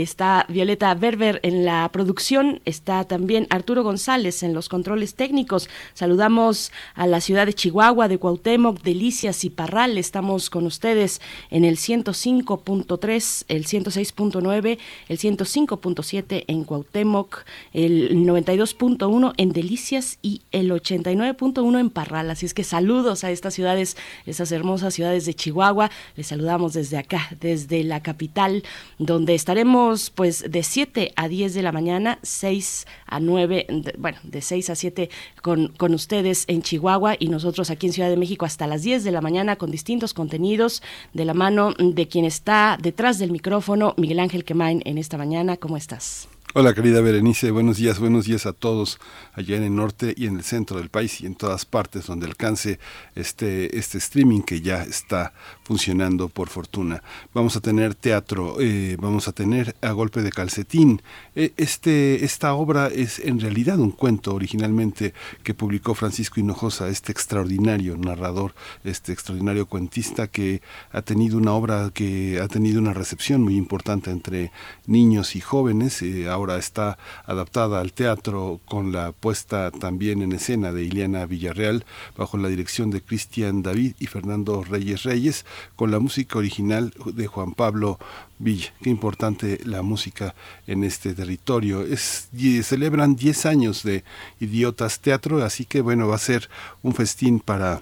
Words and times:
Está 0.07 0.45
Violeta 0.47 0.95
Berber 0.95 1.41
en 1.43 1.65
la 1.65 1.89
producción, 1.91 2.61
está 2.63 3.03
también 3.03 3.45
Arturo 3.49 3.83
González 3.83 4.41
en 4.41 4.53
los 4.53 4.69
controles 4.69 5.15
técnicos. 5.15 5.69
Saludamos 5.93 6.71
a 6.95 7.07
la 7.07 7.19
ciudad 7.19 7.45
de 7.45 7.53
Chihuahua, 7.53 8.07
de 8.07 8.17
Cuauhtémoc, 8.17 8.81
Delicias 8.83 9.43
y 9.43 9.49
Parral. 9.49 9.97
Estamos 9.97 10.49
con 10.49 10.65
ustedes 10.65 11.19
en 11.49 11.65
el 11.65 11.75
105.3, 11.75 13.45
el 13.49 13.65
106.9, 13.65 14.77
el 15.09 15.19
105.7 15.19 16.45
en 16.47 16.63
Cuauhtémoc, 16.63 17.43
el 17.73 18.25
92.1 18.25 19.33
en 19.35 19.51
Delicias 19.51 20.19
y 20.21 20.43
el 20.53 20.71
89.1 20.71 21.79
en 21.81 21.89
Parral. 21.89 22.31
Así 22.31 22.45
es 22.45 22.53
que 22.53 22.63
saludos 22.63 23.25
a 23.25 23.31
estas 23.31 23.53
ciudades, 23.53 23.97
esas 24.25 24.53
hermosas 24.53 24.93
ciudades 24.93 25.25
de 25.25 25.33
Chihuahua. 25.33 25.91
Les 26.15 26.27
saludamos 26.27 26.71
desde 26.71 26.97
acá, 26.97 27.27
desde 27.41 27.83
la 27.83 28.01
capital, 28.01 28.63
donde 28.99 29.35
estaremos 29.35 29.86
pues 30.13 30.43
de 30.49 30.63
7 30.63 31.13
a 31.15 31.27
10 31.27 31.53
de 31.53 31.61
la 31.61 31.71
mañana, 31.71 32.19
6 32.21 32.85
a 33.05 33.19
9, 33.19 33.67
bueno, 33.97 34.17
de 34.23 34.41
6 34.41 34.69
a 34.69 34.75
7 34.75 35.09
con, 35.41 35.69
con 35.69 35.93
ustedes 35.93 36.45
en 36.47 36.61
Chihuahua 36.61 37.15
y 37.17 37.29
nosotros 37.29 37.69
aquí 37.69 37.87
en 37.87 37.93
Ciudad 37.93 38.09
de 38.09 38.17
México 38.17 38.45
hasta 38.45 38.67
las 38.67 38.83
10 38.83 39.03
de 39.03 39.11
la 39.11 39.21
mañana 39.21 39.55
con 39.55 39.71
distintos 39.71 40.13
contenidos 40.13 40.81
de 41.13 41.25
la 41.25 41.33
mano 41.33 41.73
de 41.77 42.07
quien 42.07 42.25
está 42.25 42.77
detrás 42.81 43.19
del 43.19 43.31
micrófono, 43.31 43.93
Miguel 43.97 44.19
Ángel 44.19 44.43
Quemain, 44.43 44.81
en 44.85 44.97
esta 44.97 45.17
mañana. 45.17 45.57
¿Cómo 45.57 45.77
estás? 45.77 46.27
Hola 46.53 46.73
querida 46.73 47.01
Berenice, 47.01 47.51
buenos 47.51 47.77
días, 47.77 47.99
buenos 47.99 48.25
días 48.25 48.45
a 48.47 48.53
todos 48.53 48.99
allá 49.33 49.57
en 49.57 49.63
el 49.63 49.75
norte 49.75 50.15
y 50.17 50.25
en 50.25 50.37
el 50.37 50.43
centro 50.43 50.79
del 50.79 50.89
país 50.89 51.21
y 51.21 51.25
en 51.25 51.35
todas 51.35 51.65
partes 51.65 52.07
donde 52.07 52.25
alcance 52.25 52.79
este, 53.15 53.77
este 53.77 53.99
streaming 53.99 54.41
que 54.41 54.61
ya 54.61 54.81
está 54.81 55.33
funcionando 55.67 56.29
por 56.29 56.47
fortuna. 56.47 57.03
Vamos 57.33 57.57
a 57.57 57.59
tener 57.59 57.93
teatro, 57.93 58.55
eh, 58.61 58.95
vamos 59.01 59.27
a 59.27 59.33
tener 59.33 59.75
a 59.81 59.91
golpe 59.91 60.21
de 60.21 60.31
calcetín. 60.31 61.01
E, 61.35 61.51
este, 61.57 62.23
esta 62.23 62.53
obra 62.53 62.87
es 62.87 63.19
en 63.19 63.41
realidad 63.41 63.77
un 63.77 63.91
cuento 63.91 64.33
originalmente 64.33 65.13
que 65.43 65.53
publicó 65.53 65.93
Francisco 65.93 66.39
Hinojosa, 66.39 66.87
este 66.87 67.11
extraordinario 67.11 67.97
narrador, 67.97 68.55
este 68.85 69.11
extraordinario 69.11 69.65
cuentista 69.65 70.27
que 70.27 70.61
ha 70.93 71.01
tenido 71.01 71.37
una 71.37 71.51
obra 71.51 71.91
que 71.93 72.39
ha 72.41 72.47
tenido 72.47 72.79
una 72.79 72.93
recepción 72.93 73.41
muy 73.41 73.57
importante 73.57 74.09
entre 74.09 74.53
niños 74.85 75.35
y 75.35 75.41
jóvenes. 75.41 76.01
Eh, 76.01 76.29
ahora 76.29 76.57
está 76.57 76.97
adaptada 77.25 77.81
al 77.81 77.91
teatro 77.91 78.61
con 78.65 78.93
la 78.93 79.11
puesta 79.11 79.71
también 79.71 80.21
en 80.21 80.31
escena 80.31 80.71
de 80.71 80.83
Ileana 80.83 81.25
Villarreal 81.25 81.83
bajo 82.15 82.37
la 82.37 82.47
dirección 82.47 82.89
de 82.89 83.01
Cristian 83.01 83.63
David 83.63 83.95
y 83.99 84.05
Fernando 84.05 84.63
Reyes 84.63 85.03
Reyes 85.03 85.45
con 85.75 85.91
la 85.91 85.99
música 85.99 86.37
original 86.37 86.93
de 87.05 87.27
Juan 87.27 87.53
Pablo 87.53 87.99
Villa. 88.39 88.73
Qué 88.81 88.89
importante 88.89 89.59
la 89.63 89.81
música 89.81 90.35
en 90.67 90.83
este 90.83 91.13
territorio. 91.13 91.83
Es, 91.83 92.29
celebran 92.63 93.15
10 93.15 93.45
años 93.45 93.83
de 93.83 94.03
Idiotas 94.39 94.99
Teatro, 94.99 95.43
así 95.43 95.65
que 95.65 95.81
bueno, 95.81 96.07
va 96.07 96.15
a 96.15 96.19
ser 96.19 96.49
un 96.83 96.93
festín 96.93 97.39
para 97.39 97.81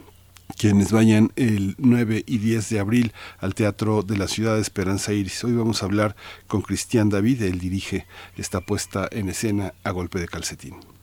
quienes 0.58 0.92
vayan 0.92 1.32
el 1.36 1.76
9 1.78 2.24
y 2.26 2.38
10 2.38 2.70
de 2.70 2.80
abril 2.80 3.14
al 3.40 3.56
Teatro 3.56 4.04
de 4.04 4.18
la 4.18 4.28
Ciudad 4.28 4.56
de 4.56 4.62
Esperanza 4.62 5.14
Iris. 5.14 5.44
Hoy 5.44 5.54
vamos 5.54 5.82
a 5.82 5.86
hablar 5.86 6.16
con 6.48 6.62
Cristian 6.62 7.10
David, 7.10 7.42
él 7.42 7.60
dirige 7.60 8.06
esta 8.38 8.62
puesta 8.62 9.08
en 9.12 9.30
escena 9.30 9.74
a 9.84 9.92
golpe 9.92 10.20
de 10.20 10.28
calcetín. 10.28 10.95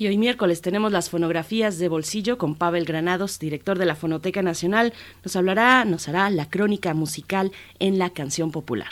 Y 0.00 0.06
hoy 0.06 0.16
miércoles 0.16 0.62
tenemos 0.62 0.92
las 0.92 1.10
fonografías 1.10 1.78
de 1.78 1.90
bolsillo 1.90 2.38
con 2.38 2.54
Pavel 2.54 2.86
Granados, 2.86 3.38
director 3.38 3.78
de 3.78 3.84
la 3.84 3.94
Fonoteca 3.94 4.40
Nacional. 4.40 4.94
Nos 5.22 5.36
hablará, 5.36 5.84
nos 5.84 6.08
hará 6.08 6.30
la 6.30 6.48
crónica 6.48 6.94
musical 6.94 7.52
en 7.80 7.98
la 7.98 8.08
canción 8.08 8.50
popular. 8.50 8.88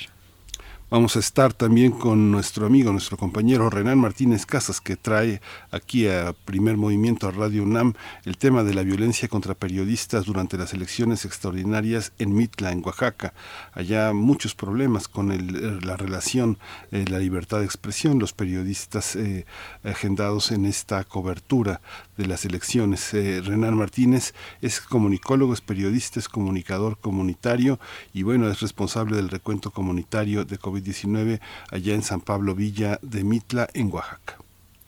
Vamos 0.90 1.16
a 1.16 1.18
estar 1.18 1.52
también 1.52 1.92
con 1.92 2.30
nuestro 2.30 2.64
amigo, 2.64 2.90
nuestro 2.92 3.18
compañero 3.18 3.68
Renan 3.68 3.98
Martínez 3.98 4.46
Casas, 4.46 4.80
que 4.80 4.96
trae 4.96 5.42
aquí 5.70 6.08
a 6.08 6.32
Primer 6.46 6.78
Movimiento 6.78 7.28
a 7.28 7.30
Radio 7.30 7.62
UNAM 7.62 7.92
el 8.24 8.38
tema 8.38 8.64
de 8.64 8.72
la 8.72 8.82
violencia 8.84 9.28
contra 9.28 9.52
periodistas 9.52 10.24
durante 10.24 10.56
las 10.56 10.72
elecciones 10.72 11.26
extraordinarias 11.26 12.12
en 12.18 12.34
Mitla, 12.34 12.72
en 12.72 12.82
Oaxaca. 12.82 13.34
Allá 13.74 14.14
muchos 14.14 14.54
problemas 14.54 15.08
con 15.08 15.30
el, 15.30 15.80
la 15.86 15.98
relación, 15.98 16.56
eh, 16.90 17.04
la 17.06 17.18
libertad 17.18 17.58
de 17.58 17.66
expresión, 17.66 18.18
los 18.18 18.32
periodistas 18.32 19.14
eh, 19.14 19.44
agendados 19.84 20.52
en 20.52 20.64
esta 20.64 21.04
cobertura 21.04 21.82
de 22.16 22.26
las 22.26 22.46
elecciones. 22.46 23.12
Eh, 23.12 23.42
Renan 23.44 23.76
Martínez 23.76 24.32
es 24.62 24.80
comunicólogo, 24.80 25.52
es 25.52 25.60
periodista, 25.60 26.18
es 26.18 26.30
comunicador 26.30 26.96
comunitario 26.96 27.78
y 28.14 28.22
bueno, 28.22 28.48
es 28.48 28.60
responsable 28.60 29.16
del 29.16 29.28
recuento 29.28 29.70
comunitario 29.70 30.46
de 30.46 30.56
COVID 30.56 30.77
19 30.80 31.40
allá 31.70 31.94
en 31.94 32.02
San 32.02 32.20
Pablo 32.20 32.54
Villa 32.54 32.98
de 33.02 33.24
Mitla, 33.24 33.68
en 33.74 33.92
Oaxaca. 33.92 34.38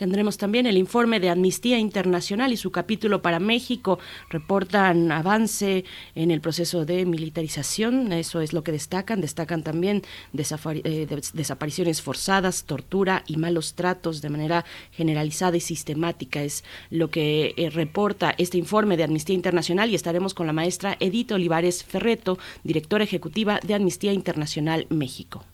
Tendremos 0.01 0.39
también 0.39 0.65
el 0.67 0.79
informe 0.79 1.21
de 1.21 1.29
Amnistía 1.29 1.79
Internacional 1.79 2.55
y 2.55 2.57
su 2.57 2.73
capítulo 2.73 3.21
para 3.21 3.39
México. 3.39 3.99
Reportan 4.31 5.13
avance 5.13 5.85
en 6.15 6.31
el 6.31 6.41
proceso 6.41 6.87
de 6.87 7.05
militarización, 7.05 8.11
eso 8.15 8.41
es 8.41 8.55
lo 8.55 8.65
que 8.65 8.73
destacan. 8.73 9.21
Destacan 9.21 9.63
también 9.63 10.01
eh, 10.33 11.07
desapariciones 11.35 12.01
forzadas, 12.01 12.65
tortura 12.65 13.25
y 13.27 13.37
malos 13.37 13.75
tratos 13.75 14.23
de 14.23 14.31
manera 14.31 14.65
generalizada 14.91 15.59
y 15.59 15.61
sistemática. 15.61 16.43
Es 16.43 16.65
lo 16.89 17.11
que 17.11 17.53
eh, 17.59 17.69
reporta 17.69 18.35
este 18.39 18.57
informe 18.57 18.97
de 18.97 19.05
Amnistía 19.05 19.35
Internacional 19.35 19.91
y 19.91 19.97
estaremos 19.97 20.33
con 20.33 20.47
la 20.47 20.55
maestra 20.55 20.97
Edith 20.99 21.33
Olivares 21.33 21.85
Ferreto, 21.85 22.39
directora 22.65 23.05
ejecutiva 23.05 23.61
de 23.63 23.75
Amnistía 23.75 24.15
Internacional 24.15 24.87
México. 24.89 25.45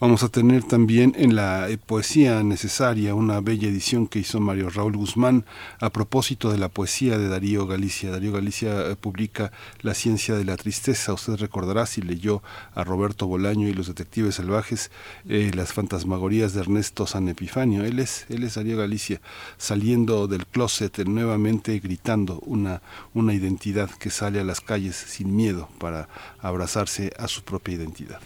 Vamos 0.00 0.22
a 0.22 0.30
tener 0.30 0.62
también 0.64 1.12
en 1.18 1.36
la 1.36 1.68
eh, 1.68 1.76
poesía 1.76 2.42
necesaria 2.42 3.14
una 3.14 3.42
bella 3.42 3.68
edición 3.68 4.06
que 4.06 4.20
hizo 4.20 4.40
Mario 4.40 4.70
Raúl 4.70 4.96
Guzmán 4.96 5.44
a 5.78 5.90
propósito 5.90 6.50
de 6.50 6.56
la 6.56 6.70
poesía 6.70 7.18
de 7.18 7.28
Darío 7.28 7.66
Galicia. 7.66 8.10
Darío 8.10 8.32
Galicia 8.32 8.80
eh, 8.80 8.96
publica 8.96 9.52
La 9.82 9.92
ciencia 9.92 10.36
de 10.36 10.46
la 10.46 10.56
tristeza. 10.56 11.12
Usted 11.12 11.36
recordará 11.36 11.84
si 11.84 12.00
leyó 12.00 12.42
a 12.74 12.82
Roberto 12.82 13.26
Bolaño 13.26 13.68
y 13.68 13.74
los 13.74 13.88
detectives 13.88 14.36
salvajes 14.36 14.90
eh, 15.28 15.50
las 15.54 15.74
fantasmagorías 15.74 16.54
de 16.54 16.60
Ernesto 16.60 17.06
San 17.06 17.28
Epifanio. 17.28 17.84
Él 17.84 17.98
es, 17.98 18.24
él 18.30 18.44
es 18.44 18.54
Darío 18.54 18.78
Galicia, 18.78 19.20
saliendo 19.58 20.28
del 20.28 20.46
closet 20.46 20.98
nuevamente 21.00 21.78
gritando 21.78 22.38
una, 22.46 22.80
una 23.12 23.34
identidad 23.34 23.90
que 23.90 24.08
sale 24.08 24.40
a 24.40 24.44
las 24.44 24.62
calles 24.62 24.96
sin 24.96 25.36
miedo 25.36 25.68
para 25.78 26.08
abrazarse 26.40 27.12
a 27.18 27.28
su 27.28 27.42
propia 27.42 27.74
identidad. 27.74 28.20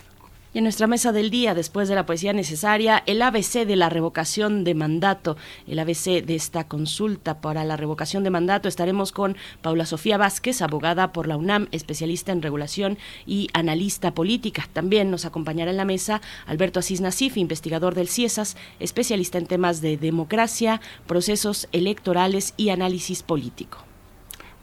Y 0.55 0.59
en 0.59 0.65
nuestra 0.65 0.87
mesa 0.87 1.11
del 1.11 1.31
día, 1.31 1.53
después 1.53 1.89
de 1.89 1.97
la 1.97 2.07
poesía 2.07 2.33
necesaria, 2.33 3.03
el 3.07 3.21
ABC 3.23 3.67
de 3.67 3.75
la 3.75 3.89
revocación 3.89 4.63
de 4.63 4.75
mandato, 4.75 5.37
el 5.67 5.81
ABC 5.81 6.25
de 6.25 6.37
esta 6.37 6.69
consulta 6.69 7.41
para 7.41 7.65
la 7.65 7.77
revocación 7.77 8.23
de 8.23 8.31
mandato, 8.31 8.69
estaremos 8.69 9.11
con 9.11 9.37
Paula 9.63 9.85
Sofía 9.85 10.17
Vázquez, 10.17 10.63
abogada 10.63 11.13
por 11.13 11.27
la 11.27 11.37
UNAM, 11.37 11.67
especialista 11.73 12.31
en 12.31 12.41
regulación 12.41 12.99
y 13.27 13.49
analista 13.53 14.15
política. 14.15 14.69
También 14.73 15.11
nos 15.11 15.25
acompañará 15.25 15.73
en 15.73 15.77
la 15.77 15.85
mesa 15.85 16.23
Alberto 16.47 16.79
Asís 16.79 17.01
Nasif, 17.01 17.37
investigador 17.37 17.97
del 17.97 18.09
CIESAS, 18.09 18.57
especialista 18.79 19.39
en 19.39 19.47
temas 19.47 19.81
de 19.81 19.97
democracia, 19.97 20.81
procesos 21.09 21.67
electorales 21.73 22.55
y 22.57 22.69
análisis 22.69 23.25
político. 23.25 23.79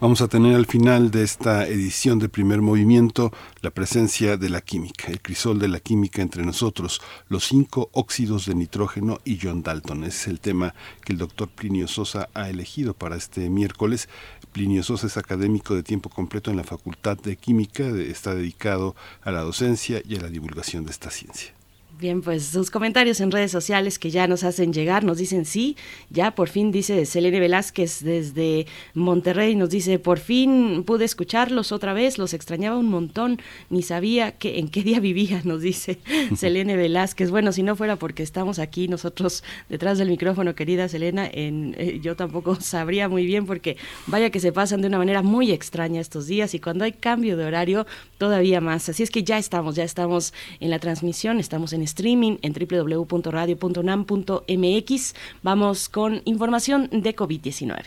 Vamos 0.01 0.21
a 0.21 0.27
tener 0.27 0.55
al 0.55 0.65
final 0.65 1.11
de 1.11 1.21
esta 1.21 1.67
edición 1.67 2.17
de 2.17 2.27
primer 2.27 2.63
movimiento 2.63 3.31
la 3.61 3.69
presencia 3.69 4.35
de 4.35 4.49
la 4.49 4.61
química, 4.61 5.11
el 5.11 5.21
crisol 5.21 5.59
de 5.59 5.67
la 5.67 5.79
química 5.79 6.23
entre 6.23 6.43
nosotros, 6.43 7.03
los 7.29 7.45
cinco 7.45 7.91
óxidos 7.93 8.47
de 8.47 8.55
nitrógeno 8.55 9.19
y 9.25 9.37
John 9.39 9.61
Dalton. 9.61 10.03
Ese 10.03 10.17
es 10.17 10.27
el 10.29 10.39
tema 10.39 10.73
que 11.05 11.13
el 11.13 11.19
doctor 11.19 11.49
Plinio 11.49 11.87
Sosa 11.87 12.29
ha 12.33 12.49
elegido 12.49 12.95
para 12.95 13.15
este 13.15 13.47
miércoles. 13.51 14.09
Plinio 14.51 14.81
Sosa 14.81 15.05
es 15.05 15.17
académico 15.17 15.75
de 15.75 15.83
tiempo 15.83 16.09
completo 16.09 16.49
en 16.49 16.57
la 16.57 16.63
Facultad 16.63 17.19
de 17.19 17.35
Química, 17.35 17.83
está 17.85 18.33
dedicado 18.33 18.95
a 19.21 19.29
la 19.29 19.41
docencia 19.41 20.01
y 20.03 20.15
a 20.15 20.21
la 20.21 20.29
divulgación 20.29 20.83
de 20.83 20.93
esta 20.93 21.11
ciencia. 21.11 21.53
Bien, 22.01 22.23
pues 22.23 22.47
sus 22.47 22.71
comentarios 22.71 23.21
en 23.21 23.29
redes 23.29 23.51
sociales 23.51 23.99
que 23.99 24.09
ya 24.09 24.25
nos 24.25 24.43
hacen 24.43 24.73
llegar, 24.73 25.03
nos 25.03 25.19
dicen 25.19 25.45
sí, 25.45 25.77
ya 26.09 26.33
por 26.33 26.49
fin 26.49 26.71
dice 26.71 27.05
Selene 27.05 27.39
Velázquez 27.39 27.99
desde 28.03 28.65
Monterrey, 28.95 29.53
nos 29.53 29.69
dice, 29.69 29.99
por 29.99 30.17
fin 30.17 30.83
pude 30.83 31.05
escucharlos 31.05 31.71
otra 31.71 31.93
vez, 31.93 32.17
los 32.17 32.33
extrañaba 32.33 32.79
un 32.79 32.89
montón, 32.89 33.39
ni 33.69 33.83
sabía 33.83 34.31
que, 34.31 34.57
en 34.57 34.69
qué 34.69 34.81
día 34.81 34.99
vivía, 34.99 35.41
nos 35.43 35.61
dice 35.61 35.99
Selene 36.35 36.75
Velázquez. 36.75 37.29
Bueno, 37.29 37.51
si 37.51 37.61
no 37.61 37.75
fuera 37.75 37.97
porque 37.97 38.23
estamos 38.23 38.57
aquí 38.57 38.87
nosotros 38.87 39.43
detrás 39.69 39.99
del 39.99 40.09
micrófono, 40.09 40.55
querida 40.55 40.89
Selena, 40.89 41.29
en, 41.31 41.75
eh, 41.77 41.99
yo 42.01 42.15
tampoco 42.15 42.55
sabría 42.61 43.09
muy 43.09 43.27
bien 43.27 43.45
porque 43.45 43.77
vaya 44.07 44.31
que 44.31 44.39
se 44.39 44.51
pasan 44.51 44.81
de 44.81 44.87
una 44.87 44.97
manera 44.97 45.21
muy 45.21 45.51
extraña 45.51 46.01
estos 46.01 46.25
días 46.25 46.55
y 46.55 46.59
cuando 46.59 46.83
hay 46.83 46.93
cambio 46.93 47.37
de 47.37 47.45
horario 47.45 47.85
todavía 48.17 48.59
más. 48.59 48.89
Así 48.89 49.03
es 49.03 49.11
que 49.11 49.21
ya 49.21 49.37
estamos, 49.37 49.75
ya 49.75 49.83
estamos 49.83 50.33
en 50.59 50.71
la 50.71 50.79
transmisión, 50.79 51.39
estamos 51.39 51.73
en 51.73 51.90
streaming 51.91 52.37
en 52.41 52.53
www.radio.unam.mx. 52.53 55.15
Vamos 55.43 55.89
con 55.89 56.21
información 56.25 56.89
de 56.91 57.15
COVID-19. 57.15 57.83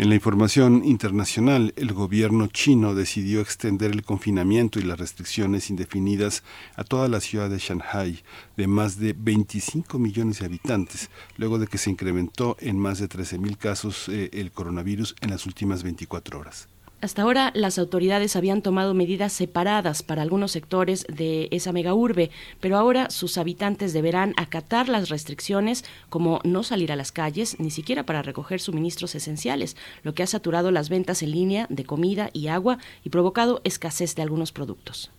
En 0.00 0.08
la 0.08 0.14
información 0.14 0.82
internacional, 0.86 1.74
el 1.76 1.92
gobierno 1.92 2.46
chino 2.46 2.94
decidió 2.94 3.42
extender 3.42 3.90
el 3.90 4.02
confinamiento 4.02 4.78
y 4.78 4.82
las 4.82 4.98
restricciones 4.98 5.68
indefinidas 5.68 6.42
a 6.74 6.84
toda 6.84 7.06
la 7.06 7.20
ciudad 7.20 7.50
de 7.50 7.58
Shanghai, 7.58 8.22
de 8.56 8.66
más 8.66 8.98
de 8.98 9.12
25 9.12 9.98
millones 9.98 10.38
de 10.38 10.46
habitantes, 10.46 11.10
luego 11.36 11.58
de 11.58 11.66
que 11.66 11.76
se 11.76 11.90
incrementó 11.90 12.56
en 12.60 12.78
más 12.78 12.98
de 12.98 13.10
13.000 13.10 13.58
casos 13.58 14.08
eh, 14.08 14.30
el 14.32 14.52
coronavirus 14.52 15.16
en 15.20 15.28
las 15.28 15.44
últimas 15.44 15.82
24 15.82 16.38
horas. 16.38 16.69
Hasta 17.02 17.22
ahora 17.22 17.50
las 17.54 17.78
autoridades 17.78 18.36
habían 18.36 18.60
tomado 18.60 18.92
medidas 18.92 19.32
separadas 19.32 20.02
para 20.02 20.20
algunos 20.20 20.52
sectores 20.52 21.06
de 21.08 21.48
esa 21.50 21.72
megaurbe, 21.72 22.30
pero 22.60 22.76
ahora 22.76 23.08
sus 23.08 23.38
habitantes 23.38 23.94
deberán 23.94 24.34
acatar 24.36 24.90
las 24.90 25.08
restricciones 25.08 25.82
como 26.10 26.40
no 26.44 26.62
salir 26.62 26.92
a 26.92 26.96
las 26.96 27.10
calles, 27.10 27.58
ni 27.58 27.70
siquiera 27.70 28.04
para 28.04 28.20
recoger 28.20 28.60
suministros 28.60 29.14
esenciales, 29.14 29.78
lo 30.02 30.12
que 30.12 30.22
ha 30.22 30.26
saturado 30.26 30.70
las 30.72 30.90
ventas 30.90 31.22
en 31.22 31.30
línea 31.30 31.66
de 31.70 31.84
comida 31.84 32.28
y 32.34 32.48
agua 32.48 32.76
y 33.02 33.08
provocado 33.08 33.62
escasez 33.64 34.14
de 34.14 34.20
algunos 34.20 34.52
productos 34.52 35.10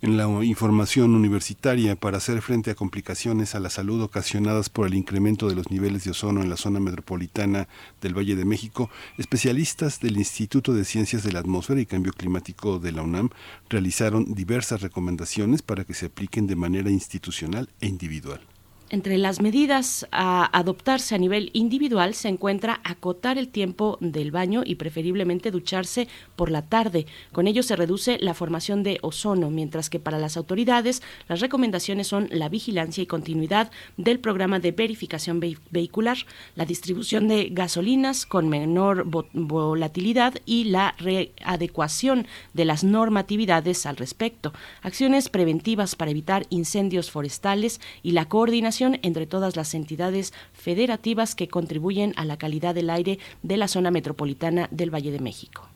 en 0.00 0.16
la 0.16 0.26
información 0.44 1.14
universitaria 1.14 1.96
para 1.96 2.18
hacer 2.18 2.40
frente 2.40 2.70
a 2.70 2.74
complicaciones 2.74 3.54
a 3.54 3.60
la 3.60 3.70
salud 3.70 4.00
ocasionadas 4.02 4.68
por 4.68 4.86
el 4.86 4.94
incremento 4.94 5.48
de 5.48 5.56
los 5.56 5.70
niveles 5.70 6.04
de 6.04 6.12
ozono 6.12 6.42
en 6.42 6.50
la 6.50 6.56
zona 6.56 6.78
metropolitana 6.78 7.68
del 8.00 8.16
Valle 8.16 8.36
de 8.36 8.44
México, 8.44 8.90
especialistas 9.16 10.00
del 10.00 10.16
Instituto 10.16 10.72
de 10.72 10.84
Ciencias 10.84 11.24
de 11.24 11.32
la 11.32 11.40
Atmósfera 11.40 11.80
y 11.80 11.86
Cambio 11.86 12.12
Climático 12.12 12.78
de 12.78 12.92
la 12.92 13.02
UNAM 13.02 13.30
realizaron 13.68 14.34
diversas 14.34 14.82
recomendaciones 14.82 15.62
para 15.62 15.84
que 15.84 15.94
se 15.94 16.06
apliquen 16.06 16.46
de 16.46 16.56
manera 16.56 16.90
institucional 16.90 17.68
e 17.80 17.86
individual. 17.86 18.40
Entre 18.90 19.18
las 19.18 19.42
medidas 19.42 20.08
a 20.12 20.46
adoptarse 20.58 21.14
a 21.14 21.18
nivel 21.18 21.50
individual 21.52 22.14
se 22.14 22.28
encuentra 22.28 22.80
acotar 22.84 23.36
el 23.36 23.48
tiempo 23.48 23.98
del 24.00 24.30
baño 24.30 24.62
y 24.64 24.76
preferiblemente 24.76 25.50
ducharse 25.50 26.08
por 26.36 26.50
la 26.50 26.62
tarde. 26.62 27.04
Con 27.30 27.46
ello 27.46 27.62
se 27.62 27.76
reduce 27.76 28.16
la 28.18 28.32
formación 28.32 28.82
de 28.82 28.98
ozono, 29.02 29.50
mientras 29.50 29.90
que 29.90 30.00
para 30.00 30.18
las 30.18 30.38
autoridades 30.38 31.02
las 31.28 31.40
recomendaciones 31.40 32.06
son 32.06 32.28
la 32.30 32.48
vigilancia 32.48 33.02
y 33.02 33.06
continuidad 33.06 33.70
del 33.98 34.20
programa 34.20 34.58
de 34.58 34.72
verificación 34.72 35.38
vehicular, 35.38 36.16
la 36.54 36.64
distribución 36.64 37.28
de 37.28 37.50
gasolinas 37.50 38.24
con 38.24 38.48
menor 38.48 39.04
volatilidad 39.34 40.32
y 40.46 40.64
la 40.64 40.94
readecuación 40.96 42.26
de 42.54 42.64
las 42.64 42.84
normatividades 42.84 43.84
al 43.84 43.98
respecto, 43.98 44.54
acciones 44.80 45.28
preventivas 45.28 45.94
para 45.94 46.10
evitar 46.10 46.46
incendios 46.48 47.10
forestales 47.10 47.82
y 48.02 48.12
la 48.12 48.30
coordinación 48.30 48.77
entre 48.80 49.26
todas 49.26 49.56
las 49.56 49.74
entidades 49.74 50.32
federativas 50.52 51.34
que 51.34 51.48
contribuyen 51.48 52.12
a 52.16 52.24
la 52.24 52.36
calidad 52.36 52.74
del 52.74 52.90
aire 52.90 53.18
de 53.42 53.56
la 53.56 53.68
zona 53.68 53.90
metropolitana 53.90 54.68
del 54.70 54.94
Valle 54.94 55.10
de 55.10 55.20
México. 55.20 55.68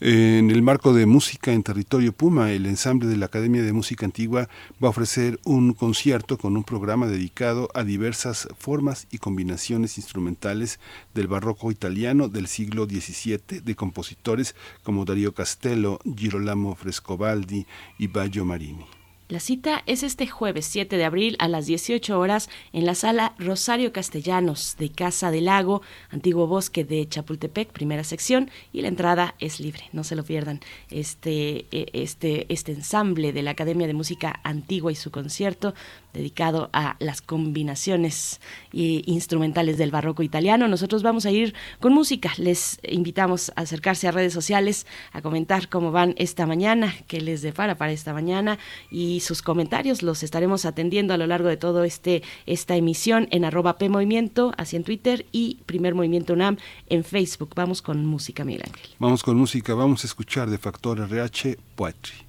En 0.00 0.52
el 0.52 0.62
marco 0.62 0.92
de 0.94 1.06
Música 1.06 1.52
en 1.52 1.64
Territorio 1.64 2.12
Puma, 2.12 2.52
el 2.52 2.66
ensamble 2.66 3.08
de 3.08 3.16
la 3.16 3.26
Academia 3.26 3.64
de 3.64 3.72
Música 3.72 4.06
Antigua 4.06 4.48
va 4.80 4.86
a 4.86 4.90
ofrecer 4.90 5.40
un 5.42 5.72
concierto 5.72 6.38
con 6.38 6.56
un 6.56 6.62
programa 6.62 7.08
dedicado 7.08 7.68
a 7.74 7.82
diversas 7.82 8.46
formas 8.56 9.08
y 9.10 9.18
combinaciones 9.18 9.98
instrumentales 9.98 10.78
del 11.14 11.26
barroco 11.26 11.72
italiano 11.72 12.28
del 12.28 12.46
siglo 12.46 12.84
XVII 12.84 13.60
de 13.60 13.74
compositores 13.74 14.54
como 14.84 15.04
Dario 15.04 15.34
Castello, 15.34 15.98
Girolamo 16.16 16.76
Frescobaldi 16.76 17.66
y 17.98 18.06
Baggio 18.06 18.44
Marini. 18.44 18.97
La 19.30 19.40
cita 19.40 19.82
es 19.84 20.04
este 20.04 20.26
jueves 20.26 20.64
7 20.64 20.96
de 20.96 21.04
abril 21.04 21.36
a 21.38 21.48
las 21.48 21.66
18 21.66 22.18
horas 22.18 22.48
en 22.72 22.86
la 22.86 22.94
sala 22.94 23.34
Rosario 23.38 23.92
Castellanos 23.92 24.76
de 24.78 24.88
Casa 24.88 25.30
del 25.30 25.44
Lago, 25.44 25.82
antiguo 26.08 26.46
bosque 26.46 26.82
de 26.82 27.06
Chapultepec, 27.06 27.70
primera 27.70 28.04
sección, 28.04 28.50
y 28.72 28.80
la 28.80 28.88
entrada 28.88 29.34
es 29.38 29.60
libre, 29.60 29.82
no 29.92 30.02
se 30.02 30.16
lo 30.16 30.24
pierdan. 30.24 30.60
Este, 30.88 31.66
e, 31.70 31.90
este, 31.92 32.50
este 32.50 32.72
ensamble 32.72 33.34
de 33.34 33.42
la 33.42 33.50
Academia 33.50 33.86
de 33.86 33.92
Música 33.92 34.40
Antigua 34.44 34.92
y 34.92 34.94
su 34.94 35.10
concierto 35.10 35.74
dedicado 36.14 36.70
a 36.72 36.96
las 36.98 37.20
combinaciones 37.20 38.40
instrumentales 38.72 39.76
del 39.76 39.90
barroco 39.90 40.22
italiano. 40.22 40.66
Nosotros 40.68 41.02
vamos 41.02 41.26
a 41.26 41.30
ir 41.30 41.54
con 41.80 41.92
música. 41.92 42.32
Les 42.38 42.80
invitamos 42.82 43.52
a 43.56 43.60
acercarse 43.62 44.08
a 44.08 44.12
redes 44.12 44.32
sociales, 44.32 44.86
a 45.12 45.20
comentar 45.20 45.68
cómo 45.68 45.92
van 45.92 46.14
esta 46.16 46.46
mañana, 46.46 46.94
qué 47.06 47.20
les 47.20 47.42
depara 47.42 47.76
para 47.76 47.92
esta 47.92 48.14
mañana 48.14 48.58
y 48.90 49.17
sus 49.20 49.42
comentarios 49.42 50.02
los 50.02 50.22
estaremos 50.22 50.64
atendiendo 50.64 51.14
a 51.14 51.16
lo 51.16 51.26
largo 51.26 51.48
de 51.48 51.56
todo 51.56 51.84
este 51.84 52.22
esta 52.46 52.76
emisión 52.76 53.28
en 53.30 53.44
arroba 53.44 53.78
P 53.78 53.88
Movimiento, 53.88 54.52
así 54.56 54.76
en 54.76 54.84
Twitter 54.84 55.26
y 55.32 55.58
Primer 55.66 55.94
Movimiento 55.94 56.32
UNAM 56.32 56.56
en 56.88 57.04
Facebook. 57.04 57.50
Vamos 57.54 57.82
con 57.82 58.04
música, 58.06 58.44
Miguel 58.44 58.64
Ángel. 58.66 58.90
Vamos 58.98 59.22
con 59.22 59.36
música, 59.36 59.74
vamos 59.74 60.04
a 60.04 60.06
escuchar 60.06 60.50
de 60.50 60.58
Factor 60.58 61.00
RH 61.00 61.56
Poetry. 61.74 62.28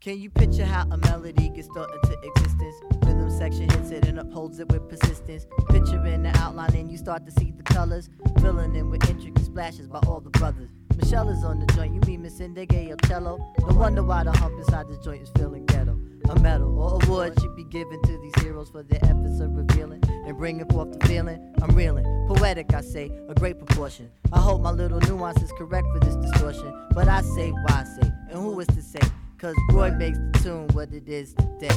Can 0.00 0.20
you 0.20 0.28
picture 0.28 0.66
how 0.66 0.86
a 0.90 0.98
melody 0.98 1.48
gets 1.48 1.66
thought 1.68 1.88
into 1.94 2.18
existence? 2.22 2.76
Rhythm 3.06 3.30
section 3.30 3.70
hits 3.70 3.90
it 3.90 4.06
and 4.06 4.18
upholds 4.18 4.60
it 4.60 4.68
with 4.68 4.86
persistence. 4.86 5.46
Picturing 5.70 6.24
the 6.24 6.36
outline 6.36 6.76
and 6.76 6.90
you 6.90 6.98
start 6.98 7.24
to 7.24 7.32
see 7.32 7.52
the 7.52 7.62
colors. 7.62 8.10
Filling 8.42 8.76
in 8.76 8.90
with 8.90 9.08
intricate 9.08 9.46
splashes 9.46 9.88
by 9.88 10.00
all 10.06 10.20
the 10.20 10.28
brothers. 10.28 10.68
Michelle 10.96 11.28
is 11.30 11.42
on 11.42 11.58
the 11.58 11.66
joint, 11.72 11.94
you 11.94 12.00
mean 12.06 12.22
Miss 12.22 12.38
Indigay 12.38 12.92
or 12.92 12.96
cello? 13.08 13.38
No 13.66 13.74
wonder 13.74 14.02
why 14.02 14.24
the 14.24 14.32
hump 14.32 14.58
inside 14.58 14.88
this 14.88 14.98
joint 14.98 15.22
is 15.22 15.30
feeling 15.36 15.64
ghetto. 15.66 15.93
A 16.30 16.38
medal 16.40 16.78
or 16.78 16.98
award 17.02 17.38
should 17.40 17.54
be 17.54 17.64
given 17.64 18.00
to 18.02 18.18
these 18.18 18.32
heroes 18.42 18.70
for 18.70 18.82
their 18.82 19.00
efforts 19.04 19.40
of 19.40 19.54
revealing 19.54 20.02
and 20.08 20.36
bringing 20.38 20.66
forth 20.70 20.98
the 20.98 21.06
feeling. 21.06 21.54
I'm 21.62 21.74
reeling, 21.76 22.04
poetic, 22.26 22.72
I 22.74 22.80
say, 22.80 23.10
a 23.28 23.34
great 23.34 23.58
proportion. 23.58 24.10
I 24.32 24.40
hope 24.40 24.62
my 24.62 24.70
little 24.70 25.00
nuance 25.00 25.42
is 25.42 25.52
correct 25.52 25.86
for 25.92 26.00
this 26.00 26.16
distortion. 26.16 26.72
But 26.92 27.08
I 27.08 27.20
say, 27.20 27.50
why 27.50 27.84
say, 27.84 28.10
and 28.30 28.38
who 28.38 28.58
is 28.60 28.66
to 28.68 28.82
say? 28.82 29.00
Cause 29.38 29.54
Roy 29.72 29.90
makes 29.90 30.18
the 30.18 30.40
tune 30.42 30.68
what 30.68 30.92
it 30.92 31.08
is 31.08 31.34
today. 31.34 31.76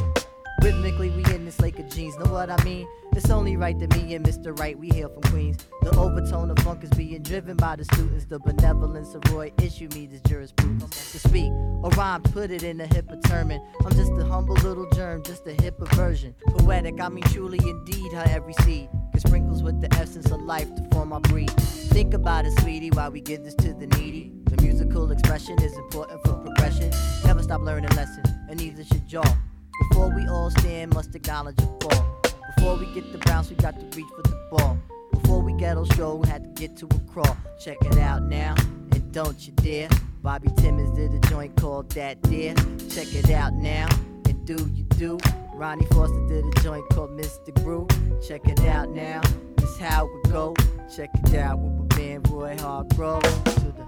Rhythmically, 0.61 1.09
we 1.11 1.23
in 1.33 1.45
this 1.45 1.59
lake 1.59 1.79
of 1.79 1.89
jeans, 1.89 2.17
know 2.17 2.31
what 2.31 2.49
I 2.49 2.61
mean? 2.63 2.87
It's 3.17 3.29
only 3.29 3.57
right 3.57 3.77
that 3.79 3.95
me 3.95 4.13
and 4.15 4.25
Mr. 4.25 4.57
Right, 4.59 4.77
we 4.77 4.89
hail 4.89 5.09
from 5.09 5.23
Queens. 5.23 5.57
The 5.81 5.89
overtone 5.97 6.51
of 6.51 6.59
funk 6.59 6.83
is 6.83 6.89
being 6.91 7.23
driven 7.23 7.57
by 7.57 7.75
the 7.75 7.85
students. 7.85 8.25
The 8.25 8.39
benevolence 8.39 9.15
of 9.15 9.23
Roy 9.31 9.51
issue 9.61 9.87
me 9.95 10.05
this 10.05 10.21
jurisprudence. 10.21 11.11
To 11.13 11.19
speak 11.19 11.51
or 11.51 11.89
rhyme, 11.97 12.21
put 12.21 12.51
it 12.51 12.63
in 12.63 12.81
a 12.81 12.85
hipper 12.85 13.23
term. 13.23 13.51
I'm 13.51 13.91
just 13.93 14.11
a 14.11 14.25
humble 14.25 14.55
little 14.55 14.89
germ, 14.91 15.23
just 15.23 15.47
a 15.47 15.53
hipper 15.53 15.87
version. 15.95 16.35
Poetic, 16.47 16.99
I 17.01 17.09
mean 17.09 17.23
truly 17.25 17.59
indeed, 17.59 18.13
how 18.13 18.23
every 18.23 18.53
seed 18.61 18.89
can 19.11 19.19
sprinkles 19.19 19.63
with 19.63 19.81
the 19.81 19.91
essence 19.95 20.29
of 20.31 20.41
life 20.41 20.73
to 20.75 20.87
form 20.91 21.13
our 21.13 21.21
breed. 21.21 21.51
Think 21.51 22.13
about 22.13 22.45
it, 22.45 22.59
sweetie, 22.59 22.91
while 22.91 23.09
we 23.09 23.21
give 23.21 23.43
this 23.43 23.55
to 23.55 23.73
the 23.73 23.87
needy. 23.97 24.31
The 24.45 24.61
musical 24.61 25.11
expression 25.11 25.59
is 25.61 25.75
important 25.77 26.21
for 26.23 26.33
progression. 26.33 26.91
Never 27.25 27.41
stop 27.41 27.61
learning 27.61 27.95
lessons, 27.95 28.27
and 28.49 28.59
neither 28.59 28.83
should 28.83 29.11
y'all. 29.11 29.37
Before 29.79 30.13
we 30.15 30.27
all 30.27 30.50
stand, 30.51 30.93
must 30.93 31.15
acknowledge 31.15 31.57
a 31.60 31.65
fall. 31.81 32.22
Before 32.55 32.77
we 32.77 32.86
get 32.93 33.12
the 33.12 33.19
bounce, 33.19 33.50
we 33.50 33.55
got 33.55 33.79
to 33.79 33.86
reach 33.98 34.07
for 34.15 34.24
the 34.24 34.48
ball. 34.51 34.77
Before 35.12 35.41
we 35.41 35.57
show, 35.96 36.15
we 36.15 36.27
had 36.27 36.43
to 36.43 36.62
get 36.62 36.77
to 36.77 36.86
a 36.86 37.00
crawl. 37.12 37.38
Check 37.60 37.77
it 37.81 37.98
out 37.98 38.24
now, 38.24 38.55
and 38.91 39.12
don't 39.12 39.46
you 39.46 39.53
dare. 39.53 39.89
Bobby 40.22 40.50
Timmons 40.57 40.96
did 40.98 41.13
a 41.13 41.19
joint 41.29 41.55
called 41.55 41.91
That 41.91 42.22
Dear. 42.24 42.55
Check 42.89 43.13
it 43.13 43.29
out 43.31 43.53
now, 43.53 43.88
and 44.25 44.46
do 44.46 44.69
you 44.74 44.84
do. 44.84 45.17
Ronnie 45.53 45.86
Foster 45.88 46.27
did 46.27 46.46
a 46.46 46.51
joint 46.62 46.88
called 46.89 47.12
Mr. 47.12 47.53
Brew. 47.63 47.88
Check 48.27 48.48
it 48.48 48.60
out 48.65 48.89
now, 48.89 49.22
this 49.57 49.77
how 49.77 50.07
it 50.07 50.31
go. 50.31 50.55
Check 50.96 51.10
it 51.13 51.36
out 51.36 51.60
with 51.60 51.91
my 51.91 51.98
man 51.98 52.24
Roy 52.24 52.55
Hargrove. 52.57 53.24
To 53.24 53.74
the 53.77 53.88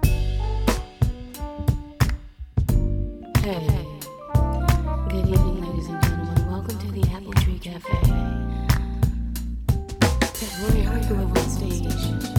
Hey. 3.40 3.89
Cafe. 7.62 7.92
Got 10.20 10.54
Roy 10.62 10.82
Hargrove 10.84 11.38
on 11.38 11.50
stage. 11.50 12.39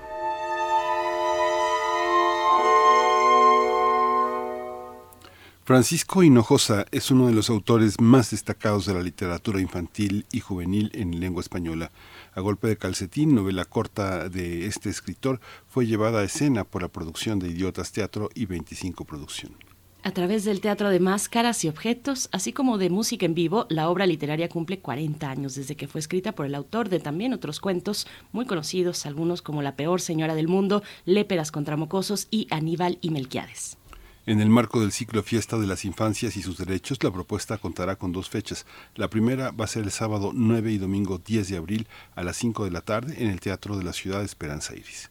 Francisco 5.71 6.21
Hinojosa 6.21 6.85
es 6.91 7.11
uno 7.11 7.27
de 7.27 7.33
los 7.33 7.49
autores 7.49 8.01
más 8.01 8.31
destacados 8.31 8.85
de 8.85 8.93
la 8.93 9.01
literatura 9.01 9.61
infantil 9.61 10.25
y 10.29 10.41
juvenil 10.41 10.91
en 10.93 11.21
lengua 11.21 11.39
española. 11.39 11.91
A 12.35 12.41
golpe 12.41 12.67
de 12.67 12.75
calcetín, 12.75 13.33
novela 13.33 13.63
corta 13.63 14.27
de 14.27 14.65
este 14.65 14.89
escritor, 14.89 15.39
fue 15.69 15.87
llevada 15.87 16.19
a 16.19 16.23
escena 16.25 16.65
por 16.65 16.81
la 16.81 16.89
producción 16.89 17.39
de 17.39 17.47
Idiotas 17.47 17.93
Teatro 17.93 18.27
y 18.35 18.47
25 18.47 19.05
Producción. 19.05 19.53
A 20.03 20.11
través 20.11 20.43
del 20.43 20.59
teatro 20.59 20.89
de 20.89 20.99
máscaras 20.99 21.63
y 21.63 21.69
objetos, 21.69 22.27
así 22.33 22.51
como 22.51 22.77
de 22.77 22.89
música 22.89 23.25
en 23.25 23.33
vivo, 23.33 23.65
la 23.69 23.87
obra 23.87 24.05
literaria 24.05 24.49
cumple 24.49 24.79
40 24.79 25.29
años 25.29 25.55
desde 25.55 25.77
que 25.77 25.87
fue 25.87 25.99
escrita 26.01 26.33
por 26.33 26.45
el 26.45 26.55
autor 26.55 26.89
de 26.89 26.99
también 26.99 27.31
otros 27.31 27.61
cuentos 27.61 28.07
muy 28.33 28.45
conocidos, 28.45 29.05
algunos 29.05 29.41
como 29.41 29.61
La 29.61 29.77
peor 29.77 30.01
señora 30.01 30.35
del 30.35 30.49
mundo, 30.49 30.83
Léperas 31.05 31.49
contra 31.49 31.77
mocosos 31.77 32.27
y 32.29 32.47
Aníbal 32.49 32.97
y 32.99 33.11
Melquiades. 33.11 33.77
En 34.27 34.39
el 34.39 34.49
marco 34.49 34.79
del 34.79 34.91
ciclo 34.91 35.23
Fiesta 35.23 35.57
de 35.57 35.65
las 35.65 35.83
Infancias 35.83 36.37
y 36.37 36.43
sus 36.43 36.57
Derechos, 36.57 37.03
la 37.03 37.09
propuesta 37.09 37.57
contará 37.57 37.95
con 37.95 38.11
dos 38.11 38.29
fechas. 38.29 38.67
La 38.95 39.09
primera 39.09 39.49
va 39.49 39.65
a 39.65 39.67
ser 39.67 39.81
el 39.81 39.89
sábado 39.89 40.31
9 40.31 40.71
y 40.71 40.77
domingo 40.77 41.17
10 41.17 41.49
de 41.49 41.57
abril 41.57 41.87
a 42.13 42.23
las 42.23 42.37
5 42.37 42.65
de 42.65 42.71
la 42.71 42.81
tarde 42.81 43.15
en 43.17 43.31
el 43.31 43.39
Teatro 43.39 43.77
de 43.77 43.83
la 43.83 43.93
Ciudad 43.93 44.19
de 44.19 44.25
Esperanza 44.25 44.75
Iris. 44.75 45.09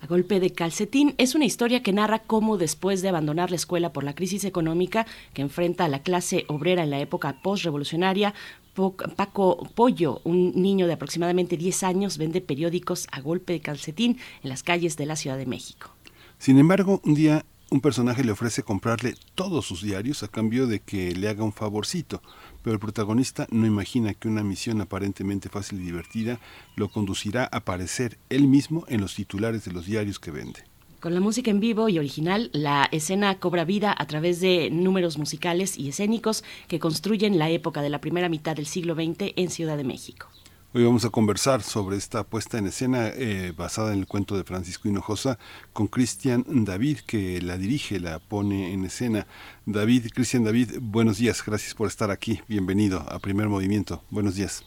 A 0.00 0.06
golpe 0.06 0.38
de 0.38 0.50
calcetín 0.50 1.14
es 1.18 1.34
una 1.34 1.44
historia 1.44 1.82
que 1.82 1.92
narra 1.92 2.20
cómo 2.20 2.56
después 2.56 3.02
de 3.02 3.08
abandonar 3.08 3.50
la 3.50 3.56
escuela 3.56 3.92
por 3.92 4.04
la 4.04 4.14
crisis 4.14 4.44
económica 4.44 5.06
que 5.34 5.42
enfrenta 5.42 5.84
a 5.84 5.88
la 5.88 6.02
clase 6.02 6.44
obrera 6.46 6.84
en 6.84 6.90
la 6.90 7.00
época 7.00 7.42
postrevolucionaria, 7.42 8.32
Paco 8.74 9.68
Pollo, 9.74 10.20
un 10.22 10.52
niño 10.54 10.86
de 10.86 10.92
aproximadamente 10.92 11.56
10 11.56 11.82
años, 11.82 12.16
vende 12.16 12.40
periódicos 12.40 13.08
a 13.10 13.20
golpe 13.20 13.54
de 13.54 13.60
calcetín 13.60 14.18
en 14.44 14.48
las 14.50 14.62
calles 14.62 14.96
de 14.96 15.06
la 15.06 15.16
Ciudad 15.16 15.36
de 15.36 15.46
México. 15.46 15.90
Sin 16.38 16.58
embargo, 16.58 17.00
un 17.04 17.14
día 17.14 17.44
un 17.72 17.80
personaje 17.80 18.22
le 18.22 18.32
ofrece 18.32 18.62
comprarle 18.62 19.14
todos 19.34 19.64
sus 19.64 19.82
diarios 19.82 20.22
a 20.22 20.28
cambio 20.28 20.66
de 20.66 20.80
que 20.80 21.14
le 21.14 21.28
haga 21.30 21.42
un 21.42 21.54
favorcito, 21.54 22.20
pero 22.62 22.74
el 22.74 22.80
protagonista 22.80 23.46
no 23.50 23.66
imagina 23.66 24.12
que 24.12 24.28
una 24.28 24.42
misión 24.42 24.82
aparentemente 24.82 25.48
fácil 25.48 25.80
y 25.80 25.84
divertida 25.84 26.38
lo 26.76 26.90
conducirá 26.90 27.44
a 27.44 27.56
aparecer 27.56 28.18
él 28.28 28.46
mismo 28.46 28.84
en 28.88 29.00
los 29.00 29.14
titulares 29.14 29.64
de 29.64 29.72
los 29.72 29.86
diarios 29.86 30.18
que 30.18 30.30
vende. 30.30 30.64
Con 31.00 31.14
la 31.14 31.20
música 31.20 31.50
en 31.50 31.60
vivo 31.60 31.88
y 31.88 31.98
original, 31.98 32.50
la 32.52 32.90
escena 32.92 33.38
cobra 33.38 33.64
vida 33.64 33.94
a 33.96 34.06
través 34.06 34.40
de 34.40 34.68
números 34.70 35.16
musicales 35.16 35.78
y 35.78 35.88
escénicos 35.88 36.44
que 36.68 36.78
construyen 36.78 37.38
la 37.38 37.48
época 37.48 37.80
de 37.80 37.88
la 37.88 38.02
primera 38.02 38.28
mitad 38.28 38.54
del 38.54 38.66
siglo 38.66 38.94
XX 38.94 39.32
en 39.34 39.48
Ciudad 39.48 39.78
de 39.78 39.84
México. 39.84 40.28
Hoy 40.74 40.84
vamos 40.84 41.04
a 41.04 41.10
conversar 41.10 41.60
sobre 41.60 41.98
esta 41.98 42.24
puesta 42.24 42.56
en 42.56 42.64
escena 42.64 43.08
eh, 43.08 43.52
basada 43.54 43.92
en 43.92 43.98
el 43.98 44.06
cuento 44.06 44.38
de 44.38 44.44
Francisco 44.44 44.88
Hinojosa 44.88 45.38
con 45.74 45.86
Cristian 45.86 46.44
David, 46.46 47.00
que 47.06 47.42
la 47.42 47.58
dirige, 47.58 48.00
la 48.00 48.20
pone 48.20 48.72
en 48.72 48.86
escena. 48.86 49.26
David, 49.66 50.06
Cristian 50.14 50.44
David, 50.44 50.78
buenos 50.80 51.18
días, 51.18 51.44
gracias 51.44 51.74
por 51.74 51.88
estar 51.88 52.10
aquí. 52.10 52.40
Bienvenido 52.48 53.00
a 53.00 53.18
Primer 53.18 53.50
Movimiento. 53.50 54.02
Buenos 54.08 54.36
días. 54.36 54.64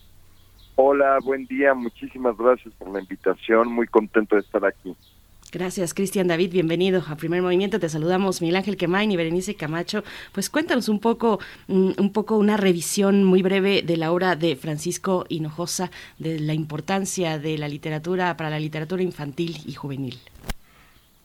Hola, 0.75 1.17
buen 1.23 1.47
día, 1.47 1.73
muchísimas 1.73 2.37
gracias 2.37 2.71
por 2.75 2.89
la 2.89 2.99
invitación, 2.99 3.71
muy 3.71 3.87
contento 3.87 4.35
de 4.35 4.41
estar 4.41 4.63
aquí. 4.63 4.95
Gracias, 5.55 5.93
Cristian 5.93 6.27
David. 6.27 6.51
Bienvenido 6.51 7.01
a 7.07 7.15
Primer 7.15 7.41
Movimiento. 7.41 7.79
Te 7.79 7.87
saludamos, 7.87 8.41
Miguel 8.41 8.57
Ángel 8.57 8.75
Quemain 8.75 9.09
y 9.09 9.15
Berenice 9.15 9.55
Camacho. 9.55 10.03
Pues 10.33 10.49
cuéntanos 10.49 10.89
un 10.89 10.99
poco, 10.99 11.39
mm, 11.69 11.91
un 11.97 12.11
poco 12.11 12.35
una 12.35 12.57
revisión 12.57 13.23
muy 13.23 13.41
breve 13.41 13.81
de 13.81 13.95
la 13.95 14.11
obra 14.11 14.35
de 14.35 14.57
Francisco 14.57 15.25
Hinojosa, 15.29 15.91
de 16.19 16.41
la 16.41 16.53
importancia 16.53 17.39
de 17.39 17.57
la 17.57 17.69
literatura 17.69 18.35
para 18.35 18.49
la 18.49 18.59
literatura 18.59 19.01
infantil 19.01 19.55
y 19.65 19.71
juvenil. 19.71 20.19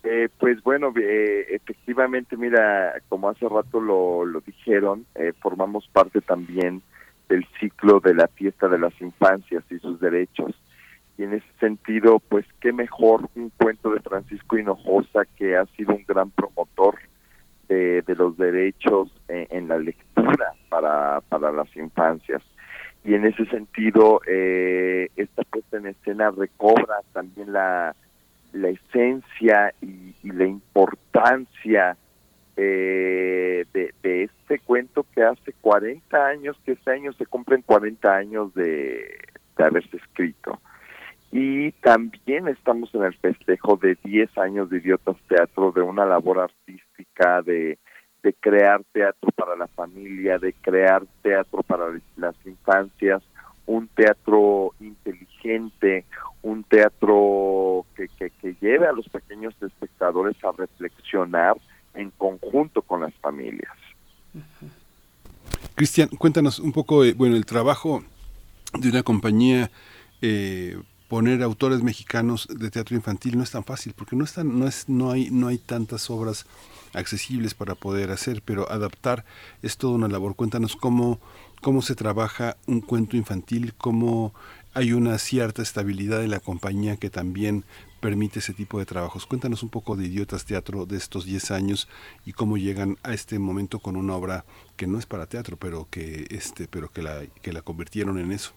Eh, 0.04 0.28
pues 0.38 0.62
bueno, 0.62 0.92
eh, 0.96 1.46
efectivamente, 1.50 2.36
mira, 2.36 3.02
como 3.08 3.30
hace 3.30 3.48
rato 3.48 3.80
lo, 3.80 4.24
lo 4.24 4.40
dijeron, 4.42 5.06
eh, 5.16 5.32
formamos 5.40 5.88
parte 5.88 6.20
también 6.20 6.82
del 7.28 7.44
ciclo 7.58 7.98
de 7.98 8.14
la 8.14 8.28
fiesta 8.28 8.68
de 8.68 8.78
las 8.78 8.92
infancias 9.00 9.64
y 9.70 9.80
sus 9.80 9.98
derechos 9.98 10.54
y 11.20 11.24
en 11.24 11.34
ese 11.34 11.52
sentido, 11.60 12.18
pues 12.18 12.46
qué 12.60 12.72
mejor 12.72 13.28
un 13.34 13.50
cuento 13.50 13.90
de 13.90 14.00
Francisco 14.00 14.56
Hinojosa 14.56 15.26
que 15.36 15.54
ha 15.54 15.66
sido 15.76 15.94
un 15.94 16.02
gran 16.08 16.30
promotor 16.30 16.98
de, 17.68 18.02
los 18.16 18.38
derechos 18.38 19.12
en, 19.28 19.68
la 19.68 19.78
lectura 19.78 20.54
para, 20.70 21.20
para 21.28 21.52
las 21.52 21.76
infancias. 21.76 22.40
Y 23.04 23.12
en 23.12 23.26
ese 23.26 23.44
sentido, 23.46 24.22
eh, 24.26 25.10
esta 25.14 25.42
puesta 25.42 25.76
en 25.76 25.88
escena 25.88 26.30
recobra 26.30 27.02
también 27.12 27.52
la, 27.52 27.94
la 28.54 28.68
esencia 28.70 29.74
y, 29.82 30.14
la 30.22 30.46
importancia 30.46 31.98
eh, 32.56 33.66
de, 33.74 34.22
este 34.22 34.58
cuento 34.60 35.04
que 35.14 35.22
hace 35.22 35.52
40 35.60 36.26
años, 36.26 36.56
que 36.64 36.72
este 36.72 36.92
año 36.92 37.12
se 37.12 37.26
cumplen 37.26 37.60
40 37.60 38.10
años 38.10 38.54
de 38.54 39.18
haberse 39.58 39.98
escrito. 39.98 40.58
Y 41.32 41.70
también 41.72 42.48
estamos 42.48 42.92
en 42.94 43.04
el 43.04 43.14
festejo 43.16 43.76
de 43.76 43.96
10 44.02 44.36
años 44.38 44.68
de 44.68 44.78
Idiotas 44.78 45.16
Teatro, 45.28 45.70
de 45.70 45.82
una 45.82 46.04
labor 46.04 46.40
artística, 46.40 47.40
de, 47.42 47.78
de 48.22 48.32
crear 48.34 48.82
teatro 48.92 49.30
para 49.36 49.56
la 49.56 49.68
familia, 49.68 50.38
de 50.38 50.52
crear 50.54 51.04
teatro 51.22 51.62
para 51.62 51.86
las 52.16 52.34
infancias, 52.44 53.22
un 53.66 53.86
teatro 53.88 54.74
inteligente, 54.80 56.04
un 56.42 56.64
teatro 56.64 57.86
que, 57.94 58.08
que, 58.08 58.56
lleve 58.60 58.86
a 58.86 58.92
los 58.92 59.08
pequeños 59.08 59.54
espectadores 59.60 60.36
a 60.44 60.50
reflexionar 60.52 61.56
en 61.94 62.10
conjunto 62.10 62.82
con 62.82 63.02
las 63.02 63.14
familias. 63.14 63.72
Cristian, 65.76 66.08
cuéntanos 66.08 66.58
un 66.58 66.72
poco, 66.72 67.04
eh, 67.04 67.14
bueno, 67.14 67.36
el 67.36 67.46
trabajo 67.46 68.02
de 68.78 68.88
una 68.88 69.02
compañía 69.02 69.70
eh, 70.20 70.76
poner 71.10 71.42
autores 71.42 71.82
mexicanos 71.82 72.46
de 72.48 72.70
teatro 72.70 72.94
infantil 72.94 73.36
no 73.36 73.42
es 73.42 73.50
tan 73.50 73.64
fácil 73.64 73.94
porque 73.94 74.14
no 74.14 74.24
están 74.24 74.56
no 74.60 74.68
es 74.68 74.88
no 74.88 75.10
hay 75.10 75.28
no 75.32 75.48
hay 75.48 75.58
tantas 75.58 76.08
obras 76.08 76.46
accesibles 76.92 77.52
para 77.52 77.74
poder 77.74 78.12
hacer 78.12 78.42
pero 78.42 78.70
adaptar 78.70 79.24
es 79.60 79.76
toda 79.76 79.94
una 79.94 80.06
labor 80.06 80.36
cuéntanos 80.36 80.76
cómo 80.76 81.18
cómo 81.60 81.82
se 81.82 81.96
trabaja 81.96 82.56
un 82.68 82.80
cuento 82.80 83.16
infantil 83.16 83.74
cómo 83.76 84.32
hay 84.72 84.92
una 84.92 85.18
cierta 85.18 85.62
estabilidad 85.62 86.22
en 86.22 86.30
la 86.30 86.38
compañía 86.38 86.96
que 86.96 87.10
también 87.10 87.64
permite 87.98 88.38
ese 88.38 88.54
tipo 88.54 88.78
de 88.78 88.86
trabajos. 88.86 89.26
Cuéntanos 89.26 89.64
un 89.64 89.68
poco 89.68 89.96
de 89.96 90.06
Idiotas 90.06 90.44
Teatro 90.44 90.86
de 90.86 90.96
estos 90.96 91.24
10 91.24 91.50
años 91.50 91.88
y 92.24 92.32
cómo 92.32 92.56
llegan 92.56 92.96
a 93.02 93.12
este 93.12 93.40
momento 93.40 93.80
con 93.80 93.96
una 93.96 94.14
obra 94.14 94.44
que 94.76 94.86
no 94.86 95.00
es 95.00 95.06
para 95.06 95.26
teatro, 95.26 95.56
pero 95.56 95.88
que 95.90 96.28
este 96.30 96.68
pero 96.68 96.92
que 96.92 97.02
la 97.02 97.26
que 97.42 97.52
la 97.52 97.62
convirtieron 97.62 98.18
en 98.20 98.30
eso. 98.30 98.52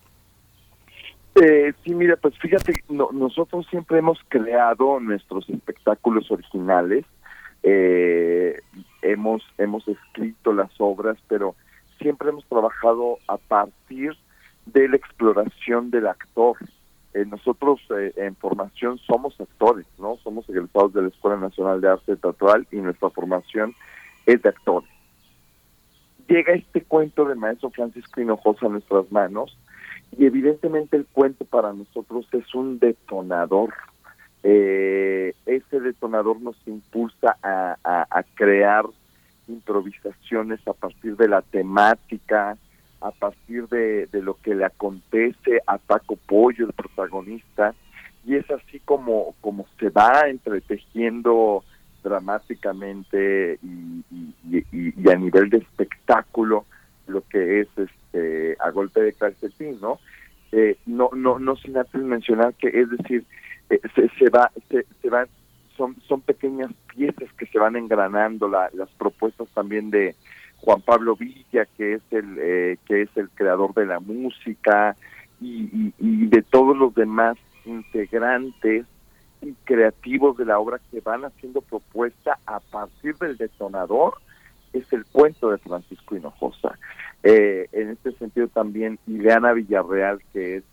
Eh, 1.36 1.74
sí, 1.84 1.96
mira, 1.96 2.16
pues 2.18 2.38
fíjate, 2.38 2.84
nosotros 2.90 3.66
siempre 3.70 3.98
hemos 3.98 4.20
creado 4.28 5.00
nuestros 5.00 5.50
espectáculos 5.50 6.30
originales, 6.30 7.06
eh, 7.63 8.62
hemos 9.02 9.42
hemos 9.58 9.88
escrito 9.88 10.54
las 10.54 10.70
obras, 10.78 11.18
pero 11.27 11.55
siempre 12.00 12.29
hemos 12.29 12.46
trabajado 12.46 13.18
a 13.27 13.38
partir 13.38 14.16
de 14.68 14.88
la 14.88 14.96
exploración 14.96 15.90
del 15.90 16.07
actor. 16.07 16.57
Eh, 17.14 17.25
nosotros 17.25 17.79
eh, 17.98 18.14
en 18.16 18.36
formación 18.36 19.00
somos 19.00 19.40
actores, 19.40 19.88
¿no? 19.98 20.18
Somos 20.18 20.48
egresados 20.50 20.94
de 20.94 21.03
la 21.03 21.07
Escuela 21.07 21.38
Nacional 21.38 21.81
de 21.81 21.90
Arte 21.90 22.16
Teatral 22.16 22.68
y 22.72 22.77
nuestra 22.77 23.10
formación 23.10 23.74
es 24.25 24.42
de 24.42 24.50
actores. 24.50 24.90
Llega 26.27 26.53
este 26.53 26.84
cuento 26.84 27.25
de 27.25 27.36
maestro 27.36 27.72
Francisco 27.72 28.22
Hinojosa 28.22 28.68
a 28.68 28.70
nuestras 28.70 29.12
manos 29.12 29.57
y 30.18 30.26
evidentemente 30.26 30.98
el 30.98 31.06
cuento 31.06 31.46
para 31.46 31.74
nosotros 31.74 32.28
es 32.32 32.54
un 32.54 32.80
detonador. 32.80 33.74
Eh, 34.44 35.34
ese 35.46 35.80
detonador 35.80 36.42
nos 36.42 36.56
impulsa 36.66 37.38
a, 37.42 37.78
a, 37.84 38.24
crear 38.36 38.86
improvisaciones 39.48 40.60
a 40.68 40.74
partir 40.74 41.16
de 41.16 41.30
la 41.30 41.42
temática, 41.42 42.58
a 43.00 43.12
partir 43.12 43.68
de, 43.70 44.08
de, 44.08 44.22
lo 44.22 44.36
que 44.36 44.56
le 44.56 44.66
acontece 44.66 45.62
a 45.66 45.78
Paco 45.78 46.18
Pollo, 46.18 46.68
el 46.68 46.74
protagonista, 46.74 47.74
y 48.26 48.36
es 48.36 48.50
así 48.52 48.80
como, 48.80 49.36
como 49.42 49.66
se 49.80 49.90
va 49.90 50.28
entretejiendo 50.28 51.64
dramáticamente 52.04 53.60
y, 53.64 54.04
y, 54.12 54.66
y 54.72 55.10
a 55.10 55.16
nivel 55.16 55.50
de 55.50 55.58
espectáculo 55.60 56.66
lo 57.07 57.22
que 57.27 57.61
es 57.61 57.68
este 57.77 58.57
a 58.59 58.70
golpe 58.72 59.01
de 59.01 59.13
calcetín, 59.13 59.79
¿no? 59.81 60.00
Eh, 60.51 60.77
no, 60.85 61.09
no, 61.13 61.39
no 61.39 61.55
sin 61.55 61.77
antes 61.77 62.01
mencionar 62.01 62.53
que 62.53 62.68
es 62.68 62.89
decir, 62.89 63.25
eh, 63.70 63.79
se, 63.96 64.09
se 64.20 64.29
va, 64.29 64.51
se, 64.70 64.85
se 65.01 65.09
van, 65.09 65.27
son, 65.75 65.96
son 66.07 66.22
pequeñas 66.22 66.72
piezas 66.96 67.31
que 67.33 67.48
se 67.48 67.57
van 67.57 67.75
engranando, 67.75 68.48
la, 68.48 68.70
las 68.74 68.89
propuestas 68.92 69.48
también 69.55 69.89
de 69.89 70.16
Juan 70.57 70.81
Pablo 70.81 71.16
Villa, 71.16 71.66
que 71.77 71.94
es 71.94 72.01
el, 72.11 72.37
eh, 72.39 72.77
que 72.85 73.01
es 73.01 73.09
el 73.16 73.29
creador 73.31 73.74
de 73.74 73.87
la 73.87 74.00
música, 74.00 74.96
y, 75.42 75.92
y 76.00 76.27
de 76.27 76.42
todos 76.44 76.77
los 76.77 76.94
demás 76.94 77.37
integrantes 77.66 78.85
y 79.42 79.53
creativos 79.66 80.37
de 80.37 80.46
la 80.46 80.59
obra 80.59 80.79
que 80.92 81.01
van 81.01 81.25
haciendo 81.25 81.61
propuesta 81.61 82.39
a 82.46 82.59
partir 82.59 83.16
del 83.18 83.37
detonador 83.37 84.16
es 84.74 84.92
el 84.92 85.05
cuento 85.05 85.51
de 85.51 85.57
Francisco 85.59 86.16
Hinojosa. 86.16 86.77
Eh, 87.22 87.70
en 87.72 87.90
este 87.90 88.12
sentido 88.14 88.48
también 88.50 89.00
Ileana 89.07 89.53
Villarreal, 89.53 90.22
que 90.33 90.57
es 90.57 90.64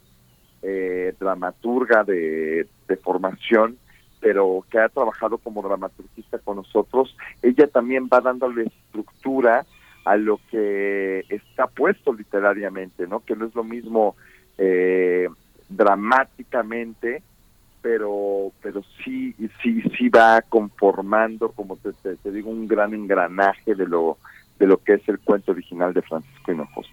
eh, 0.63 1.15
dramaturga 1.19 2.05
de, 2.05 2.67
formación, 3.05 3.79
pero 4.21 4.65
que 4.69 4.79
ha 4.79 4.89
trabajado 4.89 5.39
como 5.39 5.63
dramaturgista 5.63 6.39
con 6.39 6.57
nosotros, 6.57 7.17
ella 7.41 7.69
también 7.69 8.09
va 8.13 8.21
dándole 8.21 8.65
estructura 8.65 9.65
a 10.05 10.17
lo 10.17 10.41
que 10.51 11.25
está 11.29 11.69
puesto 11.69 12.13
literariamente, 12.13 13.07
¿no? 13.07 13.21
Que 13.21 13.37
no 13.37 13.47
es 13.47 13.55
lo 13.55 13.63
mismo 13.63 14.17
eh, 14.59 15.29
dramáticamente 15.69 17.23
pero 17.83 18.53
pero 18.63 18.83
sí 19.05 19.35
sí 19.63 19.83
sí 19.97 20.09
va 20.09 20.43
conformando 20.43 21.53
como 21.53 21.77
te, 21.77 21.93
te, 22.17 22.31
digo 22.31 22.51
un 22.51 22.69
gran 22.69 22.95
engranaje 22.95 23.75
de 23.75 23.87
lo 23.87 24.19
de 24.59 24.67
lo 24.67 24.79
que 24.79 24.95
es 24.95 25.09
el 25.09 25.19
cuento 25.19 25.53
original 25.53 25.95
de 25.95 26.03
Francisco 26.03 26.53
Hinojosa. 26.53 26.91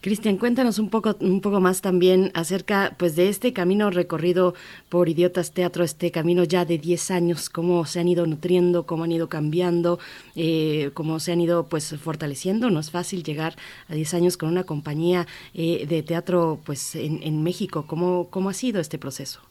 Cristian, 0.00 0.38
cuéntanos 0.38 0.78
un 0.78 0.88
poco, 0.88 1.14
un 1.20 1.42
poco 1.42 1.60
más 1.60 1.82
también 1.82 2.30
acerca 2.34 2.94
pues 2.98 3.14
de 3.14 3.28
este 3.28 3.52
camino 3.52 3.90
recorrido 3.90 4.54
por 4.88 5.10
Idiotas 5.10 5.52
Teatro, 5.52 5.84
este 5.84 6.10
camino 6.10 6.44
ya 6.44 6.64
de 6.64 6.78
10 6.78 7.10
años, 7.10 7.50
cómo 7.50 7.84
se 7.84 8.00
han 8.00 8.08
ido 8.08 8.26
nutriendo, 8.26 8.86
cómo 8.86 9.04
han 9.04 9.12
ido 9.12 9.28
cambiando, 9.28 9.98
eh, 10.34 10.92
cómo 10.94 11.20
se 11.20 11.32
han 11.32 11.42
ido 11.42 11.66
pues 11.66 11.94
fortaleciendo. 11.98 12.70
No 12.70 12.80
es 12.80 12.90
fácil 12.90 13.22
llegar 13.22 13.56
a 13.88 13.94
10 13.94 14.14
años 14.14 14.36
con 14.38 14.48
una 14.48 14.64
compañía 14.64 15.26
eh, 15.52 15.86
de 15.86 16.02
teatro 16.02 16.60
pues 16.64 16.94
en, 16.94 17.22
en 17.22 17.42
México. 17.42 17.84
¿Cómo, 17.86 18.28
¿Cómo 18.30 18.48
ha 18.48 18.54
sido 18.54 18.80
este 18.80 18.98
proceso? 18.98 19.47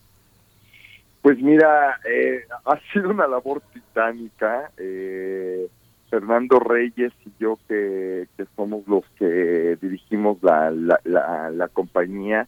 Pues 1.28 1.42
mira, 1.42 2.00
eh, 2.10 2.46
ha 2.66 2.80
sido 2.94 3.10
una 3.10 3.28
labor 3.28 3.62
titánica. 3.74 4.72
Eh, 4.78 5.68
Fernando 6.10 6.58
Reyes 6.58 7.12
y 7.26 7.32
yo, 7.38 7.60
que, 7.68 8.30
somos 8.56 8.88
los 8.88 9.04
que 9.20 9.78
dirigimos 9.82 10.42
la, 10.42 10.72
la, 10.72 11.50
la, 11.52 11.68
compañía, 11.68 12.48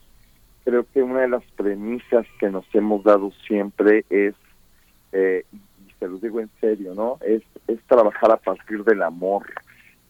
creo 0.63 0.85
que 0.93 1.03
una 1.03 1.19
de 1.19 1.27
las 1.27 1.43
premisas 1.57 2.25
que 2.39 2.49
nos 2.49 2.63
hemos 2.73 3.03
dado 3.03 3.33
siempre 3.45 4.05
es, 4.09 4.33
eh, 5.11 5.43
y 5.51 5.91
se 5.99 6.07
lo 6.07 6.17
digo 6.19 6.39
en 6.39 6.49
serio, 6.61 6.95
¿no? 6.95 7.17
Es, 7.19 7.43
es 7.67 7.81
trabajar 7.81 8.31
a 8.31 8.37
partir 8.37 8.85
del 8.85 9.01
amor, 9.01 9.43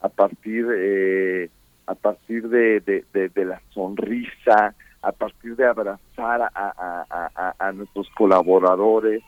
a 0.01 0.09
partir, 0.09 1.49
a 1.87 1.95
partir 1.95 2.47
de, 2.49 2.81
de, 2.81 3.29
de 3.29 3.45
la 3.45 3.59
sonrisa, 3.71 4.75
a 5.01 5.11
partir 5.11 5.55
de 5.55 5.65
abrazar 5.65 6.41
a, 6.41 6.51
a, 6.53 7.05
a, 7.35 7.55
a 7.57 7.71
nuestros 7.71 8.09
colaboradores. 8.11 9.23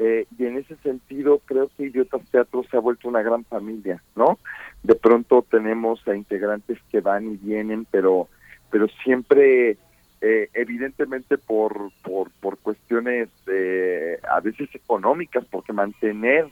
Eh, 0.00 0.26
y 0.38 0.44
en 0.46 0.58
ese 0.58 0.76
sentido 0.76 1.40
creo 1.44 1.70
que 1.76 1.86
Idiotas 1.86 2.22
Teatro 2.30 2.62
se 2.70 2.76
ha 2.76 2.80
vuelto 2.80 3.08
una 3.08 3.22
gran 3.22 3.44
familia, 3.44 4.00
¿no? 4.14 4.38
De 4.84 4.94
pronto 4.94 5.44
tenemos 5.50 6.06
a 6.06 6.14
integrantes 6.14 6.78
que 6.90 7.00
van 7.00 7.32
y 7.32 7.36
vienen, 7.36 7.84
pero, 7.90 8.28
pero 8.70 8.86
siempre, 9.02 9.76
eh, 10.20 10.48
evidentemente 10.54 11.36
por, 11.36 11.90
por, 12.04 12.30
por 12.40 12.58
cuestiones 12.58 13.28
eh, 13.48 14.20
a 14.30 14.38
veces 14.38 14.68
económicas, 14.72 15.44
porque 15.50 15.72
mantener 15.72 16.46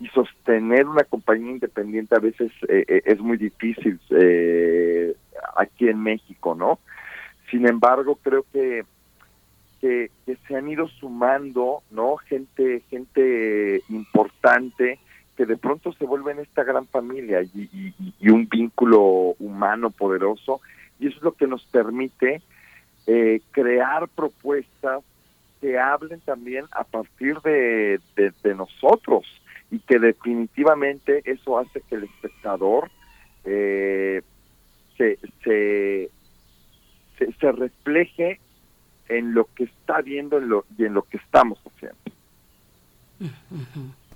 y 0.00 0.08
sostener 0.08 0.86
una 0.86 1.04
compañía 1.04 1.52
independiente 1.52 2.16
a 2.16 2.20
veces 2.20 2.50
eh, 2.68 2.84
eh, 2.88 3.02
es 3.04 3.20
muy 3.20 3.36
difícil 3.36 4.00
eh, 4.10 5.14
aquí 5.56 5.88
en 5.88 6.02
México, 6.02 6.56
¿no? 6.56 6.80
Sin 7.50 7.66
embargo, 7.66 8.16
creo 8.22 8.44
que, 8.52 8.84
que, 9.80 10.10
se 10.46 10.56
han 10.56 10.68
ido 10.68 10.88
sumando, 10.88 11.82
¿no? 11.90 12.16
Gente, 12.16 12.82
gente 12.90 13.82
importante 13.88 14.98
que 15.36 15.46
de 15.46 15.56
pronto 15.56 15.92
se 15.94 16.04
vuelven 16.04 16.38
esta 16.38 16.64
gran 16.64 16.86
familia 16.86 17.42
y, 17.42 17.94
un 18.28 18.48
vínculo 18.48 19.34
humano 19.38 19.90
poderoso 19.90 20.60
y 20.98 21.08
eso 21.08 21.16
es 21.16 21.22
lo 21.22 21.32
que 21.32 21.46
nos 21.46 21.64
permite 21.64 22.42
eh, 23.06 23.40
crear 23.50 24.06
propuestas 24.08 25.02
que 25.60 25.78
hablen 25.78 26.20
también 26.20 26.66
a 26.72 26.84
partir 26.84 27.40
de, 27.40 28.00
de, 28.16 28.32
de 28.42 28.54
nosotros 28.54 29.24
y 29.70 29.78
que 29.80 29.98
definitivamente 29.98 31.22
eso 31.24 31.58
hace 31.58 31.80
que 31.82 31.94
el 31.96 32.04
espectador 32.04 32.90
eh, 33.44 34.22
se, 34.96 35.18
se, 35.42 36.10
se, 37.40 37.52
refleje 37.52 38.40
en 39.08 39.34
lo 39.34 39.48
que 39.54 39.64
está 39.64 40.00
viendo 40.00 40.38
en 40.38 40.48
lo, 40.48 40.64
y 40.78 40.84
en 40.84 40.94
lo 40.94 41.02
que 41.02 41.16
estamos 41.16 41.58
haciendo. 41.64 41.98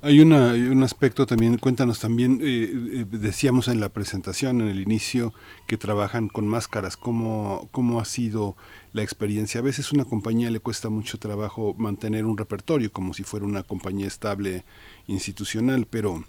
Hay, 0.03 0.21
una, 0.21 0.53
hay 0.53 0.63
un 0.63 0.83
aspecto 0.83 1.27
también, 1.27 1.59
cuéntanos 1.59 1.99
también, 2.01 2.41
eh, 2.43 2.71
eh, 2.73 3.05
decíamos 3.11 3.69
en 3.69 3.81
la 3.81 3.89
presentación, 3.89 4.61
en 4.61 4.69
el 4.69 4.81
inicio, 4.81 5.33
que 5.67 5.77
trabajan 5.77 6.29
con 6.29 6.47
máscaras. 6.47 6.97
¿Cómo, 6.97 7.69
¿Cómo 7.73 8.01
ha 8.01 8.05
sido 8.05 8.57
la 8.93 9.03
experiencia? 9.03 9.61
A 9.61 9.65
veces 9.65 9.87
a 9.87 9.95
una 9.95 10.05
compañía 10.05 10.51
le 10.51 10.61
cuesta 10.61 10.91
mucho 10.91 11.19
trabajo 11.19 11.75
mantener 11.79 12.25
un 12.25 12.39
repertorio, 12.39 12.93
como 12.93 13.15
si 13.15 13.25
fuera 13.25 13.47
una 13.47 13.63
compañía 13.63 14.07
estable 14.07 14.65
institucional, 15.07 15.87
pero 15.89 16.25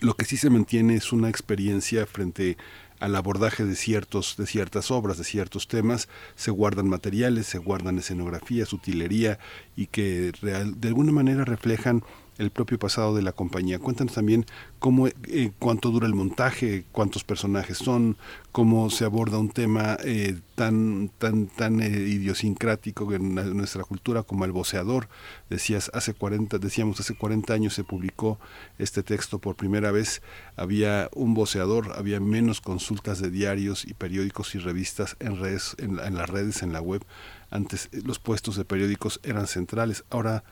lo 0.00 0.14
que 0.14 0.24
sí 0.24 0.36
se 0.36 0.50
mantiene 0.50 0.94
es 0.96 1.12
una 1.12 1.28
experiencia 1.28 2.06
frente 2.06 2.56
al 3.00 3.16
abordaje 3.16 3.64
de 3.64 3.74
ciertos 3.74 4.36
de 4.36 4.46
ciertas 4.46 4.90
obras, 4.90 5.18
de 5.18 5.24
ciertos 5.24 5.68
temas, 5.68 6.08
se 6.34 6.50
guardan 6.50 6.88
materiales, 6.88 7.46
se 7.46 7.58
guardan 7.58 7.98
escenografías, 7.98 8.72
utilería 8.72 9.38
y 9.76 9.86
que 9.86 10.32
de 10.42 10.88
alguna 10.88 11.12
manera 11.12 11.44
reflejan 11.44 12.02
el 12.38 12.50
propio 12.50 12.78
pasado 12.78 13.14
de 13.14 13.22
la 13.22 13.32
compañía. 13.32 13.78
Cuéntanos 13.78 14.14
también 14.14 14.46
cómo, 14.78 15.08
eh, 15.08 15.52
cuánto 15.58 15.90
dura 15.90 16.06
el 16.06 16.14
montaje, 16.14 16.84
cuántos 16.92 17.24
personajes 17.24 17.78
son, 17.78 18.16
cómo 18.52 18.90
se 18.90 19.04
aborda 19.04 19.38
un 19.38 19.50
tema 19.50 19.96
eh, 20.04 20.38
tan 20.54 21.10
tan 21.18 21.46
tan 21.46 21.80
eh, 21.82 21.88
idiosincrático 21.88 23.12
en, 23.12 23.34
nuestra 23.34 23.84
cultura 23.84 24.22
como 24.22 24.44
el 24.44 24.52
voceador. 24.52 25.08
Decías 25.50 25.90
hace 25.94 26.14
40, 26.14 26.58
decíamos 26.58 27.00
hace 27.00 27.14
40 27.14 27.52
años 27.52 27.74
se 27.74 27.84
publicó 27.84 28.38
este 28.78 29.02
texto 29.02 29.38
por 29.38 29.56
primera 29.56 29.90
vez, 29.90 30.22
había 30.56 31.08
un 31.14 31.34
voceador, 31.34 31.92
había 31.96 32.20
menos 32.20 32.60
consultas 32.60 33.20
de 33.20 33.30
diarios 33.30 33.84
y 33.84 33.94
periódicos 33.94 34.54
y 34.54 34.58
revistas 34.58 35.16
en 35.20 35.38
redes 35.38 35.76
en, 35.78 35.98
en 35.98 36.14
las 36.14 36.28
redes 36.28 36.62
en 36.62 36.72
la 36.72 36.80
web. 36.80 37.04
Antes 37.50 37.88
los 37.92 38.18
puestos 38.18 38.56
de 38.56 38.64
periódicos 38.64 39.20
eran 39.22 39.46
centrales, 39.46 40.04
ahora 40.10 40.42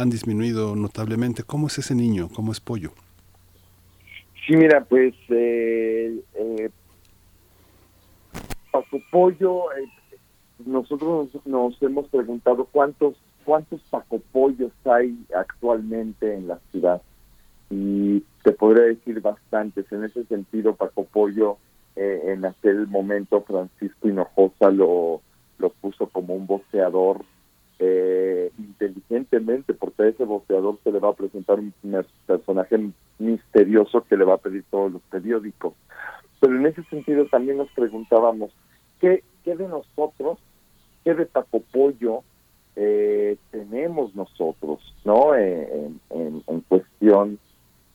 han 0.00 0.10
disminuido 0.10 0.74
notablemente. 0.74 1.42
¿Cómo 1.42 1.66
es 1.66 1.78
ese 1.78 1.94
niño? 1.94 2.28
¿Cómo 2.34 2.52
es 2.52 2.60
Pollo? 2.60 2.92
Sí, 4.46 4.56
mira, 4.56 4.82
pues 4.84 5.14
eh, 5.28 6.20
eh, 6.34 6.70
Paco 8.72 9.00
Pollo, 9.10 9.72
eh, 9.72 9.88
nosotros 10.64 11.28
nos, 11.44 11.82
hemos 11.82 12.08
preguntado 12.08 12.64
cuántos 12.64 13.14
cuántos 13.44 13.80
Paco 13.90 14.20
Pollos 14.32 14.72
hay 14.84 15.16
actualmente 15.34 16.34
en 16.34 16.48
la 16.48 16.58
ciudad 16.70 17.00
y 17.70 18.20
te 18.42 18.52
podría 18.52 18.84
decir 18.84 19.20
bastantes. 19.20 19.90
En 19.92 20.04
ese 20.04 20.24
sentido, 20.24 20.74
Paco 20.74 21.04
Pollo 21.04 21.58
eh, 21.96 22.20
en 22.26 22.44
aquel 22.44 22.86
momento 22.86 23.42
Francisco 23.42 24.08
Hinojosa 24.08 24.70
lo, 24.70 25.20
lo 25.58 25.70
puso 25.70 26.06
como 26.08 26.34
un 26.34 26.46
boxeador 26.46 27.22
eh, 27.78 28.09
inteligentemente, 28.64 29.74
porque 29.74 30.02
a 30.02 30.08
ese 30.08 30.24
boxeador 30.24 30.78
se 30.82 30.92
le 30.92 30.98
va 30.98 31.10
a 31.10 31.14
presentar 31.14 31.58
un 31.58 31.72
personaje 32.26 32.90
misterioso 33.18 34.04
que 34.08 34.16
le 34.16 34.24
va 34.24 34.34
a 34.34 34.38
pedir 34.38 34.64
todos 34.70 34.92
los 34.92 35.02
periódicos. 35.02 35.74
Pero 36.40 36.56
en 36.56 36.66
ese 36.66 36.82
sentido 36.84 37.26
también 37.26 37.58
nos 37.58 37.70
preguntábamos, 37.72 38.50
¿qué, 39.00 39.22
qué 39.44 39.56
de 39.56 39.68
nosotros, 39.68 40.38
qué 41.04 41.14
de 41.14 41.26
Taco 41.26 41.60
Pollo 41.72 42.22
eh, 42.76 43.36
tenemos 43.50 44.14
nosotros, 44.14 44.80
¿no? 45.04 45.34
En, 45.34 46.00
en, 46.10 46.42
en, 46.46 46.60
cuestión 46.62 47.38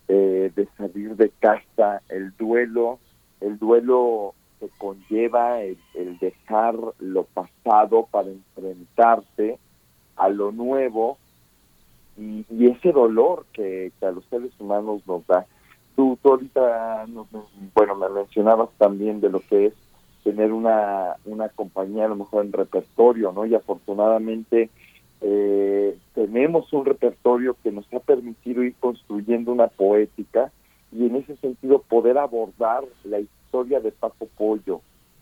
eh, 0.07 0.51
de 0.55 0.67
salir 0.77 1.15
de 1.15 1.29
casa, 1.39 2.01
el 2.09 2.35
duelo, 2.37 2.99
el 3.41 3.57
duelo 3.57 4.35
que 4.59 4.69
conlleva 4.77 5.61
el, 5.61 5.77
el 5.95 6.19
dejar 6.19 6.75
lo 6.99 7.23
pasado 7.23 8.07
para 8.11 8.29
enfrentarte 8.29 9.57
a 10.15 10.29
lo 10.29 10.51
nuevo 10.51 11.17
y, 12.17 12.45
ese 12.67 12.91
dolor 12.91 13.45
que, 13.53 13.91
a 14.01 14.11
los 14.11 14.25
seres 14.25 14.51
humanos 14.59 15.01
nos 15.07 15.25
da. 15.27 15.45
Tú, 15.95 16.17
tú 16.21 16.29
ahorita, 16.29 17.05
bueno, 17.73 17.95
me 17.95 18.09
mencionabas 18.09 18.69
también 18.77 19.21
de 19.21 19.29
lo 19.29 19.39
que 19.41 19.67
es 19.67 19.73
tener 20.23 20.51
una, 20.51 21.15
una 21.25 21.49
compañía 21.49 22.05
a 22.05 22.09
lo 22.09 22.15
mejor 22.15 22.45
en 22.45 22.51
repertorio, 22.51 23.31
¿no? 23.31 23.45
Y 23.45 23.55
afortunadamente 23.55 24.69
eh, 25.21 25.97
tenemos 26.13 26.71
un 26.73 26.85
repertorio 26.85 27.55
que 27.63 27.71
nos 27.71 27.85
ha 27.93 27.99
permitido 27.99 28.63
ir 28.63 28.75
construyendo 28.79 29.51
una 29.51 29.67
poética 29.67 30.51
y 30.91 31.05
en 31.05 31.15
ese 31.15 31.35
sentido 31.37 31.79
poder 31.79 32.17
abordar 32.17 32.83
la 33.03 33.19
historia 33.19 33.79
de 33.79 33.91
Paco 33.91 34.27
Pollo 34.37 34.81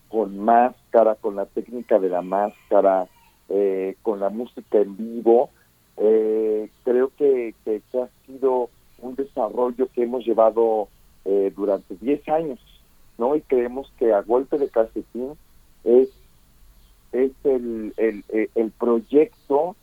con 0.10 0.40
máscara, 0.40 1.16
con 1.16 1.36
la 1.36 1.46
técnica 1.46 2.00
de 2.00 2.10
la 2.10 2.22
máscara, 2.22 3.08
eh, 3.50 3.96
con 4.02 4.20
la 4.20 4.30
música 4.30 4.80
en 4.80 4.98
vivo, 4.98 5.50
eh, 5.98 6.70
creo 6.84 7.12
que, 7.18 7.54
que, 7.64 7.82
ha 8.00 8.08
sido 8.26 8.70
un 9.00 9.16
desarrollo 9.16 9.88
que 9.94 10.04
hemos 10.04 10.26
llevado 10.26 10.88
eh, 11.26 11.52
durante 11.56 11.96
10 11.96 12.28
años, 12.30 12.60
¿no? 13.18 13.36
Y 13.36 13.42
creemos 13.42 13.92
que 14.00 14.14
a 14.14 14.22
golpe 14.22 14.58
de 14.58 14.70
calcetín 14.70 15.34
es, 15.84 16.10
es 17.12 17.32
el, 17.44 17.94
el, 17.98 18.24
el 18.56 18.72
proyecto 18.72 19.76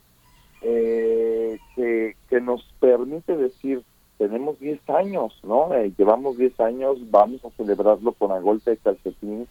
eh, 0.62 1.58
que, 1.74 2.16
que 2.28 2.40
nos 2.40 2.62
permite 2.80 3.36
decir, 3.36 3.82
tenemos 4.18 4.58
10 4.60 4.90
años, 4.90 5.38
¿no? 5.42 5.72
Eh, 5.74 5.92
llevamos 5.96 6.36
10 6.36 6.60
años, 6.60 6.98
vamos 7.10 7.42
a 7.44 7.50
celebrarlo 7.50 8.12
con 8.12 8.32
a 8.32 8.38
golpe 8.38 8.72
de 8.72 8.76
calcetín, 8.76 9.48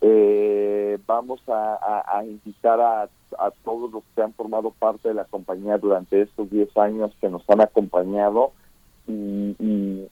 eh, 0.00 0.98
vamos 1.06 1.40
a, 1.48 2.22
invitar 2.24 2.80
a, 2.80 3.02
a, 3.38 3.50
todos 3.64 3.90
los 3.92 4.02
que 4.14 4.22
han 4.22 4.32
formado 4.34 4.70
parte 4.70 5.08
de 5.08 5.14
la 5.14 5.24
compañía 5.24 5.78
durante 5.78 6.22
estos 6.22 6.50
10 6.50 6.76
años 6.76 7.12
que 7.20 7.28
nos 7.28 7.48
han 7.48 7.60
acompañado. 7.60 8.52
Y, 9.08 9.56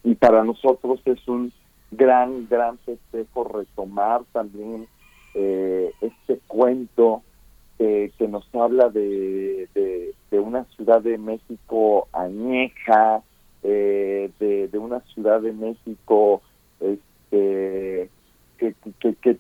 y, 0.02 0.14
para 0.14 0.44
nosotros 0.44 1.00
es 1.04 1.26
un 1.28 1.52
gran, 1.90 2.46
gran 2.48 2.78
festejo 2.78 3.44
retomar 3.44 4.22
también 4.32 4.86
eh, 5.34 5.92
este 6.00 6.38
cuento 6.46 7.22
eh, 7.78 8.12
que 8.16 8.28
nos 8.28 8.46
habla 8.54 8.88
de, 8.88 9.68
de, 9.74 10.14
de, 10.30 10.38
una 10.38 10.64
ciudad 10.76 11.02
de 11.02 11.18
México 11.18 12.08
añeja, 12.12 13.22
eh, 13.64 14.30
de, 14.38 14.68
de, 14.68 14.78
una 14.78 15.00
ciudad 15.12 15.40
de 15.40 15.52
México 15.52 16.40
este, 16.80 18.08
que, 18.58 18.74
que, 19.00 19.14
que 19.16 19.38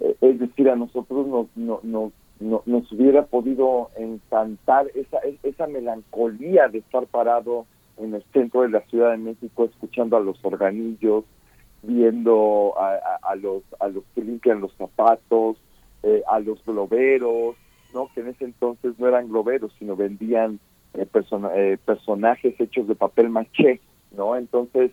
es 0.00 0.38
decir, 0.38 0.68
a 0.68 0.76
nosotros 0.76 1.26
nos, 1.26 1.46
no, 1.56 1.80
no, 1.82 2.12
no, 2.40 2.62
nos 2.66 2.92
hubiera 2.92 3.26
podido 3.26 3.90
encantar 3.96 4.86
esa, 4.94 5.18
esa 5.42 5.66
melancolía 5.66 6.68
de 6.68 6.78
estar 6.78 7.06
parado 7.06 7.66
en 7.96 8.14
el 8.14 8.22
centro 8.32 8.62
de 8.62 8.70
la 8.70 8.80
Ciudad 8.82 9.10
de 9.10 9.18
México 9.18 9.64
escuchando 9.64 10.16
a 10.16 10.20
los 10.20 10.38
organillos, 10.44 11.24
viendo 11.82 12.74
a, 12.78 12.94
a, 12.94 13.32
a 13.32 13.34
los 13.36 13.62
a 13.80 13.88
los 13.88 14.04
que 14.14 14.22
limpian 14.22 14.60
los 14.60 14.72
zapatos, 14.74 15.56
eh, 16.02 16.22
a 16.28 16.38
los 16.38 16.64
globeros, 16.64 17.56
no 17.92 18.08
que 18.14 18.20
en 18.20 18.28
ese 18.28 18.44
entonces 18.44 18.98
no 18.98 19.08
eran 19.08 19.28
globeros, 19.28 19.72
sino 19.78 19.96
vendían 19.96 20.60
eh, 20.94 21.06
eh, 21.12 21.78
personajes 21.84 22.60
hechos 22.60 22.86
de 22.86 22.94
papel 22.94 23.30
maché, 23.30 23.80
¿no? 24.16 24.36
Entonces, 24.36 24.92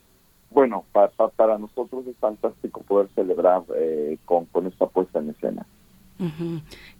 bueno, 0.56 0.86
para, 0.94 1.10
para 1.10 1.58
nosotros 1.58 2.08
es 2.08 2.16
fantástico 2.16 2.82
poder 2.82 3.10
celebrar 3.14 3.64
eh, 3.76 4.18
con, 4.24 4.46
con 4.46 4.66
esta 4.68 4.88
puesta 4.88 5.20
en 5.20 5.32
escena. 5.32 5.68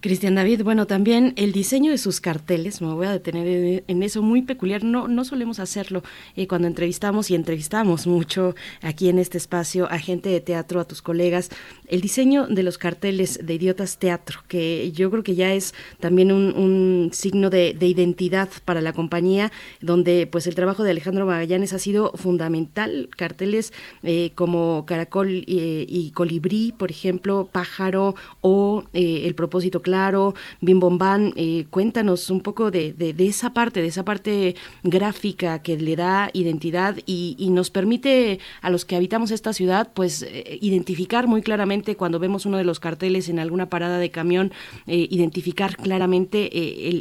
Cristian 0.00 0.34
David, 0.34 0.62
bueno, 0.62 0.86
también 0.86 1.32
el 1.36 1.52
diseño 1.52 1.90
de 1.90 1.96
sus 1.96 2.20
carteles, 2.20 2.82
me 2.82 2.92
voy 2.92 3.06
a 3.06 3.12
detener 3.12 3.82
en, 3.86 4.02
eso, 4.02 4.20
muy 4.20 4.42
peculiar, 4.42 4.84
no, 4.84 5.08
no 5.08 5.24
solemos 5.24 5.58
hacerlo 5.58 6.02
eh, 6.36 6.46
cuando 6.46 6.68
entrevistamos 6.68 7.30
y 7.30 7.34
entrevistamos 7.34 8.06
mucho 8.06 8.54
aquí 8.82 9.08
en 9.08 9.18
este 9.18 9.38
espacio 9.38 9.90
a 9.90 9.98
gente 9.98 10.28
de 10.28 10.42
teatro, 10.42 10.80
a 10.80 10.84
tus 10.84 11.00
colegas, 11.00 11.48
el 11.88 12.02
diseño 12.02 12.46
de 12.46 12.62
los 12.62 12.76
carteles 12.76 13.40
de 13.42 13.54
Idiotas 13.54 13.98
Teatro, 13.98 14.40
que 14.48 14.92
yo 14.92 15.10
creo 15.10 15.22
que 15.22 15.34
ya 15.34 15.54
es 15.54 15.74
también 15.98 16.30
un, 16.30 17.10
signo 17.12 17.48
de, 17.48 17.74
identidad 17.80 18.50
para 18.66 18.82
la 18.82 18.92
compañía, 18.92 19.50
donde 19.80 20.26
pues 20.26 20.46
el 20.46 20.54
trabajo 20.54 20.82
de 20.82 20.90
Alejandro 20.90 21.24
Magallanes 21.24 21.72
ha 21.72 21.78
sido 21.78 22.12
fundamental, 22.16 23.08
carteles 23.16 23.72
eh, 24.02 24.32
como 24.34 24.84
Caracol 24.86 25.44
y, 25.46 26.10
Colibrí, 26.14 26.74
por 26.76 26.90
ejemplo, 26.90 27.48
Pájaro 27.50 28.14
o... 28.42 28.84
Eh, 28.92 29.05
el 29.26 29.34
propósito 29.34 29.82
claro, 29.82 30.34
Bim 30.60 30.80
Bombán, 30.80 31.32
eh, 31.36 31.66
cuéntanos 31.70 32.30
un 32.30 32.40
poco 32.40 32.70
de, 32.70 32.94
esa 33.18 33.52
parte, 33.52 33.80
de 33.80 33.88
esa 33.88 34.04
parte 34.04 34.54
gráfica 34.82 35.62
que 35.62 35.76
le 35.76 35.96
da 35.96 36.30
identidad 36.32 36.96
y, 37.06 37.34
nos 37.56 37.70
permite 37.70 38.38
a 38.60 38.68
los 38.68 38.84
que 38.84 38.96
habitamos 38.96 39.30
esta 39.30 39.52
ciudad, 39.54 39.90
pues 39.94 40.22
eh, 40.22 40.58
identificar 40.60 41.26
muy 41.26 41.40
claramente 41.40 41.96
cuando 41.96 42.18
vemos 42.18 42.44
uno 42.44 42.58
de 42.58 42.64
los 42.64 42.80
carteles 42.80 43.28
en 43.28 43.38
alguna 43.38 43.70
parada 43.70 43.98
de 43.98 44.10
camión, 44.10 44.52
identificar 44.86 45.76
claramente 45.76 46.50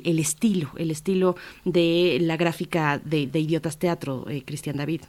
el, 0.08 0.20
estilo, 0.20 0.70
el 0.78 0.92
estilo 0.92 1.36
de 1.66 2.20
la 2.22 2.38
gráfica 2.38 3.02
de, 3.04 3.30
Idiotas 3.34 3.80
Teatro, 3.80 4.26
Cristian 4.46 4.78
David. 4.78 5.02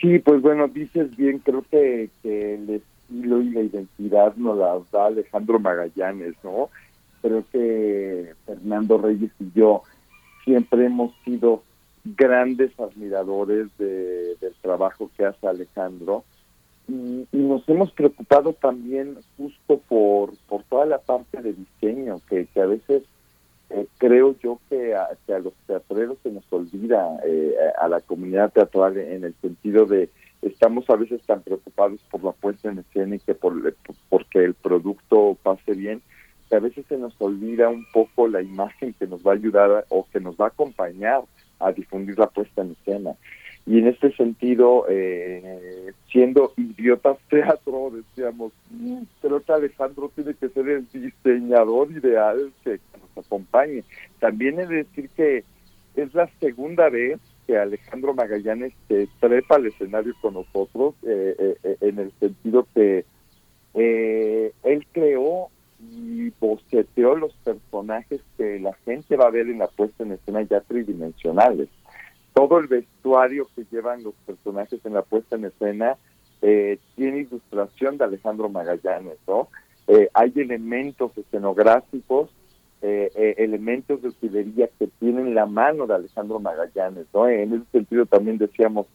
Sí, 0.00 0.18
pues 0.20 0.40
bueno, 0.40 0.68
dices 0.68 1.14
bien, 1.16 1.38
creo 1.38 1.64
que 1.70 2.08
les 3.12 3.46
y 3.46 3.50
la 3.50 3.60
identidad 3.60 4.34
nos 4.36 4.58
la 4.58 4.80
da 4.90 5.06
Alejandro 5.06 5.58
Magallanes, 5.58 6.34
¿no? 6.42 6.70
Creo 7.20 7.44
que 7.52 8.34
Fernando 8.46 8.98
Reyes 8.98 9.30
y 9.38 9.50
yo 9.54 9.82
siempre 10.44 10.86
hemos 10.86 11.12
sido 11.24 11.62
grandes 12.04 12.78
admiradores 12.80 13.68
de, 13.78 14.34
del 14.40 14.54
trabajo 14.60 15.10
que 15.16 15.24
hace 15.24 15.46
Alejandro 15.46 16.24
y, 16.88 17.26
nos 17.32 17.68
hemos 17.68 17.92
preocupado 17.92 18.54
también 18.54 19.16
justo 19.36 19.78
por, 19.88 20.32
por 20.48 20.64
toda 20.64 20.86
la 20.86 20.98
parte 20.98 21.40
de 21.40 21.52
diseño 21.52 22.20
que, 22.28 22.46
que 22.46 22.60
a 22.60 22.66
veces 22.66 23.04
eh, 23.70 23.86
creo 23.98 24.36
yo 24.42 24.58
que 24.68 24.94
a, 24.94 25.08
que 25.26 25.32
a, 25.32 25.38
los 25.38 25.54
teatreros 25.66 26.18
se 26.22 26.30
nos 26.30 26.44
olvida 26.50 27.18
eh, 27.24 27.54
a 27.80 27.88
la 27.88 28.00
comunidad 28.00 28.52
teatral 28.52 28.96
en 28.98 29.24
el 29.24 29.34
sentido 29.40 29.86
de 29.86 30.10
estamos 30.42 30.88
a 30.90 30.96
veces 30.96 31.22
tan 31.22 31.40
preocupados 31.42 32.00
por 32.10 32.22
la 32.24 32.32
puesta 32.32 32.68
en 32.68 32.80
escena 32.80 33.16
y 33.16 33.20
que 33.20 33.34
por 33.34 33.54
porque 34.08 34.44
el 34.44 34.54
producto 34.54 35.38
pase 35.42 35.72
bien 35.74 36.02
que 36.48 36.56
a 36.56 36.60
veces 36.60 36.84
se 36.88 36.98
nos 36.98 37.14
olvida 37.20 37.68
un 37.68 37.86
poco 37.92 38.28
la 38.28 38.42
imagen 38.42 38.92
que 38.94 39.06
nos 39.06 39.24
va 39.24 39.32
a 39.32 39.36
ayudar 39.36 39.86
o 39.88 40.06
que 40.12 40.20
nos 40.20 40.36
va 40.36 40.46
a 40.46 40.48
acompañar 40.48 41.22
a 41.60 41.72
difundir 41.72 42.18
la 42.18 42.26
puesta 42.26 42.62
en 42.62 42.72
escena. 42.72 43.12
Y 43.64 43.78
en 43.78 43.86
este 43.86 44.12
sentido 44.16 44.86
eh, 44.88 45.92
siendo 46.10 46.52
idiotas 46.56 47.18
teatro 47.30 47.90
decíamos 47.92 48.52
creo 49.20 49.40
que 49.40 49.52
Alejandro 49.52 50.10
tiene 50.14 50.34
que 50.34 50.48
ser 50.48 50.68
el 50.68 50.88
diseñador 50.90 51.92
ideal 51.92 52.52
que 52.64 52.80
nos 53.00 53.24
acompañe 53.24 53.84
también 54.18 54.58
es 54.58 54.68
decir 54.68 55.08
que 55.10 55.44
es 55.94 56.12
la 56.12 56.28
segunda 56.40 56.88
vez 56.88 57.20
Alejandro 57.58 58.14
Magallanes 58.14 58.72
se 58.88 59.08
trepa 59.20 59.56
al 59.56 59.66
escenario 59.66 60.14
con 60.20 60.34
nosotros, 60.34 60.94
eh, 61.02 61.34
eh, 61.38 61.56
eh, 61.62 61.76
en 61.80 61.98
el 61.98 62.12
sentido 62.18 62.66
que 62.74 63.04
él 63.74 64.86
creó 64.92 65.48
y 65.80 66.30
boceteó 66.38 67.16
los 67.16 67.32
personajes 67.44 68.20
que 68.36 68.60
la 68.60 68.74
gente 68.84 69.16
va 69.16 69.26
a 69.26 69.30
ver 69.30 69.48
en 69.48 69.58
la 69.58 69.66
puesta 69.66 70.04
en 70.04 70.12
escena 70.12 70.42
ya 70.42 70.60
tridimensionales. 70.60 71.68
Todo 72.34 72.58
el 72.58 72.66
vestuario 72.66 73.48
que 73.54 73.64
llevan 73.70 74.02
los 74.02 74.14
personajes 74.26 74.80
en 74.84 74.94
la 74.94 75.02
puesta 75.02 75.36
en 75.36 75.46
escena 75.46 75.96
tiene 76.40 77.20
ilustración 77.20 77.98
de 77.98 78.04
Alejandro 78.04 78.48
Magallanes, 78.48 79.16
¿no? 79.26 79.48
hay 80.14 80.32
elementos 80.36 81.16
escenográficos 81.16 82.30
eh, 82.84 83.12
eh, 83.14 83.34
elementos 83.38 84.02
de 84.02 84.08
utilería 84.08 84.68
que 84.76 84.88
tienen 84.98 85.36
la 85.36 85.46
mano 85.46 85.86
de 85.86 85.94
Alejandro 85.94 86.40
Magallanes, 86.40 87.06
¿no? 87.14 87.28
En 87.28 87.54
ese 87.54 87.64
sentido 87.70 88.06
también 88.06 88.38
decíamos, 88.38 88.88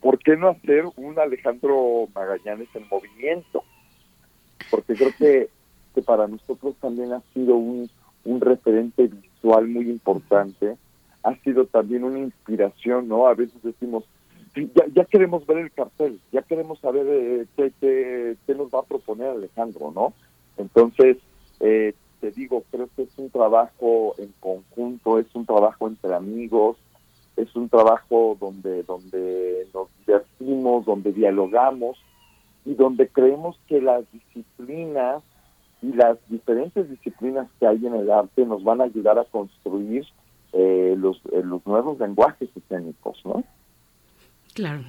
¿por 0.00 0.20
qué 0.20 0.36
no 0.36 0.50
hacer 0.50 0.84
un 0.94 1.18
Alejandro 1.18 2.06
Magallanes 2.14 2.68
en 2.74 2.86
movimiento? 2.88 3.64
Porque 4.70 4.94
creo 4.94 5.10
que, 5.18 5.50
para 6.04 6.28
nosotros 6.28 6.76
también 6.80 7.12
ha 7.12 7.22
sido 7.34 7.56
un, 7.56 7.90
referente 8.40 9.08
visual 9.08 9.66
muy 9.66 9.90
importante, 9.90 10.76
ha 11.24 11.34
sido 11.38 11.66
también 11.66 12.04
una 12.04 12.20
inspiración, 12.20 13.08
¿no? 13.08 13.26
A 13.26 13.34
veces 13.34 13.60
decimos, 13.60 14.04
ya, 14.54 14.84
ya 14.94 15.04
queremos 15.04 15.44
ver 15.46 15.58
el 15.58 15.72
cartel, 15.72 16.20
ya 16.30 16.42
queremos 16.42 16.78
saber 16.78 17.06
eh, 17.08 17.46
qué, 17.80 18.54
nos 18.54 18.68
va 18.68 18.80
a 18.80 18.84
proponer 18.84 19.30
Alejandro, 19.30 19.90
¿no? 19.92 20.12
Entonces, 20.58 21.16
eh, 21.58 21.92
te 22.26 22.40
digo, 22.40 22.64
creo 22.72 22.88
que 22.96 23.02
es 23.02 23.18
un 23.18 23.30
trabajo 23.30 24.16
en 24.18 24.32
conjunto, 24.40 25.20
es 25.20 25.32
un 25.34 25.46
trabajo 25.46 25.86
entre 25.86 26.12
amigos, 26.12 26.76
es 27.36 27.54
un 27.54 27.68
trabajo 27.68 28.36
donde, 28.40 28.82
donde 28.82 29.68
nos 29.72 29.88
divertimos, 30.04 30.84
donde 30.86 31.12
dialogamos 31.12 31.96
y 32.64 32.74
donde 32.74 33.06
creemos 33.06 33.56
que 33.68 33.80
las 33.80 34.10
disciplinas 34.10 35.22
y 35.82 35.92
las 35.92 36.18
diferentes 36.28 36.90
disciplinas 36.90 37.46
que 37.60 37.66
hay 37.68 37.86
en 37.86 37.94
el 37.94 38.10
arte 38.10 38.44
nos 38.44 38.64
van 38.64 38.80
a 38.80 38.84
ayudar 38.84 39.20
a 39.20 39.24
construir 39.24 40.04
eh, 40.52 40.96
los, 40.98 41.18
eh, 41.30 41.42
los 41.44 41.64
nuevos 41.64 41.96
lenguajes 42.00 42.48
escénicos, 42.56 43.20
¿no? 43.24 43.44
Claro. 44.52 44.82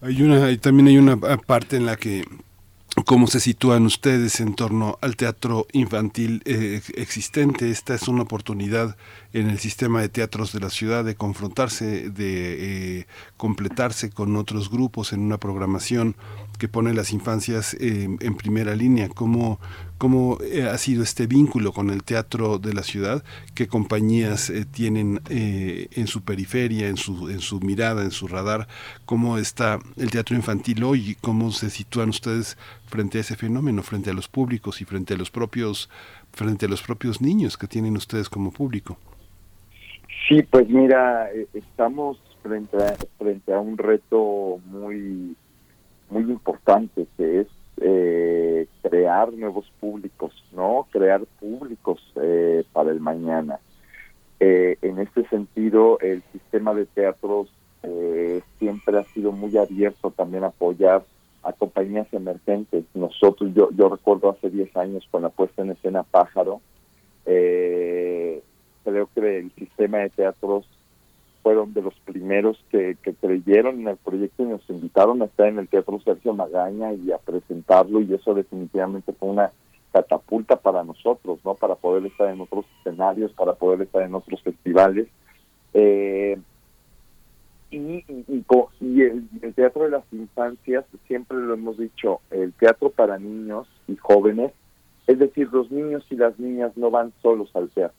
Hay 0.00 0.22
una, 0.22 0.56
también 0.58 0.86
hay 0.86 0.98
una 0.98 1.16
parte 1.16 1.76
en 1.76 1.86
la 1.86 1.96
que 1.96 2.22
cómo 3.04 3.26
se 3.26 3.40
sitúan 3.40 3.86
ustedes 3.86 4.40
en 4.40 4.54
torno 4.54 4.98
al 5.00 5.16
teatro 5.16 5.66
infantil 5.72 6.42
eh, 6.44 6.80
existente. 6.94 7.70
Esta 7.70 7.94
es 7.94 8.08
una 8.08 8.22
oportunidad 8.22 8.96
en 9.32 9.48
el 9.48 9.58
sistema 9.58 10.00
de 10.00 10.08
teatros 10.08 10.52
de 10.52 10.60
la 10.60 10.70
ciudad 10.70 11.04
de 11.04 11.14
confrontarse, 11.14 12.10
de 12.10 13.00
eh, 13.00 13.06
completarse 13.36 14.10
con 14.10 14.36
otros 14.36 14.70
grupos 14.70 15.12
en 15.12 15.20
una 15.20 15.38
programación 15.38 16.16
que 16.58 16.68
pone 16.68 16.92
las 16.92 17.12
infancias 17.12 17.74
eh, 17.74 18.08
en 18.20 18.34
primera 18.36 18.74
línea. 18.74 19.08
¿Cómo, 19.08 19.58
cómo 20.02 20.38
eh, 20.42 20.64
ha 20.64 20.76
sido 20.78 21.04
este 21.04 21.28
vínculo 21.28 21.70
con 21.70 21.88
el 21.88 22.02
teatro 22.02 22.58
de 22.58 22.74
la 22.74 22.82
ciudad? 22.82 23.22
¿Qué 23.54 23.68
compañías 23.68 24.50
eh, 24.50 24.64
tienen 24.64 25.20
en 25.28 26.08
su 26.08 26.24
periferia, 26.24 26.88
en 26.88 26.96
su, 26.96 27.28
en 27.28 27.38
su 27.38 27.60
mirada, 27.60 28.02
en 28.02 28.10
su 28.10 28.26
radar? 28.26 28.66
¿Cómo 29.04 29.38
está 29.38 29.78
el 29.96 30.10
teatro 30.10 30.34
infantil 30.34 30.82
hoy? 30.82 31.16
¿Cómo 31.20 31.52
se 31.52 31.70
sitúan 31.70 32.08
ustedes 32.08 32.58
frente 32.86 33.18
a 33.18 33.20
ese 33.20 33.36
fenómeno, 33.36 33.84
frente 33.84 34.10
a 34.10 34.12
los 34.12 34.26
públicos 34.26 34.80
y 34.80 34.84
frente 34.84 35.14
a 35.14 35.16
los 35.16 35.30
propios 35.30 35.88
frente 36.32 36.66
a 36.66 36.68
los 36.68 36.82
propios 36.82 37.20
niños 37.20 37.56
que 37.56 37.68
tienen 37.68 37.96
ustedes 37.96 38.28
como 38.28 38.50
público? 38.50 38.98
Sí, 40.26 40.42
pues 40.42 40.68
mira, 40.68 41.30
estamos 41.54 42.18
frente 42.42 42.76
frente 43.18 43.54
a 43.54 43.60
un 43.60 43.78
reto 43.78 44.58
muy 44.64 45.36
muy 46.10 46.22
importante 46.24 47.06
que 47.16 47.42
es 47.42 47.46
eh, 47.84 48.66
crear 48.82 49.32
nuevos 49.32 49.70
públicos, 49.80 50.32
¿no? 50.52 50.86
Crear 50.90 51.22
públicos 51.40 52.00
eh, 52.16 52.64
para 52.72 52.90
el 52.90 53.00
mañana. 53.00 53.58
Eh, 54.40 54.76
en 54.82 54.98
este 54.98 55.28
sentido, 55.28 55.98
el 56.00 56.22
sistema 56.32 56.74
de 56.74 56.86
teatros 56.86 57.48
siempre 58.60 58.96
ha 58.96 59.02
sido 59.06 59.32
muy 59.32 59.56
abierto 59.56 60.12
también 60.12 60.44
a 60.44 60.48
apoyar 60.48 61.02
a 61.42 61.52
compañías 61.52 62.06
emergentes. 62.12 62.84
Nosotros, 62.94 63.50
yo, 63.54 63.70
yo 63.72 63.88
recuerdo 63.88 64.30
hace 64.30 64.50
10 64.50 64.76
años 64.76 65.08
con 65.10 65.22
la 65.22 65.30
puesta 65.30 65.62
en 65.62 65.72
escena 65.72 66.04
Pájaro, 66.04 66.60
creo 67.24 69.08
que 69.12 69.38
el 69.38 69.50
sistema 69.56 69.98
de 69.98 70.10
teatros 70.10 70.64
fueron 71.42 71.74
de 71.74 71.82
los 71.82 71.94
primeros 72.00 72.58
que, 72.70 72.96
creyeron 73.20 73.80
en 73.80 73.88
el 73.88 73.96
proyecto 73.96 74.42
y 74.42 74.46
nos 74.46 74.68
invitaron 74.70 75.22
a 75.22 75.26
estar 75.26 75.48
en 75.48 75.58
el 75.58 75.68
Teatro 75.68 76.00
Sergio 76.00 76.34
Magaña 76.34 76.92
y 76.92 77.12
a 77.12 77.18
presentarlo 77.18 78.00
y 78.00 78.14
eso 78.14 78.34
definitivamente 78.34 79.12
fue 79.12 79.28
una 79.28 79.50
catapulta 79.92 80.56
para 80.56 80.84
nosotros, 80.84 81.38
¿no? 81.44 81.54
Para 81.54 81.74
poder 81.74 82.06
estar 82.06 82.32
en 82.32 82.40
otros 82.40 82.64
escenarios, 82.78 83.32
para 83.32 83.54
poder 83.54 83.82
estar 83.82 84.02
en 84.02 84.14
otros 84.14 84.42
festivales. 84.42 85.08
Eh, 85.74 86.38
y, 87.70 88.04
el, 89.00 89.54
teatro 89.54 89.84
de 89.84 89.90
las 89.90 90.04
infancias, 90.12 90.84
siempre 91.06 91.38
lo 91.38 91.54
hemos 91.54 91.78
dicho, 91.78 92.20
el 92.30 92.52
teatro 92.52 92.90
para 92.90 93.18
niños 93.18 93.66
y 93.88 93.96
jóvenes, 93.96 94.52
es 95.06 95.18
decir, 95.18 95.48
los 95.52 95.70
niños 95.70 96.04
y 96.10 96.16
las 96.16 96.38
niñas 96.38 96.76
no 96.76 96.90
van 96.90 97.12
solos 97.22 97.50
al 97.54 97.70
teatro, 97.70 97.96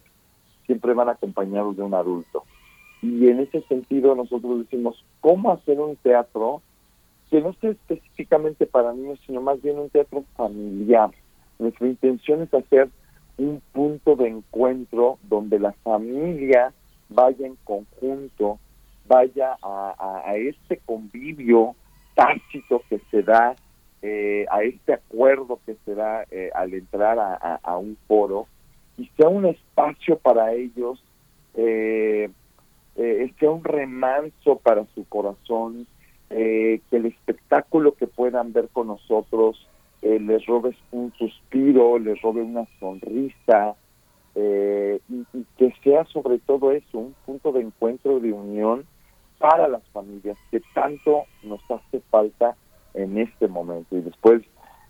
siempre 0.66 0.94
van 0.94 1.10
acompañados 1.10 1.76
de 1.76 1.84
un 1.84 1.94
adulto. 1.94 2.44
Y 3.04 3.28
en 3.28 3.42
ese 3.42 3.62
sentido 3.64 4.16
nosotros 4.16 4.60
decimos, 4.60 5.04
¿cómo 5.20 5.52
hacer 5.52 5.78
un 5.78 5.98
teatro 5.98 6.62
que 7.30 7.42
no 7.42 7.52
sea 7.60 7.72
específicamente 7.72 8.66
para 8.66 8.94
niños, 8.94 9.20
sino 9.26 9.42
más 9.42 9.62
bien 9.62 9.78
un 9.78 9.90
teatro 9.90 10.24
familiar? 10.38 11.12
Nuestra 11.60 11.88
intención 11.88 12.44
es 12.44 12.54
hacer 12.54 12.88
un 13.38 13.62
punto 13.74 14.16
de 14.16 14.30
encuentro 14.30 15.20
donde 15.24 15.60
la 15.60 15.74
familia 15.84 16.72
vaya 17.10 17.46
en 17.46 17.58
conjunto, 17.66 18.58
vaya 19.06 19.58
a, 19.62 20.34
este 20.38 20.78
convivio 20.86 21.76
tácito 22.16 22.84
que 22.90 23.02
se 23.12 23.22
da, 23.22 23.54
eh, 24.02 24.46
a 24.50 24.64
este 24.64 24.94
acuerdo 24.94 25.60
que 25.66 25.76
se 25.84 25.94
da 25.94 26.24
eh, 26.32 26.52
al 26.56 26.74
entrar 26.74 27.20
a, 27.20 27.78
un 27.78 27.98
foro 28.08 28.48
y 28.98 29.08
sea 29.18 29.28
un 29.28 29.46
espacio 29.46 30.18
para 30.20 30.54
ellos, 30.54 31.04
eh, 31.56 32.30
sea 32.96 33.50
un 33.50 33.64
remanso 33.64 34.58
para 34.58 34.86
su 34.94 35.06
corazón, 35.08 35.88
que 36.30 36.82
el 36.92 37.06
espectáculo 37.06 37.94
que 37.96 38.08
puedan 38.08 38.54
ver 38.54 38.70
con 38.70 38.88
nosotros 38.88 39.68
les 40.02 40.46
robe 40.46 40.76
un 40.92 41.14
suspiro, 41.14 41.98
les 42.00 42.22
robe 42.22 42.42
una 42.42 42.66
sonrisa, 42.80 43.76
y, 44.36 44.40
y, 45.34 45.46
que 45.58 45.74
sea 45.84 46.06
sobre 46.06 46.40
todo 46.40 46.72
eso, 46.72 46.98
un 46.98 47.16
punto 47.26 47.52
de 47.52 47.62
encuentro, 47.62 48.20
de 48.20 48.34
unión 48.34 48.86
para 49.38 49.68
las 49.68 49.84
familias 49.90 50.38
que 50.52 50.62
tanto 50.74 51.26
nos 51.44 51.60
hace 51.70 52.00
falta 52.10 52.56
en 52.94 53.18
este 53.18 53.48
momento. 53.48 53.98
Y 53.98 54.02
después 54.02 54.42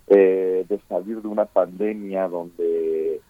eh, 0.07 0.65
de 0.67 0.79
salir 0.89 1.21
de 1.21 1.27
una 1.27 1.45
pandemia 1.45 2.27
donde 2.27 3.21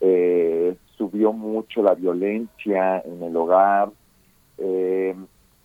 eh, 0.00 0.76
subió 0.96 1.32
mucho 1.32 1.82
la 1.82 1.94
violencia 1.94 3.00
en 3.00 3.22
el 3.22 3.36
hogar, 3.36 3.90
eh, 4.62 5.14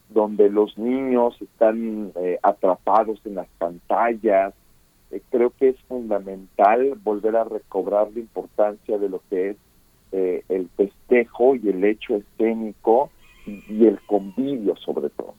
donde 0.10 0.50
los 0.50 0.78
niños 0.78 1.40
están 1.42 2.14
atrapados 2.42 3.20
en 3.26 3.36
las 3.36 3.48
pantallas, 3.58 4.54
creo 5.30 5.52
que 5.52 5.70
es 5.70 5.80
fundamental 5.88 6.98
volver 7.04 7.36
a 7.36 7.44
recobrar 7.44 8.10
la 8.14 8.20
importancia 8.20 8.98
de 8.98 9.10
lo 9.10 9.22
que 9.30 9.50
es 9.50 9.58
el 10.48 10.70
festejo 10.78 11.56
y 11.56 11.70
el 11.70 11.84
hecho 11.84 12.16
escénico 12.16 13.12
y, 13.46 13.86
el 13.86 14.00
convivio 14.06 14.76
sobre 14.78 15.10
todo. 15.10 15.36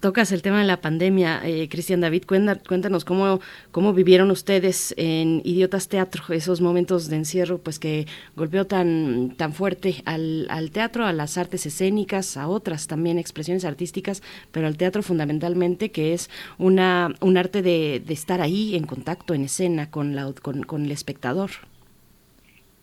Tocas 0.00 0.32
el 0.32 0.42
tema 0.42 0.60
de 0.60 0.66
la 0.66 0.80
pandemia, 0.80 1.40
eh, 1.44 1.68
Cristian 1.68 2.00
David, 2.00 2.24
cuéntanos 2.26 3.04
cómo, 3.04 3.40
cómo 3.70 3.92
vivieron 3.92 4.30
ustedes 4.30 4.92
en 4.96 5.40
Idiotas 5.44 5.88
Teatro 5.88 6.22
esos 6.30 6.60
momentos 6.60 7.08
de 7.08 7.16
encierro 7.16 7.58
pues 7.58 7.78
que 7.78 8.06
golpeó 8.34 8.66
tan, 8.66 9.34
tan 9.36 9.52
fuerte 9.52 10.02
al, 10.04 10.46
al, 10.50 10.70
teatro, 10.70 11.04
a 11.04 11.12
las 11.12 11.38
artes 11.38 11.66
escénicas, 11.66 12.36
a 12.36 12.48
otras 12.48 12.86
también 12.86 13.18
expresiones 13.18 13.64
artísticas, 13.64 14.22
pero 14.50 14.66
al 14.66 14.76
teatro 14.76 15.02
fundamentalmente 15.02 15.90
que 15.90 16.12
es 16.12 16.28
una, 16.58 17.14
un 17.20 17.36
arte 17.36 17.62
de, 17.62 18.02
de 18.04 18.12
estar 18.14 18.40
ahí 18.40 18.74
en 18.74 18.84
contacto, 18.84 19.34
en 19.34 19.44
escena 19.44 19.90
con, 19.90 20.16
la, 20.16 20.32
con, 20.42 20.62
con 20.64 20.84
el 20.84 20.90
espectador. 20.90 21.50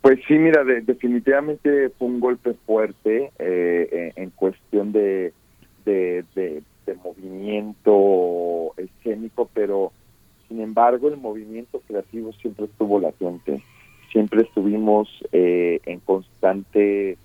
Pues 0.02 0.20
sí, 0.30 0.36
mira, 0.36 0.64
definitivamente 0.64 1.90
fue 1.98 2.08
un 2.08 2.22
golpe 2.22 2.54
fuerte 2.66 3.32
eh, 3.38 4.14
en 4.16 4.30
cuestión 4.30 4.94
de, 4.94 5.34
de, 5.90 6.64
movimiento 7.04 8.74
escénico, 8.78 9.48
pero 9.54 9.92
sin 10.48 10.60
embargo 10.60 11.08
el 11.08 11.18
movimiento 11.18 11.82
creativo 11.88 12.34
siempre 12.34 12.66
estuvo 12.66 13.00
latente, 13.00 13.62
siempre 14.12 14.42
estuvimos 14.42 15.08
eh, 15.32 15.80
en 15.86 16.00
constante 16.00 17.18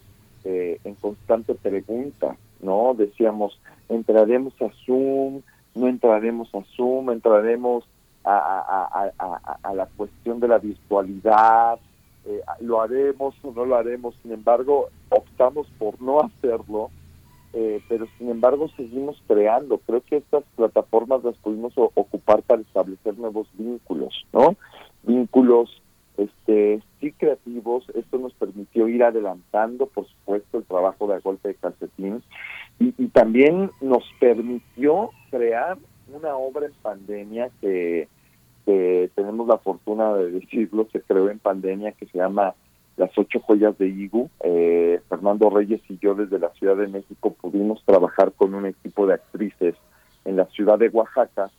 eh, 0.45 0.79
en 0.85 0.95
constante 0.97 1.55
pregunta, 1.55 2.37
¿no? 2.61 2.93
Decíamos, 2.93 3.59
entraremos 3.89 4.53
a 4.61 4.69
Zoom, 4.85 5.41
no 5.75 5.89
entraremos 5.89 6.55
a 6.55 6.63
Zoom, 6.77 7.11
entraremos 7.11 7.85
a, 8.25 9.11
la 9.75 9.87
cuestión 9.97 10.41
de 10.41 10.49
la 10.49 10.59
virtualidad, 10.59 11.79
eh, 12.27 12.41
lo 12.61 12.83
haremos 12.83 13.35
o 13.43 13.53
no 13.53 13.65
lo 13.65 13.77
haremos, 13.77 14.15
sin 14.23 14.33
embargo, 14.33 14.89
optamos 15.09 15.67
por 15.79 16.01
no 16.01 16.21
hacerlo, 16.21 16.91
eh, 17.55 17.81
pero 17.89 18.07
sin 18.19 18.31
embargo 18.31 18.69
seguimos 18.77 19.23
creando. 19.27 19.79
Creo 19.79 20.01
que 20.03 20.17
estas 20.17 20.45
plataformas 20.57 21.23
las 21.23 21.37
pudimos 21.37 21.73
ocupar 21.77 22.43
para 22.43 22.63
establecer 22.63 23.17
nuevos 23.17 23.49
vínculos, 23.55 24.27
¿no? 24.33 24.57
Vínculos 25.03 25.83
este 26.17 26.81
sí 27.01 27.13
creativos, 27.13 27.85
esto 27.95 28.19
nos 28.19 28.33
permitió 28.35 28.89
ir 28.89 29.03
adelantando, 29.03 29.87
por 29.87 30.07
supuesto, 30.07 30.59
el 30.59 30.65
trabajo 30.65 31.09
de 31.09 31.19
golpe 31.21 31.49
de 31.49 31.55
calcetín 31.57 32.23
y, 32.79 32.95
y 32.99 33.09
también 33.09 33.71
nos 33.81 34.05
permitió 34.21 35.11
crear 35.31 35.77
una 36.13 36.37
obra 36.37 36.67
en 36.67 36.73
pandemia 36.83 37.51
que 37.61 38.09
que 38.65 39.11
tenemos 39.15 39.47
la 39.47 39.59
fortuna 39.59 40.15
de 40.15 40.31
decirlo, 40.31 40.89
se 40.91 41.01
creó 41.03 41.31
en 41.31 41.39
pandemia, 41.39 41.93
que 41.93 42.07
se 42.07 42.19
llama 42.19 42.55
Las 42.97 43.17
Ocho 43.19 43.41
Joyas 43.41 43.77
de 43.79 43.89
Igu. 43.89 44.31
Eh, 44.43 45.01
Fernando 45.09 45.51
Reyes 45.51 45.81
y 45.89 45.99
yo 45.99 46.15
desde 46.15 46.39
la 46.39 46.51
Ciudad 46.51 46.77
de 46.77 46.89
México 46.89 47.35
pudimos 47.41 47.83
trabajar 47.85 48.33
con 48.33 48.55
un 48.55 48.67
equipo 48.67 49.07
de 49.07 49.15
actrices 49.15 49.75
en 50.25 50.37
la 50.37 50.47
ciudad 50.47 50.79
de 50.79 50.89
Oaxaca 50.89 51.51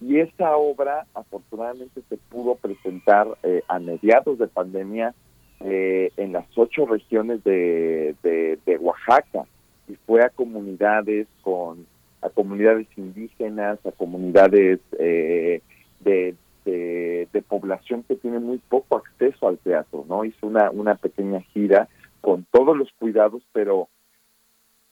y 0.00 0.18
esa 0.18 0.56
obra 0.56 1.06
afortunadamente 1.14 2.02
se 2.08 2.16
pudo 2.16 2.56
presentar 2.56 3.26
eh, 3.42 3.62
a 3.68 3.78
mediados 3.78 4.38
de 4.38 4.46
pandemia 4.46 5.14
eh, 5.60 6.10
en 6.16 6.32
las 6.32 6.46
ocho 6.56 6.86
regiones 6.86 7.42
de, 7.44 8.14
de, 8.22 8.76
Oaxaca 8.78 9.44
y 9.88 9.94
fue 10.06 10.22
a 10.22 10.30
comunidades 10.30 11.26
con 11.42 11.86
a 12.22 12.30
comunidades 12.30 12.86
indígenas, 12.96 13.78
a 13.84 13.92
comunidades 13.92 14.80
de, 14.90 16.34
de, 16.64 17.44
población 17.48 18.02
que 18.04 18.16
tiene 18.16 18.38
muy 18.38 18.58
poco 18.58 18.96
acceso 18.96 19.48
al 19.48 19.58
teatro, 19.58 20.04
¿no? 20.08 20.24
Hizo 20.24 20.46
una, 20.46 20.70
una 20.70 20.94
pequeña 20.94 21.40
gira 21.40 21.88
con 22.20 22.46
todos 22.50 22.76
los 22.76 22.90
cuidados, 22.98 23.42
pero 23.52 23.88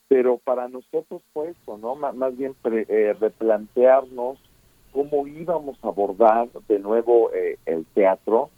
pero 0.07 0.37
para 0.37 0.67
nosotros 0.67 1.23
fue 1.33 1.49
eso, 1.49 1.77
¿no? 1.79 1.95
más 1.95 2.37
bien 2.37 2.55
eh, 2.65 3.15
replantearnos 3.19 4.37
cómo 4.91 5.25
íbamos 5.25 5.75
a 5.83 5.87
abordar 5.87 6.49
de 6.67 6.77
nuevo 6.77 7.31
eh, 7.33 7.57
el 7.65 7.83
teatro 7.95 8.51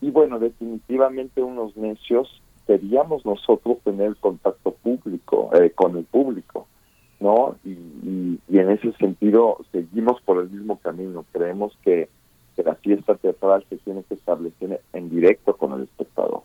y 0.00 0.10
bueno, 0.10 0.40
definitivamente 0.40 1.42
unos 1.42 1.76
necios 1.76 2.42
queríamos 2.66 3.24
nosotros 3.24 3.78
tener 3.84 4.16
contacto 4.16 4.72
público 4.72 5.50
eh, 5.54 5.70
con 5.70 5.96
el 5.96 6.04
público, 6.04 6.66
¿no? 7.20 7.56
y, 7.64 8.40
en 8.48 8.70
ese 8.70 8.92
sentido 8.94 9.58
seguimos 9.70 10.20
por 10.22 10.40
el 10.40 10.48
mismo 10.50 10.78
camino. 10.78 11.24
Creemos 11.30 11.76
que 11.84 12.08
que 12.56 12.62
la 12.62 12.74
fiesta 12.74 13.14
teatral 13.14 13.64
se 13.68 13.76
tiene 13.76 14.02
que 14.04 14.14
establecer 14.14 14.80
en 14.92 15.10
directo 15.10 15.56
con 15.56 15.74
el 15.74 15.82
espectador. 15.82 16.42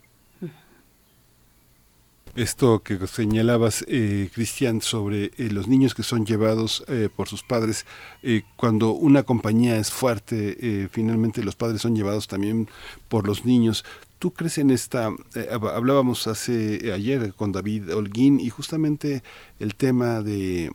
Esto 2.36 2.80
que 2.80 2.95
señalabas, 3.08 3.84
eh, 3.89 4.30
Cristian, 4.34 4.80
sobre 4.82 5.26
eh, 5.38 5.50
los 5.52 5.67
niños 5.67 5.93
que 5.93 6.04
son 6.04 6.26
llevados 6.26 6.86
eh, 6.88 7.10
por 7.13 7.28
sus 7.28 7.43
padres, 7.43 7.86
eh, 8.24 8.43
cuando 8.56 8.91
una 8.91 9.24
compañía 9.24 9.76
es 9.76 9.91
fuerte, 9.91 10.88
finalmente 10.91 11.43
los 11.43 11.56
padres 11.56 11.82
son 11.82 11.93
llevados 11.93 12.28
también 12.28 12.69
por 13.10 13.28
los 13.28 13.43
niños. 13.43 13.84
¿Tú 14.17 14.32
crees 14.32 14.60
en 14.60 14.69
esta? 14.71 15.10
hablábamos 15.52 16.28
hace 16.28 16.93
ayer 16.93 17.34
con 17.34 17.52
David 17.52 17.93
Holguín 17.93 18.39
y 18.39 18.50
justamente 18.50 19.24
el 19.60 19.76
tema 19.76 20.21
de 20.21 20.71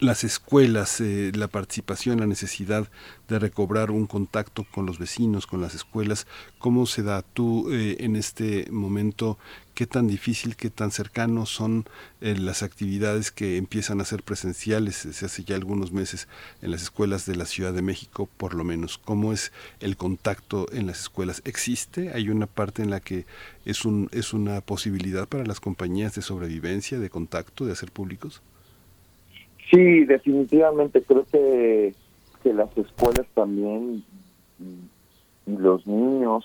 las 0.00 0.22
escuelas, 0.22 1.00
eh, 1.00 1.32
la 1.34 1.48
participación, 1.48 2.20
la 2.20 2.26
necesidad 2.26 2.88
de 3.26 3.38
recobrar 3.40 3.90
un 3.90 4.06
contacto 4.06 4.64
con 4.70 4.86
los 4.86 4.98
vecinos, 4.98 5.46
con 5.46 5.60
las 5.60 5.74
escuelas, 5.74 6.26
¿cómo 6.58 6.86
se 6.86 7.02
da 7.02 7.22
tú 7.22 7.72
eh, 7.72 7.96
en 8.00 8.14
este 8.14 8.68
momento? 8.70 9.38
¿Qué 9.74 9.86
tan 9.86 10.06
difícil, 10.06 10.54
qué 10.54 10.70
tan 10.70 10.92
cercano 10.92 11.46
son 11.46 11.84
eh, 12.20 12.36
las 12.36 12.62
actividades 12.62 13.32
que 13.32 13.56
empiezan 13.56 14.00
a 14.00 14.04
ser 14.04 14.22
presenciales 14.22 14.96
se 14.96 15.24
hace 15.26 15.44
ya 15.44 15.56
algunos 15.56 15.90
meses 15.90 16.28
en 16.62 16.70
las 16.70 16.82
escuelas 16.82 17.26
de 17.26 17.34
la 17.34 17.44
Ciudad 17.46 17.72
de 17.72 17.82
México, 17.82 18.28
por 18.36 18.54
lo 18.54 18.62
menos? 18.62 18.98
¿Cómo 18.98 19.32
es 19.32 19.50
el 19.80 19.96
contacto 19.96 20.66
en 20.72 20.86
las 20.86 21.00
escuelas? 21.00 21.42
¿Existe? 21.44 22.12
¿Hay 22.12 22.28
una 22.28 22.46
parte 22.46 22.82
en 22.82 22.90
la 22.90 23.00
que 23.00 23.26
es, 23.64 23.84
un, 23.84 24.08
es 24.12 24.32
una 24.32 24.60
posibilidad 24.60 25.28
para 25.28 25.44
las 25.44 25.58
compañías 25.58 26.14
de 26.14 26.22
sobrevivencia, 26.22 27.00
de 27.00 27.10
contacto, 27.10 27.66
de 27.66 27.72
hacer 27.72 27.90
públicos? 27.90 28.42
Sí, 29.70 30.04
definitivamente 30.04 31.02
creo 31.02 31.24
que, 31.30 31.94
que 32.42 32.54
las 32.54 32.76
escuelas 32.76 33.26
también 33.34 34.02
y, 34.58 34.88
los 35.46 35.86
niños 35.86 36.44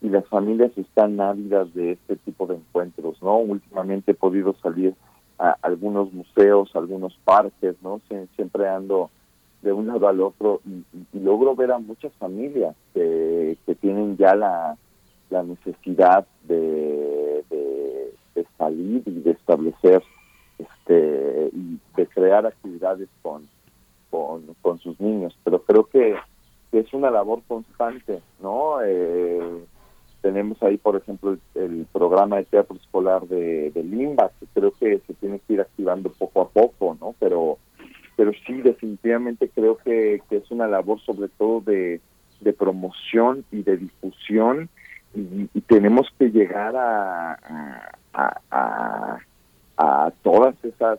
y 0.00 0.08
las 0.08 0.26
familias 0.26 0.72
están 0.76 1.20
ávidas 1.20 1.72
de 1.74 1.92
este 1.92 2.16
tipo 2.16 2.46
de 2.46 2.56
encuentros, 2.56 3.22
¿no? 3.22 3.38
Últimamente 3.38 4.12
he 4.12 4.14
podido 4.14 4.54
salir 4.62 4.94
a 5.38 5.56
algunos 5.62 6.12
museos, 6.12 6.70
algunos 6.74 7.16
parques, 7.24 7.76
¿no? 7.82 8.00
siempre 8.36 8.68
ando 8.68 9.10
de 9.62 9.72
un 9.72 9.86
lado 9.86 10.08
al 10.08 10.20
otro 10.20 10.60
y, 10.66 11.18
logro 11.18 11.54
ver 11.54 11.72
a 11.72 11.78
muchas 11.78 12.12
familias 12.14 12.74
que, 12.92 13.56
que 13.64 13.74
tienen 13.76 14.16
ya 14.16 14.34
la, 14.34 14.76
la 15.30 15.42
necesidad 15.42 16.26
de, 16.46 17.44
de 18.34 18.46
salir 18.58 19.02
y 19.06 19.20
de 19.20 19.30
establecer 19.30 20.02
este, 20.62 21.50
y 21.52 21.78
de 21.96 22.06
crear 22.06 22.46
actividades 22.46 23.08
con, 23.22 23.48
con, 24.10 24.78
sus 24.78 24.98
niños. 25.00 25.36
Pero 25.44 25.62
creo 25.62 25.84
que, 25.84 26.16
es 26.72 26.94
una 26.94 27.10
labor 27.10 27.42
constante, 27.46 28.22
¿no? 28.40 28.78
Eh, 28.82 29.62
tenemos 30.22 30.62
ahí, 30.62 30.78
por 30.78 30.96
ejemplo, 30.96 31.36
el, 31.54 31.86
programa 31.92 32.36
de 32.36 32.44
teatro 32.44 32.76
escolar 32.76 33.26
de, 33.26 33.70
Limba, 33.74 34.30
que 34.40 34.46
creo 34.54 34.72
que 34.72 35.00
se 35.06 35.14
tiene 35.14 35.40
que 35.40 35.54
ir 35.54 35.60
activando 35.60 36.10
poco 36.10 36.40
a 36.40 36.48
poco, 36.48 36.96
¿no? 36.98 37.14
Pero, 37.18 37.58
pero 38.16 38.32
sí, 38.46 38.62
definitivamente 38.62 39.50
creo 39.50 39.76
que, 39.76 40.22
es 40.30 40.50
una 40.50 40.66
labor 40.66 41.00
sobre 41.00 41.28
todo 41.28 41.60
de, 41.60 42.00
promoción 42.58 43.44
y 43.50 43.62
de 43.62 43.76
difusión 43.76 44.68
y, 45.14 45.46
tenemos 45.66 46.08
que 46.18 46.30
llegar 46.30 46.74
a, 46.76 47.38
a, 48.12 48.40
a, 48.50 49.18
todas 50.22 50.54
esas 50.64 50.98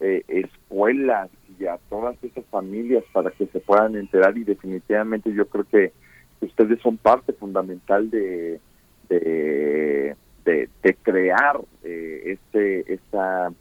eh, 0.00 0.22
escuelas 0.28 1.30
y 1.58 1.66
a 1.66 1.78
todas 1.88 2.16
esas 2.22 2.44
familias 2.46 3.04
para 3.12 3.30
que 3.30 3.46
se 3.46 3.60
puedan 3.60 3.96
enterar 3.96 4.36
y 4.36 4.44
definitivamente 4.44 5.32
yo 5.32 5.46
creo 5.46 5.64
que 5.64 5.92
ustedes 6.40 6.80
son 6.80 6.96
parte 6.96 7.32
fundamental 7.32 8.10
de, 8.10 8.60
de, 9.08 10.96
crear 11.02 11.60
eh, 11.82 12.22
este, 12.24 12.94
esa, 12.94 13.52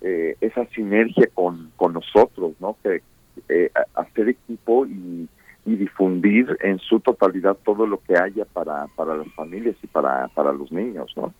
eh, 0.00 0.36
esa 0.40 0.66
sinergia 0.66 1.26
con, 1.34 1.72
con 1.76 1.94
nosotros, 1.94 2.52
¿no? 2.60 2.76
Que 2.82 3.02
eh, 3.48 3.70
hacer 3.94 4.28
equipo 4.30 4.86
y, 4.86 5.28
y 5.64 5.76
difundir 5.76 6.56
en 6.62 6.78
su 6.78 7.00
totalidad 7.00 7.56
todo 7.64 7.86
lo 7.86 8.00
que 8.00 8.16
haya 8.16 8.44
para, 8.44 8.86
para 8.96 9.16
las 9.16 9.32
familias 9.34 9.76
y 9.82 9.86
para, 9.86 10.28
para 10.28 10.52
los 10.52 10.70
niños, 10.72 11.12
¿no? 11.16 11.32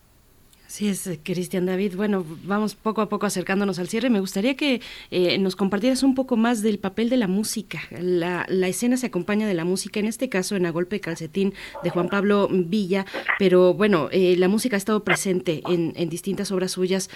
Así 0.67 0.89
es, 0.89 1.07
eh, 1.07 1.21
Cristian 1.23 1.65
David. 1.65 1.95
Bueno, 1.95 2.27
vamos 2.43 2.75
poco 2.75 3.01
a 3.01 3.09
poco 3.09 3.25
acercándonos 3.25 3.79
al 3.79 3.87
cierre. 3.87 4.11
Me 4.11 4.19
gustaría 4.19 4.57
que 4.57 4.81
eh, 5.13 5.39
nos 5.39 5.55
compartieras 5.55 6.03
un 6.03 6.17
poco 6.17 6.37
más 6.37 6.61
del 6.61 6.81
papel 6.81 7.09
de 7.09 7.17
la 7.17 7.29
música. 7.29 7.81
La, 7.91 8.45
escena 8.67 8.97
se 8.97 9.07
acompaña 9.07 9.47
de 9.47 9.55
la 9.55 9.65
música, 9.65 10.01
en 10.01 10.07
este 10.07 10.29
caso 10.29 10.57
en 10.57 10.67
A 10.67 10.71
Golpe 10.71 10.99
Calcetín 10.99 11.55
de 11.85 11.91
Juan 11.91 12.09
Pablo 12.09 12.49
Villa, 12.51 13.07
pero 13.39 13.75
bueno, 13.75 14.09
eh, 14.11 14.35
la 14.37 14.49
música 14.49 14.77
ha 14.77 14.79
estado 14.79 15.05
presente 15.05 15.63
en, 15.69 15.93
distintas 16.09 16.51
obras 16.51 16.73
suyas, 16.73 17.11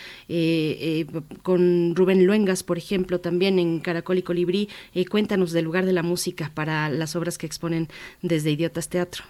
con 1.42 1.96
Rubén 1.96 2.24
Luengas, 2.24 2.62
por 2.62 2.78
ejemplo, 2.78 3.20
también 3.20 3.58
en 3.58 3.80
Caracol 3.80 4.18
y 4.18 4.22
Colibrí. 4.22 4.68
cuéntanos 5.10 5.50
del 5.52 5.64
lugar 5.64 5.86
de 5.86 5.92
la 5.92 6.02
música 6.02 6.52
para 6.54 6.88
las 6.88 7.16
obras 7.16 7.36
que 7.36 7.46
exponen 7.46 7.88
desde 8.22 8.52
Idiotas 8.52 8.88
Teatro. 8.88 9.24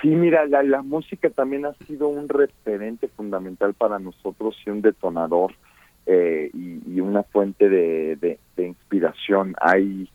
Sí, 0.00 0.08
mira, 0.08 0.46
la, 0.46 0.80
música 0.80 1.28
también 1.28 1.66
ha 1.66 1.74
sido 1.86 2.08
un 2.08 2.26
referente 2.26 3.08
fundamental 3.08 3.74
para 3.74 3.98
nosotros 3.98 4.56
y 4.64 4.70
un 4.70 4.80
detonador 4.80 5.52
eh, 6.06 6.50
y, 6.54 7.00
una 7.00 7.22
fuente 7.22 7.68
de, 7.68 8.38
inspiración. 8.56 9.54
Hay, 9.60 10.08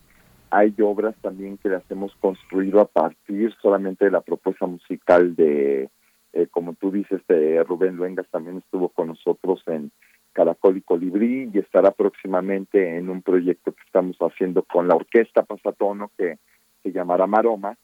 hay 0.50 0.74
obras 0.82 1.16
también 1.22 1.58
que 1.58 1.70
las 1.70 1.84
hemos 1.92 2.16
construido 2.16 2.80
a 2.82 2.88
partir 2.88 3.54
solamente 3.62 4.06
de 4.06 4.12
la 4.12 4.22
propuesta 4.22 4.66
musical 4.66 5.36
de, 5.36 5.90
eh, 6.34 6.48
como 6.50 6.74
tú 6.74 6.90
dices, 6.90 7.22
de 7.28 7.64
Rubén 7.64 7.96
Luengas 7.96 8.28
también 8.32 8.58
estuvo 8.58 8.90
con 8.90 9.10
nosotros 9.10 9.62
en 9.68 9.92
Caracol 10.34 10.78
y 10.78 10.82
Colibrí 10.82 11.52
y 11.54 11.60
estará 11.60 11.92
próximamente 11.92 12.98
en 12.98 13.10
un 13.10 13.22
proyecto 13.22 13.72
que 13.72 13.84
estamos 13.86 14.18
haciendo 14.18 14.64
con 14.64 14.88
la 14.88 14.96
Orquesta 14.96 15.44
Pasatono 15.44 16.10
que 16.18 16.40
se 16.82 16.92
llamará 16.92 17.28
Maroma 17.28 17.78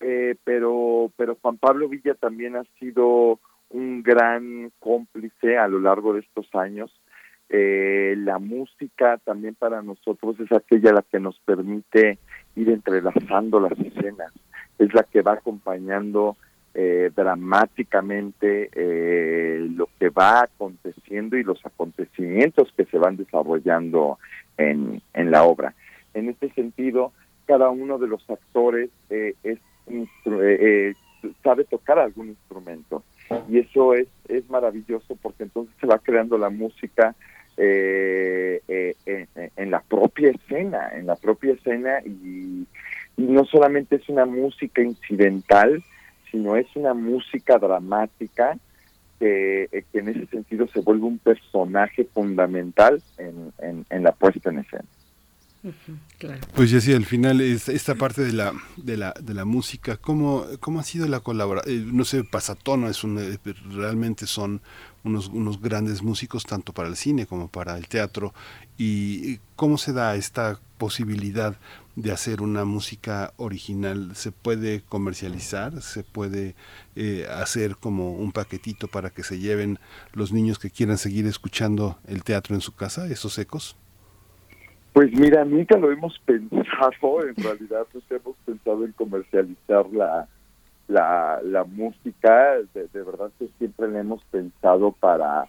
eh, 0.00 0.34
pero, 0.44 1.12
pero 1.16 1.36
Juan 1.40 1.58
Pablo 1.58 1.88
Villa 1.88 2.14
también 2.14 2.56
ha 2.56 2.64
sido 2.78 3.38
un 3.70 4.02
gran 4.02 4.72
cómplice 4.78 5.56
a 5.56 5.68
lo 5.68 5.80
largo 5.80 6.14
de 6.14 6.20
estos 6.20 6.48
años. 6.54 6.90
Eh, 7.48 8.14
la 8.18 8.38
música 8.38 9.18
también 9.24 9.54
para 9.54 9.82
nosotros 9.82 10.38
es 10.40 10.52
aquella 10.52 10.92
la 10.92 11.02
que 11.02 11.18
nos 11.18 11.38
permite 11.40 12.18
ir 12.54 12.70
entrelazando 12.70 13.60
las 13.60 13.78
escenas, 13.78 14.32
es 14.78 14.94
la 14.94 15.02
que 15.02 15.22
va 15.22 15.34
acompañando 15.34 16.36
eh, 16.72 17.10
dramáticamente 17.14 18.70
eh, 18.72 19.66
lo 19.74 19.88
que 19.98 20.08
va 20.08 20.42
aconteciendo 20.42 21.36
y 21.36 21.42
los 21.42 21.64
acontecimientos 21.66 22.72
que 22.76 22.84
se 22.84 22.96
van 22.96 23.16
desarrollando 23.16 24.18
en, 24.56 25.02
en 25.12 25.30
la 25.32 25.42
obra. 25.42 25.74
En 26.14 26.28
este 26.28 26.50
sentido, 26.50 27.12
cada 27.46 27.70
uno 27.70 27.98
de 27.98 28.06
los 28.06 28.28
actores 28.30 28.90
eh, 29.10 29.34
es 29.42 29.58
eh, 29.90 30.06
eh, 30.24 30.94
sabe 31.42 31.64
tocar 31.64 31.98
algún 31.98 32.28
instrumento. 32.28 33.02
Y 33.48 33.58
eso 33.58 33.94
es 33.94 34.08
es 34.28 34.48
maravilloso 34.50 35.16
porque 35.22 35.44
entonces 35.44 35.74
se 35.80 35.86
va 35.86 35.98
creando 35.98 36.36
la 36.38 36.50
música 36.50 37.14
eh, 37.56 38.60
en, 39.56 39.70
la 39.70 39.80
propia 39.80 40.30
escena 40.30 40.90
en 40.94 41.06
la 41.06 41.16
propia 41.16 41.52
escena. 41.52 42.00
Y, 42.04 42.66
no 43.16 43.44
solamente 43.44 43.96
es 43.96 44.08
una 44.08 44.24
música 44.24 44.80
incidental 44.80 45.82
sino 46.30 46.56
es 46.56 46.66
una 46.74 46.94
música 46.94 47.58
dramática 47.58 48.56
que, 49.18 49.68
en 49.92 50.08
ese 50.08 50.24
sentido 50.26 50.66
se 50.68 50.80
vuelve 50.80 51.04
un 51.04 51.18
personaje 51.18 52.04
fundamental 52.04 53.02
en, 53.18 53.84
en 53.90 54.02
la 54.02 54.12
puesta 54.12 54.48
en 54.48 54.60
escena 54.60 54.84
pues 56.54 56.70
ya 56.70 56.80
sí, 56.80 56.94
al 56.94 57.04
final 57.04 57.42
es 57.42 57.68
esta 57.68 57.94
parte 57.94 58.22
de 58.22 58.32
la 58.32 58.52
de 58.78 58.96
la, 58.96 59.12
de 59.20 59.34
la 59.34 59.44
música, 59.44 59.98
¿cómo, 59.98 60.46
cómo 60.58 60.80
ha 60.80 60.84
sido 60.84 61.06
la 61.06 61.20
colaboración? 61.20 61.74
Eh, 61.74 61.84
no 61.92 62.06
sé, 62.06 62.24
Pasatono 62.24 62.88
es 62.88 63.04
un, 63.04 63.18
eh, 63.18 63.38
realmente 63.70 64.26
son 64.26 64.62
unos, 65.04 65.28
unos 65.28 65.60
grandes 65.60 66.02
músicos 66.02 66.44
tanto 66.44 66.72
para 66.72 66.88
el 66.88 66.96
cine 66.96 67.26
como 67.26 67.48
para 67.48 67.76
el 67.76 67.88
teatro 67.88 68.32
y 68.78 69.38
cómo 69.54 69.76
se 69.76 69.92
da 69.92 70.16
esta 70.16 70.58
posibilidad 70.78 71.58
de 71.94 72.12
hacer 72.12 72.40
una 72.40 72.64
música 72.64 73.34
original 73.36 74.12
se 74.14 74.32
puede 74.32 74.80
comercializar 74.80 75.82
se 75.82 76.04
puede 76.04 76.54
eh, 76.96 77.26
hacer 77.30 77.76
como 77.76 78.12
un 78.12 78.32
paquetito 78.32 78.88
para 78.88 79.10
que 79.10 79.22
se 79.22 79.38
lleven 79.38 79.78
los 80.14 80.32
niños 80.32 80.58
que 80.58 80.70
quieran 80.70 80.96
seguir 80.96 81.26
escuchando 81.26 81.98
el 82.06 82.24
teatro 82.24 82.54
en 82.54 82.62
su 82.62 82.72
casa 82.72 83.06
esos 83.08 83.36
ecos 83.38 83.76
pues 84.92 85.12
mira, 85.12 85.44
nunca 85.44 85.78
lo 85.78 85.90
hemos 85.90 86.18
pensado, 86.20 87.26
en 87.26 87.34
realidad 87.42 87.86
pues 87.92 88.04
hemos 88.10 88.36
pensado 88.44 88.84
en 88.84 88.92
comercializar 88.92 89.86
la, 89.92 90.28
la, 90.88 91.40
la 91.44 91.64
música, 91.64 92.56
de, 92.74 92.88
verdad 92.92 93.30
que 93.38 93.48
siempre 93.58 93.88
la 93.88 94.00
hemos 94.00 94.24
pensado 94.24 94.92
para, 94.92 95.46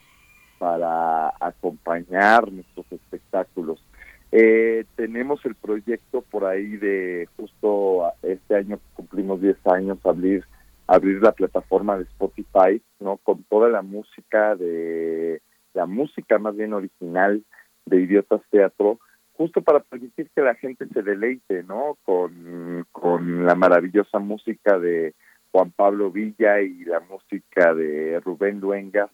para 0.59 1.33
acompañar 1.39 2.51
nuestros 2.51 2.85
espectáculos. 2.91 3.83
Eh, 4.31 4.85
tenemos 4.95 5.43
el 5.45 5.55
proyecto 5.55 6.21
por 6.21 6.45
ahí 6.45 6.77
de 6.77 7.27
justo 7.35 8.13
este 8.21 8.55
año 8.55 8.79
cumplimos 8.95 9.41
10 9.41 9.57
años 9.67 9.97
abrir 10.05 10.45
abrir 10.87 11.21
la 11.21 11.31
plataforma 11.31 11.97
de 11.97 12.03
Spotify, 12.03 12.81
¿no? 12.99 13.17
Con 13.17 13.43
toda 13.43 13.69
la 13.69 13.81
música 13.81 14.55
de 14.55 15.41
la 15.73 15.85
música 15.85 16.37
más 16.37 16.55
bien 16.55 16.73
original 16.73 17.43
de 17.85 18.01
Idiotas 18.01 18.41
Teatro 18.51 18.99
justo 19.41 19.63
para 19.63 19.79
permitir 19.79 20.29
que 20.35 20.41
la 20.43 20.53
gente 20.53 20.85
se 20.93 21.01
deleite, 21.01 21.63
¿no? 21.63 21.97
Con, 22.03 22.85
con 22.91 23.43
la 23.43 23.55
maravillosa 23.55 24.19
música 24.19 24.77
de 24.77 25.15
Juan 25.51 25.71
Pablo 25.71 26.11
Villa 26.11 26.61
y 26.61 26.85
la 26.85 26.99
música 26.99 27.73
de 27.73 28.19
Rubén 28.19 28.59
Luenga, 28.59 29.09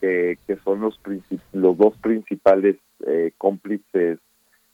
que 0.00 0.38
son 0.64 0.80
los, 0.80 0.98
los 1.52 1.76
dos 1.76 1.98
principales 1.98 2.76
eh, 3.06 3.32
cómplices 3.36 4.18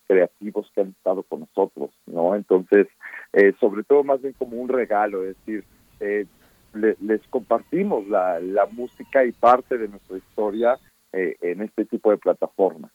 creativos 0.07 0.70
que 0.72 0.82
han 0.82 0.90
estado 0.90 1.24
con 1.24 1.40
nosotros, 1.40 1.90
¿no? 2.07 2.36
Entonces, 2.36 2.86
eh, 3.32 3.53
sobre 3.59 3.82
todo 3.82 4.05
más 4.05 4.22
bien 4.22 4.34
como 4.34 4.59
un 4.59 4.68
regalo, 4.68 5.24
es 5.24 5.36
decir, 5.38 5.64
eh, 5.99 6.26
les 6.72 7.20
compartimos 7.30 8.07
la, 8.07 8.38
la 8.38 8.66
música 8.66 9.24
y 9.24 9.32
parte 9.32 9.76
de 9.76 9.88
nuestra 9.88 10.18
historia 10.18 10.78
en 11.12 11.62
este 11.62 11.84
tipo 11.84 12.11
de 12.11 12.16
plataformas. 12.16 12.90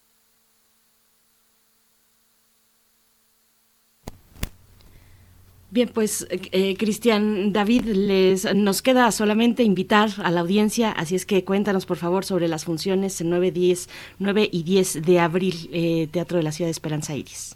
Bien, 5.71 5.87
pues 5.93 6.27
eh, 6.31 6.75
Cristian 6.77 7.53
David, 7.53 7.83
les 7.83 8.55
nos 8.55 8.81
queda 8.81 9.11
solamente 9.11 9.61
invitar 9.61 10.09
a 10.23 10.31
la 10.31 10.41
audiencia, 10.41 10.91
así 10.91 11.15
es 11.15 11.27
que 11.27 11.45
cuéntanos 11.45 11.85
por 11.85 11.97
favor 11.97 12.25
sobre 12.25 12.47
las 12.47 12.65
funciones 12.65 13.21
en 13.21 13.29
9, 13.29 13.51
10, 13.51 13.87
9 14.17 14.49
y 14.51 14.63
10 14.63 15.05
de 15.05 15.19
abril, 15.19 15.69
eh, 15.71 16.07
Teatro 16.11 16.37
de 16.37 16.43
la 16.43 16.51
Ciudad 16.51 16.67
de 16.67 16.71
Esperanza 16.71 17.15
Iris. 17.15 17.55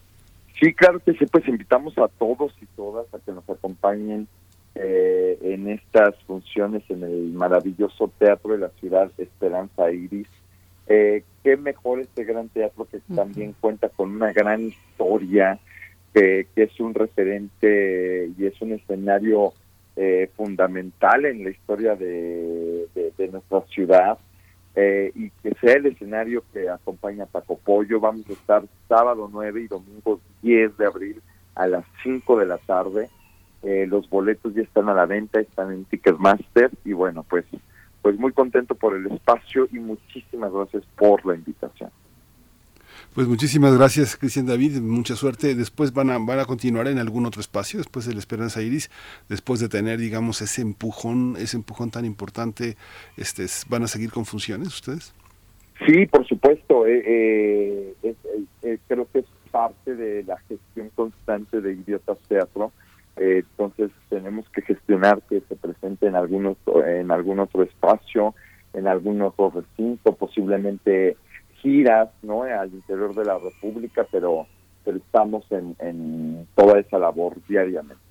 Sí, 0.60 0.74
claro 0.74 1.00
que 1.00 1.14
sí, 1.14 1.26
pues 1.26 1.48
invitamos 1.48 1.98
a 1.98 2.08
todos 2.08 2.54
y 2.62 2.66
todas 2.76 3.12
a 3.14 3.20
que 3.20 3.32
nos 3.32 3.50
acompañen 3.50 4.28
eh, 4.76 5.38
en 5.42 5.70
estas 5.70 6.16
funciones 6.28 6.84
en 6.90 7.04
el 7.04 7.32
maravilloso 7.34 8.12
Teatro 8.18 8.54
de 8.54 8.60
la 8.60 8.70
Ciudad 8.80 9.12
de 9.18 9.24
Esperanza 9.24 9.92
Iris. 9.92 10.28
Eh, 10.88 11.24
qué 11.44 11.58
mejor 11.58 12.00
este 12.00 12.24
gran 12.24 12.50
teatro 12.50 12.86
que 12.86 13.00
también 13.14 13.56
cuenta 13.60 13.90
con 13.90 14.12
una 14.16 14.32
gran 14.34 14.64
historia, 14.64 15.60
que, 16.14 16.48
es 16.56 16.80
un 16.80 16.94
referente 16.94 18.32
y 18.38 18.46
es 18.46 18.62
un 18.62 18.74
escenario 18.74 19.54
eh, 19.96 20.30
fundamental 20.36 21.26
en 21.26 21.44
la 21.44 21.50
historia 21.50 21.96
de, 21.96 22.88
nuestra 23.32 23.62
ciudad 23.62 24.18
eh, 24.76 25.12
y 25.16 25.30
que 25.42 25.56
sea 25.60 25.74
el 25.74 25.88
escenario 25.88 26.44
que 26.54 26.70
acompaña 26.70 27.24
a 27.24 27.28
Paco 27.28 27.58
Pollo. 27.58 28.00
Vamos 28.00 28.30
a 28.30 28.34
estar 28.34 28.64
sábado 28.88 29.30
9 29.32 29.62
y 29.62 29.68
domingo 29.68 30.20
10 30.42 30.78
de 30.78 30.86
abril 30.86 31.22
a 31.56 31.68
las 31.68 31.86
5 32.04 32.40
de 32.40 32.46
la 32.46 32.58
tarde 32.58 33.10
Eh, 33.64 33.88
los 33.88 34.10
boletos 34.10 34.54
ya 34.54 34.62
están 34.62 34.90
a 34.90 34.94
la 34.94 35.06
venta, 35.06 35.40
están 35.40 35.72
en 35.72 35.86
Ticketmaster 35.86 36.70
y 36.84 36.92
bueno, 36.92 37.24
pues 37.24 37.46
pues 38.02 38.20
muy 38.20 38.34
contento 38.34 38.76
por 38.76 38.94
el 38.94 39.08
espacio 39.08 39.70
y 39.72 39.80
muchísimas 39.80 40.52
gracias 40.52 40.84
por 40.98 41.26
la 41.26 41.36
invitación. 41.36 41.90
Pues 43.14 43.28
muchísimas 43.28 43.78
gracias, 43.78 44.18
Cristian 44.18 44.48
David. 44.48 44.82
Mucha 44.82 45.16
suerte. 45.16 45.54
Después 45.54 45.94
van 45.94 46.10
a, 46.10 46.18
van 46.18 46.40
a 46.40 46.46
continuar 46.46 46.88
en 46.88 46.98
algún 46.98 47.28
otro 47.28 47.42
espacio, 47.42 47.78
después 47.78 48.08
de 48.08 48.14
la 48.14 48.20
Esperanza 48.20 48.64
Iris, 48.64 48.90
después 49.30 49.60
de 49.60 49.70
tener, 49.70 50.00
digamos, 50.00 50.42
ese 50.42 50.64
empujón, 50.64 51.36
ese 51.38 51.58
empujón 51.58 51.92
tan 51.92 52.06
importante, 52.06 52.76
este, 53.16 53.46
¿van 53.70 53.84
a 53.84 53.88
seguir 53.88 54.12
con 54.12 54.26
funciones 54.26 54.70
ustedes? 54.70 55.14
Sí, 55.86 56.08
por 56.08 56.26
supuesto. 56.26 56.88
Eh, 56.88 57.94
eh, 58.02 58.78
creo 58.88 59.08
que 59.12 59.20
es 59.20 59.26
parte 59.52 59.96
de 59.96 60.24
la 60.24 60.40
gestión 60.50 60.90
constante 60.96 61.62
de 61.62 61.74
Idiotas 61.74 62.18
Teatro. 62.28 62.72
Eh, 63.18 63.44
entonces 63.48 63.92
tenemos 64.10 64.50
que 64.50 64.64
gestionar 64.64 65.22
que 65.30 65.42
se 65.48 65.56
presente 65.56 66.08
en 66.08 66.16
algunos 66.16 66.58
en 66.88 67.12
algún 67.12 67.40
otro 67.40 67.62
espacio, 67.62 68.34
en 68.74 68.88
algún 68.88 69.22
otro 69.22 69.52
recinto, 69.52 70.16
posiblemente 70.16 71.16
giras, 71.64 72.10
¿no? 72.22 72.44
Al 72.44 72.72
interior 72.72 73.16
de 73.16 73.26
la 73.26 73.40
República, 73.40 74.06
pero 74.12 74.46
pero 74.86 74.98
estamos 74.98 75.46
en, 75.50 75.76
en 75.80 76.48
toda 76.56 76.80
esa 76.80 77.00
labor 77.00 77.38
diariamente. 77.48 78.04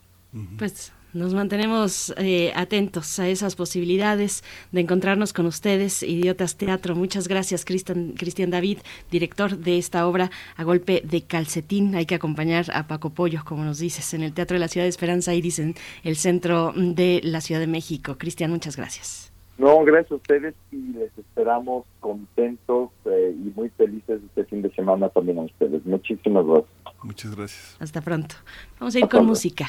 Pues 0.57 0.93
nos 1.13 1.35
mantenemos 1.35 2.15
eh, 2.17 2.53
atentos 2.55 3.19
a 3.19 3.29
esas 3.29 3.55
posibilidades 3.55 4.43
de 4.71 4.81
encontrarnos 4.81 5.35
con 5.35 5.45
ustedes, 5.45 6.03
Idiotas 6.03 6.57
Teatro. 6.57 6.97
Muchas 6.97 7.29
gracias, 7.29 7.67
Cristian, 7.67 8.15
Cristian 8.17 8.51
David, 8.51 8.79
director 9.11 9.59
de 9.59 9.77
esta 9.77 10.07
obra 10.07 10.31
a 10.57 10.65
golpe 10.65 11.03
de 11.05 11.21
calcetín. 11.23 11.95
Hay 11.95 12.07
que 12.07 12.15
acompañar 12.15 12.67
a 12.73 12.87
Paco 12.87 13.11
Pollo, 13.11 13.43
como 13.45 13.63
nos 13.63 13.79
dices, 13.79 14.15
en 14.15 14.23
el 14.23 14.33
Teatro 14.33 14.55
de 14.55 14.61
la 14.61 14.69
Ciudad 14.69 14.87
de 14.87 14.91
Esperanza 14.91 15.35
Iris, 15.35 15.59
en 15.59 15.75
el 16.03 16.17
centro 16.17 16.73
de 16.75 17.21
la 17.23 17.43
Ciudad 17.43 17.61
de 17.61 17.67
México. 17.67 18.17
Cristian, 18.17 18.51
muchas 18.51 18.79
gracias. 18.79 19.32
No, 19.59 19.85
gracias 19.85 20.13
a 20.13 20.15
ustedes 20.17 20.55
y 20.71 20.77
les 20.77 21.17
esperamos 21.19 21.85
contentos 22.01 22.91
eh, 23.05 23.35
y 23.35 23.53
muy 23.55 23.69
felices 23.71 24.21
este 24.25 24.45
fin 24.45 24.63
de 24.63 24.75
semana 24.75 25.09
también 25.11 25.39
a 25.39 25.43
ustedes. 25.43 25.85
Muchísimas 25.85 26.45
gracias. 26.47 26.73
Muchas 27.03 27.37
gracias. 27.37 27.77
Hasta 27.81 28.01
pronto. 28.01 28.35
Vamos 28.81 28.95
a 28.95 28.99
ir 28.99 29.09
con 29.09 29.27
música. 29.27 29.67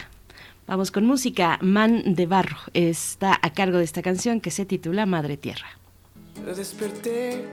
Vamos 0.67 0.91
con 0.91 1.05
música. 1.05 1.59
Man 1.61 2.15
de 2.15 2.25
Barro 2.25 2.57
está 2.73 3.37
a 3.41 3.53
cargo 3.53 3.77
de 3.77 3.83
esta 3.83 4.01
canción 4.01 4.39
que 4.39 4.51
se 4.51 4.65
titula 4.65 5.05
Madre 5.05 5.37
Tierra. 5.37 5.67
Desperté 6.45 7.45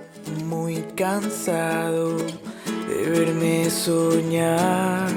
muy 0.46 0.76
cansado 0.96 2.16
de 2.16 3.10
verme 3.10 3.68
soñar 3.70 5.10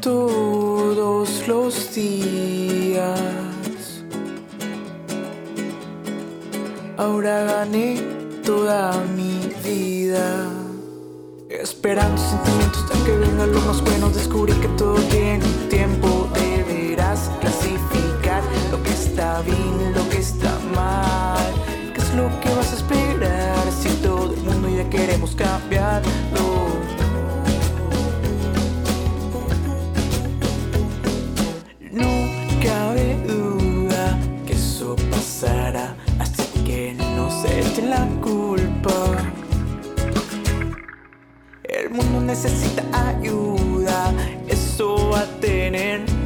todos 0.00 1.46
los 1.46 1.94
días. 1.94 3.57
Ahora 6.98 7.44
gané 7.44 8.02
toda 8.44 8.92
mi 9.16 9.54
vida. 9.62 10.50
Esperando 11.48 12.20
sentimientos 12.20 12.82
hasta 12.82 13.04
que 13.04 13.12
vengan 13.12 13.52
lo 13.52 13.60
más 13.60 13.80
bueno. 13.82 14.10
Descubrí 14.10 14.52
que 14.54 14.66
todo 14.76 14.96
tiene 15.02 15.44
un 15.44 15.68
tiempo. 15.68 16.28
Deberás 16.34 17.30
clasificar 17.40 18.42
lo 18.72 18.82
que 18.82 18.90
está 18.90 19.42
bien, 19.42 19.94
lo 19.94 20.08
que 20.10 20.18
está 20.18 20.58
mal. 20.74 21.38
¿Qué 21.94 22.00
es 22.00 22.14
lo 22.14 22.28
que 22.40 22.52
vas 22.56 22.72
a 22.72 22.76
esperar 22.76 23.72
si 23.80 23.90
todo 24.02 24.34
el 24.34 24.40
mundo 24.40 24.68
ya 24.68 24.90
queremos 24.90 25.36
cambiarlo? 25.36 26.08
No 31.92 32.08
cabe 32.60 33.22
duda 33.24 34.18
que 34.44 34.54
eso 34.54 34.96
pasará, 35.12 35.94
así 37.38 37.48
que 37.48 37.60
no 37.60 37.60
se 37.60 37.60
echen 37.60 37.90
la 37.90 38.06
culpa. 38.20 39.32
El 41.64 41.90
mundo 41.90 42.20
necesita 42.20 42.82
ayuda, 42.92 44.12
eso 44.48 45.10
va 45.10 45.20
a 45.20 45.40
tenerlo. 45.40 46.17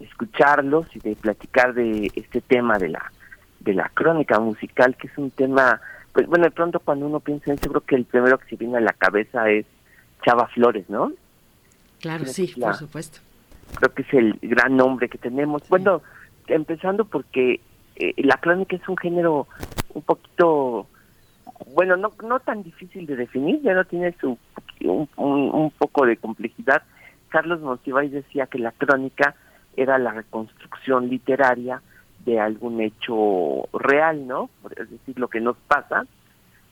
escucharlos 0.00 0.94
y 0.94 0.98
de 0.98 1.16
platicar 1.16 1.72
de 1.72 2.12
este 2.14 2.42
tema 2.42 2.76
de 2.78 2.90
la 2.90 3.12
de 3.60 3.72
la 3.72 3.90
crónica 3.94 4.38
musical, 4.40 4.94
que 4.94 5.06
es 5.06 5.16
un 5.16 5.30
tema, 5.30 5.80
pues 6.12 6.26
bueno, 6.26 6.44
de 6.44 6.50
pronto 6.50 6.80
cuando 6.80 7.06
uno 7.06 7.20
piensa 7.20 7.50
en 7.50 7.58
eso, 7.58 7.70
creo 7.70 7.80
que 7.80 7.96
el 7.96 8.04
primero 8.04 8.36
que 8.36 8.50
se 8.50 8.56
viene 8.56 8.76
a 8.76 8.82
la 8.82 8.92
cabeza 8.92 9.48
es 9.48 9.64
Chava 10.24 10.46
Flores, 10.48 10.88
¿no? 10.88 11.12
Claro, 12.00 12.24
sí, 12.26 12.52
la- 12.56 12.68
por 12.68 12.76
supuesto. 12.76 13.20
creo 13.76 13.92
que 13.94 14.02
es 14.02 14.14
el 14.14 14.38
gran 14.42 14.76
nombre 14.76 15.08
que 15.08 15.18
tenemos. 15.18 15.68
Bueno, 15.68 16.02
empezando 16.46 17.04
porque 17.04 17.60
eh, 17.96 18.14
la 18.18 18.36
crónica 18.38 18.76
es 18.76 18.88
un 18.88 18.96
género 18.96 19.46
un 19.94 20.02
poquito, 20.02 20.86
bueno, 21.74 21.96
no, 21.96 22.12
no 22.26 22.40
tan 22.40 22.62
difícil 22.62 23.06
de 23.06 23.16
definir, 23.16 23.60
ya 23.62 23.74
no 23.74 23.84
tiene 23.84 24.14
su 24.20 24.38
un, 24.82 25.08
un- 25.16 25.50
un 25.54 25.70
poco 25.70 26.04
de 26.06 26.16
complejidad. 26.16 26.82
Carlos 27.28 27.60
Monsiváis 27.60 28.12
decía 28.12 28.46
que 28.46 28.58
la 28.58 28.72
crónica 28.72 29.34
era 29.76 29.98
la 29.98 30.12
reconstrucción 30.12 31.08
literaria 31.08 31.80
de 32.24 32.38
algún 32.40 32.80
hecho 32.80 33.68
real, 33.72 34.26
¿no? 34.26 34.50
Es 34.76 34.90
decir, 34.90 35.18
lo 35.18 35.28
que 35.28 35.40
nos 35.40 35.56
pasa 35.68 36.04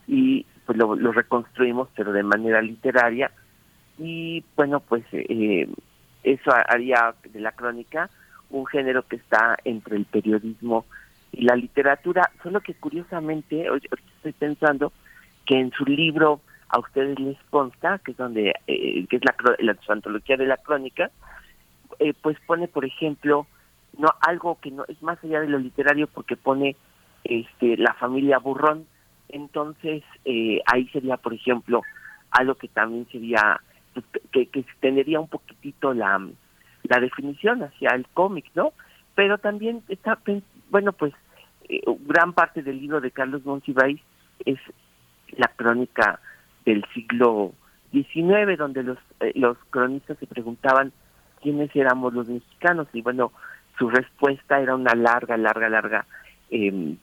y 0.07 0.47
pues 0.67 0.79
lo, 0.79 0.95
lo 0.95 1.13
reconstruimos, 1.13 1.89
pero 1.97 2.13
de 2.13 2.23
manera 2.23 2.61
literaria. 2.63 3.31
Y 3.99 4.45
bueno, 4.57 4.81
pues 4.81 5.05
eh, 5.13 5.69
eso 6.23 6.51
haría 6.69 7.15
de 7.25 7.41
la 7.41 7.53
crónica 7.53 8.11
un 8.51 8.67
género 8.67 9.03
que 9.07 9.17
está 9.17 9.57
entre 9.65 9.97
el 9.97 10.05
periodismo 10.05 10.85
y 11.33 11.45
la 11.45 11.57
literatura, 11.57 12.31
solo 12.43 12.61
que 12.61 12.75
curiosamente, 12.75 13.69
hoy 13.71 13.81
estoy 14.17 14.33
pensando 14.33 14.93
que 15.47 15.59
en 15.59 15.73
su 15.73 15.85
libro 15.85 16.41
a 16.69 16.79
ustedes 16.79 17.19
les 17.19 17.39
consta, 17.51 17.99
que 17.99 18.13
es 18.13 18.17
donde, 18.17 18.55
eh, 18.67 19.07
que 19.09 19.17
es 19.17 19.23
la, 19.25 19.35
la 19.59 19.75
su 19.83 19.93
antología 19.93 20.37
de 20.37 20.47
la 20.47 20.59
crónica, 20.59 21.11
eh, 21.99 22.15
pues 22.21 22.37
pone, 22.47 22.69
por 22.69 22.85
ejemplo, 22.85 23.47
no 23.99 24.09
algo 24.21 24.59
que 24.61 24.71
no 24.71 24.85
es 24.89 25.03
más 25.03 25.23
allá 25.25 25.41
de 25.41 25.49
lo 25.49 25.59
literario 25.59 26.07
porque 26.07 26.37
pone 26.37 26.77
este 27.25 27.77
la 27.77 27.95
familia 27.95 28.39
Burrón, 28.39 28.87
entonces 29.29 30.03
eh, 30.25 30.61
ahí 30.67 30.89
sería, 30.89 31.17
por 31.17 31.35
ejemplo, 31.35 31.83
algo 32.31 32.55
que 32.55 32.69
también 32.69 33.07
sería 33.11 33.61
que, 34.33 34.47
que 34.47 34.65
un 35.19 35.29
poquitito 35.29 35.93
la, 35.95 36.21
la 36.85 37.01
definición 37.01 37.63
hacia 37.63 37.91
el 37.91 38.07
cómic, 38.15 38.47
¿no? 38.55 38.73
Pero 39.15 39.39
también 39.39 39.83
está, 39.89 40.17
pen- 40.17 40.43
bueno, 40.71 40.93
pues 40.93 41.13
eh, 41.69 41.83
gran 42.07 42.33
parte 42.33 42.63
del 42.63 42.81
libro 42.81 43.01
de 43.01 43.11
Carlos 43.11 43.45
Monsiváis 43.45 44.01
es 44.45 44.59
la 45.37 45.49
crónica 45.49 46.21
del 46.65 46.85
siglo 46.95 47.53
XIX, 47.93 48.57
donde 48.59 48.83
los, 48.83 48.99
eh, 49.21 49.33
los 49.35 49.57
cronistas 49.71 50.19
se 50.19 50.27
preguntaban 50.27 50.93
quiénes 51.43 51.75
éramos 51.75 52.15
los 52.15 52.29
mexicanos 52.29 52.89
y 52.93 53.03
bueno, 53.03 53.33
su 53.79 53.91
respuesta 53.91 54.61
era 54.61 54.75
una 54.75 54.95
larga, 54.95 55.37
larga, 55.37 55.69
larga 55.69 56.07
em, 56.51 56.97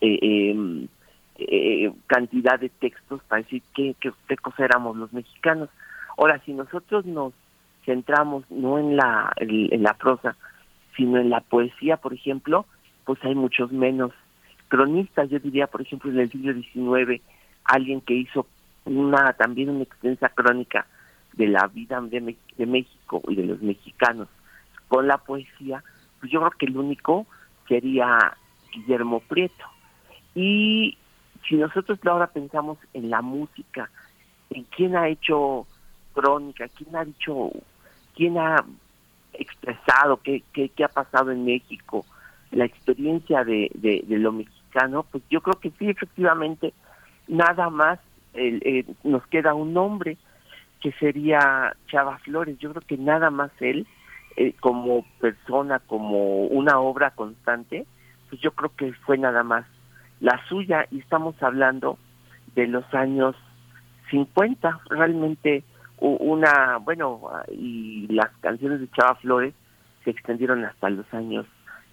eh, 0.00 0.18
em, 0.50 0.88
eh, 1.36 1.92
cantidad 2.06 2.60
de 2.60 2.68
textos 2.68 3.22
para 3.24 3.42
decir 3.42 3.62
qué, 3.74 3.94
qué, 4.00 4.12
qué 4.28 4.36
éramos 4.58 4.96
los 4.96 5.12
mexicanos. 5.12 5.68
Ahora, 6.16 6.40
si 6.44 6.52
nosotros 6.52 7.04
nos 7.06 7.32
centramos 7.84 8.44
no 8.50 8.78
en 8.78 8.96
la, 8.96 9.32
en, 9.36 9.82
la 9.82 9.94
prosa, 9.94 10.36
sino 10.96 11.18
en 11.18 11.30
la 11.30 11.40
poesía, 11.40 11.96
por 11.96 12.14
ejemplo, 12.14 12.66
pues 13.04 13.18
hay 13.24 13.34
muchos 13.34 13.72
menos 13.72 14.12
cronistas. 14.68 15.28
Yo 15.28 15.38
diría, 15.38 15.66
por 15.66 15.82
ejemplo, 15.82 16.10
en 16.10 16.20
el 16.20 16.30
siglo 16.30 16.52
XIX, 16.54 17.22
alguien 17.64 18.00
que 18.00 18.14
hizo 18.14 18.46
una 18.84 19.32
también 19.34 19.70
una 19.70 19.82
extensa 19.82 20.28
crónica 20.28 20.86
de 21.32 21.48
la 21.48 21.66
vida 21.68 22.00
de 22.00 22.66
México 22.66 23.22
y 23.28 23.34
de 23.34 23.46
los 23.46 23.62
mexicanos 23.62 24.28
con 24.88 25.08
la 25.08 25.18
poesía, 25.18 25.82
pues 26.20 26.30
yo 26.30 26.40
creo 26.40 26.50
que 26.52 26.66
el 26.66 26.76
único 26.76 27.26
sería 27.68 28.36
Guillermo 28.72 29.20
Prieto. 29.20 29.64
Y 30.34 30.96
si 31.48 31.56
nosotros 31.56 31.98
ahora 32.04 32.28
pensamos 32.28 32.78
en 32.92 33.10
la 33.10 33.22
música, 33.22 33.90
en 34.50 34.64
quién 34.64 34.96
ha 34.96 35.08
hecho 35.08 35.66
crónica, 36.14 36.68
quién 36.68 36.96
ha 36.96 37.04
dicho, 37.04 37.50
quién 38.14 38.38
ha 38.38 38.64
expresado 39.32 40.18
qué, 40.18 40.42
qué, 40.52 40.68
qué 40.70 40.84
ha 40.84 40.88
pasado 40.88 41.30
en 41.32 41.44
México, 41.44 42.06
la 42.50 42.64
experiencia 42.64 43.44
de, 43.44 43.70
de, 43.74 44.04
lo 44.18 44.32
mexicano, 44.32 45.04
pues 45.10 45.24
yo 45.28 45.40
creo 45.40 45.58
que 45.60 45.70
sí, 45.78 45.88
efectivamente, 45.90 46.72
nada 47.26 47.68
más 47.68 47.98
el- 48.32 48.62
eh, 48.64 48.84
nos 49.02 49.26
queda 49.26 49.54
un 49.54 49.72
nombre 49.72 50.16
que 50.80 50.92
sería 50.92 51.74
Chava 51.88 52.18
Flores. 52.18 52.58
Yo 52.58 52.70
creo 52.70 52.82
que 52.86 52.98
nada 52.98 53.30
más 53.30 53.50
él, 53.60 53.86
eh, 54.36 54.52
como 54.60 55.04
persona, 55.20 55.78
como 55.78 56.44
una 56.46 56.78
obra 56.78 57.10
constante, 57.12 57.86
pues 58.28 58.40
yo 58.42 58.50
creo 58.52 58.70
que 58.76 58.92
fue 58.92 59.16
nada 59.16 59.42
más 59.42 59.64
la 60.20 60.40
suya. 60.48 60.86
Y 60.90 60.98
estamos 61.00 61.42
hablando 61.42 61.98
de 62.54 62.66
los 62.66 62.84
años 62.92 63.34
50, 64.10 64.80
realmente 64.90 65.64
una, 66.04 66.78
bueno, 66.78 67.20
ah, 67.30 67.44
y 67.50 68.06
las 68.08 68.30
canciones 68.40 68.80
de 68.80 68.90
Chava 68.90 69.14
Flores 69.16 69.54
se 70.04 70.10
extendieron 70.10 70.64
hasta 70.64 70.90
los 70.90 71.12
años 71.14 71.46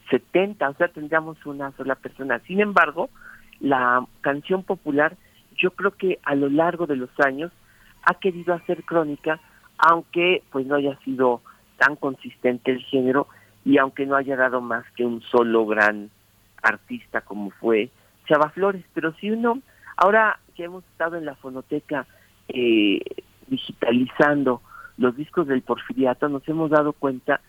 70, 0.10 0.70
o 0.70 0.74
sea, 0.74 0.90
tendríamos 0.90 1.44
una 1.46 1.72
sola 1.74 1.96
persona. 1.96 2.40
Sin 2.40 2.60
embargo, 2.60 3.10
la 3.60 4.06
canción 4.22 4.64
popular, 4.64 5.16
yo 5.56 5.72
creo 5.72 5.92
que 5.92 6.20
a 6.24 6.36
lo 6.36 6.50
largo 6.50 6.88
de 6.88 6.98
los 6.98 7.10
años 7.26 7.52
ha 8.04 8.16
querido 8.16 8.54
hacer 8.54 8.84
crónica, 8.84 9.40
aunque 9.78 10.44
pues 10.52 10.66
no 10.66 10.76
haya 10.76 10.98
sido 11.00 11.42
tan 11.78 11.96
consistente 11.96 12.72
el 12.72 12.84
género 12.84 13.28
y 13.64 13.78
aunque 13.78 14.06
no 14.06 14.16
haya 14.16 14.36
dado 14.36 14.60
más 14.60 14.84
que 14.96 15.06
un 15.06 15.22
solo 15.22 15.66
gran 15.66 16.10
artista 16.62 17.22
como 17.22 17.52
fue 17.52 17.90
Chava 18.28 18.50
Flores, 18.50 18.84
pero 18.94 19.14
si 19.14 19.32
uno, 19.32 19.62
ahora 19.96 20.40
que 20.56 20.66
hemos 20.66 20.84
estado 20.86 21.16
en 21.16 21.26
la 21.26 21.36
fonoteca 21.36 22.06
eh, 22.50 23.00
digitalizando 23.52 24.62
los 24.98 25.16
discos 25.16 25.46
del 25.46 25.62
porfiriato, 25.62 26.30
nos 26.30 26.48
hemos 26.48 26.72
dado 26.72 26.94
cuenta 26.94 27.42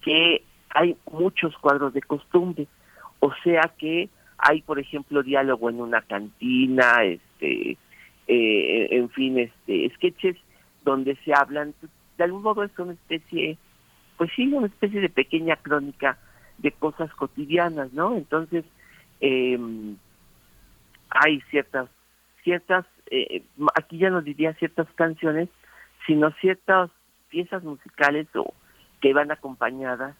que 0.00 0.42
hay 0.70 0.96
muchos 1.12 1.56
cuadros 1.58 1.92
de 1.92 2.02
costumbre, 2.02 2.66
o 3.20 3.32
sea 3.44 3.70
que 3.78 4.08
hay, 4.38 4.62
por 4.62 4.78
ejemplo, 4.78 5.22
diálogo 5.22 5.68
en 5.68 5.80
una 5.80 6.00
cantina, 6.00 7.04
este, 7.04 7.76
eh, 8.26 8.88
en 8.90 9.10
fin, 9.10 9.38
este, 9.38 9.90
sketches 9.96 10.36
donde 10.82 11.16
se 11.24 11.34
hablan, 11.34 11.74
de 12.16 12.24
algún 12.24 12.42
modo 12.42 12.64
es 12.64 12.76
una 12.78 12.94
especie, 12.94 13.58
pues 14.16 14.30
sí, 14.34 14.46
una 14.46 14.68
especie 14.68 15.00
de 15.00 15.10
pequeña 15.10 15.56
crónica 15.56 16.16
de 16.58 16.72
cosas 16.72 17.12
cotidianas, 17.14 17.92
¿no? 17.92 18.16
Entonces, 18.16 18.64
eh, 19.20 19.58
hay 21.10 21.40
ciertas, 21.50 21.90
ciertas, 22.42 22.86
eh, 23.10 23.42
aquí 23.74 23.98
ya 23.98 24.10
no 24.10 24.22
diría 24.22 24.54
ciertas 24.54 24.86
canciones, 24.94 25.48
sino 26.06 26.30
ciertas 26.40 26.90
piezas 27.28 27.62
musicales 27.62 28.26
o 28.34 28.54
que 29.00 29.12
van 29.12 29.30
acompañadas 29.30 30.14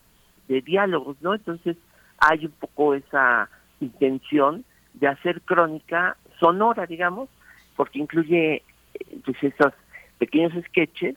de 0.48 0.60
diálogos, 0.60 1.16
¿no? 1.20 1.34
Entonces 1.34 1.76
hay 2.18 2.46
un 2.46 2.52
poco 2.52 2.94
esa 2.94 3.48
intención 3.80 4.64
de 4.94 5.08
hacer 5.08 5.40
crónica 5.42 6.16
sonora, 6.38 6.86
digamos, 6.86 7.28
porque 7.76 7.98
incluye 7.98 8.56
eh, 8.56 8.62
pues 9.24 9.42
esos 9.42 9.72
pequeños 10.18 10.52
sketches 10.66 11.16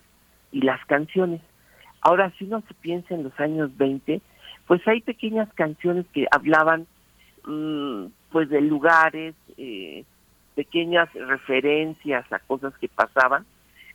y 0.52 0.62
las 0.62 0.84
canciones. 0.86 1.42
Ahora, 2.02 2.32
si 2.38 2.46
uno 2.46 2.64
se 2.68 2.74
piensa 2.76 3.16
en 3.16 3.24
los 3.24 3.38
años 3.40 3.76
20, 3.78 4.22
pues 4.68 4.88
hay 4.88 5.02
pequeñas 5.02 5.52
canciones 5.54 6.06
que 6.14 6.28
hablaban 6.32 6.86
mm, 7.46 8.06
pues 8.32 8.50
de 8.50 8.62
lugares, 8.62 9.36
eh, 9.58 10.06
pequeñas 10.56 11.12
referencias 11.14 12.32
a 12.32 12.40
cosas 12.40 12.74
que 12.80 12.88
pasaban. 12.88 13.46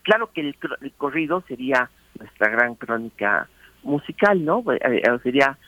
Claro 0.03 0.31
que 0.33 0.41
el, 0.41 0.57
el 0.81 0.93
corrido 0.93 1.43
sería 1.49 1.91
nuestra 2.19 2.51
gran 2.51 2.75
crónica 2.75 3.49
musical, 3.83 4.45
¿no? 4.45 4.65
Eh, 4.73 4.79
eh, 4.83 5.19
sería 5.23 5.59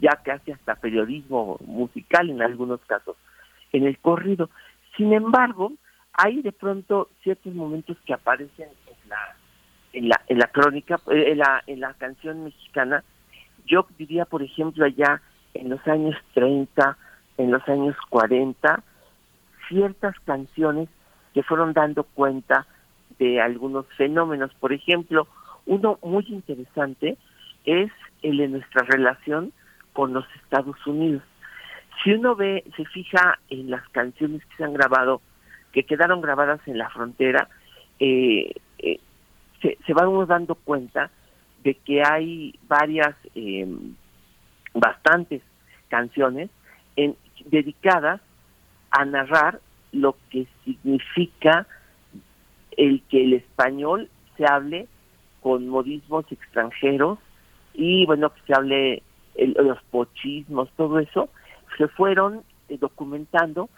ya 0.00 0.18
casi 0.24 0.52
hasta 0.52 0.74
periodismo 0.74 1.58
musical 1.64 2.30
en 2.30 2.42
algunos 2.42 2.80
casos, 2.82 3.16
en 3.72 3.86
el 3.86 3.98
corrido. 3.98 4.50
Sin 4.96 5.12
embargo, 5.12 5.72
hay 6.12 6.42
de 6.42 6.52
pronto 6.52 7.08
ciertos 7.22 7.54
momentos 7.54 7.96
que 8.04 8.12
aparecen 8.12 8.68
en 8.68 9.08
la 9.08 9.36
en 9.92 10.08
la 10.08 10.20
en 10.26 10.38
la 10.38 10.46
crónica, 10.48 11.00
eh, 11.10 11.32
en 11.32 11.38
la 11.38 11.62
en 11.66 11.80
la 11.80 11.94
canción 11.94 12.44
mexicana. 12.44 13.04
Yo 13.66 13.86
diría, 13.96 14.24
por 14.24 14.42
ejemplo, 14.42 14.84
allá 14.84 15.22
en 15.54 15.70
los 15.70 15.86
años 15.86 16.16
30, 16.34 16.96
en 17.38 17.50
los 17.52 17.66
años 17.68 17.96
40, 18.10 18.82
ciertas 19.72 20.14
canciones 20.20 20.88
que 21.32 21.42
fueron 21.42 21.72
dando 21.72 22.04
cuenta 22.04 22.66
de 23.18 23.40
algunos 23.40 23.86
fenómenos. 23.96 24.52
Por 24.60 24.72
ejemplo, 24.72 25.26
uno 25.64 25.98
muy 26.02 26.26
interesante 26.28 27.16
es 27.64 27.90
el 28.22 28.36
de 28.36 28.48
nuestra 28.48 28.84
relación 28.86 29.52
con 29.94 30.12
los 30.12 30.26
Estados 30.42 30.76
Unidos. 30.86 31.22
Si 32.02 32.12
uno 32.12 32.36
ve, 32.36 32.64
se 32.76 32.84
fija 32.86 33.38
en 33.48 33.70
las 33.70 33.86
canciones 33.90 34.44
que 34.44 34.56
se 34.56 34.64
han 34.64 34.74
grabado, 34.74 35.20
que 35.72 35.84
quedaron 35.84 36.20
grabadas 36.20 36.60
en 36.66 36.78
la 36.78 36.90
frontera, 36.90 37.48
eh, 37.98 38.52
eh, 38.78 39.00
se, 39.60 39.94
va 39.94 40.08
uno 40.08 40.26
dando 40.26 40.54
cuenta 40.54 41.10
de 41.62 41.74
que 41.74 42.02
hay 42.04 42.54
varias, 42.66 43.14
eh, 43.34 43.66
bastantes 44.74 45.42
canciones 45.88 46.50
en, 46.96 47.16
dedicadas 47.46 48.20
a 48.92 49.04
narrar 49.04 49.60
lo 49.92 50.16
que 50.30 50.46
significa 50.64 51.66
el 52.76 53.02
que 53.10 53.24
el 53.24 53.34
español 53.34 54.08
se 54.36 54.46
hable 54.46 54.86
con 55.42 55.68
modismos 55.68 56.24
extranjeros 56.30 57.18
y 57.74 58.06
bueno, 58.06 58.32
que 58.32 58.40
se 58.46 58.54
hable 58.54 59.02
el- 59.34 59.56
los 59.58 59.82
pochismos, 59.90 60.70
todo 60.76 60.98
eso, 60.98 61.28
se 61.78 61.88
fueron 61.88 62.42
eh, 62.68 62.78
documentando 62.78 63.68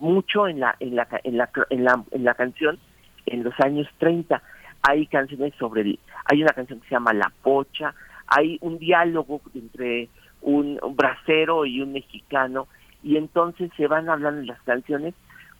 mucho 0.00 0.48
en 0.48 0.60
la, 0.60 0.76
en 0.80 0.96
la, 0.96 1.06
en 1.22 1.36
la, 1.38 1.50
en 1.70 1.84
la, 1.84 2.04
en 2.10 2.24
la 2.24 2.34
canción 2.34 2.78
en 3.26 3.44
los 3.44 3.58
años 3.60 3.86
30. 3.98 4.42
Hay 4.82 5.06
canciones 5.06 5.54
sobre 5.58 5.98
hay 6.26 6.42
una 6.42 6.52
canción 6.52 6.80
que 6.80 6.88
se 6.88 6.94
llama 6.94 7.12
La 7.14 7.32
Pocha, 7.42 7.94
hay 8.26 8.58
un 8.60 8.78
diálogo 8.78 9.40
entre 9.54 10.08
un, 10.42 10.78
un 10.82 10.96
bracero 10.96 11.64
y 11.64 11.80
un 11.80 11.92
mexicano, 11.92 12.66
y 13.04 13.18
entonces 13.18 13.70
se 13.76 13.86
van 13.86 14.08
hablando 14.08 14.40
en 14.40 14.46
las 14.48 14.60
canciones 14.62 15.14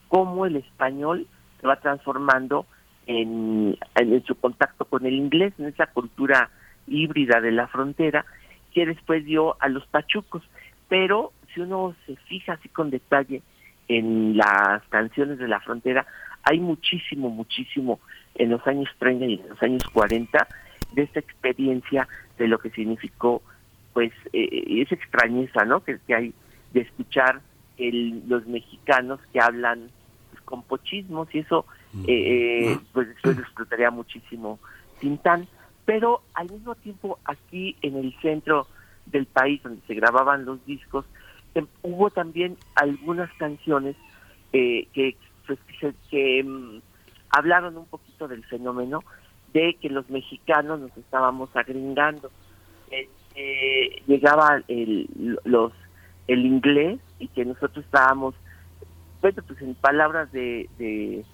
cómo 0.09 0.47
el 0.47 0.57
español 0.57 1.27
se 1.61 1.67
va 1.67 1.77
transformando 1.77 2.67
en, 3.07 3.77
en, 3.97 4.25
su 4.25 4.35
contacto 4.35 4.87
con 4.87 5.05
el 5.05 5.15
inglés, 5.15 5.53
en 5.59 5.67
esa 5.67 5.87
cultura 5.87 6.51
híbrida 6.87 7.41
de 7.43 7.53
la 7.53 7.69
frontera, 7.69 8.25
que 8.73 8.87
después 8.87 9.25
dio 9.27 9.57
a 9.61 9.69
los 9.69 9.87
pachucos. 9.87 10.43
Pero 10.89 11.33
si 11.53 11.61
uno 11.61 11.95
se 12.07 12.17
fija 12.17 12.55
así 12.55 12.69
con 12.71 12.91
detalle 12.91 13.43
en 13.89 14.37
las 14.39 14.83
canciones 14.89 15.39
de 15.39 15.49
la 15.49 15.61
frontera, 15.61 16.07
hay 16.43 16.61
muchísimo, 16.61 17.29
muchísimo 17.29 18.01
en 18.35 18.51
los 18.51 18.67
años 18.67 18.89
30 18.99 19.25
y 19.27 19.35
en 19.35 19.49
los 19.51 19.63
años 19.63 19.85
40 19.93 20.49
de 20.93 21.03
esta 21.03 21.21
experiencia 21.21 22.09
de 22.39 22.49
lo 22.49 22.59
que 22.59 22.71
significó, 22.71 23.43
pues, 23.93 24.13
eh, 24.33 24.65
esa 24.81 24.95
extrañeza, 24.95 25.65
¿no? 25.65 25.85
Que, 25.85 25.99
que 26.07 26.15
hay 26.15 26.35
de 26.75 26.81
escuchar 26.83 27.41
el, 27.79 28.23
los 28.29 28.47
mexicanos 28.47 29.19
que 29.33 29.41
hablan 29.41 29.91
pues, 30.31 30.43
con 30.43 30.63
pochismos 30.63 31.29
y 31.35 31.39
eso, 31.39 31.65
eh, 32.07 32.73
eh, 32.73 32.79
pues, 32.93 33.09
después 33.09 33.37
disfrutaría 33.39 33.91
muchísimo 33.91 34.59
Tintán. 35.01 35.47
Pero 35.87 36.23
al 36.35 36.51
mismo 36.51 36.75
tiempo, 36.75 37.19
aquí 37.25 37.77
en 37.83 37.97
el 37.97 38.15
centro 38.21 38.67
del 39.07 39.27
país 39.27 39.63
donde 39.63 39.83
se 39.87 39.95
grababan 39.95 40.45
los 40.45 40.65
discos, 40.67 41.05
em, 41.55 41.67
hubo 41.83 42.11
también 42.11 42.57
algunas 42.75 43.31
canciones 43.35 43.97
eh, 44.53 44.87
que, 44.93 45.17
pues, 45.47 45.59
que, 45.67 45.77
se- 45.79 45.95
que, 46.11 46.43
mm, 46.45 46.81
hablaron 47.31 47.77
un 47.77 47.87
poquito 47.87 48.29
del 48.29 48.45
fenómeno 48.45 49.01
de 49.53 49.75
que 49.81 49.91
los 49.91 50.09
mexicanos 50.11 50.81
nos 50.81 50.97
estábamos 50.97 51.51
agringando. 51.55 52.31
Eh, 52.91 53.09
eh, 53.35 54.03
llegaba 54.07 54.63
el, 54.69 55.09
los, 55.45 55.73
el 56.29 56.47
inglés 56.47 57.01
y 57.19 57.29
que 57.29 57.45
nosotros 57.45 57.85
estábamos, 57.85 58.35
bueno, 59.21 59.43
pues 59.47 59.61
en 59.63 59.75
palabras 59.75 60.31
de, 60.33 60.69
de, 60.79 61.25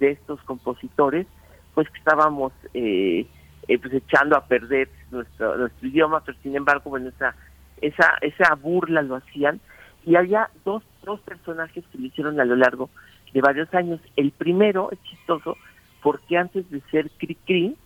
estos 0.00 0.40
compositores, 0.42 1.26
pues 1.74 1.88
que 1.90 1.98
estábamos 1.98 2.52
eh, 2.74 3.26
eh, 3.66 3.78
pues 3.78 3.94
echando 3.94 4.36
a 4.36 4.46
perder 4.46 4.88
nuestro, 5.10 5.56
nuestro 5.56 5.88
idioma, 5.88 6.22
pero 6.24 6.38
sin 6.42 6.56
embargo, 6.56 6.90
bueno, 6.90 7.08
esa, 7.08 7.34
esa, 7.80 8.18
esa 8.20 8.54
burla 8.54 9.02
lo 9.02 9.16
hacían. 9.16 9.60
Y 10.06 10.16
había 10.16 10.48
dos, 10.64 10.82
dos 11.04 11.20
personajes 11.20 11.84
que 11.90 11.98
lo 11.98 12.06
hicieron 12.06 12.40
a 12.40 12.44
lo 12.44 12.56
largo 12.56 12.88
de 13.32 13.40
varios 13.40 13.72
años. 13.74 14.00
El 14.16 14.30
primero 14.30 14.90
es 14.92 15.02
chistoso 15.02 15.56
porque 16.02 16.38
antes 16.38 16.70
de 16.70 16.80
ser 16.90 17.10
Cri 17.18 17.76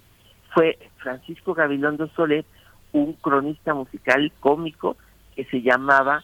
fue 0.54 0.78
Francisco 0.98 1.54
Gabilondo 1.54 2.08
Soler, 2.08 2.44
un 2.92 3.14
cronista 3.14 3.74
musical 3.74 4.30
cómico 4.40 4.96
que 5.34 5.44
se 5.46 5.62
llamaba 5.62 6.22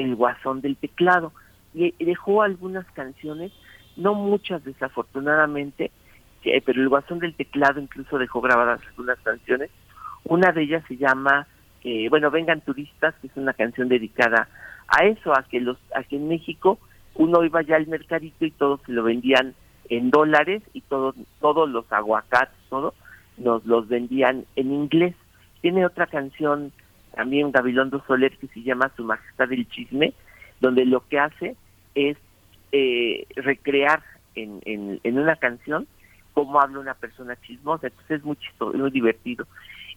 El 0.00 0.16
Guasón 0.16 0.60
del 0.60 0.76
Teclado. 0.76 1.32
Y 1.74 1.92
dejó 2.04 2.42
algunas 2.42 2.84
canciones, 2.92 3.52
no 3.96 4.14
muchas 4.14 4.64
desafortunadamente, 4.64 5.92
eh, 6.44 6.62
pero 6.64 6.80
El 6.80 6.88
Guasón 6.88 7.20
del 7.20 7.34
Teclado 7.34 7.80
incluso 7.80 8.18
dejó 8.18 8.40
grabadas 8.40 8.80
algunas 8.88 9.18
canciones. 9.20 9.70
Una 10.24 10.52
de 10.52 10.62
ellas 10.62 10.84
se 10.88 10.96
llama, 10.96 11.46
eh, 11.84 12.08
bueno, 12.08 12.30
Vengan 12.30 12.60
Turistas, 12.60 13.14
que 13.20 13.28
es 13.28 13.36
una 13.36 13.52
canción 13.52 13.88
dedicada 13.88 14.48
a 14.88 15.04
eso, 15.04 15.32
a 15.32 15.44
que 15.44 15.60
los, 15.60 15.78
a 15.94 16.02
que 16.02 16.16
en 16.16 16.28
México 16.28 16.78
uno 17.14 17.44
iba 17.44 17.62
ya 17.62 17.76
al 17.76 17.86
mercadito 17.86 18.44
y 18.44 18.50
todos 18.50 18.80
se 18.86 18.92
lo 18.92 19.02
vendían 19.02 19.54
en 19.88 20.10
dólares 20.10 20.62
y 20.72 20.80
todos, 20.82 21.14
todos 21.40 21.68
los 21.68 21.90
aguacates, 21.92 22.56
todo, 22.68 22.94
nos 23.36 23.64
los 23.64 23.88
vendían 23.88 24.46
en 24.56 24.72
inglés. 24.72 25.14
Tiene 25.60 25.84
otra 25.84 26.06
canción 26.06 26.72
también 27.14 27.52
Gabilondo 27.52 28.02
Soler 28.06 28.36
que 28.36 28.46
se 28.48 28.62
llama 28.62 28.90
Su 28.96 29.04
Majestad 29.04 29.48
del 29.48 29.68
Chisme, 29.68 30.12
donde 30.60 30.84
lo 30.84 31.06
que 31.08 31.18
hace 31.18 31.56
es 31.94 32.16
eh, 32.72 33.26
recrear 33.36 34.02
en, 34.34 34.60
en, 34.64 35.00
en 35.02 35.18
una 35.18 35.36
canción 35.36 35.86
cómo 36.32 36.60
habla 36.60 36.78
una 36.78 36.94
persona 36.94 37.36
chismosa, 37.40 37.88
entonces 37.88 38.18
es 38.18 38.24
muy 38.24 38.36
chistoso, 38.36 38.76
muy 38.76 38.90
divertido. 38.90 39.46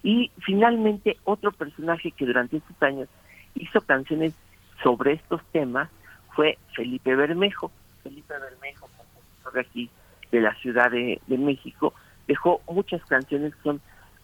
Y 0.01 0.32
finalmente 0.39 1.18
otro 1.24 1.51
personaje 1.51 2.11
que 2.11 2.26
durante 2.26 2.57
estos 2.57 2.82
años 2.82 3.07
hizo 3.55 3.80
canciones 3.82 4.34
sobre 4.82 5.14
estos 5.14 5.41
temas 5.51 5.89
fue 6.36 6.57
Felipe 6.76 7.16
Bermejo. 7.16 7.72
Felipe 8.03 8.34
Bermejo, 8.34 8.89
compositor 8.97 9.53
de 9.53 9.61
aquí 9.61 9.89
de 10.32 10.41
la 10.41 10.53
Ciudad 10.55 10.91
de, 10.91 11.22
de 11.28 11.38
México, 11.38 11.93
dejó 12.28 12.61
muchas 12.68 13.03
canciones 13.05 13.55
que 13.55 13.61
son 13.61 13.82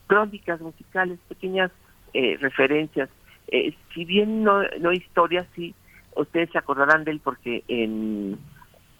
crónicas 0.07 0.59
musicales, 0.59 1.19
pequeñas 1.29 1.71
eh, 2.13 2.37
referencias. 2.39 3.09
Eh, 3.47 3.73
si 3.93 4.05
bien 4.05 4.43
no, 4.43 4.61
no 4.79 4.91
historias, 4.91 5.47
sí, 5.55 5.73
ustedes 6.15 6.49
se 6.51 6.57
acordarán 6.57 7.03
de 7.03 7.11
él 7.11 7.21
porque 7.23 7.63
en, 7.67 8.37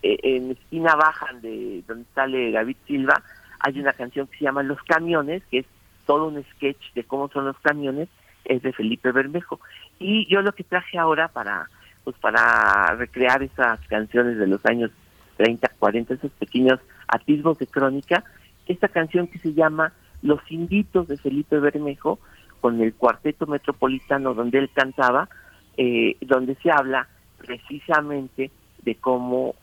eh, 0.01 0.19
en 0.23 0.51
Esquina 0.51 0.95
Baja, 0.95 1.27
de 1.41 1.83
donde 1.87 2.05
sale 2.15 2.51
David 2.51 2.77
Silva, 2.87 3.21
hay 3.59 3.79
una 3.79 3.93
canción 3.93 4.27
que 4.27 4.37
se 4.37 4.45
llama 4.45 4.63
Los 4.63 4.81
Camiones, 4.83 5.43
que 5.51 5.59
es 5.59 5.65
todo 6.05 6.27
un 6.27 6.43
sketch 6.43 6.93
de 6.93 7.03
cómo 7.03 7.29
son 7.29 7.45
los 7.45 7.59
camiones, 7.59 8.09
es 8.45 8.61
de 8.61 8.73
Felipe 8.73 9.11
Bermejo. 9.11 9.59
Y 9.99 10.25
yo 10.27 10.41
lo 10.41 10.53
que 10.53 10.63
traje 10.63 10.97
ahora 10.97 11.27
para 11.27 11.69
pues 12.03 12.15
para 12.17 12.95
recrear 12.95 13.43
esas 13.43 13.79
canciones 13.87 14.37
de 14.37 14.47
los 14.47 14.65
años 14.65 14.89
30, 15.37 15.69
40, 15.77 16.15
esos 16.15 16.31
pequeños 16.31 16.79
atisbos 17.07 17.59
de 17.59 17.67
crónica, 17.67 18.23
esta 18.67 18.87
canción 18.87 19.27
que 19.27 19.39
se 19.39 19.53
llama 19.53 19.93
Los 20.21 20.39
Inditos 20.49 21.07
de 21.07 21.17
Felipe 21.17 21.59
Bermejo, 21.59 22.19
con 22.59 22.81
el 22.81 22.93
cuarteto 22.93 23.47
metropolitano 23.47 24.33
donde 24.33 24.59
él 24.59 24.69
cantaba, 24.73 25.29
eh, 25.77 26.17
donde 26.21 26.55
se 26.55 26.71
habla 26.71 27.07
precisamente 27.37 28.51
de 28.83 28.95
cómo 28.95 29.55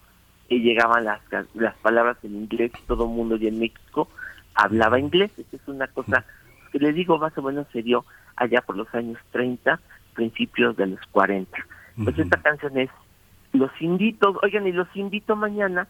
eh, 0.49 0.59
llegaban 0.59 1.05
las, 1.05 1.21
las 1.55 1.75
palabras 1.77 2.17
en 2.23 2.37
inglés, 2.37 2.73
todo 2.87 3.05
el 3.05 3.11
mundo 3.11 3.37
y 3.37 3.49
en 3.49 3.59
México 3.59 4.09
hablaba 4.55 4.99
inglés, 4.99 5.31
esa 5.39 5.57
es 5.57 5.69
una 5.69 5.87
cosa 5.89 6.25
que 6.73 6.79
les 6.79 6.95
digo 6.95 7.19
más 7.19 7.37
o 7.37 7.43
menos 7.43 7.67
se 7.73 7.83
dio 7.83 8.05
allá 8.37 8.61
por 8.63 8.77
los 8.77 8.93
años 8.95 9.19
30, 9.33 9.81
principios 10.15 10.77
de 10.77 10.87
los 10.87 11.01
40. 11.13 11.57
Pues 12.03 12.19
esta 12.19 12.41
canción 12.43 12.79
es 12.79 12.91
Los 13.53 13.71
invito, 13.81 14.39
oigan, 14.43 14.67
y 14.67 14.73
los 14.73 14.89
invito 14.95 15.37
mañana 15.37 15.89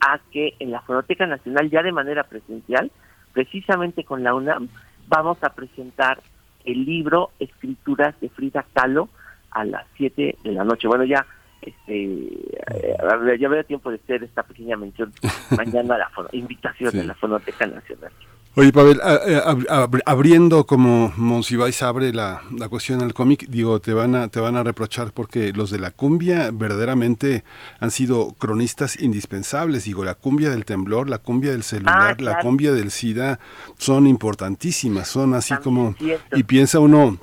a 0.00 0.18
que 0.30 0.54
en 0.58 0.70
la 0.70 0.80
Fonoteca 0.82 1.26
Nacional, 1.26 1.70
ya 1.70 1.82
de 1.82 1.92
manera 1.92 2.24
presencial, 2.24 2.90
precisamente 3.32 4.04
con 4.04 4.22
la 4.22 4.34
UNAM, 4.34 4.68
vamos 5.08 5.42
a 5.42 5.50
presentar 5.50 6.20
el 6.66 6.84
libro 6.84 7.30
Escrituras 7.38 8.14
de 8.20 8.28
Frida 8.28 8.66
Kahlo 8.74 9.08
a 9.50 9.64
las 9.64 9.86
7 9.96 10.36
de 10.44 10.52
la 10.52 10.64
noche. 10.64 10.86
Bueno, 10.88 11.04
ya 11.04 11.24
este 11.62 12.04
eh, 12.04 13.38
ya 13.40 13.48
me 13.48 13.56
da 13.56 13.62
tiempo 13.62 13.90
de 13.90 13.96
hacer 13.96 14.22
esta 14.22 14.42
pequeña 14.42 14.76
mención 14.76 15.12
mañana 15.56 15.94
a 15.94 16.22
la 16.22 16.28
invitación 16.32 16.92
de 16.92 17.04
la 17.04 17.14
Fonoteca 17.14 17.66
Nacional. 17.66 18.12
Oye, 18.58 18.72
Pavel, 18.72 19.00
ab- 19.02 20.00
abriendo 20.06 20.64
como 20.66 21.12
Monsiváis 21.18 21.82
abre 21.82 22.14
la, 22.14 22.40
la 22.56 22.70
cuestión 22.70 23.02
al 23.02 23.12
cómic, 23.12 23.46
digo, 23.50 23.80
te 23.80 23.92
van 23.92 24.14
a 24.14 24.28
te 24.28 24.40
van 24.40 24.56
a 24.56 24.62
reprochar 24.62 25.12
porque 25.12 25.52
los 25.52 25.70
de 25.70 25.78
la 25.78 25.90
cumbia 25.90 26.50
verdaderamente 26.52 27.44
han 27.80 27.90
sido 27.90 28.32
cronistas 28.38 28.98
indispensables. 28.98 29.84
Digo, 29.84 30.04
la 30.06 30.14
cumbia 30.14 30.48
del 30.48 30.64
temblor, 30.64 31.10
la 31.10 31.18
cumbia 31.18 31.50
del 31.52 31.64
celular, 31.64 32.16
Ah, 32.18 32.22
la 32.22 32.32
cumbia 32.40 32.72
del 32.72 32.90
SIDA 32.90 33.38
son 33.76 34.06
importantísimas, 34.06 35.06
son 35.08 35.34
así 35.34 35.52
como 35.62 35.94
y 36.34 36.42
piensa 36.44 36.80
uno 36.80 37.18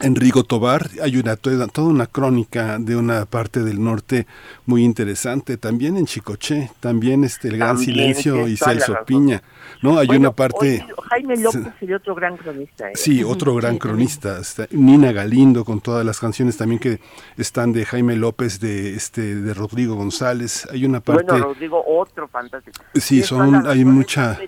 en 0.00 0.14
Rigo 0.16 0.44
Tobar 0.44 0.88
hay 1.02 1.16
una 1.16 1.36
toda, 1.36 1.66
una 1.78 2.06
crónica 2.06 2.78
de 2.78 2.96
una 2.96 3.24
parte 3.26 3.62
del 3.62 3.82
norte 3.82 4.26
muy 4.66 4.84
interesante, 4.84 5.56
también 5.56 5.96
en 5.96 6.06
Chicoché, 6.06 6.70
también 6.80 7.24
este 7.24 7.48
el 7.48 7.56
gran 7.56 7.76
También, 7.76 7.94
silencio 8.14 8.48
y 8.48 8.56
Celso. 8.56 8.96
Piña, 9.06 9.42
¿no? 9.82 9.98
Hay 9.98 10.06
Bueno, 10.06 10.20
una 10.28 10.32
parte 10.32 10.86
Jaime 11.10 11.36
López 11.36 11.62
sería 11.80 11.96
otro 11.96 12.14
gran 12.14 12.36
cronista. 12.36 12.88
¿eh? 12.90 12.92
Sí, 12.94 13.24
otro 13.24 13.54
gran 13.54 13.78
cronista, 13.78 14.38
está 14.38 14.66
Nina 14.70 15.12
Galindo 15.12 15.64
con 15.64 15.80
todas 15.80 16.04
las 16.04 16.20
canciones 16.20 16.56
también 16.56 16.78
que 16.78 17.00
están 17.36 17.72
de 17.72 17.84
Jaime 17.84 18.16
López, 18.16 18.60
de 18.60 18.94
este 18.94 19.36
de 19.36 19.54
Rodrigo 19.54 19.94
González. 19.94 20.66
Hay 20.70 20.84
una 20.84 21.00
parte 21.00 21.24
Bueno, 21.24 21.44
Rodrigo, 21.46 21.82
otro 21.86 22.28
fantástico. 22.28 22.82
Sí, 22.94 23.22
son 23.22 23.66
hay 23.66 23.84
mucha- 23.84 24.38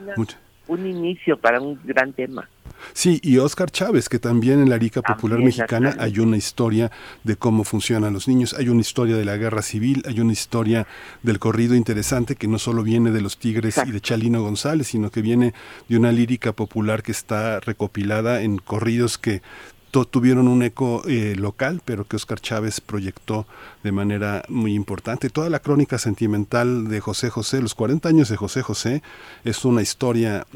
Un 0.71 0.87
inicio 0.87 1.37
para 1.37 1.61
un 1.61 1.81
gran 1.85 2.12
tema. 2.12 2.49
Sí, 2.93 3.18
y 3.25 3.39
Oscar 3.39 3.73
Chávez, 3.73 4.09
que 4.09 4.21
también 4.21 4.61
en 4.61 4.71
la 4.71 4.77
Liga 4.77 5.03
Popular 5.03 5.39
También, 5.39 5.47
Mexicana 5.47 5.97
hay 5.99 6.21
una 6.21 6.37
historia 6.37 6.93
de 7.25 7.35
cómo 7.35 7.64
funcionan 7.64 8.12
los 8.12 8.29
niños, 8.29 8.55
hay 8.55 8.68
una 8.68 8.81
historia 8.81 9.16
de 9.16 9.25
la 9.25 9.37
guerra 9.37 9.62
civil, 9.62 10.05
hay 10.07 10.21
una 10.21 10.33
historia 10.33 10.87
del 11.25 11.41
corrido 11.41 11.75
interesante 11.75 12.37
que 12.37 12.47
no 12.47 12.61
solo 12.61 12.85
viene 12.85 13.11
de 13.11 13.21
los 13.21 13.37
Tigres 13.37 13.81
y 13.85 13.91
de 13.91 14.01
Chalino 14.01 14.43
González, 14.43 14.87
sino 14.87 15.11
que 15.11 15.23
viene 15.23 15.55
de 15.89 15.97
una 15.97 16.12
lírica 16.12 16.53
popular 16.53 17.03
que 17.03 17.11
está 17.12 17.59
recopilada 17.59 18.43
en 18.43 18.59
corridos 18.59 19.18
que 19.18 19.43
tuvieron 19.91 20.49
un 20.49 20.62
eco 20.62 21.03
eh, 21.07 21.34
local, 21.36 21.82
pero 21.84 22.05
que 22.05 22.16
Oscar 22.16 22.41
Chávez 22.41 22.80
proyectó 22.80 23.47
de 23.82 23.93
manera 23.93 24.43
muy 24.49 24.74
importante. 24.74 25.30
Toda 25.30 25.51
la 25.51 25.59
crónica 25.61 25.99
sentimental 25.99 26.88
de 26.88 27.01
José 27.01 27.28
José, 27.30 27.61
los 27.61 27.74
40 27.74 28.09
años 28.09 28.28
de 28.28 28.36
José 28.36 28.62
José, 28.62 29.03
es 29.45 29.64
una 29.64 29.82
historia 29.82 30.47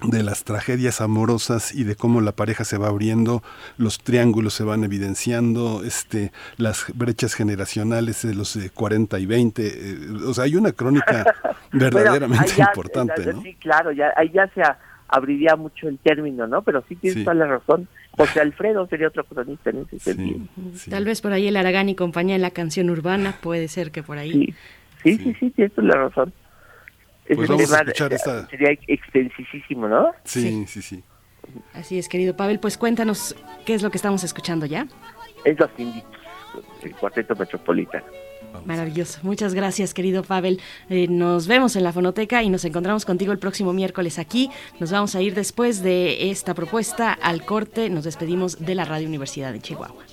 de 0.00 0.22
las 0.22 0.44
tragedias 0.44 1.00
amorosas 1.00 1.74
y 1.74 1.82
de 1.82 1.96
cómo 1.96 2.20
la 2.20 2.30
pareja 2.30 2.64
se 2.64 2.78
va 2.78 2.86
abriendo, 2.86 3.42
los 3.78 3.98
triángulos 3.98 4.54
se 4.54 4.62
van 4.62 4.84
evidenciando, 4.84 5.82
este, 5.84 6.30
las 6.56 6.84
brechas 6.94 7.34
generacionales 7.34 8.22
de 8.22 8.32
los 8.36 8.54
de 8.56 8.70
40 8.70 9.18
y 9.18 9.26
20, 9.26 9.66
eh, 9.66 9.98
o 10.24 10.32
sea, 10.34 10.44
hay 10.44 10.54
una 10.54 10.70
crónica 10.70 11.34
verdaderamente 11.72 12.28
Bueno, 12.28 12.52
ahí 12.52 12.56
ya- 12.58 12.64
importante, 12.66 13.24
ya- 13.24 13.32
¿no? 13.32 13.42
Sí, 13.42 13.54
claro, 13.56 13.90
ya, 13.90 14.12
ahí 14.16 14.30
ya 14.32 14.46
se 14.54 14.62
a- 14.62 14.78
abriría 15.08 15.56
mucho 15.56 15.88
el 15.88 15.98
término, 15.98 16.46
¿no? 16.46 16.62
Pero 16.62 16.84
sí 16.88 16.94
tienes 16.96 17.18
Sí. 17.18 17.24
toda 17.24 17.34
la 17.34 17.46
razón. 17.46 17.88
José 18.12 18.40
Alfredo 18.40 18.86
sería 18.88 19.08
otro 19.08 19.24
cronista 19.24 19.70
en 19.70 19.78
ese 19.82 19.98
sentido. 19.98 20.40
Tal 20.90 21.04
vez 21.04 21.20
por 21.20 21.32
ahí 21.32 21.48
el 21.48 21.56
Aragán 21.56 21.88
y 21.88 21.94
compañía 21.94 22.36
en 22.36 22.42
la 22.42 22.50
canción 22.50 22.90
urbana, 22.90 23.36
puede 23.40 23.68
ser 23.68 23.90
que 23.90 24.02
por 24.02 24.18
ahí. 24.18 24.54
Sí, 25.02 25.16
sí, 25.16 25.18
sí, 25.18 25.36
sí, 25.40 25.50
tienes 25.50 25.72
toda 25.74 25.88
la 25.88 25.94
razón. 25.94 26.32
Ese 27.26 27.36
Pues 27.36 27.48
vamos 27.48 27.72
a 27.72 27.80
escuchar 27.82 28.12
esta- 28.12 28.46
Sería 28.48 28.70
extensísimo, 28.86 29.88
¿no? 29.88 30.12
Sí, 30.24 30.64
sí, 30.66 30.82
sí. 30.82 31.02
Así 31.74 31.98
es, 31.98 32.08
querido 32.08 32.36
Pavel, 32.36 32.58
pues 32.58 32.76
cuéntanos 32.76 33.36
qué 33.64 33.74
es 33.74 33.82
lo 33.82 33.90
que 33.90 33.96
estamos 33.98 34.24
escuchando 34.24 34.66
ya. 34.66 34.86
Es 35.44 35.58
los 35.58 35.70
inditos, 35.78 36.10
el 36.82 36.94
cuarteto 36.96 37.34
metropolitano. 37.36 38.04
Maravilloso. 38.64 39.20
Muchas 39.22 39.54
gracias, 39.54 39.94
querido 39.94 40.22
Pavel. 40.22 40.60
Eh, 40.90 41.06
nos 41.08 41.46
vemos 41.46 41.76
en 41.76 41.84
la 41.84 41.92
fonoteca 41.92 42.42
y 42.42 42.50
nos 42.50 42.64
encontramos 42.64 43.04
contigo 43.04 43.32
el 43.32 43.38
próximo 43.38 43.72
miércoles 43.72 44.18
aquí. 44.18 44.50
Nos 44.80 44.90
vamos 44.90 45.14
a 45.14 45.22
ir 45.22 45.34
después 45.34 45.82
de 45.82 46.30
esta 46.30 46.54
propuesta 46.54 47.12
al 47.12 47.44
corte. 47.44 47.90
Nos 47.90 48.04
despedimos 48.04 48.58
de 48.58 48.74
la 48.74 48.84
Radio 48.84 49.08
Universidad 49.08 49.52
de 49.52 49.60
Chihuahua. 49.60 50.04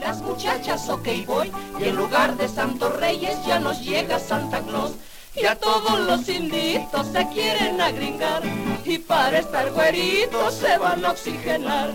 Las 0.00 0.20
muchachas, 0.22 0.88
ok 0.88 1.08
voy, 1.26 1.50
y 1.80 1.84
en 1.84 1.96
lugar 1.96 2.36
de 2.36 2.48
Santos 2.48 2.98
Reyes 2.98 3.36
ya 3.46 3.58
nos 3.58 3.84
llega 3.84 4.18
Santa 4.18 4.60
Claus. 4.60 4.92
Y 5.34 5.46
a 5.46 5.56
todos 5.56 5.98
los 6.00 6.28
inditos 6.28 7.06
se 7.06 7.26
quieren 7.28 7.80
agringar, 7.80 8.42
y 8.84 8.98
para 8.98 9.38
estar 9.38 9.70
güeritos 9.72 10.54
se 10.54 10.76
van 10.76 11.04
a 11.04 11.12
oxigenar. 11.12 11.92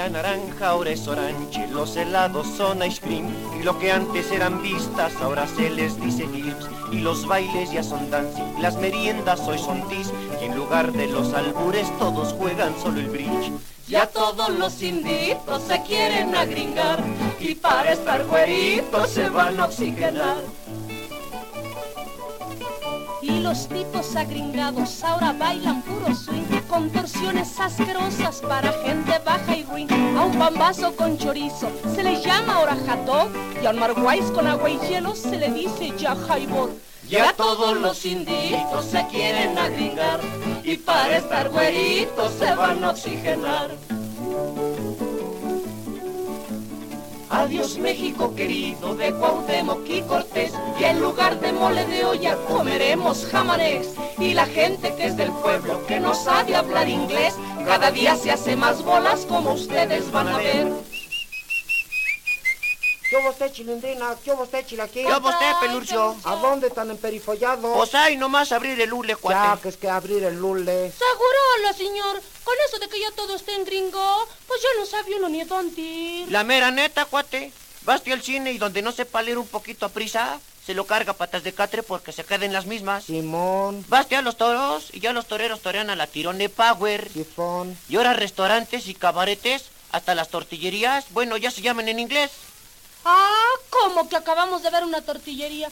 La 0.00 0.08
naranja 0.08 0.70
ahora 0.70 0.92
es 0.92 1.06
orange, 1.06 1.68
los 1.68 1.94
helados 1.94 2.46
son 2.56 2.82
ice 2.82 3.02
cream 3.02 3.26
y 3.60 3.62
lo 3.62 3.78
que 3.78 3.92
antes 3.92 4.32
eran 4.32 4.62
vistas 4.62 5.12
ahora 5.20 5.46
se 5.46 5.68
les 5.68 6.00
dice 6.00 6.26
films 6.26 6.70
y 6.90 7.00
los 7.00 7.26
bailes 7.26 7.70
ya 7.70 7.82
son 7.82 8.10
dancing, 8.10 8.62
las 8.62 8.78
meriendas 8.78 9.40
hoy 9.40 9.58
son 9.58 9.86
tis 9.90 10.10
y 10.40 10.46
en 10.46 10.56
lugar 10.56 10.90
de 10.92 11.06
los 11.06 11.34
albures 11.34 11.86
todos 11.98 12.32
juegan 12.32 12.72
solo 12.82 12.98
el 12.98 13.10
bridge. 13.10 13.52
Ya 13.88 14.06
todos 14.06 14.48
los 14.48 14.80
inditos 14.80 15.64
se 15.68 15.82
quieren 15.82 16.34
agringar, 16.34 17.04
y 17.38 17.54
para 17.56 17.92
estar 17.92 18.24
güeritos 18.24 19.10
se 19.10 19.28
van 19.28 19.60
a 19.60 19.66
oxigenar. 19.66 20.38
Y 23.30 23.40
los 23.40 23.68
tipos 23.68 24.16
agringados 24.16 25.04
ahora 25.04 25.32
bailan 25.32 25.82
puro 25.82 26.12
swing 26.14 26.42
Contorsiones 26.68 27.60
asquerosas 27.60 28.40
para 28.40 28.72
gente 28.84 29.12
baja 29.24 29.56
y 29.56 29.62
ruin. 29.64 29.88
A 30.16 30.24
un 30.24 30.38
bambazo 30.38 30.94
con 30.96 31.16
chorizo 31.16 31.70
se 31.94 32.02
le 32.02 32.20
llama 32.22 32.54
ahora 32.56 32.76
Y 33.62 33.66
a 33.66 33.70
un 33.70 34.32
con 34.32 34.46
agua 34.46 34.70
y 34.70 34.78
hielo 34.80 35.14
se 35.14 35.36
le 35.36 35.50
dice 35.50 35.92
ya 35.96 36.16
jaibor 36.16 36.70
Ya 37.08 37.32
todos 37.32 37.80
los 37.80 38.04
inditos 38.04 38.86
se 38.86 39.06
quieren 39.06 39.56
agringar 39.58 40.20
Y 40.64 40.76
para 40.76 41.18
estar 41.18 41.50
güeritos 41.50 42.32
se 42.38 42.54
van 42.54 42.82
a 42.82 42.90
oxigenar 42.90 43.70
Adiós 47.30 47.76
México 47.78 48.34
querido 48.34 48.96
de 48.96 49.12
Cuauhtémoc 49.12 49.88
y 49.88 50.02
Cortés. 50.02 50.52
Y 50.80 50.84
en 50.84 51.00
lugar 51.00 51.38
de 51.38 51.52
mole 51.52 51.86
de 51.86 52.04
olla 52.04 52.36
comeremos 52.48 53.24
jamanés 53.26 53.94
Y 54.18 54.34
la 54.34 54.46
gente 54.46 54.94
que 54.96 55.06
es 55.06 55.16
del 55.16 55.30
pueblo 55.30 55.86
que 55.86 56.00
no 56.00 56.14
sabe 56.14 56.56
hablar 56.56 56.88
inglés 56.88 57.34
Cada 57.66 57.90
día 57.90 58.16
se 58.16 58.32
hace 58.32 58.56
más 58.56 58.82
bolas 58.82 59.26
como 59.26 59.52
ustedes 59.52 60.10
van 60.10 60.28
a 60.28 60.38
ver 60.38 60.89
¿Qué 63.10 63.16
hubo 63.16 63.30
usted, 63.30 63.52
chilindrina? 63.52 64.14
¿Qué 64.24 64.30
hubo 64.30 64.44
usted, 64.44 64.64
chilaquil? 64.64 65.04
¿Qué 65.04 65.12
hubo 65.12 65.28
usted, 65.28 65.52
Pelurcio? 65.60 66.14
¿A 66.22 66.36
dónde 66.36 66.70
tan 66.70 66.90
emperifollado? 66.92 67.74
Pues 67.74 67.92
hay 67.96 68.16
nomás 68.16 68.52
abrir 68.52 68.80
el 68.80 68.92
hule, 68.92 69.14
Ya, 69.14 69.16
cuate. 69.16 69.62
que 69.62 69.68
es 69.68 69.76
que 69.76 69.88
abrir 69.90 70.22
el 70.22 70.36
lule. 70.38 70.92
Segurola, 70.92 71.72
señor. 71.76 72.22
Con 72.44 72.54
eso 72.68 72.78
de 72.78 72.88
que 72.88 73.00
ya 73.00 73.10
todo 73.16 73.34
está 73.34 73.52
en 73.52 73.64
gringo, 73.64 74.28
pues 74.46 74.62
ya 74.62 74.68
no 74.78 74.86
sabe 74.86 75.16
uno 75.16 75.28
ni 75.28 75.40
a 75.40 75.44
dónde 75.44 75.80
ir. 75.80 76.30
La 76.30 76.44
mera 76.44 76.70
neta, 76.70 77.04
cuate. 77.04 77.52
Baste 77.82 78.12
al 78.12 78.22
cine 78.22 78.52
y 78.52 78.58
donde 78.58 78.80
no 78.80 78.92
sepa 78.92 79.22
leer 79.22 79.38
un 79.38 79.48
poquito 79.48 79.86
a 79.86 79.88
prisa, 79.88 80.38
se 80.64 80.74
lo 80.74 80.86
carga 80.86 81.12
patas 81.14 81.42
de 81.42 81.52
catre 81.52 81.82
porque 81.82 82.12
se 82.12 82.22
queden 82.24 82.52
las 82.52 82.66
mismas. 82.66 83.04
Simón. 83.04 83.84
Baste 83.88 84.14
a 84.14 84.22
los 84.22 84.36
toros 84.36 84.90
y 84.92 85.00
ya 85.00 85.12
los 85.12 85.26
toreros 85.26 85.62
torean 85.62 85.90
a 85.90 85.96
la 85.96 86.06
tirone 86.06 86.48
power. 86.48 87.10
Sifón. 87.12 87.76
Y 87.88 87.96
ahora 87.96 88.12
restaurantes 88.12 88.86
y 88.86 88.94
cabaretes, 88.94 89.64
hasta 89.90 90.14
las 90.14 90.28
tortillerías, 90.28 91.06
bueno, 91.10 91.36
ya 91.38 91.50
se 91.50 91.62
llaman 91.62 91.88
en 91.88 91.98
inglés. 91.98 92.30
Ah, 93.04 93.50
¿cómo 93.70 94.08
que 94.08 94.16
acabamos 94.16 94.62
de 94.62 94.70
ver 94.70 94.84
una 94.84 95.00
tortillería? 95.00 95.70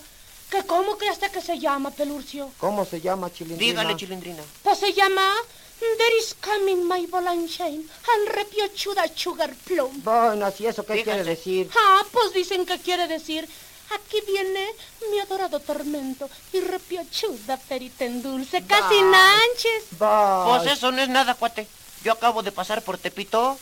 ¿Que 0.50 0.64
cómo 0.64 0.96
creaste 0.96 1.30
que 1.30 1.42
se 1.42 1.58
llama, 1.58 1.90
Pelurcio? 1.90 2.50
¿Cómo 2.58 2.84
se 2.84 3.00
llama, 3.00 3.30
chilindrina? 3.32 3.82
Dígale, 3.82 3.96
chilindrina. 3.96 4.42
Pues 4.62 4.78
se 4.78 4.92
llama 4.92 5.30
There 5.78 6.16
is 6.18 6.34
coming 6.40 6.84
my 6.88 7.06
Bolanchain 7.06 7.88
and 8.14 8.28
repiochuda 8.28 9.04
sugar 9.14 9.54
plum. 9.66 10.02
Bueno, 10.02 10.52
¿y 10.58 10.66
eso 10.66 10.84
qué 10.84 10.94
Dígase. 10.94 11.10
quiere 11.10 11.24
decir? 11.24 11.70
Ah, 11.76 12.02
pues 12.10 12.32
dicen 12.32 12.64
que 12.66 12.78
quiere 12.78 13.06
decir 13.06 13.48
Aquí 13.94 14.20
viene 14.26 14.66
mi 15.10 15.18
adorado 15.18 15.60
tormento 15.60 16.28
y 16.52 16.60
repiochuda 16.60 17.56
perita 17.56 18.04
en 18.04 18.22
dulce, 18.22 18.62
casi 18.64 19.00
nanches. 19.00 19.84
Pues 19.98 20.72
eso 20.72 20.92
no 20.92 21.00
es 21.00 21.08
nada, 21.08 21.34
cuate. 21.34 21.66
Yo 22.04 22.12
acabo 22.12 22.42
de 22.42 22.52
pasar 22.52 22.82
por 22.82 22.98
Tepito 22.98 23.58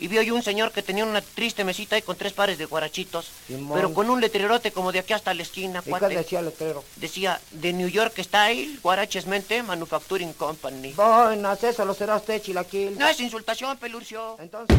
y 0.00 0.08
vi 0.08 0.18
hoy 0.18 0.30
un 0.30 0.42
señor 0.42 0.72
que 0.72 0.82
tenía 0.82 1.04
una 1.04 1.20
triste 1.20 1.62
mesita 1.62 1.94
ahí 1.96 2.02
con 2.02 2.16
tres 2.16 2.32
pares 2.32 2.58
de 2.58 2.64
guarachitos. 2.64 3.30
Simón. 3.46 3.76
Pero 3.76 3.94
con 3.94 4.08
un 4.08 4.20
letrerote 4.20 4.72
como 4.72 4.92
de 4.92 5.00
aquí 5.00 5.12
hasta 5.12 5.34
la 5.34 5.42
esquina, 5.42 5.80
¿Y 5.80 5.84
qué 5.84 5.90
cuate. 5.90 6.16
decía 6.16 6.38
el 6.40 6.46
letrero? 6.46 6.82
Decía, 6.96 7.40
de 7.50 7.72
New 7.72 7.88
York 7.88 8.14
Style, 8.18 8.78
Guaraches 8.82 9.26
Mente, 9.26 9.62
Manufacturing 9.62 10.32
Company. 10.32 10.94
Bueno, 10.94 11.52
eso 11.52 11.84
lo 11.84 11.94
será 11.94 12.16
usted, 12.16 12.40
chilaquil. 12.40 12.98
No 12.98 13.06
es 13.06 13.20
insultación, 13.20 13.76
Pelurcio. 13.76 14.36
Entonces... 14.40 14.76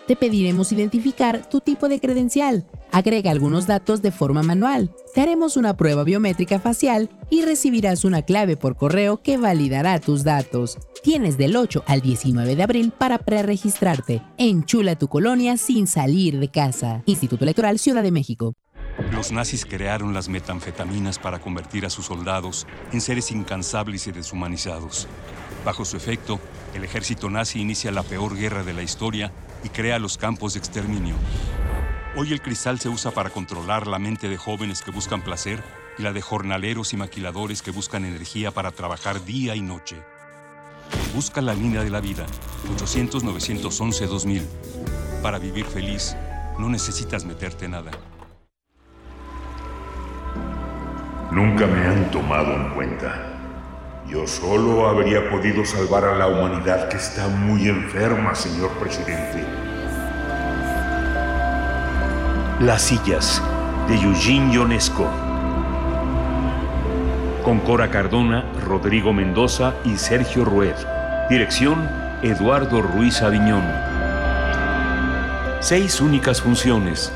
Te 0.07 0.15
pediremos 0.15 0.71
identificar 0.71 1.49
tu 1.49 1.61
tipo 1.61 1.89
de 1.89 1.99
credencial. 1.99 2.65
Agrega 2.91 3.31
algunos 3.31 3.67
datos 3.67 4.01
de 4.01 4.11
forma 4.11 4.43
manual. 4.43 4.91
Te 5.13 5.21
haremos 5.21 5.57
una 5.57 5.75
prueba 5.75 6.03
biométrica 6.03 6.59
facial 6.59 7.09
y 7.29 7.43
recibirás 7.43 8.05
una 8.05 8.21
clave 8.21 8.57
por 8.57 8.77
correo 8.77 9.21
que 9.21 9.37
validará 9.37 9.99
tus 9.99 10.23
datos. 10.23 10.77
Tienes 11.03 11.37
del 11.37 11.55
8 11.55 11.83
al 11.87 12.01
19 12.01 12.55
de 12.55 12.63
abril 12.63 12.91
para 12.91 13.17
preregistrarte. 13.19 14.21
Enchula 14.37 14.95
tu 14.95 15.07
colonia 15.07 15.57
sin 15.57 15.87
salir 15.87 16.39
de 16.39 16.49
casa. 16.49 17.03
Instituto 17.05 17.43
Electoral 17.43 17.79
Ciudad 17.79 18.03
de 18.03 18.11
México. 18.11 18.53
Los 19.11 19.31
nazis 19.31 19.65
crearon 19.65 20.13
las 20.13 20.29
metanfetaminas 20.29 21.19
para 21.19 21.39
convertir 21.39 21.85
a 21.85 21.89
sus 21.89 22.05
soldados 22.05 22.65
en 22.93 23.01
seres 23.01 23.29
incansables 23.31 24.07
y 24.07 24.11
deshumanizados. 24.11 25.07
Bajo 25.65 25.83
su 25.83 25.97
efecto, 25.97 26.39
el 26.75 26.83
ejército 26.83 27.29
nazi 27.29 27.61
inicia 27.61 27.89
la 27.91 28.03
peor 28.03 28.35
guerra 28.35 28.63
de 28.63 28.73
la 28.73 28.83
historia 28.83 29.31
y 29.63 29.69
crea 29.69 29.97
los 29.97 30.17
campos 30.17 30.53
de 30.53 30.59
exterminio. 30.59 31.15
Hoy 32.17 32.33
el 32.33 32.41
cristal 32.41 32.79
se 32.79 32.89
usa 32.89 33.11
para 33.11 33.29
controlar 33.29 33.87
la 33.87 33.97
mente 33.97 34.27
de 34.27 34.35
jóvenes 34.35 34.81
que 34.81 34.91
buscan 34.91 35.21
placer 35.21 35.63
y 35.97 36.03
la 36.03 36.11
de 36.11 36.21
jornaleros 36.21 36.91
y 36.91 36.97
maquiladores 36.97 37.61
que 37.61 37.71
buscan 37.71 38.03
energía 38.03 38.51
para 38.51 38.71
trabajar 38.71 39.23
día 39.23 39.55
y 39.55 39.61
noche. 39.61 39.95
Busca 41.13 41.41
la 41.41 41.53
línea 41.53 41.81
de 41.81 41.89
la 41.89 42.01
vida, 42.01 42.25
800-911-2000. 42.77 44.43
Para 45.23 45.39
vivir 45.39 45.65
feliz, 45.65 46.15
no 46.59 46.67
necesitas 46.67 47.23
meterte 47.23 47.69
nada. 47.69 47.91
Nunca 51.31 51.67
me 51.67 51.87
han 51.87 52.11
tomado 52.11 52.53
en 52.53 52.69
cuenta. 52.75 53.34
Yo 54.07 54.27
solo 54.27 54.87
habría 54.87 55.31
podido 55.31 55.65
salvar 55.65 56.05
a 56.05 56.15
la 56.15 56.27
humanidad 56.27 56.89
que 56.89 56.97
está 56.97 57.27
muy 57.27 57.67
enferma, 57.67 58.35
señor 58.35 58.69
presidente. 58.77 59.43
Las 62.59 62.83
sillas 62.83 63.41
de 63.87 63.95
Eugene 63.95 64.53
Ionesco. 64.53 65.09
Con 67.43 67.59
Cora 67.61 67.89
Cardona, 67.89 68.45
Rodrigo 68.63 69.11
Mendoza 69.11 69.73
y 69.83 69.97
Sergio 69.97 70.45
Rued. 70.45 70.75
Dirección 71.27 71.89
Eduardo 72.21 72.83
Ruiz 72.83 73.23
Aviñón. 73.23 73.63
Seis 75.61 75.99
únicas 75.99 76.41
funciones. 76.41 77.11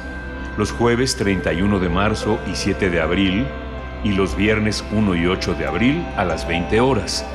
Los 0.58 0.72
jueves 0.72 1.16
31 1.18 1.80
de 1.80 1.90
marzo 1.90 2.40
y 2.48 2.56
7 2.56 2.90
de 2.90 3.00
abril 3.00 3.48
y 4.04 4.14
los 4.14 4.36
viernes 4.36 4.84
1 4.92 5.16
y 5.16 5.26
8 5.26 5.56
de 5.56 5.66
abril 5.66 6.06
a 6.16 6.26
las 6.26 6.48
20 6.48 6.80
horas 6.82 7.26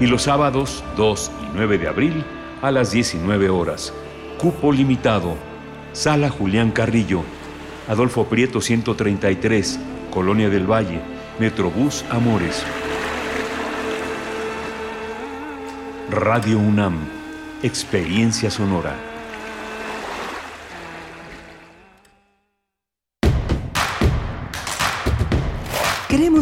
y 0.00 0.06
los 0.06 0.22
sábados 0.22 0.84
2 0.96 1.30
y 1.42 1.46
9 1.54 1.78
de 1.78 1.88
abril 1.88 2.24
a 2.60 2.70
las 2.70 2.90
19 2.92 3.50
horas. 3.50 3.92
Cupo 4.38 4.72
limitado. 4.72 5.36
Sala 5.92 6.30
Julián 6.30 6.70
Carrillo. 6.70 7.22
Adolfo 7.88 8.26
Prieto 8.26 8.60
133, 8.60 9.78
Colonia 10.10 10.48
del 10.48 10.70
Valle, 10.70 11.00
Metrobús 11.38 12.04
Amores. 12.10 12.64
Radio 16.10 16.58
UNAM, 16.58 16.98
Experiencia 17.62 18.50
Sonora. 18.50 19.11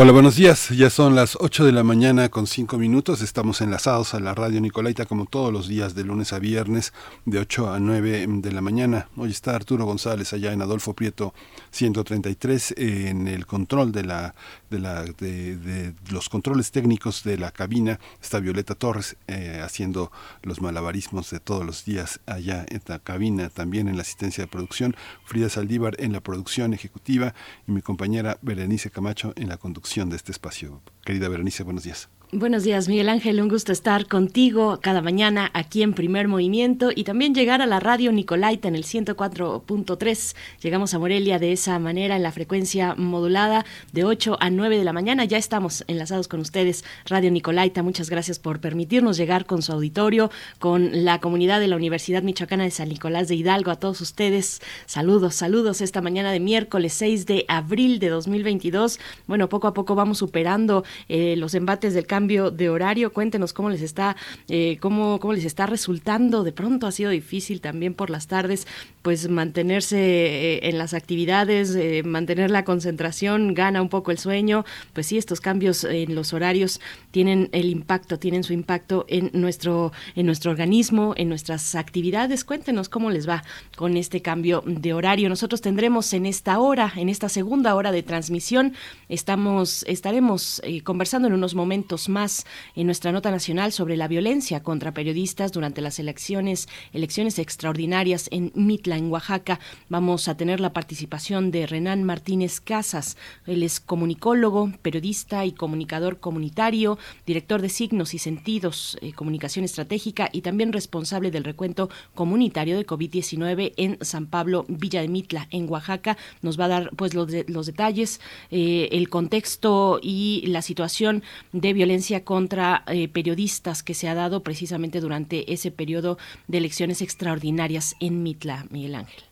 Hola, 0.00 0.12
buenos 0.12 0.36
días. 0.36 0.68
Ya 0.68 0.90
son 0.90 1.16
las 1.16 1.36
8 1.40 1.64
de 1.64 1.72
la 1.72 1.82
mañana 1.82 2.28
con 2.28 2.46
5 2.46 2.78
minutos. 2.78 3.20
Estamos 3.20 3.60
enlazados 3.62 4.14
a 4.14 4.20
la 4.20 4.32
radio 4.32 4.60
Nicolaita 4.60 5.06
como 5.06 5.26
todos 5.26 5.52
los 5.52 5.66
días 5.66 5.96
de 5.96 6.04
lunes 6.04 6.32
a 6.32 6.38
viernes 6.38 6.92
de 7.24 7.40
8 7.40 7.72
a 7.72 7.80
9 7.80 8.26
de 8.28 8.52
la 8.52 8.60
mañana. 8.60 9.08
Hoy 9.16 9.32
está 9.32 9.56
Arturo 9.56 9.86
González 9.86 10.32
allá 10.32 10.52
en 10.52 10.62
Adolfo 10.62 10.94
Prieto 10.94 11.34
133 11.72 12.74
en 12.76 13.26
el 13.26 13.44
control 13.44 13.90
de 13.90 14.04
la 14.04 14.36
de 14.70 14.78
la 14.78 15.02
de, 15.02 15.94
los 16.12 16.28
controles 16.28 16.70
técnicos 16.70 17.24
de 17.24 17.36
la 17.36 17.50
cabina. 17.50 17.98
Está 18.22 18.38
Violeta 18.38 18.76
Torres 18.76 19.16
eh, 19.26 19.60
haciendo 19.64 20.12
los 20.44 20.60
malabarismos 20.60 21.28
de 21.30 21.40
todos 21.40 21.66
los 21.66 21.84
días 21.84 22.20
allá 22.24 22.64
en 22.68 22.82
la 22.86 23.00
cabina, 23.00 23.48
también 23.48 23.88
en 23.88 23.96
la 23.96 24.02
asistencia 24.02 24.44
de 24.44 24.48
producción. 24.48 24.94
Frida 25.24 25.48
Saldívar 25.48 25.96
en 25.98 26.12
la 26.12 26.20
producción 26.20 26.72
ejecutiva 26.72 27.34
y 27.66 27.72
mi 27.72 27.82
compañera 27.82 28.38
Berenice 28.42 28.92
Camacho 28.92 29.32
en 29.34 29.48
la 29.48 29.56
conducción 29.56 29.87
de 29.88 30.16
este 30.16 30.32
espacio. 30.32 30.82
Querida 31.02 31.28
Berenice, 31.28 31.62
buenos 31.62 31.82
días. 31.82 32.10
Buenos 32.30 32.62
días, 32.62 32.88
Miguel 32.90 33.08
Ángel. 33.08 33.40
Un 33.40 33.48
gusto 33.48 33.72
estar 33.72 34.06
contigo 34.06 34.80
cada 34.82 35.00
mañana 35.00 35.50
aquí 35.54 35.82
en 35.82 35.94
Primer 35.94 36.28
Movimiento 36.28 36.90
y 36.94 37.04
también 37.04 37.34
llegar 37.34 37.62
a 37.62 37.66
la 37.66 37.80
radio 37.80 38.12
Nicolaita 38.12 38.68
en 38.68 38.76
el 38.76 38.84
104.3. 38.84 40.36
Llegamos 40.60 40.92
a 40.92 40.98
Morelia 40.98 41.38
de 41.38 41.52
esa 41.52 41.78
manera 41.78 42.16
en 42.16 42.22
la 42.22 42.30
frecuencia 42.30 42.94
modulada 42.96 43.64
de 43.94 44.04
8 44.04 44.36
a 44.40 44.50
9 44.50 44.76
de 44.76 44.84
la 44.84 44.92
mañana. 44.92 45.24
Ya 45.24 45.38
estamos 45.38 45.84
enlazados 45.86 46.28
con 46.28 46.40
ustedes, 46.40 46.84
Radio 47.06 47.30
Nicolaita. 47.30 47.82
Muchas 47.82 48.10
gracias 48.10 48.38
por 48.38 48.60
permitirnos 48.60 49.16
llegar 49.16 49.46
con 49.46 49.62
su 49.62 49.72
auditorio, 49.72 50.30
con 50.58 51.06
la 51.06 51.20
comunidad 51.20 51.60
de 51.60 51.68
la 51.68 51.76
Universidad 51.76 52.22
Michoacana 52.22 52.64
de 52.64 52.72
San 52.72 52.90
Nicolás 52.90 53.28
de 53.28 53.36
Hidalgo. 53.36 53.70
A 53.70 53.76
todos 53.76 54.02
ustedes, 54.02 54.60
saludos, 54.84 55.34
saludos 55.34 55.80
esta 55.80 56.02
mañana 56.02 56.30
de 56.30 56.40
miércoles 56.40 56.92
6 56.92 57.24
de 57.24 57.46
abril 57.48 58.00
de 58.00 58.10
2022. 58.10 59.00
Bueno, 59.26 59.48
poco 59.48 59.66
a 59.66 59.72
poco 59.72 59.94
vamos 59.94 60.18
superando 60.18 60.84
eh, 61.08 61.34
los 61.38 61.54
embates 61.54 61.94
del 61.94 62.04
cambio 62.04 62.17
de 62.26 62.68
horario. 62.68 63.12
Cuéntenos 63.12 63.52
cómo 63.52 63.70
les 63.70 63.80
está, 63.80 64.16
eh, 64.48 64.78
cómo, 64.80 65.20
cómo 65.20 65.34
les 65.34 65.44
está 65.44 65.66
resultando. 65.66 66.42
De 66.42 66.52
pronto 66.52 66.86
ha 66.86 66.92
sido 66.92 67.10
difícil 67.10 67.60
también 67.60 67.94
por 67.94 68.10
las 68.10 68.26
tardes, 68.26 68.66
pues 69.02 69.28
mantenerse 69.28 69.98
eh, 69.98 70.68
en 70.68 70.78
las 70.78 70.94
actividades, 70.94 71.74
eh, 71.76 72.02
mantener 72.04 72.50
la 72.50 72.64
concentración, 72.64 73.54
gana 73.54 73.80
un 73.80 73.88
poco 73.88 74.10
el 74.10 74.18
sueño. 74.18 74.64
Pues 74.92 75.06
sí, 75.06 75.16
estos 75.16 75.40
cambios 75.40 75.84
en 75.84 76.14
los 76.14 76.32
horarios 76.32 76.80
tienen 77.12 77.48
el 77.52 77.70
impacto, 77.70 78.18
tienen 78.18 78.42
su 78.42 78.52
impacto 78.52 79.04
en 79.08 79.30
nuestro, 79.32 79.92
en 80.16 80.26
nuestro 80.26 80.50
organismo, 80.50 81.14
en 81.16 81.28
nuestras 81.28 81.76
actividades. 81.76 82.44
Cuéntenos 82.44 82.88
cómo 82.88 83.10
les 83.10 83.28
va 83.28 83.44
con 83.76 83.96
este 83.96 84.22
cambio 84.22 84.64
de 84.66 84.92
horario. 84.92 85.28
Nosotros 85.28 85.60
tendremos 85.60 86.12
en 86.12 86.26
esta 86.26 86.58
hora, 86.58 86.92
en 86.96 87.08
esta 87.08 87.28
segunda 87.28 87.76
hora 87.76 87.92
de 87.92 88.02
transmisión, 88.02 88.74
estamos, 89.08 89.84
estaremos 89.86 90.60
conversando 90.82 91.28
en 91.28 91.34
unos 91.34 91.54
momentos 91.54 92.07
más 92.08 92.46
en 92.74 92.86
nuestra 92.86 93.12
nota 93.12 93.30
nacional 93.30 93.72
sobre 93.72 93.96
la 93.96 94.08
violencia 94.08 94.62
contra 94.62 94.92
periodistas 94.92 95.52
durante 95.52 95.80
las 95.80 95.98
elecciones, 95.98 96.68
elecciones 96.92 97.38
extraordinarias 97.38 98.28
en 98.30 98.52
Mitla, 98.54 98.96
en 98.96 99.10
Oaxaca. 99.10 99.60
Vamos 99.88 100.28
a 100.28 100.36
tener 100.36 100.60
la 100.60 100.72
participación 100.72 101.50
de 101.50 101.66
Renan 101.66 102.04
Martínez 102.04 102.60
Casas. 102.60 103.16
Él 103.46 103.62
es 103.62 103.80
comunicólogo, 103.80 104.72
periodista 104.82 105.44
y 105.44 105.52
comunicador 105.52 106.20
comunitario, 106.20 106.98
director 107.26 107.62
de 107.62 107.68
signos 107.68 108.14
y 108.14 108.18
sentidos, 108.18 108.98
eh, 109.00 109.12
comunicación 109.12 109.64
estratégica 109.64 110.28
y 110.32 110.42
también 110.42 110.72
responsable 110.72 111.30
del 111.30 111.44
recuento 111.44 111.90
comunitario 112.14 112.76
de 112.76 112.86
COVID-19 112.86 113.74
en 113.76 113.98
San 114.00 114.26
Pablo, 114.26 114.64
Villa 114.68 115.00
de 115.00 115.08
Mitla, 115.08 115.48
en 115.50 115.68
Oaxaca. 115.68 116.16
Nos 116.42 116.58
va 116.58 116.66
a 116.66 116.68
dar 116.68 116.90
pues 116.96 117.14
los, 117.14 117.28
los 117.48 117.66
detalles, 117.66 118.20
eh, 118.50 118.88
el 118.92 119.08
contexto 119.08 119.98
y 120.02 120.44
la 120.46 120.62
situación 120.62 121.22
de 121.52 121.72
violencia 121.72 121.97
contra 122.24 122.84
eh, 122.86 123.08
periodistas 123.08 123.82
que 123.82 123.94
se 123.94 124.08
ha 124.08 124.14
dado 124.14 124.42
precisamente 124.42 125.00
durante 125.00 125.52
ese 125.52 125.70
periodo 125.70 126.18
de 126.46 126.58
elecciones 126.58 127.02
extraordinarias 127.02 127.94
en 128.00 128.22
Mitla, 128.22 128.66
Miguel 128.70 128.94
Ángel. 128.94 129.22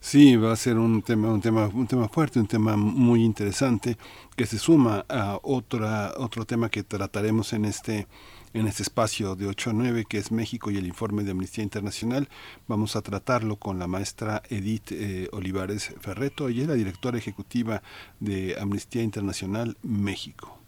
Sí, 0.00 0.36
va 0.36 0.52
a 0.52 0.56
ser 0.56 0.78
un 0.78 1.02
tema, 1.02 1.32
un 1.32 1.40
tema, 1.40 1.68
un 1.68 1.86
tema 1.86 2.08
fuerte, 2.08 2.40
un 2.40 2.48
tema 2.48 2.76
muy 2.76 3.22
interesante 3.22 3.96
que 4.36 4.46
se 4.46 4.58
suma 4.58 5.04
a 5.08 5.38
otra, 5.42 6.14
otro 6.16 6.44
tema 6.44 6.70
que 6.70 6.82
trataremos 6.82 7.52
en 7.52 7.64
este 7.64 8.08
en 8.54 8.66
este 8.66 8.82
espacio 8.82 9.34
de 9.34 9.46
8 9.46 9.70
a 9.70 9.72
9 9.72 10.04
que 10.06 10.18
es 10.18 10.30
México 10.30 10.70
y 10.70 10.76
el 10.76 10.86
informe 10.86 11.24
de 11.24 11.30
Amnistía 11.30 11.64
Internacional. 11.64 12.28
Vamos 12.68 12.96
a 12.96 13.02
tratarlo 13.02 13.56
con 13.56 13.78
la 13.78 13.86
maestra 13.86 14.42
Edith 14.50 14.92
eh, 14.92 15.28
Olivares 15.32 15.94
Ferreto, 16.00 16.48
ella 16.48 16.62
es 16.62 16.68
la 16.68 16.74
directora 16.74 17.16
ejecutiva 17.16 17.82
de 18.20 18.56
Amnistía 18.60 19.02
Internacional 19.02 19.76
México. 19.82 20.61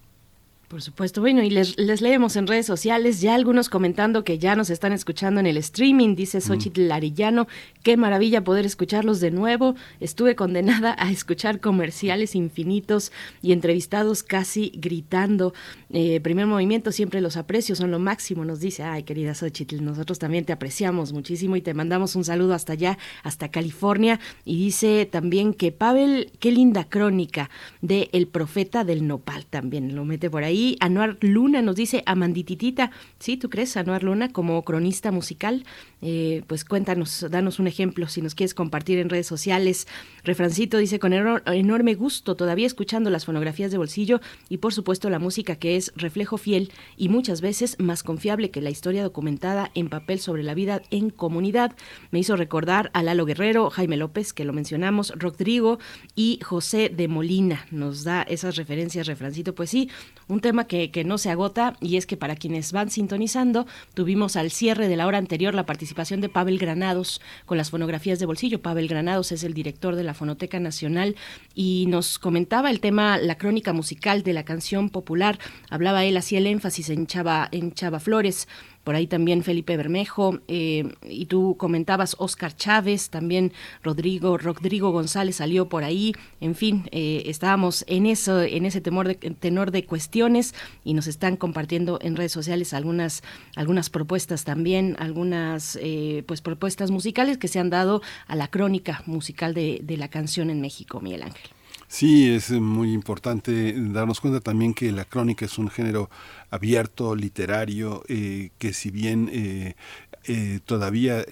Por 0.69 0.81
supuesto, 0.81 1.21
bueno, 1.21 1.43
y 1.43 1.51
les, 1.51 1.79
les, 1.79 2.01
leemos 2.01 2.37
en 2.37 2.47
redes 2.47 2.65
sociales, 2.65 3.21
ya 3.21 3.35
algunos 3.35 3.69
comentando 3.69 4.25
que 4.25 4.39
ya 4.39 4.57
nos 4.57 4.71
están 4.71 4.93
escuchando 4.93 5.39
en 5.39 5.47
el 5.47 5.59
streaming, 5.59 6.17
dice 6.17 6.41
Xochitl 6.41 6.91
Arellano, 6.91 7.47
qué 7.83 7.99
maravilla 7.99 8.43
poder 8.43 8.65
escucharlos 8.65 9.21
de 9.21 9.31
nuevo, 9.31 9.75
estuve 10.01 10.35
condenada 10.35 10.97
a 10.99 11.11
escuchar 11.11 11.61
comerciales 11.61 12.35
infinitos 12.35 13.13
y 13.43 13.53
entrevistados 13.53 14.23
casi 14.23 14.73
gritando, 14.75 15.53
eh, 15.91 16.19
primer 16.21 16.47
movimiento, 16.47 16.93
siempre 16.93 17.21
los 17.21 17.37
aprecio, 17.37 17.77
son 17.77 17.91
lo 17.91 17.99
máximo, 17.99 18.45
nos 18.47 18.61
dice, 18.61 18.85
ay 18.85 19.03
querida 19.03 19.35
Xochitl, 19.35 19.85
nosotros 19.85 20.19
también 20.19 20.47
te 20.47 20.55
apreciamos 20.55 21.13
muchísimo 21.13 21.57
y 21.57 21.61
te 21.61 21.75
mandamos 21.75 22.17
un 22.17 22.25
saludo 22.25 22.55
hasta 22.55 22.73
allá, 22.73 22.99
hasta 23.23 23.51
California, 23.51 24.19
y 24.47 24.57
dice 24.57 25.07
también 25.07 25.53
que 25.53 25.73
Pavel, 25.73 26.33
qué 26.41 26.51
linda 26.51 26.85
crónica 26.85 27.51
de 27.83 28.09
El 28.13 28.29
Profeta 28.29 28.83
del 28.83 29.07
Nopal, 29.07 29.45
también 29.45 29.95
lo 29.95 30.07
mete 30.07 30.31
por 30.31 30.43
ahí, 30.43 30.64
Anuar 30.81 31.17
Luna 31.21 31.63
nos 31.63 31.77
dice, 31.77 32.03
Amandititita, 32.07 32.91
¿sí? 33.19 33.37
¿Tú 33.37 33.51
crees, 33.51 33.77
Anuar 33.77 34.03
Luna, 34.03 34.33
como 34.33 34.63
cronista 34.65 35.11
musical? 35.11 35.65
Eh, 36.01 36.43
pues 36.47 36.65
cuéntanos, 36.65 37.27
danos 37.31 37.59
un 37.59 37.67
ejemplo, 37.67 38.09
si 38.09 38.21
nos 38.21 38.35
quieres 38.35 38.55
compartir 38.55 38.99
en 38.99 39.09
redes 39.09 39.27
sociales. 39.27 39.87
Refrancito 40.23 40.79
dice, 40.79 40.99
con 40.99 41.13
enorme 41.13 41.95
gusto, 41.95 42.35
todavía 42.35 42.67
escuchando 42.67 43.11
las 43.11 43.25
fonografías 43.25 43.71
de 43.71 43.79
bolsillo 43.79 44.21
y 44.49 44.59
por 44.59 44.75
supuesto 44.75 45.09
la 45.11 45.19
música 45.19 45.57
que 45.57 45.77
es 45.77 45.93
reflejo 45.97 46.37
fiel 46.37 46.73
y 46.97 47.09
muchas 47.09 47.41
veces 47.41 47.77
más 47.79 48.03
confiable 48.03 48.51
que 48.51 48.61
la 48.61 48.71
historia 48.71 49.03
documentada 49.03 49.71
en 49.75 49.89
papel 49.89 50.19
sobre 50.21 50.43
la 50.43 50.55
vida 50.55 50.83
en 50.91 51.11
comunidad. 51.11 51.75
Me 52.11 52.19
hizo 52.19 52.37
recordar 52.37 52.91
a 52.93 53.03
Lalo 53.03 53.25
Guerrero, 53.25 53.71
Jaime 53.71 53.97
López, 53.97 54.33
que 54.33 54.45
lo 54.45 54.53
mencionamos, 54.53 55.13
Rodrigo 55.17 55.79
y 56.15 56.41
José 56.43 56.91
de 56.95 57.09
Molina. 57.09 57.67
Nos 57.71 58.05
da 58.05 58.23
esas 58.23 58.57
referencias, 58.57 59.07
Refrancito. 59.07 59.55
Pues 59.55 59.71
sí, 59.71 59.91
un 60.29 60.41
tema 60.45 60.67
que, 60.67 60.91
que 60.91 61.05
no 61.05 61.17
se 61.17 61.31
agota 61.31 61.75
y 61.81 61.97
es 61.97 62.05
que 62.05 62.19
para 62.19 62.37
quienes 62.37 62.71
van 62.71 62.91
sintonizando, 62.91 63.67
tuvimos 63.95 64.37
al 64.37 64.51
cierre 64.51 64.89
de 64.89 64.97
la 64.97 65.07
hora 65.07 65.17
anterior 65.17 65.55
la 65.55 65.65
participación 65.65 66.21
de 66.21 66.29
Pavel 66.29 66.59
Granados 66.59 67.23
con 67.47 67.57
las 67.57 67.71
fonografías 67.71 68.19
de 68.19 68.27
bolsillo. 68.27 68.61
Pavel 68.61 68.87
Granados 68.87 69.33
es 69.33 69.43
el 69.43 69.55
director 69.55 69.97
de 69.97 70.05
la 70.05 70.13
Fonoteca 70.13 70.61
Nacional 70.61 71.17
y 71.55 71.87
nos 71.89 72.19
comentaba 72.19 72.69
el 72.69 72.81
tema, 72.81 73.17
la 73.17 73.39
crónica 73.39 73.73
musical 73.73 74.23
de 74.23 74.35
la 74.35 74.45
canción 74.45 74.91
popular. 74.91 75.39
Hablaba 75.71 76.05
él, 76.05 76.19
hacía 76.19 76.41
el 76.41 76.47
énfasis 76.47 76.91
en 76.91 77.07
Chava, 77.07 77.49
en 77.51 77.73
Chava 77.73 77.99
Flores 77.99 78.47
por 78.85 78.95
ahí 78.95 79.07
también 79.07 79.43
Felipe 79.43 79.77
Bermejo, 79.77 80.41
eh, 80.47 80.95
y 81.09 81.27
tú 81.27 81.57
comentabas 81.57 82.15
Oscar 82.19 82.55
Chávez, 82.55 83.11
también 83.11 83.53
Rodrigo, 83.83 84.37
Rodrigo 84.39 84.91
González 84.91 85.37
salió 85.37 85.69
por 85.69 85.85
ahí, 85.85 86.13
en 86.41 86.55
fin, 86.55 86.89
eh, 86.93 87.23
estábamos 87.27 87.85
en 87.89 88.07
eso, 88.07 88.43
en 88.43 88.67
ese 88.67 88.81
temor 88.81 89.09
de, 89.09 89.15
tenor 89.15 89.71
de 89.71 89.87
cuestiones 89.87 90.55
y 90.85 90.95
nos 90.95 91.07
están 91.07 91.37
compartiendo 91.37 91.99
en 92.03 92.15
redes 92.15 92.33
sociales 92.33 92.75
algunas, 92.75 93.23
algunas 93.57 93.89
propuestas 93.89 94.45
también, 94.45 94.97
algunas 94.99 95.79
eh, 95.81 96.23
pues 96.27 96.43
propuestas 96.43 96.91
musicales 96.91 97.39
que 97.39 97.49
se 97.49 97.59
han 97.59 97.71
dado 97.71 98.03
a 98.27 98.37
la 98.37 98.49
crónica 98.49 99.03
musical 99.07 99.55
de, 99.55 99.81
de 99.83 99.97
la 99.97 100.09
canción 100.09 100.51
en 100.51 100.61
México, 100.61 101.01
Miguel 101.01 101.23
Ángel. 101.23 101.54
Sí, 101.95 102.29
es 102.29 102.51
muy 102.51 102.93
importante 102.93 103.73
darnos 103.73 104.21
cuenta 104.21 104.41
también 104.41 104.75
que 104.75 104.91
la 104.91 105.05
crónica 105.05 105.45
es 105.45 105.59
un 105.59 105.71
género 105.71 106.11
abierto, 106.51 107.15
literario, 107.15 108.03
eh, 108.09 108.51
que 108.59 108.73
si 108.73 108.91
bien 108.91 109.31
eh, 109.33 109.77
eh, 110.25 110.59
todavía 110.65 111.25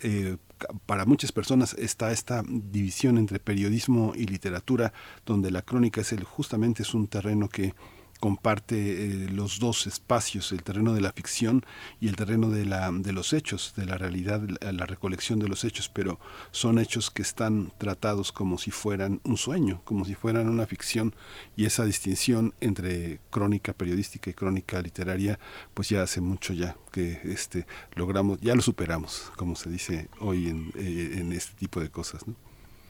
para 0.86 1.04
muchas 1.04 1.32
personas 1.32 1.74
está 1.74 2.12
esta 2.12 2.44
división 2.46 3.18
entre 3.18 3.40
periodismo 3.40 4.12
y 4.14 4.26
literatura, 4.26 4.92
donde 5.26 5.50
la 5.50 5.62
crónica 5.62 6.02
es 6.02 6.12
el 6.12 6.22
justamente 6.22 6.84
es 6.84 6.94
un 6.94 7.08
terreno 7.08 7.48
que 7.48 7.74
comparte 8.22 8.76
eh, 8.76 9.28
los 9.30 9.58
dos 9.58 9.88
espacios, 9.88 10.52
el 10.52 10.62
terreno 10.62 10.94
de 10.94 11.00
la 11.00 11.10
ficción 11.10 11.66
y 12.00 12.06
el 12.06 12.14
terreno 12.14 12.50
de, 12.50 12.64
la, 12.64 12.88
de 12.92 13.12
los 13.12 13.32
hechos, 13.32 13.74
de 13.76 13.84
la 13.84 13.98
realidad, 13.98 14.40
la 14.60 14.86
recolección 14.86 15.40
de 15.40 15.48
los 15.48 15.64
hechos, 15.64 15.88
pero 15.88 16.20
son 16.52 16.78
hechos 16.78 17.10
que 17.10 17.22
están 17.22 17.72
tratados 17.78 18.30
como 18.30 18.58
si 18.58 18.70
fueran 18.70 19.20
un 19.24 19.36
sueño, 19.36 19.82
como 19.84 20.04
si 20.04 20.14
fueran 20.14 20.48
una 20.48 20.68
ficción, 20.68 21.16
y 21.56 21.64
esa 21.64 21.84
distinción 21.84 22.54
entre 22.60 23.18
crónica 23.30 23.72
periodística 23.72 24.30
y 24.30 24.34
crónica 24.34 24.80
literaria, 24.80 25.40
pues 25.74 25.88
ya 25.88 26.04
hace 26.04 26.20
mucho 26.20 26.52
ya 26.52 26.76
que 26.92 27.18
este 27.24 27.66
logramos, 27.96 28.40
ya 28.40 28.54
lo 28.54 28.62
superamos, 28.62 29.32
como 29.36 29.56
se 29.56 29.68
dice 29.68 30.08
hoy 30.20 30.46
en, 30.46 30.72
eh, 30.76 31.14
en 31.16 31.32
este 31.32 31.56
tipo 31.56 31.80
de 31.80 31.90
cosas. 31.90 32.24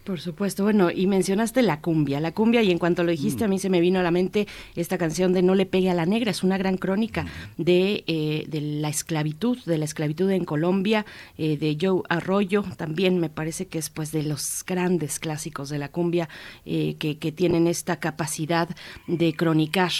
Por 0.05 0.21
supuesto, 0.21 0.65
bueno, 0.65 0.91
y 0.91 1.07
mencionaste 1.07 1.63
la 1.63 1.81
cumbia, 1.81 2.19
la 2.19 2.33
cumbia, 2.33 2.61
y 2.63 2.73
en 2.73 2.79
cuanto 2.79 3.05
lo 3.05 3.13
dijiste, 3.13 3.45
a 3.45 3.49
mí 3.49 3.61
se 3.61 3.71
me 3.71 3.81
vino 3.81 4.01
a 4.01 4.03
la 4.03 4.11
mente 4.11 4.49
esta 4.75 4.99
canción 4.99 5.33
de 5.33 5.43
No 5.43 5.55
le 5.55 5.65
pegue 5.65 5.91
a 5.91 5.95
la 5.95 6.07
negra, 6.07 6.33
es 6.33 6.43
una 6.43 6.59
gran 6.59 6.77
crónica 6.77 7.25
de, 7.57 8.03
eh, 8.09 8.45
de 8.49 8.61
la 8.61 8.89
esclavitud, 8.89 9.59
de 9.65 9.79
la 9.79 9.85
esclavitud 9.85 10.29
en 10.31 10.45
Colombia, 10.45 11.07
eh, 11.39 11.57
de 11.57 11.79
Joe 11.81 12.03
Arroyo, 12.09 12.65
también 12.77 13.21
me 13.21 13.29
parece 13.29 13.69
que 13.69 13.79
es 13.79 13.91
pues 13.91 14.11
de 14.11 14.25
los 14.25 14.65
grandes 14.67 15.21
clásicos 15.21 15.69
de 15.69 15.79
la 15.79 15.89
cumbia 15.89 16.29
eh, 16.67 16.97
que, 16.99 17.19
que, 17.19 17.31
tienen 17.31 17.69
esta 17.69 18.01
capacidad 18.01 18.69
de 19.07 19.35
cronicar 19.35 19.93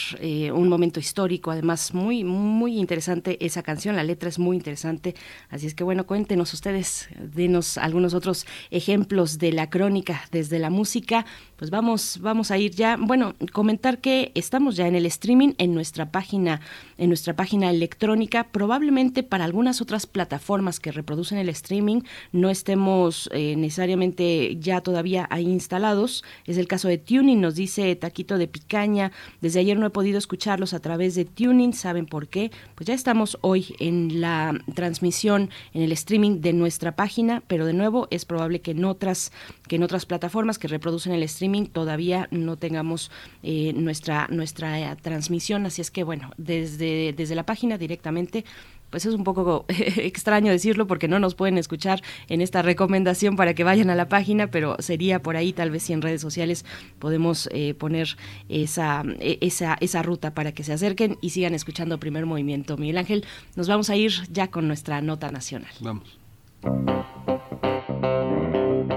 un 0.53 0.69
momento 0.69 0.99
histórico, 1.01 1.51
además 1.51 1.95
muy, 1.95 2.25
muy 2.25 2.79
interesante 2.79 3.45
esa 3.45 3.63
canción, 3.63 3.95
la 3.95 4.05
letra 4.05 4.29
es 4.29 4.39
muy 4.39 4.57
interesante, 4.57 5.15
así 5.49 5.67
es 5.69 5.75
que 5.75 5.85
bueno, 5.85 6.07
cuéntenos 6.07 6.53
ustedes, 6.53 7.09
denos 7.19 7.79
algunos 7.79 8.15
otros 8.15 8.47
ejemplos 8.71 9.39
de 9.39 9.53
la 9.53 9.71
crónica 9.71 9.92
desde 10.31 10.59
la 10.59 10.71
música, 10.71 11.27
pues 11.57 11.71
vamos, 11.71 12.19
vamos 12.21 12.51
a 12.51 12.59
ir 12.59 12.73
ya, 12.73 12.97
bueno, 12.99 13.35
comentar 13.53 14.01
que 14.01 14.33
estamos 14.35 14.77
ya 14.77 14.89
en 14.89 14.95
el 14.95 15.07
streaming 15.07 15.53
en 15.59 15.75
nuestra 15.75 16.11
página, 16.11 16.61
en 16.99 17.09
nuestra 17.09 17.35
página 17.35 17.71
electrónica, 17.71 18.45
probablemente 18.45 19.23
para 19.23 19.45
algunas 19.45 19.81
otras 19.81 20.07
plataformas 20.07 20.81
que 20.81 20.93
reproducen 20.93 21.39
el 21.39 21.49
streaming 21.51 22.03
no 22.33 22.51
estemos 22.51 23.29
eh, 23.33 23.57
necesariamente 23.57 24.57
ya 24.59 24.81
todavía 24.81 25.27
ahí 25.31 25.45
instalados. 25.45 26.25
Es 26.47 26.59
el 26.59 26.69
caso 26.69 26.89
de 26.89 26.99
Tuning, 26.99 27.41
nos 27.41 27.55
dice 27.55 27.95
Taquito 27.97 28.39
de 28.39 28.49
Picaña, 28.49 29.13
desde 29.41 29.61
ayer 29.61 29.79
no 29.79 29.87
he 29.87 29.91
podido 29.91 30.19
escucharlos 30.19 30.75
a 30.75 30.81
través 30.81 31.15
de 31.15 31.25
Tuning, 31.25 31.73
¿saben 31.73 32.07
por 32.07 32.29
qué? 32.29 32.51
Pues 32.75 32.87
ya 32.87 32.95
estamos 32.95 33.39
hoy 33.43 33.75
en 33.79 34.21
la 34.21 34.59
transmisión, 34.75 35.51
en 35.75 35.83
el 35.83 35.93
streaming 35.93 36.41
de 36.41 36.53
nuestra 36.53 36.97
página, 36.97 37.43
pero 37.47 37.67
de 37.67 37.73
nuevo 37.73 38.09
es 38.11 38.25
probable 38.25 38.61
que 38.61 38.73
en 38.73 38.85
otras, 38.85 39.33
que 39.69 39.79
en 39.83 39.85
otras 39.85 40.07
plataformas 40.07 40.61
que 40.61 40.69
reproducen 40.69 41.13
el 41.13 41.25
streaming 41.25 41.67
todavía 41.67 42.29
no 42.31 42.57
tengamos 42.57 43.11
eh, 43.43 43.73
nuestra, 43.75 44.29
nuestra 44.31 44.79
eh, 44.79 44.97
transmisión. 45.03 45.67
Así 45.67 45.83
es 45.83 45.91
que, 45.91 46.05
bueno, 46.05 46.31
desde, 46.37 47.13
desde 47.13 47.35
la 47.35 47.45
página 47.45 47.79
directamente 47.79 48.45
pues 48.91 49.07
es 49.07 49.15
un 49.15 49.25
poco 49.25 49.65
extraño 49.69 50.53
decirlo 50.53 50.87
porque 50.87 51.09
no 51.09 51.19
nos 51.19 51.35
pueden 51.35 51.59
escuchar 51.59 52.01
en 52.29 52.43
esta 52.43 52.63
recomendación 52.63 53.35
para 53.37 53.55
que 53.55 53.65
vayan 53.65 53.91
a 53.91 53.97
la 53.97 54.09
página, 54.09 54.49
pero 54.49 54.77
sería 54.79 55.21
por 55.21 55.35
ahí 55.37 55.53
tal 55.53 55.71
vez 55.71 55.83
si 55.83 55.95
en 55.95 56.03
redes 56.03 56.21
sociales 56.21 56.65
podemos 57.01 57.49
eh, 57.53 57.75
poner 57.75 58.17
esa, 58.49 59.03
esa, 59.19 59.79
esa 59.81 60.03
ruta 60.03 60.33
para 60.35 60.53
que 60.53 60.63
se 60.63 60.75
acerquen 60.75 61.19
y 61.23 61.31
sigan 61.31 61.55
escuchando 61.55 61.99
Primer 61.99 62.27
Movimiento. 62.27 62.77
Miguel 62.77 62.99
Ángel, 62.99 63.25
nos 63.57 63.67
vamos 63.67 63.91
a 63.91 63.97
ir 63.97 64.13
ya 64.31 64.49
con 64.49 64.69
nuestra 64.69 65.01
nota 65.01 65.33
nacional. 65.33 65.73
Vamos. 65.81 66.19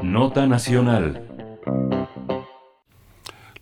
Nota 0.05 0.45
nacional. 0.45 1.59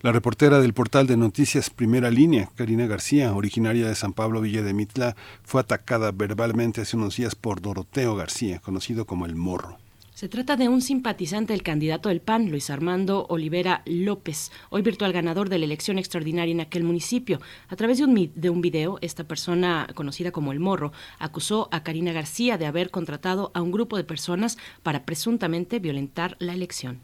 La 0.02 0.12
reportera 0.12 0.60
del 0.60 0.74
portal 0.74 1.06
de 1.06 1.16
noticias 1.16 1.70
Primera 1.70 2.10
Línea, 2.10 2.50
Karina 2.54 2.86
García, 2.86 3.32
originaria 3.32 3.88
de 3.88 3.94
San 3.94 4.12
Pablo 4.12 4.42
Villa 4.42 4.62
de 4.62 4.74
Mitla, 4.74 5.16
fue 5.42 5.62
atacada 5.62 6.12
verbalmente 6.12 6.82
hace 6.82 6.98
unos 6.98 7.16
días 7.16 7.34
por 7.34 7.62
Doroteo 7.62 8.14
García, 8.14 8.60
conocido 8.60 9.06
como 9.06 9.24
el 9.24 9.36
Morro. 9.36 9.78
Se 10.24 10.30
trata 10.30 10.56
de 10.56 10.70
un 10.70 10.80
simpatizante 10.80 11.52
del 11.52 11.62
candidato 11.62 12.08
del 12.08 12.22
PAN, 12.22 12.50
Luis 12.50 12.70
Armando 12.70 13.26
Olivera 13.28 13.82
López, 13.84 14.52
hoy 14.70 14.80
virtual 14.80 15.12
ganador 15.12 15.50
de 15.50 15.58
la 15.58 15.66
elección 15.66 15.98
extraordinaria 15.98 16.52
en 16.52 16.62
aquel 16.62 16.82
municipio. 16.82 17.42
A 17.68 17.76
través 17.76 17.98
de 17.98 18.04
un, 18.04 18.32
de 18.34 18.48
un 18.48 18.62
video, 18.62 18.96
esta 19.02 19.24
persona 19.24 19.86
conocida 19.94 20.32
como 20.32 20.52
El 20.52 20.60
Morro 20.60 20.92
acusó 21.18 21.68
a 21.72 21.82
Karina 21.82 22.14
García 22.14 22.56
de 22.56 22.64
haber 22.64 22.90
contratado 22.90 23.50
a 23.52 23.60
un 23.60 23.70
grupo 23.70 23.98
de 23.98 24.04
personas 24.04 24.56
para 24.82 25.04
presuntamente 25.04 25.78
violentar 25.78 26.36
la 26.38 26.54
elección. 26.54 27.02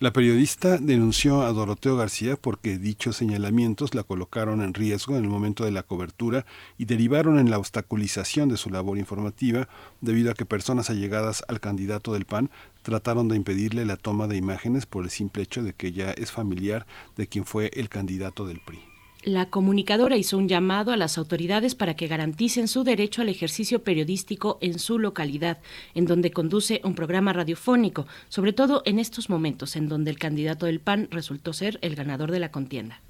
La 0.00 0.12
periodista 0.12 0.78
denunció 0.78 1.42
a 1.42 1.52
Doroteo 1.52 1.96
García 1.96 2.36
porque 2.36 2.78
dichos 2.78 3.16
señalamientos 3.16 3.96
la 3.96 4.04
colocaron 4.04 4.62
en 4.62 4.72
riesgo 4.72 5.16
en 5.16 5.24
el 5.24 5.28
momento 5.28 5.64
de 5.64 5.72
la 5.72 5.82
cobertura 5.82 6.46
y 6.76 6.84
derivaron 6.84 7.36
en 7.36 7.50
la 7.50 7.58
obstaculización 7.58 8.48
de 8.48 8.56
su 8.56 8.70
labor 8.70 8.98
informativa 8.98 9.68
debido 10.00 10.30
a 10.30 10.34
que 10.34 10.46
personas 10.46 10.88
allegadas 10.88 11.42
al 11.48 11.58
candidato 11.58 12.12
del 12.12 12.26
PAN 12.26 12.48
trataron 12.82 13.26
de 13.26 13.34
impedirle 13.34 13.84
la 13.84 13.96
toma 13.96 14.28
de 14.28 14.36
imágenes 14.36 14.86
por 14.86 15.02
el 15.02 15.10
simple 15.10 15.42
hecho 15.42 15.64
de 15.64 15.72
que 15.72 15.88
ella 15.88 16.12
es 16.12 16.30
familiar 16.30 16.86
de 17.16 17.26
quien 17.26 17.44
fue 17.44 17.72
el 17.74 17.88
candidato 17.88 18.46
del 18.46 18.60
PRI. 18.60 18.87
La 19.28 19.50
comunicadora 19.50 20.16
hizo 20.16 20.38
un 20.38 20.48
llamado 20.48 20.90
a 20.90 20.96
las 20.96 21.18
autoridades 21.18 21.74
para 21.74 21.92
que 21.92 22.06
garanticen 22.06 22.66
su 22.66 22.82
derecho 22.82 23.20
al 23.20 23.28
ejercicio 23.28 23.84
periodístico 23.84 24.56
en 24.62 24.78
su 24.78 24.98
localidad, 24.98 25.58
en 25.94 26.06
donde 26.06 26.30
conduce 26.30 26.80
un 26.82 26.94
programa 26.94 27.34
radiofónico, 27.34 28.06
sobre 28.30 28.54
todo 28.54 28.80
en 28.86 28.98
estos 28.98 29.28
momentos 29.28 29.76
en 29.76 29.86
donde 29.86 30.10
el 30.12 30.18
candidato 30.18 30.64
del 30.64 30.80
PAN 30.80 31.08
resultó 31.10 31.52
ser 31.52 31.78
el 31.82 31.94
ganador 31.94 32.30
de 32.30 32.40
la 32.40 32.50
contienda. 32.50 33.02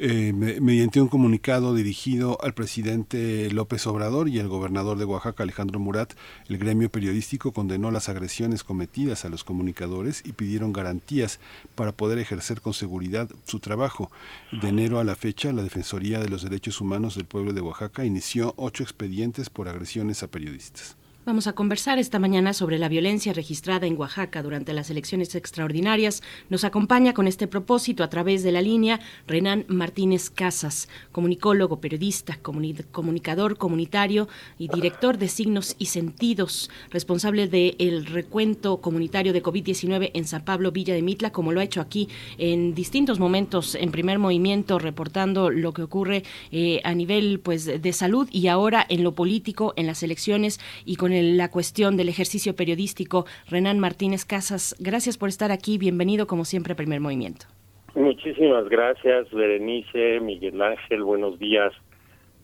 Eh, 0.00 0.32
mediante 0.32 1.00
un 1.00 1.06
comunicado 1.06 1.72
dirigido 1.72 2.36
al 2.42 2.52
presidente 2.52 3.48
López 3.52 3.86
Obrador 3.86 4.28
y 4.28 4.40
al 4.40 4.48
gobernador 4.48 4.98
de 4.98 5.04
Oaxaca, 5.04 5.44
Alejandro 5.44 5.78
Murat, 5.78 6.14
el 6.48 6.58
gremio 6.58 6.90
periodístico 6.90 7.52
condenó 7.52 7.92
las 7.92 8.08
agresiones 8.08 8.64
cometidas 8.64 9.24
a 9.24 9.28
los 9.28 9.44
comunicadores 9.44 10.22
y 10.26 10.32
pidieron 10.32 10.72
garantías 10.72 11.38
para 11.76 11.92
poder 11.92 12.18
ejercer 12.18 12.60
con 12.60 12.74
seguridad 12.74 13.28
su 13.44 13.60
trabajo. 13.60 14.10
De 14.50 14.70
enero 14.70 14.98
a 14.98 15.04
la 15.04 15.14
fecha, 15.14 15.52
la 15.52 15.62
Defensoría 15.62 16.18
de 16.18 16.28
los 16.28 16.42
Derechos 16.42 16.80
Humanos 16.80 17.14
del 17.14 17.26
Pueblo 17.26 17.52
de 17.52 17.60
Oaxaca 17.60 18.04
inició 18.04 18.52
ocho 18.56 18.82
expedientes 18.82 19.48
por 19.48 19.68
agresiones 19.68 20.24
a 20.24 20.26
periodistas. 20.26 20.96
Vamos 21.26 21.46
a 21.46 21.54
conversar 21.54 21.98
esta 21.98 22.18
mañana 22.18 22.52
sobre 22.52 22.78
la 22.78 22.90
violencia 22.90 23.32
registrada 23.32 23.86
en 23.86 23.98
Oaxaca 23.98 24.42
durante 24.42 24.74
las 24.74 24.90
elecciones 24.90 25.34
extraordinarias. 25.34 26.22
Nos 26.50 26.64
acompaña 26.64 27.14
con 27.14 27.26
este 27.26 27.46
propósito 27.46 28.04
a 28.04 28.10
través 28.10 28.42
de 28.42 28.52
la 28.52 28.60
línea 28.60 29.00
Renan 29.26 29.64
Martínez 29.68 30.28
Casas, 30.28 30.86
comunicólogo, 31.12 31.80
periodista, 31.80 32.38
comunicador 32.42 33.56
comunitario 33.56 34.28
y 34.58 34.68
director 34.68 35.16
de 35.16 35.28
signos 35.28 35.76
y 35.78 35.86
sentidos, 35.86 36.70
responsable 36.90 37.48
del 37.48 38.04
recuento 38.04 38.82
comunitario 38.82 39.32
de 39.32 39.42
COVID-19 39.42 40.10
en 40.12 40.26
San 40.26 40.44
Pablo, 40.44 40.72
Villa 40.72 40.92
de 40.92 41.00
Mitla, 41.00 41.32
como 41.32 41.52
lo 41.52 41.60
ha 41.60 41.64
hecho 41.64 41.80
aquí 41.80 42.06
en 42.36 42.74
distintos 42.74 43.18
momentos 43.18 43.76
en 43.76 43.92
primer 43.92 44.18
movimiento, 44.18 44.78
reportando 44.78 45.48
lo 45.48 45.72
que 45.72 45.84
ocurre 45.84 46.22
eh, 46.52 46.82
a 46.84 46.92
nivel 46.94 47.40
pues 47.40 47.64
de 47.64 47.92
salud 47.94 48.28
y 48.30 48.48
ahora 48.48 48.84
en 48.86 49.02
lo 49.02 49.14
político, 49.14 49.72
en 49.76 49.86
las 49.86 50.02
elecciones 50.02 50.60
y 50.84 50.96
con 50.96 51.13
la 51.22 51.50
cuestión 51.50 51.96
del 51.96 52.08
ejercicio 52.08 52.56
periodístico. 52.56 53.26
Renan 53.48 53.78
Martínez 53.78 54.24
Casas, 54.24 54.74
gracias 54.78 55.18
por 55.18 55.28
estar 55.28 55.52
aquí. 55.52 55.78
Bienvenido, 55.78 56.26
como 56.26 56.44
siempre, 56.44 56.72
a 56.72 56.76
Primer 56.76 57.00
Movimiento. 57.00 57.46
Muchísimas 57.94 58.68
gracias, 58.68 59.30
Berenice, 59.30 60.18
Miguel 60.20 60.60
Ángel. 60.60 61.04
Buenos 61.04 61.38
días, 61.38 61.72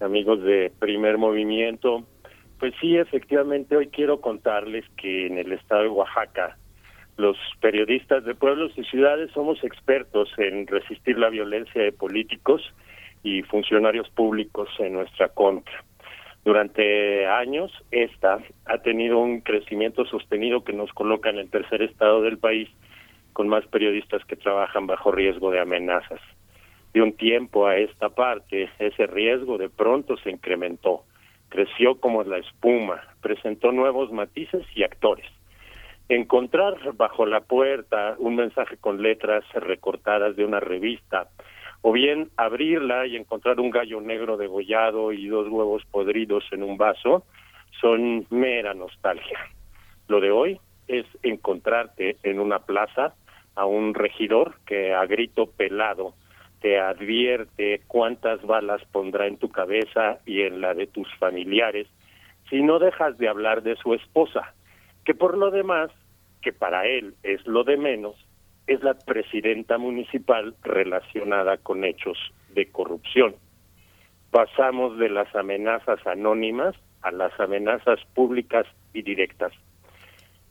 amigos 0.01 0.43
de 0.43 0.73
Primer 0.79 1.19
Movimiento. 1.19 2.05
Pues 2.61 2.73
sí, 2.81 2.97
efectivamente, 2.97 3.77
hoy 3.77 3.89
quiero 3.89 4.21
contarles 4.21 4.85
que 4.97 5.27
en 5.27 5.39
el 5.39 5.53
estado 5.53 5.83
de 5.83 5.89
Oaxaca, 5.89 6.57
los 7.17 7.37
periodistas 7.61 8.25
de 8.25 8.35
pueblos 8.35 8.73
y 8.77 8.85
ciudades 8.85 9.31
somos 9.33 9.63
expertos 9.65 10.29
en 10.39 10.67
resistir 10.67 11.19
la 11.19 11.31
violencia 11.31 11.83
de 11.83 11.93
políticos 11.93 12.63
y 13.23 13.43
funcionarios 13.43 14.09
públicos 14.11 14.69
en 14.79 14.95
nuestra 14.95 15.29
contra. 15.29 15.85
Durante 16.45 17.27
años, 17.27 17.71
esta 17.91 18.39
ha 18.65 18.79
tenido 18.79 19.19
un 19.19 19.41
crecimiento 19.41 20.07
sostenido 20.07 20.65
que 20.65 20.73
nos 20.73 20.91
coloca 20.93 21.29
en 21.29 21.39
el 21.39 21.51
tercer 21.51 21.83
estado 21.83 22.23
del 22.23 22.39
país 22.39 22.69
con 23.33 23.49
más 23.49 23.67
periodistas 23.67 24.25
que 24.25 24.37
trabajan 24.37 24.87
bajo 24.87 25.13
riesgo 25.13 25.51
de 25.51 25.61
amenazas. 25.61 26.21
De 26.93 27.03
un 27.03 27.13
tiempo 27.13 27.67
a 27.67 27.77
esta 27.77 28.09
parte, 28.09 28.71
ese 28.79 29.07
riesgo 29.07 29.59
de 29.59 29.69
pronto 29.69 30.17
se 30.17 30.31
incrementó, 30.31 31.05
creció 31.49 32.01
como 32.01 32.25
la 32.25 32.39
espuma, 32.39 33.01
presentó 33.21 33.71
nuevos 33.71 34.11
matices 34.11 34.65
y 34.75 34.83
actores. 34.83 35.27
Encontrar 36.09 36.75
bajo 36.95 37.27
la 37.27 37.43
puerta 37.43 38.17
un 38.19 38.35
mensaje 38.35 38.77
con 38.79 39.01
letras 39.03 39.45
recortadas 39.55 40.35
de 40.35 40.45
una 40.45 40.59
revista 40.59 41.29
o 41.83 41.93
bien 41.93 42.31
abrirla 42.37 43.07
y 43.07 43.17
encontrar 43.17 43.61
un 43.61 43.71
gallo 43.71 44.01
negro 44.01 44.37
degollado 44.37 45.13
y 45.13 45.29
dos 45.29 45.49
huevos 45.49 45.85
podridos 45.91 46.45
en 46.53 46.63
un 46.63 46.77
vaso, 46.77 47.25
son 47.81 48.27
mera 48.31 48.75
nostalgia. 48.75 49.39
Lo 50.09 50.21
de 50.21 50.31
hoy 50.31 50.61
es 50.89 51.07
encontrarte 51.23 52.17
en 52.23 52.41
una 52.41 52.59
plaza 52.61 53.15
a 53.55 53.65
un 53.65 53.95
regidor 53.95 54.57
que 54.67 54.93
a 54.93 55.07
grito 55.07 55.47
pelado 55.47 56.15
te 56.61 56.79
advierte 56.79 57.81
cuántas 57.87 58.43
balas 58.43 58.83
pondrá 58.93 59.27
en 59.27 59.39
tu 59.39 59.49
cabeza 59.49 60.19
y 60.27 60.43
en 60.43 60.61
la 60.61 60.75
de 60.75 60.87
tus 60.87 61.09
familiares 61.17 61.87
si 62.51 62.63
no 62.63 62.81
dejas 62.81 63.17
de 63.17 63.29
hablar 63.29 63.63
de 63.63 63.77
su 63.77 63.95
esposa, 63.95 64.55
que 65.05 65.15
por 65.15 65.39
lo 65.39 65.51
demás, 65.53 65.91
que 66.43 66.53
para 66.53 66.87
él 66.87 67.15
es 67.23 67.47
lo 67.47 67.63
de 67.63 67.77
menos, 67.77 68.17
es 68.71 68.85
la 68.85 68.95
presidenta 68.95 69.79
municipal 69.79 70.55
relacionada 70.63 71.57
con 71.57 71.85
hechos 71.85 72.17
de 72.55 72.71
corrupción. 72.71 73.35
Pasamos 74.31 74.97
de 74.97 75.09
las 75.09 75.35
amenazas 75.35 75.99
anónimas 76.07 76.77
a 77.03 77.11
las 77.11 77.33
amenazas 77.41 77.99
públicas 78.15 78.65
y 78.93 79.03
directas. 79.03 79.53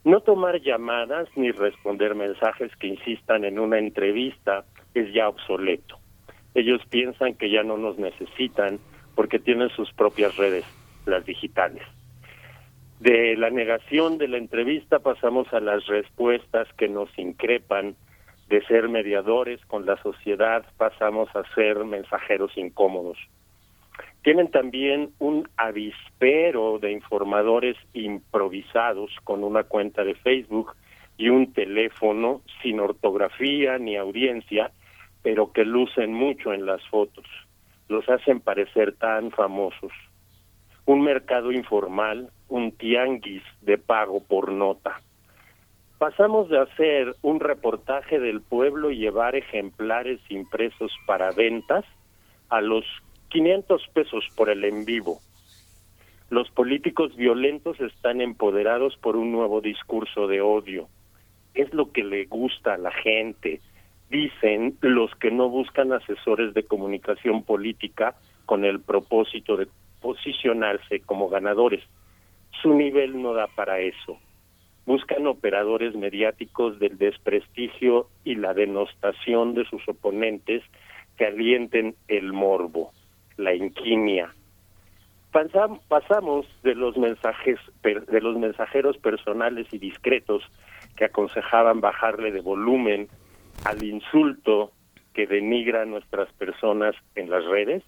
No 0.03 0.19
tomar 0.19 0.59
llamadas 0.59 1.29
ni 1.37 1.51
responder 1.51 2.13
mensajes 2.13 2.75
que 2.75 2.87
insistan 2.87 3.45
en 3.45 3.57
una 3.57 3.79
entrevista 3.79 4.65
es 4.93 5.13
ya 5.13 5.29
obsoleto. 5.29 5.97
Ellos 6.55 6.81
piensan 6.89 7.35
que 7.35 7.49
ya 7.49 7.63
no 7.63 7.77
nos 7.77 7.97
necesitan 7.99 8.79
porque 9.15 9.39
tienen 9.39 9.69
sus 9.69 9.93
propias 9.93 10.35
redes, 10.35 10.65
las 11.05 11.25
digitales. 11.25 11.83
De 12.99 13.37
la 13.37 13.49
negación 13.49 14.17
de 14.17 14.27
la 14.27 14.37
entrevista 14.37 14.99
pasamos 14.99 15.53
a 15.53 15.61
las 15.61 15.87
respuestas 15.87 16.67
que 16.73 16.89
nos 16.89 17.09
increpan 17.17 17.95
de 18.49 18.65
ser 18.65 18.89
mediadores 18.89 19.63
con 19.67 19.85
la 19.85 19.95
sociedad 20.01 20.65
pasamos 20.77 21.29
a 21.35 21.43
ser 21.53 21.85
mensajeros 21.85 22.51
incómodos. 22.57 23.17
Tienen 24.23 24.49
también 24.49 25.11
un 25.19 25.47
avispero 25.55 26.79
de 26.79 26.91
informadores 26.91 27.77
improvisados 27.93 29.11
con 29.23 29.43
una 29.43 29.63
cuenta 29.63 30.03
de 30.03 30.15
Facebook 30.15 30.73
y 31.15 31.29
un 31.29 31.53
teléfono 31.53 32.41
sin 32.61 32.79
ortografía 32.79 33.77
ni 33.77 33.95
audiencia, 33.95 34.71
pero 35.21 35.51
que 35.53 35.63
lucen 35.63 36.11
mucho 36.11 36.51
en 36.51 36.65
las 36.65 36.85
fotos. 36.87 37.25
Los 37.87 38.09
hacen 38.09 38.39
parecer 38.39 38.93
tan 38.93 39.29
famosos. 39.31 39.91
Un 40.85 41.01
mercado 41.01 41.51
informal, 41.51 42.31
un 42.47 42.71
tianguis 42.71 43.43
de 43.61 43.77
pago 43.77 44.23
por 44.23 44.51
nota 44.51 45.01
Pasamos 45.99 46.47
de 46.47 46.57
hacer 46.57 47.13
un 47.23 47.41
reportaje 47.41 48.21
del 48.21 48.39
pueblo 48.39 48.89
y 48.89 48.99
llevar 48.99 49.35
ejemplares 49.35 50.21
impresos 50.29 50.93
para 51.05 51.31
ventas 51.31 51.83
a 52.47 52.61
los 52.61 52.85
500 53.27 53.85
pesos 53.89 54.23
por 54.37 54.49
el 54.49 54.63
en 54.63 54.85
vivo. 54.85 55.19
Los 56.29 56.49
políticos 56.51 57.13
violentos 57.17 57.81
están 57.81 58.21
empoderados 58.21 58.95
por 58.95 59.17
un 59.17 59.33
nuevo 59.33 59.59
discurso 59.59 60.27
de 60.27 60.39
odio. 60.39 60.87
Es 61.53 61.73
lo 61.73 61.91
que 61.91 62.05
le 62.05 62.27
gusta 62.27 62.75
a 62.75 62.77
la 62.77 62.91
gente, 62.91 63.59
dicen 64.09 64.77
los 64.79 65.13
que 65.15 65.31
no 65.31 65.49
buscan 65.49 65.91
asesores 65.91 66.53
de 66.53 66.63
comunicación 66.63 67.43
política 67.43 68.15
con 68.45 68.63
el 68.63 68.79
propósito 68.79 69.57
de 69.57 69.67
posicionarse 69.99 71.01
como 71.01 71.27
ganadores. 71.27 71.83
Su 72.61 72.73
nivel 72.73 73.21
no 73.21 73.33
da 73.33 73.47
para 73.47 73.81
eso 73.81 74.17
buscan 74.85 75.27
operadores 75.27 75.95
mediáticos 75.95 76.79
del 76.79 76.97
desprestigio 76.97 78.07
y 78.23 78.35
la 78.35 78.53
denostación 78.53 79.53
de 79.53 79.65
sus 79.65 79.87
oponentes 79.87 80.63
que 81.17 81.25
alienten 81.25 81.95
el 82.07 82.33
morbo, 82.33 82.91
la 83.37 83.53
inquinia. 83.53 84.33
pasamos 85.31 86.47
de 86.63 86.75
los 86.75 86.97
mensajes 86.97 87.59
de 87.83 88.21
los 88.21 88.37
mensajeros 88.37 88.97
personales 88.97 89.67
y 89.71 89.77
discretos 89.77 90.43
que 90.95 91.05
aconsejaban 91.05 91.81
bajarle 91.81 92.31
de 92.31 92.41
volumen 92.41 93.07
al 93.65 93.83
insulto 93.83 94.71
que 95.13 95.27
denigra 95.27 95.83
a 95.83 95.85
nuestras 95.85 96.31
personas 96.33 96.95
en 97.15 97.29
las 97.29 97.45
redes 97.45 97.83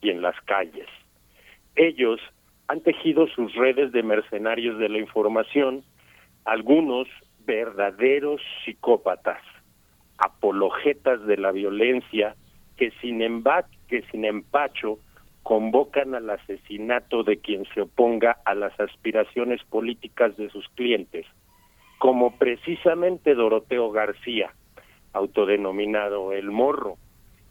y 0.00 0.10
en 0.10 0.22
las 0.22 0.38
calles. 0.42 0.86
Ellos 1.74 2.20
han 2.68 2.80
tejido 2.80 3.26
sus 3.28 3.54
redes 3.54 3.92
de 3.92 4.02
mercenarios 4.02 4.78
de 4.78 4.88
la 4.88 4.98
información 4.98 5.84
algunos 6.46 7.08
verdaderos 7.44 8.40
psicópatas, 8.64 9.42
apologetas 10.16 11.24
de 11.26 11.36
la 11.36 11.52
violencia, 11.52 12.36
que 12.76 12.92
sin, 13.02 13.18
que 13.88 14.02
sin 14.10 14.24
empacho 14.24 14.98
convocan 15.42 16.14
al 16.14 16.30
asesinato 16.30 17.22
de 17.24 17.38
quien 17.38 17.64
se 17.74 17.82
oponga 17.82 18.38
a 18.44 18.54
las 18.54 18.78
aspiraciones 18.80 19.62
políticas 19.64 20.36
de 20.36 20.48
sus 20.50 20.68
clientes, 20.70 21.26
como 21.98 22.36
precisamente 22.38 23.34
Doroteo 23.34 23.90
García, 23.90 24.50
autodenominado 25.12 26.32
El 26.32 26.50
Morro, 26.50 26.96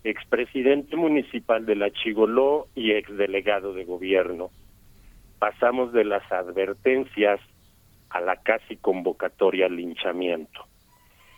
expresidente 0.03 0.95
municipal 0.95 1.65
de 1.65 1.75
La 1.75 1.91
Chigoló 1.91 2.67
y 2.75 2.91
exdelegado 2.91 3.73
de 3.73 3.85
gobierno. 3.85 4.51
Pasamos 5.39 5.91
de 5.91 6.05
las 6.05 6.29
advertencias 6.31 7.39
a 8.09 8.21
la 8.21 8.37
casi 8.37 8.77
convocatoria 8.77 9.65
al 9.65 9.75
linchamiento. 9.75 10.65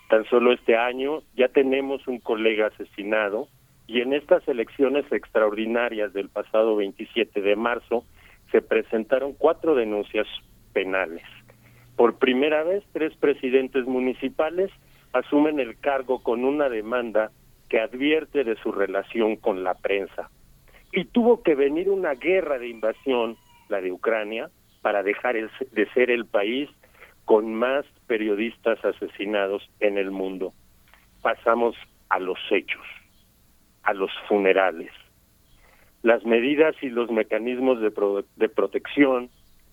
Tan 0.09 0.25
solo 0.25 0.53
este 0.53 0.77
año 0.77 1.21
ya 1.35 1.49
tenemos 1.49 2.07
un 2.07 2.19
colega 2.19 2.67
asesinado 2.67 3.47
y 3.87 4.01
en 4.01 4.13
estas 4.13 4.47
elecciones 4.47 5.05
extraordinarias 5.11 6.13
del 6.13 6.29
pasado 6.29 6.75
27 6.75 7.41
de 7.41 7.55
marzo 7.55 8.05
se 8.51 8.61
presentaron 8.61 9.33
cuatro 9.33 9.75
denuncias 9.75 10.27
penales. 10.73 11.23
Por 11.95 12.19
primera 12.19 12.63
vez, 12.63 12.83
tres 12.93 13.15
presidentes 13.17 13.85
municipales 13.85 14.71
asumen 15.13 15.59
el 15.59 15.79
cargo 15.79 16.21
con 16.21 16.45
una 16.45 16.69
demanda 16.69 17.31
que 17.69 17.79
advierte 17.79 18.43
de 18.43 18.55
su 18.57 18.71
relación 18.71 19.35
con 19.35 19.63
la 19.63 19.73
prensa. 19.73 20.29
Y 20.93 21.05
tuvo 21.05 21.43
que 21.43 21.55
venir 21.55 21.89
una 21.89 22.13
guerra 22.13 22.59
de 22.59 22.69
invasión, 22.69 23.35
la 23.67 23.81
de 23.81 23.91
Ucrania, 23.91 24.49
para 24.81 25.03
dejar 25.03 25.35
de 25.35 25.89
ser 25.93 26.11
el 26.11 26.25
país 26.25 26.69
con 27.25 27.53
más 27.53 27.85
periodistas 28.07 28.83
asesinados 28.85 29.69
en 29.79 29.97
el 29.97 30.11
mundo. 30.11 30.53
Pasamos 31.21 31.75
a 32.09 32.19
los 32.19 32.39
hechos, 32.51 32.85
a 33.83 33.93
los 33.93 34.11
funerales. 34.27 34.91
Las 36.03 36.23
medidas 36.25 36.75
y 36.81 36.89
los 36.89 37.11
mecanismos 37.11 37.81
de, 37.81 37.91
pro- 37.91 38.23
de 38.35 38.49
protección, 38.49 39.29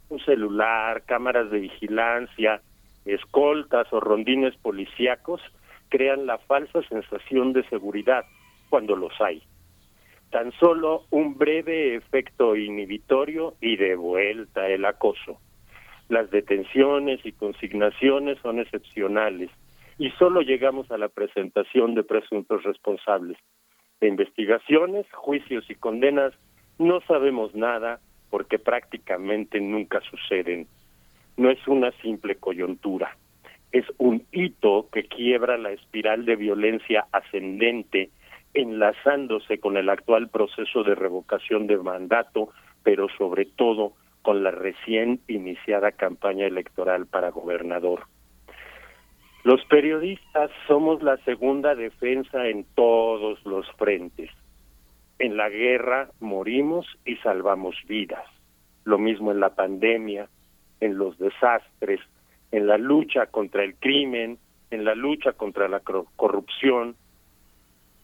un 0.08 0.20
celular, 0.20 1.04
cámaras 1.04 1.50
de 1.50 1.60
vigilancia, 1.60 2.60
escoltas 3.04 3.86
o 3.92 4.00
rondines 4.00 4.56
policíacos, 4.56 5.40
crean 5.90 6.26
la 6.26 6.38
falsa 6.38 6.82
sensación 6.88 7.52
de 7.52 7.62
seguridad 7.68 8.24
cuando 8.68 8.96
los 8.96 9.12
hay. 9.20 9.42
Tan 10.34 10.50
solo 10.58 11.04
un 11.10 11.38
breve 11.38 11.94
efecto 11.94 12.56
inhibitorio 12.56 13.54
y 13.60 13.76
de 13.76 13.94
vuelta 13.94 14.66
el 14.66 14.84
acoso. 14.84 15.38
Las 16.08 16.28
detenciones 16.32 17.24
y 17.24 17.30
consignaciones 17.30 18.40
son 18.42 18.58
excepcionales 18.58 19.48
y 19.96 20.10
solo 20.18 20.40
llegamos 20.40 20.90
a 20.90 20.98
la 20.98 21.08
presentación 21.08 21.94
de 21.94 22.02
presuntos 22.02 22.64
responsables. 22.64 23.38
De 24.00 24.08
investigaciones, 24.08 25.06
juicios 25.12 25.70
y 25.70 25.76
condenas 25.76 26.34
no 26.80 27.00
sabemos 27.02 27.54
nada 27.54 28.00
porque 28.28 28.58
prácticamente 28.58 29.60
nunca 29.60 30.00
suceden. 30.00 30.66
No 31.36 31.48
es 31.48 31.64
una 31.68 31.92
simple 32.02 32.34
coyuntura, 32.34 33.16
es 33.70 33.84
un 33.98 34.26
hito 34.32 34.88
que 34.92 35.04
quiebra 35.04 35.58
la 35.58 35.70
espiral 35.70 36.24
de 36.24 36.34
violencia 36.34 37.06
ascendente 37.12 38.10
enlazándose 38.54 39.58
con 39.58 39.76
el 39.76 39.90
actual 39.90 40.28
proceso 40.28 40.82
de 40.84 40.94
revocación 40.94 41.66
de 41.66 41.76
mandato, 41.76 42.50
pero 42.82 43.08
sobre 43.18 43.44
todo 43.44 43.92
con 44.22 44.42
la 44.42 44.50
recién 44.50 45.20
iniciada 45.28 45.92
campaña 45.92 46.46
electoral 46.46 47.06
para 47.06 47.30
gobernador. 47.30 48.04
Los 49.42 49.62
periodistas 49.66 50.50
somos 50.66 51.02
la 51.02 51.18
segunda 51.18 51.74
defensa 51.74 52.48
en 52.48 52.64
todos 52.74 53.44
los 53.44 53.70
frentes. 53.72 54.30
En 55.18 55.36
la 55.36 55.50
guerra 55.50 56.08
morimos 56.20 56.86
y 57.04 57.16
salvamos 57.16 57.76
vidas. 57.86 58.24
Lo 58.84 58.96
mismo 58.98 59.32
en 59.32 59.40
la 59.40 59.54
pandemia, 59.54 60.28
en 60.80 60.96
los 60.96 61.18
desastres, 61.18 62.00
en 62.52 62.66
la 62.66 62.78
lucha 62.78 63.26
contra 63.26 63.64
el 63.64 63.74
crimen, 63.76 64.38
en 64.70 64.84
la 64.84 64.94
lucha 64.94 65.32
contra 65.32 65.68
la 65.68 65.80
cor- 65.80 66.06
corrupción. 66.16 66.96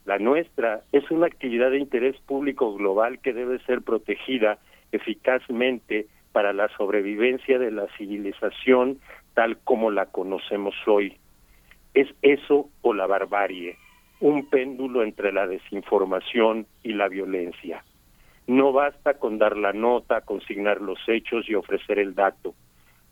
La 0.05 0.19
nuestra 0.19 0.83
es 0.93 1.11
una 1.11 1.27
actividad 1.27 1.71
de 1.71 1.79
interés 1.79 2.17
público 2.27 2.75
global 2.75 3.19
que 3.21 3.33
debe 3.33 3.59
ser 3.61 3.83
protegida 3.83 4.59
eficazmente 4.93 6.07
para 6.33 6.53
la 6.53 6.69
sobrevivencia 6.77 7.59
de 7.59 7.71
la 7.71 7.87
civilización 7.99 8.99
tal 9.35 9.59
como 9.59 9.91
la 9.91 10.07
conocemos 10.07 10.75
hoy. 10.87 11.17
Es 11.95 12.09
eso 12.23 12.69
o 12.83 12.95
la 12.95 13.07
barbarie, 13.07 13.77
un 14.21 14.49
péndulo 14.49 15.03
entre 15.03 15.33
la 15.33 15.47
desinformación 15.47 16.67
y 16.83 16.93
la 16.93 17.09
violencia. 17.09 17.85
No 18.47 18.73
basta 18.73 19.15
con 19.15 19.39
dar 19.39 19.57
la 19.57 19.73
nota, 19.73 20.23
consignar 20.23 20.81
los 20.81 20.99
hechos 21.09 21.49
y 21.49 21.55
ofrecer 21.55 21.99
el 21.99 22.15
dato. 22.15 22.55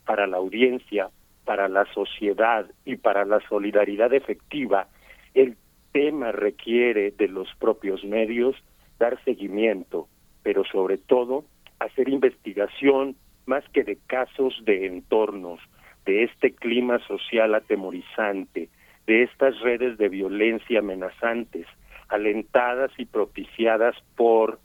Para 0.04 0.26
la 0.26 0.38
audiencia, 0.38 1.10
para 1.44 1.68
la 1.68 1.84
sociedad 1.92 2.66
y 2.84 2.96
para 2.96 3.24
la 3.24 3.40
solidaridad 3.48 4.12
efectiva, 4.12 4.88
el 5.34 5.56
tema 5.92 6.32
requiere 6.32 7.10
de 7.12 7.28
los 7.28 7.48
propios 7.58 8.04
medios 8.04 8.56
dar 8.98 9.22
seguimiento, 9.24 10.08
pero 10.42 10.64
sobre 10.64 10.98
todo 10.98 11.44
hacer 11.78 12.08
investigación 12.08 13.16
más 13.46 13.64
que 13.70 13.84
de 13.84 13.98
casos 14.06 14.54
de 14.64 14.86
entornos, 14.86 15.60
de 16.04 16.24
este 16.24 16.54
clima 16.54 16.98
social 17.06 17.54
atemorizante, 17.54 18.68
de 19.06 19.22
estas 19.22 19.58
redes 19.60 19.96
de 19.98 20.08
violencia 20.08 20.80
amenazantes, 20.80 21.66
alentadas 22.08 22.90
y 22.98 23.06
propiciadas 23.06 23.96
por, 24.16 24.58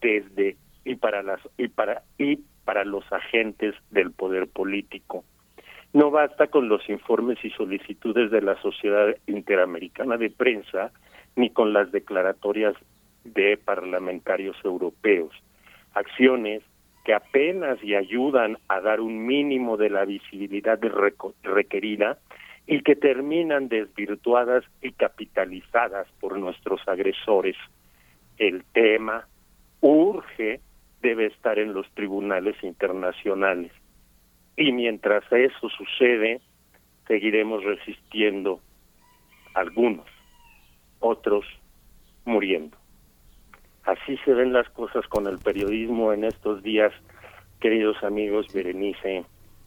desde 0.00 0.56
y 0.84 0.96
para 0.96 1.22
las 1.22 1.40
y 1.56 1.68
para 1.68 2.02
y 2.18 2.40
para 2.64 2.84
los 2.84 3.04
agentes 3.12 3.74
del 3.90 4.12
poder 4.12 4.48
político. 4.48 5.24
No 5.96 6.10
basta 6.10 6.48
con 6.48 6.68
los 6.68 6.86
informes 6.90 7.42
y 7.42 7.48
solicitudes 7.48 8.30
de 8.30 8.42
la 8.42 8.60
Sociedad 8.60 9.16
Interamericana 9.26 10.18
de 10.18 10.28
Prensa 10.28 10.92
ni 11.36 11.48
con 11.48 11.72
las 11.72 11.90
declaratorias 11.90 12.74
de 13.24 13.56
parlamentarios 13.56 14.58
europeos. 14.62 15.32
Acciones 15.94 16.62
que 17.06 17.14
apenas 17.14 17.82
y 17.82 17.94
ayudan 17.94 18.58
a 18.68 18.82
dar 18.82 19.00
un 19.00 19.24
mínimo 19.24 19.78
de 19.78 19.88
la 19.88 20.04
visibilidad 20.04 20.78
requerida 21.42 22.18
y 22.66 22.82
que 22.82 22.94
terminan 22.94 23.68
desvirtuadas 23.68 24.64
y 24.82 24.92
capitalizadas 24.92 26.06
por 26.20 26.38
nuestros 26.38 26.86
agresores. 26.86 27.56
El 28.36 28.64
tema 28.74 29.26
urge 29.80 30.60
debe 31.00 31.24
estar 31.24 31.58
en 31.58 31.72
los 31.72 31.90
tribunales 31.94 32.62
internacionales. 32.62 33.72
Y 34.56 34.72
mientras 34.72 35.24
eso 35.30 35.68
sucede, 35.68 36.40
seguiremos 37.06 37.62
resistiendo 37.64 38.60
algunos, 39.54 40.06
otros 41.00 41.44
muriendo. 42.24 42.76
Así 43.84 44.16
se 44.24 44.32
ven 44.32 44.52
las 44.52 44.68
cosas 44.70 45.06
con 45.06 45.26
el 45.26 45.38
periodismo 45.38 46.12
en 46.12 46.24
estos 46.24 46.62
días, 46.62 46.92
queridos 47.60 48.02
amigos 48.02 48.52
Berenice, 48.52 49.24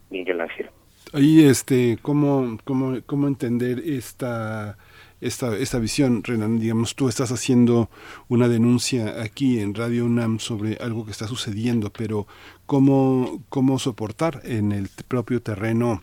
Miguel 0.10 0.41
Ángel. 0.41 0.70
Ahí, 1.14 1.45
este, 1.45 1.98
¿cómo, 2.02 2.57
cómo, 2.66 2.98
cómo 3.06 3.28
entender 3.28 3.80
esta, 3.80 4.78
esta, 5.22 5.56
esta 5.58 5.80
visión, 5.80 6.24
Renan? 6.24 6.60
Digamos, 6.60 6.96
tú 6.96 7.10
estás 7.10 7.32
haciendo 7.32 7.90
una 8.28 8.48
denuncia 8.48 9.22
aquí 9.22 9.60
en 9.60 9.74
Radio 9.74 10.06
UNAM 10.06 10.40
sobre 10.40 10.76
algo 10.78 11.06
que 11.06 11.12
está 11.12 11.28
sucediendo, 11.28 11.91
pero 11.91 12.28
¿cómo, 12.66 13.44
cómo 13.50 13.80
soportar 13.80 14.41
en 14.44 14.72
el 14.72 14.90
propio 15.08 15.41
terreno 15.41 16.02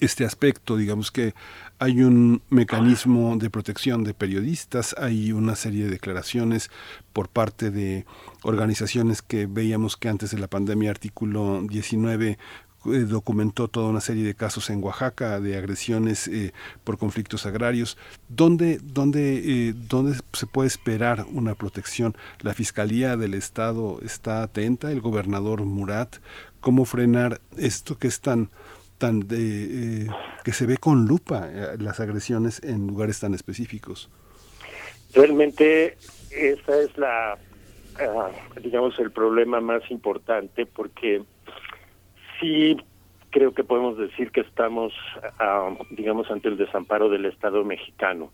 este 0.00 0.24
aspecto, 0.24 0.76
digamos 0.76 1.12
que 1.12 1.34
hay 1.78 2.02
un 2.02 2.42
mecanismo 2.48 3.36
de 3.36 3.50
protección 3.50 4.02
de 4.02 4.14
periodistas, 4.14 4.94
hay 4.98 5.32
una 5.32 5.54
serie 5.54 5.84
de 5.84 5.90
declaraciones 5.90 6.70
por 7.12 7.28
parte 7.28 7.70
de 7.70 8.04
organizaciones 8.42 9.22
que 9.22 9.46
veíamos 9.46 9.96
que 9.96 10.08
antes 10.08 10.30
de 10.30 10.38
la 10.38 10.48
pandemia, 10.48 10.90
artículo 10.90 11.62
19, 11.62 12.30
eh, 12.30 12.38
documentó 13.06 13.68
toda 13.68 13.88
una 13.88 14.00
serie 14.00 14.24
de 14.24 14.34
casos 14.34 14.70
en 14.70 14.82
Oaxaca 14.82 15.40
de 15.40 15.56
agresiones 15.56 16.28
eh, 16.28 16.52
por 16.84 16.98
conflictos 16.98 17.46
agrarios. 17.46 17.98
¿Dónde, 18.28 18.78
dónde, 18.82 19.68
eh, 19.68 19.74
¿Dónde 19.88 20.18
se 20.32 20.46
puede 20.46 20.68
esperar 20.68 21.26
una 21.32 21.54
protección? 21.54 22.16
¿La 22.40 22.54
Fiscalía 22.54 23.16
del 23.16 23.34
Estado 23.34 23.98
está 24.02 24.42
atenta? 24.42 24.90
¿El 24.90 25.00
gobernador 25.00 25.64
Murat? 25.64 26.16
¿Cómo 26.60 26.84
frenar 26.84 27.40
esto 27.56 27.98
que 27.98 28.08
es 28.08 28.20
tan 28.20 28.50
tan 28.98 29.20
de, 29.28 30.04
eh, 30.04 30.06
que 30.44 30.52
se 30.52 30.66
ve 30.66 30.76
con 30.78 31.06
lupa 31.06 31.48
eh, 31.48 31.76
las 31.78 32.00
agresiones 32.00 32.62
en 32.62 32.86
lugares 32.86 33.20
tan 33.20 33.34
específicos. 33.34 34.10
Realmente 35.14 35.96
esa 36.30 36.80
es 36.80 36.96
la, 36.96 37.38
ah, 37.98 38.30
digamos, 38.62 38.98
el 38.98 39.10
problema 39.10 39.60
más 39.60 39.82
importante 39.90 40.66
porque 40.66 41.22
sí 42.40 42.76
creo 43.30 43.52
que 43.52 43.64
podemos 43.64 43.98
decir 43.98 44.30
que 44.30 44.40
estamos, 44.40 44.92
ah, 45.38 45.70
digamos, 45.90 46.30
ante 46.30 46.48
el 46.48 46.56
desamparo 46.56 47.08
del 47.08 47.26
Estado 47.26 47.64
mexicano. 47.64 48.30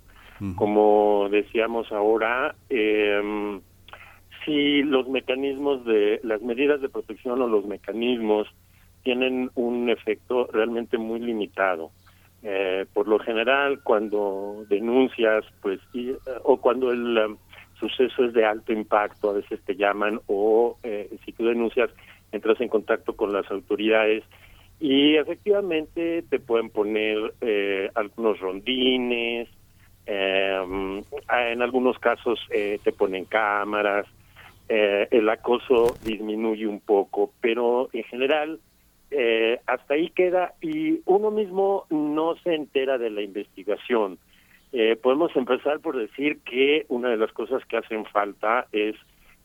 Como 0.56 1.28
decíamos 1.30 1.92
ahora, 1.92 2.56
eh, 2.68 3.60
si 4.44 4.82
los 4.82 5.08
mecanismos 5.08 5.84
de, 5.84 6.20
las 6.24 6.42
medidas 6.42 6.80
de 6.80 6.88
protección 6.88 7.40
o 7.42 7.46
los 7.46 7.64
mecanismos 7.64 8.48
tienen 9.02 9.50
un 9.54 9.88
efecto 9.88 10.48
realmente 10.52 10.98
muy 10.98 11.20
limitado. 11.20 11.90
Eh, 12.42 12.86
por 12.92 13.06
lo 13.06 13.18
general, 13.20 13.80
cuando 13.84 14.64
denuncias, 14.68 15.44
pues, 15.60 15.80
y, 15.92 16.10
eh, 16.10 16.18
o 16.42 16.56
cuando 16.56 16.90
el 16.90 17.18
um, 17.18 17.36
suceso 17.78 18.24
es 18.24 18.32
de 18.32 18.44
alto 18.44 18.72
impacto, 18.72 19.30
a 19.30 19.34
veces 19.34 19.60
te 19.64 19.76
llaman, 19.76 20.20
o 20.26 20.76
eh, 20.82 21.08
si 21.24 21.32
tú 21.32 21.44
denuncias, 21.44 21.90
entras 22.32 22.60
en 22.60 22.68
contacto 22.68 23.14
con 23.14 23.32
las 23.32 23.50
autoridades 23.50 24.24
y 24.80 25.14
efectivamente 25.14 26.24
te 26.28 26.40
pueden 26.40 26.70
poner 26.70 27.34
eh, 27.40 27.88
algunos 27.94 28.40
rondines, 28.40 29.48
eh, 30.06 31.02
en 31.30 31.62
algunos 31.62 31.98
casos 32.00 32.40
eh, 32.50 32.80
te 32.82 32.90
ponen 32.90 33.24
cámaras, 33.26 34.06
eh, 34.68 35.06
el 35.12 35.28
acoso 35.28 35.94
disminuye 36.02 36.66
un 36.66 36.80
poco, 36.80 37.30
pero 37.40 37.90
en 37.92 38.02
general 38.04 38.58
eh, 39.12 39.60
hasta 39.66 39.94
ahí 39.94 40.08
queda 40.10 40.54
y 40.60 41.00
uno 41.04 41.30
mismo 41.30 41.84
no 41.90 42.34
se 42.42 42.54
entera 42.54 42.98
de 42.98 43.10
la 43.10 43.22
investigación. 43.22 44.18
Podemos 45.02 45.36
empezar 45.36 45.80
por 45.80 45.98
decir 45.98 46.38
que 46.46 46.86
una 46.88 47.10
de 47.10 47.18
las 47.18 47.30
cosas 47.32 47.62
que 47.66 47.76
hacen 47.76 48.06
falta 48.06 48.68
es 48.72 48.96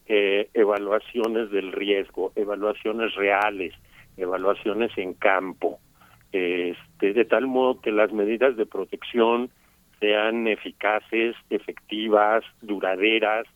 eh, 0.08 0.50
evaluaciones 0.54 1.52
del 1.52 1.72
riesgo, 1.72 2.32
evaluaciones 2.36 3.14
reales, 3.16 3.74
evaluaciones 4.16 4.98
en 4.98 5.14
campo, 5.14 5.80
este, 6.32 7.14
de 7.14 7.26
tal 7.26 7.48
modo 7.48 7.82
que 7.82 7.92
las 7.92 8.12
medidas 8.14 8.56
de 8.56 8.66
protección 8.66 9.50
sean 10.00 10.48
eficaces, 10.48 11.36
efectivas, 11.50 12.44
duraderas, 12.62 13.48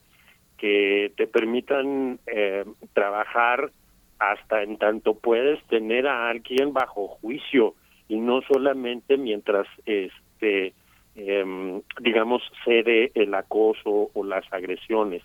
que 0.57 1.11
te 1.17 1.25
permitan 1.25 2.19
eh, 2.27 2.65
trabajar 2.93 3.71
hasta 4.19 4.61
en 4.61 4.77
tanto 4.77 5.15
puedes 5.15 5.63
tener 5.65 6.05
a 6.07 6.29
alguien 6.29 6.73
bajo 6.73 7.07
juicio 7.07 7.73
y 8.07 8.17
no 8.17 8.41
solamente 8.41 9.17
mientras 9.17 9.67
este 9.85 10.73
em, 11.15 11.81
digamos 11.99 12.43
cede 12.63 13.11
el 13.15 13.33
acoso 13.33 14.11
o 14.13 14.23
las 14.23 14.45
agresiones 14.53 15.23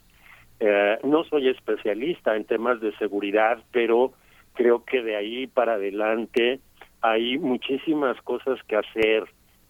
eh, 0.61 0.99
no 1.05 1.25
soy 1.25 1.49
especialista 1.49 2.37
en 2.37 2.45
temas 2.45 2.81
de 2.81 2.97
seguridad 2.97 3.59
pero 3.73 4.13
creo 4.55 4.85
que 4.85 5.03
de 5.03 5.17
ahí 5.17 5.47
para 5.47 5.75
adelante 5.75 6.61
hay 7.03 7.39
muchísimas 7.39 8.21
cosas 8.23 8.59
que 8.65 8.77
hacer 8.77 9.25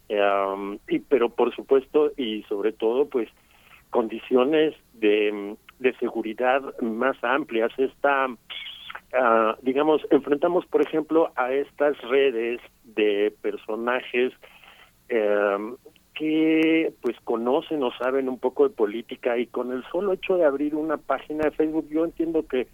em, 0.09 0.79
y 0.89 1.01
pero 1.01 1.29
por 1.29 1.55
supuesto 1.55 2.13
y 2.17 2.43
sobre 2.45 2.73
todo 2.73 3.09
pues 3.09 3.29
condiciones 3.91 4.75
de, 4.95 5.57
de 5.79 5.95
seguridad 5.99 6.63
más 6.81 7.17
amplias. 7.23 7.73
Esta 7.79 8.29
Ah, 9.13 9.57
digamos, 9.63 10.03
enfrentamos, 10.11 10.67
por 10.67 10.83
ejemplo, 10.83 11.33
a 11.37 11.53
estas 11.53 11.97
redes 12.03 12.61
de 12.85 13.33
personajes 13.41 14.33
eh, 15.09 15.75
que 16.17 16.95
pues 17.03 17.15
conocen 17.25 17.83
o 17.83 17.93
saben 17.93 18.29
un 18.29 18.39
poco 18.39 18.67
de 18.67 18.75
política 18.75 19.37
y 19.37 19.47
con 19.47 19.71
el 19.71 19.85
solo 19.93 20.15
hecho 20.15 20.37
de 20.37 20.47
abrir 20.47 20.75
una 20.75 20.97
página 20.97 21.45
de 21.45 21.51
Facebook, 21.51 21.87
yo 21.91 22.07
entiendo 22.07 22.47
que 22.47 22.69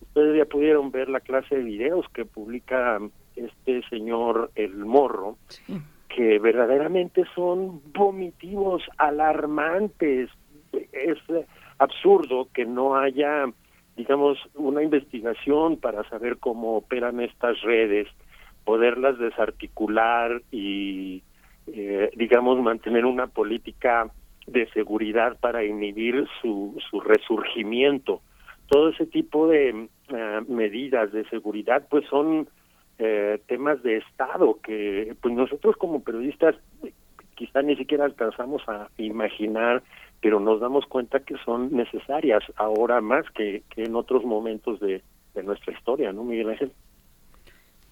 ustedes 0.00 0.38
ya 0.38 0.44
pudieron 0.44 0.92
ver 0.92 1.08
la 1.08 1.18
clase 1.18 1.56
de 1.56 1.64
videos 1.64 2.06
que 2.14 2.24
publica 2.24 3.00
este 3.34 3.82
señor 3.90 4.52
El 4.54 4.76
Morro, 4.76 5.36
que 6.08 6.38
verdaderamente 6.38 7.24
son 7.34 7.82
vomitivos, 7.92 8.84
alarmantes. 8.96 10.30
Es 10.92 11.18
absurdo 11.78 12.48
que 12.54 12.64
no 12.64 12.96
haya 12.96 13.46
digamos, 13.96 14.38
una 14.54 14.82
investigación 14.82 15.76
para 15.76 16.02
saber 16.08 16.38
cómo 16.38 16.76
operan 16.76 17.20
estas 17.20 17.60
redes, 17.62 18.08
poderlas 18.64 19.18
desarticular 19.18 20.42
y, 20.50 21.22
eh, 21.66 22.10
digamos, 22.16 22.60
mantener 22.60 23.04
una 23.04 23.26
política 23.26 24.10
de 24.46 24.68
seguridad 24.70 25.38
para 25.40 25.64
inhibir 25.64 26.26
su, 26.40 26.76
su 26.90 27.00
resurgimiento. 27.00 28.20
Todo 28.68 28.90
ese 28.90 29.06
tipo 29.06 29.48
de 29.48 29.88
eh, 30.08 30.40
medidas 30.48 31.12
de 31.12 31.24
seguridad, 31.28 31.86
pues 31.88 32.04
son 32.08 32.48
eh, 32.98 33.40
temas 33.46 33.82
de 33.82 33.98
Estado 33.98 34.58
que, 34.62 35.14
pues 35.20 35.34
nosotros 35.34 35.76
como 35.76 36.02
periodistas 36.02 36.56
quizá 37.34 37.62
ni 37.62 37.76
siquiera 37.76 38.04
alcanzamos 38.04 38.62
a 38.68 38.88
imaginar 38.96 39.82
pero 40.24 40.40
nos 40.40 40.58
damos 40.58 40.86
cuenta 40.86 41.20
que 41.20 41.36
son 41.44 41.70
necesarias 41.76 42.42
ahora 42.56 43.02
más 43.02 43.26
que, 43.32 43.62
en 43.76 43.94
otros 43.94 44.24
momentos 44.24 44.80
de, 44.80 45.02
de 45.34 45.42
nuestra 45.42 45.74
historia, 45.74 46.14
¿no, 46.14 46.24
Miguel 46.24 46.48
Ángel? 46.48 46.72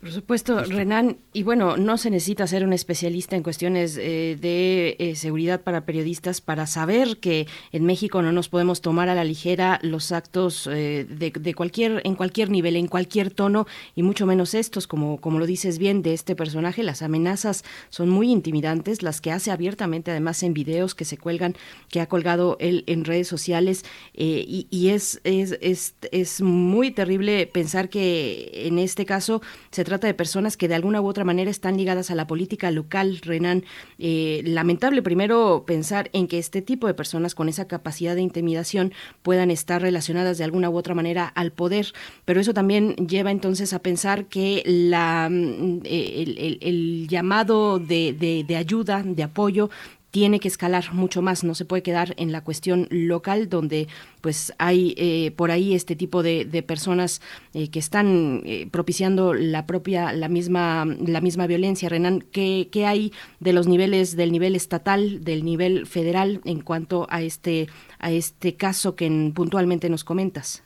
Por 0.02 0.10
supuesto, 0.10 0.64
Renan, 0.64 1.18
y 1.32 1.44
bueno, 1.44 1.76
no 1.76 1.96
se 1.96 2.10
necesita 2.10 2.44
ser 2.48 2.64
un 2.64 2.72
especialista 2.72 3.36
en 3.36 3.44
cuestiones 3.44 3.96
eh, 3.96 4.36
de 4.40 4.96
eh, 4.98 5.14
seguridad 5.14 5.60
para 5.60 5.84
periodistas 5.84 6.40
para 6.40 6.66
saber 6.66 7.18
que 7.18 7.46
en 7.70 7.84
México 7.84 8.20
no 8.20 8.32
nos 8.32 8.48
podemos 8.48 8.80
tomar 8.80 9.08
a 9.08 9.14
la 9.14 9.22
ligera 9.22 9.78
los 9.82 10.10
actos 10.10 10.68
eh, 10.68 11.06
de, 11.08 11.54
cualquier, 11.54 12.02
en 12.02 12.16
cualquier 12.16 12.50
nivel, 12.50 12.74
en 12.74 12.88
cualquier 12.88 13.30
tono, 13.30 13.68
y 13.94 14.02
mucho 14.02 14.26
menos 14.26 14.54
estos, 14.54 14.88
como, 14.88 15.20
como 15.20 15.38
lo 15.38 15.46
dices 15.46 15.78
bien, 15.78 16.02
de 16.02 16.14
este 16.14 16.34
personaje. 16.34 16.82
Las 16.82 17.02
amenazas 17.02 17.62
son 17.88 18.08
muy 18.08 18.28
intimidantes, 18.32 19.04
las 19.04 19.20
que 19.20 19.30
hace 19.30 19.52
abiertamente, 19.52 20.10
además 20.10 20.42
en 20.42 20.52
videos 20.52 20.96
que 20.96 21.04
se 21.04 21.16
cuelgan, 21.16 21.54
que 21.90 22.00
ha 22.00 22.08
colgado 22.08 22.56
él 22.58 22.82
en 22.88 23.04
redes 23.04 23.28
sociales, 23.28 23.84
y, 24.12 24.66
y 24.68 24.88
es, 24.88 25.20
es, 25.22 25.56
es, 25.60 25.94
es 26.10 26.40
muy 26.40 26.90
terrible 26.90 27.46
pensar 27.46 27.88
que 27.88 28.50
en 28.66 28.80
este 28.80 29.06
caso 29.06 29.42
se 29.70 29.84
trata 29.84 29.91
de 30.00 30.14
personas 30.14 30.56
que 30.56 30.68
de 30.68 30.74
alguna 30.74 31.00
u 31.00 31.06
otra 31.06 31.24
manera 31.24 31.50
están 31.50 31.76
ligadas 31.76 32.10
a 32.10 32.14
la 32.14 32.26
política 32.26 32.70
local, 32.70 33.20
Renan. 33.22 33.64
Eh, 33.98 34.42
lamentable 34.44 35.02
primero 35.02 35.64
pensar 35.66 36.10
en 36.12 36.28
que 36.28 36.38
este 36.38 36.62
tipo 36.62 36.86
de 36.86 36.94
personas 36.94 37.34
con 37.34 37.48
esa 37.48 37.66
capacidad 37.68 38.14
de 38.14 38.22
intimidación 38.22 38.92
puedan 39.22 39.50
estar 39.50 39.82
relacionadas 39.82 40.38
de 40.38 40.44
alguna 40.44 40.70
u 40.70 40.76
otra 40.76 40.94
manera 40.94 41.26
al 41.26 41.52
poder, 41.52 41.92
pero 42.24 42.40
eso 42.40 42.54
también 42.54 42.96
lleva 42.96 43.30
entonces 43.30 43.72
a 43.72 43.80
pensar 43.80 44.26
que 44.26 44.62
la, 44.64 45.28
mm, 45.30 45.80
el, 45.84 46.58
el, 46.60 47.08
llamado 47.08 47.78
de, 47.78 48.44
de 48.46 48.56
ayuda, 48.56 49.02
de 49.04 49.22
apoyo, 49.22 49.70
tiene 50.12 50.40
que 50.40 50.48
escalar 50.48 50.92
mucho 50.92 51.22
más, 51.22 51.42
no 51.42 51.54
se 51.54 51.64
puede 51.64 51.82
quedar 51.82 52.14
en 52.18 52.32
la 52.32 52.44
cuestión 52.44 52.86
local 52.90 53.48
donde 53.48 53.88
pues 54.20 54.54
hay 54.58 54.94
eh, 54.98 55.32
por 55.34 55.50
ahí 55.50 55.74
este 55.74 55.96
tipo 55.96 56.22
de, 56.22 56.44
de 56.44 56.62
personas 56.62 57.22
eh, 57.54 57.70
que 57.70 57.78
están 57.78 58.42
eh, 58.44 58.68
propiciando 58.70 59.32
la 59.32 59.66
propia, 59.66 60.12
la 60.12 60.28
misma, 60.28 60.84
la 60.84 61.22
misma 61.22 61.46
violencia. 61.46 61.88
Renan, 61.88 62.20
¿qué, 62.30 62.68
¿qué, 62.70 62.84
hay 62.84 63.10
de 63.40 63.54
los 63.54 63.66
niveles, 63.66 64.14
del 64.14 64.32
nivel 64.32 64.54
estatal, 64.54 65.24
del 65.24 65.46
nivel 65.46 65.86
federal 65.86 66.42
en 66.44 66.60
cuanto 66.60 67.06
a 67.08 67.22
este, 67.22 67.68
a 67.98 68.12
este 68.12 68.54
caso 68.54 68.94
que 68.94 69.06
en, 69.06 69.32
puntualmente 69.32 69.88
nos 69.88 70.04
comentas? 70.04 70.62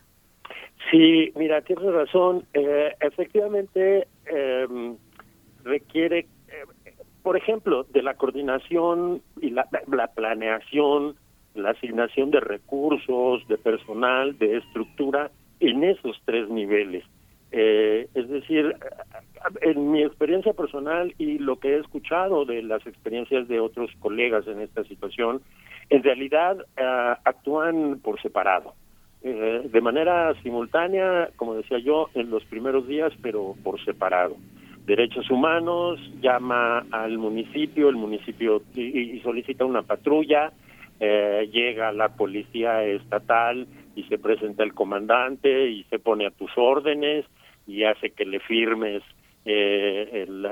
Sí, 0.90 1.32
mira, 1.36 1.62
tienes 1.62 1.92
razón. 1.92 2.44
efectivamente, 3.00 4.08
requiere 5.64 6.26
por 7.26 7.36
ejemplo, 7.36 7.82
de 7.92 8.04
la 8.04 8.14
coordinación 8.14 9.20
y 9.42 9.50
la, 9.50 9.66
la, 9.90 10.06
planeación, 10.06 11.16
la 11.56 11.70
asignación 11.70 12.30
de 12.30 12.38
recursos, 12.38 13.44
de 13.48 13.58
personal, 13.58 14.38
de 14.38 14.58
estructura 14.58 15.32
en 15.58 15.82
esos 15.82 16.22
tres 16.24 16.48
niveles. 16.48 17.02
Eh, 17.50 18.06
es 18.14 18.28
decir, 18.28 18.76
en 19.60 19.90
mi 19.90 20.04
experiencia 20.04 20.52
personal 20.52 21.16
y 21.18 21.38
lo 21.38 21.58
que 21.58 21.74
he 21.74 21.80
escuchado 21.80 22.44
de 22.44 22.62
las 22.62 22.86
experiencias 22.86 23.48
de 23.48 23.58
otros 23.58 23.90
colegas 23.98 24.46
en 24.46 24.60
esta 24.60 24.84
situación, 24.84 25.42
en 25.90 26.04
realidad 26.04 26.58
uh, 26.60 27.18
actúan 27.24 27.98
por 28.04 28.22
separado, 28.22 28.74
eh, 29.24 29.62
de 29.68 29.80
manera 29.80 30.32
simultánea, 30.44 31.30
como 31.34 31.56
decía 31.56 31.80
yo, 31.80 32.08
en 32.14 32.30
los 32.30 32.44
primeros 32.44 32.86
días, 32.86 33.12
pero 33.20 33.56
por 33.64 33.84
separado. 33.84 34.36
Derechos 34.86 35.28
Humanos 35.30 35.98
llama 36.20 36.86
al 36.92 37.18
municipio, 37.18 37.88
el 37.88 37.96
municipio 37.96 38.62
y, 38.74 39.18
solicita 39.20 39.64
una 39.64 39.82
patrulla, 39.82 40.52
eh, 41.00 41.48
llega 41.52 41.92
la 41.92 42.10
policía 42.10 42.84
estatal 42.84 43.66
y 43.96 44.04
se 44.04 44.18
presenta 44.18 44.62
el 44.62 44.74
comandante 44.74 45.68
y 45.68 45.84
se 45.84 45.98
pone 45.98 46.26
a 46.26 46.30
tus 46.30 46.50
órdenes 46.56 47.26
y 47.66 47.82
hace 47.82 48.10
que 48.10 48.24
le 48.24 48.38
firmes 48.38 49.02
eh, 49.44 50.24
el, 50.26 50.46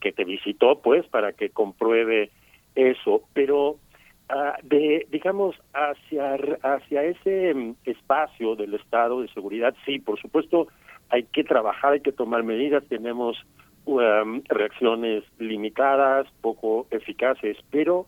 que 0.00 0.12
te 0.12 0.24
visitó, 0.24 0.80
pues, 0.80 1.06
para 1.08 1.32
que 1.32 1.50
compruebe 1.50 2.30
eso. 2.76 3.22
Pero 3.32 3.70
uh, 3.70 4.62
de, 4.62 5.06
digamos, 5.10 5.56
hacia, 5.72 6.34
hacia 6.62 7.02
ese 7.02 7.52
mm, 7.54 7.74
espacio 7.84 8.54
del 8.54 8.74
estado 8.74 9.22
de 9.22 9.28
seguridad, 9.28 9.74
sí, 9.84 9.98
por 9.98 10.20
supuesto, 10.20 10.68
hay 11.10 11.24
que 11.24 11.44
trabajar, 11.44 11.94
hay 11.94 12.00
que 12.00 12.12
tomar 12.12 12.42
medidas, 12.42 12.84
tenemos 12.88 13.36
um, 13.84 14.42
reacciones 14.48 15.24
limitadas, 15.38 16.26
poco 16.40 16.86
eficaces, 16.90 17.56
pero 17.70 18.06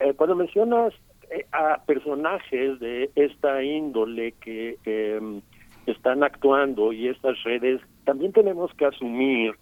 eh, 0.00 0.12
cuando 0.14 0.36
mencionas 0.36 0.92
eh, 1.30 1.46
a 1.52 1.82
personajes 1.84 2.78
de 2.80 3.10
esta 3.14 3.62
índole 3.62 4.32
que 4.40 4.76
eh, 4.84 5.40
están 5.86 6.22
actuando 6.22 6.92
y 6.92 7.08
estas 7.08 7.42
redes, 7.44 7.80
también 8.04 8.32
tenemos 8.32 8.72
que 8.74 8.86
asumir 8.86 9.54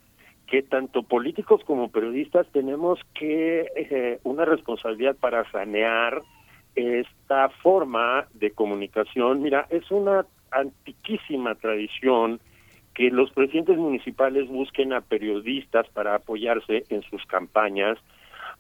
que 0.47 0.63
tanto 0.63 1.03
políticos 1.03 1.63
como 1.65 1.91
periodistas 1.91 2.47
tenemos 2.53 3.01
que 3.15 3.67
eh, 3.75 4.19
una 4.25 4.45
responsabilidad 4.45 5.17
para 5.17 5.51
sanear 5.51 6.23
esta 6.75 7.49
forma 7.49 8.27
de 8.35 8.51
comunicación. 8.51 9.43
Mira, 9.43 9.67
es 9.71 9.91
una 9.91 10.27
antiquísima 10.51 11.55
tradición 11.55 12.41
que 12.95 13.11
los 13.11 13.31
presidentes 13.31 13.79
municipales 13.79 14.49
busquen 14.49 14.93
a 14.93 15.01
periodistas 15.01 15.89
para 15.91 16.15
apoyarse 16.15 16.85
en 16.91 17.03
sus 17.03 17.25
campañas, 17.27 17.99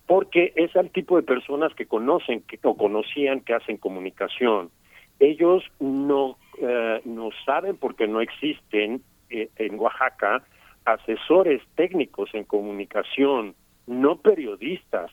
porque 0.07 0.53
es 0.57 0.75
el 0.75 0.91
tipo 0.91 1.17
de 1.17 1.23
personas 1.23 1.75
que 1.75 1.87
conocen 1.87 2.43
que, 2.43 2.59
o 2.63 2.77
conocían 2.77 3.41
que 3.41 3.55
hacen 3.55 3.77
comunicación. 3.77 4.71
Ellos 5.21 5.63
no, 5.79 6.39
eh, 6.61 7.01
no 7.05 7.31
saben 7.45 7.77
porque 7.77 8.09
no 8.09 8.21
existen 8.21 9.03
eh, 9.31 9.49
en 9.57 9.79
Oaxaca 9.79 10.43
asesores 10.85 11.63
técnicos 11.77 12.31
en 12.35 12.45
comunicación, 12.45 13.55
no 13.87 14.17
periodistas. 14.17 15.11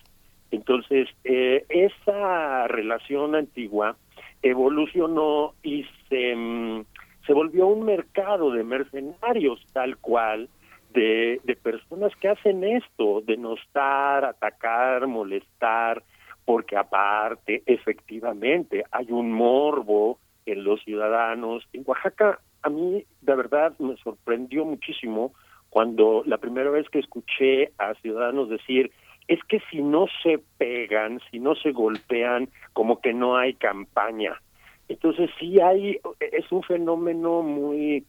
Entonces, 0.52 1.08
eh, 1.24 1.66
esa 1.70 2.68
relación 2.68 3.36
antigua 3.36 3.96
evolucionó 4.41 5.54
y 5.62 5.86
se, 6.08 6.36
mm, 6.36 6.86
se 7.30 7.35
volvió 7.35 7.68
un 7.68 7.85
mercado 7.85 8.49
de 8.49 8.64
mercenarios 8.64 9.64
tal 9.72 9.97
cual, 9.97 10.49
de, 10.93 11.39
de 11.43 11.56
personas 11.56 12.11
que 12.15 12.27
hacen 12.27 12.64
esto, 12.64 13.22
denostar, 13.22 14.26
atacar, 14.26 15.06
molestar, 15.06 16.01
porque 16.43 16.76
aparte, 16.76 17.61
efectivamente, 17.68 18.84
hay 18.89 19.11
un 19.11 19.31
morbo 19.31 20.18
en 20.47 20.64
los 20.64 20.81
ciudadanos. 20.81 21.64
En 21.72 21.84
Oaxaca, 21.85 22.39
a 22.64 22.69
mí, 22.72 23.06
de 23.22 23.35
verdad, 23.35 23.77
me 23.77 23.95
sorprendió 23.97 24.65
muchísimo 24.65 25.34
cuando 25.69 26.23
la 26.26 26.39
primera 26.39 26.72
vez 26.72 26.89
que 26.89 26.97
escuché 26.97 27.73
a 27.77 27.93
ciudadanos 28.01 28.49
decir, 28.49 28.91
es 29.27 29.39
que 29.43 29.61
si 29.69 29.84
no 29.84 30.07
se 30.23 30.39
pegan, 30.57 31.22
si 31.30 31.39
no 31.39 31.53
se 31.53 31.73
golpean, 31.73 32.49
como 32.73 32.99
que 32.99 33.14
no 33.14 33.38
hay 33.38 33.53
campaña. 33.53 34.41
Entonces 34.90 35.30
sí 35.40 35.61
hay, 35.61 35.99
es 36.20 36.52
un 36.52 36.64
fenómeno 36.64 37.44
muy 37.44 38.03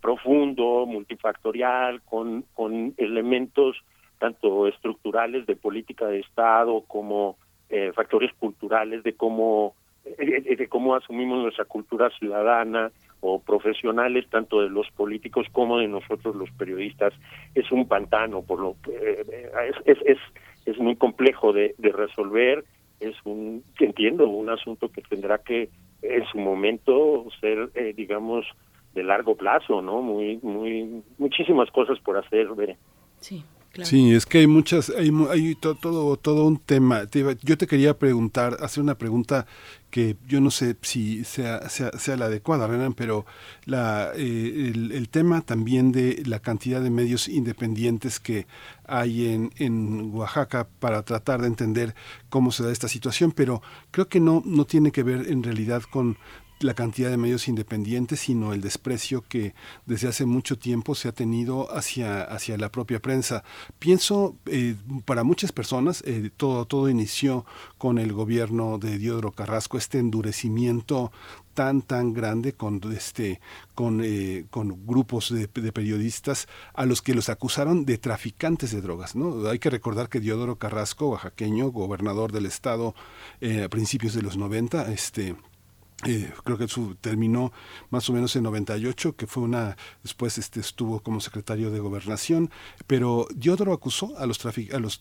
profundo, 0.00 0.84
multifactorial, 0.86 2.02
con, 2.02 2.44
con 2.54 2.94
elementos 2.98 3.76
tanto 4.18 4.68
estructurales 4.68 5.46
de 5.46 5.56
política 5.56 6.06
de 6.06 6.20
Estado 6.20 6.82
como 6.86 7.36
eh, 7.68 7.90
factores 7.94 8.32
culturales 8.34 9.02
de 9.02 9.14
cómo 9.14 9.74
eh, 10.04 10.56
de 10.56 10.68
cómo 10.68 10.94
asumimos 10.94 11.42
nuestra 11.42 11.64
cultura 11.64 12.10
ciudadana 12.10 12.92
o 13.20 13.40
profesionales 13.40 14.26
tanto 14.30 14.60
de 14.60 14.68
los 14.68 14.88
políticos 14.90 15.46
como 15.52 15.78
de 15.78 15.88
nosotros 15.88 16.36
los 16.36 16.50
periodistas. 16.52 17.12
Es 17.54 17.72
un 17.72 17.88
pantano 17.88 18.42
por 18.42 18.60
lo 18.60 18.76
eh, 18.90 19.50
es, 19.86 19.98
es, 20.04 20.18
es 20.66 20.78
muy 20.78 20.96
complejo 20.96 21.52
de 21.52 21.74
resolver. 21.78 22.64
Es 23.00 23.16
un 23.24 23.62
entiendo 23.80 24.28
un 24.28 24.48
asunto 24.48 24.88
que 24.88 25.02
tendrá 25.02 25.38
que 25.38 25.68
en 26.02 26.24
su 26.26 26.38
momento 26.38 27.26
ser 27.40 27.70
digamos 27.94 28.46
de 28.94 29.02
largo 29.02 29.36
plazo 29.36 29.82
no 29.82 30.02
muy 30.02 30.38
muy 30.42 31.02
muchísimas 31.18 31.70
cosas 31.70 31.98
por 32.00 32.16
hacer 32.16 32.48
ver 32.54 32.76
sí 33.20 33.44
Sí, 33.84 34.14
es 34.14 34.24
que 34.24 34.38
hay 34.38 34.46
muchas, 34.46 34.90
hay, 34.90 35.10
hay 35.30 35.54
todo, 35.54 36.16
todo 36.16 36.46
un 36.46 36.58
tema. 36.58 37.02
yo 37.42 37.58
te 37.58 37.66
quería 37.66 37.98
preguntar, 37.98 38.56
hacer 38.60 38.82
una 38.82 38.96
pregunta 38.96 39.46
que 39.96 40.18
yo 40.28 40.42
no 40.42 40.50
sé 40.50 40.76
si 40.82 41.24
sea, 41.24 41.70
sea, 41.70 41.90
sea 41.92 42.18
la 42.18 42.26
adecuada, 42.26 42.66
Renan, 42.66 42.92
pero 42.92 43.24
la, 43.64 44.12
eh, 44.14 44.70
el, 44.74 45.08
tema 45.08 45.40
también 45.40 45.90
de 45.90 46.22
la 46.26 46.38
cantidad 46.38 46.82
de 46.82 46.90
medios 46.90 47.28
independientes 47.28 48.20
que 48.20 48.46
hay 48.86 49.26
en, 49.26 49.54
en 49.56 50.12
Oaxaca 50.12 50.68
para 50.80 51.02
tratar 51.02 51.40
de 51.40 51.46
entender 51.46 51.94
cómo 52.28 52.52
se 52.52 52.62
da 52.62 52.72
esta 52.72 52.88
situación, 52.88 53.32
pero 53.32 53.62
creo 53.90 54.06
que 54.06 54.20
no, 54.20 54.42
no 54.44 54.66
tiene 54.66 54.92
que 54.92 55.02
ver 55.02 55.30
en 55.30 55.42
realidad 55.42 55.80
con 55.90 56.18
la 56.60 56.74
cantidad 56.74 57.10
de 57.10 57.16
medios 57.16 57.48
independientes, 57.48 58.20
sino 58.20 58.52
el 58.52 58.60
desprecio 58.60 59.22
que 59.22 59.54
desde 59.84 60.08
hace 60.08 60.24
mucho 60.24 60.58
tiempo 60.58 60.94
se 60.94 61.08
ha 61.08 61.12
tenido 61.12 61.74
hacia, 61.76 62.22
hacia 62.22 62.56
la 62.56 62.70
propia 62.70 63.00
prensa. 63.00 63.44
Pienso, 63.78 64.36
eh, 64.46 64.76
para 65.04 65.22
muchas 65.22 65.52
personas, 65.52 66.02
eh, 66.06 66.30
todo, 66.36 66.64
todo 66.64 66.88
inició 66.88 67.44
con 67.78 67.98
el 67.98 68.12
gobierno 68.12 68.78
de 68.78 68.98
Diodoro 68.98 69.32
Carrasco, 69.32 69.76
este 69.76 69.98
endurecimiento 69.98 71.12
tan 71.52 71.80
tan 71.80 72.12
grande 72.12 72.52
con 72.52 72.80
este 72.92 73.40
con, 73.74 74.02
eh, 74.04 74.44
con 74.50 74.86
grupos 74.86 75.32
de, 75.32 75.48
periodistas 75.48 76.48
a 76.74 76.84
los 76.84 77.00
que 77.00 77.14
los 77.14 77.30
acusaron 77.30 77.86
de 77.86 77.96
traficantes 77.96 78.72
de 78.72 78.82
drogas 78.82 79.16
no 79.16 79.48
hay 79.48 79.58
que 79.58 79.70
recordar 79.70 80.10
que 80.10 80.20
Diodoro 80.20 80.56
Carrasco 80.56 81.08
oaxaqueño 81.08 81.70
gobernador 81.70 82.30
del 82.30 82.44
estado 82.44 82.94
a 83.64 83.68
principios 83.70 84.12
de 84.12 84.20
los 84.20 84.36
90 84.36 84.92
este 84.92 85.34
eh, 86.04 86.30
creo 86.44 86.58
que 86.58 86.66
terminó 87.00 87.52
más 87.88 88.08
o 88.10 88.12
menos 88.12 88.36
en 88.36 88.42
98, 88.42 89.16
que 89.16 89.26
fue 89.26 89.42
una, 89.42 89.78
después 90.02 90.36
este, 90.36 90.60
estuvo 90.60 91.00
como 91.00 91.20
secretario 91.20 91.70
de 91.70 91.78
gobernación, 91.78 92.50
pero 92.86 93.26
Diodoro 93.34 93.72
acusó 93.72 94.16
a 94.18 94.26
los, 94.26 94.44
a, 94.44 94.78
los 94.78 95.00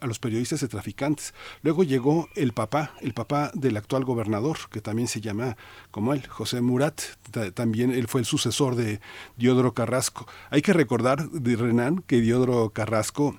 a, 0.00 0.06
los 0.06 0.18
periodistas 0.18 0.60
de 0.60 0.68
traficantes. 0.68 1.32
Luego 1.62 1.84
llegó 1.84 2.28
el 2.34 2.52
papá, 2.52 2.92
el 3.02 3.14
papá 3.14 3.52
del 3.54 3.76
actual 3.76 4.04
gobernador, 4.04 4.58
que 4.70 4.80
también 4.80 5.06
se 5.06 5.20
llama 5.20 5.56
como 5.92 6.12
él, 6.12 6.26
José 6.26 6.60
Murat, 6.60 7.00
también 7.54 7.92
él 7.92 8.08
fue 8.08 8.20
el 8.20 8.26
sucesor 8.26 8.74
de 8.74 9.00
Diodoro 9.36 9.74
Carrasco. 9.74 10.26
Hay 10.50 10.60
que 10.60 10.72
recordar 10.72 11.30
de 11.30 11.54
Renan 11.54 12.02
que 12.04 12.20
Diodoro 12.20 12.70
Carrasco 12.70 13.38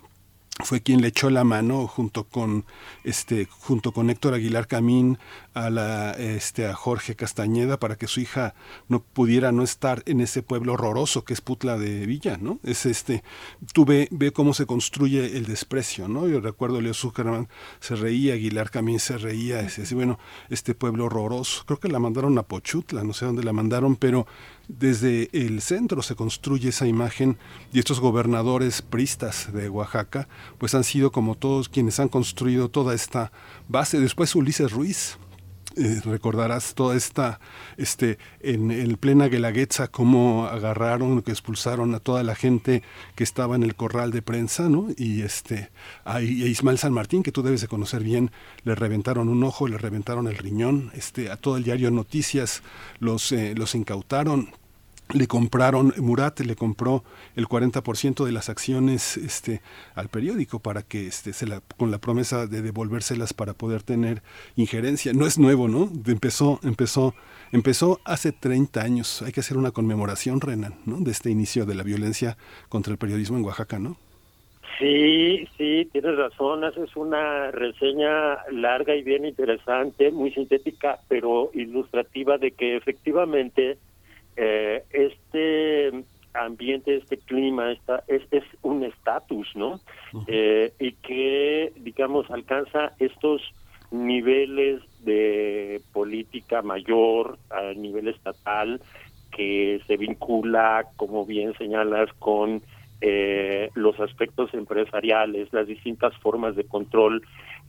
fue 0.63 0.81
quien 0.81 1.01
le 1.01 1.09
echó 1.09 1.29
la 1.29 1.43
mano 1.43 1.87
junto 1.87 2.23
con 2.23 2.65
este 3.03 3.45
junto 3.45 3.91
con 3.91 4.09
Héctor 4.09 4.33
Aguilar 4.33 4.67
Camín 4.67 5.19
a 5.53 5.69
la 5.69 6.11
este 6.13 6.65
a 6.65 6.73
Jorge 6.73 7.15
Castañeda 7.15 7.79
para 7.79 7.95
que 7.95 8.07
su 8.07 8.21
hija 8.21 8.55
no 8.87 9.01
pudiera 9.01 9.51
no 9.51 9.63
estar 9.63 10.01
en 10.07 10.19
ese 10.19 10.41
pueblo 10.41 10.73
horroroso 10.73 11.23
que 11.23 11.33
es 11.33 11.41
Putla 11.41 11.77
de 11.77 12.05
Villa, 12.05 12.37
¿no? 12.41 12.59
Es 12.63 12.85
este 12.85 13.23
tú 13.73 13.85
ve, 13.85 14.07
ve 14.11 14.31
cómo 14.31 14.53
se 14.53 14.65
construye 14.65 15.37
el 15.37 15.45
desprecio, 15.45 16.07
¿no? 16.07 16.27
Yo 16.27 16.41
recuerdo 16.41 16.81
Leo 16.81 16.93
Zuckerman 16.93 17.49
se 17.79 17.95
reía, 17.95 18.33
Aguilar 18.33 18.71
Camín 18.71 18.99
se 18.99 19.17
reía, 19.17 19.57
decía 19.57 19.83
así, 19.83 19.93
bueno, 19.93 20.17
este 20.49 20.73
pueblo 20.73 21.05
horroroso, 21.05 21.63
creo 21.65 21.79
que 21.79 21.87
la 21.87 21.99
mandaron 21.99 22.37
a 22.37 22.43
Pochutla, 22.43 23.03
no 23.03 23.13
sé 23.13 23.25
dónde 23.25 23.43
la 23.43 23.53
mandaron, 23.53 23.95
pero 23.95 24.25
desde 24.67 25.29
el 25.31 25.61
centro 25.61 26.01
se 26.01 26.15
construye 26.15 26.69
esa 26.69 26.87
imagen 26.87 27.37
y 27.71 27.79
estos 27.79 27.99
gobernadores 27.99 28.81
pristas 28.81 29.51
de 29.53 29.69
Oaxaca 29.69 30.27
pues 30.57 30.75
han 30.75 30.83
sido 30.83 31.11
como 31.11 31.35
todos 31.35 31.69
quienes 31.69 31.99
han 31.99 32.09
construido 32.09 32.69
toda 32.69 32.93
esta 32.93 33.31
base. 33.67 33.99
Después 33.99 34.35
Ulises 34.35 34.71
Ruiz, 34.71 35.17
eh, 35.77 36.01
recordarás 36.03 36.73
toda 36.73 36.95
esta, 36.95 37.39
este, 37.77 38.17
en, 38.39 38.71
en 38.71 38.95
plena 38.97 39.27
Guelaguetza, 39.27 39.87
cómo 39.87 40.45
agarraron, 40.45 41.21
que 41.21 41.31
expulsaron 41.31 41.93
a 41.95 41.99
toda 41.99 42.23
la 42.23 42.35
gente 42.35 42.83
que 43.15 43.23
estaba 43.23 43.55
en 43.55 43.63
el 43.63 43.75
corral 43.75 44.11
de 44.11 44.21
prensa, 44.21 44.69
¿no? 44.69 44.87
Y 44.97 45.21
este, 45.21 45.69
a, 46.03 46.21
Ismael 46.21 46.77
San 46.77 46.93
Martín, 46.93 47.23
que 47.23 47.31
tú 47.31 47.43
debes 47.43 47.61
de 47.61 47.67
conocer 47.67 48.03
bien, 48.03 48.31
le 48.63 48.75
reventaron 48.75 49.29
un 49.29 49.43
ojo, 49.43 49.67
le 49.67 49.77
reventaron 49.77 50.27
el 50.27 50.37
riñón, 50.37 50.91
este, 50.93 51.29
a 51.29 51.37
todo 51.37 51.57
el 51.57 51.63
diario 51.63 51.91
Noticias 51.91 52.63
los, 52.99 53.31
eh, 53.31 53.53
los 53.55 53.75
incautaron 53.75 54.49
le 55.13 55.27
compraron, 55.27 55.93
Murat 55.97 56.39
le 56.41 56.55
compró 56.55 57.03
el 57.35 57.47
40% 57.47 58.25
de 58.25 58.31
las 58.31 58.49
acciones 58.49 59.17
este, 59.17 59.61
al 59.95 60.09
periódico 60.09 60.59
para 60.59 60.81
que 60.81 61.07
este, 61.07 61.33
se 61.33 61.47
la, 61.47 61.61
con 61.77 61.91
la 61.91 61.99
promesa 61.99 62.47
de 62.47 62.61
devolvérselas 62.61 63.33
para 63.33 63.53
poder 63.53 63.83
tener 63.83 64.21
injerencia. 64.55 65.13
No 65.13 65.25
es 65.25 65.37
nuevo, 65.37 65.67
¿no? 65.67 65.89
Empezó, 66.05 66.59
empezó, 66.63 67.13
empezó 67.51 67.99
hace 68.05 68.31
30 68.31 68.81
años. 68.81 69.21
Hay 69.21 69.31
que 69.31 69.39
hacer 69.39 69.57
una 69.57 69.71
conmemoración, 69.71 70.41
Renan, 70.41 70.75
¿no? 70.85 70.99
De 70.99 71.11
este 71.11 71.29
inicio 71.29 71.65
de 71.65 71.75
la 71.75 71.83
violencia 71.83 72.37
contra 72.69 72.91
el 72.91 72.97
periodismo 72.97 73.37
en 73.37 73.45
Oaxaca, 73.45 73.79
¿no? 73.79 73.97
Sí, 74.79 75.47
sí, 75.57 75.89
tienes 75.91 76.17
razón. 76.17 76.63
Haces 76.63 76.95
una 76.95 77.49
reseña 77.51 78.37
larga 78.51 78.95
y 78.95 79.01
bien 79.01 79.25
interesante, 79.25 80.11
muy 80.11 80.31
sintética, 80.31 80.99
pero 81.07 81.49
ilustrativa 81.53 82.37
de 82.37 82.51
que 82.51 82.75
efectivamente 82.75 83.77
eh, 84.37 84.83
este 84.91 85.91
ambiente, 86.33 86.95
este 86.95 87.17
clima, 87.17 87.71
esta, 87.71 88.03
es, 88.07 88.21
es 88.31 88.43
un 88.61 88.83
estatus, 88.83 89.47
¿no? 89.55 89.81
eh, 90.27 90.71
y 90.79 90.91
que, 90.93 91.73
digamos, 91.77 92.29
alcanza 92.29 92.93
estos 92.99 93.41
niveles 93.91 94.81
de 94.99 95.81
política 95.93 96.61
mayor 96.61 97.39
a 97.49 97.73
nivel 97.73 98.07
estatal 98.07 98.81
que 99.31 99.81
se 99.87 99.97
vincula, 99.97 100.85
como 100.95 101.25
bien 101.25 101.57
señalas, 101.57 102.11
con 102.19 102.61
eh, 103.01 103.69
los 103.75 103.99
aspectos 103.99 104.53
empresariales, 104.53 105.51
las 105.53 105.67
distintas 105.67 106.15
formas 106.17 106.55
de 106.55 106.65
control 106.65 107.23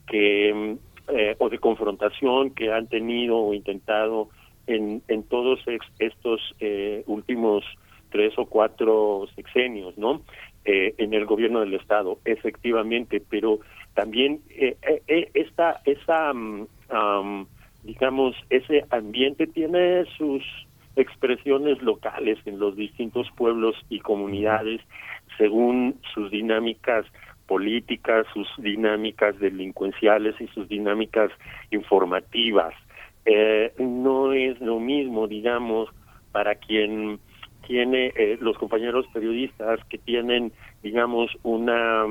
que 0.07 0.77
eh, 1.07 1.35
o 1.39 1.49
de 1.49 1.57
confrontación 1.59 2.51
que 2.51 2.71
han 2.71 2.87
tenido 2.87 3.37
o 3.37 3.53
intentado 3.53 4.29
en, 4.69 5.23
todos 5.23 5.59
estos 5.99 6.55
eh, 6.59 7.03
últimos 7.07 7.63
tres 8.11 8.33
o 8.37 8.45
cuatro 8.45 9.27
sexenios, 9.35 9.97
¿no? 9.97 10.21
Eh, 10.65 10.93
en 10.97 11.13
el 11.13 11.25
gobierno 11.25 11.61
del 11.61 11.73
estado, 11.73 12.19
efectivamente, 12.25 13.21
pero 13.29 13.59
también 13.93 14.41
eh, 14.49 14.77
eh, 15.07 15.31
esta, 15.33 15.81
esa, 15.85 16.31
um, 16.31 17.45
digamos, 17.83 18.35
ese 18.49 18.85
ambiente 18.89 19.47
tiene 19.47 20.05
sus 20.17 20.43
expresiones 20.95 21.81
locales 21.81 22.37
en 22.45 22.59
los 22.59 22.75
distintos 22.75 23.27
pueblos 23.35 23.75
y 23.89 23.99
comunidades 23.99 24.81
según 25.37 25.95
sus 26.13 26.29
dinámicas 26.29 27.05
políticas, 27.47 28.27
sus 28.33 28.47
dinámicas 28.57 29.39
delincuenciales 29.39 30.35
y 30.39 30.47
sus 30.47 30.67
dinámicas 30.67 31.31
informativas 31.71 32.73
eh, 33.25 33.73
no 33.77 34.33
es 34.33 34.59
lo 34.59 34.79
mismo, 34.79 35.27
digamos, 35.27 35.89
para 36.31 36.55
quien 36.55 37.19
tiene 37.67 38.11
eh, 38.15 38.37
los 38.41 38.57
compañeros 38.57 39.05
periodistas 39.13 39.79
que 39.85 39.97
tienen, 39.97 40.51
digamos, 40.81 41.29
una 41.43 42.05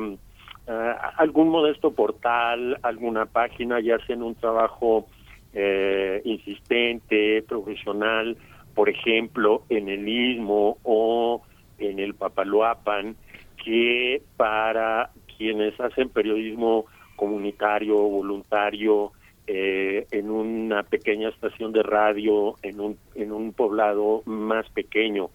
eh, 0.69 0.95
algún 1.17 1.49
modesto 1.49 1.93
portal, 1.93 2.79
alguna 2.83 3.25
página, 3.25 3.81
ya 3.81 3.97
hacen 3.97 4.23
un 4.23 4.35
trabajo 4.35 5.07
eh, 5.55 6.21
insistente, 6.25 7.43
profesional, 7.49 8.37
por 8.75 8.91
ejemplo, 8.91 9.63
en 9.71 9.89
el 9.89 10.07
Istmo 10.07 10.77
o 10.83 11.43
en 11.79 11.99
el 11.99 12.15
Papaloapan, 12.15 13.17
que 13.65 14.23
para 14.37 15.11
quienes 15.39 15.81
hacen 15.81 16.11
periodismo 16.11 16.85
comunitario, 17.17 17.97
voluntario, 17.97 19.13
eh, 19.51 20.07
en 20.11 20.31
una 20.31 20.83
pequeña 20.83 21.31
estación 21.31 21.73
de 21.73 21.83
radio, 21.83 22.57
en 22.63 22.81
un, 22.81 22.99
en 23.15 23.33
un 23.33 23.55
poblado 23.55 24.23
más 24.27 24.69
pequeño. 24.71 25.31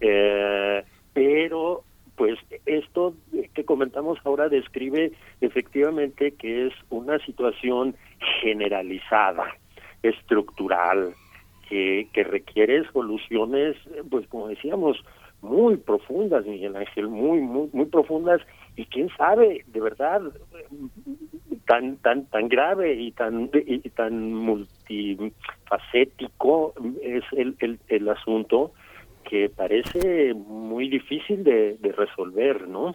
Eh, 0.00 0.82
pero, 1.12 1.84
pues, 2.16 2.38
esto 2.66 3.14
que 3.54 3.64
comentamos 3.64 4.18
ahora 4.24 4.48
describe 4.48 5.12
efectivamente 5.40 6.32
que 6.32 6.66
es 6.66 6.72
una 6.90 7.20
situación 7.20 7.94
generalizada, 8.42 9.44
estructural, 10.02 11.14
que, 11.68 12.08
que 12.12 12.24
requiere 12.24 12.82
soluciones, 12.92 13.76
pues, 14.10 14.26
como 14.26 14.48
decíamos, 14.48 15.02
muy 15.40 15.76
profundas, 15.76 16.44
Miguel 16.46 16.74
Ángel, 16.74 17.08
muy, 17.08 17.40
muy, 17.40 17.68
muy 17.72 17.86
profundas, 17.86 18.40
y 18.76 18.86
quién 18.86 19.08
sabe, 19.16 19.64
de 19.68 19.80
verdad, 19.80 20.22
tan 21.72 21.96
tan 21.96 22.26
tan 22.26 22.48
grave 22.48 22.92
y 22.92 23.12
tan 23.12 23.48
y 23.54 23.88
tan 23.88 24.34
multifacético 24.34 26.74
es 27.00 27.24
el, 27.32 27.56
el, 27.60 27.78
el 27.88 28.10
asunto 28.10 28.72
que 29.24 29.48
parece 29.48 30.34
muy 30.34 30.90
difícil 30.90 31.44
de, 31.44 31.78
de 31.78 31.92
resolver, 31.92 32.68
¿no? 32.68 32.94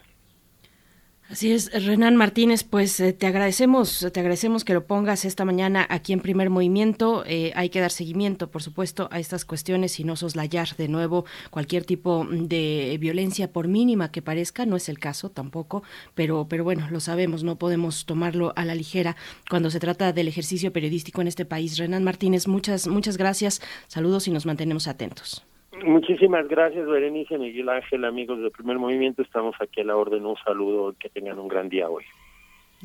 Así 1.29 1.51
es, 1.51 1.73
Renan 1.85 2.15
Martínez, 2.15 2.63
pues 2.63 2.97
eh, 3.01 3.11
te 3.11 3.27
agradecemos, 3.27 4.07
te 4.13 4.19
agradecemos 4.21 4.63
que 4.63 4.73
lo 4.73 4.87
pongas 4.87 5.25
esta 5.25 5.43
mañana 5.43 5.85
aquí 5.89 6.13
en 6.13 6.21
Primer 6.21 6.49
Movimiento. 6.49 7.25
Eh, 7.25 7.51
hay 7.53 7.69
que 7.69 7.81
dar 7.81 7.91
seguimiento, 7.91 8.49
por 8.49 8.63
supuesto, 8.63 9.09
a 9.11 9.19
estas 9.19 9.43
cuestiones 9.43 9.99
y 9.99 10.05
no 10.05 10.15
soslayar 10.15 10.77
de 10.77 10.87
nuevo 10.87 11.25
cualquier 11.49 11.83
tipo 11.83 12.25
de 12.31 12.97
violencia, 13.01 13.51
por 13.51 13.67
mínima 13.67 14.09
que 14.09 14.21
parezca. 14.21 14.65
No 14.65 14.77
es 14.77 14.87
el 14.87 14.99
caso 14.99 15.29
tampoco, 15.29 15.83
pero, 16.15 16.47
pero 16.47 16.63
bueno, 16.63 16.87
lo 16.91 17.01
sabemos, 17.01 17.43
no 17.43 17.57
podemos 17.57 18.05
tomarlo 18.05 18.53
a 18.55 18.63
la 18.63 18.73
ligera 18.73 19.17
cuando 19.49 19.69
se 19.69 19.81
trata 19.81 20.13
del 20.13 20.29
ejercicio 20.29 20.71
periodístico 20.71 21.19
en 21.19 21.27
este 21.27 21.43
país. 21.43 21.77
Renan 21.77 22.05
Martínez, 22.05 22.47
muchas, 22.47 22.87
muchas 22.87 23.17
gracias. 23.17 23.61
Saludos 23.89 24.29
y 24.29 24.31
nos 24.31 24.45
mantenemos 24.45 24.87
atentos. 24.87 25.45
Muchísimas 25.83 26.47
gracias, 26.47 26.87
Berenice, 26.87 27.37
Miguel 27.37 27.69
Ángel, 27.69 28.05
amigos 28.05 28.39
del 28.39 28.51
Primer 28.51 28.77
Movimiento. 28.79 29.21
Estamos 29.21 29.55
aquí 29.59 29.81
a 29.81 29.85
la 29.85 29.95
orden. 29.95 30.25
Un 30.25 30.35
saludo, 30.37 30.95
que 30.99 31.09
tengan 31.09 31.39
un 31.39 31.47
gran 31.47 31.69
día 31.69 31.89
hoy. 31.89 32.03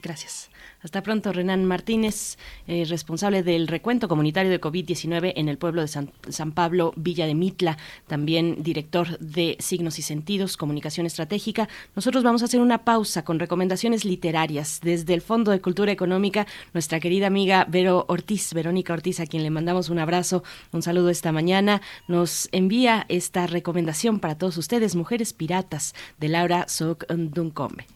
Gracias. 0.00 0.50
Hasta 0.80 1.02
pronto, 1.02 1.32
Renan 1.34 1.66
Martínez, 1.66 2.38
eh, 2.66 2.86
responsable 2.88 3.42
del 3.42 3.68
recuento 3.68 4.08
comunitario 4.08 4.50
de 4.50 4.60
COVID-19 4.60 5.34
en 5.36 5.50
el 5.50 5.58
pueblo 5.58 5.82
de 5.82 5.88
San, 5.88 6.10
San, 6.30 6.52
Pablo, 6.52 6.94
Villa 6.96 7.26
de 7.26 7.34
Mitla, 7.34 7.76
también 8.06 8.62
director 8.62 9.18
de 9.18 9.56
Signos 9.60 9.98
y 9.98 10.02
Sentidos, 10.02 10.56
Comunicación 10.56 11.04
Estratégica. 11.04 11.68
Nosotros 11.94 12.24
vamos 12.24 12.40
a 12.40 12.46
hacer 12.46 12.60
una 12.60 12.84
pausa 12.84 13.22
con 13.22 13.38
recomendaciones 13.38 14.06
literarias 14.06 14.80
desde 14.82 15.12
el 15.12 15.20
Fondo 15.20 15.50
de 15.50 15.60
Cultura 15.60 15.92
Económica, 15.92 16.46
nuestra 16.72 16.98
querida 16.98 17.26
amiga 17.26 17.66
Vero 17.68 18.06
Ortiz, 18.08 18.54
Verónica 18.54 18.94
Ortiz, 18.94 19.20
a 19.20 19.26
quien 19.26 19.42
le 19.42 19.50
mandamos 19.50 19.90
un 19.90 19.98
abrazo, 19.98 20.42
un 20.72 20.80
saludo 20.80 21.10
esta 21.10 21.32
mañana, 21.32 21.82
nos 22.08 22.48
envía 22.50 23.04
esta 23.10 23.46
recomendación 23.46 24.20
para 24.20 24.38
todos 24.38 24.56
ustedes, 24.56 24.96
Mujeres 24.96 25.34
Piratas, 25.34 25.94
de 26.18 26.28
Laura 26.30 26.66
Sok 26.66 27.06
Duncombe. 27.08 27.86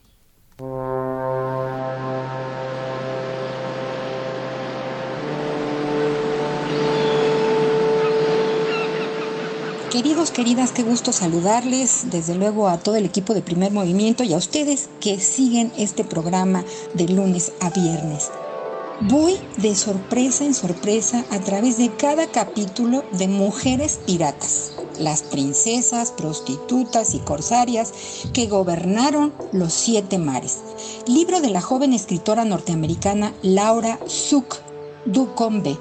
Queridos, 0.58 0.70
queridas, 10.30 10.72
qué 10.72 10.82
gusto 10.82 11.12
saludarles, 11.12 12.10
desde 12.10 12.34
luego 12.34 12.68
a 12.68 12.78
todo 12.78 12.96
el 12.96 13.04
equipo 13.04 13.34
de 13.34 13.42
Primer 13.42 13.70
Movimiento 13.70 14.24
y 14.24 14.32
a 14.32 14.38
ustedes 14.38 14.88
que 14.98 15.20
siguen 15.20 15.72
este 15.76 16.04
programa 16.04 16.64
de 16.94 17.08
lunes 17.08 17.52
a 17.60 17.68
viernes. 17.68 18.30
Voy 19.02 19.38
de 19.58 19.74
sorpresa 19.74 20.46
en 20.46 20.54
sorpresa 20.54 21.26
a 21.30 21.38
través 21.40 21.76
de 21.76 21.94
cada 21.94 22.28
capítulo 22.28 23.04
de 23.12 23.28
Mujeres 23.28 24.00
Piratas, 24.06 24.72
las 24.98 25.22
princesas, 25.22 26.12
prostitutas 26.12 27.14
y 27.14 27.18
corsarias 27.18 27.92
que 28.32 28.46
gobernaron 28.46 29.34
los 29.52 29.74
siete 29.74 30.16
mares. 30.16 30.60
Libro 31.06 31.42
de 31.42 31.50
la 31.50 31.60
joven 31.60 31.92
escritora 31.92 32.46
norteamericana 32.46 33.34
Laura 33.42 33.98
Suk 34.06 34.56
Ducombe, 35.04 35.76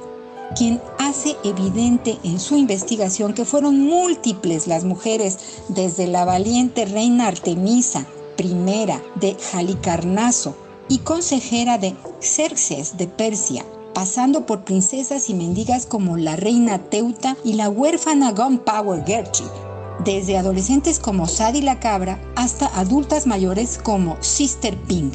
quien 0.57 0.81
hace 0.99 1.37
evidente 1.45 2.19
en 2.25 2.37
su 2.37 2.57
investigación 2.57 3.33
que 3.33 3.45
fueron 3.45 3.79
múltiples 3.79 4.67
las 4.67 4.83
mujeres 4.83 5.37
desde 5.69 6.07
la 6.07 6.25
valiente 6.25 6.83
reina 6.83 7.27
Artemisa 7.27 8.05
I 8.37 8.87
de 9.21 9.37
Halicarnaso 9.53 10.64
y 10.89 10.99
consejera 10.99 11.77
de 11.77 11.95
Xerxes 12.19 12.97
de 12.97 13.07
Persia, 13.07 13.65
pasando 13.93 14.45
por 14.45 14.63
princesas 14.63 15.29
y 15.29 15.33
mendigas 15.33 15.85
como 15.85 16.17
la 16.17 16.35
reina 16.35 16.77
Teuta 16.77 17.37
y 17.43 17.53
la 17.53 17.69
huérfana 17.69 18.31
Gunpowder 18.31 19.05
Gertrude, 19.05 19.51
desde 20.03 20.37
adolescentes 20.37 20.99
como 20.99 21.27
Sadie 21.27 21.61
la 21.61 21.79
Cabra 21.79 22.19
hasta 22.35 22.67
adultas 22.79 23.27
mayores 23.27 23.79
como 23.81 24.17
Sister 24.21 24.77
Pink. 24.83 25.13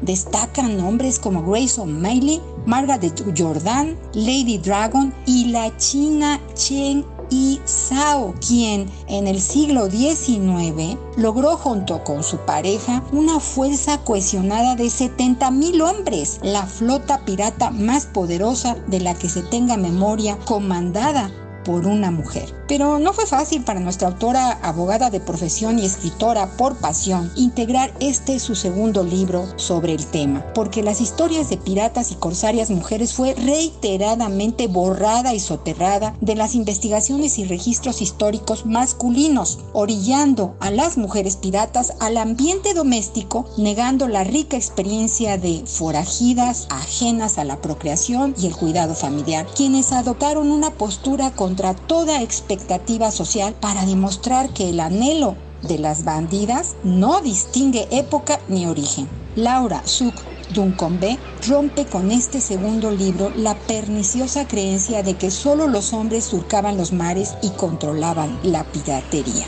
Destacan 0.00 0.76
nombres 0.76 1.20
como 1.20 1.44
Grace 1.44 1.80
O'Malley, 1.80 2.40
Margaret 2.66 3.22
Jordan, 3.36 3.96
Lady 4.14 4.58
Dragon 4.58 5.14
y 5.26 5.44
la 5.46 5.76
china 5.76 6.40
Chen 6.54 7.04
y 7.32 7.62
Sao, 7.64 8.34
quien 8.46 8.90
en 9.08 9.26
el 9.26 9.40
siglo 9.40 9.90
XIX 9.90 10.98
logró 11.16 11.56
junto 11.56 12.04
con 12.04 12.22
su 12.22 12.36
pareja 12.36 13.02
una 13.10 13.40
fuerza 13.40 14.04
cohesionada 14.04 14.76
de 14.76 14.90
70 14.90 15.50
mil 15.50 15.80
hombres, 15.80 16.40
la 16.42 16.66
flota 16.66 17.24
pirata 17.24 17.70
más 17.70 18.04
poderosa 18.04 18.76
de 18.86 19.00
la 19.00 19.14
que 19.14 19.30
se 19.30 19.42
tenga 19.42 19.78
memoria, 19.78 20.36
comandada 20.44 21.32
por 21.64 21.86
una 21.86 22.10
mujer. 22.10 22.54
Pero 22.68 22.98
no 22.98 23.12
fue 23.12 23.26
fácil 23.26 23.62
para 23.64 23.80
nuestra 23.80 24.08
autora, 24.08 24.58
abogada 24.62 25.10
de 25.10 25.20
profesión 25.20 25.78
y 25.78 25.84
escritora 25.84 26.56
por 26.56 26.76
pasión, 26.76 27.30
integrar 27.36 27.92
este 28.00 28.38
su 28.38 28.54
segundo 28.54 29.04
libro 29.04 29.46
sobre 29.56 29.92
el 29.92 30.06
tema, 30.06 30.44
porque 30.54 30.82
las 30.82 31.00
historias 31.00 31.50
de 31.50 31.56
piratas 31.56 32.12
y 32.12 32.14
corsarias 32.14 32.70
mujeres 32.70 33.12
fue 33.12 33.34
reiteradamente 33.34 34.68
borrada 34.68 35.34
y 35.34 35.40
soterrada 35.40 36.14
de 36.20 36.34
las 36.34 36.54
investigaciones 36.54 37.38
y 37.38 37.44
registros 37.44 38.00
históricos 38.00 38.66
masculinos, 38.66 39.58
orillando 39.72 40.56
a 40.60 40.70
las 40.70 40.96
mujeres 40.96 41.36
piratas 41.36 41.94
al 42.00 42.16
ambiente 42.16 42.74
doméstico, 42.74 43.46
negando 43.56 44.08
la 44.08 44.24
rica 44.24 44.56
experiencia 44.56 45.38
de 45.38 45.64
forajidas 45.66 46.66
ajenas 46.70 47.38
a 47.38 47.44
la 47.44 47.60
procreación 47.60 48.34
y 48.38 48.46
el 48.46 48.56
cuidado 48.56 48.94
familiar, 48.94 49.46
quienes 49.54 49.92
adoptaron 49.92 50.50
una 50.50 50.70
postura 50.70 51.30
contra 51.52 51.74
toda 51.74 52.22
expectativa 52.22 53.10
social 53.10 53.54
para 53.60 53.84
demostrar 53.84 54.48
que 54.54 54.70
el 54.70 54.80
anhelo 54.80 55.36
de 55.60 55.78
las 55.78 56.02
bandidas 56.02 56.76
no 56.82 57.20
distingue 57.20 57.88
época 57.90 58.40
ni 58.48 58.64
origen. 58.64 59.06
Laura 59.36 59.82
Suk 59.84 60.14
Duncombe 60.54 61.18
rompe 61.46 61.84
con 61.84 62.10
este 62.10 62.40
segundo 62.40 62.90
libro 62.90 63.30
la 63.36 63.54
perniciosa 63.54 64.48
creencia 64.48 65.02
de 65.02 65.12
que 65.18 65.30
solo 65.30 65.68
los 65.68 65.92
hombres 65.92 66.24
surcaban 66.24 66.78
los 66.78 66.90
mares 66.94 67.34
y 67.42 67.50
controlaban 67.50 68.38
la 68.42 68.64
piratería. 68.64 69.44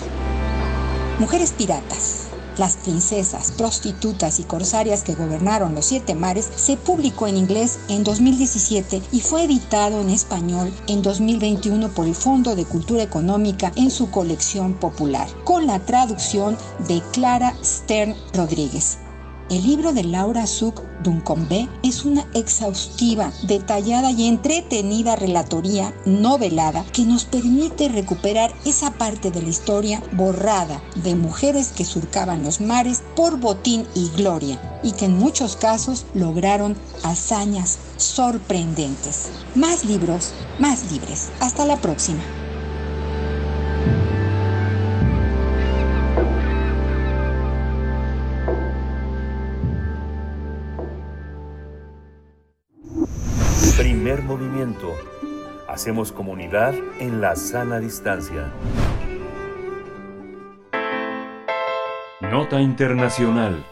Mujeres 1.18 1.52
piratas. 1.52 2.23
Las 2.56 2.76
princesas, 2.76 3.50
prostitutas 3.52 4.38
y 4.38 4.44
corsarias 4.44 5.02
que 5.02 5.14
gobernaron 5.14 5.74
los 5.74 5.86
siete 5.86 6.14
mares 6.14 6.48
se 6.54 6.76
publicó 6.76 7.26
en 7.26 7.36
inglés 7.36 7.80
en 7.88 8.04
2017 8.04 9.02
y 9.10 9.20
fue 9.20 9.44
editado 9.44 10.00
en 10.00 10.10
español 10.10 10.72
en 10.86 11.02
2021 11.02 11.88
por 11.90 12.06
el 12.06 12.14
Fondo 12.14 12.54
de 12.54 12.64
Cultura 12.64 13.02
Económica 13.02 13.72
en 13.74 13.90
su 13.90 14.10
colección 14.10 14.74
popular, 14.74 15.28
con 15.44 15.66
la 15.66 15.80
traducción 15.80 16.56
de 16.86 17.02
Clara 17.12 17.54
Stern 17.62 18.14
Rodríguez. 18.32 18.98
El 19.50 19.62
libro 19.62 19.92
de 19.92 20.04
Laura 20.04 20.46
Suk 20.46 20.80
Duncombe 21.02 21.68
es 21.82 22.06
una 22.06 22.26
exhaustiva, 22.32 23.30
detallada 23.46 24.10
y 24.10 24.26
entretenida 24.26 25.16
relatoría 25.16 25.94
novelada 26.06 26.82
que 26.94 27.04
nos 27.04 27.26
permite 27.26 27.90
recuperar 27.90 28.54
esa 28.64 28.92
parte 28.92 29.30
de 29.30 29.42
la 29.42 29.50
historia 29.50 30.02
borrada 30.12 30.82
de 30.96 31.14
mujeres 31.14 31.72
que 31.76 31.84
surcaban 31.84 32.42
los 32.42 32.62
mares 32.62 33.02
por 33.14 33.38
botín 33.38 33.86
y 33.94 34.08
gloria 34.16 34.80
y 34.82 34.92
que 34.92 35.04
en 35.04 35.18
muchos 35.18 35.56
casos 35.56 36.06
lograron 36.14 36.74
hazañas 37.02 37.78
sorprendentes. 37.98 39.28
Más 39.54 39.84
libros, 39.84 40.32
más 40.58 40.90
libres. 40.90 41.28
Hasta 41.40 41.66
la 41.66 41.76
próxima. 41.76 42.43
Hacemos 55.68 56.12
comunidad 56.12 56.74
en 57.00 57.20
la 57.20 57.36
sana 57.36 57.80
distancia. 57.80 58.52
Nota 62.20 62.60
Internacional. 62.60 63.64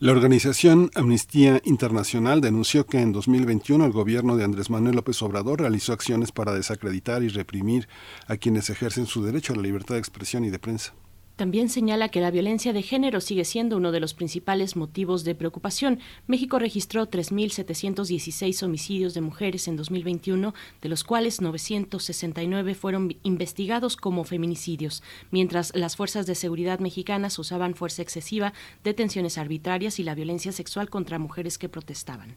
La 0.00 0.12
organización 0.12 0.90
Amnistía 0.94 1.60
Internacional 1.64 2.40
denunció 2.40 2.84
que 2.86 3.00
en 3.00 3.12
2021 3.12 3.84
el 3.84 3.92
gobierno 3.92 4.36
de 4.36 4.44
Andrés 4.44 4.68
Manuel 4.68 4.96
López 4.96 5.22
Obrador 5.22 5.60
realizó 5.60 5.92
acciones 5.92 6.32
para 6.32 6.52
desacreditar 6.52 7.22
y 7.22 7.28
reprimir 7.28 7.88
a 8.26 8.36
quienes 8.36 8.70
ejercen 8.70 9.06
su 9.06 9.24
derecho 9.24 9.52
a 9.52 9.56
la 9.56 9.62
libertad 9.62 9.94
de 9.94 10.00
expresión 10.00 10.44
y 10.44 10.50
de 10.50 10.58
prensa. 10.58 10.94
También 11.36 11.68
señala 11.68 12.10
que 12.10 12.20
la 12.20 12.30
violencia 12.30 12.72
de 12.72 12.82
género 12.82 13.20
sigue 13.20 13.44
siendo 13.44 13.76
uno 13.76 13.90
de 13.90 13.98
los 13.98 14.14
principales 14.14 14.76
motivos 14.76 15.24
de 15.24 15.34
preocupación. 15.34 15.98
México 16.28 16.60
registró 16.60 17.10
3.716 17.10 18.62
homicidios 18.62 19.14
de 19.14 19.20
mujeres 19.20 19.66
en 19.66 19.76
2021, 19.76 20.54
de 20.80 20.88
los 20.88 21.02
cuales 21.02 21.40
969 21.40 22.76
fueron 22.76 23.16
investigados 23.24 23.96
como 23.96 24.22
feminicidios, 24.22 25.02
mientras 25.32 25.74
las 25.74 25.96
fuerzas 25.96 26.26
de 26.26 26.36
seguridad 26.36 26.78
mexicanas 26.78 27.36
usaban 27.40 27.74
fuerza 27.74 28.02
excesiva, 28.02 28.52
detenciones 28.84 29.36
arbitrarias 29.36 29.98
y 29.98 30.04
la 30.04 30.14
violencia 30.14 30.52
sexual 30.52 30.88
contra 30.88 31.18
mujeres 31.18 31.58
que 31.58 31.68
protestaban. 31.68 32.36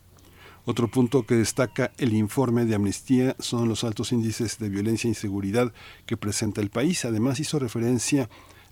Otro 0.69 0.89
punto 0.89 1.25
que 1.25 1.35
destaca 1.35 1.93
el 1.97 2.13
informe 2.13 2.65
de 2.65 2.75
Amnistía 2.75 3.37
son 3.39 3.69
los 3.69 3.85
altos 3.85 4.11
índices 4.11 4.57
de 4.59 4.67
violencia 4.67 5.07
e 5.07 5.11
inseguridad 5.11 5.71
que 6.05 6.17
presenta 6.17 6.59
el 6.59 6.69
país. 6.69 7.05
Además 7.05 7.39
hizo 7.39 7.57
referencia 7.57 8.23
a 8.23 8.29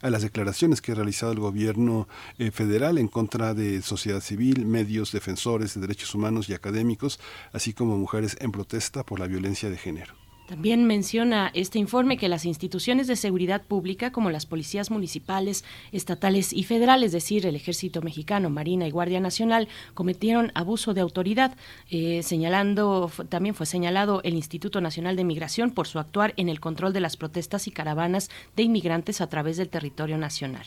las 0.09 0.21
declaraciones 0.21 0.81
que 0.81 0.91
ha 0.91 0.95
realizado 0.95 1.31
el 1.31 1.39
gobierno 1.39 2.07
eh, 2.37 2.51
federal 2.51 2.97
en 2.97 3.07
contra 3.07 3.53
de 3.53 3.81
sociedad 3.81 4.21
civil, 4.21 4.65
medios 4.65 5.11
defensores 5.11 5.73
de 5.73 5.81
derechos 5.81 6.13
humanos 6.15 6.49
y 6.49 6.53
académicos, 6.53 7.19
así 7.53 7.73
como 7.73 7.97
mujeres 7.97 8.37
en 8.39 8.51
protesta 8.51 9.03
por 9.03 9.19
la 9.19 9.27
violencia 9.27 9.69
de 9.69 9.77
género. 9.77 10.24
También 10.47 10.85
menciona 10.85 11.49
este 11.55 11.79
informe 11.79 12.17
que 12.17 12.29
las 12.29 12.45
instituciones 12.45 13.07
de 13.07 13.15
seguridad 13.15 13.63
pública, 13.63 14.11
como 14.11 14.29
las 14.29 14.45
policías 14.45 14.91
municipales, 14.91 15.65
estatales 15.91 16.53
y 16.53 16.63
federales, 16.63 17.07
es 17.07 17.11
decir, 17.13 17.47
el 17.47 17.55
Ejército 17.55 18.03
Mexicano, 18.03 18.51
Marina 18.51 18.87
y 18.87 18.91
Guardia 18.91 19.19
Nacional, 19.19 19.67
cometieron 19.95 20.51
abuso 20.53 20.93
de 20.93 21.01
autoridad, 21.01 21.57
eh, 21.89 22.21
señalando, 22.21 23.11
también 23.27 23.55
fue 23.55 23.65
señalado 23.65 24.21
el 24.23 24.35
Instituto 24.35 24.81
Nacional 24.81 25.15
de 25.15 25.23
Migración 25.23 25.71
por 25.71 25.87
su 25.87 25.97
actuar 25.97 26.35
en 26.37 26.49
el 26.49 26.59
control 26.59 26.93
de 26.93 26.99
las 26.99 27.17
protestas 27.17 27.67
y 27.67 27.71
caravanas 27.71 28.29
de 28.55 28.63
inmigrantes 28.63 29.21
a 29.21 29.29
través 29.29 29.57
del 29.57 29.69
territorio 29.69 30.19
nacional. 30.19 30.65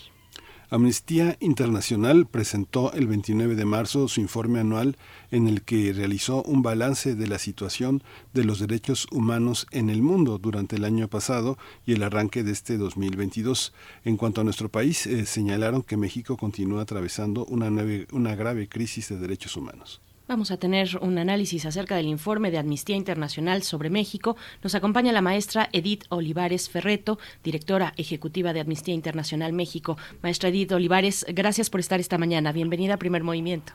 Amnistía 0.71 1.39
Internacional 1.41 2.27
presentó 2.27 2.93
el 2.93 3.07
29 3.07 3.55
de 3.55 3.65
marzo 3.65 4.07
su 4.07 4.21
informe 4.21 4.61
anual 4.61 4.99
en 5.31 5.49
el 5.49 5.63
que 5.63 5.95
realizó 5.95 6.43
un 6.43 6.61
balance 6.61 7.15
de 7.15 7.27
la 7.27 7.39
situación 7.39 8.03
de 8.35 8.45
los 8.45 8.59
derechos 8.59 9.07
humanos 9.11 9.67
en 9.71 9.89
el 9.89 10.03
mundo 10.03 10.37
durante 10.37 10.77
el 10.77 10.85
año 10.85 11.09
pasado 11.09 11.57
y 11.87 11.95
el 11.95 12.03
arranque 12.03 12.43
de 12.43 12.53
este 12.53 12.77
2022. 12.77 13.73
En 14.05 14.19
cuanto 14.19 14.43
a 14.43 14.45
nuestro 14.45 14.69
país, 14.69 15.07
eh, 15.07 15.25
señalaron 15.25 15.81
que 15.81 15.97
México 15.97 16.37
continúa 16.37 16.83
atravesando 16.83 17.47
una, 17.47 17.71
una 18.13 18.35
grave 18.35 18.69
crisis 18.69 19.09
de 19.09 19.17
derechos 19.17 19.57
humanos. 19.57 20.03
Vamos 20.29 20.51
a 20.51 20.59
tener 20.59 20.89
un 21.01 21.17
análisis 21.17 21.65
acerca 21.65 21.97
del 21.97 22.07
informe 22.07 22.51
de 22.51 22.59
Amnistía 22.59 22.95
Internacional 22.95 23.63
sobre 23.63 23.89
México. 23.89 24.37
Nos 24.63 24.75
acompaña 24.75 25.11
la 25.11 25.23
maestra 25.23 25.71
Edith 25.73 26.05
Olivares 26.11 26.69
Ferreto, 26.69 27.17
directora 27.43 27.95
ejecutiva 27.97 28.53
de 28.53 28.61
Amnistía 28.61 28.95
Internacional 28.95 29.55
México. 29.55 29.97
Maestra 30.23 30.51
Edith 30.51 30.73
Olivares, 30.73 31.25
gracias 31.35 31.71
por 31.71 31.81
estar 31.81 31.99
esta 31.99 32.19
mañana. 32.19 32.53
Bienvenida 32.53 32.95
a 32.95 32.97
Primer 32.99 33.25
Movimiento. 33.25 33.73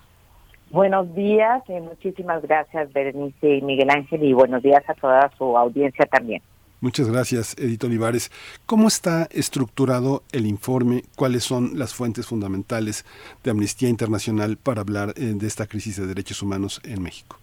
Buenos 0.69 1.15
días, 1.15 1.63
y 1.67 1.73
muchísimas 1.81 2.43
gracias 2.43 2.93
Berenice 2.93 3.57
y 3.57 3.61
Miguel 3.63 3.89
Ángel 3.89 4.23
y 4.23 4.33
buenos 4.33 4.61
días 4.61 4.83
a 4.87 4.93
toda 4.93 5.31
su 5.35 5.57
audiencia 5.57 6.05
también. 6.05 6.43
Muchas 6.83 7.09
gracias, 7.09 7.55
Edith 7.57 7.85
Olivares. 7.85 8.29
¿Cómo 8.65 8.89
está 8.89 9.29
estructurado 9.31 10.23
el 10.33 10.45
informe? 10.45 11.03
¿Cuáles 11.15 11.45
son 11.45 11.79
las 11.79 11.93
fuentes 11.95 12.27
fundamentales 12.27 13.05
de 13.41 13.51
Amnistía 13.51 13.87
Internacional 13.87 14.57
para 14.57 14.81
hablar 14.81 15.13
eh, 15.15 15.31
de 15.33 15.47
esta 15.47 15.65
crisis 15.65 15.95
de 15.95 16.07
derechos 16.07 16.41
humanos 16.41 16.81
en 16.83 17.01
México? 17.01 17.39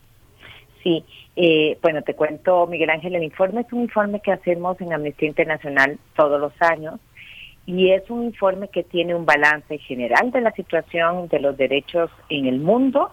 Sí, 0.83 1.03
eh, 1.37 1.79
bueno, 1.81 2.03
te 2.03 2.13
cuento, 2.13 2.67
Miguel 2.67 2.91
Ángel, 2.91 3.15
el 3.15 3.25
informe 3.25 3.63
es 3.63 3.73
un 3.73 3.81
informe 3.81 4.21
que 4.21 4.31
hacemos 4.31 4.79
en 4.79 4.93
Amnistía 4.93 5.31
Internacional 5.31 5.99
todos 6.15 6.39
los 6.39 6.53
años 6.61 7.01
y 7.65 7.93
es 7.93 8.11
un 8.11 8.25
informe 8.25 8.69
que 8.69 8.83
tiene 8.83 9.15
un 9.15 9.25
balance 9.25 9.79
general 9.79 10.33
de 10.33 10.43
la 10.43 10.53
situación 10.53 11.29
de 11.29 11.41
los 11.41 11.57
derechos 11.57 12.11
en 12.29 12.45
el 12.45 12.59
mundo, 12.59 13.11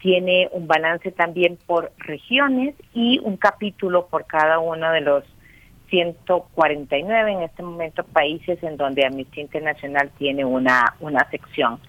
tiene 0.00 0.48
un 0.50 0.66
balance 0.66 1.12
también 1.12 1.58
por 1.64 1.92
regiones 1.98 2.74
y 2.92 3.20
un 3.22 3.36
capítulo 3.36 4.08
por 4.08 4.26
cada 4.26 4.58
uno 4.58 4.90
de 4.90 5.02
los 5.02 5.22
149 5.90 7.32
en 7.32 7.42
este 7.42 7.62
momento 7.62 8.04
países 8.04 8.62
en 8.62 8.76
donde 8.76 9.04
Amnistía 9.04 9.42
Internacional 9.42 10.10
tiene 10.18 10.44
una, 10.44 10.94
una 11.00 11.28
sección 11.30 11.80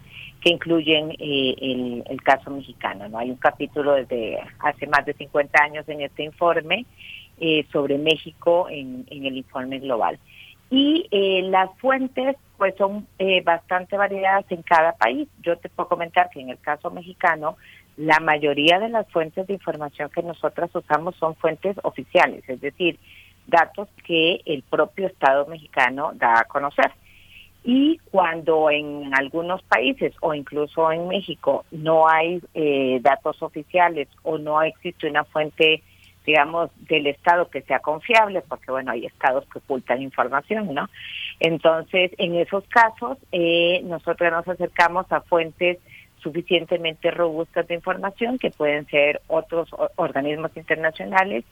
que 0.41 0.49
incluyen 0.49 1.11
eh, 1.19 2.03
el, 2.07 2.22
caso 2.23 2.49
mexicano. 2.49 3.07
no 3.07 3.19
Hay 3.19 3.30
un 3.30 3.38
capítulo 3.38 3.94
desde 3.94 4.40
hace 4.60 4.88
más 4.88 5.06
de 5.06 5.14
50 5.14 5.64
años 5.64 5.88
en 5.88 6.02
este 6.02 6.23
informe 6.23 6.86
eh, 7.40 7.65
sobre 7.72 7.98
México 7.98 8.68
en, 8.69 9.06
en, 9.10 9.26
el 9.26 9.38
informe 9.38 9.80
global. 9.80 10.19
Y 10.72 11.07
eh, 11.11 11.44
las 11.44 11.69
fuentes 11.80 12.38
pues 12.61 12.76
son 12.78 13.07
eh, 13.18 13.41
bastante 13.41 13.98
variadas 13.98 14.45
en 14.49 14.61
cada 14.61 14.94
país. 14.94 15.28
Yo 15.41 15.57
te 15.57 15.68
puedo 15.68 15.90
comentar 15.90 16.30
que 16.30 16.40
en 16.40 16.49
el 16.49 16.60
caso 16.60 16.91
mexicano 16.91 17.57
la 17.98 18.19
mayoría 18.19 18.78
de 18.78 18.90
las 18.90 19.10
fuentes 19.10 19.48
de 19.48 19.53
información 19.53 20.11
que 20.14 20.22
nosotras 20.22 20.69
usamos 20.76 21.15
son 21.15 21.36
fuentes 21.36 21.76
oficiales, 21.82 22.48
es 22.48 22.61
decir, 22.61 22.99
datos 23.48 23.88
que 24.06 24.42
el 24.46 24.64
propio 24.64 25.08
Estado 25.08 25.46
mexicano 25.48 26.12
da 26.16 26.40
a 26.40 26.46
conocer. 26.46 26.92
Y 27.64 28.00
cuando 28.10 28.72
en 28.72 29.14
algunos 29.14 29.62
países 29.64 30.14
o 30.22 30.34
incluso 30.34 30.92
en 30.92 31.08
México 31.08 31.64
no 31.70 32.08
hay 32.10 32.42
eh, 32.56 33.00
datos 33.02 33.42
oficiales 33.44 34.08
o 34.24 34.40
no 34.40 34.64
existe 34.64 35.08
una 35.08 35.24
fuente, 35.26 35.84
digamos, 36.26 36.72
del 36.88 37.06
Estado 37.06 37.50
que 37.50 37.62
sea 37.62 37.80
confiable, 37.80 38.42
porque 38.48 38.72
bueno, 38.72 38.92
hay 38.92 39.06
estados 39.06 39.46
que 39.46 39.60
ocultan 39.60 40.02
información, 40.02 40.74
¿no? 40.74 40.90
Entonces, 41.40 42.12
en 42.18 42.36
esos 42.36 42.64
casos, 42.68 43.20
eh, 43.32 43.82
nosotros 43.84 44.32
nos 44.32 44.48
acercamos 44.48 45.12
a 45.12 45.22
fuentes 45.22 45.78
suficientemente 46.22 47.12
robustas 47.12 47.68
de 47.68 47.76
información, 47.76 48.38
que 48.38 48.52
pueden 48.52 48.88
ser 48.88 49.22
otros 49.28 49.70
organismos 49.96 50.52
internacionales 50.56 51.44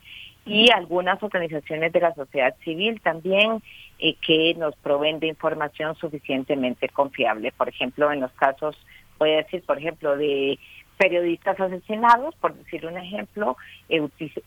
y 0.49 0.71
algunas 0.71 1.21
organizaciones 1.21 1.93
de 1.93 1.99
la 1.99 2.13
sociedad 2.15 2.55
civil 2.63 2.99
también 3.01 3.61
eh, 3.99 4.15
que 4.15 4.55
nos 4.55 4.75
proveen 4.77 5.19
de 5.19 5.27
información 5.27 5.95
suficientemente 5.95 6.89
confiable. 6.89 7.51
Por 7.51 7.69
ejemplo, 7.69 8.11
en 8.11 8.21
los 8.21 8.31
casos, 8.31 8.75
voy 9.19 9.33
a 9.33 9.37
decir, 9.37 9.63
por 9.63 9.77
ejemplo, 9.77 10.17
de 10.17 10.57
periodistas 10.97 11.59
asesinados, 11.59 12.35
por 12.35 12.55
decir 12.55 12.85
un 12.87 12.97
ejemplo, 12.97 13.57
eh, 13.89 14.05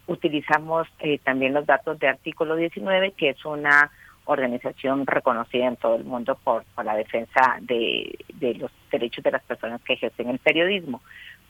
utilizamos 0.09 0.89
eh, 0.99 1.19
también 1.23 1.55
los 1.55 1.67
datos 1.67 1.99
de 2.01 2.09
Artículo 2.09 2.57
19, 2.57 3.13
que 3.13 3.31
es 3.31 3.45
una 3.45 3.91
organización 4.25 5.07
reconocida 5.07 5.67
en 5.67 5.77
todo 5.77 5.97
el 5.97 6.05
mundo 6.05 6.37
por, 6.43 6.65
por 6.75 6.85
la 6.85 6.97
defensa 6.97 7.59
de, 7.61 8.19
de 8.35 8.55
los 8.55 8.71
derechos 8.91 9.23
de 9.23 9.31
las 9.31 9.43
personas 9.43 9.81
que 9.83 9.95
ejercen 9.95 10.31
el 10.31 10.39
periodismo. 10.41 11.01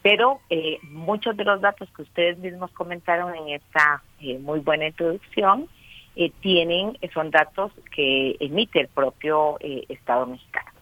Pero 0.02 0.40
eh, 0.50 0.78
muchos 0.82 1.36
de 1.36 1.44
los 1.44 1.60
datos 1.60 1.88
que 1.94 2.02
ustedes 2.02 2.38
mismos 2.38 2.70
comentaron 2.72 3.34
en 3.34 3.54
esta 3.54 4.02
eh, 4.20 4.38
muy 4.38 4.60
buena 4.60 4.88
introducción 4.88 5.68
eh, 6.16 6.30
tienen 6.40 6.98
son 7.14 7.30
datos 7.30 7.72
que 7.94 8.36
emite 8.40 8.80
el 8.80 8.88
propio 8.88 9.56
eh, 9.60 9.84
Estado 9.88 10.26
mexicano. 10.26 10.72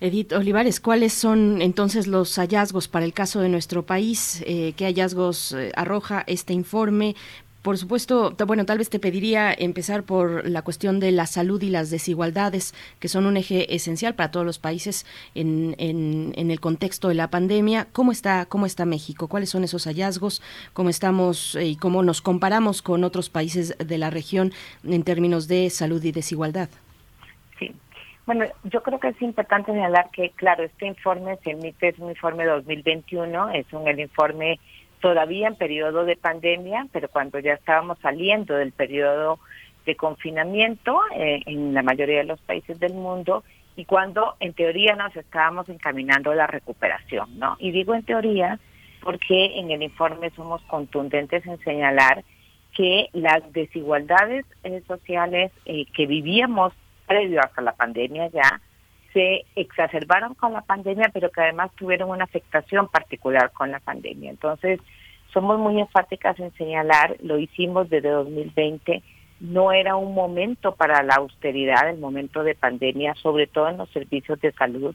Edith 0.00 0.32
Olivares, 0.32 0.78
¿cuáles 0.78 1.12
son 1.12 1.62
entonces 1.62 2.06
los 2.06 2.36
hallazgos 2.36 2.86
para 2.86 3.04
el 3.04 3.12
caso 3.12 3.40
de 3.40 3.48
nuestro 3.48 3.84
país? 3.84 4.42
Eh, 4.46 4.72
¿Qué 4.76 4.84
hallazgos 4.84 5.52
eh, 5.52 5.72
arroja 5.74 6.22
este 6.26 6.52
informe? 6.52 7.16
Por 7.62 7.78
supuesto, 7.78 8.34
bueno, 8.44 8.66
tal 8.66 8.78
vez 8.78 8.90
te 8.90 8.98
pediría 8.98 9.54
empezar 9.56 10.02
por 10.02 10.48
la 10.48 10.62
cuestión 10.62 10.98
de 10.98 11.12
la 11.12 11.26
salud 11.26 11.62
y 11.62 11.70
las 11.70 11.90
desigualdades, 11.90 12.74
que 12.98 13.06
son 13.06 13.24
un 13.24 13.36
eje 13.36 13.72
esencial 13.72 14.16
para 14.16 14.32
todos 14.32 14.44
los 14.44 14.58
países 14.58 15.06
en, 15.36 15.76
en, 15.78 16.32
en, 16.34 16.50
el 16.50 16.58
contexto 16.58 17.06
de 17.06 17.14
la 17.14 17.30
pandemia. 17.30 17.86
¿Cómo 17.92 18.10
está, 18.10 18.46
¿Cómo 18.46 18.66
está 18.66 18.84
México? 18.84 19.28
¿Cuáles 19.28 19.50
son 19.50 19.62
esos 19.62 19.84
hallazgos? 19.84 20.42
¿Cómo 20.72 20.90
estamos 20.90 21.54
eh, 21.54 21.66
y 21.66 21.76
cómo 21.76 22.02
nos 22.02 22.20
comparamos 22.20 22.82
con 22.82 23.04
otros 23.04 23.30
países 23.30 23.78
de 23.78 23.96
la 23.96 24.10
región 24.10 24.50
en 24.82 25.04
términos 25.04 25.46
de 25.46 25.70
salud 25.70 26.02
y 26.02 26.10
desigualdad? 26.10 26.68
Sí. 27.60 27.72
Bueno, 28.26 28.44
yo 28.64 28.82
creo 28.82 28.98
que 28.98 29.08
es 29.08 29.22
importante 29.22 29.70
señalar 29.70 30.10
que, 30.10 30.30
claro, 30.30 30.64
este 30.64 30.86
informe 30.86 31.36
se 31.44 31.52
emite, 31.52 31.90
es 31.90 31.98
un 32.00 32.10
informe 32.10 32.44
2021, 32.44 33.50
es 33.50 33.72
un 33.72 33.86
el 33.86 34.00
informe 34.00 34.58
todavía 35.02 35.48
en 35.48 35.56
periodo 35.56 36.04
de 36.04 36.16
pandemia, 36.16 36.86
pero 36.92 37.08
cuando 37.08 37.40
ya 37.40 37.54
estábamos 37.54 37.98
saliendo 37.98 38.54
del 38.54 38.72
periodo 38.72 39.40
de 39.84 39.96
confinamiento 39.96 41.00
eh, 41.16 41.42
en 41.44 41.74
la 41.74 41.82
mayoría 41.82 42.18
de 42.18 42.24
los 42.24 42.40
países 42.40 42.78
del 42.78 42.94
mundo 42.94 43.42
y 43.74 43.84
cuando 43.84 44.36
en 44.38 44.54
teoría 44.54 44.94
nos 44.94 45.14
estábamos 45.16 45.68
encaminando 45.68 46.30
a 46.30 46.36
la 46.36 46.46
recuperación, 46.46 47.36
¿no? 47.36 47.56
Y 47.58 47.72
digo 47.72 47.94
en 47.94 48.04
teoría 48.04 48.60
porque 49.02 49.58
en 49.58 49.72
el 49.72 49.82
informe 49.82 50.30
somos 50.30 50.62
contundentes 50.62 51.44
en 51.46 51.58
señalar 51.64 52.22
que 52.72 53.08
las 53.12 53.52
desigualdades 53.52 54.46
eh, 54.62 54.82
sociales 54.86 55.50
eh, 55.64 55.86
que 55.86 56.06
vivíamos 56.06 56.72
previo 57.08 57.40
hasta 57.42 57.60
la 57.60 57.72
pandemia 57.72 58.28
ya 58.28 58.60
se 59.12 59.44
exacerbaron 59.56 60.34
con 60.34 60.52
la 60.52 60.62
pandemia, 60.62 61.10
pero 61.12 61.30
que 61.30 61.40
además 61.40 61.70
tuvieron 61.76 62.10
una 62.10 62.24
afectación 62.24 62.88
particular 62.88 63.52
con 63.52 63.70
la 63.70 63.80
pandemia. 63.80 64.30
Entonces, 64.30 64.80
somos 65.32 65.58
muy 65.58 65.80
enfáticas 65.80 66.38
en 66.38 66.52
señalar, 66.54 67.16
lo 67.22 67.38
hicimos 67.38 67.88
desde 67.88 68.10
2020, 68.10 69.02
no 69.40 69.72
era 69.72 69.96
un 69.96 70.14
momento 70.14 70.74
para 70.74 71.02
la 71.02 71.14
austeridad, 71.16 71.88
el 71.88 71.98
momento 71.98 72.44
de 72.44 72.54
pandemia, 72.54 73.14
sobre 73.14 73.46
todo 73.46 73.68
en 73.68 73.78
los 73.78 73.90
servicios 73.90 74.40
de 74.40 74.52
salud, 74.52 74.94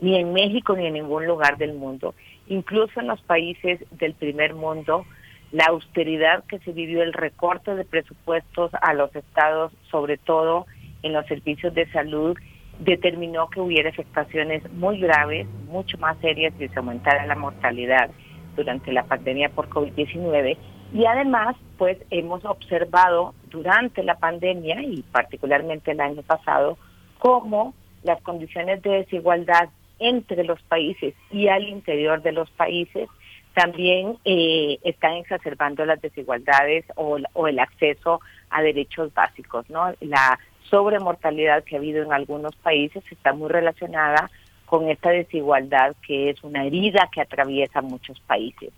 ni 0.00 0.16
en 0.16 0.32
México 0.32 0.76
ni 0.76 0.86
en 0.86 0.94
ningún 0.94 1.26
lugar 1.26 1.56
del 1.56 1.74
mundo. 1.74 2.14
Incluso 2.48 3.00
en 3.00 3.06
los 3.06 3.20
países 3.22 3.80
del 3.90 4.14
primer 4.14 4.54
mundo, 4.54 5.04
la 5.52 5.66
austeridad 5.66 6.44
que 6.44 6.58
se 6.60 6.72
vivió, 6.72 7.02
el 7.02 7.12
recorte 7.12 7.74
de 7.74 7.84
presupuestos 7.84 8.70
a 8.80 8.92
los 8.94 9.14
estados, 9.14 9.72
sobre 9.90 10.18
todo 10.18 10.66
en 11.02 11.12
los 11.12 11.26
servicios 11.26 11.74
de 11.74 11.90
salud, 11.92 12.36
determinó 12.78 13.48
que 13.48 13.60
hubiera 13.60 13.90
afectaciones 13.90 14.70
muy 14.72 15.00
graves, 15.00 15.46
mucho 15.66 15.98
más 15.98 16.16
serias 16.18 16.54
y 16.58 16.68
se 16.68 16.78
aumentara 16.78 17.26
la 17.26 17.34
mortalidad 17.34 18.10
durante 18.56 18.92
la 18.92 19.04
pandemia 19.04 19.48
por 19.50 19.68
COVID-19. 19.68 20.56
Y 20.92 21.04
además, 21.04 21.56
pues 21.76 21.98
hemos 22.10 22.44
observado 22.44 23.34
durante 23.50 24.02
la 24.02 24.18
pandemia 24.18 24.82
y 24.82 25.02
particularmente 25.02 25.90
el 25.92 26.00
año 26.00 26.22
pasado, 26.22 26.78
cómo 27.18 27.74
las 28.02 28.20
condiciones 28.22 28.82
de 28.82 28.90
desigualdad 28.90 29.68
entre 29.98 30.44
los 30.44 30.62
países 30.62 31.14
y 31.30 31.48
al 31.48 31.68
interior 31.68 32.22
de 32.22 32.32
los 32.32 32.50
países 32.50 33.08
también 33.54 34.16
eh, 34.24 34.78
están 34.84 35.14
exacerbando 35.14 35.84
las 35.84 36.00
desigualdades 36.00 36.84
o, 36.94 37.18
o 37.32 37.48
el 37.48 37.58
acceso 37.58 38.20
a 38.50 38.62
derechos 38.62 39.12
básicos, 39.12 39.68
¿no? 39.68 39.92
La 40.00 40.38
sobremortalidad 40.70 41.64
que 41.64 41.76
ha 41.76 41.78
habido 41.78 42.02
en 42.02 42.12
algunos 42.12 42.54
países 42.56 43.02
está 43.10 43.32
muy 43.32 43.48
relacionada 43.48 44.30
con 44.66 44.88
esta 44.88 45.10
desigualdad 45.10 45.96
que 46.06 46.30
es 46.30 46.42
una 46.44 46.64
herida 46.64 47.08
que 47.12 47.20
atraviesa 47.20 47.80
muchos 47.80 48.20
países. 48.20 48.70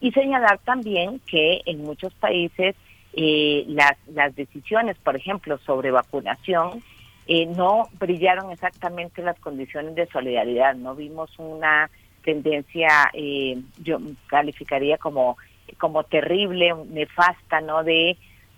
Y 0.00 0.10
señalar 0.12 0.58
también 0.58 1.20
que 1.26 1.62
en 1.66 1.82
muchos 1.82 2.12
países 2.14 2.74
eh, 3.12 3.64
las, 3.68 3.96
las 4.08 4.34
decisiones, 4.34 4.96
por 4.98 5.16
ejemplo, 5.16 5.58
sobre 5.58 5.90
vacunación, 5.90 6.82
eh, 7.26 7.46
no 7.46 7.88
brillaron 7.98 8.50
exactamente 8.50 9.22
las 9.22 9.38
condiciones 9.40 9.94
de 9.94 10.06
solidaridad. 10.06 10.74
No 10.74 10.94
vimos 10.94 11.30
una 11.38 11.90
tendencia, 12.22 13.10
eh, 13.12 13.58
yo 13.82 13.98
calificaría 14.26 14.98
como, 14.98 15.36
como 15.78 16.04
terrible, 16.04 16.74
nefasta, 16.90 17.60
¿no? 17.60 17.84
De 17.84 18.16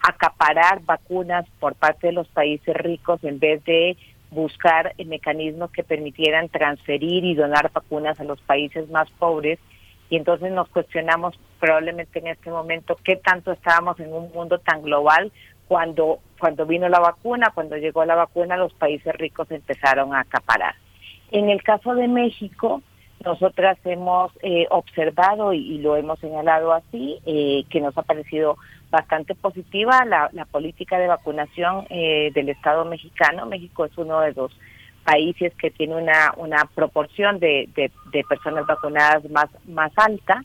acaparar 0.08 0.82
vacunas 0.84 1.46
por 1.58 1.74
parte 1.74 2.08
de 2.08 2.12
los 2.12 2.28
países 2.28 2.76
ricos 2.76 3.22
en 3.24 3.38
vez 3.38 3.64
de 3.64 3.96
buscar 4.30 4.94
mecanismos 5.04 5.70
que 5.70 5.82
permitieran 5.82 6.48
transferir 6.48 7.24
y 7.24 7.34
donar 7.34 7.70
vacunas 7.72 8.20
a 8.20 8.24
los 8.24 8.40
países 8.40 8.88
más 8.90 9.10
pobres. 9.18 9.58
Y 10.08 10.16
entonces 10.16 10.52
nos 10.52 10.68
cuestionamos 10.68 11.38
probablemente 11.58 12.20
en 12.20 12.28
este 12.28 12.50
momento 12.50 12.96
qué 13.02 13.16
tanto 13.16 13.50
estábamos 13.50 13.98
en 13.98 14.12
un 14.12 14.30
mundo 14.32 14.58
tan 14.58 14.82
global 14.82 15.32
cuando, 15.66 16.20
cuando 16.38 16.66
vino 16.66 16.88
la 16.88 17.00
vacuna, 17.00 17.50
cuando 17.52 17.76
llegó 17.76 18.04
la 18.04 18.14
vacuna, 18.14 18.56
los 18.56 18.72
países 18.74 19.12
ricos 19.16 19.50
empezaron 19.50 20.14
a 20.14 20.20
acaparar. 20.20 20.76
En 21.32 21.50
el 21.50 21.62
caso 21.64 21.94
de 21.94 22.06
México, 22.06 22.82
nosotras 23.26 23.76
hemos 23.84 24.32
eh, 24.42 24.66
observado 24.70 25.52
y, 25.52 25.78
lo 25.78 25.96
hemos 25.96 26.18
señalado 26.20 26.72
así, 26.72 27.18
eh, 27.26 27.64
que 27.68 27.80
nos 27.80 27.98
ha 27.98 28.02
parecido 28.02 28.56
bastante 28.90 29.34
positiva 29.34 30.04
la, 30.04 30.30
la 30.32 30.44
política 30.44 30.98
de 30.98 31.08
vacunación 31.08 31.86
eh, 31.90 32.30
del 32.34 32.48
Estado 32.48 32.84
mexicano. 32.84 33.44
México 33.46 33.84
es 33.84 33.98
uno 33.98 34.20
de 34.20 34.32
los 34.32 34.56
países 35.04 35.52
que 35.54 35.70
tiene 35.70 35.96
una, 35.96 36.32
una 36.36 36.64
proporción 36.74 37.38
de, 37.38 37.68
de, 37.74 37.90
de 38.12 38.24
personas 38.24 38.66
vacunadas 38.66 39.28
más, 39.30 39.48
más 39.66 39.92
alta. 39.96 40.42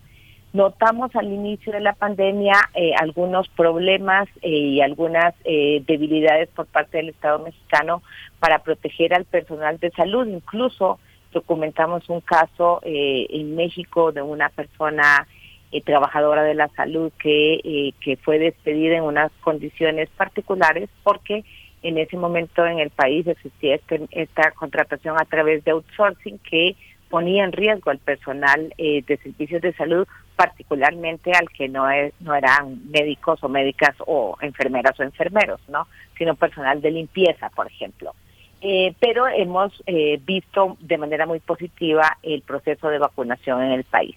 Notamos 0.54 1.16
al 1.16 1.28
inicio 1.32 1.72
de 1.72 1.80
la 1.80 1.94
pandemia 1.94 2.54
eh, 2.74 2.92
algunos 3.00 3.48
problemas 3.50 4.28
eh, 4.42 4.50
y 4.50 4.82
algunas 4.82 5.34
eh, 5.46 5.82
debilidades 5.88 6.50
por 6.50 6.66
parte 6.66 6.98
del 6.98 7.10
Estado 7.10 7.40
mexicano 7.40 8.04
para 8.40 8.60
proteger 8.60 9.14
al 9.14 9.24
personal 9.26 9.80
de 9.80 9.92
salud. 9.92 10.28
Incluso 10.28 11.00
documentamos 11.32 12.10
un 12.10 12.22
caso 12.22 12.80
eh, 12.84 13.28
en 13.30 13.56
México 13.56 14.12
de 14.12 14.22
una 14.22 14.50
persona 14.50 15.28
eh, 15.72 15.82
trabajadora 15.82 16.44
de 16.44 16.54
la 16.54 16.68
salud 16.70 17.12
que, 17.18 17.62
eh, 17.64 17.94
que 18.02 18.18
fue 18.18 18.40
despedida 18.40 18.98
en 18.98 19.04
unas 19.04 19.32
condiciones 19.42 20.10
particulares 20.10 20.90
porque 21.04 21.46
en 21.84 21.98
ese 21.98 22.18
momento 22.18 22.66
en 22.66 22.80
el 22.80 22.90
país 22.90 23.26
existía 23.26 23.76
este, 23.76 24.08
esta 24.12 24.52
contratación 24.52 25.16
a 25.20 25.26
través 25.26 25.64
de 25.64 25.72
outsourcing 25.72 26.40
que 26.40 26.76
ponía 27.10 27.44
en 27.44 27.52
riesgo 27.52 27.92
al 27.92 28.00
personal 28.00 28.74
eh, 28.78 29.04
de 29.06 29.18
servicios 29.18 29.62
de 29.62 29.74
salud, 29.74 30.08
particularmente 30.36 31.32
al 31.34 31.50
que 31.50 31.68
no, 31.68 31.90
es, 31.90 32.14
no 32.22 32.34
eran 32.34 32.90
médicos 32.90 33.44
o 33.44 33.50
médicas 33.50 33.96
o 34.08 34.38
enfermeras 34.42 35.00
o 35.00 35.04
enfermeros, 35.04 35.60
¿no? 35.68 35.88
sino 36.18 36.36
personal 36.36 36.82
de 36.82 36.92
limpieza, 36.92 37.50
por 37.50 37.68
ejemplo. 37.68 38.14
Eh, 38.62 38.94
pero 39.00 39.28
hemos 39.28 39.74
eh, 39.88 40.22
visto 40.24 40.78
de 40.80 40.98
manera 40.98 41.26
muy 41.26 41.40
positiva 41.40 42.18
el 42.22 42.44
proceso 42.44 42.90
de 42.90 43.00
vacunación 43.00 43.62
en 43.64 43.72
el 43.72 43.84
país. 43.84 44.16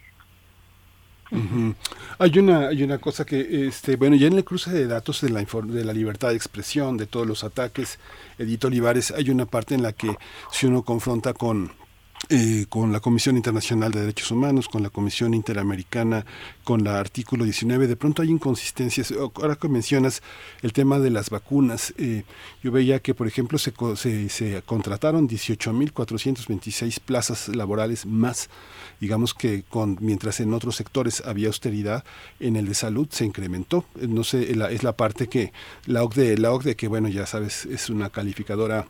Uh. 1.31 1.73
Hay 2.19 2.39
una 2.39 2.69
hay 2.69 2.83
una 2.83 2.99
cosa 2.99 3.25
que 3.25 3.67
este 3.67 3.97
bueno 3.97 4.15
ya 4.15 4.27
en 4.27 4.35
el 4.35 4.45
cruce 4.45 4.71
de 4.71 4.87
datos 4.87 5.23
de 5.23 5.31
la 5.31 5.43
de 5.43 5.85
la 5.85 5.93
libertad 5.95 6.29
de 6.29 6.37
expresión 6.37 6.99
de 6.99 7.07
todos 7.07 7.27
los 7.27 7.43
ataques 7.45 7.99
Edito 8.39 8.69
Olivares 8.69 9.11
hay 9.11 9.31
una 9.31 9.47
parte 9.47 9.75
en 9.75 9.83
la 9.83 9.95
que 9.95 10.15
si 10.53 10.67
uno 10.67 10.83
confronta 10.83 11.33
con 11.33 11.73
eh, 12.31 12.67
con 12.69 12.93
la 12.93 13.01
Comisión 13.01 13.37
Internacional 13.37 13.93
de 13.93 14.01
Derechos 14.01 14.31
Humanos, 14.31 14.69
con 14.69 14.83
la 14.83 14.91
Comisión 14.91 15.35
Interamericana, 15.35 16.25
con 16.63 16.83
la 16.83 16.99
artículo 16.99 17.45
19, 17.45 17.87
de 17.87 17.97
pronto 17.97 18.23
hay 18.23 18.31
inconsistencias. 18.31 19.13
Ahora 19.13 19.57
que 19.57 19.69
mencionas 19.69 20.23
el 20.63 20.73
tema 20.73 20.99
de 20.99 21.11
las 21.11 21.31
vacunas, 21.31 21.93
eh, 21.99 22.25
yo 22.63 22.73
veía 22.73 23.01
que, 23.01 23.15
por 23.15 23.27
ejemplo, 23.27 23.59
se, 23.59 23.73
se, 23.97 24.29
se 24.29 24.63
contrataron 24.63 25.29
18.426 25.29 27.01
plazas 27.01 27.49
laborales 27.49 28.07
más, 28.07 28.49
digamos 29.01 29.35
que 29.35 29.63
con 29.63 29.99
mientras 30.01 30.41
en 30.41 30.55
otros 30.55 30.77
sectores 30.77 31.23
había 31.27 31.49
austeridad, 31.49 32.05
en 32.41 32.57
el 32.57 32.67
de 32.67 32.75
salud 32.75 33.09
se 33.11 33.25
incrementó. 33.25 33.85
No 34.01 34.25
sé, 34.25 34.55
la, 34.55 34.71
es 34.71 34.83
la 34.83 34.97
parte 34.97 35.29
que 35.29 35.53
la 35.87 36.03
OCDE, 36.03 36.39
la 36.39 36.53
OCDE 36.53 36.77
que 36.77 36.89
bueno, 36.89 37.09
ya 37.09 37.27
sabes, 37.27 37.67
es 37.67 37.91
una 37.91 38.11
calificadora 38.11 38.87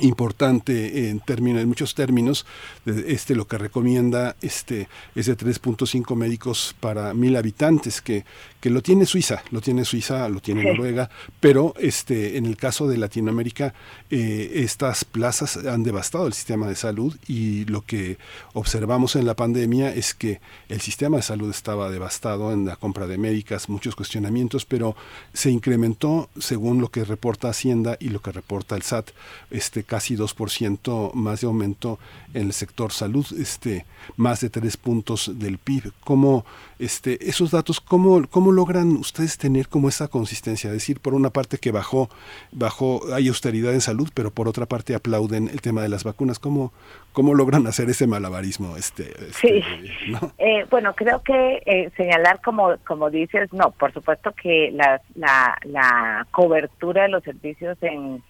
Importante 0.00 1.08
en 1.08 1.18
términos 1.18 1.60
en 1.60 1.68
muchos 1.68 1.94
términos 1.96 2.46
este 2.84 3.34
lo 3.34 3.48
que 3.48 3.58
recomienda 3.58 4.36
este 4.40 4.88
es 5.16 5.26
de 5.26 5.36
3.5 5.36 6.14
médicos 6.14 6.76
para 6.78 7.14
mil 7.14 7.34
habitantes 7.34 8.00
que 8.00 8.24
que 8.66 8.70
lo 8.70 8.82
tiene 8.82 9.06
Suiza 9.06 9.44
lo 9.52 9.60
tiene 9.60 9.84
Suiza 9.84 10.28
lo 10.28 10.40
tiene 10.40 10.62
sí. 10.62 10.66
Noruega 10.66 11.08
pero 11.38 11.72
este 11.78 12.36
en 12.36 12.46
el 12.46 12.56
caso 12.56 12.88
de 12.88 12.96
Latinoamérica 12.96 13.72
eh, 14.10 14.50
estas 14.54 15.04
plazas 15.04 15.56
han 15.56 15.84
devastado 15.84 16.26
el 16.26 16.32
sistema 16.32 16.66
de 16.66 16.74
salud 16.74 17.16
y 17.28 17.64
lo 17.66 17.82
que 17.82 18.18
observamos 18.54 19.14
en 19.14 19.24
la 19.24 19.36
pandemia 19.36 19.94
es 19.94 20.14
que 20.14 20.40
el 20.68 20.80
sistema 20.80 21.18
de 21.18 21.22
salud 21.22 21.48
estaba 21.48 21.90
devastado 21.90 22.52
en 22.52 22.66
la 22.66 22.74
compra 22.74 23.06
de 23.06 23.18
médicas 23.18 23.68
muchos 23.68 23.94
cuestionamientos 23.94 24.64
pero 24.64 24.96
se 25.32 25.52
incrementó 25.52 26.28
según 26.36 26.80
lo 26.80 26.88
que 26.88 27.04
reporta 27.04 27.50
Hacienda 27.50 27.96
y 28.00 28.08
lo 28.08 28.20
que 28.20 28.32
reporta 28.32 28.74
el 28.74 28.82
SAT 28.82 29.10
este 29.52 29.84
casi 29.84 30.16
2% 30.16 31.12
más 31.14 31.40
de 31.40 31.46
aumento 31.46 32.00
en 32.34 32.48
el 32.48 32.52
sector 32.52 32.92
salud, 32.92 33.26
este 33.38 33.86
más 34.16 34.40
de 34.40 34.50
tres 34.50 34.76
puntos 34.76 35.30
del 35.34 35.58
PIB. 35.58 35.92
¿Cómo 36.04 36.44
este 36.78 37.28
esos 37.28 37.50
datos 37.50 37.80
cómo 37.80 38.26
cómo 38.28 38.52
logran 38.56 38.96
ustedes 38.96 39.38
tener 39.38 39.68
como 39.68 39.88
esa 39.88 40.08
consistencia, 40.08 40.72
decir 40.72 40.98
por 40.98 41.14
una 41.14 41.30
parte 41.30 41.58
que 41.58 41.70
bajó 41.70 42.08
bajó 42.50 43.02
hay 43.14 43.28
austeridad 43.28 43.72
en 43.72 43.80
salud, 43.80 44.08
pero 44.14 44.30
por 44.30 44.48
otra 44.48 44.66
parte 44.66 44.94
aplauden 44.94 45.48
el 45.48 45.60
tema 45.60 45.82
de 45.82 45.88
las 45.88 46.02
vacunas, 46.02 46.38
¿cómo 46.40 46.72
cómo 47.12 47.34
logran 47.34 47.66
hacer 47.66 47.88
ese 47.88 48.06
malabarismo 48.06 48.76
este, 48.76 49.10
este 49.28 49.32
sí. 49.32 49.64
¿no? 50.08 50.32
eh, 50.38 50.66
bueno, 50.70 50.94
creo 50.94 51.22
que 51.22 51.62
eh, 51.64 51.90
señalar 51.96 52.40
como 52.42 52.76
como 52.86 53.10
dices, 53.10 53.52
no, 53.52 53.70
por 53.70 53.92
supuesto 53.92 54.32
que 54.32 54.72
la 54.72 55.00
la, 55.14 55.56
la 55.64 56.26
cobertura 56.32 57.02
de 57.02 57.10
los 57.10 57.22
servicios 57.22 57.78
en 57.82 58.22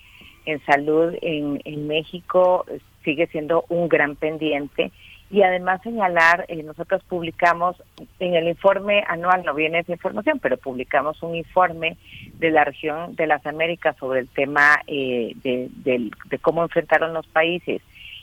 en 0.44 0.65
salud 0.66 1.15
en, 1.23 1.61
en 1.65 1.86
México 1.86 2.66
sigue 3.05 3.27
siendo 3.28 3.65
un 3.69 3.89
gran 3.89 4.16
pendiente 4.16 4.93
y 5.28 5.43
además 5.43 5.82
señalar, 5.82 6.44
eh, 6.48 6.62
nosotros 6.62 7.03
publicamos 7.05 7.77
en 8.20 8.35
el 8.35 8.47
informe 8.47 9.03
anual, 9.09 9.43
no 9.44 9.55
viene 9.55 9.81
esa 9.81 9.93
información, 9.93 10.39
pero 10.39 10.57
publicamos 10.57 11.20
un 11.23 11.35
informe 11.35 11.97
de 12.35 12.51
la 12.51 12.65
región 12.65 13.16
de 13.16 13.27
las 13.27 13.44
Américas 13.44 13.97
sobre 13.98 14.20
el 14.20 14.28
tema 14.28 14.81
eh, 14.86 15.32
de, 15.43 16.11
cómo 16.40 16.62
enfrentaron 16.62 17.12
los 17.12 17.27
países 17.27 17.82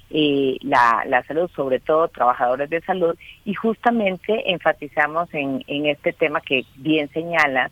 eh, 0.09 0.57
la, 0.61 1.03
la 1.07 1.23
salud, 1.23 1.49
sobre 1.55 1.79
todo 1.79 2.07
trabajadores 2.07 2.69
de 2.69 2.81
salud, 2.81 3.17
y 3.43 3.53
justamente 3.53 4.51
enfatizamos 4.51 5.33
en, 5.33 5.63
en 5.67 5.87
este 5.87 6.13
tema 6.13 6.39
que 6.39 6.65
bien 6.75 7.09
señalas, 7.09 7.71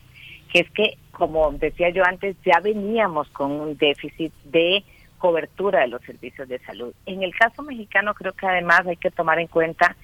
que 0.52 0.60
es 0.60 0.72
que, 0.72 0.98
como 1.12 1.52
decía 1.54 1.90
yo 1.90 2.04
antes, 2.04 2.36
ya 2.44 2.60
veníamos 2.60 3.30
con 3.30 3.52
un 3.52 3.78
déficit 3.78 4.34
de 4.46 4.84
cobertura 5.22 5.82
de 5.82 5.88
los 5.88 6.02
servicios 6.02 6.48
de 6.50 6.60
salud. 6.60 6.94
En 7.06 7.22
el 7.24 7.34
caso 7.36 7.62
mexicano 7.64 8.14
creo 8.16 8.34
que 8.34 8.48
además 8.48 8.82
hay 8.88 8.98
que 8.98 9.12
tomar 9.12 9.40
en 9.40 9.48
cuenta 9.48 9.96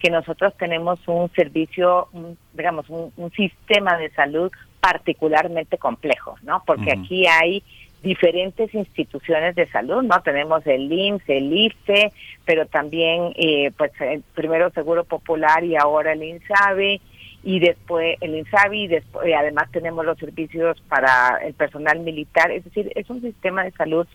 que 0.00 0.10
nosotros 0.10 0.52
tenemos 0.58 0.98
un 1.06 1.30
servicio, 1.32 2.08
un- 2.12 2.36
digamos, 2.52 2.90
un, 2.90 3.12
un 3.16 3.30
sistema 3.30 3.96
de 3.96 4.10
salud 4.10 4.50
particularmente 4.80 5.78
complejo, 5.78 6.36
¿no? 6.42 6.62
Porque 6.66 6.90
aquí 7.04 7.26
hay 7.26 7.62
diferentes 8.02 8.74
instituciones 8.74 9.54
de 9.54 9.66
salud, 9.68 10.02
¿no? 10.02 10.20
Tenemos 10.22 10.66
el 10.66 10.92
IMSS, 10.92 11.28
el 11.28 11.52
IFE, 11.56 12.12
pero 12.44 12.66
también, 12.66 13.32
eh, 13.36 13.70
pues, 13.78 13.92
el 14.00 14.22
primero 14.34 14.68
Seguro 14.70 15.04
Popular 15.04 15.64
y 15.64 15.74
ahora 15.76 16.12
el 16.12 16.22
INSABI, 16.22 17.00
y 17.44 17.60
después 17.60 18.16
el 18.20 18.34
INSABI, 18.34 18.82
y 18.84 18.88
después, 18.88 19.26
eh, 19.26 19.34
además 19.34 19.70
tenemos 19.72 20.04
los 20.04 20.18
servicios 20.18 20.78
para 20.88 21.38
el 21.46 21.54
personal 21.54 22.00
militar, 22.00 22.50
es 22.50 22.64
decir, 22.64 22.92
es 22.94 23.08
un 23.08 23.22
sistema 23.22 23.64
de 23.64 23.70
salud 23.72 24.06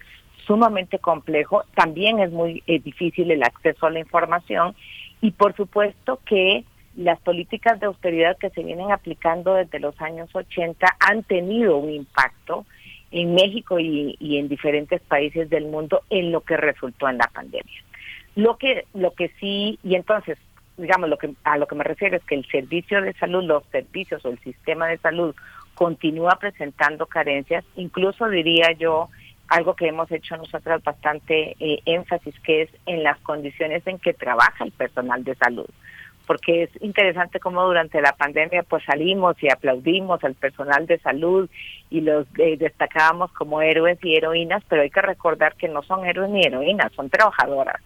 sumamente 0.50 0.98
complejo, 0.98 1.64
también 1.76 2.18
es 2.18 2.32
muy 2.32 2.64
eh, 2.66 2.80
difícil 2.80 3.30
el 3.30 3.44
acceso 3.44 3.86
a 3.86 3.92
la 3.92 4.00
información. 4.00 4.74
Y 5.22 5.30
por 5.30 5.56
supuesto 5.56 6.20
que 6.26 6.64
las 6.96 7.20
políticas 7.20 7.80
de 7.80 7.86
austeridad 7.86 8.36
que 8.36 8.50
se 8.50 8.64
vienen 8.64 8.92
aplicando 8.92 9.54
desde 9.54 9.80
los 9.80 10.02
años 10.02 10.28
80 10.34 10.88
han 11.02 11.22
tenido 11.22 11.78
un 11.78 11.92
impacto 11.92 12.66
en 13.12 13.36
México 13.36 13.80
y, 13.80 14.18
y 14.20 14.38
en 14.40 14.50
diferentes 14.50 15.02
países 15.02 15.52
del 15.52 15.66
mundo 15.66 16.02
en 16.10 16.32
lo 16.32 16.42
que 16.42 16.58
resultó 16.58 17.08
en 17.08 17.20
la 17.20 17.30
pandemia. 17.32 17.84
Lo 18.36 18.58
que 18.58 18.86
lo 18.96 19.12
que 19.12 19.30
sí 19.40 19.78
y 19.84 19.94
entonces 19.94 20.40
digamos 20.78 21.12
lo 21.12 21.18
que 21.18 21.30
a 21.44 21.58
lo 21.58 21.68
que 21.68 21.76
me 21.76 21.84
refiero 21.84 22.18
es 22.18 22.24
que 22.24 22.36
el 22.36 22.46
servicio 22.48 23.04
de 23.04 23.14
salud, 23.14 23.44
los 23.44 23.64
servicios 23.66 24.26
o 24.26 24.30
el 24.30 24.40
sistema 24.40 24.88
de 24.88 24.98
salud 24.98 25.36
continúa 25.76 26.38
presentando 26.40 27.06
carencias, 27.06 27.64
incluso 27.76 28.28
diría 28.30 28.72
yo 28.72 29.10
algo 29.50 29.76
que 29.76 29.88
hemos 29.88 30.12
hecho 30.12 30.38
nosotras 30.38 30.84
bastante 30.84 31.56
eh, 31.60 31.82
énfasis 31.86 32.40
que 32.42 32.64
es 32.64 32.70
en 32.86 33.04
las 33.04 33.20
condiciones 33.20 33.86
en 33.88 34.00
que 34.00 34.14
trabaja 34.14 34.64
el 34.64 34.72
personal 34.72 35.24
de 35.24 35.36
salud. 35.36 35.68
Porque 36.28 36.64
es 36.64 36.70
interesante 36.82 37.40
cómo 37.40 37.66
durante 37.66 38.02
la 38.02 38.14
pandemia 38.14 38.62
pues 38.64 38.84
salimos 38.84 39.36
y 39.42 39.52
aplaudimos 39.52 40.24
al 40.24 40.36
personal 40.36 40.86
de 40.86 41.00
salud 41.00 41.50
y 41.90 42.02
los 42.02 42.28
eh, 42.38 42.56
destacábamos 42.58 43.32
como 43.34 43.62
héroes 43.62 43.98
y 44.04 44.16
heroínas, 44.16 44.64
pero 44.70 44.84
hay 44.84 44.92
que 44.92 45.02
recordar 45.02 45.56
que 45.56 45.68
no 45.68 45.82
son 45.82 46.06
héroes 46.06 46.30
ni 46.30 46.44
heroínas, 46.44 46.94
son 46.94 47.10
trabajadoras 47.10 47.82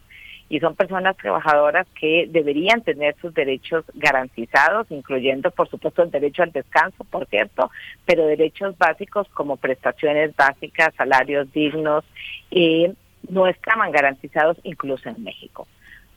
y 0.49 0.59
son 0.59 0.75
personas 0.75 1.17
trabajadoras 1.17 1.87
que 1.99 2.27
deberían 2.29 2.81
tener 2.81 3.15
sus 3.21 3.33
derechos 3.33 3.85
garantizados, 3.93 4.87
incluyendo 4.89 5.51
por 5.51 5.69
supuesto 5.69 6.03
el 6.03 6.11
derecho 6.11 6.43
al 6.43 6.51
descanso, 6.51 7.03
por 7.05 7.25
cierto, 7.27 7.71
pero 8.05 8.25
derechos 8.25 8.77
básicos 8.77 9.27
como 9.29 9.57
prestaciones 9.57 10.35
básicas, 10.35 10.93
salarios 10.95 11.51
dignos, 11.53 12.03
eh, 12.51 12.93
no 13.29 13.47
estaban 13.47 13.91
garantizados 13.91 14.57
incluso 14.63 15.09
en 15.09 15.23
México. 15.23 15.67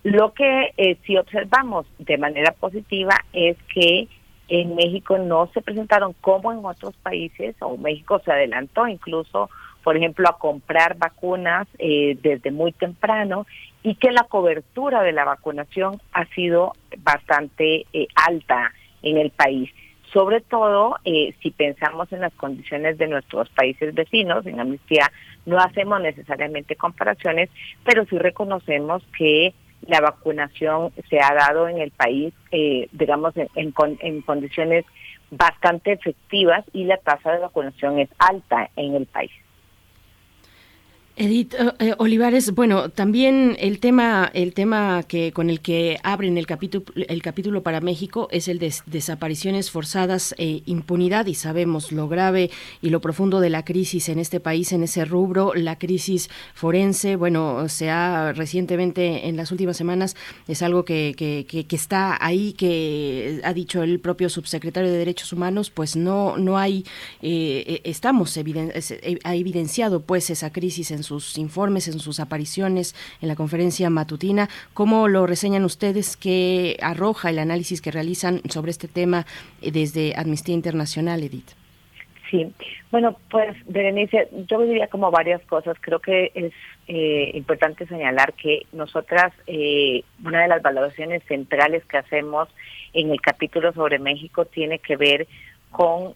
Lo 0.02 0.32
que 0.34 0.72
eh, 0.76 0.96
sí 1.04 1.16
observamos 1.16 1.86
de 1.98 2.18
manera 2.18 2.52
positiva 2.52 3.14
es 3.32 3.56
que 3.74 4.08
en 4.48 4.76
México 4.76 5.18
no 5.18 5.50
se 5.52 5.60
presentaron 5.60 6.14
como 6.20 6.52
en 6.52 6.64
otros 6.64 6.94
países, 6.96 7.56
o 7.60 7.76
México 7.76 8.20
se 8.24 8.30
adelantó 8.30 8.86
incluso, 8.86 9.50
por 9.86 9.96
ejemplo, 9.96 10.28
a 10.28 10.36
comprar 10.36 10.96
vacunas 10.98 11.68
eh, 11.78 12.18
desde 12.20 12.50
muy 12.50 12.72
temprano 12.72 13.46
y 13.84 13.94
que 13.94 14.10
la 14.10 14.24
cobertura 14.24 15.04
de 15.04 15.12
la 15.12 15.24
vacunación 15.24 16.00
ha 16.12 16.26
sido 16.34 16.72
bastante 17.04 17.86
eh, 17.92 18.08
alta 18.16 18.72
en 19.02 19.16
el 19.16 19.30
país. 19.30 19.70
Sobre 20.12 20.40
todo 20.40 20.96
eh, 21.04 21.36
si 21.40 21.52
pensamos 21.52 22.12
en 22.12 22.22
las 22.22 22.32
condiciones 22.32 22.98
de 22.98 23.06
nuestros 23.06 23.48
países 23.50 23.94
vecinos, 23.94 24.44
en 24.46 24.58
Amnistía 24.58 25.12
no 25.44 25.58
hacemos 25.58 26.00
necesariamente 26.00 26.74
comparaciones, 26.74 27.48
pero 27.84 28.04
sí 28.06 28.18
reconocemos 28.18 29.04
que 29.16 29.54
la 29.86 30.00
vacunación 30.00 30.90
se 31.08 31.20
ha 31.20 31.32
dado 31.32 31.68
en 31.68 31.78
el 31.78 31.92
país, 31.92 32.34
eh, 32.50 32.88
digamos, 32.90 33.36
en, 33.36 33.48
en 33.54 33.72
en 34.00 34.22
condiciones 34.22 34.84
bastante 35.30 35.92
efectivas 35.92 36.64
y 36.72 36.86
la 36.86 36.96
tasa 36.96 37.30
de 37.30 37.38
vacunación 37.38 38.00
es 38.00 38.08
alta 38.18 38.68
en 38.74 38.96
el 38.96 39.06
país. 39.06 39.30
Edith 41.18 41.54
eh, 41.54 41.72
eh, 41.78 41.94
Olivares, 41.96 42.54
bueno, 42.54 42.90
también 42.90 43.56
el 43.58 43.78
tema, 43.80 44.30
el 44.34 44.52
tema 44.52 45.02
que 45.08 45.32
con 45.32 45.48
el 45.48 45.60
que 45.60 45.96
abren 46.02 46.36
el 46.36 46.46
capítulo, 46.46 46.84
el 46.94 47.22
capítulo 47.22 47.62
para 47.62 47.80
México 47.80 48.28
es 48.30 48.48
el 48.48 48.58
de 48.58 48.74
desapariciones 48.84 49.70
forzadas 49.70 50.34
e 50.36 50.62
impunidad 50.66 51.24
y 51.24 51.34
sabemos 51.34 51.90
lo 51.90 52.06
grave 52.08 52.50
y 52.82 52.90
lo 52.90 53.00
profundo 53.00 53.40
de 53.40 53.48
la 53.48 53.64
crisis 53.64 54.10
en 54.10 54.18
este 54.18 54.40
país, 54.40 54.72
en 54.72 54.82
ese 54.82 55.06
rubro, 55.06 55.54
la 55.54 55.78
crisis 55.78 56.28
forense, 56.54 57.16
bueno, 57.16 57.66
se 57.70 57.88
ha 57.88 58.34
recientemente 58.34 59.26
en 59.26 59.38
las 59.38 59.50
últimas 59.52 59.78
semanas 59.78 60.16
es 60.48 60.60
algo 60.60 60.84
que, 60.84 61.14
que, 61.16 61.46
que- 61.48 61.64
que 61.66 61.76
está 61.76 62.22
ahí, 62.22 62.52
que 62.52 63.40
ha 63.42 63.54
dicho 63.54 63.82
el 63.82 64.00
propio 64.00 64.28
subsecretario 64.28 64.90
de 64.92 64.98
Derechos 64.98 65.32
Humanos, 65.32 65.70
pues 65.70 65.96
no, 65.96 66.36
no 66.36 66.58
hay, 66.58 66.84
eh, 67.22 67.64
eh, 67.66 67.80
estamos 67.84 68.36
eh, 68.36 69.18
ha 69.24 69.34
evidenciado 69.34 70.00
pues 70.02 70.28
esa 70.28 70.52
crisis 70.52 70.90
en 70.90 71.05
sus 71.06 71.38
informes, 71.38 71.88
en 71.88 71.98
sus 71.98 72.20
apariciones, 72.20 72.94
en 73.22 73.28
la 73.28 73.36
conferencia 73.36 73.88
matutina. 73.88 74.48
¿Cómo 74.74 75.08
lo 75.08 75.26
reseñan 75.26 75.64
ustedes? 75.64 76.16
¿Qué 76.16 76.76
arroja 76.82 77.30
el 77.30 77.38
análisis 77.38 77.80
que 77.80 77.90
realizan 77.90 78.42
sobre 78.50 78.70
este 78.72 78.88
tema 78.88 79.24
eh, 79.62 79.70
desde 79.70 80.14
Amnistía 80.16 80.54
Internacional, 80.54 81.22
Edith? 81.22 81.52
Sí, 82.30 82.52
bueno, 82.90 83.16
pues 83.30 83.56
Berenice, 83.66 84.28
yo 84.48 84.60
diría 84.62 84.88
como 84.88 85.10
varias 85.10 85.40
cosas. 85.42 85.76
Creo 85.80 86.00
que 86.00 86.32
es 86.34 86.52
eh, 86.88 87.30
importante 87.34 87.86
señalar 87.86 88.32
que 88.34 88.66
nosotras, 88.72 89.32
eh, 89.46 90.02
una 90.24 90.42
de 90.42 90.48
las 90.48 90.60
valoraciones 90.60 91.22
centrales 91.28 91.84
que 91.84 91.98
hacemos 91.98 92.48
en 92.92 93.10
el 93.10 93.20
capítulo 93.20 93.72
sobre 93.72 93.98
México 94.00 94.44
tiene 94.44 94.80
que 94.80 94.96
ver 94.96 95.26
con 95.26 95.26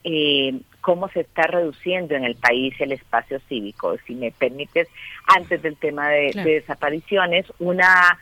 eh, 0.04 0.58
cómo 0.80 1.08
se 1.08 1.20
está 1.20 1.42
reduciendo 1.42 2.14
en 2.14 2.24
el 2.24 2.36
país 2.36 2.74
el 2.80 2.92
espacio 2.92 3.40
cívico. 3.48 3.96
Si 4.06 4.14
me 4.14 4.30
permites, 4.32 4.88
antes 5.26 5.62
del 5.62 5.76
tema 5.76 6.08
de, 6.08 6.30
Claro. 6.30 6.48
de 6.48 6.54
desapariciones, 6.54 7.46
una 7.58 8.18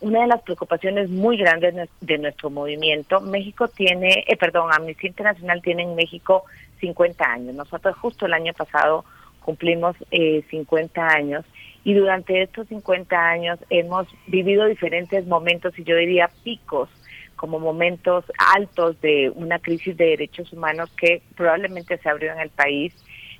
una 0.00 0.20
de 0.20 0.26
las 0.28 0.42
preocupaciones 0.42 1.08
muy 1.08 1.36
grandes 1.36 1.88
de 2.00 2.18
nuestro 2.18 2.50
movimiento, 2.50 3.20
México 3.20 3.66
tiene, 3.68 4.24
eh, 4.28 4.36
perdón, 4.36 4.70
Amnistía 4.72 5.08
Internacional 5.08 5.62
tiene 5.62 5.82
en 5.82 5.94
México 5.96 6.44
50 6.80 7.24
años. 7.24 7.54
Nosotros 7.54 7.96
justo 7.96 8.26
el 8.26 8.34
año 8.34 8.52
pasado 8.52 9.04
cumplimos 9.40 9.96
eh, 10.10 10.44
50 10.50 11.08
años 11.08 11.44
y 11.82 11.94
durante 11.94 12.42
estos 12.42 12.68
50 12.68 13.16
años 13.16 13.58
hemos 13.70 14.06
vivido 14.26 14.66
diferentes 14.66 15.26
momentos 15.26 15.76
y 15.78 15.84
yo 15.84 15.96
diría 15.96 16.30
picos 16.44 16.88
como 17.40 17.58
momentos 17.58 18.26
altos 18.36 19.00
de 19.00 19.32
una 19.34 19.58
crisis 19.60 19.96
de 19.96 20.08
derechos 20.08 20.52
humanos 20.52 20.90
que 20.94 21.22
probablemente 21.36 21.96
se 21.96 22.10
abrió 22.10 22.34
en 22.34 22.38
el 22.38 22.50
país 22.50 22.92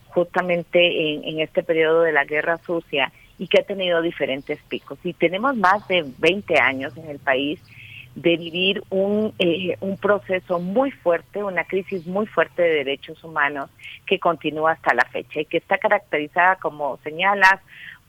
justamente 0.08 1.12
en, 1.12 1.22
en 1.22 1.40
este 1.40 1.62
periodo 1.62 2.00
de 2.00 2.12
la 2.12 2.24
guerra 2.24 2.56
sucia 2.64 3.12
y 3.38 3.46
que 3.46 3.60
ha 3.60 3.62
tenido 3.62 4.00
diferentes 4.00 4.58
picos. 4.70 4.98
Y 5.04 5.12
tenemos 5.12 5.54
más 5.54 5.86
de 5.86 6.06
20 6.16 6.58
años 6.58 6.96
en 6.96 7.10
el 7.10 7.18
país 7.18 7.60
de 8.14 8.38
vivir 8.38 8.82
un, 8.88 9.34
eh, 9.38 9.76
un 9.80 9.98
proceso 9.98 10.58
muy 10.58 10.92
fuerte, 10.92 11.44
una 11.44 11.64
crisis 11.64 12.06
muy 12.06 12.24
fuerte 12.24 12.62
de 12.62 12.70
derechos 12.76 13.22
humanos 13.22 13.68
que 14.06 14.18
continúa 14.18 14.72
hasta 14.72 14.94
la 14.94 15.04
fecha 15.04 15.42
y 15.42 15.44
que 15.44 15.58
está 15.58 15.76
caracterizada, 15.76 16.56
como 16.56 16.96
señalas, 17.04 17.60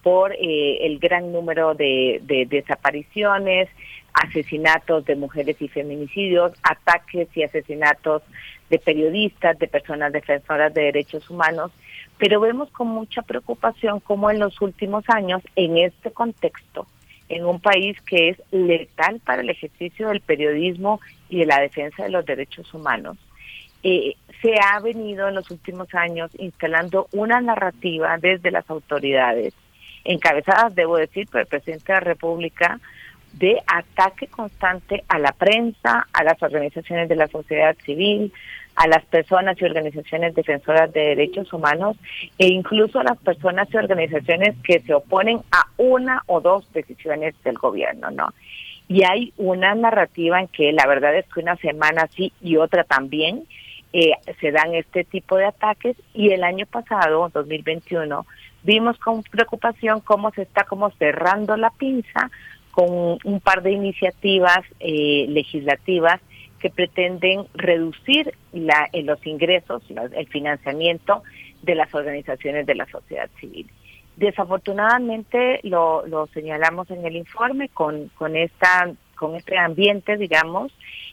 por 0.04 0.32
eh, 0.32 0.86
el 0.86 1.00
gran 1.00 1.34
número 1.34 1.76
de, 1.76 2.22
de 2.24 2.46
desapariciones, 2.46 3.68
asesinatos 4.14 5.06
de 5.06 5.16
mujeres 5.16 5.62
y 5.62 5.68
feminicidios, 5.68 6.54
ataques 6.64 7.30
y 7.36 7.44
asesinatos 7.44 8.24
de 8.70 8.80
periodistas, 8.80 9.60
de 9.60 9.68
personas 9.68 10.14
defensoras 10.14 10.74
de 10.74 10.84
derechos 10.84 11.30
humanos, 11.30 11.72
pero 12.18 12.40
vemos 12.40 12.70
con 12.72 12.88
mucha 12.88 13.22
preocupación 13.22 14.00
cómo 14.00 14.30
en 14.30 14.40
los 14.40 14.62
últimos 14.62 15.04
años, 15.10 15.42
en 15.56 15.78
este 15.78 16.12
contexto, 16.12 16.88
en 17.30 17.46
un 17.46 17.60
país 17.60 18.00
que 18.02 18.30
es 18.30 18.42
letal 18.52 19.20
para 19.22 19.42
el 19.42 19.50
ejercicio 19.50 20.10
del 20.10 20.22
periodismo 20.22 21.00
y 21.30 21.40
de 21.40 21.46
la 21.46 21.60
defensa 21.60 22.04
de 22.04 22.10
los 22.10 22.26
derechos 22.26 22.74
humanos, 22.74 23.18
eh, 23.84 24.16
se 24.42 24.56
ha 24.60 24.80
venido 24.80 25.28
en 25.28 25.36
los 25.36 25.50
últimos 25.50 25.94
años 25.94 26.32
instalando 26.38 27.08
una 27.12 27.42
narrativa 27.42 28.18
desde 28.18 28.52
las 28.52 28.70
autoridades, 28.70 29.54
encabezadas, 30.04 30.76
debo 30.76 30.98
decir, 30.98 31.28
por 31.28 31.42
el 31.42 31.48
presidente 31.48 31.86
de 31.92 31.94
la 31.94 32.00
República, 32.00 32.80
de 33.34 33.62
ataque 33.68 34.28
constante 34.28 35.04
a 35.08 35.20
la 35.20 35.32
prensa, 35.32 36.08
a 36.14 36.24
las 36.24 36.42
organizaciones 36.42 37.10
de 37.10 37.16
la 37.16 37.28
sociedad 37.28 37.76
civil, 37.86 38.32
a 38.76 38.88
las 38.88 39.04
personas 39.06 39.60
y 39.62 39.66
organizaciones 39.66 40.34
defensoras 40.34 40.92
de 40.94 41.02
derechos 41.02 41.52
humanos 41.54 41.98
e 42.38 42.48
incluso 42.48 43.00
a 43.00 43.04
las 43.04 43.18
personas 43.18 43.68
y 43.72 43.78
organizaciones 43.78 44.56
que 44.64 44.80
se 44.80 44.94
oponen 44.94 45.42
a 45.52 45.66
una 45.78 46.24
o 46.28 46.42
dos 46.42 46.72
decisiones 46.74 47.36
del 47.44 47.58
gobierno, 47.58 48.12
¿no? 48.12 48.34
Y 48.88 49.04
hay 49.04 49.34
una 49.38 49.74
narrativa 49.76 50.40
en 50.40 50.48
que 50.48 50.72
la 50.74 50.86
verdad 50.86 51.16
es 51.16 51.26
que 51.28 51.40
una 51.40 51.56
semana 51.58 52.08
sí 52.16 52.34
y 52.42 52.58
otra 52.58 52.84
también 52.84 53.44
eh, 53.94 54.12
se 54.40 54.52
dan 54.52 54.74
este 54.74 55.04
tipo 55.04 55.38
de 55.38 55.46
ataques 55.46 55.96
y 56.14 56.32
el 56.32 56.44
año 56.44 56.66
pasado, 56.66 57.30
2021, 57.34 58.26
vimos 58.64 58.98
con 59.00 59.24
preocupación 59.24 60.02
cómo 60.02 60.32
se 60.32 60.44
está 60.44 60.64
como 60.64 60.92
cerrando 60.92 61.58
la 61.58 61.72
pinza 61.72 62.30
con 62.72 63.18
un 63.24 63.40
par 63.42 63.62
de 63.64 63.72
iniciativas 63.72 64.60
eh, 64.80 65.26
legislativas 65.30 66.20
que 66.60 66.70
pretenden 66.70 67.46
reducir 67.54 68.34
la, 68.54 68.88
eh, 68.94 69.04
los 69.04 69.26
ingresos, 69.26 69.82
la- 69.90 70.10
el 70.16 70.28
financiamiento 70.28 71.24
de 71.64 71.76
las 71.76 71.94
organizaciones 71.94 72.66
de 72.66 72.76
la 72.76 72.86
sociedad 72.88 73.30
civil. 73.40 73.68
Desafortunadamente 74.18 75.60
lo, 75.64 76.06
lo 76.08 76.28
señalamos 76.28 76.90
en 76.92 77.06
el 77.06 77.16
informe 77.16 77.70
con, 77.70 78.10
con 78.10 78.36
esta 78.36 78.92
con 79.16 79.36
este 79.36 79.56
ambiente, 79.56 80.18
digamos, 80.18 80.72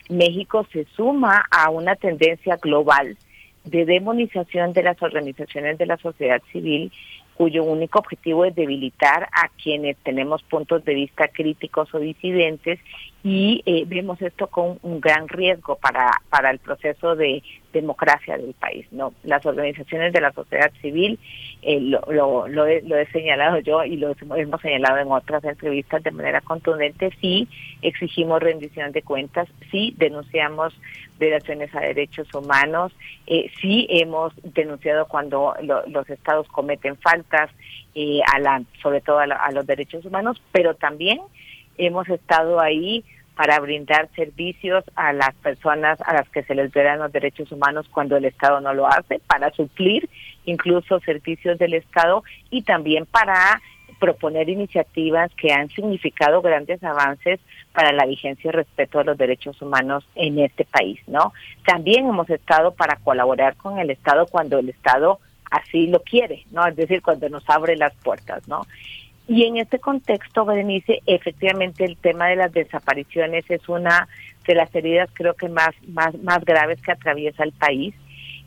México 0.08 0.66
se 0.72 0.86
suma 0.96 1.44
a 1.50 1.68
una 1.68 1.94
tendencia 1.94 2.56
global 2.56 3.18
de 3.64 3.84
demonización 3.84 4.72
de 4.72 4.82
las 4.82 5.02
organizaciones 5.02 5.76
de 5.76 5.84
la 5.84 5.98
sociedad 5.98 6.40
civil 6.50 6.90
cuyo 7.38 7.62
único 7.62 8.00
objetivo 8.00 8.44
es 8.44 8.54
debilitar 8.56 9.28
a 9.30 9.48
quienes 9.62 9.96
tenemos 9.98 10.42
puntos 10.42 10.84
de 10.84 10.92
vista 10.92 11.28
críticos 11.28 11.94
o 11.94 12.00
disidentes 12.00 12.80
y 13.24 13.62
eh, 13.66 13.84
vemos 13.86 14.22
esto 14.22 14.46
con 14.46 14.78
un 14.82 15.00
gran 15.00 15.26
riesgo 15.28 15.76
para, 15.76 16.12
para 16.30 16.50
el 16.50 16.58
proceso 16.60 17.16
de 17.16 17.42
democracia 17.72 18.36
del 18.38 18.54
país. 18.54 18.86
no 18.92 19.12
Las 19.24 19.44
organizaciones 19.44 20.12
de 20.12 20.20
la 20.20 20.32
sociedad 20.32 20.70
civil, 20.80 21.18
eh, 21.62 21.80
lo, 21.80 22.00
lo, 22.10 22.46
lo, 22.48 22.66
he, 22.66 22.80
lo 22.82 22.96
he 22.96 23.06
señalado 23.10 23.58
yo 23.58 23.84
y 23.84 23.96
lo 23.96 24.14
hemos 24.36 24.60
señalado 24.60 24.98
en 24.98 25.10
otras 25.10 25.42
entrevistas 25.44 26.02
de 26.04 26.12
manera 26.12 26.40
contundente, 26.40 27.10
sí 27.20 27.48
exigimos 27.82 28.40
rendición 28.40 28.92
de 28.92 29.02
cuentas, 29.02 29.48
sí 29.70 29.94
denunciamos 29.98 30.72
violaciones 31.18 31.74
a 31.74 31.80
derechos 31.80 32.32
humanos, 32.32 32.92
eh, 33.26 33.50
sí 33.60 33.86
hemos 33.90 34.32
denunciado 34.54 35.06
cuando 35.08 35.54
lo- 35.62 35.84
los 35.88 36.08
estados 36.08 36.46
cometen 36.48 36.96
faltas, 36.96 37.50
eh, 37.96 38.20
a 38.32 38.38
la, 38.38 38.62
sobre 38.80 39.00
todo 39.00 39.18
a, 39.18 39.26
la- 39.26 39.36
a 39.36 39.50
los 39.50 39.66
derechos 39.66 40.04
humanos, 40.04 40.40
pero 40.52 40.74
también 40.74 41.18
hemos 41.78 42.08
estado 42.08 42.60
ahí 42.60 43.04
para 43.38 43.60
brindar 43.60 44.08
servicios 44.16 44.84
a 44.96 45.12
las 45.12 45.32
personas 45.36 46.00
a 46.00 46.12
las 46.12 46.28
que 46.28 46.42
se 46.42 46.56
les 46.56 46.72
violan 46.72 46.98
los 46.98 47.12
derechos 47.12 47.52
humanos 47.52 47.86
cuando 47.88 48.16
el 48.16 48.24
Estado 48.24 48.60
no 48.60 48.74
lo 48.74 48.88
hace, 48.88 49.20
para 49.28 49.52
suplir 49.52 50.08
incluso 50.44 50.98
servicios 51.00 51.56
del 51.56 51.74
Estado 51.74 52.24
y 52.50 52.62
también 52.62 53.06
para 53.06 53.60
proponer 54.00 54.48
iniciativas 54.48 55.30
que 55.34 55.52
han 55.52 55.68
significado 55.68 56.42
grandes 56.42 56.82
avances 56.82 57.38
para 57.72 57.92
la 57.92 58.06
vigencia 58.06 58.48
y 58.48 58.52
respeto 58.52 58.98
a 58.98 59.04
los 59.04 59.16
derechos 59.16 59.60
humanos 59.62 60.04
en 60.16 60.40
este 60.40 60.64
país, 60.64 61.00
¿no? 61.06 61.32
También 61.64 62.08
hemos 62.08 62.28
estado 62.30 62.72
para 62.72 62.96
colaborar 62.96 63.56
con 63.56 63.78
el 63.78 63.90
Estado 63.90 64.26
cuando 64.26 64.58
el 64.58 64.68
Estado 64.68 65.20
así 65.50 65.86
lo 65.86 66.02
quiere, 66.02 66.44
¿no? 66.50 66.66
Es 66.66 66.76
decir, 66.76 67.02
cuando 67.02 67.28
nos 67.28 67.48
abre 67.48 67.76
las 67.76 67.94
puertas, 67.94 68.46
¿no? 68.48 68.66
Y 69.28 69.44
en 69.44 69.58
este 69.58 69.78
contexto, 69.78 70.46
Berenice, 70.46 71.02
efectivamente 71.04 71.84
el 71.84 71.98
tema 71.98 72.28
de 72.28 72.36
las 72.36 72.50
desapariciones 72.50 73.44
es 73.50 73.68
una 73.68 74.08
de 74.46 74.54
las 74.54 74.74
heridas 74.74 75.10
creo 75.12 75.34
que 75.34 75.50
más, 75.50 75.74
más, 75.86 76.18
más 76.22 76.42
graves 76.46 76.80
que 76.80 76.92
atraviesa 76.92 77.44
el 77.44 77.52
país. 77.52 77.94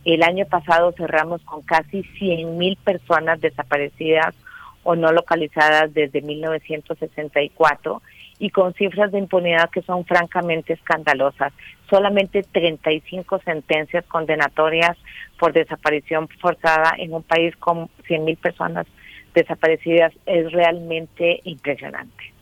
El 0.06 0.24
año 0.24 0.48
pasado 0.48 0.92
cerramos 0.94 1.44
con 1.44 1.62
casi 1.62 2.02
100 2.02 2.58
mil 2.58 2.76
personas 2.78 3.40
desaparecidas 3.40 4.34
o 4.82 4.96
no 4.96 5.12
localizadas 5.12 5.94
desde 5.94 6.24
1964 6.24 8.02
y 8.40 8.50
con 8.50 8.74
cifras 8.74 9.12
de 9.12 9.20
impunidad 9.20 9.70
que 9.70 9.84
son 9.84 10.04
francamente 10.04 10.74
escandalosas. 10.74 11.54
Solamente 11.92 12.42
35 12.42 13.40
sentencias 13.46 14.04
condenatorias 14.08 14.98
por 15.38 15.54
desaparición 15.54 16.28
forzada 16.40 16.96
en 16.98 17.14
un 17.14 17.22
país 17.22 17.56
con 17.58 17.88
100 18.08 18.26
mil 18.26 18.38
personas 18.38 18.88
desaparecidas 19.34 20.14
es 20.26 20.52
realmente 20.52 21.42
impresionante. 21.44 22.34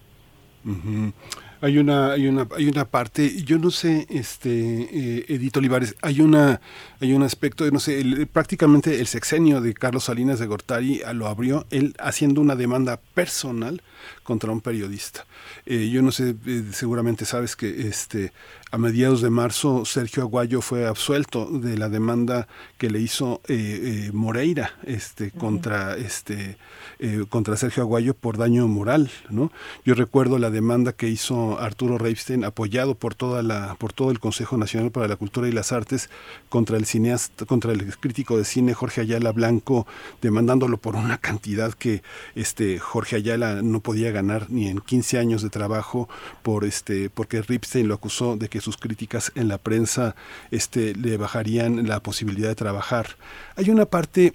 Hay 1.62 1.78
una, 1.78 2.14
hay 2.14 2.26
una, 2.28 2.48
hay 2.56 2.68
una 2.70 2.86
parte, 2.86 3.44
yo 3.44 3.58
no 3.60 3.70
sé, 3.70 4.08
este, 4.10 4.50
eh, 4.50 5.26
Edith 5.28 5.58
Olivares, 5.58 5.94
hay 6.02 6.22
una, 6.22 6.62
hay 7.02 7.12
un 7.12 7.22
aspecto, 7.22 7.70
no 7.70 7.82
sé, 7.82 8.00
el- 8.00 8.28
prácticamente 8.28 9.00
el 9.02 9.08
sexenio 9.08 9.60
de 9.60 9.74
Carlos 9.74 10.06
Salinas 10.06 10.40
de 10.40 10.46
Gortari 10.48 11.02
ah, 11.06 11.12
lo 11.12 11.28
abrió 11.28 11.66
él 11.70 11.96
haciendo 12.00 12.40
una 12.40 12.56
demanda 12.56 12.98
personal 13.14 13.82
contra 14.24 14.52
un 14.54 14.62
periodista. 14.62 15.26
Eh, 15.66 15.90
yo 15.92 16.02
no 16.02 16.12
sé, 16.14 16.36
eh, 16.46 16.64
seguramente 16.72 17.26
sabes 17.26 17.58
que 17.58 17.88
este, 17.90 18.32
a 18.72 18.78
mediados 18.78 19.22
de 19.22 19.30
marzo 19.30 19.84
Sergio 19.84 20.24
Aguayo 20.24 20.62
fue 20.62 20.88
absuelto 20.88 21.46
de 21.52 21.78
la 21.78 21.90
demanda 21.90 22.48
que 22.78 22.90
le 22.90 23.00
hizo 23.02 23.42
eh, 23.50 24.06
eh, 24.08 24.12
Moreira, 24.14 24.76
este, 24.86 25.32
contra, 25.32 25.98
este, 25.98 26.58
eh, 27.00 27.26
contra 27.28 27.58
Sergio 27.58 27.84
Aguayo 27.84 28.14
por 28.14 28.38
daño 28.38 28.68
moral, 28.68 29.12
¿no? 29.30 29.52
Yo 29.84 29.96
recuerdo 29.96 30.38
la 30.40 30.50
demanda 30.52 30.94
que 30.94 31.10
hizo 31.10 31.49
Arturo 31.58 31.98
Reipstein, 31.98 32.44
apoyado 32.44 32.96
por 32.96 33.16
toda 33.16 33.42
la, 33.42 33.76
por 33.80 33.94
todo 33.94 34.12
el 34.12 34.20
Consejo 34.20 34.58
Nacional 34.58 34.92
para 34.92 35.08
la 35.08 35.16
Cultura 35.16 35.48
y 35.48 35.52
las 35.52 35.72
Artes, 35.72 36.10
contra 36.50 36.78
el 36.78 36.86
cineasta, 36.86 37.46
contra 37.46 37.72
el 37.72 37.98
crítico 37.98 38.38
de 38.38 38.46
cine 38.46 38.74
Jorge 38.74 39.02
Ayala 39.02 39.32
Blanco, 39.32 39.88
demandándolo 40.22 40.78
por 40.78 40.96
una 40.96 41.18
cantidad 41.18 41.74
que 41.74 42.04
este 42.36 42.80
Jorge 42.80 43.16
Ayala 43.16 43.62
no 43.62 43.80
podía 43.80 44.12
ganar 44.12 44.50
ni 44.50 44.68
en 44.68 44.80
15 44.80 45.18
años 45.18 45.42
de 45.42 45.50
trabajo 45.50 46.10
por 46.44 46.66
este 46.66 47.10
porque 47.10 47.42
Ripstein 47.42 47.88
lo 47.88 47.96
acusó 47.96 48.36
de 48.36 48.50
que 48.50 48.62
sus 48.62 48.78
críticas 48.78 49.32
en 49.36 49.48
la 49.48 49.58
prensa 49.58 50.16
este 50.52 50.94
le 50.96 51.18
bajarían 51.18 51.88
la 51.88 52.02
posibilidad 52.02 52.50
de 52.50 52.56
trabajar. 52.56 53.16
Hay 53.56 53.70
una 53.70 53.86
parte 53.86 54.34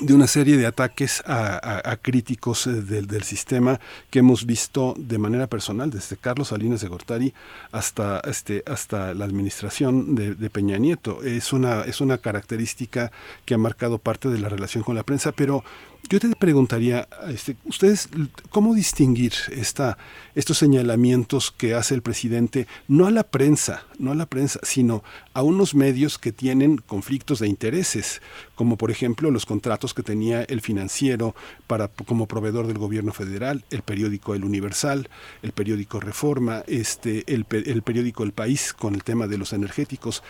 de 0.00 0.14
una 0.14 0.26
serie 0.26 0.56
de 0.56 0.66
ataques 0.66 1.22
a, 1.26 1.90
a- 1.90 1.96
críticos 1.96 2.66
eh, 2.66 2.72
del, 2.82 3.06
del 3.06 3.22
sistema 3.22 3.78
que 4.10 4.20
hemos 4.20 4.46
visto 4.46 4.94
de 4.96 5.18
manera 5.18 5.46
personal, 5.46 5.90
desde 5.90 6.16
Carlos 6.16 6.48
Salinas 6.48 6.80
de 6.80 6.88
Gortari 6.88 7.34
hasta, 7.72 8.20
este, 8.20 8.64
hasta 8.66 9.12
la 9.14 9.24
administración 9.26 10.14
de, 10.14 10.34
de 10.34 10.50
Peña 10.50 10.78
Nieto. 10.78 11.22
Es 11.22 11.52
una, 11.52 11.82
es 11.82 12.00
una 12.00 12.18
característica 12.18 13.12
que 13.44 13.54
ha 13.54 13.58
marcado 13.58 13.98
parte 13.98 14.28
de 14.28 14.38
la 14.38 14.48
relación 14.48 14.82
con 14.82 14.96
la 14.96 15.02
prensa, 15.02 15.30
pero 15.32 15.62
yo 16.08 16.20
te 16.20 16.28
preguntaría, 16.36 17.08
este, 17.28 17.56
ustedes, 17.64 18.08
¿cómo 18.50 18.74
distinguir 18.74 19.32
esta, 19.50 19.96
estos 20.34 20.58
señalamientos 20.58 21.50
que 21.50 21.74
hace 21.74 21.94
el 21.94 22.02
presidente, 22.02 22.66
no 22.88 23.06
a 23.06 23.10
la 23.10 23.22
prensa, 23.22 23.84
no 23.98 24.12
a 24.12 24.14
la 24.14 24.26
prensa, 24.26 24.60
sino 24.62 25.02
a 25.32 25.42
unos 25.42 25.74
medios 25.74 26.18
que 26.18 26.32
tienen 26.32 26.78
conflictos 26.78 27.38
de 27.38 27.48
intereses, 27.48 28.20
como 28.54 28.76
por 28.76 28.90
ejemplo 28.90 29.30
los 29.30 29.46
contratos 29.46 29.94
que 29.94 30.02
tenía 30.02 30.42
el 30.42 30.60
financiero 30.60 31.34
para, 31.66 31.88
como 31.88 32.26
proveedor 32.26 32.66
del 32.66 32.78
gobierno 32.78 33.12
federal, 33.12 33.64
el 33.70 33.82
periódico 33.82 34.34
El 34.34 34.44
Universal, 34.44 35.08
el 35.42 35.52
periódico 35.52 36.00
Reforma, 36.00 36.62
este, 36.66 37.24
el, 37.32 37.46
el 37.50 37.82
periódico 37.82 38.24
El 38.24 38.32
País 38.32 38.72
con 38.72 38.94
el 38.94 39.04
tema 39.04 39.26
de 39.26 39.38
los 39.38 39.52
energéticos. 39.52 40.22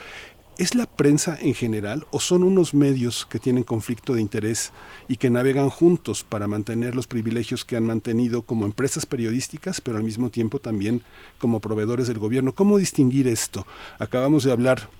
¿Es 0.58 0.74
la 0.74 0.84
prensa 0.84 1.38
en 1.40 1.54
general 1.54 2.06
o 2.10 2.20
son 2.20 2.42
unos 2.42 2.74
medios 2.74 3.24
que 3.24 3.38
tienen 3.38 3.64
conflicto 3.64 4.12
de 4.12 4.20
interés 4.20 4.70
y 5.08 5.16
que 5.16 5.30
navegan 5.30 5.70
juntos 5.70 6.24
para 6.24 6.46
mantener 6.46 6.94
los 6.94 7.06
privilegios 7.06 7.64
que 7.64 7.74
han 7.74 7.86
mantenido 7.86 8.42
como 8.42 8.66
empresas 8.66 9.06
periodísticas, 9.06 9.80
pero 9.80 9.96
al 9.96 10.04
mismo 10.04 10.28
tiempo 10.28 10.58
también 10.58 11.02
como 11.38 11.60
proveedores 11.60 12.06
del 12.06 12.18
gobierno? 12.18 12.54
¿Cómo 12.54 12.76
distinguir 12.76 13.28
esto? 13.28 13.66
Acabamos 13.98 14.44
de 14.44 14.52
hablar 14.52 14.90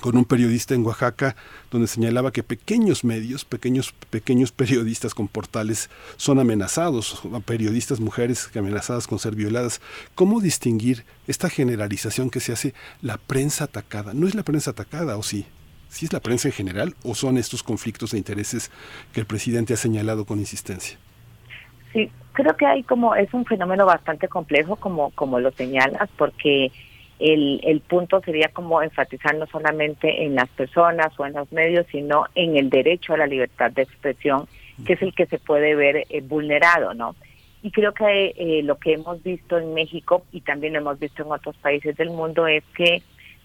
con 0.00 0.16
un 0.16 0.24
periodista 0.24 0.74
en 0.74 0.84
Oaxaca 0.84 1.36
donde 1.70 1.86
señalaba 1.86 2.32
que 2.32 2.42
pequeños 2.42 3.04
medios, 3.04 3.44
pequeños 3.44 3.92
pequeños 4.10 4.52
periodistas 4.52 5.14
con 5.14 5.28
portales 5.28 5.90
son 6.16 6.38
amenazados, 6.38 7.22
periodistas 7.44 8.00
mujeres 8.00 8.50
amenazadas 8.56 9.06
con 9.06 9.18
ser 9.18 9.34
violadas. 9.34 9.80
¿Cómo 10.14 10.40
distinguir 10.40 11.04
esta 11.26 11.48
generalización 11.48 12.30
que 12.30 12.40
se 12.40 12.52
hace 12.52 12.74
la 13.00 13.18
prensa 13.18 13.64
atacada? 13.64 14.14
¿No 14.14 14.26
es 14.26 14.34
la 14.34 14.42
prensa 14.42 14.70
atacada 14.70 15.16
o 15.16 15.22
sí? 15.22 15.46
¿Sí 15.88 16.06
es 16.06 16.12
la 16.12 16.20
prensa 16.20 16.48
en 16.48 16.54
general 16.54 16.94
o 17.02 17.14
son 17.14 17.36
estos 17.36 17.62
conflictos 17.62 18.12
de 18.12 18.18
intereses 18.18 18.70
que 19.12 19.20
el 19.20 19.26
presidente 19.26 19.74
ha 19.74 19.76
señalado 19.76 20.24
con 20.24 20.38
insistencia? 20.38 20.98
Sí, 21.92 22.10
creo 22.32 22.56
que 22.56 22.64
hay 22.64 22.82
como, 22.82 23.14
es 23.14 23.32
un 23.34 23.44
fenómeno 23.44 23.84
bastante 23.84 24.26
complejo 24.28 24.76
como, 24.76 25.10
como 25.10 25.38
lo 25.38 25.52
señalas, 25.52 26.08
porque 26.16 26.72
el, 27.22 27.60
el 27.62 27.80
punto 27.80 28.20
sería 28.20 28.48
como 28.48 28.82
enfatizar 28.82 29.34
no 29.36 29.46
solamente 29.46 30.24
en 30.24 30.34
las 30.34 30.48
personas 30.50 31.12
o 31.18 31.26
en 31.26 31.34
los 31.34 31.50
medios, 31.52 31.86
sino 31.90 32.24
en 32.34 32.56
el 32.56 32.68
derecho 32.68 33.14
a 33.14 33.18
la 33.18 33.26
libertad 33.26 33.70
de 33.70 33.82
expresión, 33.82 34.46
que 34.84 34.94
es 34.94 35.02
el 35.02 35.14
que 35.14 35.26
se 35.26 35.38
puede 35.38 35.74
ver 35.74 36.04
eh, 36.08 36.20
vulnerado, 36.22 36.94
¿no? 36.94 37.14
Y 37.62 37.70
creo 37.70 37.94
que 37.94 38.34
eh, 38.36 38.62
lo 38.64 38.76
que 38.76 38.94
hemos 38.94 39.22
visto 39.22 39.56
en 39.56 39.72
México 39.72 40.24
y 40.32 40.40
también 40.40 40.72
lo 40.72 40.80
hemos 40.80 40.98
visto 40.98 41.22
en 41.22 41.30
otros 41.30 41.56
países 41.58 41.96
del 41.96 42.10
mundo 42.10 42.46
es 42.48 42.64
que 42.76 43.02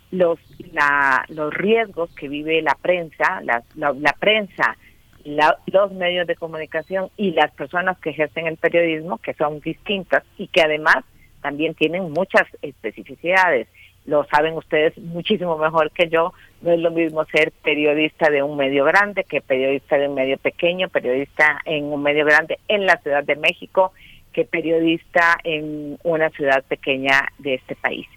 los, 0.10 0.40
la, 0.74 1.24
los 1.30 1.54
riesgos 1.54 2.10
que 2.16 2.28
vive 2.28 2.62
la 2.64 2.76
prensa, 2.82 3.42
la, 3.44 3.62
la, 3.76 3.94
la 3.94 4.14
prensa, 4.14 4.76
la- 5.24 5.58
los 5.68 5.92
medios 5.92 6.26
de 6.26 6.36
comunicación 6.36 7.10
y 7.18 7.32
las 7.34 7.52
personas 7.52 8.00
que 8.00 8.10
ejercen 8.10 8.48
el 8.48 8.58
periodismo, 8.58 9.18
que 9.20 9.34
son 9.36 9.60
distintas 9.60 10.24
y 10.38 10.48
que 10.48 10.62
además 10.62 11.04
también 11.42 11.74
tienen 11.76 12.12
muchas 12.12 12.44
especificidades. 12.62 13.68
Lo 14.06 14.26
saben 14.26 14.54
ustedes 14.54 14.98
muchísimo 14.98 15.58
mejor 15.58 15.92
que 15.92 16.08
yo. 16.08 16.34
No 16.62 16.72
es 16.72 16.80
lo 16.80 16.92
mismo 16.92 17.26
ser 17.26 17.52
periodista 17.64 18.30
de 18.30 18.42
un 18.42 18.58
medio 18.58 18.86
grande 18.86 19.26
que 19.26 19.42
periodista 19.42 19.98
de 19.98 20.08
un 20.08 20.16
medio 20.16 20.38
pequeño, 20.38 20.90
periodista 20.90 21.60
en 21.66 21.86
un 21.86 22.02
medio 22.02 22.26
grande 22.26 22.58
en 22.68 22.86
la 22.86 22.98
Ciudad 22.98 23.24
de 23.24 23.36
México 23.36 23.92
que 24.32 24.46
periodista 24.46 25.38
en 25.44 25.98
una 26.04 26.30
ciudad 26.30 26.64
pequeña 26.64 27.28
de 27.40 27.56
este 27.56 27.76
país. 27.76 28.08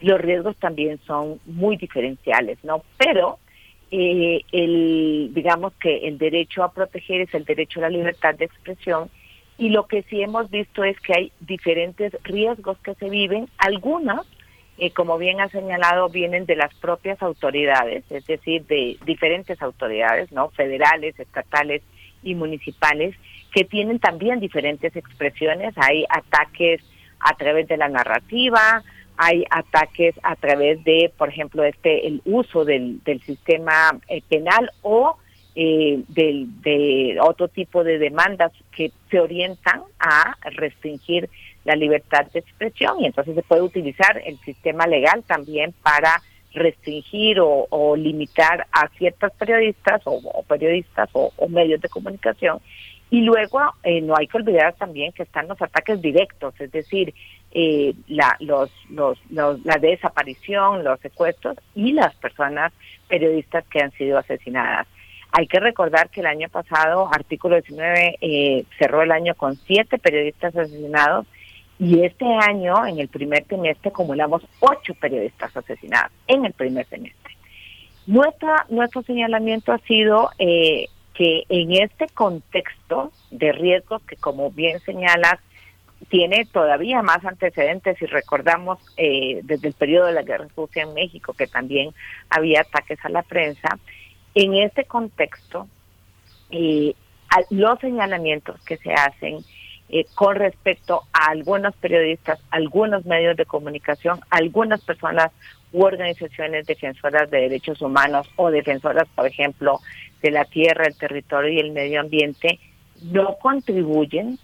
Los 0.00 0.20
riesgos 0.20 0.56
también 0.56 0.98
son 1.06 1.38
muy 1.44 1.76
diferenciales, 1.76 2.58
¿no? 2.64 2.82
Pero 2.96 3.38
eh, 3.90 4.40
el, 4.52 5.30
digamos 5.32 5.74
que 5.74 6.08
el 6.08 6.18
derecho 6.18 6.64
a 6.64 6.72
proteger 6.72 7.20
es 7.20 7.34
el 7.34 7.44
derecho 7.44 7.80
a 7.80 7.82
la 7.82 7.90
libertad 7.90 8.34
de 8.34 8.46
expresión 8.46 9.10
y 9.58 9.70
lo 9.70 9.86
que 9.86 10.02
sí 10.02 10.22
hemos 10.22 10.50
visto 10.50 10.84
es 10.84 10.98
que 11.00 11.14
hay 11.14 11.32
diferentes 11.40 12.12
riesgos 12.24 12.78
que 12.78 12.94
se 12.94 13.08
viven, 13.08 13.48
algunos, 13.58 14.26
eh, 14.78 14.90
como 14.90 15.16
bien 15.16 15.40
ha 15.40 15.48
señalado, 15.48 16.10
vienen 16.10 16.44
de 16.44 16.56
las 16.56 16.74
propias 16.74 17.22
autoridades, 17.22 18.04
es 18.10 18.26
decir, 18.26 18.66
de 18.66 18.98
diferentes 19.06 19.60
autoridades, 19.62 20.30
¿no? 20.32 20.50
Federales, 20.50 21.18
estatales 21.18 21.82
y 22.22 22.34
municipales, 22.34 23.14
que 23.54 23.64
tienen 23.64 23.98
también 23.98 24.40
diferentes 24.40 24.94
expresiones. 24.94 25.72
Hay 25.76 26.04
ataques 26.10 26.82
a 27.20 27.34
través 27.34 27.66
de 27.68 27.78
la 27.78 27.88
narrativa, 27.88 28.82
hay 29.16 29.46
ataques 29.48 30.14
a 30.22 30.36
través 30.36 30.84
de, 30.84 31.10
por 31.16 31.30
ejemplo, 31.30 31.64
este 31.64 32.06
el 32.06 32.20
uso 32.26 32.66
del, 32.66 33.02
del 33.04 33.22
sistema 33.22 33.98
eh, 34.08 34.20
penal 34.28 34.70
o 34.82 35.16
eh, 35.56 36.00
del, 36.08 36.46
de 36.62 37.16
otro 37.20 37.48
tipo 37.48 37.82
de 37.82 37.98
demandas 37.98 38.52
que 38.70 38.92
se 39.10 39.18
orientan 39.18 39.80
a 39.98 40.36
restringir 40.50 41.28
la 41.64 41.74
libertad 41.74 42.26
de 42.32 42.40
expresión 42.40 43.00
y 43.00 43.06
entonces 43.06 43.34
se 43.34 43.42
puede 43.42 43.62
utilizar 43.62 44.22
el 44.24 44.38
sistema 44.40 44.86
legal 44.86 45.24
también 45.26 45.74
para 45.82 46.22
restringir 46.52 47.38
o, 47.40 47.96
limitar 47.96 48.66
a 48.70 48.88
ciertos 48.98 49.32
periodistas 49.32 50.02
o, 50.04 50.42
periodistas 50.46 51.08
o, 51.12 51.32
o 51.36 51.48
medios 51.48 51.80
de 51.80 51.88
comunicación 51.88 52.60
y 53.10 53.22
luego 53.22 53.60
eh, 53.82 54.00
no 54.00 54.14
hay 54.16 54.26
que 54.26 54.36
olvidar 54.36 54.74
también 54.74 55.12
que 55.12 55.22
están 55.22 55.48
los 55.48 55.60
ataques 55.62 56.02
directos, 56.02 56.54
es 56.60 56.72
decir, 56.72 57.14
eh, 57.52 57.94
la, 58.08 58.36
los, 58.40 58.70
los, 58.90 59.18
los- 59.30 59.64
la 59.64 59.76
desaparición, 59.76 60.82
los 60.84 60.98
secuestros 61.00 61.56
y 61.74 61.92
las 61.92 62.14
personas 62.16 62.72
periodistas 63.08 63.64
que 63.68 63.80
han 63.80 63.92
sido 63.92 64.18
asesinadas. 64.18 64.86
Hay 65.38 65.48
que 65.48 65.60
recordar 65.60 66.08
que 66.08 66.20
el 66.20 66.26
año 66.26 66.48
pasado, 66.48 67.10
artículo 67.12 67.56
19 67.56 68.16
eh, 68.22 68.64
cerró 68.78 69.02
el 69.02 69.12
año 69.12 69.34
con 69.34 69.54
siete 69.54 69.98
periodistas 69.98 70.56
asesinados 70.56 71.26
y 71.78 72.04
este 72.04 72.24
año, 72.24 72.86
en 72.86 73.00
el 73.00 73.08
primer 73.08 73.44
trimestre, 73.44 73.90
acumulamos 73.90 74.42
ocho 74.60 74.94
periodistas 74.94 75.54
asesinados 75.54 76.10
en 76.26 76.46
el 76.46 76.54
primer 76.54 76.86
semestre. 76.86 77.36
Nuestra, 78.06 78.64
nuestro 78.70 79.02
señalamiento 79.02 79.72
ha 79.72 79.78
sido 79.80 80.30
eh, 80.38 80.86
que 81.12 81.42
en 81.50 81.82
este 81.82 82.06
contexto 82.14 83.12
de 83.30 83.52
riesgos 83.52 84.00
que, 84.04 84.16
como 84.16 84.50
bien 84.50 84.80
señalas, 84.80 85.38
tiene 86.08 86.46
todavía 86.46 87.02
más 87.02 87.22
antecedentes 87.26 87.98
si 87.98 88.06
recordamos 88.06 88.78
eh, 88.96 89.40
desde 89.42 89.68
el 89.68 89.74
periodo 89.74 90.06
de 90.06 90.14
la 90.14 90.22
guerra 90.22 90.48
sucia 90.54 90.84
en 90.84 90.94
México 90.94 91.34
que 91.34 91.46
también 91.46 91.90
había 92.30 92.62
ataques 92.62 93.04
a 93.04 93.10
la 93.10 93.22
prensa. 93.22 93.78
En 94.36 94.52
este 94.52 94.84
contexto, 94.84 95.66
eh, 96.50 96.92
los 97.48 97.80
señalamientos 97.80 98.62
que 98.66 98.76
se 98.76 98.92
hacen 98.92 99.38
eh, 99.88 100.04
con 100.14 100.36
respecto 100.36 101.04
a 101.14 101.30
algunos 101.30 101.74
periodistas, 101.76 102.38
algunos 102.50 103.06
medios 103.06 103.38
de 103.38 103.46
comunicación, 103.46 104.20
algunas 104.28 104.82
personas 104.82 105.32
u 105.72 105.84
organizaciones 105.84 106.66
defensoras 106.66 107.30
de 107.30 107.40
derechos 107.40 107.80
humanos 107.80 108.28
o 108.36 108.50
defensoras, 108.50 109.08
por 109.14 109.26
ejemplo, 109.26 109.80
de 110.20 110.30
la 110.32 110.44
tierra, 110.44 110.84
el 110.84 110.98
territorio 110.98 111.50
y 111.50 111.58
el 111.58 111.72
medio 111.72 112.00
ambiente, 112.00 112.60
no 113.04 113.38
contribuyen 113.40 114.38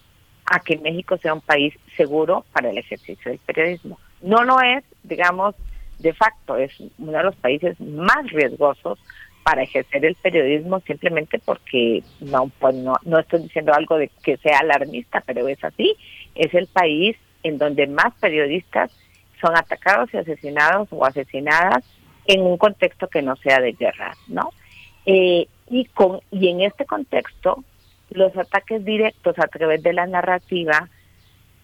a 0.46 0.60
que 0.60 0.78
México 0.78 1.18
sea 1.18 1.34
un 1.34 1.42
país 1.42 1.74
seguro 1.98 2.46
para 2.54 2.70
el 2.70 2.78
ejercicio 2.78 3.30
del 3.30 3.40
periodismo. 3.40 3.98
No 4.22 4.42
lo 4.42 4.58
es, 4.62 4.84
digamos, 5.02 5.54
de 5.98 6.14
facto, 6.14 6.56
es 6.56 6.72
uno 6.96 7.12
de 7.12 7.24
los 7.24 7.36
países 7.36 7.78
más 7.78 8.24
riesgosos 8.30 8.98
para 9.42 9.62
ejercer 9.62 10.04
el 10.04 10.14
periodismo 10.14 10.80
simplemente 10.80 11.38
porque 11.38 12.02
no, 12.20 12.50
pues 12.58 12.74
no, 12.76 12.94
no 13.04 13.18
estoy 13.18 13.42
diciendo 13.42 13.72
algo 13.74 13.96
de 13.96 14.10
que 14.22 14.36
sea 14.36 14.58
alarmista, 14.58 15.22
pero 15.26 15.48
es 15.48 15.62
así. 15.64 15.96
Es 16.34 16.54
el 16.54 16.68
país 16.68 17.16
en 17.42 17.58
donde 17.58 17.86
más 17.86 18.14
periodistas 18.20 18.90
son 19.40 19.56
atacados 19.56 20.12
y 20.14 20.18
asesinados 20.18 20.88
o 20.90 21.04
asesinadas 21.04 21.84
en 22.26 22.42
un 22.42 22.56
contexto 22.56 23.08
que 23.08 23.22
no 23.22 23.36
sea 23.36 23.60
de 23.60 23.72
guerra, 23.72 24.16
¿no? 24.28 24.50
Eh, 25.06 25.48
y 25.68 25.84
con 25.86 26.20
y 26.30 26.48
en 26.48 26.60
este 26.60 26.84
contexto 26.84 27.64
los 28.10 28.36
ataques 28.36 28.84
directos 28.84 29.36
a 29.38 29.48
través 29.48 29.82
de 29.82 29.92
la 29.92 30.06
narrativa 30.06 30.88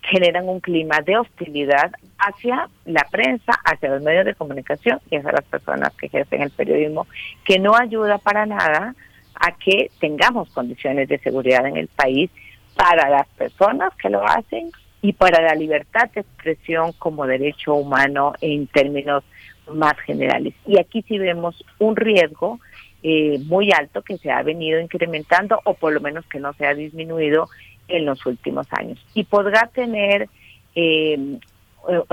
generan 0.09 0.49
un 0.49 0.61
clima 0.61 1.01
de 1.03 1.19
hostilidad 1.19 1.93
hacia 2.19 2.69
la 2.85 3.07
prensa, 3.11 3.53
hacia 3.65 3.91
los 3.91 4.03
medios 4.03 4.25
de 4.25 4.35
comunicación 4.35 5.01
y 5.11 5.17
hacia 5.17 5.33
las 5.33 5.45
personas 5.45 5.95
que 5.95 6.07
ejercen 6.07 6.43
el 6.43 6.51
periodismo, 6.51 7.07
que 7.45 7.59
no 7.59 7.77
ayuda 7.77 8.19
para 8.19 8.47
nada 8.47 8.95
a 9.35 9.53
que 9.57 9.91
tengamos 10.01 10.49
condiciones 10.51 11.09
de 11.09 11.19
seguridad 11.19 11.67
en 11.67 11.77
el 11.77 11.89
país 11.89 12.31
para 12.75 13.09
las 13.09 13.29
personas 13.29 13.93
que 13.97 14.11
lo 14.11 14.27
hacen 14.27 14.71
y 15.03 15.13
para 15.13 15.43
la 15.43 15.55
libertad 15.55 16.11
de 16.15 16.23
expresión 16.23 16.93
como 16.93 17.27
derecho 17.27 17.75
humano 17.75 18.33
en 18.41 18.67
términos 18.67 19.25
más 19.73 19.97
generales. 20.01 20.55
Y 20.67 20.79
aquí 20.79 21.03
sí 21.07 21.19
vemos 21.19 21.65
un 21.79 21.95
riesgo 21.95 22.59
eh, 23.03 23.39
muy 23.47 23.71
alto 23.71 24.03
que 24.03 24.19
se 24.19 24.31
ha 24.31 24.43
venido 24.43 24.81
incrementando 24.81 25.61
o 25.65 25.75
por 25.75 25.93
lo 25.93 26.01
menos 26.01 26.27
que 26.27 26.41
no 26.41 26.53
se 26.55 26.67
ha 26.67 26.75
disminuido 26.75 27.49
en 27.89 28.05
los 28.05 28.25
últimos 28.27 28.67
años. 28.73 28.99
Y 29.15 29.25
podrá 29.25 29.69
tener 29.73 30.29
eh, 30.75 31.39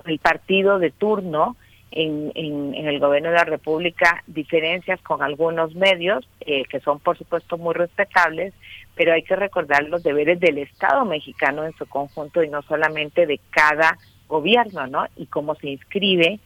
el 0.05 0.19
partido 0.19 0.79
de 0.79 0.91
turno 0.91 1.55
en, 1.91 2.31
en, 2.35 2.73
en 2.73 2.87
el 2.87 2.99
gobierno 2.99 3.29
de 3.29 3.35
la 3.35 3.45
República 3.45 4.23
diferencias 4.27 4.99
con 5.01 5.21
algunos 5.21 5.75
medios 5.75 6.27
eh, 6.41 6.63
que 6.65 6.79
son 6.81 6.99
por 6.99 7.17
supuesto 7.17 7.57
muy 7.57 7.73
respetables, 7.73 8.53
pero 8.95 9.13
hay 9.13 9.23
que 9.23 9.35
recordar 9.35 9.83
los 9.83 10.03
deberes 10.03 10.39
del 10.39 10.57
Estado 10.57 11.05
mexicano 11.05 11.63
en 11.63 11.73
su 11.73 11.85
conjunto 11.85 12.43
y 12.43 12.49
no 12.49 12.61
solamente 12.63 13.25
de 13.25 13.39
cada 13.49 13.97
gobierno, 14.27 14.87
¿no? 14.87 15.05
Y 15.15 15.27
cómo 15.27 15.55
se 15.55 15.69
inscribe 15.69 16.39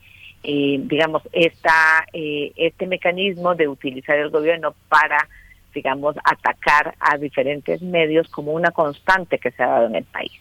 eh, 0.43 0.79
digamos, 0.83 1.21
esta, 1.33 2.05
eh, 2.13 2.53
este 2.55 2.87
mecanismo 2.87 3.55
de 3.55 3.67
utilizar 3.67 4.17
el 4.17 4.29
gobierno 4.29 4.73
para, 4.87 5.27
digamos, 5.73 6.15
atacar 6.23 6.95
a 6.99 7.17
diferentes 7.17 7.81
medios 7.81 8.27
como 8.29 8.53
una 8.53 8.71
constante 8.71 9.39
que 9.39 9.51
se 9.51 9.63
ha 9.63 9.67
dado 9.67 9.87
en 9.87 9.95
el 9.95 10.05
país. 10.05 10.31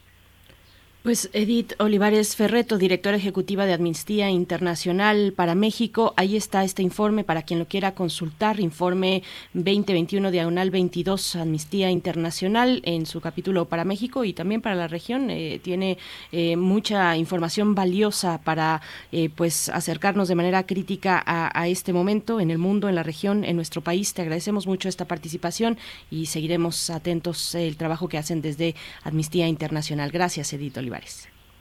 Pues 1.08 1.30
Edith 1.32 1.72
Olivares 1.78 2.36
Ferreto, 2.36 2.76
directora 2.76 3.16
ejecutiva 3.16 3.64
de 3.64 3.72
Amnistía 3.72 4.28
Internacional 4.28 5.32
para 5.34 5.54
México, 5.54 6.12
ahí 6.18 6.36
está 6.36 6.64
este 6.64 6.82
informe 6.82 7.24
para 7.24 7.44
quien 7.44 7.60
lo 7.60 7.66
quiera 7.66 7.94
consultar, 7.94 8.60
informe 8.60 9.22
2021 9.54 10.30
diagonal 10.30 10.70
22 10.70 11.36
Amnistía 11.36 11.90
Internacional 11.90 12.82
en 12.84 13.06
su 13.06 13.22
capítulo 13.22 13.64
para 13.64 13.86
México 13.86 14.22
y 14.22 14.34
también 14.34 14.60
para 14.60 14.74
la 14.74 14.86
región. 14.86 15.30
Eh, 15.30 15.58
tiene 15.62 15.96
eh, 16.30 16.58
mucha 16.58 17.16
información 17.16 17.74
valiosa 17.74 18.42
para 18.42 18.82
eh, 19.10 19.30
pues 19.34 19.70
acercarnos 19.70 20.28
de 20.28 20.34
manera 20.34 20.66
crítica 20.66 21.22
a, 21.24 21.58
a 21.58 21.68
este 21.68 21.94
momento 21.94 22.38
en 22.38 22.50
el 22.50 22.58
mundo, 22.58 22.86
en 22.86 22.96
la 22.96 23.02
región, 23.02 23.44
en 23.44 23.56
nuestro 23.56 23.80
país. 23.80 24.12
Te 24.12 24.20
agradecemos 24.20 24.66
mucho 24.66 24.90
esta 24.90 25.06
participación 25.06 25.78
y 26.10 26.26
seguiremos 26.26 26.90
atentos 26.90 27.54
el 27.54 27.78
trabajo 27.78 28.10
que 28.10 28.18
hacen 28.18 28.42
desde 28.42 28.74
Amnistía 29.04 29.48
Internacional. 29.48 30.10
Gracias, 30.10 30.52
Edith 30.52 30.76
Olivares. 30.76 30.97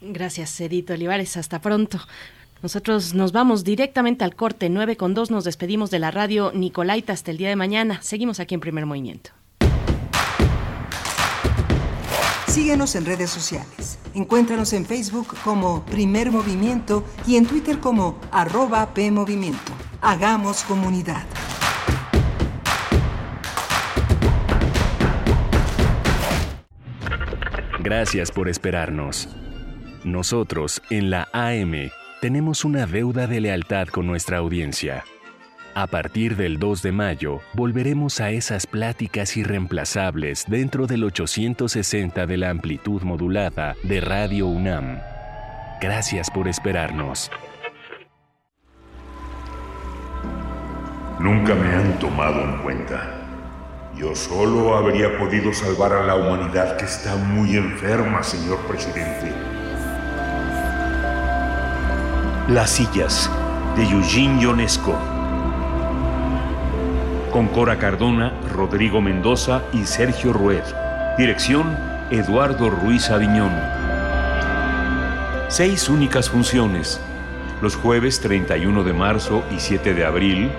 Gracias, 0.00 0.60
Edith 0.60 0.90
Olivares. 0.90 1.36
Hasta 1.36 1.60
pronto. 1.60 1.98
Nosotros 2.62 3.14
nos 3.14 3.32
vamos 3.32 3.62
directamente 3.62 4.24
al 4.24 4.34
corte 4.34 4.68
9 4.68 4.96
con 4.96 5.14
2. 5.14 5.30
Nos 5.30 5.44
despedimos 5.44 5.90
de 5.90 6.00
la 6.00 6.10
radio 6.10 6.50
Nicolaita 6.52 7.12
hasta 7.12 7.30
el 7.30 7.36
día 7.36 7.50
de 7.50 7.56
mañana. 7.56 8.02
Seguimos 8.02 8.40
aquí 8.40 8.54
en 8.54 8.60
Primer 8.60 8.86
Movimiento. 8.86 9.37
Síguenos 12.58 12.96
en 12.96 13.06
redes 13.06 13.30
sociales. 13.30 14.00
Encuéntranos 14.14 14.72
en 14.72 14.84
Facebook 14.84 15.28
como 15.44 15.84
Primer 15.84 16.32
Movimiento 16.32 17.04
y 17.24 17.36
en 17.36 17.46
Twitter 17.46 17.78
como 17.78 18.18
arroba 18.32 18.92
PMovimiento. 18.94 19.72
Hagamos 20.00 20.64
comunidad. 20.64 21.24
Gracias 27.78 28.32
por 28.32 28.48
esperarnos. 28.48 29.28
Nosotros, 30.02 30.82
en 30.90 31.10
la 31.10 31.28
AM, 31.32 31.90
tenemos 32.20 32.64
una 32.64 32.86
deuda 32.86 33.28
de 33.28 33.40
lealtad 33.40 33.86
con 33.86 34.08
nuestra 34.08 34.38
audiencia. 34.38 35.04
A 35.78 35.86
partir 35.86 36.34
del 36.34 36.58
2 36.58 36.82
de 36.82 36.90
mayo, 36.90 37.40
volveremos 37.54 38.20
a 38.20 38.32
esas 38.32 38.66
pláticas 38.66 39.36
irreemplazables 39.36 40.44
dentro 40.48 40.88
del 40.88 41.04
860 41.04 42.26
de 42.26 42.36
la 42.36 42.50
amplitud 42.50 43.02
modulada 43.02 43.76
de 43.84 44.00
Radio 44.00 44.48
UNAM. 44.48 44.98
Gracias 45.80 46.32
por 46.32 46.48
esperarnos. 46.48 47.30
Nunca 51.20 51.54
me 51.54 51.72
han 51.72 51.96
tomado 52.00 52.42
en 52.42 52.60
cuenta. 52.62 53.14
Yo 53.96 54.16
solo 54.16 54.74
habría 54.74 55.16
podido 55.16 55.54
salvar 55.54 55.92
a 55.92 56.02
la 56.02 56.16
humanidad 56.16 56.76
que 56.76 56.86
está 56.86 57.14
muy 57.14 57.56
enferma, 57.56 58.24
señor 58.24 58.58
presidente. 58.66 59.32
Las 62.48 62.68
sillas 62.70 63.30
de 63.76 63.84
Eugene 63.84 64.42
Ionesco. 64.42 65.17
Con 67.32 67.48
Cora 67.48 67.78
Cardona, 67.78 68.32
Rodrigo 68.54 69.02
Mendoza 69.02 69.62
y 69.72 69.84
Sergio 69.84 70.32
Rued. 70.32 70.62
Dirección 71.18 71.76
Eduardo 72.10 72.70
Ruiz 72.70 73.10
Aviñón. 73.10 73.52
Seis 75.48 75.90
únicas 75.90 76.30
funciones. 76.30 77.00
Los 77.60 77.76
jueves 77.76 78.20
31 78.20 78.82
de 78.82 78.92
marzo 78.94 79.44
y 79.54 79.60
7 79.60 79.92
de 79.92 80.06
abril 80.06 80.50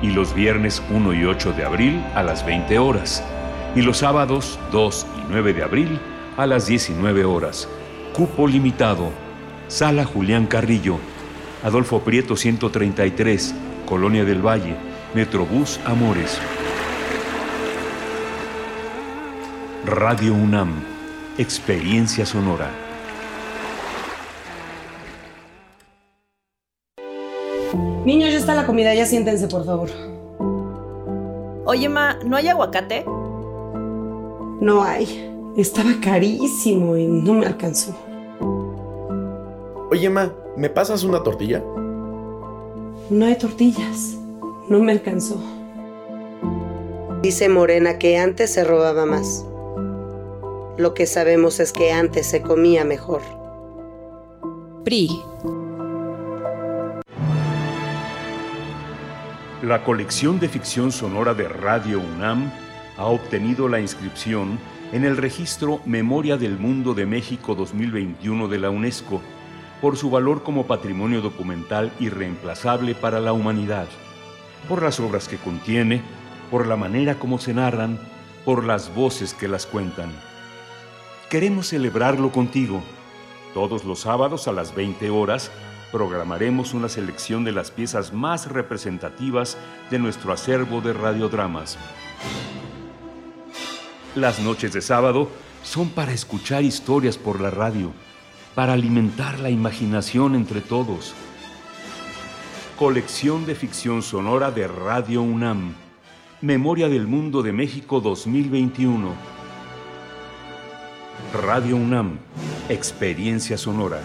y 0.00 0.10
los 0.10 0.32
viernes 0.32 0.80
1 0.90 1.12
y 1.14 1.24
8 1.24 1.54
de 1.54 1.64
abril 1.64 2.04
a 2.14 2.22
las 2.22 2.46
20 2.46 2.78
horas 2.78 3.24
y 3.74 3.82
los 3.82 3.98
sábados 3.98 4.60
2 4.70 5.06
y 5.18 5.30
9 5.30 5.54
de 5.54 5.64
abril 5.64 5.98
a 6.36 6.46
las 6.46 6.66
19 6.66 7.24
horas. 7.24 7.68
Cupo 8.12 8.46
limitado. 8.46 9.10
Sala 9.66 10.04
Julián 10.04 10.46
Carrillo. 10.46 10.98
Adolfo 11.64 12.00
Prieto 12.00 12.36
133, 12.36 13.54
Colonia 13.86 14.24
del 14.24 14.44
Valle, 14.44 14.76
Metrobús 15.14 15.78
Amores. 15.84 16.40
Radio 19.84 20.32
UNAM, 20.32 20.82
Experiencia 21.36 22.24
Sonora. 22.24 22.70
Niños, 28.06 28.30
ya 28.30 28.38
está 28.38 28.54
la 28.54 28.64
comida, 28.64 28.94
ya 28.94 29.04
siéntense, 29.04 29.48
por 29.48 29.66
favor. 29.66 29.90
Oye, 31.66 31.90
Ma, 31.90 32.16
¿no 32.24 32.38
hay 32.38 32.48
aguacate? 32.48 33.04
No 33.04 34.82
hay. 34.82 35.30
Estaba 35.58 35.90
carísimo 36.02 36.96
y 36.96 37.06
no 37.06 37.34
me 37.34 37.44
alcanzó. 37.44 37.94
Oye, 39.90 40.08
Ma, 40.08 40.32
¿me 40.56 40.70
pasas 40.70 41.04
una 41.04 41.22
tortilla? 41.22 41.62
No 43.10 43.26
hay 43.26 43.36
tortillas. 43.36 44.21
No 44.68 44.78
me 44.78 44.92
alcanzó. 44.92 45.42
Dice 47.22 47.48
Morena 47.48 47.98
que 47.98 48.18
antes 48.18 48.52
se 48.52 48.64
robaba 48.64 49.06
más. 49.06 49.44
Lo 50.78 50.94
que 50.94 51.06
sabemos 51.06 51.60
es 51.60 51.72
que 51.72 51.92
antes 51.92 52.26
se 52.26 52.42
comía 52.42 52.84
mejor. 52.84 53.22
PRI. 54.84 55.10
La 59.62 59.84
colección 59.84 60.40
de 60.40 60.48
ficción 60.48 60.90
sonora 60.90 61.34
de 61.34 61.48
Radio 61.48 62.00
UNAM 62.00 62.50
ha 62.96 63.06
obtenido 63.06 63.68
la 63.68 63.80
inscripción 63.80 64.58
en 64.92 65.04
el 65.04 65.16
registro 65.16 65.80
Memoria 65.86 66.36
del 66.36 66.58
Mundo 66.58 66.94
de 66.94 67.06
México 67.06 67.54
2021 67.54 68.48
de 68.48 68.58
la 68.58 68.70
UNESCO 68.70 69.20
por 69.80 69.96
su 69.96 70.10
valor 70.10 70.42
como 70.42 70.66
patrimonio 70.66 71.20
documental 71.20 71.92
irreemplazable 71.98 72.94
para 72.94 73.20
la 73.20 73.32
humanidad, 73.32 73.86
por 74.68 74.82
las 74.82 75.00
obras 75.00 75.28
que 75.28 75.38
contiene, 75.38 76.02
por 76.50 76.66
la 76.66 76.76
manera 76.76 77.18
como 77.18 77.38
se 77.38 77.54
narran, 77.54 77.98
por 78.44 78.64
las 78.64 78.94
voces 78.94 79.34
que 79.34 79.48
las 79.48 79.66
cuentan. 79.66 80.10
Queremos 81.30 81.68
celebrarlo 81.68 82.30
contigo. 82.30 82.82
Todos 83.54 83.84
los 83.84 84.00
sábados 84.00 84.48
a 84.48 84.52
las 84.52 84.74
20 84.74 85.10
horas 85.10 85.50
programaremos 85.90 86.74
una 86.74 86.88
selección 86.88 87.44
de 87.44 87.52
las 87.52 87.70
piezas 87.70 88.12
más 88.12 88.50
representativas 88.50 89.58
de 89.90 89.98
nuestro 89.98 90.32
acervo 90.32 90.80
de 90.80 90.94
radiodramas. 90.94 91.78
Las 94.14 94.40
noches 94.40 94.72
de 94.72 94.80
sábado 94.80 95.28
son 95.62 95.90
para 95.90 96.12
escuchar 96.12 96.64
historias 96.64 97.16
por 97.18 97.40
la 97.40 97.50
radio, 97.50 97.92
para 98.54 98.72
alimentar 98.72 99.38
la 99.38 99.50
imaginación 99.50 100.34
entre 100.34 100.60
todos. 100.60 101.14
Colección 102.82 103.46
de 103.46 103.54
ficción 103.54 104.02
sonora 104.02 104.50
de 104.50 104.66
Radio 104.66 105.22
UNAM. 105.22 105.72
Memoria 106.40 106.88
del 106.88 107.06
Mundo 107.06 107.40
de 107.40 107.52
México 107.52 108.00
2021. 108.00 109.14
Radio 111.32 111.76
UNAM. 111.76 112.18
Experiencia 112.68 113.56
sonora. 113.56 114.00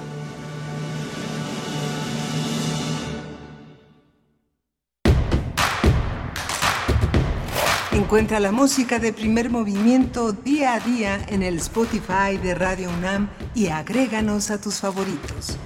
Encuentra 7.93 8.39
la 8.39 8.51
música 8.51 8.99
de 8.99 9.11
primer 9.11 9.49
movimiento 9.49 10.33
día 10.33 10.75
a 10.75 10.79
día 10.81 11.25
en 11.29 11.41
el 11.41 11.55
Spotify 11.55 12.37
de 12.39 12.53
Radio 12.53 12.91
UNAM 12.91 13.27
y 13.55 13.69
agréganos 13.69 14.51
a 14.51 14.61
tus 14.61 14.75
favoritos. 14.75 15.57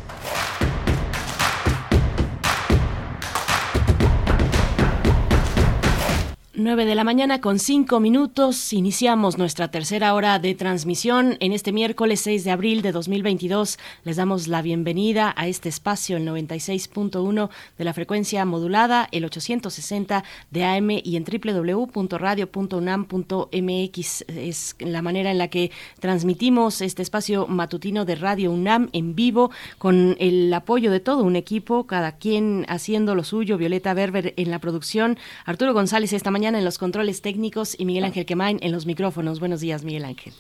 9 6.64 6.86
de 6.86 6.96
la 6.96 7.04
mañana 7.04 7.42
con 7.42 7.60
5 7.60 8.00
minutos. 8.00 8.74
Iniciamos 8.74 9.38
nuestra 9.38 9.72
tercera 9.72 10.14
hora 10.14 10.38
de 10.38 10.54
transmisión 10.54 11.38
en 11.40 11.54
este 11.54 11.72
miércoles 11.72 12.22
6 12.22 12.44
de 12.44 12.52
abril 12.52 12.82
de 12.82 12.92
2022. 12.92 13.80
Les 14.04 14.18
damos 14.18 14.48
la 14.48 14.62
bienvenida 14.62 15.34
a 15.36 15.48
este 15.48 15.70
espacio, 15.70 16.18
el 16.18 16.28
96.1 16.28 17.50
de 17.78 17.84
la 17.84 17.94
frecuencia 17.94 18.46
modulada, 18.46 19.08
el 19.12 19.26
860 19.26 20.24
de 20.52 20.64
AM 20.64 20.92
y 20.92 21.16
en 21.16 21.26
www.radio.unam.mx. 21.26 24.26
Es 24.28 24.76
la 24.80 25.02
manera 25.02 25.32
en 25.32 25.38
la 25.38 25.48
que 25.48 25.72
transmitimos 26.00 26.82
este 26.82 27.02
espacio 27.02 27.48
matutino 27.48 28.06
de 28.06 28.16
Radio 28.16 28.52
UNAM 28.52 28.90
en 28.94 29.16
vivo 29.16 29.52
con 29.80 30.16
el 30.20 30.54
apoyo 30.54 30.92
de 30.92 31.00
todo 31.00 31.24
un 31.24 31.36
equipo, 31.36 31.88
cada 31.88 32.18
quien 32.18 32.66
haciendo 32.68 33.16
lo 33.16 33.24
suyo. 33.24 33.58
Violeta 33.58 33.94
Berber 33.94 34.34
en 34.38 34.52
la 34.52 34.60
producción, 34.60 35.18
Arturo 35.46 35.74
González 35.74 36.14
esta 36.14 36.30
mañana 36.30 36.51
en 36.56 36.66
los 36.66 36.78
controles 36.78 37.22
técnicos 37.22 37.76
y 37.78 37.86
Miguel 37.86 38.04
Ángel 38.04 38.26
Quemain 38.26 38.60
en 38.62 38.72
los 38.72 38.86
micrófonos. 38.86 39.40
Buenos 39.40 39.60
días, 39.60 39.84
Miguel 39.84 40.06
Ángel. 40.06 40.34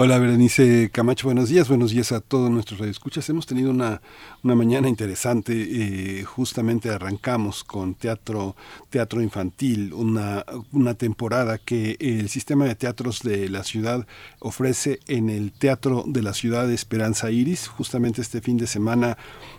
Hola 0.00 0.16
Berenice 0.20 0.90
Camacho, 0.92 1.26
buenos 1.26 1.48
días, 1.48 1.66
buenos 1.68 1.90
días 1.90 2.12
a 2.12 2.20
todos 2.20 2.52
nuestros 2.52 2.78
radioescuchas. 2.78 3.28
Hemos 3.30 3.46
tenido 3.46 3.72
una, 3.72 4.00
una 4.44 4.54
mañana 4.54 4.88
interesante, 4.88 5.54
eh, 5.58 6.22
justamente 6.22 6.88
arrancamos 6.88 7.64
con 7.64 7.96
teatro, 7.96 8.54
teatro 8.90 9.22
infantil, 9.22 9.92
una, 9.92 10.44
una 10.70 10.94
temporada 10.94 11.58
que 11.58 11.96
el 11.98 12.28
sistema 12.28 12.66
de 12.66 12.76
teatros 12.76 13.22
de 13.22 13.48
la 13.48 13.64
ciudad 13.64 14.06
ofrece 14.38 15.00
en 15.08 15.30
el 15.30 15.50
Teatro 15.50 16.04
de 16.06 16.22
la 16.22 16.32
Ciudad 16.32 16.68
de 16.68 16.74
Esperanza 16.74 17.32
Iris. 17.32 17.66
Justamente 17.66 18.20
este 18.20 18.40
fin 18.40 18.56
de 18.56 18.68
semana 18.68 19.18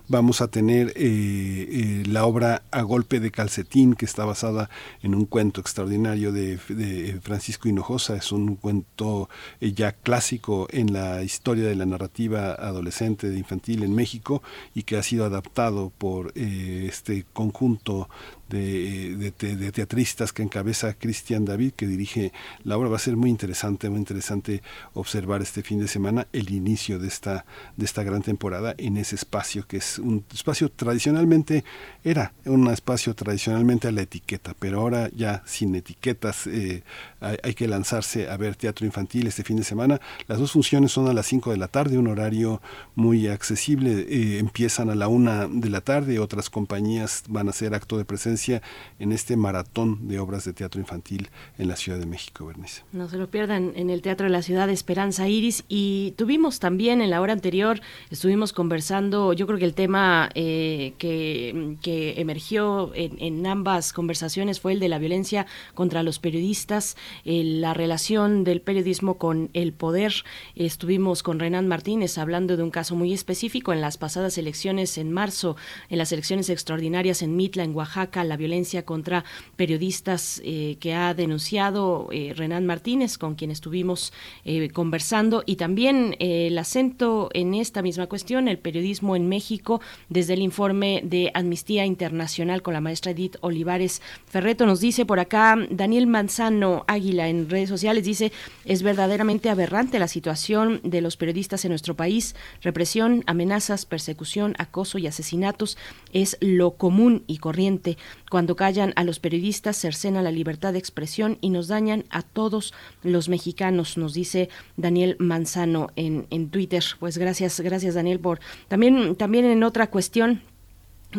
vamos 0.10 0.42
a 0.42 0.48
tener 0.50 0.90
eh, 0.90 0.94
eh, 0.98 2.04
la 2.08 2.26
obra 2.26 2.64
A 2.72 2.82
Golpe 2.82 3.20
de 3.20 3.32
Calcetín, 3.32 3.94
que 3.94 4.06
está 4.06 4.26
basada 4.26 4.70
en 5.02 5.16
un 5.16 5.26
cuento 5.26 5.62
extraordinario 5.62 6.34
de, 6.34 6.58
de 6.68 7.20
Francisco 7.22 7.70
Hinojosa. 7.70 8.16
Es 8.16 8.32
un 8.32 8.56
cuento 8.56 9.30
eh, 9.62 9.72
ya 9.72 9.94
clásico 9.94 10.68
en 10.72 10.92
la 10.92 11.24
historia 11.24 11.66
de 11.66 11.76
la 11.76 11.86
narrativa 11.86 12.54
adolescente 12.54 13.28
infantil 13.28 13.84
en 13.84 13.96
México 13.96 14.42
y 14.74 14.84
que 14.84 14.98
ha 14.98 15.04
sido 15.04 15.26
adaptado 15.26 15.92
por 15.98 16.34
este 16.36 17.26
conjunto 17.32 18.10
de, 18.50 19.32
de, 19.38 19.72
teatristas 19.72 20.34
que 20.34 20.44
encabeza 20.44 20.94
Cristian 20.94 21.46
David, 21.46 21.74
que 21.74 21.88
dirige 21.88 22.34
la 22.64 22.78
obra. 22.78 22.90
Va 22.90 22.96
a 22.96 23.00
ser 23.00 23.16
muy 23.16 23.30
interesante, 23.30 23.90
muy 23.90 24.00
interesante 24.00 24.62
observar 24.94 25.42
este 25.42 25.64
fin 25.64 25.80
de 25.80 25.88
semana 25.88 26.28
el 26.34 26.52
inicio 26.52 27.00
de 27.00 27.08
esta, 27.08 27.46
de 27.78 27.86
esta 27.86 28.04
gran 28.04 28.22
temporada 28.22 28.76
en 28.78 28.98
ese 28.98 29.16
espacio 29.16 29.68
que 29.68 29.78
es 29.78 30.00
un 30.00 30.26
espacio 30.34 30.70
tradicionalmente, 30.70 31.64
era 32.04 32.34
un 32.46 32.68
espacio 32.68 33.14
tradicionalmente 33.14 33.88
a 33.88 33.92
la 33.92 34.02
etiqueta, 34.02 34.56
pero 34.58 34.80
ahora 34.80 35.10
ya 35.16 35.44
sin 35.46 35.76
etiquetas 35.76 36.48
eh, 36.48 36.84
hay, 37.20 37.54
que 37.54 37.68
lanzarse 37.68 38.30
a 38.30 38.38
ver 38.38 38.56
teatro 38.56 38.86
infantil 38.86 39.28
este 39.28 39.44
fin 39.44 39.58
de 39.58 39.64
semana. 39.64 40.00
Las 40.28 40.40
dos 40.40 40.52
funciones 40.52 40.92
son 40.92 41.08
a 41.08 41.14
las 41.14 41.26
5 41.28 41.52
de 41.52 41.58
la 41.58 41.68
tarde, 41.68 41.98
un 41.98 42.08
horario 42.08 42.62
muy 42.96 43.28
accesible. 43.28 44.06
Eh, 44.10 44.40
empiezan 44.40 44.90
a 44.90 44.96
la 44.96 45.08
1 45.08 45.50
de 45.50 45.70
la 45.70 45.82
tarde, 45.82 46.20
otras 46.20 46.50
compañías 46.50 47.24
van 47.28 47.48
a 47.48 47.52
hacer 47.52 47.74
acto 47.74 47.98
de 47.98 48.06
presencia 48.06 48.39
en 48.48 49.12
este 49.12 49.36
maratón 49.36 50.08
de 50.08 50.20
obras 50.20 50.46
de 50.46 50.54
teatro 50.54 50.80
infantil 50.80 51.30
en 51.58 51.68
la 51.68 51.76
Ciudad 51.76 52.00
de 52.00 52.06
México, 52.06 52.46
Bernice. 52.46 52.84
No 52.92 53.10
se 53.10 53.18
lo 53.18 53.30
pierdan 53.30 53.74
en 53.76 53.90
el 53.90 54.02
Teatro 54.02 54.26
de 54.26 54.32
la 54.32 54.42
Ciudad 54.42 54.68
de 54.68 54.74
Esperanza 54.74 55.28
Iris. 55.28 55.64
Y 55.68 56.14
tuvimos 56.18 56.60
también 56.60 57.02
en 57.02 57.10
la 57.10 57.22
hora 57.22 57.34
anterior, 57.34 57.82
estuvimos 58.10 58.54
conversando, 58.54 59.34
yo 59.34 59.48
creo 59.48 59.60
que 59.60 59.66
el 59.66 59.74
tema 59.74 60.30
eh, 60.36 60.94
que, 60.98 61.80
emergió 62.18 62.92
en, 62.96 63.18
en 63.20 63.46
ambas 63.48 63.94
conversaciones 63.94 64.60
fue 64.60 64.74
el 64.74 64.80
de 64.80 64.90
la 64.90 65.00
violencia 65.00 65.46
contra 65.74 66.04
los 66.04 66.20
periodistas 66.20 66.96
la 67.26 67.74
relación 67.74 68.44
del 68.44 68.62
periodismo 68.62 69.18
con 69.18 69.50
el 69.54 69.74
poder. 69.74 70.14
Estuvimos 70.56 71.24
con 71.24 71.40
Renan 71.40 71.68
Martínez 71.68 72.18
hablando 72.18 72.58
de 72.58 72.64
un 72.64 72.72
caso 72.72 72.96
muy 72.96 73.14
específico 73.14 73.74
en 73.74 73.82
las 73.82 73.98
pasadas 73.98 74.38
elecciones 74.38 74.98
en 74.98 75.12
marzo, 75.12 75.56
en 75.90 75.98
las 75.98 76.12
elecciones 76.12 76.50
extraordinarias 76.50 77.22
en 77.22 77.36
Mitla, 77.36 77.64
en 77.64 77.76
Oaxaca, 77.76 78.24
la 78.30 78.38
violencia 78.38 78.86
contra 78.86 79.26
periodistas 79.56 80.42
eh, 80.46 80.78
que 80.80 80.94
ha 80.94 81.14
denunciado 81.14 82.08
eh, 82.12 82.34
Renan 82.36 82.66
Martínez, 82.66 83.18
con 83.18 83.36
quien 83.36 83.52
estuvimos 83.52 84.14
eh, 84.46 84.70
conversando, 84.70 85.44
y 85.46 85.58
también 85.58 86.16
el 86.20 86.58
acento 86.58 87.30
en 87.34 87.54
esta 87.54 87.82
misma 87.82 88.08
cuestión, 88.08 88.48
el 88.48 88.60
periodismo 88.60 89.16
en 89.16 89.28
México, 89.28 89.82
desde 90.08 90.34
el 90.34 90.42
informe 90.42 91.02
de 91.04 91.32
Amnistía 91.34 91.86
Internacional 91.86 92.62
con 92.62 92.74
la 92.74 92.82
maestra 92.82 93.12
Edith 93.12 93.38
Olivares 93.42 94.02
Ferreto. 94.28 94.66
Nos 94.66 94.80
dice 94.80 95.06
por 95.06 95.20
acá 95.20 95.58
Daniel 95.70 96.08
Manzano, 96.08 96.86
Águila 96.88 97.28
en 97.28 97.50
redes 97.50 97.70
sociales 97.70 98.04
dice, 98.04 98.32
es 98.66 98.84
verdaderamente 98.84 99.50
aberrante 99.50 100.00
la 100.00 100.08
situación 100.08 100.80
de 100.84 101.02
los 101.02 101.18
periodistas 101.18 101.66
en 101.66 101.70
nuestro 101.70 101.96
país. 101.96 102.36
Represión, 102.62 103.24
amenazas, 103.26 103.86
persecución, 103.86 104.56
acoso 104.58 104.98
y 104.98 105.08
asesinatos 105.08 105.78
es 106.14 106.38
lo 106.42 106.72
común 106.72 107.24
y 107.28 107.38
corriente. 107.38 107.98
Cuando 108.30 108.56
callan 108.56 108.94
a 108.96 109.04
los 109.04 109.20
periodistas, 109.20 109.78
cercenan 109.78 110.24
la 110.24 110.32
libertad 110.32 110.74
de 110.74 110.80
expresión 110.80 111.38
y 111.42 111.50
nos 111.50 111.68
dañan 111.68 112.06
a 112.10 112.22
todos 112.22 112.74
los 113.04 113.30
mexicanos, 113.30 113.98
nos 113.98 114.14
dice 114.14 114.50
Daniel 114.78 115.16
Manzano 115.20 115.90
en, 115.96 116.28
en 116.30 116.50
Twitter. 116.50 116.84
Pues 117.00 117.18
gracias, 117.18 117.60
gracias 117.60 117.96
Daniel 117.96 118.20
por 118.20 118.40
también, 118.68 119.16
también 119.16 119.46
en 119.46 119.64
otra 119.64 119.90
cuestión 119.90 120.42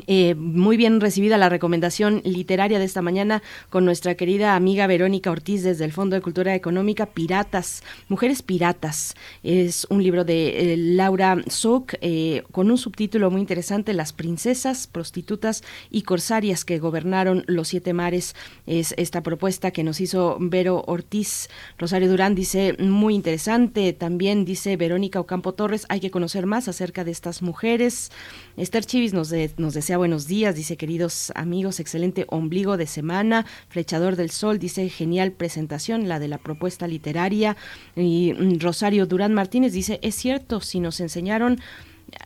eh, 0.06 0.36
muy 0.36 0.76
bien 0.76 1.00
recibida 1.00 1.36
la 1.36 1.48
recomendación 1.48 2.22
literaria 2.24 2.78
de 2.78 2.84
esta 2.84 3.02
mañana 3.02 3.42
con 3.70 3.84
nuestra 3.84 4.14
querida 4.14 4.54
amiga 4.54 4.86
Verónica 4.86 5.32
Ortiz 5.32 5.64
desde 5.64 5.84
el 5.84 5.90
Fondo 5.90 6.14
de 6.14 6.22
Cultura 6.22 6.54
Económica, 6.54 7.06
Piratas, 7.06 7.82
Mujeres 8.08 8.42
Piratas. 8.42 9.16
Es 9.42 9.88
un 9.90 10.04
libro 10.04 10.24
de 10.24 10.74
eh, 10.74 10.76
Laura 10.76 11.42
Souk 11.48 11.94
eh, 12.02 12.44
con 12.52 12.70
un 12.70 12.78
subtítulo 12.78 13.32
muy 13.32 13.40
interesante, 13.40 13.92
Las 13.92 14.12
princesas, 14.12 14.86
prostitutas 14.86 15.64
y 15.90 16.02
corsarias 16.02 16.64
que 16.64 16.78
gobernaron 16.78 17.42
los 17.48 17.66
siete 17.66 17.92
mares. 17.92 18.36
Es 18.66 18.94
esta 18.96 19.24
propuesta 19.24 19.72
que 19.72 19.82
nos 19.82 20.00
hizo 20.00 20.36
Vero 20.38 20.84
Ortiz. 20.86 21.48
Rosario 21.78 22.08
Durán 22.08 22.36
dice, 22.36 22.76
muy 22.78 23.16
interesante. 23.16 23.92
También 23.92 24.44
dice 24.44 24.76
Verónica 24.76 25.18
Ocampo 25.18 25.52
Torres, 25.52 25.86
hay 25.88 25.98
que 25.98 26.12
conocer 26.12 26.46
más 26.46 26.68
acerca 26.68 27.02
de 27.02 27.10
estas 27.10 27.42
mujeres. 27.42 28.12
Esther 28.60 28.84
Chivis 28.84 29.14
nos, 29.14 29.30
desea 29.30 29.96
buenos 29.96 30.26
días, 30.26 30.54
dice 30.54 30.76
queridos 30.76 31.32
amigos, 31.34 31.80
excelente 31.80 32.26
ombligo 32.28 32.76
de 32.76 32.86
semana, 32.86 33.46
flechador 33.70 34.16
del 34.16 34.30
sol, 34.30 34.58
dice 34.58 34.86
genial 34.90 35.32
presentación, 35.32 36.08
la 36.08 36.18
de 36.18 36.28
la 36.28 36.36
propuesta 36.36 36.86
literaria. 36.86 37.56
Y 37.96 38.34
mm, 38.34 38.58
Rosario 38.60 39.06
Durán 39.06 39.32
Martínez 39.32 39.72
dice, 39.72 39.98
es 40.02 40.14
cierto, 40.14 40.60
si 40.60 40.78
nos 40.78 41.00
enseñaron 41.00 41.58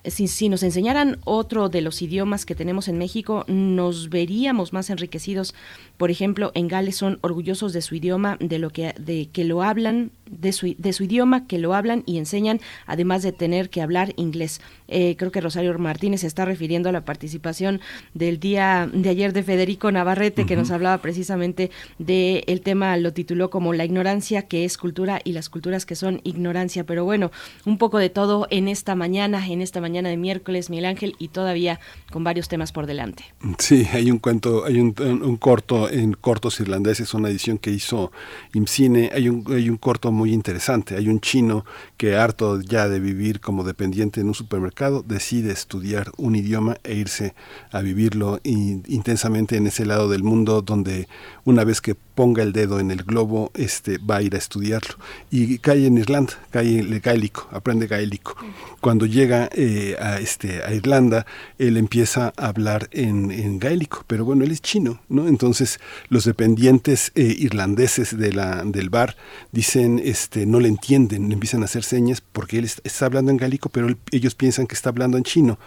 si, 0.07 0.29
si, 0.29 0.49
nos 0.49 0.63
enseñaran 0.63 1.21
otro 1.25 1.69
de 1.69 1.83
los 1.83 2.03
idiomas 2.03 2.47
que 2.47 2.55
tenemos 2.55 2.89
en 2.89 2.99
México, 2.99 3.45
nos 3.47 4.09
veríamos 4.09 4.73
más 4.73 4.91
enriquecidos. 4.91 5.55
Por 5.97 6.11
ejemplo, 6.11 6.51
en 6.55 6.69
Gales 6.69 6.97
son 6.97 7.19
orgullosos 7.21 7.73
de 7.73 7.83
su 7.83 7.95
idioma, 7.95 8.37
de 8.41 8.59
lo 8.59 8.71
que, 8.71 8.95
de 8.99 9.29
que 9.33 9.45
lo 9.45 9.63
hablan, 9.63 10.11
de 10.29 10.53
su, 10.53 10.75
de 10.77 10.93
su 10.93 11.05
idioma, 11.05 11.47
que 11.47 11.59
lo 11.59 11.75
hablan 11.75 12.03
y 12.07 12.19
enseñan, 12.19 12.61
además 12.87 13.23
de 13.23 13.33
tener 13.33 13.71
que 13.71 13.81
hablar 13.81 14.13
inglés. 14.17 14.61
Eh, 14.89 15.15
creo 15.17 15.31
que 15.31 15.41
Rosario 15.41 15.79
Martínez 15.79 16.23
se 16.23 16.27
está 16.27 16.45
refiriendo 16.45 16.89
a 16.89 16.93
la 16.93 17.05
participación 17.05 17.81
del 18.13 18.41
día 18.41 18.89
de 18.93 19.09
ayer 19.09 19.33
de 19.33 19.43
Federico 19.43 19.91
Navarrete, 19.93 20.47
que 20.47 20.57
nos 20.57 20.71
hablaba 20.71 20.99
precisamente 20.99 21.71
del 21.99 22.43
el 22.47 22.61
tema, 22.61 22.97
lo 22.97 23.13
tituló 23.13 23.51
como 23.51 23.73
La 23.73 23.85
ignorancia 23.85 24.43
que 24.43 24.65
es 24.65 24.79
cultura 24.79 25.21
y 25.25 25.33
las 25.33 25.49
culturas 25.49 25.87
que 25.87 25.95
son 25.95 26.21
ignorancia. 26.25 26.85
Pero 26.85 27.05
bueno, 27.05 27.31
un 27.65 27.79
poco 27.79 27.99
de 27.99 28.11
todo 28.11 28.47
en 28.51 28.69
esta 28.69 28.95
mañana, 28.95 29.47
en 29.47 29.61
esta 29.61 29.81
mañana 29.81 30.09
de 30.09 30.17
miércoles, 30.17 30.71
Miguel 30.71 30.87
Ángel, 30.87 31.15
y 31.19 31.29
todavía 31.29 31.81
con 32.11 32.25
varios 32.25 32.49
temas 32.49 32.73
por 32.73 32.87
delante. 32.87 33.25
Sí, 33.59 33.87
hay 33.93 34.11
un 34.11 34.19
cuento, 34.19 34.65
hay 34.65 34.81
un, 34.81 34.95
un 35.01 35.37
corto 35.37 35.84
en 35.89 36.13
cortos 36.13 36.61
irlandeses, 36.61 37.15
una 37.15 37.29
edición 37.29 37.59
que 37.59 37.71
hizo 37.71 38.13
IMCINE, 38.53 39.11
hay 39.13 39.29
un, 39.29 39.45
hay 39.53 39.69
un 39.71 39.77
corto 39.77 40.13
muy 40.13 40.33
interesante, 40.33 40.97
hay 40.97 41.09
un 41.09 41.21
chino 41.21 41.65
que 41.97 42.17
harto 42.17 42.61
ya 42.61 42.89
de 42.89 43.01
vivir 43.01 43.41
como 43.41 43.65
dependiente 43.65 44.21
en 44.21 44.29
un 44.29 44.35
supermercado, 44.35 45.03
decide 45.03 45.53
estudiar 45.53 46.13
un 46.17 46.37
idioma 46.37 46.77
e 46.85 46.95
irse 46.95 47.35
a 47.71 47.81
vivirlo 47.81 48.41
intensamente 48.45 49.57
en 49.57 49.67
ese 49.67 49.87
lado 49.87 50.09
del 50.09 50.23
mundo 50.23 50.63
donde 50.63 51.09
una 51.45 51.65
vez 51.65 51.81
que 51.81 51.97
ponga 52.15 52.43
el 52.43 52.53
dedo 52.53 52.81
en 52.81 52.91
el 52.91 53.03
globo, 53.03 53.51
este, 53.55 53.99
va 53.99 54.17
a 54.17 54.23
ir 54.23 54.35
a 54.35 54.39
estudiarlo. 54.39 54.95
Y 55.31 55.59
cae 55.59 55.87
en 55.87 55.99
Irlanda, 55.99 56.35
cae 56.51 56.79
en 56.79 57.01
gaélico, 57.01 57.49
aprende 57.51 57.87
gaélico. 57.87 58.37
Cuando 58.81 59.07
llega 59.07 59.49
eh, 59.53 59.97
a, 60.01 60.21
este, 60.21 60.63
a 60.63 60.73
Irlanda, 60.73 61.27
él 61.59 61.77
empieza 61.77 62.33
a 62.37 62.47
hablar 62.47 62.89
en, 62.93 63.31
en, 63.31 63.59
gaélico, 63.59 64.05
pero 64.07 64.25
bueno, 64.25 64.45
él 64.45 64.53
es 64.53 64.63
chino, 64.63 65.01
¿no? 65.09 65.27
Entonces 65.29 65.81
los 66.09 66.25
dependientes 66.25 67.13
eh, 67.15 67.35
irlandeses 67.39 68.17
de 68.17 68.33
la, 68.33 68.63
del 68.65 68.91
bar 68.91 69.17
dicen, 69.53 70.01
este, 70.03 70.47
no 70.47 70.61
le 70.61 70.69
entienden, 70.69 71.29
le 71.29 71.35
empiezan 71.35 71.63
a 71.63 71.65
hacer 71.65 71.83
señas 71.83 72.21
porque 72.21 72.59
él 72.59 72.65
está 72.85 73.07
hablando 73.07 73.31
en 73.31 73.39
gaélico, 73.39 73.69
pero 73.69 73.89
ellos 74.11 74.35
piensan 74.35 74.67
que 74.67 74.75
está 74.75 74.91
hablando 74.91 75.19
en 75.19 75.25
chino, 75.25 75.59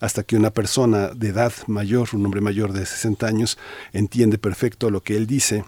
hasta 0.00 0.22
que 0.22 0.36
una 0.36 0.50
persona 0.50 1.08
de 1.08 1.28
edad 1.28 1.52
mayor, 1.66 2.08
un 2.12 2.24
hombre 2.24 2.40
mayor 2.40 2.72
de 2.72 2.84
60 2.84 3.26
años, 3.26 3.58
entiende 3.92 4.38
perfecto 4.38 4.90
lo 4.90 5.02
que 5.02 5.16
él 5.16 5.26
dice 5.26 5.64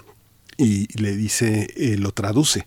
y 0.57 0.87
le 1.01 1.17
dice, 1.17 1.69
eh, 1.77 1.97
lo 1.97 2.13
traduce. 2.13 2.67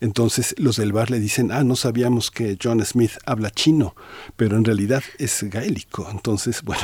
Entonces 0.00 0.54
los 0.58 0.76
del 0.76 0.92
bar 0.92 1.10
le 1.10 1.20
dicen, 1.20 1.52
ah, 1.52 1.64
no 1.64 1.76
sabíamos 1.76 2.30
que 2.30 2.58
John 2.62 2.84
Smith 2.84 3.12
habla 3.26 3.50
chino, 3.50 3.94
pero 4.36 4.56
en 4.56 4.64
realidad 4.64 5.02
es 5.18 5.42
gaélico. 5.44 6.08
Entonces, 6.10 6.62
bueno, 6.64 6.82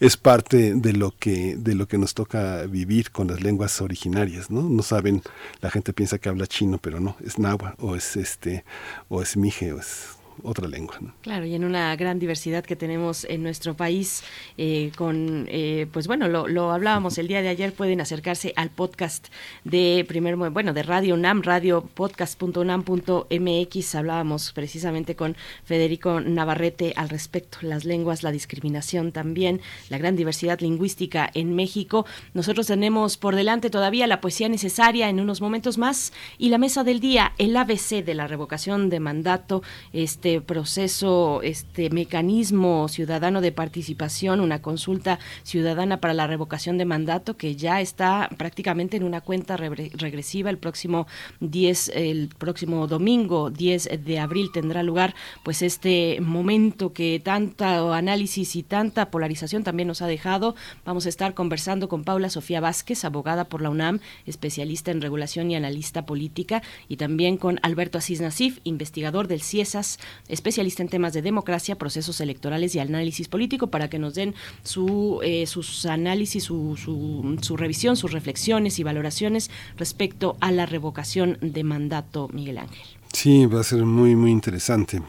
es 0.00 0.16
parte 0.16 0.74
de 0.74 0.92
lo 0.92 1.12
que, 1.16 1.56
de 1.56 1.74
lo 1.74 1.86
que 1.88 1.98
nos 1.98 2.14
toca 2.14 2.62
vivir 2.66 3.10
con 3.10 3.28
las 3.28 3.42
lenguas 3.42 3.80
originarias, 3.80 4.50
¿no? 4.50 4.62
No 4.62 4.82
saben, 4.82 5.22
la 5.60 5.70
gente 5.70 5.92
piensa 5.92 6.18
que 6.18 6.28
habla 6.28 6.46
chino, 6.46 6.78
pero 6.78 7.00
no, 7.00 7.16
es 7.24 7.38
náhuatl 7.38 7.82
o 7.84 7.96
es 7.96 8.16
este, 8.16 8.64
o 9.08 9.22
es 9.22 9.36
mije, 9.36 9.72
o 9.72 9.80
es 9.80 10.15
otra 10.42 10.68
lengua. 10.68 10.98
Claro, 11.22 11.46
y 11.46 11.54
en 11.54 11.64
una 11.64 11.96
gran 11.96 12.18
diversidad 12.18 12.62
que 12.64 12.76
tenemos 12.76 13.24
en 13.24 13.42
nuestro 13.42 13.74
país, 13.74 14.22
eh, 14.58 14.92
con, 14.96 15.46
eh, 15.48 15.86
pues 15.92 16.06
bueno, 16.06 16.28
lo, 16.28 16.72
hablábamos 16.72 17.16
el 17.18 17.28
día 17.28 17.42
de 17.42 17.48
ayer, 17.48 17.72
pueden 17.72 18.00
acercarse 18.00 18.52
al 18.56 18.70
podcast 18.70 19.28
de 19.64 20.04
primer, 20.08 20.36
bueno, 20.36 20.72
de 20.72 20.82
Radio 20.82 21.14
UNAM, 21.14 21.42
radiopodcast.unam.mx, 21.42 23.94
hablábamos 23.94 24.52
precisamente 24.52 25.14
con 25.16 25.36
Federico 25.64 26.20
Navarrete 26.20 26.92
al 26.96 27.08
respecto, 27.08 27.58
las 27.62 27.84
lenguas, 27.84 28.22
la 28.22 28.32
discriminación 28.32 29.12
también, 29.12 29.60
la 29.88 29.96
gran 29.98 30.16
diversidad 30.16 30.60
lingüística 30.60 31.30
en 31.34 31.54
México. 31.54 32.06
Nosotros 32.34 32.66
tenemos 32.66 33.16
por 33.16 33.36
delante 33.36 33.70
todavía 33.70 34.06
la 34.06 34.20
poesía 34.20 34.48
necesaria 34.48 35.08
en 35.08 35.20
unos 35.20 35.40
momentos 35.40 35.78
más 35.78 36.12
y 36.38 36.50
la 36.50 36.58
mesa 36.58 36.84
del 36.84 37.00
día, 37.00 37.32
el 37.38 37.56
ABC 37.56 38.04
de 38.04 38.14
la 38.14 38.26
revocación 38.26 38.90
de 38.90 39.00
mandato, 39.00 39.62
este 39.92 40.25
este 40.26 40.40
proceso, 40.40 41.40
este 41.42 41.88
mecanismo 41.90 42.88
ciudadano 42.88 43.40
de 43.40 43.52
participación, 43.52 44.40
una 44.40 44.60
consulta 44.60 45.20
ciudadana 45.44 46.00
para 46.00 46.14
la 46.14 46.26
revocación 46.26 46.78
de 46.78 46.84
mandato 46.84 47.36
que 47.36 47.54
ya 47.54 47.80
está 47.80 48.28
prácticamente 48.36 48.96
en 48.96 49.04
una 49.04 49.20
cuenta 49.20 49.56
regresiva 49.56 50.50
el 50.50 50.58
próximo 50.58 51.06
10 51.38 51.92
el 51.94 52.28
próximo 52.36 52.88
domingo 52.88 53.50
10 53.50 54.04
de 54.04 54.18
abril 54.18 54.50
tendrá 54.52 54.82
lugar 54.82 55.14
pues 55.44 55.62
este 55.62 56.18
momento 56.20 56.92
que 56.92 57.20
tanto 57.22 57.92
análisis 57.92 58.56
y 58.56 58.64
tanta 58.64 59.12
polarización 59.12 59.62
también 59.62 59.86
nos 59.86 60.02
ha 60.02 60.08
dejado. 60.08 60.56
Vamos 60.84 61.06
a 61.06 61.08
estar 61.08 61.34
conversando 61.34 61.88
con 61.88 62.02
Paula 62.02 62.30
Sofía 62.30 62.60
Vázquez, 62.60 63.04
abogada 63.04 63.44
por 63.44 63.62
la 63.62 63.70
UNAM, 63.70 64.00
especialista 64.26 64.90
en 64.90 65.02
regulación 65.02 65.52
y 65.52 65.54
analista 65.54 66.04
política 66.04 66.64
y 66.88 66.96
también 66.96 67.36
con 67.36 67.60
Alberto 67.62 67.98
Asís 67.98 68.20
Nasif, 68.20 68.58
investigador 68.64 69.28
del 69.28 69.42
CIESAS, 69.42 70.00
especialista 70.28 70.82
en 70.82 70.88
temas 70.88 71.12
de 71.12 71.22
democracia, 71.22 71.76
procesos 71.76 72.20
electorales 72.20 72.74
y 72.74 72.78
análisis 72.78 73.28
político, 73.28 73.68
para 73.68 73.88
que 73.88 73.98
nos 73.98 74.14
den 74.14 74.34
su, 74.62 75.20
eh, 75.22 75.46
sus 75.46 75.86
análisis, 75.86 76.44
su, 76.44 76.76
su, 76.76 77.38
su 77.40 77.56
revisión, 77.56 77.96
sus 77.96 78.12
reflexiones 78.12 78.78
y 78.78 78.82
valoraciones 78.82 79.50
respecto 79.76 80.36
a 80.40 80.52
la 80.52 80.66
revocación 80.66 81.38
de 81.40 81.64
mandato, 81.64 82.28
Miguel 82.32 82.58
Ángel. 82.58 82.86
Sí, 83.12 83.46
va 83.46 83.60
a 83.60 83.64
ser 83.64 83.84
muy, 83.84 84.14
muy 84.14 84.30
interesante. 84.30 85.00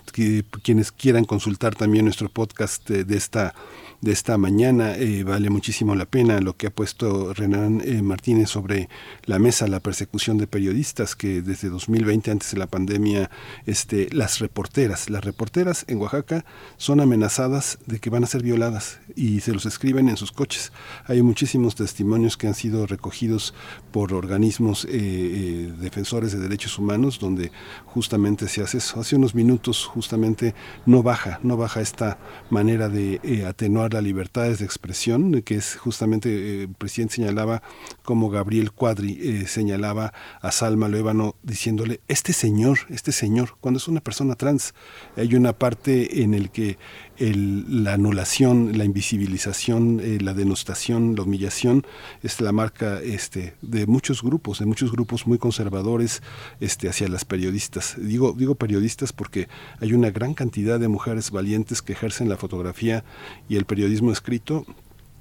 Quienes 0.61 0.91
quieran 0.91 1.25
consultar 1.25 1.75
también 1.75 2.05
nuestro 2.05 2.29
podcast 2.29 2.89
de 2.89 3.17
esta 3.17 3.53
de 4.01 4.11
esta 4.11 4.37
mañana. 4.37 4.95
Eh, 4.95 5.23
vale 5.23 5.49
muchísimo 5.49 5.95
la 5.95 6.05
pena 6.05 6.39
lo 6.39 6.55
que 6.55 6.67
ha 6.67 6.69
puesto 6.69 7.33
Renan 7.33 7.81
eh, 7.83 8.01
Martínez 8.01 8.49
sobre 8.49 8.89
la 9.23 9.39
mesa, 9.39 9.67
la 9.67 9.79
persecución 9.79 10.37
de 10.37 10.47
periodistas, 10.47 11.15
que 11.15 11.41
desde 11.41 11.69
2020, 11.69 12.31
antes 12.31 12.51
de 12.51 12.57
la 12.57 12.67
pandemia, 12.67 13.29
este, 13.65 14.09
las 14.11 14.39
reporteras, 14.39 15.09
las 15.09 15.23
reporteras 15.23 15.85
en 15.87 15.97
Oaxaca 15.99 16.45
son 16.77 16.99
amenazadas 16.99 17.79
de 17.85 17.99
que 17.99 18.09
van 18.09 18.23
a 18.23 18.27
ser 18.27 18.43
violadas 18.43 18.99
y 19.15 19.39
se 19.39 19.53
los 19.53 19.65
escriben 19.65 20.09
en 20.09 20.17
sus 20.17 20.31
coches. 20.31 20.71
Hay 21.05 21.21
muchísimos 21.21 21.75
testimonios 21.75 22.37
que 22.37 22.47
han 22.47 22.53
sido 22.53 22.85
recogidos 22.85 23.53
por 23.91 24.13
organismos 24.13 24.87
eh, 24.89 25.73
defensores 25.79 26.31
de 26.33 26.39
derechos 26.39 26.77
humanos 26.77 27.19
donde 27.19 27.51
justamente 27.85 28.47
se 28.47 28.61
hace 28.61 28.77
eso. 28.77 28.99
Hace 28.99 29.15
unos 29.15 29.33
minutos 29.33 29.85
justamente 29.85 30.53
no 30.85 31.01
baja, 31.01 31.39
no 31.41 31.57
baja 31.57 31.81
esta 31.81 32.19
manera 32.49 32.89
de 32.89 33.45
atenuar 33.47 33.86
las 33.93 34.03
libertades 34.03 34.59
de 34.59 34.65
expresión, 34.65 35.41
que 35.41 35.55
es 35.55 35.75
justamente, 35.75 36.29
eh, 36.29 36.61
el 36.63 36.69
presidente 36.69 37.15
señalaba 37.15 37.61
como 38.03 38.29
Gabriel 38.29 38.71
Cuadri 38.71 39.17
eh, 39.21 39.47
señalaba 39.47 40.13
a 40.41 40.51
Salma 40.51 40.87
Luébano 40.87 41.35
diciéndole, 41.43 42.01
este 42.07 42.33
señor, 42.33 42.79
este 42.89 43.11
señor, 43.11 43.57
cuando 43.59 43.77
es 43.77 43.87
una 43.87 44.01
persona 44.01 44.35
trans, 44.35 44.73
hay 45.15 45.35
una 45.35 45.53
parte 45.53 46.23
en 46.23 46.33
el 46.33 46.49
que 46.51 46.77
la 47.19 47.93
anulación, 47.93 48.77
la 48.77 48.85
invisibilización, 48.85 49.99
eh, 50.01 50.19
la 50.21 50.33
denostación, 50.33 51.15
la 51.15 51.23
humillación 51.23 51.85
es 52.21 52.41
la 52.41 52.51
marca 52.51 53.01
este, 53.01 53.55
de 53.61 53.87
muchos 53.87 54.21
grupos, 54.21 54.59
de 54.59 54.65
muchos 54.65 54.91
grupos 54.91 55.25
muy 55.25 55.39
conservadores 55.39 56.21
este, 56.59 56.89
hacia 56.89 57.07
las 57.07 57.25
periodistas. 57.25 57.95
Digo, 57.97 58.33
digo 58.37 58.55
periodistas 58.55 59.13
porque 59.13 59.47
hay 59.79 59.93
una 59.93 60.11
gran 60.11 60.33
cantidad 60.33 60.79
de 60.79 60.87
mujeres 60.87 61.31
valientes 61.31 61.81
que 61.81 61.93
ejercen 61.93 62.29
la 62.29 62.37
fotografía 62.37 63.03
y 63.49 63.55
el 63.55 63.65
periodismo 63.65 64.11
escrito 64.11 64.65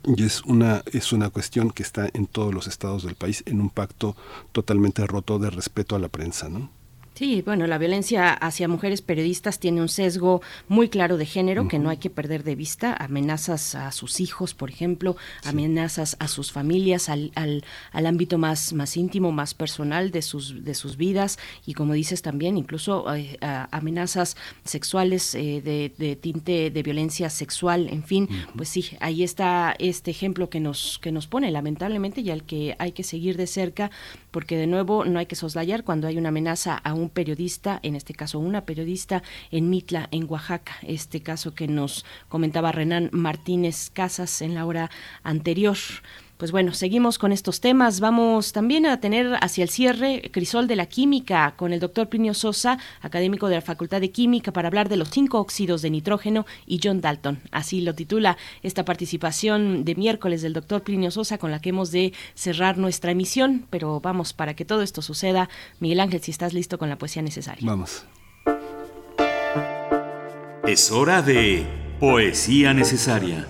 y 0.05 0.23
es 0.23 0.43
una 0.43 0.82
es 0.93 1.12
una 1.12 1.31
cuestión 1.31 1.70
que 1.70 1.82
está 1.82 2.09
en 2.12 2.27
todos 2.27 2.55
los 2.55 2.68
estados 2.68 3.02
del 3.02 3.16
país 3.16 3.43
en 3.47 3.60
un 3.60 3.70
pacto 3.70 4.16
totalmente 4.52 5.05
roto 5.06 5.39
de 5.39 5.51
respeto 5.51 5.97
a 5.97 5.98
la 5.98 6.09
prensa. 6.09 6.48
Sí, 7.16 7.40
bueno, 7.40 7.66
la 7.66 7.78
violencia 7.78 8.30
hacia 8.30 8.68
mujeres 8.68 9.01
periodistas 9.01 9.59
tiene 9.59 9.80
un 9.80 9.88
sesgo 9.88 10.43
muy 10.68 10.90
claro 10.90 11.16
de 11.16 11.24
género 11.24 11.66
que 11.66 11.78
no 11.78 11.88
hay 11.88 11.97
que 11.97 12.10
perder 12.10 12.44
de 12.44 12.55
vista. 12.55 12.94
Amenazas 12.94 13.74
a 13.74 13.90
sus 13.90 14.20
hijos, 14.20 14.52
por 14.52 14.68
ejemplo, 14.68 15.16
amenazas 15.43 16.18
a 16.20 16.28
sus 16.28 16.52
familias, 16.52 17.09
al, 17.09 17.32
al, 17.34 17.64
al, 17.93 18.05
ámbito 18.05 18.36
más, 18.36 18.74
más 18.74 18.98
íntimo, 18.98 19.32
más 19.32 19.55
personal 19.55 20.10
de 20.10 20.20
sus, 20.20 20.62
de 20.62 20.74
sus 20.74 20.98
vidas. 20.98 21.38
Y, 21.64 21.72
como 21.72 21.94
dices 21.94 22.20
también, 22.20 22.59
incluso 22.59 23.06
eh, 23.14 23.38
amenazas 23.40 24.36
sexuales 24.64 25.34
eh, 25.34 25.62
de, 25.64 25.94
de, 25.97 26.16
tinte 26.16 26.70
de 26.70 26.82
violencia 26.82 27.30
sexual, 27.30 27.88
en 27.88 28.05
fin, 28.05 28.28
pues 28.55 28.68
sí, 28.68 28.90
ahí 29.01 29.22
está 29.22 29.74
este 29.78 30.10
ejemplo 30.10 30.51
que 30.51 30.60
nos, 30.60 30.98
que 30.98 31.12
nos 31.12 31.26
pone. 31.26 31.51
Lamentablemente 31.51 32.20
y 32.20 32.28
al 32.28 32.43
que 32.43 32.76
hay 32.78 32.93
que 32.93 33.05
seguir 33.05 33.38
de 33.38 33.47
cerca 33.47 33.90
porque 34.36 34.59
de 34.59 34.66
nuevo 34.66 35.06
no 35.06 35.18
hay 35.18 35.24
que 35.24 35.34
soslayar 35.34 35.82
cuando 35.82 36.09
hay 36.09 36.18
una 36.18 36.28
amenaza 36.28 36.76
a 36.76 36.93
un 36.93 37.05
periodista, 37.08 37.80
en 37.82 37.96
este 37.96 38.14
caso 38.14 38.38
una 38.38 38.64
periodista 38.64 39.22
en 39.50 39.70
Mitla, 39.70 40.08
en 40.10 40.26
Oaxaca, 40.28 40.76
este 40.82 41.22
caso 41.22 41.54
que 41.54 41.68
nos 41.68 42.04
comentaba 42.28 42.72
Renan 42.72 43.10
Martínez 43.12 43.90
Casas 43.90 44.42
en 44.42 44.54
la 44.54 44.66
hora 44.66 44.90
anterior. 45.22 45.76
Pues 46.36 46.52
bueno, 46.52 46.74
seguimos 46.74 47.18
con 47.18 47.32
estos 47.32 47.60
temas. 47.60 48.00
Vamos 48.00 48.52
también 48.52 48.84
a 48.84 49.00
tener 49.00 49.38
hacia 49.40 49.62
el 49.62 49.70
cierre 49.70 50.30
Crisol 50.32 50.66
de 50.66 50.76
la 50.76 50.86
Química 50.86 51.54
con 51.56 51.72
el 51.72 51.80
doctor 51.80 52.08
Plinio 52.08 52.34
Sosa, 52.34 52.78
académico 53.00 53.48
de 53.48 53.54
la 53.54 53.62
Facultad 53.62 54.02
de 54.02 54.10
Química, 54.10 54.52
para 54.52 54.68
hablar 54.68 54.90
de 54.90 54.98
los 54.98 55.08
cinco 55.08 55.38
óxidos 55.38 55.80
de 55.80 55.90
nitrógeno 55.90 56.44
y 56.66 56.78
John 56.82 57.00
Dalton. 57.00 57.40
Así 57.52 57.80
lo 57.80 57.94
titula 57.94 58.36
esta 58.62 58.84
participación 58.84 59.84
de 59.84 59.94
miércoles 59.94 60.42
del 60.42 60.52
doctor 60.52 60.82
Plinio 60.82 61.10
Sosa 61.10 61.38
con 61.38 61.50
la 61.50 61.60
que 61.60 61.70
hemos 61.70 61.90
de 61.90 62.12
cerrar 62.34 62.76
nuestra 62.76 63.12
emisión. 63.12 63.66
Pero 63.70 64.00
vamos, 64.00 64.34
para 64.34 64.54
que 64.54 64.66
todo 64.66 64.82
esto 64.82 65.00
suceda, 65.00 65.48
Miguel 65.80 66.00
Ángel, 66.00 66.20
si 66.20 66.32
estás 66.32 66.52
listo 66.52 66.76
con 66.76 66.90
la 66.90 66.98
poesía 66.98 67.22
necesaria. 67.22 67.66
Vamos. 67.66 68.04
Es 70.66 70.90
hora 70.90 71.22
de 71.22 71.64
poesía 71.98 72.74
necesaria. 72.74 73.46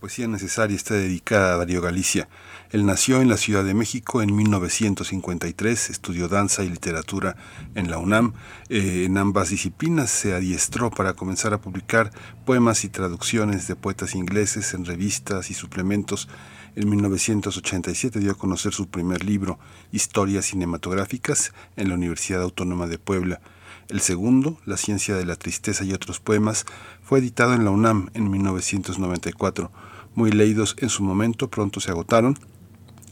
Poesía 0.00 0.26
necesaria 0.26 0.74
está 0.74 0.94
dedicada 0.94 1.52
a 1.52 1.56
Darío 1.58 1.82
Galicia. 1.82 2.26
Él 2.70 2.86
nació 2.86 3.20
en 3.20 3.28
la 3.28 3.36
Ciudad 3.36 3.64
de 3.64 3.74
México 3.74 4.22
en 4.22 4.34
1953, 4.34 5.90
estudió 5.90 6.26
danza 6.26 6.64
y 6.64 6.70
literatura 6.70 7.36
en 7.74 7.90
la 7.90 7.98
UNAM. 7.98 8.32
Eh, 8.70 9.04
en 9.04 9.18
ambas 9.18 9.50
disciplinas 9.50 10.10
se 10.10 10.32
adiestró 10.32 10.90
para 10.90 11.12
comenzar 11.12 11.52
a 11.52 11.60
publicar 11.60 12.12
poemas 12.46 12.84
y 12.84 12.88
traducciones 12.88 13.68
de 13.68 13.76
poetas 13.76 14.14
ingleses 14.14 14.72
en 14.72 14.86
revistas 14.86 15.50
y 15.50 15.54
suplementos. 15.54 16.28
En 16.76 16.88
1987 16.88 18.20
dio 18.20 18.32
a 18.32 18.38
conocer 18.38 18.72
su 18.72 18.88
primer 18.88 19.22
libro, 19.22 19.58
Historias 19.92 20.46
cinematográficas, 20.46 21.52
en 21.76 21.90
la 21.90 21.94
Universidad 21.94 22.40
Autónoma 22.40 22.86
de 22.86 22.98
Puebla. 22.98 23.42
El 23.88 24.00
segundo, 24.00 24.58
La 24.64 24.78
ciencia 24.78 25.14
de 25.16 25.26
la 25.26 25.36
tristeza 25.36 25.84
y 25.84 25.92
otros 25.92 26.20
poemas, 26.20 26.64
fue 27.02 27.18
editado 27.18 27.52
en 27.52 27.64
la 27.64 27.70
UNAM 27.70 28.08
en 28.14 28.30
1994 28.30 29.89
muy 30.14 30.30
leídos 30.30 30.76
en 30.78 30.88
su 30.88 31.02
momento, 31.02 31.48
pronto 31.48 31.80
se 31.80 31.90
agotaron. 31.90 32.38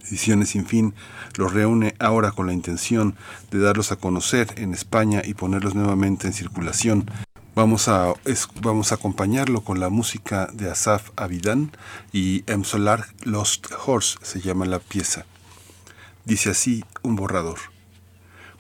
Ediciones 0.07 0.51
Sin 0.51 0.67
Fin 0.67 0.95
los 1.37 1.53
reúne 1.53 1.95
ahora 1.99 2.33
con 2.33 2.47
la 2.47 2.53
intención 2.53 3.15
de 3.51 3.59
darlos 3.59 3.93
a 3.93 3.97
conocer 3.97 4.55
en 4.57 4.73
España 4.73 5.23
y 5.25 5.35
ponerlos 5.35 5.75
nuevamente 5.75 6.27
en 6.27 6.33
circulación. 6.33 7.11
Vamos 7.55 7.89
a, 7.89 8.15
vamos 8.63 8.93
a 8.93 8.95
acompañarlo 8.95 9.63
con 9.63 9.81
la 9.81 9.89
música 9.91 10.49
de 10.53 10.71
Asaf 10.71 11.11
Avidan 11.17 11.73
y 12.13 12.45
M. 12.47 12.65
Solar 12.65 13.07
Lost 13.25 13.67
Horse 13.85 14.19
se 14.23 14.41
llama 14.41 14.65
la 14.65 14.79
pieza. 14.79 15.27
Dice 16.25 16.51
así 16.51 16.85
un 17.03 17.17
borrador. 17.17 17.59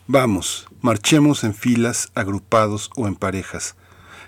Vamos, 0.06 0.66
marchemos 0.80 1.44
en 1.44 1.54
filas, 1.54 2.10
agrupados 2.14 2.90
o 2.96 3.06
en 3.06 3.14
parejas 3.14 3.76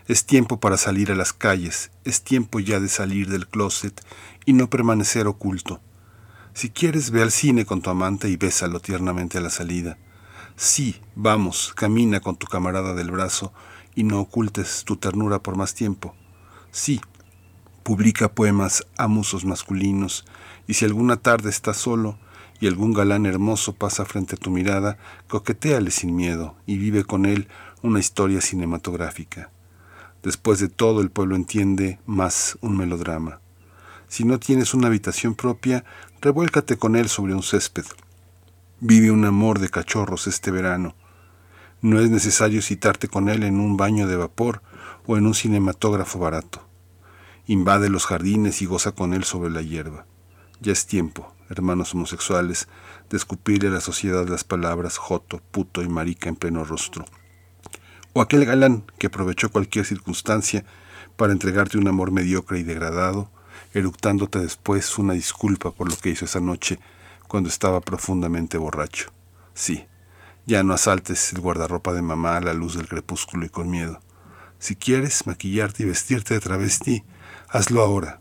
es 0.06 0.24
tiempo 0.26 0.60
para 0.60 0.76
salir 0.76 1.12
a 1.12 1.14
las 1.14 1.32
calles, 1.32 1.90
es 2.04 2.22
tiempo 2.22 2.60
ya 2.60 2.80
de 2.80 2.88
salir 2.88 3.28
del 3.28 3.46
closet 3.46 4.00
y 4.44 4.52
no 4.52 4.70
permanecer 4.70 5.26
oculto. 5.26 5.80
Si 6.52 6.70
quieres, 6.70 7.10
ve 7.10 7.22
al 7.22 7.30
cine 7.30 7.64
con 7.64 7.80
tu 7.80 7.90
amante 7.90 8.28
y 8.28 8.36
bésalo 8.36 8.80
tiernamente 8.80 9.38
a 9.38 9.40
la 9.40 9.50
salida. 9.50 9.98
Sí, 10.56 11.00
vamos, 11.14 11.72
camina 11.74 12.20
con 12.20 12.36
tu 12.36 12.46
camarada 12.46 12.94
del 12.94 13.10
brazo 13.10 13.52
y 13.94 14.04
no 14.04 14.20
ocultes 14.20 14.84
tu 14.84 14.96
ternura 14.96 15.38
por 15.42 15.56
más 15.56 15.74
tiempo. 15.74 16.14
Sí, 16.70 17.00
publica 17.82 18.32
poemas 18.32 18.86
a 18.96 19.08
musos 19.08 19.44
masculinos 19.44 20.24
y 20.66 20.74
si 20.74 20.84
alguna 20.84 21.16
tarde 21.16 21.50
estás 21.50 21.76
solo 21.76 22.18
y 22.60 22.66
algún 22.66 22.92
galán 22.92 23.26
hermoso 23.26 23.74
pasa 23.74 24.04
frente 24.04 24.36
a 24.36 24.38
tu 24.38 24.50
mirada, 24.50 24.98
coquetéale 25.28 25.90
sin 25.90 26.14
miedo 26.14 26.56
y 26.66 26.76
vive 26.76 27.04
con 27.04 27.26
él 27.26 27.48
una 27.82 28.00
historia 28.00 28.40
cinematográfica. 28.40 29.50
Después 30.22 30.58
de 30.60 30.68
todo, 30.68 31.00
el 31.00 31.10
pueblo 31.10 31.36
entiende 31.36 31.98
más 32.06 32.58
un 32.60 32.76
melodrama. 32.76 33.40
Si 34.08 34.24
no 34.24 34.38
tienes 34.38 34.74
una 34.74 34.88
habitación 34.88 35.34
propia, 35.34 35.84
revuélcate 36.20 36.76
con 36.76 36.96
él 36.96 37.08
sobre 37.08 37.34
un 37.34 37.42
césped. 37.42 37.84
Vive 38.80 39.10
un 39.10 39.24
amor 39.24 39.60
de 39.60 39.68
cachorros 39.68 40.26
este 40.26 40.50
verano. 40.50 40.94
No 41.80 42.00
es 42.00 42.10
necesario 42.10 42.60
citarte 42.60 43.08
con 43.08 43.28
él 43.28 43.44
en 43.44 43.60
un 43.60 43.76
baño 43.76 44.06
de 44.06 44.16
vapor 44.16 44.62
o 45.06 45.16
en 45.16 45.26
un 45.26 45.34
cinematógrafo 45.34 46.18
barato. 46.18 46.66
Invade 47.46 47.88
los 47.88 48.04
jardines 48.04 48.60
y 48.60 48.66
goza 48.66 48.92
con 48.92 49.14
él 49.14 49.24
sobre 49.24 49.50
la 49.50 49.62
hierba. 49.62 50.06
Ya 50.60 50.72
es 50.72 50.86
tiempo, 50.86 51.34
hermanos 51.48 51.94
homosexuales, 51.94 52.68
de 53.08 53.16
escupirle 53.16 53.68
a 53.68 53.72
la 53.72 53.80
sociedad 53.80 54.28
las 54.28 54.44
palabras 54.44 54.98
joto, 54.98 55.40
puto 55.50 55.82
y 55.82 55.88
marica 55.88 56.28
en 56.28 56.36
pleno 56.36 56.64
rostro. 56.64 57.06
O 58.12 58.20
aquel 58.20 58.44
galán 58.44 58.84
que 58.98 59.06
aprovechó 59.06 59.50
cualquier 59.50 59.84
circunstancia 59.84 60.64
para 61.16 61.32
entregarte 61.32 61.78
un 61.78 61.86
amor 61.86 62.10
mediocre 62.10 62.58
y 62.58 62.64
degradado, 62.64 63.30
eructándote 63.72 64.40
después 64.40 64.98
una 64.98 65.12
disculpa 65.12 65.70
por 65.70 65.88
lo 65.88 65.96
que 65.96 66.10
hizo 66.10 66.24
esa 66.24 66.40
noche 66.40 66.80
cuando 67.28 67.48
estaba 67.48 67.80
profundamente 67.80 68.58
borracho. 68.58 69.12
Sí, 69.54 69.86
ya 70.46 70.64
no 70.64 70.74
asaltes 70.74 71.32
el 71.32 71.40
guardarropa 71.40 71.92
de 71.92 72.02
mamá 72.02 72.36
a 72.36 72.40
la 72.40 72.54
luz 72.54 72.74
del 72.74 72.88
crepúsculo 72.88 73.46
y 73.46 73.48
con 73.48 73.70
miedo. 73.70 74.00
Si 74.58 74.74
quieres 74.74 75.26
maquillarte 75.26 75.84
y 75.84 75.86
vestirte 75.86 76.34
de 76.34 76.40
travesti, 76.40 77.04
hazlo 77.48 77.82
ahora. 77.82 78.20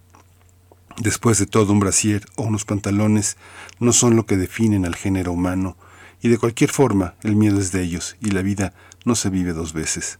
Después 0.98 1.40
de 1.40 1.48
todo, 1.48 1.74
un 1.74 1.80
brasier 1.80 2.26
o 2.36 2.44
unos 2.44 2.66
pantalones 2.66 3.38
no 3.80 3.94
son 3.94 4.16
lo 4.16 4.26
que 4.26 4.38
definen 4.38 4.86
al 4.86 4.96
género 4.96 5.32
humano, 5.32 5.78
y 6.22 6.30
de 6.30 6.38
cualquier 6.38 6.70
forma 6.70 7.16
el 7.24 7.36
miedo 7.36 7.60
es 7.60 7.72
de 7.72 7.82
ellos, 7.82 8.18
y 8.22 8.32
la 8.32 8.42
vida 8.42 8.74
no 9.10 9.16
se 9.16 9.32
vive 9.32 9.54
dos 9.54 9.74
veces. 9.74 10.20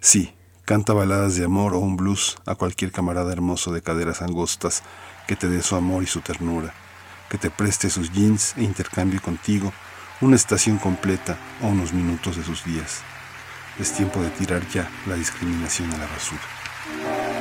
Sí, 0.00 0.34
canta 0.64 0.94
baladas 0.94 1.36
de 1.36 1.44
amor 1.44 1.74
o 1.74 1.78
un 1.78 1.98
blues 1.98 2.38
a 2.46 2.54
cualquier 2.54 2.90
camarada 2.90 3.30
hermoso 3.30 3.70
de 3.70 3.82
caderas 3.82 4.22
angostas 4.22 4.82
que 5.26 5.36
te 5.36 5.46
dé 5.46 5.60
su 5.62 5.76
amor 5.76 6.02
y 6.02 6.06
su 6.06 6.22
ternura, 6.22 6.72
que 7.28 7.36
te 7.36 7.50
preste 7.50 7.90
sus 7.90 8.10
jeans 8.10 8.54
e 8.56 8.62
intercambie 8.62 9.20
contigo 9.20 9.74
una 10.22 10.36
estación 10.36 10.78
completa 10.78 11.36
o 11.62 11.66
unos 11.66 11.92
minutos 11.92 12.38
de 12.38 12.44
sus 12.44 12.64
días. 12.64 13.02
Es 13.78 13.92
tiempo 13.92 14.22
de 14.22 14.30
tirar 14.30 14.66
ya 14.68 14.90
la 15.06 15.14
discriminación 15.14 15.92
a 15.92 15.98
la 15.98 16.06
basura. 16.06 17.37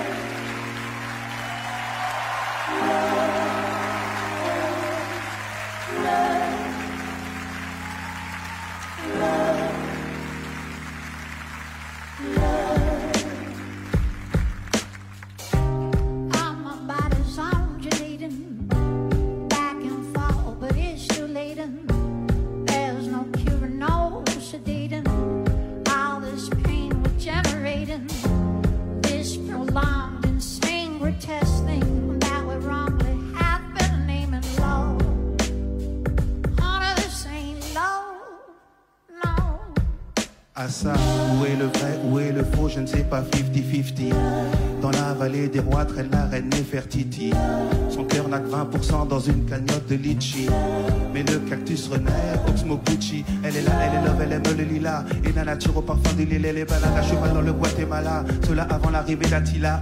Dans 49.18 49.23
une 49.23 49.45
cagnotte 49.45 49.88
de 49.89 49.95
litchi. 49.95 50.48
Mais 51.11 51.23
le 51.23 51.39
cactus 51.49 51.88
renaît, 51.88 52.11
Oxmo 52.48 52.77
Pucci. 52.77 53.26
Elle 53.44 53.57
est 53.57 53.61
là, 53.64 53.72
elle 53.81 53.99
est 53.99 54.06
love, 54.06 54.22
elle 54.22 54.31
aime 54.34 54.57
le 54.57 54.64
lilas. 54.64 55.06
Et 55.23 55.31
la 55.31 55.44
nature 55.44 55.76
au 55.76 55.81
parfum 55.81 56.14
du 56.14 56.26
lillet, 56.26 56.53
les 56.53 56.65
balades 56.65 56.95
à 56.95 57.02
cheval 57.02 57.34
dans 57.34 57.41
le 57.41 57.52
Guatemala. 57.52 58.23
Cela 58.48 58.68
avant 58.69 58.91
l'arrivée 58.91 59.26
d'Attila. 59.26 59.81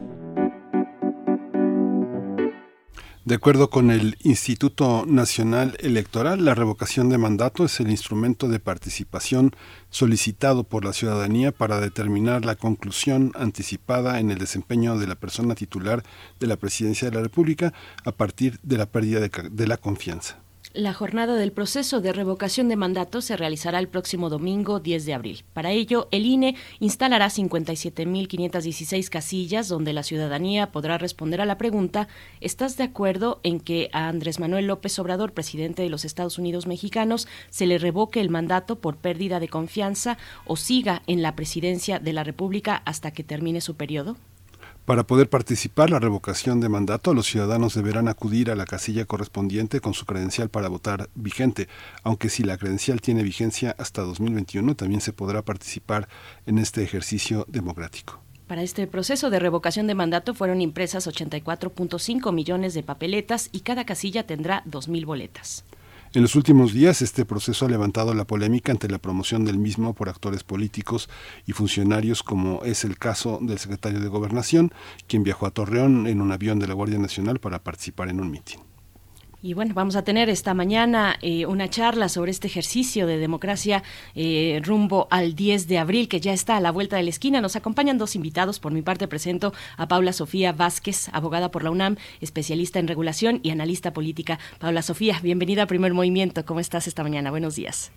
De 3.31 3.35
acuerdo 3.35 3.69
con 3.69 3.91
el 3.91 4.17
Instituto 4.23 5.05
Nacional 5.07 5.77
Electoral, 5.79 6.43
la 6.43 6.53
revocación 6.53 7.07
de 7.07 7.17
mandato 7.17 7.63
es 7.63 7.79
el 7.79 7.89
instrumento 7.89 8.49
de 8.49 8.59
participación 8.59 9.55
solicitado 9.89 10.65
por 10.65 10.83
la 10.83 10.91
ciudadanía 10.91 11.53
para 11.53 11.79
determinar 11.79 12.43
la 12.43 12.57
conclusión 12.57 13.31
anticipada 13.35 14.19
en 14.19 14.31
el 14.31 14.37
desempeño 14.37 14.97
de 14.97 15.07
la 15.07 15.15
persona 15.15 15.55
titular 15.55 16.03
de 16.41 16.47
la 16.47 16.57
presidencia 16.57 17.09
de 17.09 17.15
la 17.15 17.23
República 17.23 17.71
a 18.03 18.11
partir 18.11 18.59
de 18.63 18.77
la 18.77 18.87
pérdida 18.87 19.21
de, 19.21 19.65
la 19.65 19.77
confianza. 19.77 20.35
La 20.73 20.93
jornada 20.93 21.35
del 21.35 21.51
proceso 21.51 21.99
de 21.99 22.13
revocación 22.13 22.69
de 22.69 22.77
mandato 22.77 23.19
se 23.19 23.35
realizará 23.35 23.77
el 23.77 23.89
próximo 23.89 24.29
domingo 24.29 24.79
10 24.79 25.05
de 25.05 25.13
abril. 25.13 25.43
Para 25.51 25.71
ello, 25.71 26.07
el 26.11 26.25
INE 26.25 26.55
instalará 26.79 27.27
57.516 27.27 29.09
casillas 29.09 29.67
donde 29.67 29.91
la 29.91 30.03
ciudadanía 30.03 30.71
podrá 30.71 30.97
responder 30.97 31.41
a 31.41 31.45
la 31.45 31.57
pregunta 31.57 32.07
¿Estás 32.39 32.77
de 32.77 32.85
acuerdo 32.85 33.41
en 33.43 33.59
que 33.59 33.89
a 33.91 34.07
Andrés 34.07 34.39
Manuel 34.39 34.67
López 34.67 34.97
Obrador, 34.97 35.33
presidente 35.33 35.81
de 35.81 35.89
los 35.89 36.05
Estados 36.05 36.37
Unidos 36.37 36.67
mexicanos, 36.67 37.27
se 37.49 37.65
le 37.65 37.77
revoque 37.77 38.21
el 38.21 38.29
mandato 38.29 38.79
por 38.79 38.95
pérdida 38.95 39.41
de 39.41 39.49
confianza 39.49 40.17
o 40.45 40.55
siga 40.55 41.01
en 41.05 41.21
la 41.21 41.35
presidencia 41.35 41.99
de 41.99 42.13
la 42.13 42.23
República 42.23 42.81
hasta 42.85 43.11
que 43.11 43.25
termine 43.25 43.59
su 43.59 43.75
periodo? 43.75 44.15
Para 44.85 45.03
poder 45.03 45.29
participar 45.29 45.91
la 45.91 45.99
revocación 45.99 46.59
de 46.59 46.67
mandato, 46.67 47.13
los 47.13 47.27
ciudadanos 47.27 47.75
deberán 47.75 48.07
acudir 48.07 48.49
a 48.49 48.55
la 48.55 48.65
casilla 48.65 49.05
correspondiente 49.05 49.79
con 49.79 49.93
su 49.93 50.05
credencial 50.05 50.49
para 50.49 50.69
votar 50.69 51.09
vigente, 51.13 51.67
aunque 52.03 52.29
si 52.29 52.43
la 52.43 52.57
credencial 52.57 52.99
tiene 52.99 53.21
vigencia 53.21 53.75
hasta 53.77 54.01
2021, 54.01 54.75
también 54.75 54.99
se 54.99 55.13
podrá 55.13 55.43
participar 55.43 56.09
en 56.47 56.57
este 56.57 56.83
ejercicio 56.83 57.45
democrático. 57.47 58.21
Para 58.47 58.63
este 58.63 58.85
proceso 58.87 59.29
de 59.29 59.39
revocación 59.39 59.87
de 59.87 59.95
mandato 59.95 60.33
fueron 60.33 60.61
impresas 60.61 61.07
84.5 61.07 62.33
millones 62.33 62.73
de 62.73 62.83
papeletas 62.83 63.49
y 63.53 63.61
cada 63.61 63.85
casilla 63.85 64.25
tendrá 64.25 64.63
2.000 64.65 65.05
boletas. 65.05 65.63
En 66.13 66.23
los 66.23 66.35
últimos 66.35 66.73
días, 66.73 67.01
este 67.01 67.23
proceso 67.23 67.65
ha 67.65 67.69
levantado 67.69 68.13
la 68.13 68.25
polémica 68.25 68.73
ante 68.73 68.89
la 68.89 68.97
promoción 68.97 69.45
del 69.45 69.57
mismo 69.57 69.93
por 69.93 70.09
actores 70.09 70.43
políticos 70.43 71.09
y 71.47 71.53
funcionarios, 71.53 72.21
como 72.21 72.65
es 72.65 72.83
el 72.83 72.97
caso 72.97 73.39
del 73.41 73.59
secretario 73.59 74.01
de 74.01 74.09
Gobernación, 74.09 74.73
quien 75.07 75.23
viajó 75.23 75.45
a 75.45 75.51
Torreón 75.51 76.07
en 76.07 76.19
un 76.19 76.33
avión 76.33 76.59
de 76.59 76.67
la 76.67 76.73
Guardia 76.73 76.99
Nacional 76.99 77.39
para 77.39 77.63
participar 77.63 78.09
en 78.09 78.19
un 78.19 78.29
mitin. 78.29 78.70
Y 79.43 79.55
bueno, 79.55 79.73
vamos 79.73 79.95
a 79.95 80.03
tener 80.03 80.29
esta 80.29 80.53
mañana 80.53 81.15
eh, 81.23 81.47
una 81.47 81.67
charla 81.67 82.09
sobre 82.09 82.29
este 82.29 82.45
ejercicio 82.45 83.07
de 83.07 83.17
democracia 83.17 83.81
eh, 84.13 84.61
rumbo 84.63 85.07
al 85.09 85.33
10 85.33 85.67
de 85.67 85.79
abril, 85.79 86.07
que 86.07 86.19
ya 86.19 86.31
está 86.31 86.57
a 86.57 86.59
la 86.59 86.71
vuelta 86.71 86.97
de 86.97 87.03
la 87.03 87.09
esquina. 87.09 87.41
Nos 87.41 87.55
acompañan 87.55 87.97
dos 87.97 88.15
invitados. 88.15 88.59
Por 88.59 88.71
mi 88.71 88.83
parte, 88.83 89.07
presento 89.07 89.51
a 89.77 89.87
Paula 89.87 90.13
Sofía 90.13 90.53
Vázquez, 90.53 91.09
abogada 91.11 91.49
por 91.49 91.63
la 91.63 91.71
UNAM, 91.71 91.95
especialista 92.21 92.77
en 92.77 92.87
regulación 92.87 93.39
y 93.41 93.49
analista 93.49 93.93
política. 93.93 94.37
Paula 94.59 94.83
Sofía, 94.83 95.15
bienvenida 95.23 95.63
a 95.63 95.65
Primer 95.65 95.95
Movimiento. 95.95 96.45
¿Cómo 96.45 96.59
estás 96.59 96.87
esta 96.87 97.01
mañana? 97.01 97.31
Buenos 97.31 97.55
días. 97.55 97.91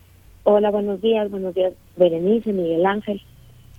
Hola, 0.44 0.70
buenos 0.70 1.02
días. 1.02 1.30
Buenos 1.30 1.54
días, 1.54 1.74
Berenice, 1.98 2.54
Miguel 2.54 2.86
Ángel. 2.86 3.20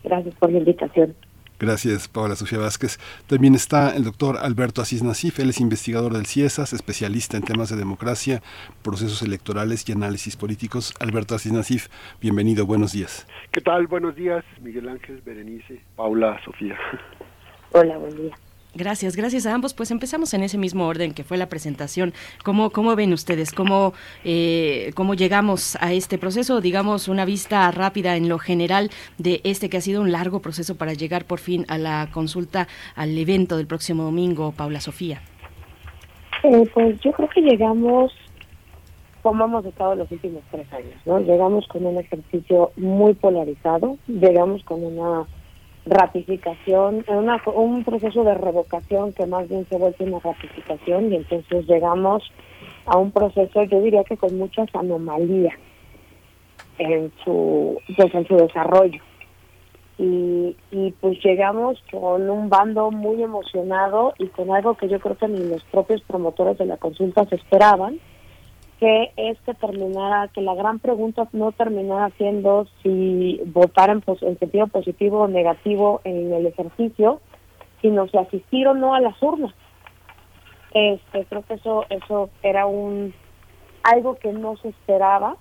Gracias 0.03 0.35
por 0.35 0.51
la 0.51 0.59
invitación. 0.59 1.15
Gracias, 1.59 2.07
Paola 2.07 2.35
Sofía 2.35 2.59
Vázquez. 2.59 2.99
También 3.27 3.55
está 3.55 3.95
el 3.95 4.03
doctor 4.03 4.37
Alberto 4.37 4.81
Asís 4.81 5.03
Nasif, 5.03 5.39
él 5.39 5.49
es 5.49 5.59
investigador 5.59 6.13
del 6.13 6.25
CIESAS, 6.25 6.73
especialista 6.73 7.37
en 7.37 7.43
temas 7.43 7.69
de 7.69 7.77
democracia, 7.77 8.41
procesos 8.81 9.21
electorales 9.21 9.87
y 9.87 9.91
análisis 9.91 10.35
políticos. 10.35 10.93
Alberto 10.99 11.35
Asís 11.35 11.51
Nasif, 11.51 11.87
bienvenido, 12.21 12.65
buenos 12.65 12.91
días. 12.91 13.25
¿Qué 13.51 13.61
tal? 13.61 13.87
Buenos 13.87 14.15
días, 14.15 14.43
Miguel 14.61 14.89
Ángel, 14.89 15.21
Berenice, 15.25 15.81
Paula, 15.95 16.39
Sofía. 16.43 16.77
Hola, 17.71 17.97
buen 17.97 18.15
día. 18.15 18.35
Gracias, 18.75 19.15
gracias 19.15 19.45
a 19.45 19.53
ambos. 19.53 19.73
Pues 19.73 19.89
empezamos 19.91 20.33
en 20.33 20.43
ese 20.43 20.57
mismo 20.57 20.85
orden 20.85 21.13
que 21.13 21.23
fue 21.23 21.37
la 21.37 21.47
presentación. 21.47 22.13
¿Cómo, 22.43 22.71
cómo 22.71 22.93
ven 22.97 23.13
ustedes? 23.13 23.53
¿Cómo, 23.53 23.93
eh, 24.25 24.91
¿Cómo 24.95 25.13
llegamos 25.13 25.77
a 25.79 25.93
este 25.93 26.17
proceso? 26.17 26.59
Digamos, 26.59 27.07
una 27.07 27.23
vista 27.23 27.71
rápida 27.71 28.17
en 28.17 28.27
lo 28.27 28.37
general 28.37 28.91
de 29.17 29.39
este 29.45 29.69
que 29.69 29.77
ha 29.77 29.81
sido 29.81 30.01
un 30.01 30.11
largo 30.11 30.41
proceso 30.41 30.75
para 30.75 30.91
llegar 30.91 31.23
por 31.23 31.39
fin 31.39 31.65
a 31.69 31.77
la 31.77 32.09
consulta, 32.11 32.67
al 32.97 33.17
evento 33.17 33.55
del 33.55 33.65
próximo 33.65 34.03
domingo, 34.03 34.51
Paula 34.51 34.81
Sofía. 34.81 35.21
Eh, 36.43 36.69
pues 36.73 36.99
yo 36.99 37.13
creo 37.13 37.29
que 37.29 37.41
llegamos 37.41 38.11
como 39.21 39.45
hemos 39.45 39.65
estado 39.65 39.95
los 39.95 40.11
últimos 40.11 40.43
tres 40.51 40.71
años, 40.73 40.93
¿no? 41.05 41.19
Llegamos 41.19 41.65
con 41.67 41.85
un 41.85 41.97
ejercicio 41.97 42.71
muy 42.75 43.13
polarizado, 43.13 43.97
llegamos 44.07 44.63
con 44.65 44.83
una 44.83 45.25
ratificación, 45.85 47.05
una, 47.07 47.41
un 47.53 47.83
proceso 47.83 48.23
de 48.23 48.33
revocación 48.33 49.13
que 49.13 49.25
más 49.25 49.47
bien 49.47 49.65
se 49.69 49.77
vuelve 49.77 50.05
una 50.05 50.19
ratificación 50.19 51.11
y 51.11 51.17
entonces 51.17 51.65
llegamos 51.67 52.23
a 52.85 52.97
un 52.97 53.11
proceso, 53.11 53.63
yo 53.63 53.81
diría 53.81 54.03
que 54.03 54.17
con 54.17 54.37
muchas 54.37 54.67
anomalías 54.73 55.57
en 56.77 57.11
su, 57.23 57.79
pues 57.95 58.13
en 58.13 58.27
su 58.27 58.35
desarrollo. 58.35 59.01
Y, 59.97 60.57
y 60.71 60.91
pues 60.99 61.23
llegamos 61.23 61.81
con 61.89 62.29
un 62.29 62.49
bando 62.49 62.91
muy 62.91 63.23
emocionado 63.23 64.13
y 64.19 64.27
con 64.27 64.51
algo 64.51 64.75
que 64.75 64.89
yo 64.89 64.99
creo 64.99 65.17
que 65.17 65.27
ni 65.27 65.47
los 65.47 65.63
propios 65.65 66.01
promotores 66.01 66.57
de 66.57 66.65
la 66.65 66.77
consulta 66.77 67.23
se 67.25 67.35
esperaban, 67.35 67.99
que 68.79 69.11
es 69.15 69.39
que 69.41 69.53
terminara, 69.53 70.27
que 70.29 70.41
la 70.41 70.53
gran 70.53 70.79
pregunta 70.79 71.27
no 71.31 71.51
terminara 71.51 72.09
siendo 72.17 72.67
si 72.83 73.41
votar 73.45 73.89
en, 73.89 74.03
en, 74.21 74.39
sentido 74.39 74.67
positivo 74.67 75.21
o 75.21 75.27
negativo 75.27 76.01
en 76.03 76.33
el 76.33 76.45
ejercicio, 76.45 77.21
sino 77.81 78.07
si 78.07 78.17
asistir 78.17 78.67
o 78.67 78.73
no 78.73 78.93
a 78.93 78.99
las 78.99 79.21
urnas. 79.21 79.53
Este, 80.73 81.23
creo 81.25 81.43
que 81.43 81.53
eso, 81.53 81.85
eso 81.89 82.29
era 82.43 82.65
un 82.65 83.13
algo 83.83 84.15
que 84.15 84.33
no 84.33 84.57
se 84.57 84.69
esperaba 84.69 85.37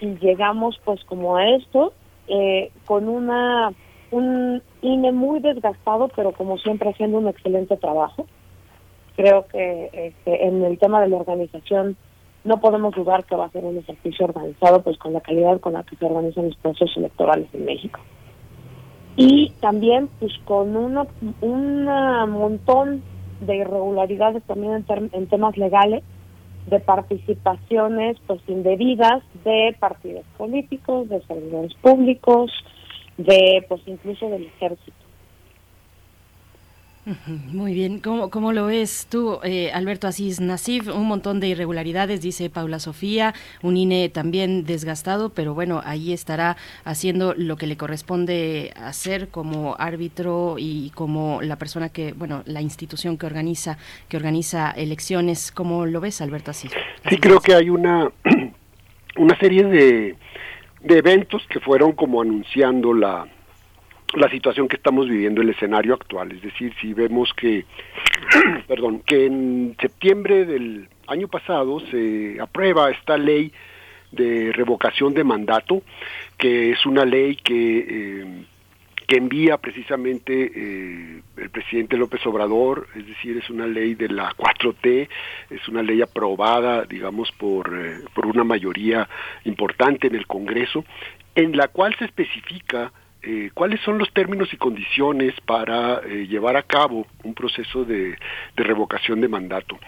y 0.00 0.16
llegamos 0.16 0.80
pues 0.84 1.04
como 1.04 1.36
a 1.36 1.48
esto 1.50 1.92
eh, 2.26 2.72
con 2.86 3.08
una 3.08 3.72
un 4.10 4.60
INE 4.82 5.12
muy 5.12 5.38
desgastado, 5.38 6.08
pero 6.16 6.32
como 6.32 6.58
siempre 6.58 6.90
haciendo 6.90 7.18
un 7.18 7.28
excelente 7.28 7.76
trabajo. 7.76 8.26
Creo 9.14 9.46
que 9.46 9.90
este, 9.92 10.46
en 10.46 10.64
el 10.64 10.78
tema 10.78 11.00
de 11.00 11.08
la 11.08 11.18
organización 11.18 11.96
no 12.44 12.60
podemos 12.60 12.94
dudar 12.94 13.24
que 13.24 13.36
va 13.36 13.46
a 13.46 13.50
ser 13.50 13.64
un 13.64 13.78
ejercicio 13.78 14.26
organizado 14.26 14.82
pues 14.82 14.96
con 14.98 15.12
la 15.12 15.20
calidad 15.20 15.60
con 15.60 15.74
la 15.74 15.82
que 15.82 15.96
se 15.96 16.04
organizan 16.04 16.46
los 16.46 16.56
procesos 16.56 16.96
electorales 16.96 17.48
en 17.52 17.64
México. 17.64 18.00
Y 19.16 19.52
también 19.60 20.08
pues 20.18 20.32
con 20.44 20.76
una, 20.76 21.06
un 21.40 21.84
montón 22.30 23.02
de 23.40 23.56
irregularidades 23.56 24.42
también 24.44 24.84
en, 24.88 25.10
en 25.12 25.26
temas 25.26 25.56
legales, 25.56 26.02
de 26.66 26.78
participaciones 26.78 28.16
pues 28.26 28.40
indebidas 28.46 29.22
de 29.44 29.74
partidos 29.78 30.24
políticos, 30.36 31.08
de 31.08 31.20
servidores 31.22 31.74
públicos, 31.74 32.52
de 33.16 33.64
pues 33.68 33.80
incluso 33.86 34.28
del 34.28 34.46
ejército. 34.46 34.99
Muy 37.52 37.74
bien, 37.74 37.98
¿cómo, 37.98 38.30
cómo 38.30 38.52
lo 38.52 38.66
ves 38.66 39.06
tú, 39.10 39.40
eh, 39.42 39.70
Alberto 39.72 40.06
Asís 40.06 40.40
Nasif? 40.40 40.88
Un 40.88 41.06
montón 41.06 41.40
de 41.40 41.48
irregularidades, 41.48 42.20
dice 42.20 42.50
Paula 42.50 42.78
Sofía, 42.78 43.34
un 43.62 43.76
INE 43.76 44.08
también 44.08 44.64
desgastado, 44.64 45.30
pero 45.30 45.54
bueno, 45.54 45.80
ahí 45.84 46.12
estará 46.12 46.56
haciendo 46.84 47.34
lo 47.36 47.56
que 47.56 47.66
le 47.66 47.76
corresponde 47.76 48.72
hacer 48.76 49.28
como 49.28 49.76
árbitro 49.78 50.56
y 50.58 50.90
como 50.94 51.42
la 51.42 51.56
persona 51.56 51.88
que, 51.88 52.12
bueno, 52.12 52.42
la 52.46 52.60
institución 52.60 53.18
que 53.18 53.26
organiza, 53.26 53.78
que 54.08 54.16
organiza 54.16 54.70
elecciones. 54.70 55.52
¿Cómo 55.52 55.86
lo 55.86 56.00
ves, 56.00 56.20
Alberto 56.20 56.50
Asís? 56.50 56.72
Sí, 57.08 57.16
creo 57.18 57.40
que 57.40 57.54
hay 57.54 57.70
una, 57.70 58.10
una 59.16 59.38
serie 59.38 59.64
de, 59.64 60.16
de 60.82 60.98
eventos 60.98 61.42
que 61.48 61.60
fueron 61.60 61.92
como 61.92 62.22
anunciando 62.22 62.94
la 62.94 63.26
la 64.14 64.28
situación 64.30 64.68
que 64.68 64.76
estamos 64.76 65.08
viviendo, 65.08 65.40
el 65.40 65.50
escenario 65.50 65.94
actual. 65.94 66.32
Es 66.32 66.42
decir, 66.42 66.72
si 66.80 66.94
vemos 66.94 67.32
que, 67.34 67.64
perdón, 68.66 69.02
que 69.06 69.26
en 69.26 69.76
septiembre 69.80 70.44
del 70.44 70.88
año 71.06 71.28
pasado 71.28 71.80
se 71.90 72.38
aprueba 72.40 72.90
esta 72.90 73.16
ley 73.16 73.52
de 74.12 74.52
revocación 74.52 75.14
de 75.14 75.24
mandato, 75.24 75.82
que 76.36 76.72
es 76.72 76.84
una 76.86 77.04
ley 77.04 77.36
que, 77.36 77.78
eh, 77.88 78.44
que 79.06 79.16
envía 79.16 79.56
precisamente 79.56 80.52
eh, 80.54 81.22
el 81.36 81.50
presidente 81.50 81.96
López 81.96 82.24
Obrador, 82.26 82.88
es 82.96 83.06
decir, 83.06 83.36
es 83.36 83.48
una 83.50 83.66
ley 83.66 83.94
de 83.94 84.08
la 84.08 84.32
4T, 84.34 85.08
es 85.50 85.68
una 85.68 85.82
ley 85.82 86.02
aprobada, 86.02 86.84
digamos, 86.84 87.30
por, 87.32 87.76
eh, 87.76 88.04
por 88.14 88.26
una 88.26 88.44
mayoría 88.44 89.08
importante 89.44 90.08
en 90.08 90.16
el 90.16 90.26
Congreso, 90.26 90.84
en 91.34 91.56
la 91.56 91.68
cual 91.68 91.94
se 91.98 92.04
especifica 92.04 92.92
eh, 93.22 93.50
cuáles 93.52 93.80
son 93.80 93.98
los 93.98 94.10
términos 94.12 94.52
y 94.52 94.56
condiciones 94.56 95.34
para 95.44 96.00
eh, 96.00 96.26
llevar 96.26 96.56
a 96.56 96.62
cabo 96.62 97.06
un 97.22 97.34
proceso 97.34 97.84
de, 97.84 98.16
revocación 98.56 99.20
de 99.20 99.28
mandato. 99.28 99.78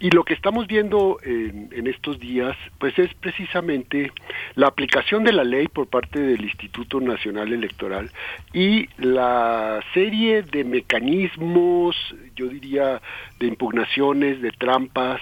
Y 0.00 0.10
lo 0.10 0.24
que 0.24 0.34
estamos 0.34 0.66
viendo 0.66 1.18
en, 1.22 1.68
en, 1.72 1.86
estos 1.86 2.18
días, 2.18 2.56
pues 2.78 2.98
es 2.98 3.12
precisamente 3.14 4.10
la 4.56 4.66
aplicación 4.66 5.22
de 5.22 5.32
la 5.32 5.44
ley 5.44 5.68
por 5.68 5.86
parte 5.86 6.18
del 6.18 6.42
Instituto 6.42 7.00
Nacional 7.00 7.52
Electoral 7.52 8.10
y 8.52 8.88
la 8.98 9.80
serie 9.94 10.42
de 10.42 10.64
mecanismos, 10.64 11.96
yo 12.34 12.48
diría, 12.48 13.00
de 13.38 13.46
impugnaciones, 13.46 14.42
de 14.42 14.50
trampas 14.50 15.20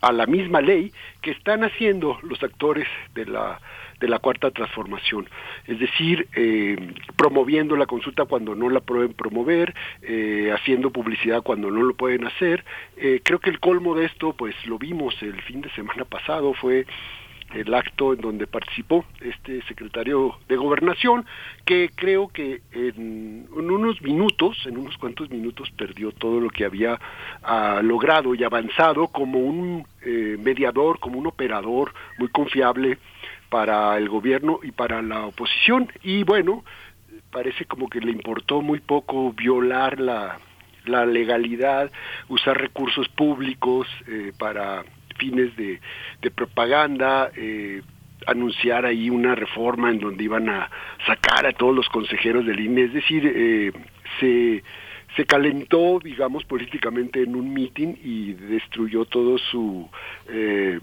a 0.00 0.12
la 0.12 0.26
misma 0.26 0.60
ley 0.60 0.92
que 1.22 1.32
están 1.32 1.64
haciendo 1.64 2.18
los 2.22 2.42
actores 2.42 2.86
de 3.14 3.26
la 3.26 3.60
de 4.00 4.08
la 4.08 4.18
cuarta 4.18 4.50
transformación, 4.50 5.28
es 5.66 5.78
decir, 5.78 6.28
eh, 6.34 6.94
promoviendo 7.16 7.76
la 7.76 7.86
consulta 7.86 8.26
cuando 8.26 8.54
no 8.54 8.70
la 8.70 8.80
pueden 8.80 9.12
promover, 9.12 9.74
eh, 10.02 10.52
haciendo 10.54 10.90
publicidad 10.90 11.42
cuando 11.42 11.70
no 11.70 11.82
lo 11.82 11.94
pueden 11.94 12.26
hacer. 12.26 12.64
Eh, 12.96 13.20
creo 13.24 13.40
que 13.40 13.50
el 13.50 13.60
colmo 13.60 13.94
de 13.94 14.06
esto, 14.06 14.32
pues 14.34 14.54
lo 14.66 14.78
vimos 14.78 15.20
el 15.22 15.40
fin 15.42 15.60
de 15.60 15.70
semana 15.70 16.04
pasado, 16.04 16.54
fue 16.54 16.86
el 17.54 17.72
acto 17.72 18.12
en 18.12 18.20
donde 18.20 18.46
participó 18.46 19.06
este 19.22 19.62
secretario 19.62 20.36
de 20.48 20.56
gobernación, 20.56 21.24
que 21.64 21.90
creo 21.94 22.28
que 22.28 22.60
en, 22.72 23.48
unos 23.50 24.02
minutos, 24.02 24.58
en 24.66 24.76
unos 24.76 24.98
cuantos 24.98 25.30
minutos, 25.30 25.70
perdió 25.70 26.12
todo 26.12 26.40
lo 26.40 26.50
que 26.50 26.66
había 26.66 27.00
ah, 27.42 27.80
logrado 27.82 28.34
y 28.34 28.44
avanzado 28.44 29.08
como 29.08 29.38
un 29.38 29.86
mediador, 30.04 31.00
como 31.00 31.18
un 31.18 31.26
operador 31.26 31.92
muy 32.18 32.28
confiable 32.28 32.98
para 33.48 33.96
el 33.96 34.08
gobierno 34.08 34.60
y 34.62 34.72
para 34.72 35.02
la 35.02 35.26
oposición. 35.26 35.90
Y 36.02 36.22
bueno, 36.22 36.64
parece 37.30 37.64
como 37.64 37.88
que 37.88 38.00
le 38.00 38.12
importó 38.12 38.60
muy 38.60 38.80
poco 38.80 39.32
violar 39.32 40.00
la, 40.00 40.38
la 40.84 41.06
legalidad, 41.06 41.90
usar 42.28 42.58
recursos 42.58 43.08
públicos 43.08 43.86
eh, 44.06 44.32
para 44.38 44.84
fines 45.18 45.54
de, 45.56 45.80
de 46.22 46.30
propaganda, 46.30 47.30
eh, 47.36 47.82
anunciar 48.26 48.86
ahí 48.86 49.10
una 49.10 49.34
reforma 49.34 49.90
en 49.90 49.98
donde 50.00 50.24
iban 50.24 50.48
a 50.48 50.70
sacar 51.06 51.46
a 51.46 51.52
todos 51.52 51.74
los 51.74 51.88
consejeros 51.88 52.46
del 52.46 52.60
INE, 52.60 52.84
es 52.84 52.92
decir, 52.92 53.22
eh, 53.24 53.72
se, 54.20 54.62
se 55.16 55.24
calentó, 55.24 55.98
digamos, 56.02 56.44
políticamente 56.44 57.22
en 57.22 57.36
un 57.36 57.52
mitin 57.52 57.98
y 58.02 58.32
destruyó 58.34 59.04
todo 59.04 59.38
su 59.38 59.88
eh, 60.28 60.78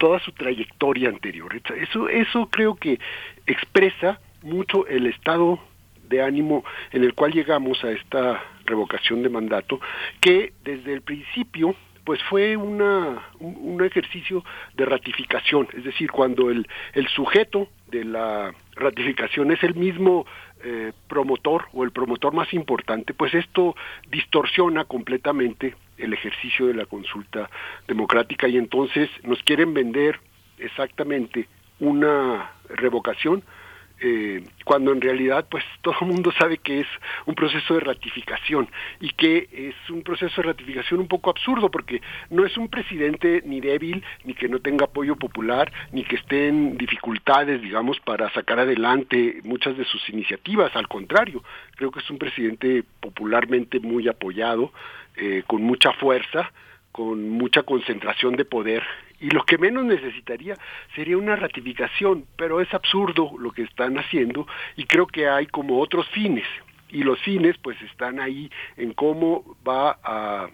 toda 0.00 0.18
su 0.20 0.32
trayectoria 0.32 1.10
anterior. 1.10 1.54
Eso, 1.76 2.08
eso 2.08 2.48
creo 2.50 2.74
que 2.74 2.98
expresa 3.46 4.18
mucho 4.42 4.86
el 4.86 5.06
estado 5.06 5.60
de 6.08 6.22
ánimo 6.22 6.64
en 6.90 7.04
el 7.04 7.12
cual 7.12 7.32
llegamos 7.32 7.84
a 7.84 7.92
esta 7.92 8.42
revocación 8.64 9.22
de 9.22 9.28
mandato, 9.28 9.78
que 10.22 10.54
desde 10.64 10.94
el 10.94 11.02
principio 11.02 11.76
pues 12.04 12.18
fue 12.30 12.56
una, 12.56 13.28
un, 13.40 13.84
ejercicio 13.84 14.42
de 14.74 14.86
ratificación, 14.86 15.68
es 15.76 15.84
decir, 15.84 16.10
cuando 16.10 16.50
el, 16.50 16.66
el 16.94 17.06
sujeto 17.08 17.68
de 17.88 18.04
la 18.04 18.54
ratificación 18.74 19.52
es 19.52 19.62
el 19.62 19.74
mismo 19.74 20.24
eh, 20.62 20.92
promotor 21.08 21.68
o 21.72 21.84
el 21.84 21.90
promotor 21.90 22.34
más 22.34 22.52
importante, 22.52 23.14
pues 23.14 23.34
esto 23.34 23.74
distorsiona 24.10 24.84
completamente 24.84 25.74
el 25.98 26.12
ejercicio 26.12 26.66
de 26.66 26.74
la 26.74 26.86
consulta 26.86 27.48
democrática 27.86 28.48
y 28.48 28.56
entonces 28.56 29.08
nos 29.22 29.42
quieren 29.42 29.74
vender 29.74 30.20
exactamente 30.58 31.48
una 31.78 32.52
revocación 32.68 33.42
eh, 34.00 34.42
cuando 34.64 34.92
en 34.92 35.00
realidad 35.00 35.46
pues 35.50 35.64
todo 35.82 35.94
el 36.00 36.06
mundo 36.06 36.32
sabe 36.32 36.58
que 36.58 36.80
es 36.80 36.86
un 37.26 37.34
proceso 37.34 37.74
de 37.74 37.80
ratificación 37.80 38.68
y 39.00 39.10
que 39.10 39.48
es 39.52 39.90
un 39.90 40.02
proceso 40.02 40.40
de 40.40 40.48
ratificación 40.48 41.00
un 41.00 41.08
poco 41.08 41.30
absurdo 41.30 41.70
porque 41.70 42.00
no 42.30 42.44
es 42.44 42.56
un 42.56 42.68
presidente 42.68 43.42
ni 43.44 43.60
débil 43.60 44.02
ni 44.24 44.34
que 44.34 44.48
no 44.48 44.60
tenga 44.60 44.86
apoyo 44.86 45.16
popular 45.16 45.72
ni 45.92 46.04
que 46.04 46.16
esté 46.16 46.48
en 46.48 46.76
dificultades 46.76 47.60
digamos 47.60 48.00
para 48.00 48.30
sacar 48.32 48.58
adelante 48.58 49.40
muchas 49.44 49.76
de 49.76 49.84
sus 49.84 50.08
iniciativas. 50.08 50.74
Al 50.74 50.88
contrario 50.88 51.42
creo 51.76 51.90
que 51.90 52.00
es 52.00 52.10
un 52.10 52.18
presidente 52.18 52.84
popularmente 53.00 53.80
muy 53.80 54.08
apoyado 54.08 54.72
eh, 55.16 55.42
con 55.46 55.62
mucha 55.62 55.92
fuerza 55.92 56.50
con 56.92 57.30
mucha 57.30 57.62
concentración 57.62 58.34
de 58.36 58.44
poder 58.44 58.82
y 59.20 59.30
lo 59.30 59.44
que 59.44 59.58
menos 59.58 59.84
necesitaría 59.84 60.54
sería 60.94 61.18
una 61.18 61.36
ratificación, 61.36 62.24
pero 62.36 62.60
es 62.60 62.72
absurdo 62.72 63.32
lo 63.38 63.52
que 63.52 63.62
están 63.62 63.98
haciendo 63.98 64.46
y 64.76 64.84
creo 64.84 65.06
que 65.06 65.28
hay 65.28 65.46
como 65.46 65.78
otros 65.80 66.08
fines 66.08 66.46
y 66.88 67.02
los 67.02 67.20
fines 67.20 67.56
pues 67.58 67.80
están 67.82 68.20
ahí 68.20 68.50
en 68.76 68.92
cómo 68.94 69.56
va 69.66 69.98
a 70.02 70.48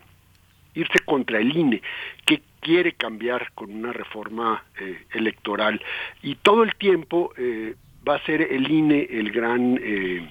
irse 0.75 0.99
contra 1.05 1.39
el 1.39 1.57
INE, 1.57 1.81
que 2.27 2.43
quiere 2.61 2.93
cambiar 2.93 3.53
con 3.55 3.75
una 3.75 3.93
reforma 3.93 4.63
eh, 4.79 5.07
electoral. 5.13 5.81
Y 6.23 6.35
todo 6.37 6.63
el 6.63 6.75
tiempo 6.75 7.33
eh, 7.37 7.75
va 8.07 8.17
a 8.17 8.25
ser 8.25 8.43
el 8.43 8.71
INE 8.71 9.09
el 9.11 9.31
gran 9.31 9.81
eh, 9.83 10.29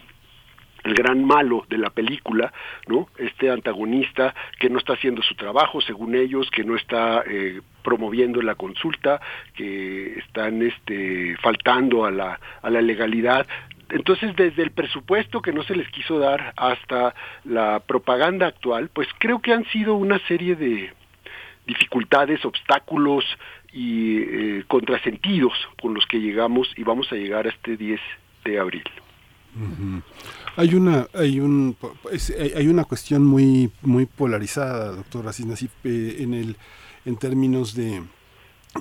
el 0.86 0.94
gran 0.94 1.26
malo 1.26 1.66
de 1.68 1.80
la 1.80 1.90
película, 1.90 2.54
¿no? 2.88 3.10
Este 3.18 3.50
antagonista 3.50 4.34
que 4.60 4.70
no 4.70 4.78
está 4.78 4.94
haciendo 4.94 5.22
su 5.24 5.36
trabajo, 5.36 5.82
según 5.82 6.16
ellos, 6.16 6.50
que 6.52 6.64
no 6.64 6.76
está 6.76 7.24
eh, 7.28 7.62
promoviendo 7.84 8.42
la 8.42 8.56
consulta, 8.56 9.20
que 9.56 10.20
están 10.20 10.62
este, 10.62 11.36
faltando 11.38 12.06
a 12.06 12.12
la, 12.12 12.40
a 12.62 12.70
la 12.70 12.82
legalidad. 12.82 13.48
Entonces, 13.90 14.36
desde 14.36 14.62
el 14.62 14.72
presupuesto 14.72 15.42
que 15.42 15.54
no 15.54 15.64
se 15.64 15.76
les 15.76 15.90
quiso 15.90 16.20
dar 16.20 16.54
hasta 16.56 17.16
la 17.44 17.80
propaganda 17.80 18.48
actual, 18.48 18.90
pues 18.94 19.08
creo 19.18 19.40
que 19.40 19.54
han 19.54 19.66
sido 19.66 19.96
una 19.96 20.20
serie 20.28 20.56
de 20.56 20.94
dificultades, 21.66 22.46
obstáculos 22.46 23.26
y 23.74 24.20
eh, 24.20 24.64
contrasentidos 24.68 25.54
con 25.82 25.96
los 25.96 26.06
que 26.06 26.20
llegamos 26.20 26.72
y 26.78 26.84
vamos 26.84 27.12
a 27.12 27.16
llegar 27.16 27.48
a 27.48 27.50
este 27.50 27.76
10 27.76 28.00
de 28.44 28.60
abril. 28.60 28.84
Hay 30.58 30.74
una, 30.74 31.08
hay 31.14 31.42
un, 31.42 31.76
hay 32.56 32.68
una 32.68 32.86
cuestión 32.86 33.26
muy, 33.26 33.72
muy 33.82 34.06
polarizada, 34.06 34.92
doctor 34.92 35.28
Asís 35.28 35.46
eh, 35.84 36.16
en 36.20 36.34
el, 36.34 36.56
en 37.04 37.18
términos 37.18 37.76
de, 37.76 38.02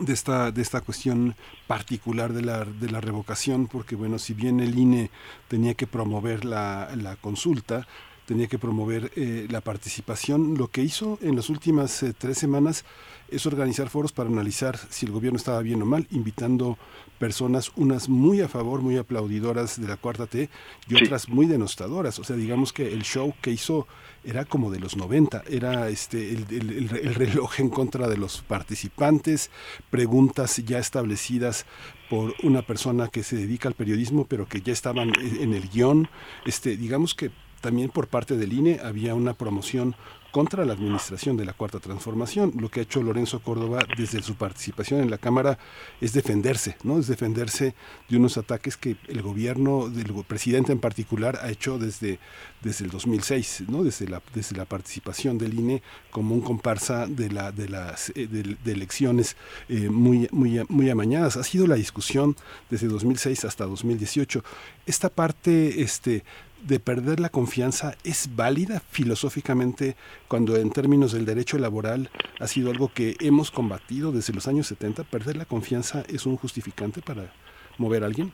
de 0.00 0.12
esta, 0.12 0.52
de 0.52 0.62
esta 0.62 0.82
cuestión 0.82 1.34
particular 1.66 2.32
de 2.32 2.42
la, 2.42 2.64
de 2.64 2.90
la 2.90 3.00
revocación, 3.00 3.66
porque 3.66 3.96
bueno, 3.96 4.20
si 4.20 4.34
bien 4.34 4.60
el 4.60 4.78
INE 4.78 5.10
tenía 5.48 5.74
que 5.74 5.88
promover 5.88 6.44
la, 6.44 6.90
la 6.94 7.16
consulta, 7.16 7.88
tenía 8.24 8.46
que 8.46 8.58
promover 8.58 9.10
eh, 9.16 9.48
la 9.50 9.60
participación, 9.60 10.56
lo 10.56 10.68
que 10.68 10.82
hizo 10.82 11.18
en 11.22 11.34
las 11.34 11.50
últimas 11.50 12.02
eh, 12.04 12.14
tres 12.16 12.38
semanas 12.38 12.84
es 13.28 13.46
organizar 13.46 13.88
foros 13.88 14.12
para 14.12 14.28
analizar 14.28 14.78
si 14.90 15.06
el 15.06 15.12
gobierno 15.12 15.38
estaba 15.38 15.60
bien 15.60 15.82
o 15.82 15.86
mal, 15.86 16.06
invitando 16.10 16.78
personas, 17.18 17.72
unas 17.76 18.08
muy 18.08 18.40
a 18.40 18.48
favor, 18.48 18.82
muy 18.82 18.96
aplaudidoras 18.96 19.80
de 19.80 19.88
la 19.88 19.96
cuarta 19.96 20.26
T 20.26 20.48
y 20.88 21.02
otras 21.02 21.28
muy 21.28 21.46
denostadoras. 21.46 22.18
O 22.18 22.24
sea, 22.24 22.36
digamos 22.36 22.72
que 22.72 22.92
el 22.92 23.02
show 23.02 23.34
que 23.40 23.50
hizo 23.50 23.86
era 24.24 24.44
como 24.44 24.70
de 24.70 24.80
los 24.80 24.96
90, 24.96 25.44
era 25.48 25.88
este 25.88 26.32
el, 26.32 26.88
reloj 27.14 27.60
en 27.60 27.68
contra 27.68 28.08
de 28.08 28.16
los 28.16 28.42
participantes, 28.42 29.50
preguntas 29.90 30.56
ya 30.64 30.78
establecidas 30.78 31.66
por 32.08 32.34
una 32.42 32.62
persona 32.62 33.08
que 33.08 33.22
se 33.22 33.36
dedica 33.36 33.68
al 33.68 33.74
periodismo, 33.74 34.26
pero 34.26 34.46
que 34.46 34.60
ya 34.60 34.72
estaban 34.72 35.12
en 35.18 35.52
el 35.54 35.68
guion. 35.68 36.08
Este, 36.46 36.76
digamos 36.76 37.14
que 37.14 37.30
también 37.60 37.90
por 37.90 38.08
parte 38.08 38.36
del 38.36 38.52
INE 38.52 38.80
había 38.82 39.14
una 39.14 39.34
promoción 39.34 39.96
contra 40.34 40.64
la 40.64 40.72
administración 40.72 41.36
de 41.36 41.44
la 41.44 41.52
Cuarta 41.52 41.78
Transformación. 41.78 42.54
Lo 42.58 42.68
que 42.68 42.80
ha 42.80 42.82
hecho 42.82 43.00
Lorenzo 43.00 43.38
Córdoba 43.38 43.86
desde 43.96 44.20
su 44.20 44.34
participación 44.34 45.00
en 45.00 45.08
la 45.08 45.16
Cámara 45.16 45.60
es 46.00 46.12
defenderse, 46.12 46.76
¿no? 46.82 46.98
Es 46.98 47.06
defenderse 47.06 47.76
de 48.08 48.16
unos 48.16 48.36
ataques 48.36 48.76
que 48.76 48.96
el 49.06 49.22
gobierno, 49.22 49.88
del 49.88 50.12
presidente 50.24 50.72
en 50.72 50.80
particular, 50.80 51.38
ha 51.40 51.50
hecho 51.50 51.78
desde, 51.78 52.18
desde 52.62 52.84
el 52.84 52.90
2006, 52.90 53.62
¿no? 53.68 53.84
Desde 53.84 54.08
la, 54.08 54.22
desde 54.34 54.56
la 54.56 54.64
participación 54.64 55.38
del 55.38 55.54
INE 55.54 55.84
como 56.10 56.34
un 56.34 56.40
comparsa 56.40 57.06
de, 57.06 57.30
la, 57.30 57.52
de 57.52 57.68
las 57.68 58.10
eh, 58.16 58.26
de, 58.26 58.72
elecciones 58.72 59.36
eh, 59.68 59.88
muy, 59.88 60.28
muy, 60.32 60.60
muy 60.68 60.90
amañadas. 60.90 61.36
Ha 61.36 61.44
sido 61.44 61.68
la 61.68 61.76
discusión 61.76 62.34
desde 62.70 62.88
2006 62.88 63.44
hasta 63.44 63.66
2018. 63.66 64.42
Esta 64.84 65.10
parte, 65.10 65.80
este, 65.80 66.24
de 66.66 66.80
perder 66.80 67.20
la 67.20 67.28
confianza 67.28 67.94
es 68.04 68.34
válida 68.34 68.80
filosóficamente 68.90 69.96
cuando 70.28 70.56
en 70.56 70.70
términos 70.70 71.12
del 71.12 71.26
derecho 71.26 71.58
laboral 71.58 72.08
ha 72.40 72.46
sido 72.46 72.70
algo 72.70 72.90
que 72.92 73.16
hemos 73.20 73.50
combatido 73.50 74.12
desde 74.12 74.32
los 74.32 74.48
años 74.48 74.66
70? 74.68 75.04
¿Perder 75.04 75.36
la 75.36 75.44
confianza 75.44 76.02
es 76.08 76.26
un 76.26 76.36
justificante 76.36 77.02
para 77.02 77.32
mover 77.78 78.02
a 78.02 78.06
alguien? 78.06 78.32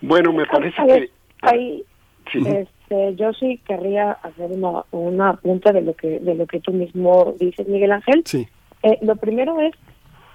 Bueno, 0.00 0.32
me 0.32 0.46
parece 0.46 0.76
que... 0.86 1.10
Ahí, 1.42 1.84
este, 2.32 3.14
yo 3.16 3.32
sí 3.34 3.60
querría 3.66 4.12
hacer 4.12 4.50
una, 4.50 4.84
una 4.92 5.34
punta 5.34 5.72
de 5.72 5.82
lo 5.82 5.94
que 5.94 6.20
de 6.20 6.34
lo 6.34 6.46
que 6.46 6.60
tú 6.60 6.72
mismo 6.72 7.34
dices, 7.38 7.68
Miguel 7.68 7.92
Ángel. 7.92 8.22
Sí. 8.24 8.48
Eh, 8.82 8.98
lo 9.02 9.16
primero 9.16 9.60
es, 9.60 9.74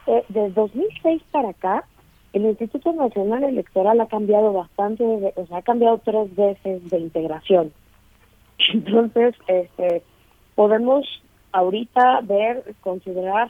eh, 0.06 0.24
desde 0.30 0.52
2006 0.52 1.24
para 1.32 1.50
acá, 1.50 1.86
el 2.34 2.46
Instituto 2.46 2.94
Nacional 2.94 3.44
Electoral 3.44 4.00
ha 4.02 4.08
cambiado 4.08 4.54
bastante, 4.54 5.04
o 5.36 5.46
sea, 5.48 5.58
ha 5.58 5.62
cambiado 5.62 6.00
tres 6.04 6.36
veces 6.36 6.90
de 6.90 7.00
integración. 7.00 7.74
Entonces, 8.74 9.36
este, 9.48 10.04
podemos 10.56 11.06
ahorita 11.52 12.22
ver, 12.22 12.76
considerar 12.82 13.50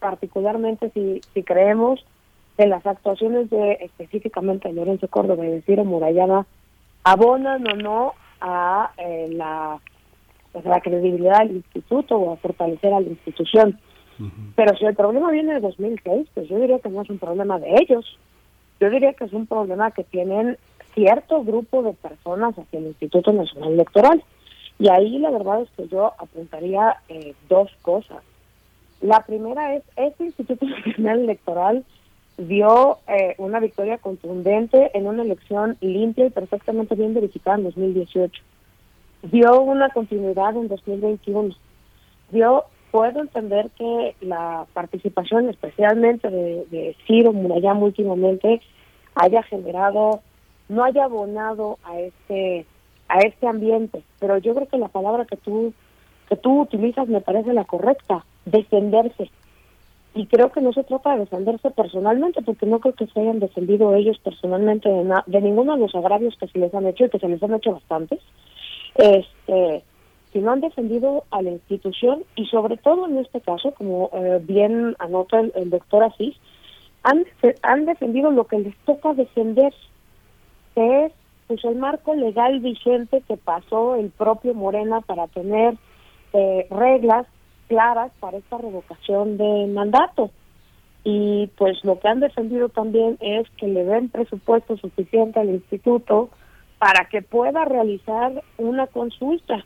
particularmente 0.00 0.90
si, 0.90 1.20
si 1.34 1.42
creemos 1.42 2.04
que 2.56 2.66
las 2.66 2.84
actuaciones 2.86 3.50
de 3.50 3.78
específicamente 3.80 4.72
Lorenzo 4.72 5.08
Córdoba 5.08 5.46
y 5.46 5.50
de 5.50 5.62
Ciro 5.62 5.84
Murayama 5.84 6.46
abonan 7.04 7.66
o 7.68 7.76
no 7.76 8.14
a 8.40 8.90
eh, 8.98 9.28
la, 9.32 9.78
pues, 10.52 10.64
la 10.64 10.80
credibilidad 10.80 11.38
del 11.40 11.56
instituto 11.56 12.16
o 12.16 12.32
a 12.32 12.36
fortalecer 12.36 12.92
a 12.92 13.00
la 13.00 13.08
institución. 13.08 13.78
Pero 14.56 14.76
si 14.76 14.84
el 14.84 14.94
problema 14.94 15.30
viene 15.30 15.54
de 15.54 15.60
2006, 15.60 16.28
pues 16.34 16.48
yo 16.48 16.58
diría 16.58 16.78
que 16.80 16.88
no 16.88 17.02
es 17.02 17.10
un 17.10 17.18
problema 17.18 17.58
de 17.58 17.74
ellos. 17.80 18.18
Yo 18.80 18.90
diría 18.90 19.12
que 19.12 19.24
es 19.24 19.32
un 19.32 19.46
problema 19.46 19.90
que 19.92 20.04
tienen 20.04 20.58
cierto 20.94 21.44
grupo 21.44 21.82
de 21.82 21.92
personas 21.92 22.58
hacia 22.58 22.78
el 22.78 22.86
Instituto 22.86 23.32
Nacional 23.32 23.72
Electoral. 23.72 24.22
Y 24.78 24.88
ahí 24.88 25.18
la 25.18 25.30
verdad 25.30 25.62
es 25.62 25.70
que 25.70 25.88
yo 25.88 26.12
apuntaría 26.18 26.96
eh, 27.08 27.34
dos 27.48 27.70
cosas. 27.82 28.22
La 29.00 29.24
primera 29.24 29.76
es, 29.76 29.82
este 29.96 30.24
Instituto 30.24 30.66
Nacional 30.86 31.20
Electoral 31.20 31.84
dio 32.36 32.98
eh, 33.08 33.34
una 33.38 33.58
victoria 33.58 33.98
contundente 33.98 34.90
en 34.94 35.06
una 35.06 35.22
elección 35.22 35.76
limpia 35.80 36.26
y 36.26 36.30
perfectamente 36.30 36.94
bien 36.94 37.14
verificada 37.14 37.58
en 37.58 37.64
2018. 37.64 38.42
Dio 39.22 39.60
una 39.60 39.90
continuidad 39.90 40.56
en 40.56 40.68
2021. 40.68 41.54
Dio 42.30 42.64
puedo 42.90 43.20
entender 43.20 43.70
que 43.76 44.14
la 44.20 44.66
participación 44.72 45.48
especialmente 45.48 46.30
de, 46.30 46.96
Ciro 47.06 47.32
Murayama 47.32 47.80
últimamente 47.80 48.60
haya 49.14 49.42
generado, 49.42 50.22
no 50.68 50.84
haya 50.84 51.04
abonado 51.04 51.78
a 51.84 51.98
este 52.00 52.66
a 53.08 53.20
este 53.20 53.46
ambiente, 53.46 54.02
pero 54.18 54.36
yo 54.36 54.54
creo 54.54 54.68
que 54.68 54.76
la 54.76 54.88
palabra 54.88 55.24
que 55.24 55.36
tú 55.36 55.72
que 56.28 56.36
tú 56.36 56.60
utilizas 56.60 57.08
me 57.08 57.22
parece 57.22 57.54
la 57.54 57.64
correcta, 57.64 58.24
defenderse. 58.44 59.30
y 60.14 60.26
creo 60.26 60.50
que 60.50 60.60
no 60.60 60.72
se 60.72 60.84
trata 60.84 61.12
de 61.12 61.20
defenderse 61.20 61.70
personalmente, 61.70 62.42
porque 62.42 62.66
no 62.66 62.80
creo 62.80 62.94
que 62.94 63.06
se 63.06 63.20
hayan 63.20 63.38
defendido 63.38 63.94
ellos 63.94 64.18
personalmente 64.18 64.88
de, 64.88 65.22
de 65.26 65.40
ninguno 65.40 65.74
de 65.74 65.80
los 65.80 65.94
agravios 65.94 66.36
que 66.36 66.48
se 66.48 66.58
les 66.58 66.74
han 66.74 66.86
hecho 66.86 67.04
y 67.04 67.10
que 67.10 67.18
se 67.18 67.28
les 67.28 67.42
han 67.42 67.54
hecho 67.54 67.72
bastantes, 67.72 68.20
este, 68.96 69.84
sino 70.38 70.52
han 70.52 70.60
defendido 70.60 71.24
a 71.32 71.42
la 71.42 71.50
institución 71.50 72.22
y 72.36 72.46
sobre 72.46 72.76
todo 72.76 73.08
en 73.08 73.18
este 73.18 73.40
caso, 73.40 73.72
como 73.72 74.08
eh, 74.12 74.38
bien 74.40 74.94
anota 75.00 75.40
el, 75.40 75.68
doctor 75.68 76.04
Asís, 76.04 76.36
han, 77.02 77.24
han 77.62 77.86
defendido 77.86 78.30
lo 78.30 78.46
que 78.46 78.60
les 78.60 78.76
toca 78.84 79.14
defender, 79.14 79.74
que 80.76 81.06
es 81.06 81.12
pues 81.48 81.64
el 81.64 81.74
marco 81.74 82.14
legal 82.14 82.60
vigente 82.60 83.20
que 83.26 83.36
pasó 83.36 83.96
el 83.96 84.10
propio 84.10 84.54
Morena 84.54 85.00
para 85.00 85.26
tener 85.26 85.74
eh, 86.32 86.68
reglas 86.70 87.26
claras 87.66 88.12
para 88.20 88.38
esta 88.38 88.58
revocación 88.58 89.38
de 89.38 89.66
mandato. 89.66 90.30
Y 91.02 91.48
pues 91.56 91.82
lo 91.84 91.98
que 91.98 92.06
han 92.06 92.20
defendido 92.20 92.68
también 92.68 93.18
es 93.18 93.50
que 93.56 93.66
le 93.66 93.82
den 93.82 94.08
presupuesto 94.08 94.76
suficiente 94.76 95.40
al 95.40 95.50
instituto 95.50 96.30
para 96.78 97.08
que 97.08 97.22
pueda 97.22 97.64
realizar 97.64 98.44
una 98.56 98.86
consulta. 98.86 99.64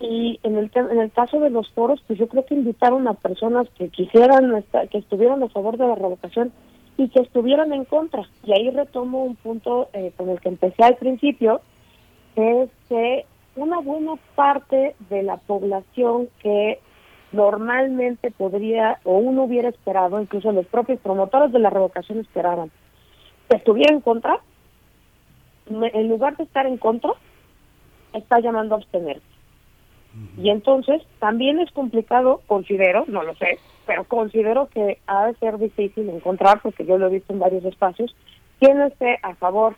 Y 0.00 0.40
en 0.42 0.56
el, 0.56 0.70
en 0.74 1.00
el 1.00 1.12
caso 1.12 1.40
de 1.40 1.50
los 1.50 1.70
foros, 1.70 2.02
pues 2.06 2.18
yo 2.18 2.28
creo 2.28 2.44
que 2.44 2.54
invitaron 2.54 3.06
a 3.08 3.14
personas 3.14 3.68
que 3.78 3.88
quisieran, 3.88 4.54
estar, 4.56 4.88
que 4.88 4.98
estuvieran 4.98 5.42
a 5.42 5.48
favor 5.48 5.76
de 5.76 5.86
la 5.86 5.94
revocación 5.94 6.52
y 6.96 7.08
que 7.08 7.20
estuvieran 7.20 7.72
en 7.72 7.84
contra. 7.84 8.28
Y 8.44 8.52
ahí 8.52 8.70
retomo 8.70 9.24
un 9.24 9.36
punto 9.36 9.88
eh, 9.92 10.12
con 10.16 10.28
el 10.30 10.40
que 10.40 10.48
empecé 10.48 10.82
al 10.82 10.96
principio, 10.96 11.60
es 12.36 12.70
que 12.88 13.24
una 13.56 13.78
buena 13.78 14.16
parte 14.34 14.96
de 15.10 15.22
la 15.22 15.36
población 15.36 16.28
que 16.40 16.80
normalmente 17.32 18.30
podría 18.30 18.98
o 19.04 19.18
uno 19.18 19.44
hubiera 19.44 19.68
esperado, 19.68 20.20
incluso 20.20 20.52
los 20.52 20.66
propios 20.66 21.00
promotores 21.00 21.52
de 21.52 21.58
la 21.58 21.70
revocación 21.70 22.20
esperaban, 22.20 22.70
que 23.48 23.56
estuviera 23.56 23.92
en 23.92 24.00
contra, 24.00 24.40
en 25.66 26.08
lugar 26.08 26.36
de 26.36 26.44
estar 26.44 26.66
en 26.66 26.78
contra, 26.78 27.12
está 28.12 28.40
llamando 28.40 28.74
a 28.74 28.78
abstenerse. 28.78 29.33
Y 30.36 30.50
entonces 30.50 31.02
también 31.18 31.58
es 31.58 31.70
complicado, 31.72 32.40
considero, 32.46 33.04
no 33.08 33.22
lo 33.22 33.34
sé, 33.34 33.58
pero 33.84 34.04
considero 34.04 34.68
que 34.68 34.98
ha 35.06 35.26
de 35.26 35.34
ser 35.34 35.58
difícil 35.58 36.08
encontrar, 36.08 36.60
porque 36.62 36.86
yo 36.86 36.98
lo 36.98 37.08
he 37.08 37.14
visto 37.14 37.32
en 37.32 37.40
varios 37.40 37.64
espacios, 37.64 38.14
quien 38.60 38.80
esté 38.82 39.18
a 39.22 39.34
favor 39.34 39.76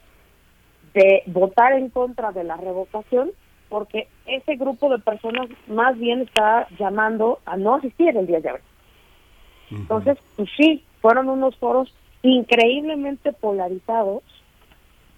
de 0.93 1.23
votar 1.27 1.73
en 1.73 1.89
contra 1.89 2.33
de 2.33 2.45
la 2.45 2.57
revocación 2.57 3.33
porque 3.69 4.09
ese 4.27 4.57
grupo 4.57 4.91
de 4.91 4.99
personas 4.99 5.49
más 5.67 5.99
bien 5.99 6.23
está 6.23 6.69
llamando 6.79 7.41
a 7.47 7.57
no 7.57 7.75
asistir 7.75 8.17
el 8.17 8.27
día 8.27 8.41
de 8.41 8.53
hoy. 8.53 8.61
Entonces, 9.71 10.17
pues 10.37 10.49
sí, 10.57 10.85
fueron 11.01 11.29
unos 11.29 11.57
foros 11.57 11.93
increíblemente 12.23 13.33
polarizados, 13.33 14.23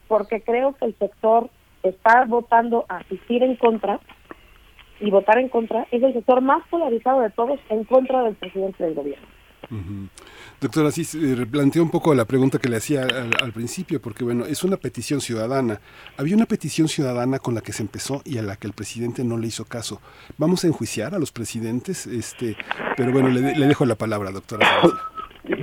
porque 0.06 0.40
creo 0.40 0.74
que 0.74 0.86
el 0.86 0.94
sector 0.98 1.50
está 1.82 2.24
votando 2.24 2.86
a 2.88 2.98
asistir 2.98 3.42
en 3.42 3.56
contra, 3.56 4.00
y 5.00 5.10
votar 5.10 5.38
en 5.38 5.48
contra 5.48 5.86
es 5.90 6.02
el 6.02 6.12
sector 6.12 6.40
más 6.40 6.66
polarizado 6.68 7.20
de 7.20 7.30
todos 7.30 7.60
en 7.68 7.84
contra 7.84 8.22
del 8.22 8.34
presidente 8.34 8.84
del 8.84 8.94
gobierno. 8.94 9.26
Doctora, 10.60 10.90
sí, 10.90 11.34
replanteó 11.34 11.82
un 11.82 11.90
poco 11.90 12.14
la 12.14 12.24
pregunta 12.24 12.58
que 12.58 12.68
le 12.68 12.76
hacía 12.76 13.02
al, 13.02 13.52
principio, 13.52 14.00
porque 14.00 14.24
bueno, 14.24 14.46
es 14.46 14.64
una 14.64 14.76
petición 14.76 15.20
ciudadana. 15.20 15.80
Había 16.16 16.36
una 16.36 16.46
petición 16.46 16.88
ciudadana 16.88 17.38
con 17.38 17.54
la 17.54 17.60
que 17.60 17.72
se 17.72 17.82
empezó 17.82 18.22
y 18.24 18.38
a 18.38 18.42
la 18.42 18.56
que 18.56 18.66
el 18.66 18.72
presidente 18.72 19.24
no 19.24 19.36
le 19.36 19.48
hizo 19.48 19.64
caso. 19.64 20.00
Vamos 20.38 20.64
a 20.64 20.68
enjuiciar 20.68 21.14
a 21.14 21.18
los 21.18 21.32
presidentes, 21.32 22.06
este, 22.06 22.56
pero 22.96 23.12
bueno, 23.12 23.28
le, 23.28 23.66
dejo 23.66 23.84
la 23.84 23.94
palabra, 23.94 24.30
doctora. 24.30 24.66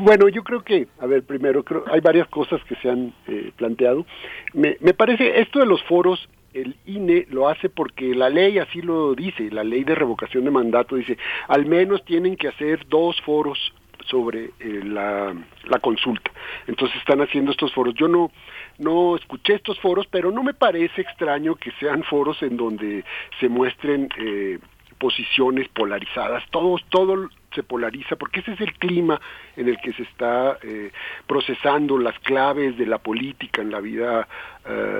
Bueno, 0.01 0.29
yo 0.29 0.43
creo 0.43 0.63
que, 0.63 0.87
a 0.99 1.05
ver, 1.05 1.23
primero, 1.23 1.63
creo, 1.63 1.83
hay 1.91 1.99
varias 1.99 2.27
cosas 2.29 2.59
que 2.67 2.75
se 2.75 2.89
han 2.89 3.13
eh, 3.27 3.51
planteado. 3.55 4.05
Me, 4.53 4.77
me 4.79 4.93
parece, 4.93 5.39
esto 5.41 5.59
de 5.59 5.67
los 5.67 5.83
foros 5.83 6.27
el 6.55 6.75
INE 6.85 7.27
lo 7.29 7.49
hace 7.49 7.69
porque 7.69 8.15
la 8.15 8.29
ley 8.29 8.57
así 8.59 8.81
lo 8.81 9.13
dice, 9.13 9.51
la 9.51 9.63
ley 9.63 9.83
de 9.83 9.93
revocación 9.93 10.45
de 10.45 10.51
mandato 10.51 10.95
dice, 10.95 11.17
al 11.47 11.65
menos 11.65 12.03
tienen 12.05 12.37
que 12.37 12.47
hacer 12.47 12.87
dos 12.87 13.19
foros 13.21 13.59
sobre 14.05 14.51
eh, 14.59 14.81
la, 14.83 15.35
la, 15.65 15.79
consulta. 15.79 16.31
Entonces 16.67 16.97
están 16.97 17.21
haciendo 17.21 17.51
estos 17.51 17.73
foros. 17.73 17.93
Yo 17.95 18.07
no, 18.07 18.31
no 18.77 19.15
escuché 19.15 19.55
estos 19.55 19.79
foros, 19.79 20.05
pero 20.09 20.31
no 20.31 20.43
me 20.43 20.53
parece 20.53 21.01
extraño 21.01 21.55
que 21.55 21.71
sean 21.79 22.03
foros 22.03 22.41
en 22.43 22.55
donde 22.55 23.03
se 23.39 23.49
muestren 23.49 24.07
eh, 24.17 24.59
posiciones 24.99 25.67
polarizadas. 25.69 26.43
Todo, 26.51 26.77
todo 26.89 27.29
se 27.55 27.63
polariza 27.63 28.15
porque 28.15 28.41
ese 28.41 28.53
es 28.53 28.61
el 28.61 28.73
clima 28.73 29.19
en 29.55 29.69
el 29.69 29.77
que 29.79 29.93
se 29.93 30.03
está 30.03 30.57
eh, 30.61 30.91
procesando 31.25 31.97
las 31.97 32.17
claves 32.19 32.77
de 32.77 32.85
la 32.85 32.99
política 32.99 33.61
en 33.61 33.71
la 33.71 33.79
vida 33.79 34.27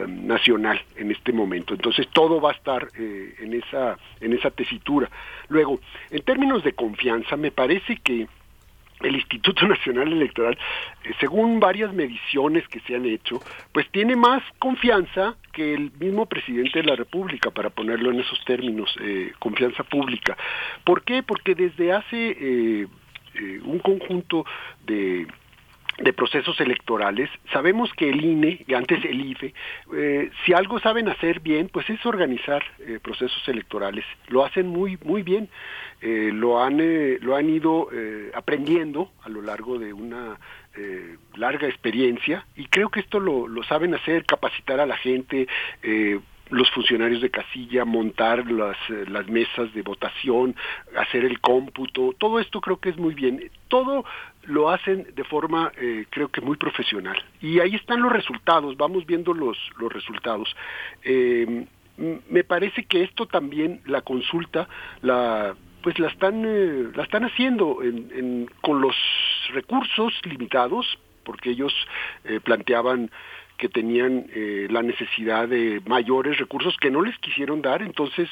nacional 0.08 0.80
en 0.96 1.10
este 1.10 1.34
momento. 1.34 1.74
Entonces 1.74 2.08
todo 2.14 2.40
va 2.40 2.52
a 2.52 2.54
estar 2.54 2.88
en 2.96 3.52
esa 3.52 3.98
en 4.22 4.34
esa 4.34 4.52
tesitura. 4.52 5.10
Luego, 5.48 5.80
en 6.12 6.22
términos 6.22 6.64
de 6.64 6.74
confianza, 6.74 7.36
me 7.36 7.50
parece 7.50 7.98
que 7.98 8.28
el 9.02 9.16
Instituto 9.16 9.68
Nacional 9.68 10.12
Electoral, 10.12 10.58
eh, 11.04 11.14
según 11.20 11.60
varias 11.60 11.94
mediciones 11.94 12.68
que 12.68 12.80
se 12.82 12.96
han 12.96 13.06
hecho, 13.06 13.42
pues 13.72 13.90
tiene 13.92 14.16
más 14.16 14.44
confianza 14.60 15.36
que 15.52 15.74
el 15.74 15.92
mismo 16.00 16.26
presidente 16.26 16.82
de 16.82 16.88
la 16.88 16.96
República, 16.96 17.52
para 17.52 17.70
ponerlo 17.70 18.12
en 18.12 18.20
esos 18.20 18.44
términos, 18.46 18.94
eh, 19.02 19.34
confianza 19.40 19.84
pública. 19.84 20.38
¿Por 20.84 21.04
qué? 21.04 21.24
Porque 21.24 21.56
desde 21.56 21.94
hace 21.94 22.38
eh, 22.40 22.88
un 23.64 23.80
conjunto 23.80 24.46
de 24.86 25.28
de 25.98 26.14
procesos 26.14 26.60
electorales. 26.60 27.30
Sabemos 27.54 27.92
que 27.94 28.10
el 28.10 28.24
INE, 28.24 28.66
y 28.68 28.74
antes 28.74 29.04
el 29.06 29.22
IFE, 29.22 29.54
eh, 29.96 30.30
si 30.46 30.54
algo 30.54 30.80
saben 30.80 31.08
hacer 31.08 31.40
bien, 31.40 31.70
pues 31.72 31.90
es 31.90 32.06
organizar 32.06 32.64
eh, 32.80 33.00
procesos 33.02 33.48
electorales. 33.48 34.06
Lo 34.28 34.44
hacen 34.44 34.68
muy 34.68 34.98
muy 35.04 35.24
bien. 35.24 35.50
Eh, 36.02 36.30
lo 36.34 36.62
han 36.62 36.78
lo 37.22 37.36
han 37.36 37.50
ido 37.50 37.88
aprendiendo 38.34 39.12
a 39.24 39.30
lo 39.30 39.42
largo 39.42 39.80
de 39.80 39.94
una 39.94 40.38
larga 41.38 41.68
experiencia 41.68 42.46
y 42.58 42.66
creo 42.66 42.90
que 42.90 43.00
esto 43.00 43.22
lo, 43.22 43.48
lo 43.48 43.64
saben 43.64 43.96
hacer, 43.96 44.26
capacitar 44.26 44.82
a 44.82 44.86
la 44.86 44.98
gente, 44.98 45.48
los 46.50 46.70
funcionarios 46.72 47.22
de 47.22 47.32
casilla, 47.32 47.86
montar 47.86 48.50
las, 48.52 48.78
eh, 48.90 49.06
las 49.08 49.28
mesas 49.28 49.74
de 49.74 49.82
votación, 49.82 50.56
hacer 50.98 51.26
el 51.26 51.40
cómputo, 51.42 52.14
todo 52.18 52.40
esto 52.40 52.62
creo 52.62 52.78
que 52.78 52.90
es 52.90 52.98
muy 52.98 53.14
bien. 53.14 53.52
Todo 53.68 54.06
lo 54.48 54.70
hacen 54.70 55.08
de 55.16 55.24
forma, 55.24 55.72
eh, 55.78 56.06
creo 56.10 56.30
que 56.30 56.42
muy 56.42 56.58
profesional. 56.58 57.18
Y 57.42 57.60
ahí 57.60 57.76
están 57.76 58.02
los 58.02 58.12
resultados, 58.12 58.78
vamos 58.78 59.06
viendo 59.06 59.34
los, 59.34 59.58
los 59.80 59.92
resultados. 59.92 60.56
Eh, 61.04 61.66
me 61.98 62.44
parece 62.44 62.84
que 62.86 63.04
esto 63.04 63.26
también, 63.26 63.82
la 63.86 64.02
consulta, 64.02 64.68
la 65.02 65.56
pues 65.82 66.00
la 66.00 66.08
están, 66.08 66.94
la 66.94 67.04
están 67.04 67.26
haciendo 67.26 67.84
en, 67.84 68.50
con 68.62 68.82
los 68.82 68.96
recursos 69.54 70.14
limitados, 70.26 70.98
porque 71.24 71.52
ellos 71.52 71.74
planteaban 72.44 73.12
que 73.58 73.70
tenían 73.70 74.26
eh, 74.34 74.68
la 74.70 74.82
necesidad 74.82 75.48
de 75.48 75.82
mayores 75.86 76.38
recursos 76.38 76.76
que 76.78 76.92
no 76.92 77.02
les 77.02 77.18
quisieron 77.20 77.62
dar, 77.62 77.82
entonces 77.82 78.30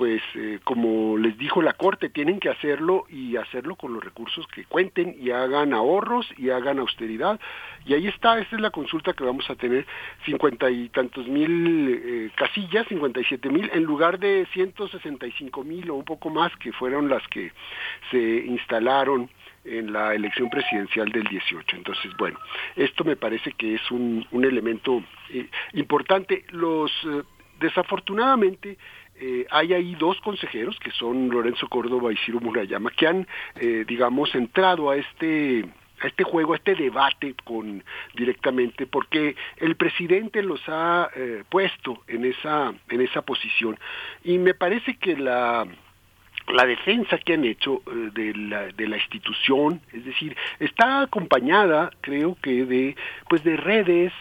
pues 0.00 0.22
eh, 0.34 0.60
como 0.64 1.18
les 1.18 1.36
dijo 1.36 1.60
la 1.60 1.74
Corte, 1.74 2.08
tienen 2.08 2.40
que 2.40 2.48
hacerlo 2.48 3.04
y 3.10 3.36
hacerlo 3.36 3.76
con 3.76 3.92
los 3.92 4.02
recursos 4.02 4.46
que 4.46 4.64
cuenten 4.64 5.14
y 5.20 5.30
hagan 5.30 5.74
ahorros 5.74 6.26
y 6.38 6.48
hagan 6.48 6.78
austeridad. 6.78 7.38
Y 7.84 7.92
ahí 7.92 8.06
está, 8.06 8.38
esta 8.38 8.56
es 8.56 8.62
la 8.62 8.70
consulta 8.70 9.12
que 9.12 9.24
vamos 9.24 9.50
a 9.50 9.56
tener, 9.56 9.84
cincuenta 10.24 10.70
y 10.70 10.88
tantos 10.88 11.28
mil 11.28 12.00
eh, 12.02 12.30
casillas, 12.34 12.88
cincuenta 12.88 13.20
y 13.20 13.24
siete 13.24 13.50
mil, 13.50 13.70
en 13.74 13.82
lugar 13.82 14.18
de 14.18 14.46
ciento 14.54 14.88
sesenta 14.88 15.26
y 15.26 15.32
cinco 15.32 15.64
mil 15.64 15.90
o 15.90 15.96
un 15.96 16.04
poco 16.06 16.30
más 16.30 16.50
que 16.56 16.72
fueron 16.72 17.10
las 17.10 17.22
que 17.28 17.52
se 18.10 18.46
instalaron 18.46 19.28
en 19.66 19.92
la 19.92 20.14
elección 20.14 20.48
presidencial 20.48 21.12
del 21.12 21.24
18. 21.24 21.76
Entonces, 21.76 22.10
bueno, 22.16 22.38
esto 22.74 23.04
me 23.04 23.16
parece 23.16 23.52
que 23.52 23.74
es 23.74 23.90
un, 23.90 24.26
un 24.30 24.44
elemento 24.46 25.04
eh, 25.28 25.46
importante. 25.74 26.46
Los 26.52 26.90
desafortunadamente 27.60 28.78
eh, 29.20 29.46
hay 29.50 29.74
ahí 29.74 29.94
dos 29.94 30.20
consejeros 30.20 30.78
que 30.80 30.90
son 30.90 31.28
Lorenzo 31.28 31.68
Córdoba 31.68 32.12
y 32.12 32.16
Ciro 32.16 32.40
Murayama 32.40 32.90
que 32.90 33.06
han, 33.06 33.26
digamos, 33.86 34.34
entrado 34.34 34.90
a 34.90 34.96
este 34.96 35.64
a 36.02 36.06
este 36.06 36.24
juego, 36.24 36.54
a 36.54 36.56
este 36.56 36.74
debate 36.74 37.34
con 37.44 37.84
directamente, 38.14 38.86
porque 38.86 39.36
el 39.58 39.76
presidente 39.76 40.42
los 40.42 40.62
ha 40.66 41.10
puesto 41.50 42.02
en 42.08 42.24
esa 42.24 42.72
en 42.88 43.00
esa 43.02 43.22
posición. 43.22 43.78
Y 44.24 44.38
me 44.38 44.54
parece 44.54 44.96
que 44.96 45.16
la 45.16 45.66
la 46.52 46.66
defensa 46.66 47.18
que 47.18 47.34
han 47.34 47.44
hecho 47.44 47.82
eh, 47.86 48.10
de, 48.12 48.34
la, 48.34 48.68
de 48.68 48.88
la 48.88 48.96
institución, 48.96 49.80
es 49.92 50.04
decir, 50.04 50.36
está 50.58 51.02
acompañada, 51.02 51.90
creo 52.00 52.36
que, 52.42 52.64
de, 52.64 52.96
pues 53.28 53.44
de 53.44 53.56
redes 53.56 54.12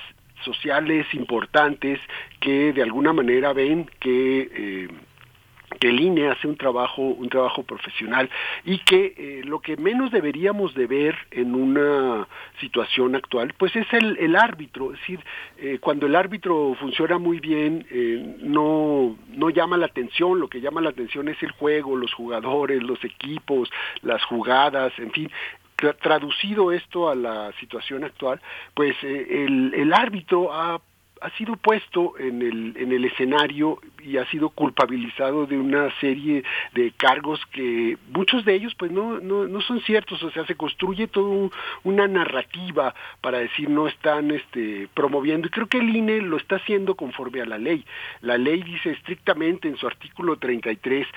sociales 0.44 1.06
importantes 1.14 2.00
que 2.40 2.74
de 2.74 2.84
alguna 2.84 3.14
manera 3.14 3.54
ven 3.54 3.90
que, 4.00 4.50
eh, 4.54 4.88
que 5.80 5.90
el 5.90 6.00
INE 6.00 6.30
hace 6.30 6.48
un 6.48 6.58
trabajo 6.58 7.02
un 7.02 7.30
trabajo 7.30 7.64
profesional 7.64 8.30
y 8.66 8.80
que 8.80 9.14
eh, 9.18 9.42
lo 9.46 9.60
que 9.60 9.78
menos 9.78 10.12
deberíamos 10.12 10.74
de 10.74 10.88
ver 10.88 11.16
en 11.32 11.56
una 11.56 12.28
situación 12.60 13.16
actual 13.16 13.54
pues 13.58 13.76
es 13.76 13.86
el, 13.94 14.18
el 14.18 14.36
árbitro. 14.36 14.94
Es 14.94 15.00
decir 15.00 15.20
eh, 15.58 15.78
cuando 15.80 16.08
el 16.08 16.16
árbitro 16.16 16.76
funciona 16.80 17.18
muy 17.18 17.40
bien 17.40 17.86
no 18.42 19.16
no 19.30 19.50
llama 19.50 19.78
la 19.78 19.86
atención. 19.86 20.40
Lo 20.40 20.48
que 20.48 20.62
llama 20.62 20.82
la 20.82 20.90
atención 20.90 21.28
es 21.28 21.42
el 21.44 21.52
juego 21.52 21.96
los 21.96 22.14
jugadores 22.14 22.82
los 22.82 23.04
equipos 23.04 23.70
las 24.02 24.24
jugadas 24.26 24.92
en 24.98 25.12
fin 25.12 25.32
traducido 26.02 26.72
esto 26.72 27.10
a 27.10 27.16
la 27.16 27.52
situación 27.60 28.04
actual, 28.04 28.42
pues 28.74 28.96
el, 29.04 29.74
el 29.74 29.94
árbitro 29.94 30.52
ha 31.22 31.30
sido 31.38 31.56
puesto 31.56 32.18
en 32.18 32.42
el, 32.42 32.78
en 32.78 32.92
el 32.92 33.06
escenario 33.06 33.80
y 34.04 34.18
ha 34.18 34.26
sido 34.30 34.50
culpabilizado 34.50 35.46
de 35.46 35.58
una 35.58 35.90
serie 36.00 36.44
de 36.74 36.92
cargos 36.92 37.40
que 37.52 37.98
muchos 38.14 38.46
de 38.46 38.56
ellos 38.56 38.74
pues 38.76 38.92
no, 38.92 39.20
no, 39.20 39.48
no 39.48 39.62
son 39.62 39.82
ciertos, 39.82 40.22
o 40.24 40.32
sea, 40.32 40.46
se 40.46 40.56
construye 40.56 41.08
toda 41.08 41.50
una 41.84 42.08
narrativa 42.08 42.94
para 43.22 43.40
decir 43.40 43.70
no 43.70 43.88
están 43.88 44.32
este, 44.32 44.88
promoviendo 44.94 45.48
y 45.48 45.52
creo 45.52 45.68
que 45.68 45.80
el 45.80 45.96
INE 45.96 46.22
lo 46.22 46.38
está 46.38 46.58
haciendo 46.58 46.96
conforme 46.96 47.42
a 47.42 47.46
la 47.46 47.58
ley. 47.58 47.86
La 48.22 48.38
ley 48.38 48.64
dice 48.64 48.92
estrictamente 48.92 49.68
en 49.68 49.78
su 49.78 49.88
artículo 49.88 50.38
33 50.38 51.08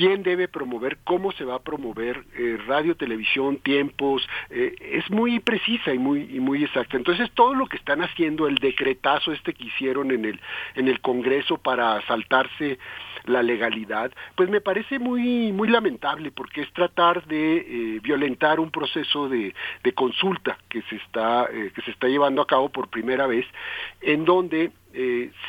quién 0.00 0.22
debe 0.22 0.48
promover, 0.48 0.96
cómo 1.04 1.30
se 1.32 1.44
va 1.44 1.56
a 1.56 1.62
promover, 1.62 2.24
eh, 2.34 2.56
radio, 2.66 2.96
televisión, 2.96 3.58
tiempos, 3.58 4.26
eh, 4.48 4.74
es 4.80 5.10
muy 5.10 5.40
precisa 5.40 5.92
y 5.92 5.98
muy 5.98 6.22
y 6.22 6.40
muy 6.40 6.64
exacta. 6.64 6.96
Entonces 6.96 7.30
todo 7.32 7.52
lo 7.54 7.66
que 7.66 7.76
están 7.76 8.00
haciendo, 8.00 8.46
el 8.46 8.54
decretazo 8.54 9.30
este 9.30 9.52
que 9.52 9.66
hicieron 9.66 10.10
en 10.10 10.24
el 10.24 10.40
en 10.74 10.88
el 10.88 11.02
Congreso 11.02 11.58
para 11.58 12.00
saltarse 12.06 12.78
la 13.26 13.42
legalidad, 13.42 14.10
pues 14.36 14.48
me 14.48 14.62
parece 14.62 14.98
muy 14.98 15.52
muy 15.52 15.68
lamentable 15.68 16.30
porque 16.30 16.62
es 16.62 16.72
tratar 16.72 17.26
de 17.26 17.58
eh, 17.58 18.00
violentar 18.02 18.58
un 18.58 18.70
proceso 18.70 19.28
de, 19.28 19.54
de 19.84 19.92
consulta 19.92 20.56
que 20.70 20.80
se 20.88 20.96
está 20.96 21.46
que 21.50 21.82
se 21.82 21.90
está 21.90 22.08
llevando 22.08 22.40
a 22.40 22.46
cabo 22.46 22.70
por 22.70 22.88
primera 22.88 23.26
vez, 23.26 23.44
en 24.00 24.24
donde 24.24 24.72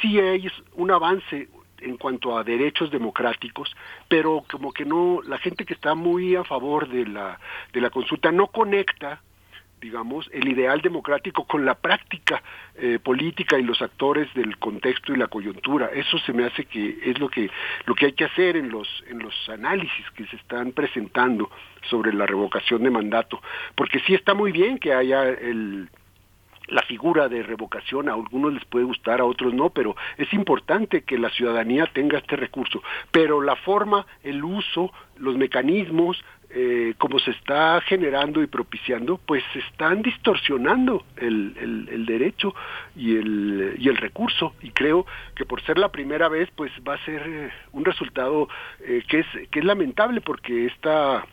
sí 0.01 0.19
hay 0.19 0.47
un 0.75 0.91
avance 0.91 1.47
en 1.82 1.98
cuanto 1.98 2.38
a 2.38 2.43
derechos 2.43 2.92
democráticos, 2.92 3.76
pero 4.08 4.43
como 4.50 4.72
que 4.72 4.85
no, 4.85 5.22
la 5.26 5.38
gente 5.38 5.66
que 5.66 5.74
está 5.74 5.95
muy 5.95 6.35
a 6.35 6.43
favor 6.43 6.88
de 6.88 7.06
la, 7.06 7.40
de 7.74 7.82
la 7.82 7.90
consulta 7.90 8.32
no 8.32 8.48
conecta 8.48 9.22
digamos, 9.82 10.30
el 10.32 10.48
ideal 10.48 10.80
democrático 10.82 11.45
con 11.45 11.66
la 11.66 11.74
práctica 11.74 12.42
eh, 12.76 13.00
política 13.03 13.58
y 13.58 13.64
los 13.64 13.82
actores 13.82 14.32
del 14.35 14.58
contexto 14.58 15.11
y 15.11 15.18
la 15.18 15.27
coyuntura. 15.27 15.88
Eso 15.88 16.19
se 16.19 16.32
me 16.32 16.45
hace 16.45 16.66
que 16.66 17.00
es 17.03 17.19
lo 17.19 17.27
que 17.27 17.50
lo 17.85 17.95
que 17.95 18.06
hay 18.06 18.14
que 18.14 18.26
hacer 18.26 18.56
en 18.56 18.69
los 18.69 18.88
en 19.08 19.19
los 19.19 19.34
análisis 19.50 20.06
que 20.11 20.26
se 20.27 20.35
están 20.35 20.72
presentando 20.72 21.50
sobre 21.90 22.14
la 22.14 22.27
revocación 22.27 22.84
de 22.84 22.92
mandato, 22.92 23.42
porque 23.76 24.00
sí 24.01 24.14
está 24.14 24.35
muy 24.35 24.51
bien 24.51 24.77
que 24.77 24.93
haya 24.93 25.27
el 25.27 25.90
la 26.72 26.82
figura 26.83 27.27
de 27.27 27.43
revocación, 27.43 28.09
a 28.09 28.14
algunos 28.14 28.53
les 28.53 28.66
puede 28.66 28.85
gustar, 28.85 29.19
a 29.19 29.25
otros 29.25 29.53
no, 29.53 29.69
pero 29.69 29.95
es 30.17 30.32
importante 30.33 31.03
que 31.03 31.17
la 31.17 31.30
ciudadanía 31.30 31.85
tenga 31.93 32.17
este 32.17 32.38
recurso. 32.38 32.82
Pero 33.11 33.41
la 33.41 33.58
forma, 33.58 34.06
el 34.24 34.43
uso, 34.43 34.91
los 35.17 35.35
mecanismos, 35.35 36.24
eh, 36.50 36.95
como 36.98 37.19
se 37.19 37.32
está 37.32 37.82
generando 37.82 38.41
y 38.41 38.48
propiciando, 38.48 39.17
pues 39.17 39.43
se 39.51 39.59
están 39.59 40.01
distorsionando 40.01 41.06
el, 41.17 41.88
el, 41.90 42.06
derecho 42.06 42.56
y 42.95 43.16
el, 43.17 43.75
y 43.77 43.90
el 43.90 43.98
recurso. 43.98 44.53
Y 44.61 44.72
creo 44.72 45.06
que 45.35 45.45
por 45.45 45.61
ser 45.64 45.77
la 45.77 45.90
primera 45.90 46.30
vez, 46.30 46.50
pues 46.56 46.72
va 46.88 46.95
a 46.95 47.06
ser 47.06 47.24
eh, 47.25 47.51
un 47.74 47.83
resultado 47.83 48.48
eh, 48.80 49.03
que, 49.09 49.19
es, 49.19 49.27
que 49.50 49.59
es 49.59 49.66
lamentable 49.66 50.22
porque 50.22 50.66
esta 50.67 51.25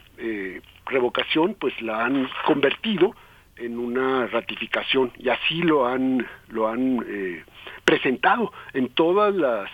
revocación 0.86 1.54
pues 1.54 1.80
la 1.80 2.04
han 2.04 2.28
convertido 2.44 3.14
en 3.58 3.78
una 3.78 4.26
ratificación 4.26 5.12
y 5.18 5.28
así 5.28 5.62
lo 5.62 5.86
han 5.86 6.26
lo 6.48 6.68
han 6.68 7.04
eh, 7.06 7.44
presentado 7.84 8.52
en 8.72 8.88
todas 8.88 9.34
las 9.34 9.70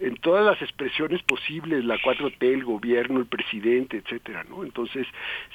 en 0.00 0.16
todas 0.16 0.44
las 0.44 0.60
expresiones 0.62 1.22
posibles 1.22 1.84
la 1.84 1.96
4T 1.98 2.36
el 2.40 2.64
gobierno 2.64 3.20
el 3.20 3.26
presidente 3.26 3.98
etcétera 3.98 4.44
no 4.48 4.64
entonces 4.64 5.06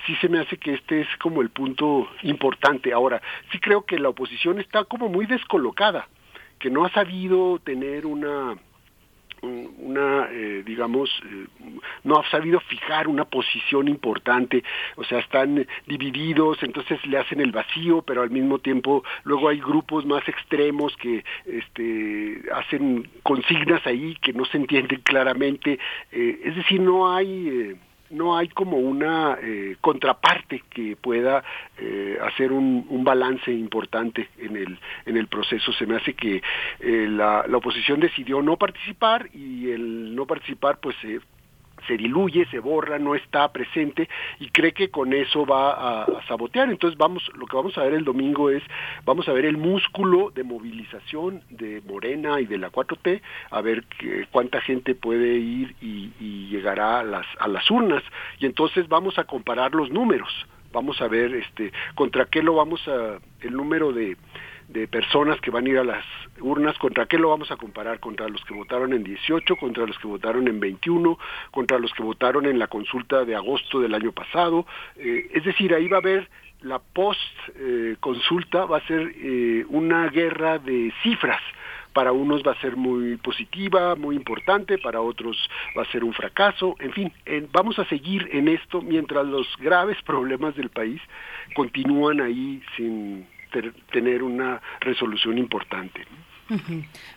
sí 0.05 0.15
se 0.17 0.29
me 0.29 0.39
hace 0.39 0.57
que 0.57 0.73
este 0.73 1.01
es 1.01 1.07
como 1.19 1.41
el 1.41 1.49
punto 1.49 2.09
importante. 2.23 2.93
Ahora 2.93 3.21
sí 3.51 3.59
creo 3.59 3.85
que 3.85 3.99
la 3.99 4.09
oposición 4.09 4.59
está 4.59 4.83
como 4.85 5.09
muy 5.09 5.25
descolocada 5.25 6.07
que 6.59 6.69
no 6.69 6.85
ha 6.85 6.89
sabido 6.91 7.59
tener 7.59 8.05
una 8.05 8.55
una, 9.43 10.29
eh, 10.31 10.63
digamos, 10.65 11.09
eh, 11.25 11.45
no 12.03 12.19
ha 12.19 12.29
sabido 12.29 12.59
fijar 12.61 13.07
una 13.07 13.25
posición 13.25 13.87
importante, 13.87 14.63
o 14.95 15.03
sea, 15.03 15.19
están 15.19 15.67
divididos, 15.85 16.61
entonces 16.63 17.05
le 17.05 17.17
hacen 17.17 17.41
el 17.41 17.51
vacío, 17.51 18.01
pero 18.01 18.21
al 18.21 18.29
mismo 18.29 18.59
tiempo 18.59 19.03
luego 19.23 19.49
hay 19.49 19.59
grupos 19.59 20.05
más 20.05 20.27
extremos 20.27 20.95
que 20.97 21.23
este, 21.45 22.43
hacen 22.53 23.09
consignas 23.23 23.85
ahí 23.85 24.15
que 24.21 24.33
no 24.33 24.45
se 24.45 24.57
entienden 24.57 25.01
claramente, 25.01 25.79
eh, 26.11 26.39
es 26.43 26.55
decir, 26.55 26.79
no 26.79 27.13
hay 27.13 27.75
no 28.13 28.37
hay 28.37 28.47
como 28.49 28.77
una 28.77 29.37
eh, 29.41 29.75
contraparte 29.81 30.63
que 30.69 30.95
pueda 30.95 31.43
eh, 31.77 32.17
hacer 32.21 32.51
un, 32.51 33.03
balance 33.03 33.51
importante 33.51 34.29
en 34.37 34.55
el 34.55 34.79
en 35.05 35.17
el 35.17 35.27
proceso. 35.27 35.73
Se 35.73 35.85
me 35.85 35.97
hace 35.97 36.13
que 36.13 36.41
eh, 36.79 37.07
la, 37.09 37.45
la, 37.47 37.57
oposición 37.57 37.99
decidió 37.99 38.41
no 38.41 38.55
participar 38.55 39.29
y 39.33 39.71
el 39.71 40.15
no 40.15 40.25
participar 40.25 40.79
pues 40.79 40.95
se 41.87 41.97
diluye, 41.97 42.45
se 42.51 42.59
borra, 42.59 42.99
no 42.99 43.15
está 43.15 43.51
presente 43.51 44.09
y 44.39 44.49
cree 44.49 44.73
que 44.73 44.89
con 44.89 45.13
eso 45.13 45.45
va 45.45 46.03
a, 46.03 46.23
sabotear. 46.27 46.69
Entonces 46.69 46.97
vamos, 46.97 47.29
lo 47.35 47.45
que 47.45 47.55
vamos 47.55 47.77
a 47.77 47.83
ver 47.83 47.93
el 47.93 48.03
domingo 48.03 48.49
es, 48.49 48.63
vamos 49.05 49.27
a 49.27 49.33
ver 49.33 49.45
el 49.45 49.57
músculo 49.57 50.31
de 50.31 50.43
movilización 50.43 51.41
de 51.49 51.81
Morena 51.81 52.39
y 52.39 52.45
de 52.45 52.57
la 52.57 52.71
4T, 52.71 53.21
a 53.51 53.61
ver 53.61 53.83
que, 53.85 54.27
cuánta 54.31 54.61
gente 54.61 54.95
puede 54.95 55.37
ir 55.37 55.75
y, 55.81 56.11
y 56.19 56.47
llegará 56.49 56.99
a 56.99 57.03
las, 57.03 57.25
a 57.39 57.47
las 57.47 57.69
urnas 57.69 58.03
y 58.39 58.45
entonces 58.45 58.87
vamos 58.87 59.17
a 59.17 59.25
comparar 59.25 59.73
los 59.73 59.89
números, 59.89 60.31
vamos 60.71 61.01
a 61.01 61.07
ver 61.07 61.33
este 61.35 61.71
contra 61.95 62.25
qué 62.25 62.41
lo 62.41 62.55
vamos 62.55 62.85
a, 62.87 63.19
el 63.41 63.53
número 63.53 63.93
de 63.93 64.17
de 64.73 64.87
personas 64.87 65.39
que 65.39 65.51
van 65.51 65.67
a 65.67 65.69
ir 65.69 65.77
a 65.77 65.83
las 65.83 66.03
urnas, 66.41 66.77
¿contra 66.79 67.05
qué 67.05 67.19
lo 67.19 67.29
vamos 67.29 67.51
a 67.51 67.57
comparar? 67.57 67.99
¿Contra 67.99 68.27
los 68.27 68.43
que 68.43 68.55
votaron 68.55 68.91
en 68.91 69.03
18, 69.03 69.55
contra 69.55 69.85
los 69.85 69.97
que 69.99 70.07
votaron 70.07 70.47
en 70.47 70.59
21, 70.59 71.17
contra 71.51 71.77
los 71.77 71.93
que 71.93 72.01
votaron 72.01 72.47
en 72.47 72.57
la 72.57 72.67
consulta 72.67 73.23
de 73.23 73.35
agosto 73.35 73.79
del 73.79 73.93
año 73.93 74.11
pasado? 74.11 74.65
Eh, 74.97 75.29
es 75.31 75.45
decir, 75.45 75.73
ahí 75.75 75.87
va 75.87 75.97
a 75.97 75.99
haber 75.99 76.27
la 76.61 76.79
post 76.79 77.19
eh, 77.55 77.97
consulta, 77.99 78.65
va 78.65 78.77
a 78.77 78.87
ser 78.87 79.13
eh, 79.15 79.63
una 79.69 80.07
guerra 80.09 80.57
de 80.57 80.91
cifras 81.03 81.41
para 81.93 82.11
unos 82.11 82.41
va 82.41 82.53
a 82.53 82.61
ser 82.61 82.75
muy 82.75 83.17
positiva, 83.17 83.93
muy 83.93 84.15
importante, 84.15 84.79
para 84.79 84.99
otros 84.99 85.37
va 85.77 85.83
a 85.83 85.91
ser 85.91 86.03
un 86.03 86.11
fracaso, 86.11 86.75
en 86.79 86.91
fin, 86.91 87.13
vamos 87.51 87.77
a 87.77 87.85
seguir 87.85 88.27
en 88.31 88.47
esto 88.47 88.81
mientras 88.81 89.27
los 89.27 89.45
graves 89.59 90.01
problemas 90.01 90.55
del 90.55 90.71
país 90.71 90.99
continúan 91.53 92.19
ahí 92.19 92.63
sin 92.75 93.27
tener 93.91 94.23
una 94.23 94.61
resolución 94.79 95.37
importante. 95.37 96.05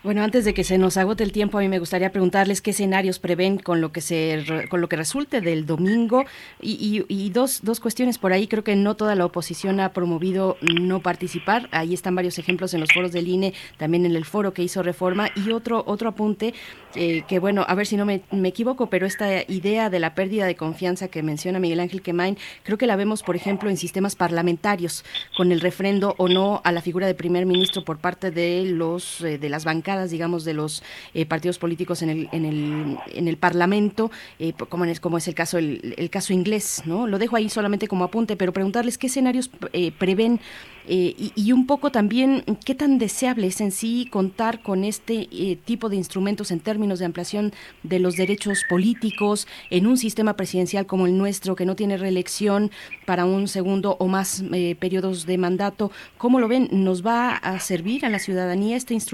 Bueno, 0.03 0.23
antes 0.23 0.45
de 0.45 0.55
que 0.55 0.63
se 0.63 0.79
nos 0.79 0.97
agote 0.97 1.25
el 1.25 1.33
tiempo, 1.33 1.59
a 1.59 1.61
mí 1.61 1.69
me 1.69 1.81
gustaría 1.81 2.13
preguntarles 2.13 2.61
qué 2.61 2.71
escenarios 2.71 3.19
prevén 3.19 3.59
con 3.59 3.81
lo 3.81 3.91
que 3.91 4.01
se 4.01 4.45
con 4.71 4.81
lo 4.81 4.89
que 4.89 4.97
resulte 4.97 5.41
del 5.41 5.67
domingo 5.67 6.25
y, 6.61 7.31
dos, 7.31 7.61
dos 7.63 7.81
cuestiones 7.81 8.19
por 8.19 8.33
ahí. 8.33 8.47
Creo 8.47 8.63
que 8.63 8.77
no 8.77 8.95
toda 8.95 9.15
la 9.15 9.25
oposición 9.27 9.81
ha 9.81 9.93
promovido 9.93 10.57
no 10.61 11.01
participar. 11.01 11.69
Ahí 11.73 11.93
están 11.93 12.15
varios 12.15 12.39
ejemplos 12.39 12.73
en 12.75 12.81
los 12.81 12.93
foros 12.93 13.13
del 13.13 13.29
INE, 13.29 13.53
también 13.79 14.07
en 14.07 14.15
el 14.15 14.25
foro 14.25 14.53
que 14.53 14.63
hizo 14.63 14.83
Reforma 14.83 15.29
y 15.35 15.51
otro 15.51 15.83
otro 15.87 16.09
apunte 16.11 16.55
eh, 16.95 17.25
que 17.29 17.39
bueno, 17.39 17.65
a 17.69 17.75
ver 17.75 17.87
si 17.87 17.97
no 17.97 18.07
me, 18.07 18.23
equivoco, 18.45 18.89
pero 18.89 19.07
esta 19.07 19.43
idea 19.49 19.91
de 19.91 19.99
la 19.99 20.15
pérdida 20.15 20.47
de 20.47 20.57
confianza 20.57 21.09
que 21.09 21.23
menciona 21.23 21.59
Miguel 21.59 21.81
Ángel 21.81 22.01
Quemain, 22.01 22.39
creo 22.63 22.79
que 22.79 22.87
la 22.87 22.97
vemos, 22.97 23.23
por 23.23 23.37
ejemplo, 23.37 23.69
en 23.69 23.77
sistemas 23.77 24.17
parlamentarios 24.17 25.05
con 25.37 25.53
el 25.53 25.61
refrendo 25.61 26.15
o 26.17 26.29
no 26.29 26.63
a 26.65 26.73
la 26.73 26.81
figura 26.81 27.07
de 27.07 27.15
primer 27.15 27.45
ministro 27.45 27.85
por 27.85 27.99
parte 27.99 28.31
de 28.31 28.65
los 28.65 29.16
eh, 29.23 29.39
de 29.39 29.49
las 29.49 29.65
bancadas, 29.65 30.11
digamos, 30.11 30.45
de 30.45 30.55
los 30.55 30.83
eh, 31.15 31.27
partidos 31.27 31.59
políticos 31.59 32.03
en 32.03 32.11
el, 32.11 32.29
en 32.33 32.45
el, 32.45 32.99
en 33.15 33.29
el 33.29 33.37
Parlamento, 33.37 34.11
eh, 34.39 34.53
como, 34.69 34.85
es, 34.85 35.01
como 35.01 35.19
es 35.19 35.29
el 35.29 35.35
caso, 35.35 35.59
el, 35.59 35.95
el, 35.97 36.11
caso 36.11 36.33
inglés, 36.33 36.83
¿no? 36.85 37.07
Lo 37.07 37.19
dejo 37.19 37.37
ahí 37.37 37.49
solamente 37.49 37.89
como 37.89 38.05
apunte, 38.05 38.37
pero 38.37 38.53
preguntarles 38.53 38.99
qué 38.99 39.07
escenarios 39.09 39.51
prevén 39.99 40.41
y, 40.89 41.33
y, 41.35 41.51
un 41.51 41.67
poco 41.67 41.91
también 41.91 42.45
qué 42.65 42.77
tan 42.77 42.99
deseable 42.99 43.49
es 43.49 43.61
en 43.61 43.73
sí 43.73 44.07
contar 44.09 44.63
con 44.63 44.85
este 44.85 45.29
tipo 45.65 45.89
de 45.89 45.97
instrumentos 45.97 46.53
en 46.53 46.61
términos 46.61 47.01
de 47.01 47.07
ampliación 47.07 47.53
de 47.83 47.99
los 47.99 48.15
derechos 48.15 48.63
políticos 48.69 49.49
en 49.71 49.89
un 49.89 49.99
sistema 49.99 50.35
presidencial 50.37 50.87
como 50.87 51.07
el 51.07 51.19
nuestro, 51.19 51.57
que 51.57 51.67
no 51.67 51.75
tiene 51.75 51.97
reelección 51.97 52.71
para 53.05 53.25
un 53.25 53.49
segundo 53.49 53.97
o 53.99 54.07
más 54.07 54.45
periodos 54.79 55.27
de 55.27 55.39
mandato. 55.39 55.91
¿Cómo 56.19 56.39
lo 56.39 56.47
ven? 56.47 56.69
¿Nos 56.71 57.05
va 57.05 57.35
a 57.35 57.59
servir 57.59 58.07
a 58.07 58.09
la 58.09 58.21
ciudadanía 58.21 58.77
este 58.77 58.95
instrumento? 58.95 59.06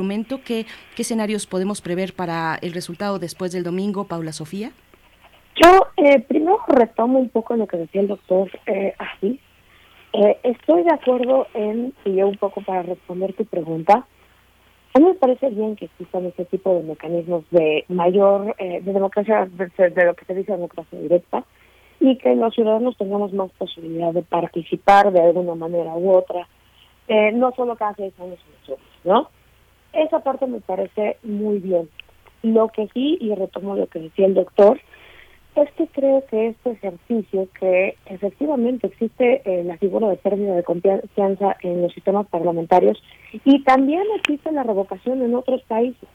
¿Qué, 0.44 0.66
¿Qué 0.96 1.02
escenarios 1.02 1.46
podemos 1.46 1.80
prever 1.80 2.14
para 2.14 2.58
el 2.62 2.72
resultado 2.72 3.18
después 3.18 3.52
del 3.52 3.64
domingo, 3.64 4.04
Paula 4.04 4.32
Sofía? 4.32 4.72
Yo 5.62 5.86
eh, 5.96 6.20
primero 6.20 6.58
retomo 6.68 7.18
un 7.18 7.28
poco 7.28 7.56
lo 7.56 7.66
que 7.66 7.76
decía 7.76 8.00
el 8.00 8.08
doctor 8.08 8.50
eh, 8.66 8.94
Asís. 8.98 9.38
Eh, 10.14 10.38
estoy 10.42 10.82
de 10.82 10.92
acuerdo 10.92 11.46
en, 11.54 11.94
y 12.04 12.16
yo 12.16 12.28
un 12.28 12.36
poco 12.36 12.60
para 12.62 12.82
responder 12.82 13.32
tu 13.34 13.44
pregunta, 13.44 14.06
a 14.94 14.98
mí 14.98 15.06
me 15.06 15.14
parece 15.14 15.48
bien 15.48 15.74
que 15.76 15.86
existan 15.86 16.26
ese 16.26 16.44
tipo 16.44 16.74
de 16.74 16.82
mecanismos 16.82 17.44
de 17.50 17.86
mayor, 17.88 18.54
eh, 18.58 18.80
de 18.82 18.92
democracia, 18.92 19.48
de, 19.50 20.04
lo 20.04 20.14
que 20.14 20.24
se 20.26 20.34
dice 20.34 20.52
democracia 20.52 20.98
directa, 20.98 21.44
y 21.98 22.18
que 22.18 22.34
los 22.34 22.54
ciudadanos 22.54 22.96
tengamos 22.98 23.32
más 23.32 23.50
posibilidad 23.52 24.12
de 24.12 24.22
participar 24.22 25.10
de 25.12 25.22
alguna 25.22 25.54
manera 25.54 25.94
u 25.94 26.12
otra, 26.12 26.46
eh, 27.08 27.32
no 27.32 27.52
solo 27.52 27.74
cada 27.76 27.94
seis 27.94 28.12
años, 28.20 28.38
¿no? 29.04 29.30
Esa 29.92 30.20
parte 30.20 30.46
me 30.46 30.60
parece 30.60 31.16
muy 31.22 31.58
bien. 31.58 31.88
Lo 32.42 32.68
que 32.68 32.88
sí, 32.94 33.18
y 33.20 33.34
retomo 33.34 33.76
lo 33.76 33.86
que 33.86 34.00
decía 34.00 34.26
el 34.26 34.34
doctor, 34.34 34.80
es 35.54 35.70
que 35.72 35.86
creo 35.88 36.24
que 36.26 36.48
este 36.48 36.70
ejercicio, 36.70 37.48
que 37.60 37.96
efectivamente 38.06 38.86
existe 38.86 39.42
eh, 39.44 39.64
la 39.64 39.76
figura 39.76 40.08
de 40.08 40.16
pérdida 40.16 40.54
de 40.54 40.62
confianza 40.62 41.56
en 41.60 41.82
los 41.82 41.92
sistemas 41.92 42.26
parlamentarios 42.28 43.02
y 43.44 43.62
también 43.64 44.02
existe 44.16 44.50
la 44.50 44.62
revocación 44.62 45.22
en 45.22 45.34
otros 45.34 45.62
países. 45.64 46.08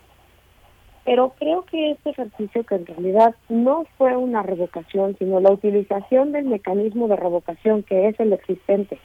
Pero 1.06 1.36
creo 1.40 1.64
que 1.64 1.92
este 1.92 2.10
ejercicio, 2.10 2.66
que 2.66 2.76
en 2.76 2.86
realidad 2.86 3.36
no 3.48 3.86
fue 3.98 4.18
una 4.18 4.44
revocación, 4.44 5.16
sino 5.20 5.40
la 5.40 5.52
utilización 5.52 6.32
del 6.32 6.46
mecanismo 6.46 7.08
de 7.08 7.16
revocación 7.16 7.84
que 7.84 8.08
es 8.08 8.20
el 8.20 8.34
existente, 8.34 9.00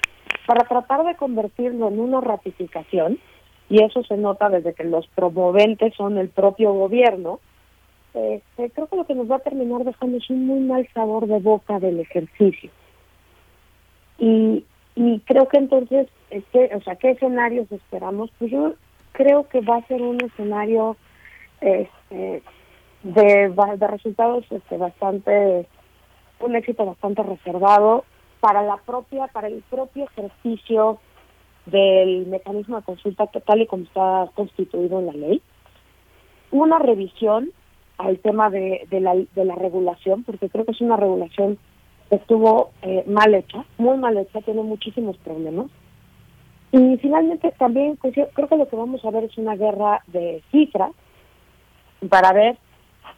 para 0.46 0.66
tratar 0.66 1.04
de 1.04 1.14
convertirlo 1.14 1.88
en 1.88 2.00
una 2.00 2.20
ratificación, 2.20 3.18
y 3.72 3.82
eso 3.82 4.04
se 4.04 4.18
nota 4.18 4.50
desde 4.50 4.74
que 4.74 4.84
los 4.84 5.06
promoventes 5.14 5.94
son 5.94 6.18
el 6.18 6.28
propio 6.28 6.74
gobierno, 6.74 7.40
este, 8.12 8.70
creo 8.70 8.86
que 8.86 8.96
lo 8.96 9.06
que 9.06 9.14
nos 9.14 9.30
va 9.30 9.36
a 9.36 9.48
terminar 9.48 9.82
dejando 9.82 10.18
es 10.18 10.28
un 10.28 10.46
muy 10.46 10.60
mal 10.60 10.86
sabor 10.92 11.26
de 11.26 11.38
boca 11.38 11.78
del 11.80 11.98
ejercicio. 11.98 12.70
Y, 14.18 14.66
y 14.94 15.20
creo 15.20 15.48
que 15.48 15.56
entonces, 15.56 16.06
este, 16.28 16.76
o 16.76 16.82
sea, 16.82 16.96
¿qué 16.96 17.12
escenarios 17.12 17.72
esperamos? 17.72 18.30
Pues 18.38 18.50
yo 18.50 18.74
creo 19.12 19.48
que 19.48 19.62
va 19.62 19.76
a 19.78 19.86
ser 19.86 20.02
un 20.02 20.22
escenario 20.22 20.98
este, 21.62 22.42
de, 23.04 23.54
de 23.78 23.86
resultados 23.86 24.44
este, 24.50 24.76
bastante, 24.76 25.66
un 26.40 26.56
éxito 26.56 26.84
bastante 26.84 27.22
reservado 27.22 28.04
para 28.40 28.60
la 28.60 28.76
propia, 28.76 29.28
para 29.28 29.48
el 29.48 29.62
propio 29.70 30.04
ejercicio 30.04 30.98
del 31.66 32.26
mecanismo 32.26 32.76
de 32.76 32.82
consulta 32.82 33.26
tal 33.26 33.62
y 33.62 33.66
como 33.66 33.84
está 33.84 34.28
constituido 34.34 35.00
en 35.00 35.06
la 35.06 35.12
ley. 35.12 35.42
Una 36.50 36.78
revisión 36.78 37.50
al 37.98 38.18
tema 38.18 38.50
de, 38.50 38.86
de, 38.90 39.00
la, 39.00 39.14
de 39.14 39.44
la 39.44 39.54
regulación, 39.54 40.24
porque 40.24 40.48
creo 40.48 40.64
que 40.64 40.72
es 40.72 40.80
una 40.80 40.96
regulación 40.96 41.58
que 42.10 42.16
estuvo 42.16 42.70
eh, 42.82 43.04
mal 43.06 43.34
hecha, 43.34 43.64
muy 43.78 43.96
mal 43.96 44.16
hecha, 44.18 44.40
tiene 44.40 44.62
muchísimos 44.62 45.16
problemas. 45.18 45.66
Y 46.72 46.96
finalmente 46.98 47.52
también 47.58 47.96
pues, 47.96 48.14
creo 48.14 48.48
que 48.48 48.56
lo 48.56 48.68
que 48.68 48.76
vamos 48.76 49.04
a 49.04 49.10
ver 49.10 49.24
es 49.24 49.38
una 49.38 49.56
guerra 49.56 50.02
de 50.08 50.42
cifras 50.50 50.90
para 52.08 52.32
ver 52.32 52.56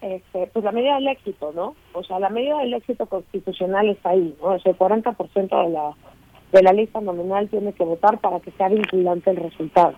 este, 0.00 0.48
pues 0.52 0.64
la 0.64 0.72
medida 0.72 0.96
del 0.96 1.08
éxito, 1.08 1.52
¿no? 1.54 1.74
O 1.92 2.02
sea, 2.02 2.18
la 2.18 2.28
medida 2.28 2.58
del 2.58 2.74
éxito 2.74 3.06
constitucional 3.06 3.88
está 3.88 4.10
ahí, 4.10 4.36
¿no? 4.42 4.54
Es 4.54 4.66
el 4.66 4.76
40% 4.76 5.64
de 5.64 5.70
la, 5.70 5.94
de 6.54 6.62
la 6.62 6.72
lista 6.72 7.00
nominal 7.00 7.48
tiene 7.48 7.72
que 7.72 7.84
votar 7.84 8.18
para 8.18 8.38
que 8.38 8.52
sea 8.52 8.68
vinculante 8.68 9.30
el 9.30 9.36
resultado. 9.36 9.94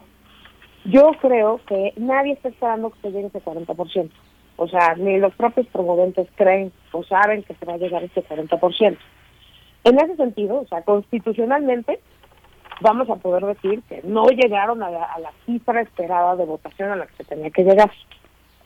Yo 0.86 1.10
creo 1.20 1.60
que 1.66 1.92
nadie 1.96 2.32
está 2.32 2.48
esperando 2.48 2.90
que 2.90 3.00
se 3.02 3.10
llegue 3.10 3.26
ese 3.26 3.44
40%. 3.44 4.10
O 4.56 4.66
sea, 4.66 4.94
ni 4.94 5.18
los 5.18 5.34
propios 5.34 5.66
promoventes 5.66 6.28
creen 6.34 6.72
o 6.92 7.04
saben 7.04 7.42
que 7.42 7.54
se 7.54 7.66
va 7.66 7.74
a 7.74 7.76
llegar 7.76 8.02
ese 8.02 8.24
40%. 8.24 8.96
En 9.84 10.00
ese 10.00 10.16
sentido, 10.16 10.60
o 10.60 10.66
sea, 10.66 10.80
constitucionalmente 10.80 12.00
vamos 12.80 13.10
a 13.10 13.16
poder 13.16 13.44
decir 13.44 13.82
que 13.82 14.00
no 14.04 14.26
llegaron 14.28 14.82
a 14.82 14.90
la, 14.90 15.04
a 15.04 15.18
la 15.20 15.32
cifra 15.44 15.82
esperada 15.82 16.36
de 16.36 16.46
votación 16.46 16.90
a 16.90 16.96
la 16.96 17.06
que 17.06 17.16
se 17.16 17.24
tenía 17.24 17.50
que 17.50 17.64
llegar. 17.64 17.90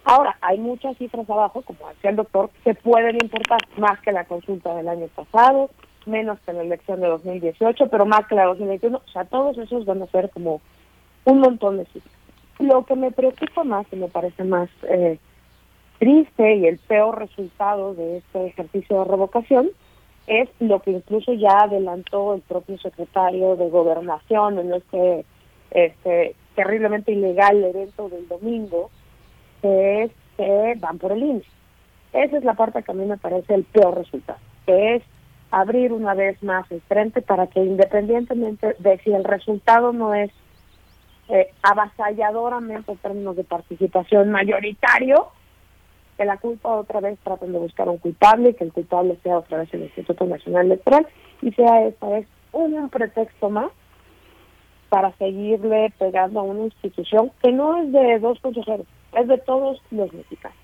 Ahora, 0.05 0.37
hay 0.41 0.59
muchas 0.59 0.97
cifras 0.97 1.29
abajo, 1.29 1.63
como 1.63 1.89
decía 1.89 2.11
el 2.11 2.17
doctor, 2.17 2.51
que 2.63 2.75
pueden 2.75 3.17
importar 3.17 3.61
más 3.79 4.01
que 4.01 4.13
la 4.13 4.25
consulta 4.25 4.75
del 4.77 4.89
año 4.89 5.09
pasado, 5.09 5.71
menos 6.11 6.39
que 6.41 6.53
la 6.53 6.63
elección 6.63 7.01
de 7.01 7.09
2018, 7.09 7.89
pero 7.89 8.05
más 8.05 8.27
que 8.27 8.35
la 8.35 8.43
de 8.43 8.49
2021. 8.49 8.99
O 8.99 9.11
sea, 9.11 9.25
todos 9.25 9.57
esos 9.59 9.85
van 9.87 10.03
a 10.03 10.07
ser 10.09 10.31
como 10.31 10.61
un 11.25 11.41
montón 11.41 11.79
de 11.79 11.87
cifras. 11.87 12.15
Lo 12.59 12.85
que 12.85 12.95
me 12.95 13.11
preocupa 13.11 13.65
más 13.65 13.87
y 13.91 13.97
me 13.97 14.09
parece 14.09 14.45
más 14.45 14.69
eh, 14.83 15.19
triste 15.99 16.57
y 16.57 16.67
el 16.67 16.79
peor 16.79 17.19
resultado 17.19 17.95
de 17.95 18.19
este 18.19 18.47
ejercicio 18.47 18.99
de 18.99 19.05
revocación 19.05 19.71
es 20.27 20.49
lo 20.61 20.81
que 20.81 20.93
incluso 20.93 21.33
ya 21.33 21.63
adelantó 21.63 22.35
el 22.35 22.43
propio 22.43 22.79
secretario 22.79 23.57
de 23.57 23.69
Gobernación 23.69 24.59
en 24.59 24.75
este, 24.75 25.25
este 25.71 26.37
terriblemente 26.55 27.13
ilegal 27.13 27.65
evento 27.65 28.09
del 28.09 28.29
domingo, 28.29 28.91
que 29.63 30.05
es 30.05 30.13
que 30.37 30.75
van 30.79 30.99
por 30.99 31.13
el 31.13 31.23
índice. 31.23 31.51
Esa 32.13 32.39
es 32.39 32.45
la 32.45 32.55
parte 32.55 32.83
que 32.83 32.91
a 32.91 32.95
mí 32.95 33.05
me 33.07 33.19
parece 33.19 33.55
el 33.55 33.65
peor 33.65 33.97
resultado, 33.99 34.39
que 34.67 34.97
es 34.97 35.03
abrir 35.51 35.93
una 35.93 36.15
vez 36.15 36.43
más 36.43 36.71
el 36.71 36.81
frente 36.83 37.23
para 37.23 37.47
que 37.49 37.61
independientemente 37.61 38.77
de 38.79 38.99
si 38.99 39.13
el 39.13 39.25
resultado 39.25 39.93
no 39.93 40.15
es 40.15 40.31
eh, 41.29 41.53
avasalladoramente 41.63 42.93
en 42.93 42.99
términos 42.99 43.37
de 43.37 43.45
participación 43.45 44.31
mayoritario, 44.31 45.29
que 46.17 46.25
la 46.25 46.37
culpa 46.37 46.71
otra 46.71 47.01
vez 47.01 47.19
traten 47.21 47.53
de 47.53 47.59
buscar 47.59 47.89
un 47.89 47.99
culpable, 47.99 48.55
que 48.55 48.65
el 48.65 48.73
culpable 48.73 49.19
sea 49.23 49.39
otra 49.39 49.59
vez 49.59 49.73
el 49.73 49.83
Instituto 49.83 50.25
Nacional 50.27 50.67
Electoral 50.67 51.07
y 51.41 51.51
sea 51.53 51.87
esta 51.87 52.09
vez 52.09 52.27
un 52.53 52.89
pretexto 52.91 53.49
más 53.49 53.71
para 54.89 55.13
seguirle 55.17 55.93
pegando 55.99 56.41
a 56.41 56.43
una 56.43 56.65
institución 56.65 57.31
que 57.43 57.53
no 57.53 57.81
es 57.81 57.93
de 57.93 58.19
dos 58.19 58.39
consejeros, 58.41 58.87
es 59.13 59.29
de 59.29 59.39
todos 59.39 59.81
los 59.91 60.13
mexicanos. 60.13 60.60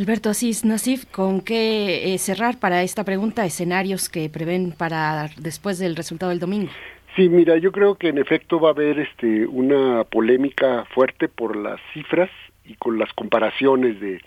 Alberto 0.00 0.30
Asís 0.30 0.64
Nasif, 0.64 1.04
¿con 1.04 1.42
qué 1.42 2.14
eh, 2.14 2.16
cerrar 2.16 2.58
para 2.58 2.82
esta 2.82 3.04
pregunta? 3.04 3.44
Escenarios 3.44 4.08
que 4.08 4.30
prevén 4.30 4.72
para 4.72 5.28
después 5.36 5.78
del 5.78 5.94
resultado 5.94 6.30
del 6.30 6.38
domingo. 6.38 6.70
Sí, 7.16 7.28
mira, 7.28 7.58
yo 7.58 7.70
creo 7.70 7.96
que 7.96 8.08
en 8.08 8.16
efecto 8.16 8.58
va 8.58 8.70
a 8.70 8.72
haber 8.72 8.98
este 8.98 9.46
una 9.46 10.04
polémica 10.04 10.86
fuerte 10.94 11.28
por 11.28 11.54
las 11.54 11.78
cifras 11.92 12.30
y 12.64 12.76
con 12.76 12.98
las 12.98 13.12
comparaciones 13.12 14.00
de, 14.00 14.22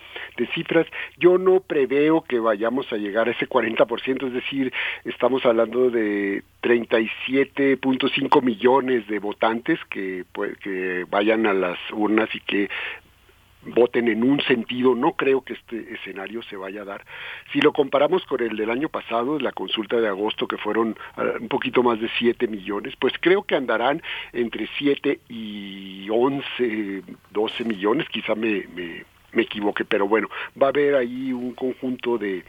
cifras, 0.54 0.86
yo 1.18 1.38
no 1.38 1.60
preveo 1.60 2.20
que 2.20 2.38
vayamos 2.38 2.92
a 2.92 2.96
llegar 2.96 3.26
a 3.26 3.30
ese 3.30 3.48
40%, 3.48 4.26
es 4.26 4.32
decir, 4.32 4.72
estamos 5.04 5.44
hablando 5.46 5.90
de 5.90 6.42
37.5 6.62 8.42
millones 8.42 9.08
de 9.08 9.18
votantes 9.18 9.78
que, 9.88 10.24
pues, 10.32 10.56
que 10.58 11.06
vayan 11.08 11.46
a 11.46 11.54
las 11.54 11.78
urnas 11.92 12.28
y 12.34 12.40
que 12.40 12.68
voten 13.66 14.08
en 14.08 14.22
un 14.24 14.40
sentido, 14.42 14.94
no 14.94 15.12
creo 15.12 15.42
que 15.42 15.54
este 15.54 15.94
escenario 15.94 16.42
se 16.42 16.56
vaya 16.56 16.82
a 16.82 16.84
dar. 16.84 17.04
Si 17.52 17.60
lo 17.60 17.72
comparamos 17.72 18.24
con 18.26 18.42
el 18.42 18.56
del 18.56 18.70
año 18.70 18.88
pasado, 18.88 19.38
la 19.38 19.52
consulta 19.52 20.00
de 20.00 20.08
agosto, 20.08 20.46
que 20.46 20.56
fueron 20.56 20.96
uh, 21.16 21.40
un 21.40 21.48
poquito 21.48 21.82
más 21.82 22.00
de 22.00 22.08
7 22.18 22.46
millones, 22.48 22.94
pues 22.98 23.14
creo 23.20 23.42
que 23.42 23.56
andarán 23.56 24.02
entre 24.32 24.68
7 24.78 25.20
y 25.28 26.08
11, 26.10 27.02
12 27.30 27.64
millones, 27.64 28.08
quizá 28.08 28.34
me, 28.34 28.66
me, 28.74 29.04
me 29.34 29.42
equivoque, 29.42 29.84
pero 29.84 30.06
bueno, 30.08 30.28
va 30.60 30.68
a 30.68 30.70
haber 30.70 30.94
ahí 30.94 31.32
un 31.32 31.54
conjunto 31.54 32.18
de 32.18 32.44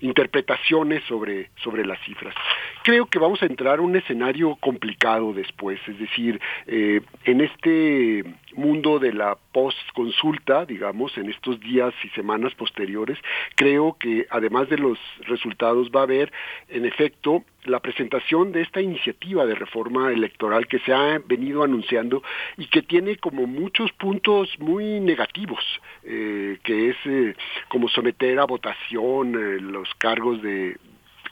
interpretaciones 0.00 1.02
sobre, 1.04 1.50
sobre 1.62 1.84
las 1.84 2.00
cifras. 2.04 2.34
Creo 2.82 3.06
que 3.06 3.18
vamos 3.18 3.42
a 3.42 3.46
entrar 3.46 3.78
a 3.78 3.82
un 3.82 3.96
escenario 3.96 4.56
complicado 4.56 5.32
después, 5.32 5.80
es 5.86 5.98
decir, 5.98 6.40
eh, 6.66 7.00
en 7.24 7.40
este 7.40 8.24
mundo 8.54 8.98
de 8.98 9.12
la 9.12 9.36
post-consulta, 9.52 10.64
digamos, 10.64 11.16
en 11.18 11.30
estos 11.30 11.60
días 11.60 11.94
y 12.02 12.08
semanas 12.10 12.54
posteriores, 12.54 13.18
creo 13.54 13.96
que 13.98 14.26
además 14.30 14.68
de 14.68 14.78
los 14.78 14.98
resultados 15.26 15.90
va 15.94 16.00
a 16.00 16.04
haber, 16.04 16.32
en 16.68 16.84
efecto, 16.84 17.44
la 17.64 17.80
presentación 17.80 18.52
de 18.52 18.62
esta 18.62 18.80
iniciativa 18.80 19.44
de 19.44 19.54
reforma 19.54 20.12
electoral 20.12 20.66
que 20.66 20.78
se 20.80 20.92
ha 20.92 21.20
venido 21.26 21.62
anunciando 21.62 22.22
y 22.56 22.66
que 22.66 22.82
tiene 22.82 23.16
como 23.16 23.46
muchos 23.46 23.92
puntos 23.92 24.48
muy 24.58 25.00
negativos, 25.00 25.64
eh, 26.04 26.58
que 26.62 26.90
es 26.90 26.96
eh, 27.04 27.34
como 27.68 27.88
someter 27.88 28.38
a 28.38 28.44
votación 28.44 29.34
eh, 29.34 29.60
los 29.60 29.92
cargos 29.96 30.40
de, 30.42 30.76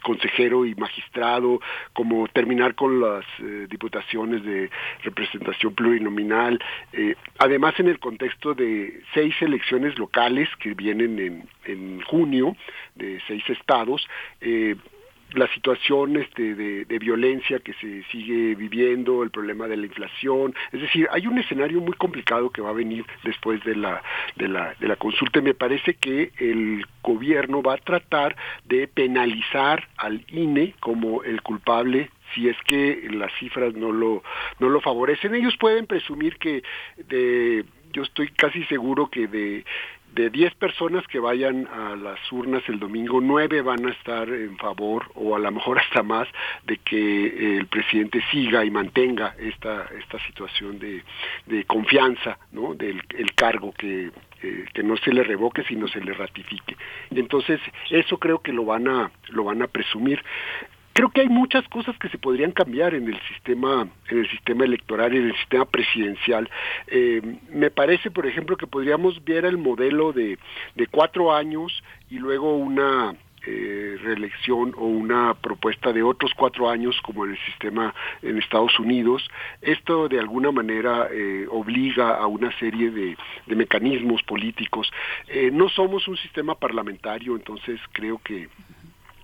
consejero 0.07 0.65
y 0.65 0.73
magistrado, 0.75 1.59
como 1.91 2.27
terminar 2.29 2.75
con 2.75 3.01
las 3.01 3.25
eh, 3.39 3.67
diputaciones 3.69 4.43
de 4.43 4.69
representación 5.03 5.73
plurinominal, 5.73 6.59
además 7.39 7.73
en 7.79 7.87
el 7.87 7.99
contexto 7.99 8.53
de 8.53 9.01
seis 9.13 9.35
elecciones 9.41 9.97
locales 9.99 10.47
que 10.59 10.73
vienen 10.73 11.19
en, 11.19 11.49
en 11.65 12.01
junio 12.01 12.55
de 12.95 13.19
seis 13.27 13.43
estados, 13.49 14.07
eh, 14.41 14.75
la 15.33 15.47
situación 15.53 16.17
este, 16.17 16.55
de, 16.55 16.99
violencia 16.99 17.59
que 17.59 17.73
se 17.73 18.03
sigue 18.11 18.55
viviendo, 18.55 19.23
el 19.23 19.29
problema 19.29 19.67
de 19.67 19.77
la 19.77 19.85
inflación, 19.85 20.53
es 20.71 20.81
decir, 20.81 21.07
hay 21.11 21.27
un 21.27 21.37
escenario 21.37 21.79
muy 21.79 21.93
complicado 21.93 22.49
que 22.49 22.61
va 22.61 22.69
a 22.69 22.73
venir 22.73 23.05
después 23.23 23.63
de 23.63 23.75
la, 23.75 24.01
de 24.35 24.47
la, 24.47 24.73
de 24.79 24.87
la 24.87 24.95
consulta 24.95 25.39
y 25.39 25.43
me 25.43 25.53
parece 25.53 25.93
que 25.93 26.31
el 26.39 26.85
gobierno 27.03 27.61
va 27.61 27.75
a 27.75 27.77
tratar 27.77 28.35
de 28.65 28.87
penalizar 28.87 29.87
al 29.97 30.25
INE 30.29 30.73
como 30.79 31.23
el 31.23 31.41
culpable 31.41 32.09
si 32.33 32.49
es 32.49 32.57
que 32.67 33.07
las 33.11 33.31
cifras 33.39 33.73
no 33.73 33.91
lo 33.91 34.21
no 34.59 34.67
lo 34.67 34.81
favorecen. 34.81 35.33
Ellos 35.33 35.55
pueden 35.57 35.85
presumir 35.85 36.37
que 36.37 36.61
de 37.07 37.63
yo 37.93 38.03
estoy 38.03 38.27
casi 38.29 38.63
seguro 38.65 39.09
que 39.09 39.27
de 39.27 39.65
de 40.17 40.31
10 40.31 40.55
personas 40.55 41.05
que 41.05 41.19
vayan 41.19 41.67
a 41.67 41.95
las 41.95 42.19
urnas 42.31 42.63
el 42.67 42.79
domingo, 42.79 43.21
9 43.21 43.61
van 43.61 43.85
a 43.85 43.91
estar 43.91 44.27
en 44.27 44.57
favor 44.57 45.05
o 45.13 45.35
a 45.35 45.39
lo 45.39 45.51
mejor 45.51 45.77
hasta 45.77 46.01
más 46.01 46.27
de 46.65 46.77
que 46.77 47.57
el 47.57 47.67
presidente 47.67 48.23
siga 48.31 48.65
y 48.65 48.71
mantenga 48.71 49.35
esta 49.37 49.87
esta 49.99 50.17
situación 50.25 50.79
de, 50.79 51.03
confianza, 51.65 52.39
¿no? 52.51 52.73
del 52.73 53.03
el 53.15 53.35
cargo 53.35 53.71
que 53.73 54.09
eh, 54.41 54.65
que 54.73 54.81
no 54.81 54.97
se 54.97 55.13
le 55.13 55.23
revoque 55.23 55.63
sino 55.65 55.87
se 55.87 56.01
le 56.01 56.13
ratifique. 56.13 56.75
Entonces, 57.11 57.59
eso 57.91 58.17
creo 58.17 58.39
que 58.39 58.53
lo 58.53 58.65
van 58.65 58.87
a 58.87 59.11
lo 59.29 59.43
van 59.43 59.61
a 59.61 59.67
presumir 59.67 60.23
creo 60.97 61.11
que 61.11 61.21
hay 61.21 61.29
muchas 61.29 61.67
cosas 61.67 61.95
que 61.99 62.09
se 62.09 62.17
podrían 62.17 62.51
cambiar 62.51 62.95
en 62.95 63.07
el 63.07 63.19
sistema 63.27 63.87
en 64.09 64.17
el 64.17 64.29
sistema 64.31 64.65
electoral 64.65 65.13
y 65.13 65.17
en 65.17 65.25
el 65.27 65.35
sistema 65.35 65.65
presidencial. 65.65 66.49
Eh, 66.87 67.21
me 67.51 67.69
parece 67.69 68.09
por 68.09 68.25
ejemplo 68.25 68.57
que 68.57 68.65
podríamos 68.65 69.23
ver 69.23 69.45
el 69.45 69.59
modelo 69.59 70.11
de, 70.11 70.39
de 70.73 70.87
cuatro 70.87 71.35
años 71.35 71.83
y 72.09 72.17
luego 72.17 72.57
una 72.57 73.15
eh, 73.45 73.97
reelección 74.01 74.73
o 74.75 74.87
una 74.87 75.35
propuesta 75.35 75.93
de 75.93 76.01
otros 76.01 76.31
cuatro 76.35 76.67
años 76.67 76.99
como 77.03 77.25
en 77.25 77.31
el 77.33 77.37
sistema 77.45 77.93
en 78.23 78.39
Estados 78.39 78.79
Unidos. 78.79 79.29
Esto 79.61 80.09
de 80.09 80.19
alguna 80.19 80.51
manera 80.51 81.09
eh, 81.11 81.45
obliga 81.51 82.17
a 82.17 82.25
una 82.25 82.51
serie 82.57 82.89
de, 82.89 83.15
de 83.45 83.55
mecanismos 83.55 84.23
políticos. 84.23 84.91
Eh, 85.27 85.51
no 85.53 85.69
somos 85.69 86.07
un 86.07 86.17
sistema 86.17 86.55
parlamentario 86.55 87.35
entonces 87.35 87.79
creo 87.93 88.17
que 88.17 88.49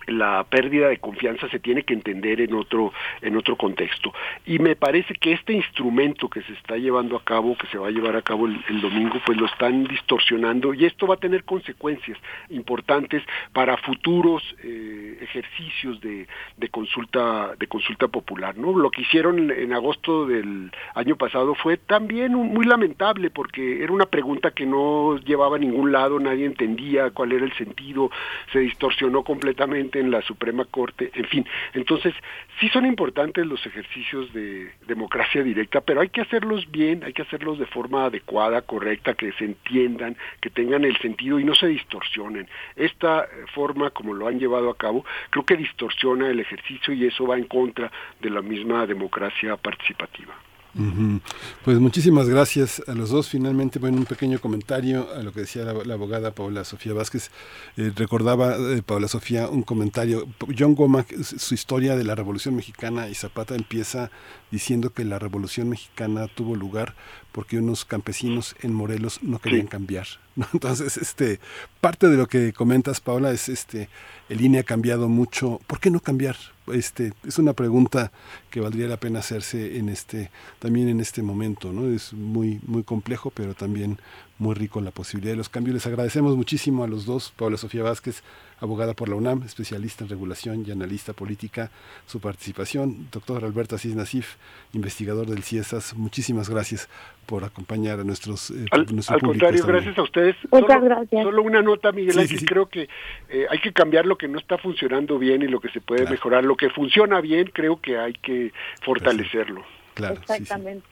la 0.06 0.44
pérdida 0.44 0.88
de 0.88 0.98
confianza 0.98 1.48
se 1.48 1.58
tiene 1.58 1.82
que 1.82 1.94
entender 1.94 2.40
en 2.40 2.54
otro 2.54 2.92
en 3.22 3.36
otro 3.36 3.56
contexto. 3.56 4.12
Y 4.46 4.58
me 4.58 4.76
parece 4.76 5.14
que 5.14 5.32
este 5.32 5.52
instrumento 5.52 6.28
que 6.28 6.42
se 6.42 6.52
está 6.52 6.76
llevando 6.76 7.16
a 7.16 7.24
cabo 7.24 7.56
que 7.56 7.66
se 7.68 7.78
va 7.78 7.88
a 7.88 7.90
llevar 7.90 8.16
a 8.16 8.22
cabo 8.22 8.46
el, 8.46 8.80
domingo 8.80 9.20
pues 9.24 9.38
lo 9.38 9.46
están 9.46 9.84
distorsionando 9.84 10.74
y 10.74 10.84
esto 10.84 11.06
va 11.06 11.14
a 11.14 11.18
tener 11.18 11.44
consecuencias 11.44 12.18
importantes 12.50 13.22
para 13.52 13.76
futuros 13.78 14.42
eh, 14.62 15.18
ejercicios 15.22 16.00
de, 16.00 16.26
de, 16.56 16.68
consulta 16.68 17.54
de 17.58 17.66
consulta 17.66 18.08
popular 18.08 18.56
no 18.56 18.76
lo 18.76 18.90
que 18.90 19.02
hicieron 19.02 19.50
en, 19.50 19.72
agosto 19.72 20.26
del 20.26 20.70
año 20.94 21.16
pasado 21.16 21.54
fue 21.54 21.76
también 21.76 22.34
muy 22.34 22.66
lamentable 22.66 23.30
porque 23.30 23.82
era 23.82 23.92
una 23.92 24.06
pregunta 24.06 24.50
que 24.50 24.66
no 24.66 25.16
llevaba 25.18 25.56
a 25.56 25.60
ningún 25.60 25.92
lado 25.92 26.20
nadie 26.20 26.46
entendía 26.46 27.10
cuál 27.10 27.32
era 27.32 27.44
el 27.44 27.52
sentido 27.54 28.10
se 28.52 28.60
distorsionó 28.60 29.22
completamente 29.22 29.93
en 30.00 30.10
la 30.10 30.22
Suprema 30.22 30.64
Corte, 30.64 31.10
en 31.14 31.24
fin. 31.26 31.46
Entonces, 31.72 32.14
sí 32.60 32.68
son 32.68 32.86
importantes 32.86 33.46
los 33.46 33.64
ejercicios 33.66 34.32
de 34.32 34.72
democracia 34.86 35.42
directa, 35.42 35.80
pero 35.80 36.00
hay 36.00 36.08
que 36.08 36.20
hacerlos 36.20 36.70
bien, 36.70 37.04
hay 37.04 37.12
que 37.12 37.22
hacerlos 37.22 37.58
de 37.58 37.66
forma 37.66 38.06
adecuada, 38.06 38.62
correcta, 38.62 39.14
que 39.14 39.32
se 39.32 39.44
entiendan, 39.44 40.16
que 40.40 40.50
tengan 40.50 40.84
el 40.84 40.96
sentido 40.98 41.38
y 41.38 41.44
no 41.44 41.54
se 41.54 41.66
distorsionen. 41.66 42.48
Esta 42.76 43.26
forma, 43.54 43.90
como 43.90 44.14
lo 44.14 44.28
han 44.28 44.38
llevado 44.38 44.70
a 44.70 44.76
cabo, 44.76 45.04
creo 45.30 45.44
que 45.44 45.56
distorsiona 45.56 46.28
el 46.28 46.40
ejercicio 46.40 46.94
y 46.94 47.06
eso 47.06 47.26
va 47.26 47.36
en 47.36 47.44
contra 47.44 47.90
de 48.20 48.30
la 48.30 48.42
misma 48.42 48.86
democracia 48.86 49.56
participativa. 49.56 50.34
Uh 50.76 50.82
-huh. 50.82 51.20
Pues 51.64 51.78
muchísimas 51.78 52.28
gracias 52.28 52.82
a 52.88 52.94
los 52.94 53.10
dos. 53.10 53.28
Finalmente, 53.28 53.78
bueno, 53.78 53.98
un 53.98 54.06
pequeño 54.06 54.40
comentario 54.40 55.08
a 55.14 55.22
lo 55.22 55.32
que 55.32 55.40
decía 55.40 55.64
la, 55.64 55.72
la 55.72 55.94
abogada 55.94 56.32
Paula 56.32 56.64
Sofía 56.64 56.92
Vázquez. 56.92 57.30
Eh, 57.76 57.92
recordaba 57.94 58.56
eh, 58.56 58.82
Paula 58.84 59.06
Sofía 59.06 59.48
un 59.48 59.62
comentario. 59.62 60.26
John 60.58 60.74
Goma, 60.74 61.06
su 61.22 61.54
historia 61.54 61.96
de 61.96 62.04
la 62.04 62.14
Revolución 62.14 62.56
Mexicana 62.56 63.08
y 63.08 63.14
Zapata 63.14 63.54
empieza 63.54 64.10
diciendo 64.50 64.90
que 64.90 65.04
la 65.04 65.18
Revolución 65.18 65.68
Mexicana 65.68 66.26
tuvo 66.28 66.56
lugar 66.56 66.94
porque 67.30 67.58
unos 67.58 67.84
campesinos 67.84 68.54
en 68.62 68.72
Morelos 68.72 69.20
no 69.22 69.38
querían 69.38 69.66
cambiar. 69.66 70.06
¿no? 70.36 70.46
Entonces, 70.52 70.96
este, 70.96 71.40
parte 71.80 72.08
de 72.08 72.16
lo 72.16 72.26
que 72.26 72.52
comentas, 72.52 73.00
Paula, 73.00 73.30
es 73.30 73.48
este, 73.48 73.88
el 74.28 74.40
INE 74.40 74.60
ha 74.60 74.64
cambiado 74.64 75.08
mucho. 75.08 75.60
¿Por 75.66 75.78
qué 75.80 75.90
no 75.90 76.00
cambiar? 76.00 76.36
Este, 76.72 77.12
es 77.26 77.38
una 77.38 77.52
pregunta 77.52 78.10
que 78.50 78.60
valdría 78.60 78.88
la 78.88 78.96
pena 78.96 79.18
hacerse 79.18 79.78
en 79.78 79.88
este, 79.88 80.30
también 80.58 80.88
en 80.88 81.00
este 81.00 81.22
momento, 81.22 81.72
¿no? 81.72 81.86
Es 81.86 82.12
muy, 82.12 82.60
muy 82.66 82.82
complejo, 82.82 83.30
pero 83.30 83.54
también 83.54 83.98
muy 84.38 84.54
rico 84.54 84.80
la 84.80 84.90
posibilidad 84.90 85.32
de 85.32 85.36
los 85.36 85.48
cambios. 85.48 85.74
Les 85.74 85.86
agradecemos 85.86 86.36
muchísimo 86.36 86.84
a 86.84 86.88
los 86.88 87.04
dos, 87.04 87.32
Paula 87.36 87.56
Sofía 87.56 87.82
Vázquez, 87.82 88.22
abogada 88.64 88.94
por 88.94 89.08
la 89.08 89.14
UNAM, 89.14 89.42
especialista 89.44 90.04
en 90.04 90.10
regulación 90.10 90.64
y 90.66 90.70
analista 90.70 91.12
política, 91.12 91.70
su 92.06 92.18
participación. 92.20 93.08
Doctor 93.12 93.44
Alberto 93.44 93.76
Asís 93.76 93.94
Nasif, 93.94 94.36
investigador 94.72 95.26
del 95.26 95.42
CIESAS, 95.42 95.94
muchísimas 95.94 96.48
gracias 96.48 96.88
por 97.26 97.44
acompañar 97.44 98.00
a 98.00 98.04
nuestros 98.04 98.50
eh, 98.50 98.64
Al, 98.70 98.86
nuestro 98.94 99.14
al 99.16 99.20
contrario, 99.22 99.60
también. 99.60 99.76
gracias 99.84 99.98
a 99.98 100.02
ustedes. 100.02 100.36
Muchas 100.50 100.68
solo, 100.68 100.84
gracias. 100.84 101.22
Solo 101.22 101.42
una 101.42 101.62
nota, 101.62 101.92
Miguel 101.92 102.12
Sí, 102.14 102.20
Ángel, 102.20 102.38
sí, 102.38 102.40
sí. 102.40 102.46
creo 102.46 102.66
que 102.68 102.88
eh, 103.28 103.46
hay 103.50 103.58
que 103.60 103.72
cambiar 103.72 104.06
lo 104.06 104.16
que 104.18 104.28
no 104.28 104.38
está 104.38 104.58
funcionando 104.58 105.18
bien 105.18 105.42
y 105.42 105.48
lo 105.48 105.60
que 105.60 105.68
se 105.70 105.80
puede 105.80 106.00
Claro. 106.02 106.12
mejorar. 106.12 106.44
Lo 106.44 106.56
que 106.56 106.70
funciona 106.70 107.20
bien, 107.20 107.50
creo 107.52 107.80
que 107.80 107.98
hay 107.98 108.14
que 108.14 108.52
fortalecerlo. 108.82 109.62
Claro, 109.94 110.16
sí, 110.16 110.22
sí. 110.26 110.32
Exactamente. 110.42 110.86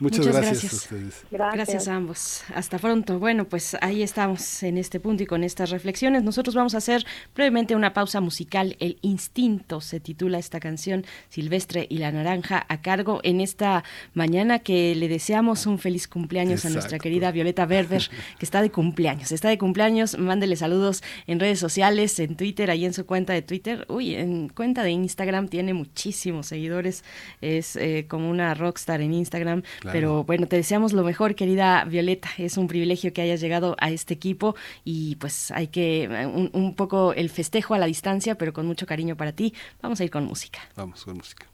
Muchas, 0.00 0.26
Muchas 0.26 0.36
gracias, 0.36 0.62
gracias. 0.62 0.72
a 0.72 0.76
ustedes. 0.76 1.24
Gracias. 1.30 1.54
Gracias 1.54 1.88
a 1.88 1.94
ambos. 1.94 2.42
Hasta 2.54 2.78
pronto. 2.78 3.18
Bueno, 3.18 3.44
pues 3.44 3.76
ahí 3.82 4.02
estamos 4.02 4.62
en 4.62 4.78
este 4.78 4.98
punto 4.98 5.22
y 5.22 5.26
con 5.26 5.44
estas 5.44 5.68
reflexiones. 5.68 6.22
Nosotros 6.22 6.54
vamos 6.54 6.74
a 6.74 6.78
hacer 6.78 7.04
brevemente 7.34 7.76
una 7.76 7.92
pausa 7.92 8.22
musical. 8.22 8.76
El 8.80 8.98
instinto 9.02 9.82
se 9.82 10.00
titula 10.00 10.38
esta 10.38 10.58
canción 10.58 11.04
Silvestre 11.28 11.86
y 11.90 11.98
la 11.98 12.12
Naranja 12.12 12.64
a 12.66 12.80
cargo 12.80 13.20
en 13.24 13.42
esta 13.42 13.84
mañana 14.14 14.60
que 14.60 14.94
le 14.94 15.06
deseamos 15.08 15.66
un 15.66 15.78
feliz 15.78 16.08
cumpleaños 16.08 16.64
a 16.64 16.70
nuestra 16.70 16.98
querida 16.98 17.30
Violeta 17.30 17.66
Berber, 17.66 18.08
que 18.38 18.44
está 18.46 18.62
de 18.62 18.70
cumpleaños. 18.70 19.32
Está 19.32 19.50
de 19.50 19.58
cumpleaños. 19.58 20.18
Mándele 20.18 20.56
saludos 20.56 21.02
en 21.26 21.40
redes 21.40 21.58
sociales, 21.58 22.18
en 22.20 22.36
Twitter, 22.36 22.70
ahí 22.70 22.86
en 22.86 22.94
su 22.94 23.04
cuenta 23.04 23.34
de 23.34 23.42
Twitter. 23.42 23.84
Uy, 23.90 24.14
en 24.14 24.48
cuenta 24.48 24.82
de 24.82 24.92
Instagram 24.92 25.48
tiene 25.48 25.74
muchísimos 25.74 26.46
seguidores. 26.46 27.04
Es 27.42 27.76
eh, 27.76 28.06
como 28.08 28.30
una 28.30 28.54
rockstar 28.54 29.02
en 29.02 29.12
Instagram. 29.12 29.62
Claro. 29.80 29.89
Pero 29.92 30.24
bueno, 30.24 30.46
te 30.46 30.56
deseamos 30.56 30.92
lo 30.92 31.02
mejor, 31.02 31.34
querida 31.34 31.84
Violeta. 31.84 32.28
Es 32.38 32.56
un 32.56 32.68
privilegio 32.68 33.12
que 33.12 33.22
hayas 33.22 33.40
llegado 33.40 33.76
a 33.78 33.90
este 33.90 34.14
equipo 34.14 34.54
y 34.84 35.16
pues 35.16 35.50
hay 35.50 35.68
que 35.68 36.04
eh, 36.04 36.26
un, 36.26 36.50
un 36.52 36.74
poco 36.74 37.12
el 37.12 37.30
festejo 37.30 37.74
a 37.74 37.78
la 37.78 37.86
distancia, 37.86 38.36
pero 38.36 38.52
con 38.52 38.66
mucho 38.66 38.86
cariño 38.86 39.16
para 39.16 39.32
ti. 39.32 39.54
Vamos 39.82 40.00
a 40.00 40.04
ir 40.04 40.10
con 40.10 40.24
música. 40.24 40.60
Vamos 40.76 41.04
con 41.04 41.16
música. 41.16 41.46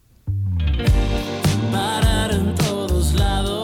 parar 1.71 2.31
en 2.31 2.55
todos 2.55 3.13
lados. 3.13 3.56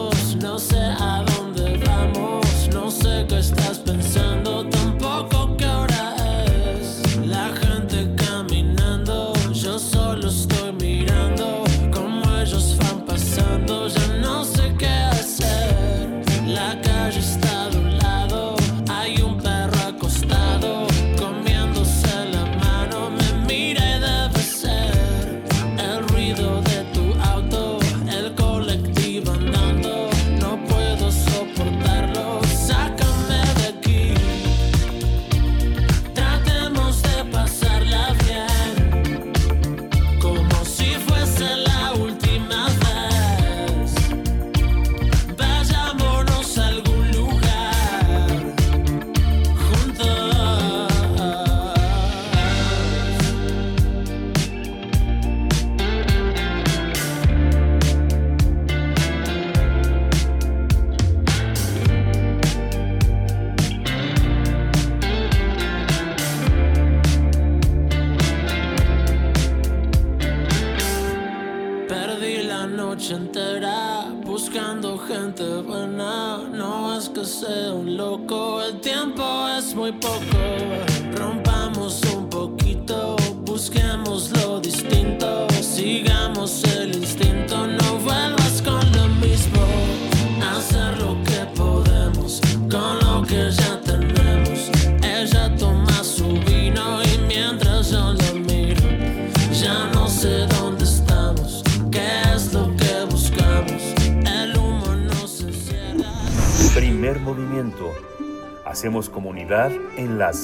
La 17.04 17.53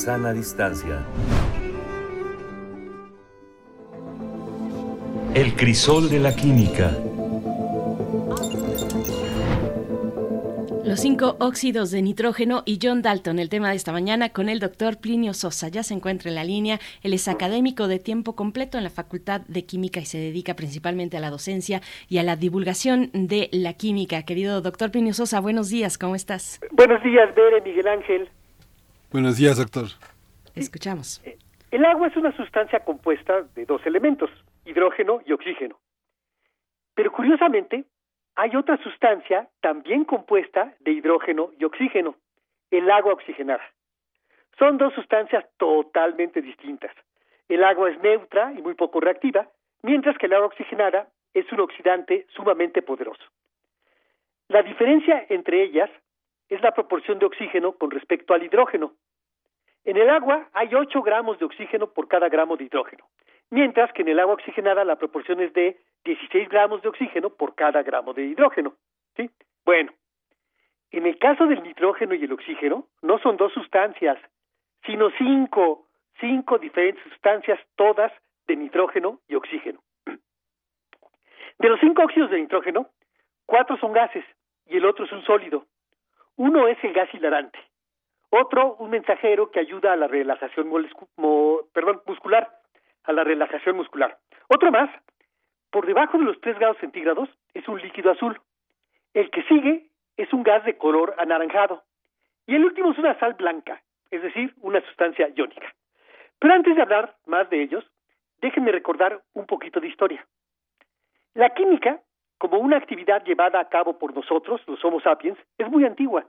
sana 0.00 0.32
distancia. 0.32 1.04
El 5.34 5.54
crisol 5.56 6.08
de 6.08 6.18
la 6.18 6.34
química. 6.34 6.96
Los 10.86 11.00
cinco 11.00 11.36
óxidos 11.38 11.90
de 11.90 12.00
nitrógeno 12.00 12.62
y 12.64 12.78
John 12.82 13.02
Dalton, 13.02 13.38
el 13.38 13.50
tema 13.50 13.68
de 13.68 13.76
esta 13.76 13.92
mañana 13.92 14.30
con 14.30 14.48
el 14.48 14.58
doctor 14.58 14.96
Plinio 15.02 15.34
Sosa. 15.34 15.68
Ya 15.68 15.82
se 15.82 15.92
encuentra 15.92 16.30
en 16.30 16.34
la 16.34 16.44
línea. 16.44 16.80
Él 17.02 17.12
es 17.12 17.28
académico 17.28 17.86
de 17.86 17.98
tiempo 17.98 18.34
completo 18.34 18.78
en 18.78 18.84
la 18.84 18.90
Facultad 18.90 19.42
de 19.48 19.66
Química 19.66 20.00
y 20.00 20.06
se 20.06 20.16
dedica 20.16 20.56
principalmente 20.56 21.18
a 21.18 21.20
la 21.20 21.28
docencia 21.28 21.82
y 22.08 22.16
a 22.16 22.22
la 22.22 22.36
divulgación 22.36 23.10
de 23.12 23.50
la 23.52 23.74
química. 23.74 24.22
Querido 24.22 24.62
doctor 24.62 24.90
Plinio 24.90 25.12
Sosa, 25.12 25.40
buenos 25.40 25.68
días, 25.68 25.98
¿cómo 25.98 26.14
estás? 26.14 26.58
Buenos 26.70 27.02
días, 27.02 27.34
Bere, 27.34 27.60
Miguel 27.60 27.86
Ángel. 27.86 28.30
Buenos 29.12 29.38
días, 29.38 29.58
doctor. 29.58 29.86
Escuchamos. 30.54 31.20
El 31.72 31.84
agua 31.84 32.06
es 32.06 32.16
una 32.16 32.30
sustancia 32.36 32.78
compuesta 32.84 33.42
de 33.56 33.66
dos 33.66 33.84
elementos, 33.84 34.30
hidrógeno 34.64 35.20
y 35.26 35.32
oxígeno. 35.32 35.80
Pero 36.94 37.10
curiosamente, 37.10 37.86
hay 38.36 38.54
otra 38.54 38.80
sustancia 38.84 39.48
también 39.60 40.04
compuesta 40.04 40.74
de 40.78 40.92
hidrógeno 40.92 41.50
y 41.58 41.64
oxígeno, 41.64 42.14
el 42.70 42.88
agua 42.88 43.14
oxigenada. 43.14 43.64
Son 44.56 44.78
dos 44.78 44.94
sustancias 44.94 45.44
totalmente 45.56 46.40
distintas. 46.40 46.92
El 47.48 47.64
agua 47.64 47.90
es 47.90 48.00
neutra 48.00 48.52
y 48.52 48.62
muy 48.62 48.74
poco 48.74 49.00
reactiva, 49.00 49.48
mientras 49.82 50.16
que 50.18 50.26
el 50.26 50.34
agua 50.34 50.46
oxigenada 50.46 51.08
es 51.34 51.50
un 51.50 51.58
oxidante 51.58 52.28
sumamente 52.36 52.80
poderoso. 52.80 53.24
La 54.46 54.62
diferencia 54.62 55.26
entre 55.28 55.64
ellas 55.64 55.90
es 56.50 56.60
la 56.62 56.72
proporción 56.72 57.18
de 57.18 57.26
oxígeno 57.26 57.72
con 57.72 57.90
respecto 57.90 58.34
al 58.34 58.42
hidrógeno. 58.42 58.92
En 59.84 59.96
el 59.96 60.10
agua 60.10 60.50
hay 60.52 60.74
8 60.74 61.00
gramos 61.02 61.38
de 61.38 61.46
oxígeno 61.46 61.92
por 61.92 62.08
cada 62.08 62.28
gramo 62.28 62.56
de 62.56 62.64
hidrógeno, 62.64 63.06
mientras 63.50 63.92
que 63.92 64.02
en 64.02 64.08
el 64.08 64.20
agua 64.20 64.34
oxigenada 64.34 64.84
la 64.84 64.96
proporción 64.96 65.40
es 65.40 65.52
de 65.54 65.80
16 66.04 66.48
gramos 66.48 66.82
de 66.82 66.88
oxígeno 66.88 67.30
por 67.30 67.54
cada 67.54 67.82
gramo 67.82 68.12
de 68.12 68.24
hidrógeno. 68.24 68.74
¿sí? 69.16 69.30
Bueno, 69.64 69.92
en 70.90 71.06
el 71.06 71.18
caso 71.18 71.46
del 71.46 71.62
nitrógeno 71.62 72.14
y 72.14 72.24
el 72.24 72.32
oxígeno, 72.32 72.88
no 73.00 73.18
son 73.20 73.36
dos 73.36 73.52
sustancias, 73.52 74.18
sino 74.84 75.10
cinco, 75.18 75.86
cinco 76.18 76.58
diferentes 76.58 77.02
sustancias, 77.04 77.60
todas 77.76 78.12
de 78.48 78.56
nitrógeno 78.56 79.20
y 79.28 79.36
oxígeno. 79.36 79.80
De 81.58 81.68
los 81.68 81.78
cinco 81.78 82.02
óxidos 82.02 82.30
de 82.30 82.40
nitrógeno, 82.40 82.88
cuatro 83.46 83.76
son 83.76 83.92
gases 83.92 84.24
y 84.66 84.78
el 84.78 84.84
otro 84.84 85.04
es 85.04 85.12
un 85.12 85.22
sólido. 85.24 85.64
Uno 86.40 86.68
es 86.68 86.82
el 86.82 86.94
gas 86.94 87.12
hilarante, 87.12 87.58
otro 88.30 88.74
un 88.76 88.88
mensajero 88.88 89.50
que 89.50 89.60
ayuda 89.60 89.92
a 89.92 89.96
la 89.96 90.06
relajación 90.06 90.68
mo, 90.68 91.60
perdón, 91.74 92.00
muscular, 92.06 92.48
a 93.04 93.12
la 93.12 93.24
relajación 93.24 93.76
muscular. 93.76 94.16
Otro 94.48 94.70
más, 94.72 94.88
por 95.70 95.84
debajo 95.84 96.16
de 96.16 96.24
los 96.24 96.40
3 96.40 96.58
grados 96.58 96.78
centígrados, 96.78 97.28
es 97.52 97.68
un 97.68 97.78
líquido 97.78 98.10
azul. 98.10 98.40
El 99.12 99.30
que 99.30 99.42
sigue 99.42 99.90
es 100.16 100.32
un 100.32 100.42
gas 100.42 100.64
de 100.64 100.78
color 100.78 101.14
anaranjado. 101.18 101.82
Y 102.46 102.54
el 102.54 102.64
último 102.64 102.92
es 102.92 102.98
una 102.98 103.18
sal 103.18 103.34
blanca, 103.34 103.82
es 104.10 104.22
decir, 104.22 104.54
una 104.62 104.80
sustancia 104.80 105.28
iónica. 105.36 105.74
Pero 106.38 106.54
antes 106.54 106.74
de 106.74 106.80
hablar 106.80 107.16
más 107.26 107.50
de 107.50 107.60
ellos, 107.60 107.84
déjenme 108.40 108.72
recordar 108.72 109.20
un 109.34 109.44
poquito 109.44 109.78
de 109.78 109.88
historia. 109.88 110.26
La 111.34 111.50
química, 111.50 112.00
como 112.40 112.58
una 112.58 112.78
actividad 112.78 113.22
llevada 113.22 113.60
a 113.60 113.68
cabo 113.68 113.98
por 113.98 114.14
nosotros, 114.14 114.62
los 114.66 114.82
Homo 114.82 114.98
sapiens, 115.00 115.38
es 115.58 115.70
muy 115.70 115.84
antigua. 115.84 116.24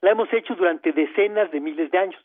La 0.00 0.10
hemos 0.10 0.32
hecho 0.32 0.54
durante 0.54 0.92
decenas 0.92 1.50
de 1.50 1.60
miles 1.60 1.90
de 1.90 1.98
años. 1.98 2.22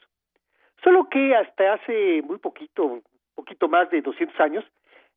Solo 0.84 1.10
que 1.10 1.36
hasta 1.36 1.74
hace 1.74 2.22
muy 2.22 2.38
poquito, 2.38 3.02
poquito 3.36 3.68
más 3.68 3.90
de 3.90 4.02
200 4.02 4.40
años, 4.40 4.66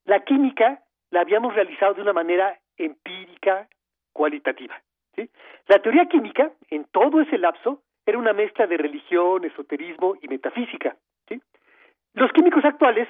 la 0.04 0.24
química 0.24 0.82
la 1.10 1.20
habíamos 1.20 1.54
realizado 1.54 1.94
de 1.94 2.02
una 2.02 2.12
manera 2.12 2.58
empírica, 2.76 3.68
cualitativa. 4.12 4.80
La 5.68 5.80
teoría 5.80 6.06
química, 6.06 6.50
en 6.68 6.84
todo 6.86 7.20
ese 7.20 7.38
lapso, 7.38 7.82
era 8.04 8.18
una 8.18 8.32
mezcla 8.32 8.66
de 8.66 8.76
religión, 8.76 9.44
esoterismo 9.44 10.16
y 10.20 10.26
metafísica. 10.26 10.96
Los 12.14 12.30
químicos 12.32 12.64
actuales 12.64 13.08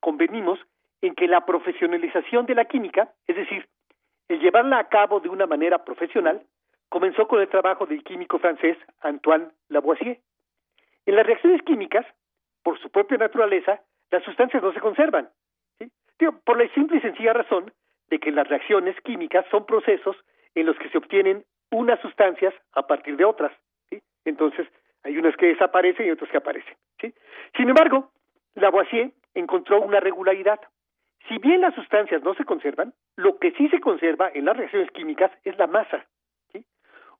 convenimos 0.00 0.58
en 1.02 1.14
que 1.14 1.28
la 1.28 1.44
profesionalización 1.44 2.46
de 2.46 2.54
la 2.54 2.64
química, 2.64 3.12
es 3.26 3.36
decir, 3.36 3.68
el 4.28 4.40
llevarla 4.40 4.78
a 4.78 4.88
cabo 4.88 5.20
de 5.20 5.28
una 5.28 5.46
manera 5.46 5.84
profesional, 5.84 6.42
comenzó 6.88 7.26
con 7.26 7.40
el 7.40 7.48
trabajo 7.48 7.86
del 7.86 8.04
químico 8.04 8.38
francés 8.38 8.76
Antoine 9.00 9.48
Lavoisier. 9.68 10.18
En 11.06 11.16
las 11.16 11.26
reacciones 11.26 11.62
químicas, 11.62 12.06
por 12.62 12.78
su 12.78 12.90
propia 12.90 13.18
naturaleza, 13.18 13.80
las 14.10 14.22
sustancias 14.24 14.62
no 14.62 14.72
se 14.72 14.80
conservan, 14.80 15.28
por 16.44 16.58
la 16.58 16.72
simple 16.74 16.98
y 16.98 17.00
sencilla 17.00 17.32
razón 17.32 17.72
de 18.08 18.18
que 18.20 18.30
las 18.30 18.46
reacciones 18.48 18.94
químicas 19.00 19.44
son 19.50 19.66
procesos 19.66 20.16
en 20.54 20.66
los 20.66 20.78
que 20.78 20.88
se 20.90 20.98
obtienen 20.98 21.44
unas 21.70 22.00
sustancias 22.00 22.54
a 22.72 22.86
partir 22.86 23.16
de 23.16 23.24
otras. 23.24 23.52
¿sí? 23.90 24.00
Entonces, 24.24 24.68
hay 25.02 25.16
unas 25.16 25.36
que 25.36 25.46
desaparecen 25.46 26.06
y 26.06 26.10
otras 26.10 26.30
que 26.30 26.36
aparecen. 26.36 26.76
¿sí? 27.00 27.14
Sin 27.56 27.68
embargo, 27.68 28.12
Lavoisier 28.54 29.12
encontró 29.34 29.80
una 29.80 30.00
regularidad. 30.00 30.60
Si 31.28 31.38
bien 31.38 31.60
las 31.60 31.74
sustancias 31.74 32.22
no 32.22 32.34
se 32.34 32.44
conservan, 32.44 32.92
lo 33.16 33.38
que 33.38 33.52
sí 33.52 33.68
se 33.68 33.80
conserva 33.80 34.30
en 34.34 34.44
las 34.44 34.56
reacciones 34.56 34.90
químicas 34.90 35.30
es 35.44 35.56
la 35.58 35.66
masa. 35.66 36.06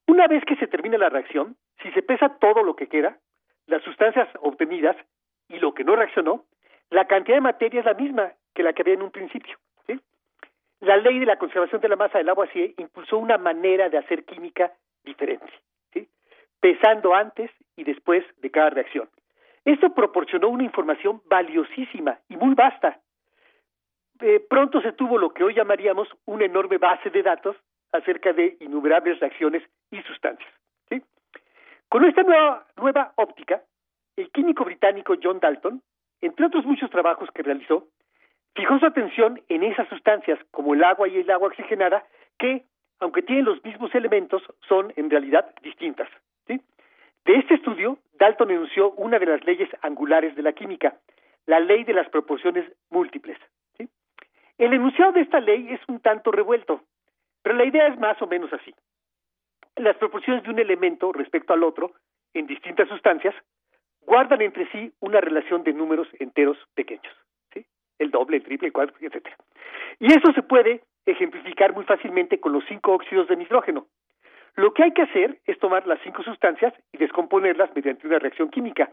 Una 0.06 0.26
vez 0.26 0.44
que 0.44 0.56
se 0.56 0.66
termina 0.66 0.98
la 0.98 1.08
reacción, 1.08 1.56
si 1.82 1.90
se 1.92 2.02
pesa 2.02 2.28
todo 2.40 2.62
lo 2.62 2.74
que 2.74 2.88
queda, 2.88 3.18
las 3.66 3.82
sustancias 3.82 4.28
obtenidas 4.40 4.96
y 5.48 5.58
lo 5.58 5.74
que 5.74 5.84
no 5.84 5.94
reaccionó, 5.94 6.44
la 6.90 7.06
cantidad 7.06 7.36
de 7.36 7.42
materia 7.42 7.80
es 7.80 7.86
la 7.86 7.94
misma 7.94 8.32
que 8.54 8.62
la 8.62 8.72
que 8.72 8.82
había 8.82 8.94
en 8.94 9.02
un 9.02 9.10
principio. 9.10 9.56
La 10.80 10.96
ley 10.96 11.20
de 11.20 11.26
la 11.26 11.38
conservación 11.38 11.80
de 11.80 11.88
la 11.88 11.94
masa 11.94 12.18
del 12.18 12.28
agua 12.28 12.48
sí 12.52 12.74
impulsó 12.76 13.16
una 13.16 13.38
manera 13.38 13.88
de 13.88 13.98
hacer 13.98 14.24
química 14.24 14.72
diferente, 15.04 15.46
pesando 16.58 17.14
antes 17.14 17.52
y 17.76 17.84
después 17.84 18.24
de 18.38 18.50
cada 18.50 18.70
reacción. 18.70 19.08
Esto 19.64 19.94
proporcionó 19.94 20.48
una 20.48 20.64
información 20.64 21.22
valiosísima 21.26 22.18
y 22.28 22.36
muy 22.36 22.54
vasta. 22.54 22.98
Eh, 24.22 24.40
pronto 24.48 24.80
se 24.80 24.92
tuvo 24.92 25.18
lo 25.18 25.30
que 25.30 25.42
hoy 25.42 25.52
llamaríamos 25.52 26.08
una 26.26 26.44
enorme 26.44 26.78
base 26.78 27.10
de 27.10 27.24
datos 27.24 27.56
acerca 27.90 28.32
de 28.32 28.56
innumerables 28.60 29.18
reacciones 29.18 29.62
y 29.90 30.00
sustancias. 30.02 30.50
Con 31.88 32.06
esta 32.06 32.22
nueva, 32.22 33.12
óptica, 33.16 33.60
el 34.16 34.30
químico 34.30 34.64
británico 34.64 35.14
John 35.22 35.40
Dalton, 35.40 35.82
entre 36.22 36.46
otros 36.46 36.64
muchos 36.64 36.88
trabajos 36.88 37.28
que 37.34 37.42
realizó, 37.42 37.88
fijó 38.54 38.78
su 38.78 38.86
atención 38.86 39.42
en 39.50 39.62
esas 39.62 39.88
sustancias 39.88 40.38
como 40.52 40.72
el 40.72 40.82
agua 40.84 41.06
y 41.08 41.18
el 41.18 41.30
agua 41.30 41.48
oxigenada 41.48 42.02
que, 42.38 42.64
aunque 43.00 43.20
tienen 43.20 43.44
los 43.44 43.62
mismos 43.62 43.94
elementos, 43.94 44.42
son 44.68 44.90
en 44.96 45.10
realidad 45.10 45.52
distintas. 45.62 46.08
De 46.46 47.34
este 47.34 47.54
estudio, 47.54 47.98
Dalton 48.14 48.50
enunció 48.50 48.92
una 48.92 49.18
de 49.18 49.26
las 49.26 49.44
leyes 49.44 49.68
angulares 49.82 50.34
de 50.34 50.42
la 50.42 50.54
química, 50.54 50.96
la 51.46 51.60
ley 51.60 51.84
de 51.84 51.92
las 51.92 52.08
proporciones 52.08 52.64
múltiples. 52.90 53.38
¿Sí? 54.62 54.66
El 54.66 54.74
enunciado 54.74 55.12
de 55.12 55.20
esta 55.20 55.40
ley 55.40 55.68
es 55.70 55.80
un 55.88 56.00
tanto 56.00 56.30
revuelto, 56.30 56.82
pero 57.42 57.56
la 57.56 57.64
idea 57.64 57.86
es 57.88 57.98
más 57.98 58.20
o 58.22 58.26
menos 58.26 58.52
así. 58.52 58.74
Las 59.76 59.96
proporciones 59.96 60.42
de 60.42 60.50
un 60.50 60.58
elemento 60.58 61.12
respecto 61.12 61.52
al 61.52 61.62
otro, 61.62 61.92
en 62.34 62.46
distintas 62.46 62.88
sustancias, 62.88 63.34
guardan 64.02 64.42
entre 64.42 64.70
sí 64.70 64.92
una 65.00 65.20
relación 65.20 65.62
de 65.62 65.72
números 65.72 66.08
enteros 66.18 66.58
pequeños 66.74 67.12
el 68.02 68.10
doble, 68.10 68.38
el 68.38 68.42
triple, 68.42 68.68
el 68.68 68.72
cuádruple, 68.72 69.06
etcétera. 69.06 69.36
Y 69.98 70.06
eso 70.12 70.32
se 70.34 70.42
puede 70.42 70.82
ejemplificar 71.06 71.72
muy 71.72 71.84
fácilmente 71.84 72.40
con 72.40 72.52
los 72.52 72.64
cinco 72.68 72.92
óxidos 72.92 73.28
de 73.28 73.36
nitrógeno. 73.36 73.86
Lo 74.56 74.74
que 74.74 74.82
hay 74.82 74.92
que 74.92 75.02
hacer 75.02 75.38
es 75.46 75.58
tomar 75.58 75.86
las 75.86 76.00
cinco 76.02 76.22
sustancias 76.22 76.74
y 76.92 76.98
descomponerlas 76.98 77.74
mediante 77.74 78.06
una 78.06 78.18
reacción 78.18 78.50
química. 78.50 78.92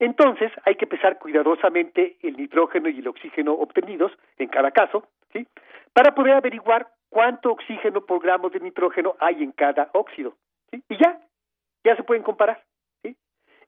Entonces 0.00 0.52
hay 0.64 0.76
que 0.76 0.86
pesar 0.86 1.18
cuidadosamente 1.18 2.16
el 2.22 2.36
nitrógeno 2.36 2.88
y 2.88 2.98
el 2.98 3.08
oxígeno 3.08 3.52
obtenidos 3.52 4.12
en 4.38 4.48
cada 4.48 4.70
caso, 4.70 5.08
¿sí? 5.32 5.46
Para 5.92 6.14
poder 6.14 6.34
averiguar 6.34 6.88
cuánto 7.08 7.50
oxígeno 7.50 8.04
por 8.04 8.22
gramo 8.22 8.50
de 8.50 8.60
nitrógeno 8.60 9.16
hay 9.18 9.42
en 9.42 9.52
cada 9.52 9.90
óxido. 9.92 10.34
¿sí? 10.70 10.82
Y 10.88 10.96
ya, 10.96 11.20
ya 11.84 11.96
se 11.96 12.02
pueden 12.02 12.22
comparar. 12.22 12.62
¿sí? 13.02 13.16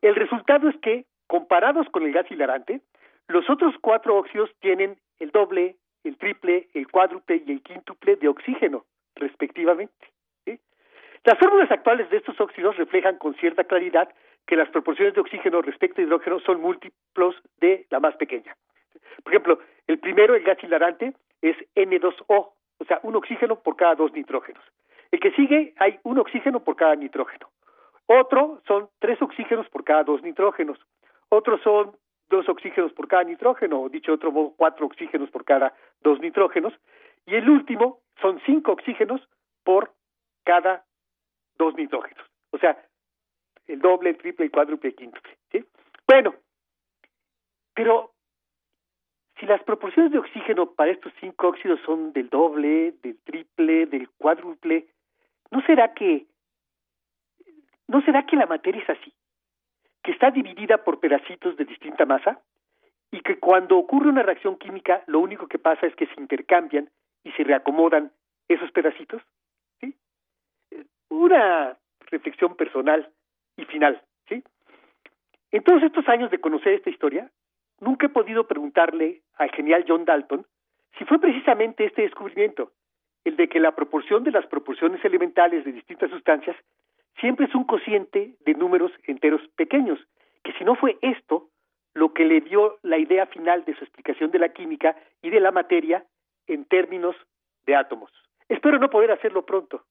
El 0.03 0.15
resultado 0.15 0.69
es 0.69 0.77
que, 0.77 1.07
comparados 1.27 1.89
con 1.91 2.05
el 2.05 2.13
gas 2.13 2.31
hilarante, 2.31 2.81
los 3.29 3.49
otros 3.49 3.75
cuatro 3.81 4.17
óxidos 4.17 4.51
tienen 4.61 4.99
el 5.19 5.31
doble, 5.31 5.77
el 6.05 6.17
triple, 6.17 6.69
el 6.75 6.89
cuádruple 6.89 7.43
y 7.47 7.53
el 7.53 7.63
quíntuple 7.63 8.17
de 8.17 8.29
oxígeno, 8.29 8.85
respectivamente. 9.17 10.11
Las 11.23 11.39
fórmulas 11.39 11.71
actuales 11.71 12.09
de 12.09 12.17
estos 12.17 12.41
óxidos 12.41 12.77
reflejan 12.79 13.19
con 13.19 13.35
cierta 13.35 13.65
claridad 13.65 14.09
que 14.47 14.57
las 14.57 14.69
proporciones 14.71 15.15
de 15.15 15.21
oxígeno 15.21 15.63
respecto 15.63 16.01
a 16.01 16.05
hidrógeno 16.05 16.41
son 16.41 16.61
múltiplos 16.61 17.37
de 17.61 17.87
la 17.91 18.01
más 18.01 18.17
pequeña. 18.17 18.57
Por 19.23 19.33
ejemplo, 19.33 19.59
el 19.87 19.99
primero, 19.99 20.35
el 20.35 20.43
gas 20.43 20.63
hilarante, 20.63 21.15
es 21.43 21.57
N2O, 21.75 22.25
o 22.29 22.85
sea, 22.87 23.01
un 23.03 23.17
oxígeno 23.17 23.61
por 23.61 23.77
cada 23.77 23.95
dos 23.95 24.13
nitrógenos. 24.13 24.63
El 25.11 25.21
que 25.21 25.33
sigue, 25.33 25.75
hay 25.79 25.99
un 26.05 26.19
oxígeno 26.19 26.61
por 26.61 26.77
cada 26.77 26.95
nitrógeno. 26.95 27.49
Otro 28.07 28.61
son 28.67 28.89
tres 28.99 29.21
oxígenos 29.23 29.69
por 29.69 29.85
cada 29.85 30.05
dos 30.05 30.23
nitrógenos. 30.23 30.79
Otros 31.29 31.61
son 31.63 31.97
dos 32.29 32.49
oxígenos 32.49 32.93
por 32.93 33.09
cada 33.09 33.25
nitrógeno, 33.25 33.83
o 33.83 33.89
dicho 33.89 34.13
otro 34.13 34.33
modo, 34.33 34.55
cuatro 34.57 34.87
oxígenos 34.87 35.31
por 35.31 35.45
cada 35.45 35.75
dos 36.03 36.21
nitrógenos. 36.21 36.73
Y 37.27 37.35
el 37.35 37.49
último 37.49 38.01
son 38.21 38.41
cinco 38.47 38.73
oxígenos 38.73 39.21
por 39.65 39.93
cada 40.45 40.85
dos 41.57 41.75
nitrógenos. 41.77 42.25
O 42.53 42.59
sea, 42.59 42.79
el 43.71 43.81
doble, 43.81 44.11
el 44.11 44.17
triple, 44.17 44.47
el 44.47 44.51
cuádruple, 44.51 44.91
el 44.91 44.97
quíntuple. 44.97 45.37
Bueno, 46.07 46.35
pero 47.75 48.13
si 49.39 49.47
las 49.47 49.63
proporciones 49.63 50.13
de 50.13 50.19
oxígeno 50.19 50.73
para 50.73 50.91
estos 50.91 51.13
cinco 51.21 51.49
óxidos 51.49 51.81
son 51.87 52.13
del 52.13 52.29
doble, 52.29 52.95
del 53.03 53.19
triple, 53.25 53.87
del 53.87 54.11
cuádruple, 54.11 54.87
¿no 55.51 55.63
será 55.63 55.95
que 55.95 56.27
no 57.87 58.03
será 58.03 58.25
que 58.27 58.37
la 58.37 58.47
materia 58.47 58.83
es 58.83 58.91
así? 58.91 59.13
Que 60.03 60.13
está 60.13 60.31
dividida 60.31 60.85
por 60.85 61.01
pedacitos 61.01 61.57
de 61.57 61.65
distinta 61.65 62.07
masa 62.07 62.41
y 63.11 63.21
que 63.21 63.39
cuando 63.39 63.79
ocurre 63.79 64.09
una 64.09 64.23
reacción 64.23 64.57
química 64.59 65.03
lo 65.07 65.21
único 65.21 65.49
que 65.49 65.59
pasa 65.59 65.87
es 65.87 65.95
que 65.97 66.07
se 66.07 66.21
intercambian 66.21 66.91
y 67.25 67.33
se 67.33 67.45
reacomodan 67.45 68.13
esos 68.49 68.71
pedacitos? 68.73 69.23
¿Sí? 69.81 69.97
Una 71.09 71.77
reflexión 72.11 72.57
personal 72.57 73.11
y 73.61 73.65
final, 73.67 74.01
¿sí? 74.29 74.43
En 75.53 75.63
todos 75.63 75.83
estos 75.83 76.09
años 76.09 76.31
de 76.31 76.39
conocer 76.39 76.75
esta 76.75 76.91
historia, 76.91 77.31
nunca 77.81 78.07
he 78.07 78.11
podido 78.11 78.47
preguntarle 78.47 79.23
al 79.37 79.51
genial 79.51 79.85
John 79.87 80.05
Dalton 80.05 80.47
si 80.99 81.05
fue 81.05 81.19
precisamente 81.19 81.85
este 81.85 82.03
descubrimiento, 82.03 82.73
el 83.25 83.37
de 83.37 83.49
que 83.49 83.61
la 83.61 83.75
proporción 83.75 84.25
de 84.25 84.31
las 84.31 84.47
proporciones 84.47 85.05
elementales 85.05 85.65
de 85.65 85.73
distintas 85.73 86.11
sustancias 86.11 86.57
siempre 87.21 87.47
es 87.47 87.55
un 87.55 87.65
cociente 87.65 88.35
de 88.45 88.55
números 88.55 88.93
enteros 89.05 89.41
pequeños, 89.57 89.99
que 90.43 90.53
si 90.55 90.65
no 90.65 90.75
fue 90.75 90.99
esto 91.03 91.49
lo 91.95 92.13
que 92.13 92.25
le 92.25 92.41
dio 92.41 92.79
la 92.83 92.99
idea 92.99 93.27
final 93.27 93.65
de 93.65 93.75
su 93.75 93.85
explicación 93.85 94.31
de 94.31 94.39
la 94.39 94.51
química 94.51 94.97
y 95.23 95.31
de 95.31 95.41
la 95.41 95.51
materia 95.51 96.05
en 96.47 96.65
términos 96.65 97.17
de 97.67 97.77
átomos. 97.77 98.11
Espero 98.49 98.79
no 98.79 98.91
poder 98.91 99.11
hacerlo 99.11 99.45
pronto. 99.45 99.85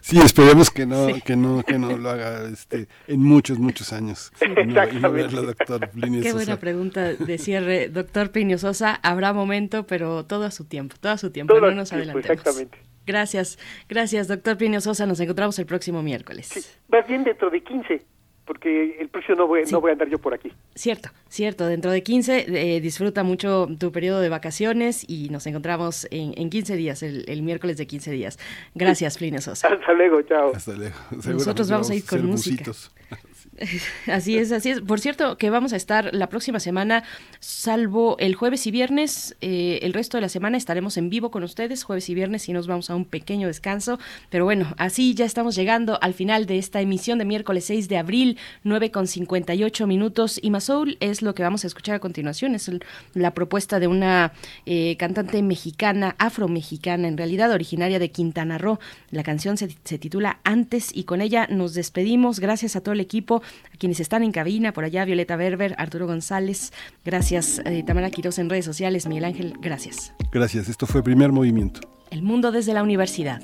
Sí, 0.00 0.18
esperemos 0.20 0.70
que 0.70 0.86
no, 0.86 1.08
que 1.24 1.36
no, 1.36 1.62
que 1.62 1.78
no 1.78 1.96
lo 1.96 2.10
haga 2.10 2.48
este, 2.48 2.88
en 3.06 3.22
muchos, 3.22 3.58
muchos 3.58 3.92
años. 3.92 4.32
Exactamente. 4.40 5.34
doctor 5.34 5.90
Qué 6.22 6.32
buena 6.32 6.58
pregunta 6.58 7.14
de 7.14 7.38
cierre, 7.38 7.88
doctor 7.92 8.30
Piño 8.30 8.58
Sosa. 8.58 8.94
Habrá 9.02 9.32
momento, 9.32 9.86
pero 9.86 10.24
todo 10.24 10.44
a 10.44 10.50
su 10.50 10.64
tiempo, 10.64 10.96
todo 11.00 11.12
a 11.12 11.18
su 11.18 11.30
tiempo. 11.30 11.54
Todo 11.54 11.70
no 11.70 11.72
nos 11.72 11.90
tiempo, 11.90 12.10
adelantemos. 12.10 12.38
Exactamente. 12.38 12.78
Gracias, 13.06 13.58
gracias, 13.88 14.28
doctor 14.28 14.56
Piño 14.56 14.80
Sosa. 14.80 15.06
Nos 15.06 15.20
encontramos 15.20 15.58
el 15.58 15.66
próximo 15.66 16.02
miércoles. 16.02 16.46
Sí, 16.46 16.60
más 16.88 17.06
bien 17.06 17.24
dentro 17.24 17.50
de 17.50 17.62
15, 17.62 18.02
porque 18.44 18.96
el 19.00 19.08
próximo 19.08 19.36
no 19.38 19.46
voy, 19.46 19.62
no 19.70 19.80
voy 19.80 19.90
a 19.90 19.92
andar 19.92 20.08
yo 20.08 20.18
por 20.18 20.34
aquí. 20.34 20.52
Cierto, 20.74 21.10
cierto. 21.28 21.66
Dentro 21.66 21.90
de 21.90 22.02
15, 22.02 22.46
eh, 22.48 22.80
disfruta 22.80 23.22
mucho 23.22 23.68
tu 23.78 23.90
periodo 23.92 24.20
de 24.20 24.28
vacaciones 24.28 25.04
y 25.08 25.28
nos 25.30 25.46
encontramos 25.46 26.06
en, 26.10 26.34
en 26.36 26.50
15 26.50 26.76
días, 26.76 27.02
el, 27.02 27.24
el 27.28 27.42
miércoles 27.42 27.76
de 27.76 27.86
15 27.86 28.10
días. 28.10 28.38
Gracias, 28.74 29.18
Plinio 29.18 29.40
Sosa. 29.40 29.68
Hasta 29.72 29.92
luego, 29.92 30.22
chao. 30.22 30.52
Hasta 30.54 30.72
luego. 30.72 30.96
Nosotros 31.10 31.70
vamos 31.70 31.90
a 31.90 31.94
ir 31.94 32.04
con 32.04 32.26
música. 32.26 32.72
Así 34.06 34.36
es, 34.36 34.50
así 34.52 34.70
es. 34.70 34.80
Por 34.80 34.98
cierto, 35.00 35.38
que 35.38 35.48
vamos 35.48 35.72
a 35.72 35.76
estar 35.76 36.12
la 36.12 36.28
próxima 36.28 36.58
semana, 36.58 37.04
salvo 37.40 38.16
el 38.18 38.34
jueves 38.34 38.66
y 38.66 38.70
viernes, 38.72 39.36
eh, 39.40 39.78
el 39.82 39.92
resto 39.92 40.16
de 40.16 40.22
la 40.22 40.28
semana 40.28 40.56
estaremos 40.56 40.96
en 40.96 41.08
vivo 41.08 41.30
con 41.30 41.44
ustedes, 41.44 41.84
jueves 41.84 42.08
y 42.08 42.14
viernes, 42.14 42.48
y 42.48 42.52
nos 42.52 42.66
vamos 42.66 42.90
a 42.90 42.96
un 42.96 43.04
pequeño 43.04 43.46
descanso. 43.46 43.98
Pero 44.30 44.44
bueno, 44.44 44.74
así 44.76 45.14
ya 45.14 45.24
estamos 45.24 45.54
llegando 45.54 45.98
al 46.02 46.14
final 46.14 46.46
de 46.46 46.58
esta 46.58 46.80
emisión 46.80 47.18
de 47.18 47.24
miércoles 47.26 47.64
6 47.66 47.88
de 47.88 47.96
abril, 47.96 48.38
9 48.64 48.90
con 48.90 49.06
58 49.06 49.86
minutos. 49.86 50.40
Y 50.42 50.50
Masoul 50.50 50.96
es 51.00 51.22
lo 51.22 51.34
que 51.34 51.44
vamos 51.44 51.62
a 51.62 51.68
escuchar 51.68 51.94
a 51.94 52.00
continuación, 52.00 52.54
es 52.56 52.66
el- 52.68 52.82
la 53.14 53.34
propuesta 53.34 53.78
de 53.78 53.86
una 53.86 54.32
eh, 54.66 54.96
cantante 54.98 55.40
mexicana, 55.42 56.16
afromexicana, 56.18 57.06
en 57.06 57.16
realidad 57.16 57.52
originaria 57.52 57.98
de 58.00 58.10
Quintana 58.10 58.58
Roo. 58.58 58.78
La 59.10 59.22
canción 59.22 59.56
se, 59.56 59.68
se 59.84 59.98
titula 59.98 60.40
Antes 60.42 60.90
y 60.92 61.04
con 61.04 61.20
ella 61.20 61.46
nos 61.50 61.74
despedimos. 61.74 62.40
Gracias 62.40 62.74
a 62.74 62.80
todo 62.80 62.92
el 62.94 63.00
equipo, 63.00 63.42
a 63.72 63.76
quienes 63.76 64.00
están 64.00 64.22
en 64.22 64.32
cabina, 64.32 64.72
por 64.72 64.84
allá 64.84 65.04
Violeta 65.04 65.36
Berber, 65.36 65.74
Arturo 65.78 66.06
González. 66.06 66.72
Gracias, 67.04 67.60
eh, 67.64 67.82
Tamara 67.86 68.10
Quiroz 68.10 68.38
en 68.38 68.50
redes 68.50 68.64
sociales, 68.64 69.06
Miguel 69.06 69.24
Ángel, 69.24 69.54
gracias. 69.60 70.12
Gracias, 70.32 70.68
esto 70.68 70.86
fue 70.86 71.02
Primer 71.02 71.32
Movimiento. 71.32 71.80
El 72.10 72.22
mundo 72.22 72.52
desde 72.52 72.74
la 72.74 72.82
universidad. 72.82 73.42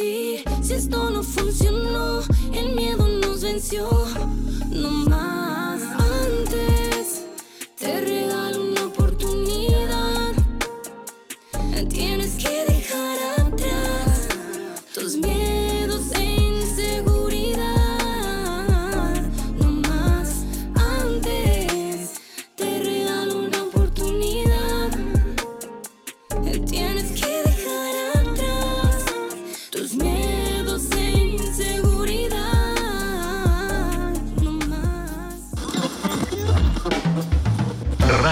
Si 0.00 0.42
esto 0.72 1.10
no 1.10 1.22
funcionó, 1.22 2.22
el 2.54 2.74
miedo 2.74 3.06
nos 3.06 3.42
venció. 3.42 3.86
No 4.70 4.90
más. 5.10 5.82
Antes 5.82 6.49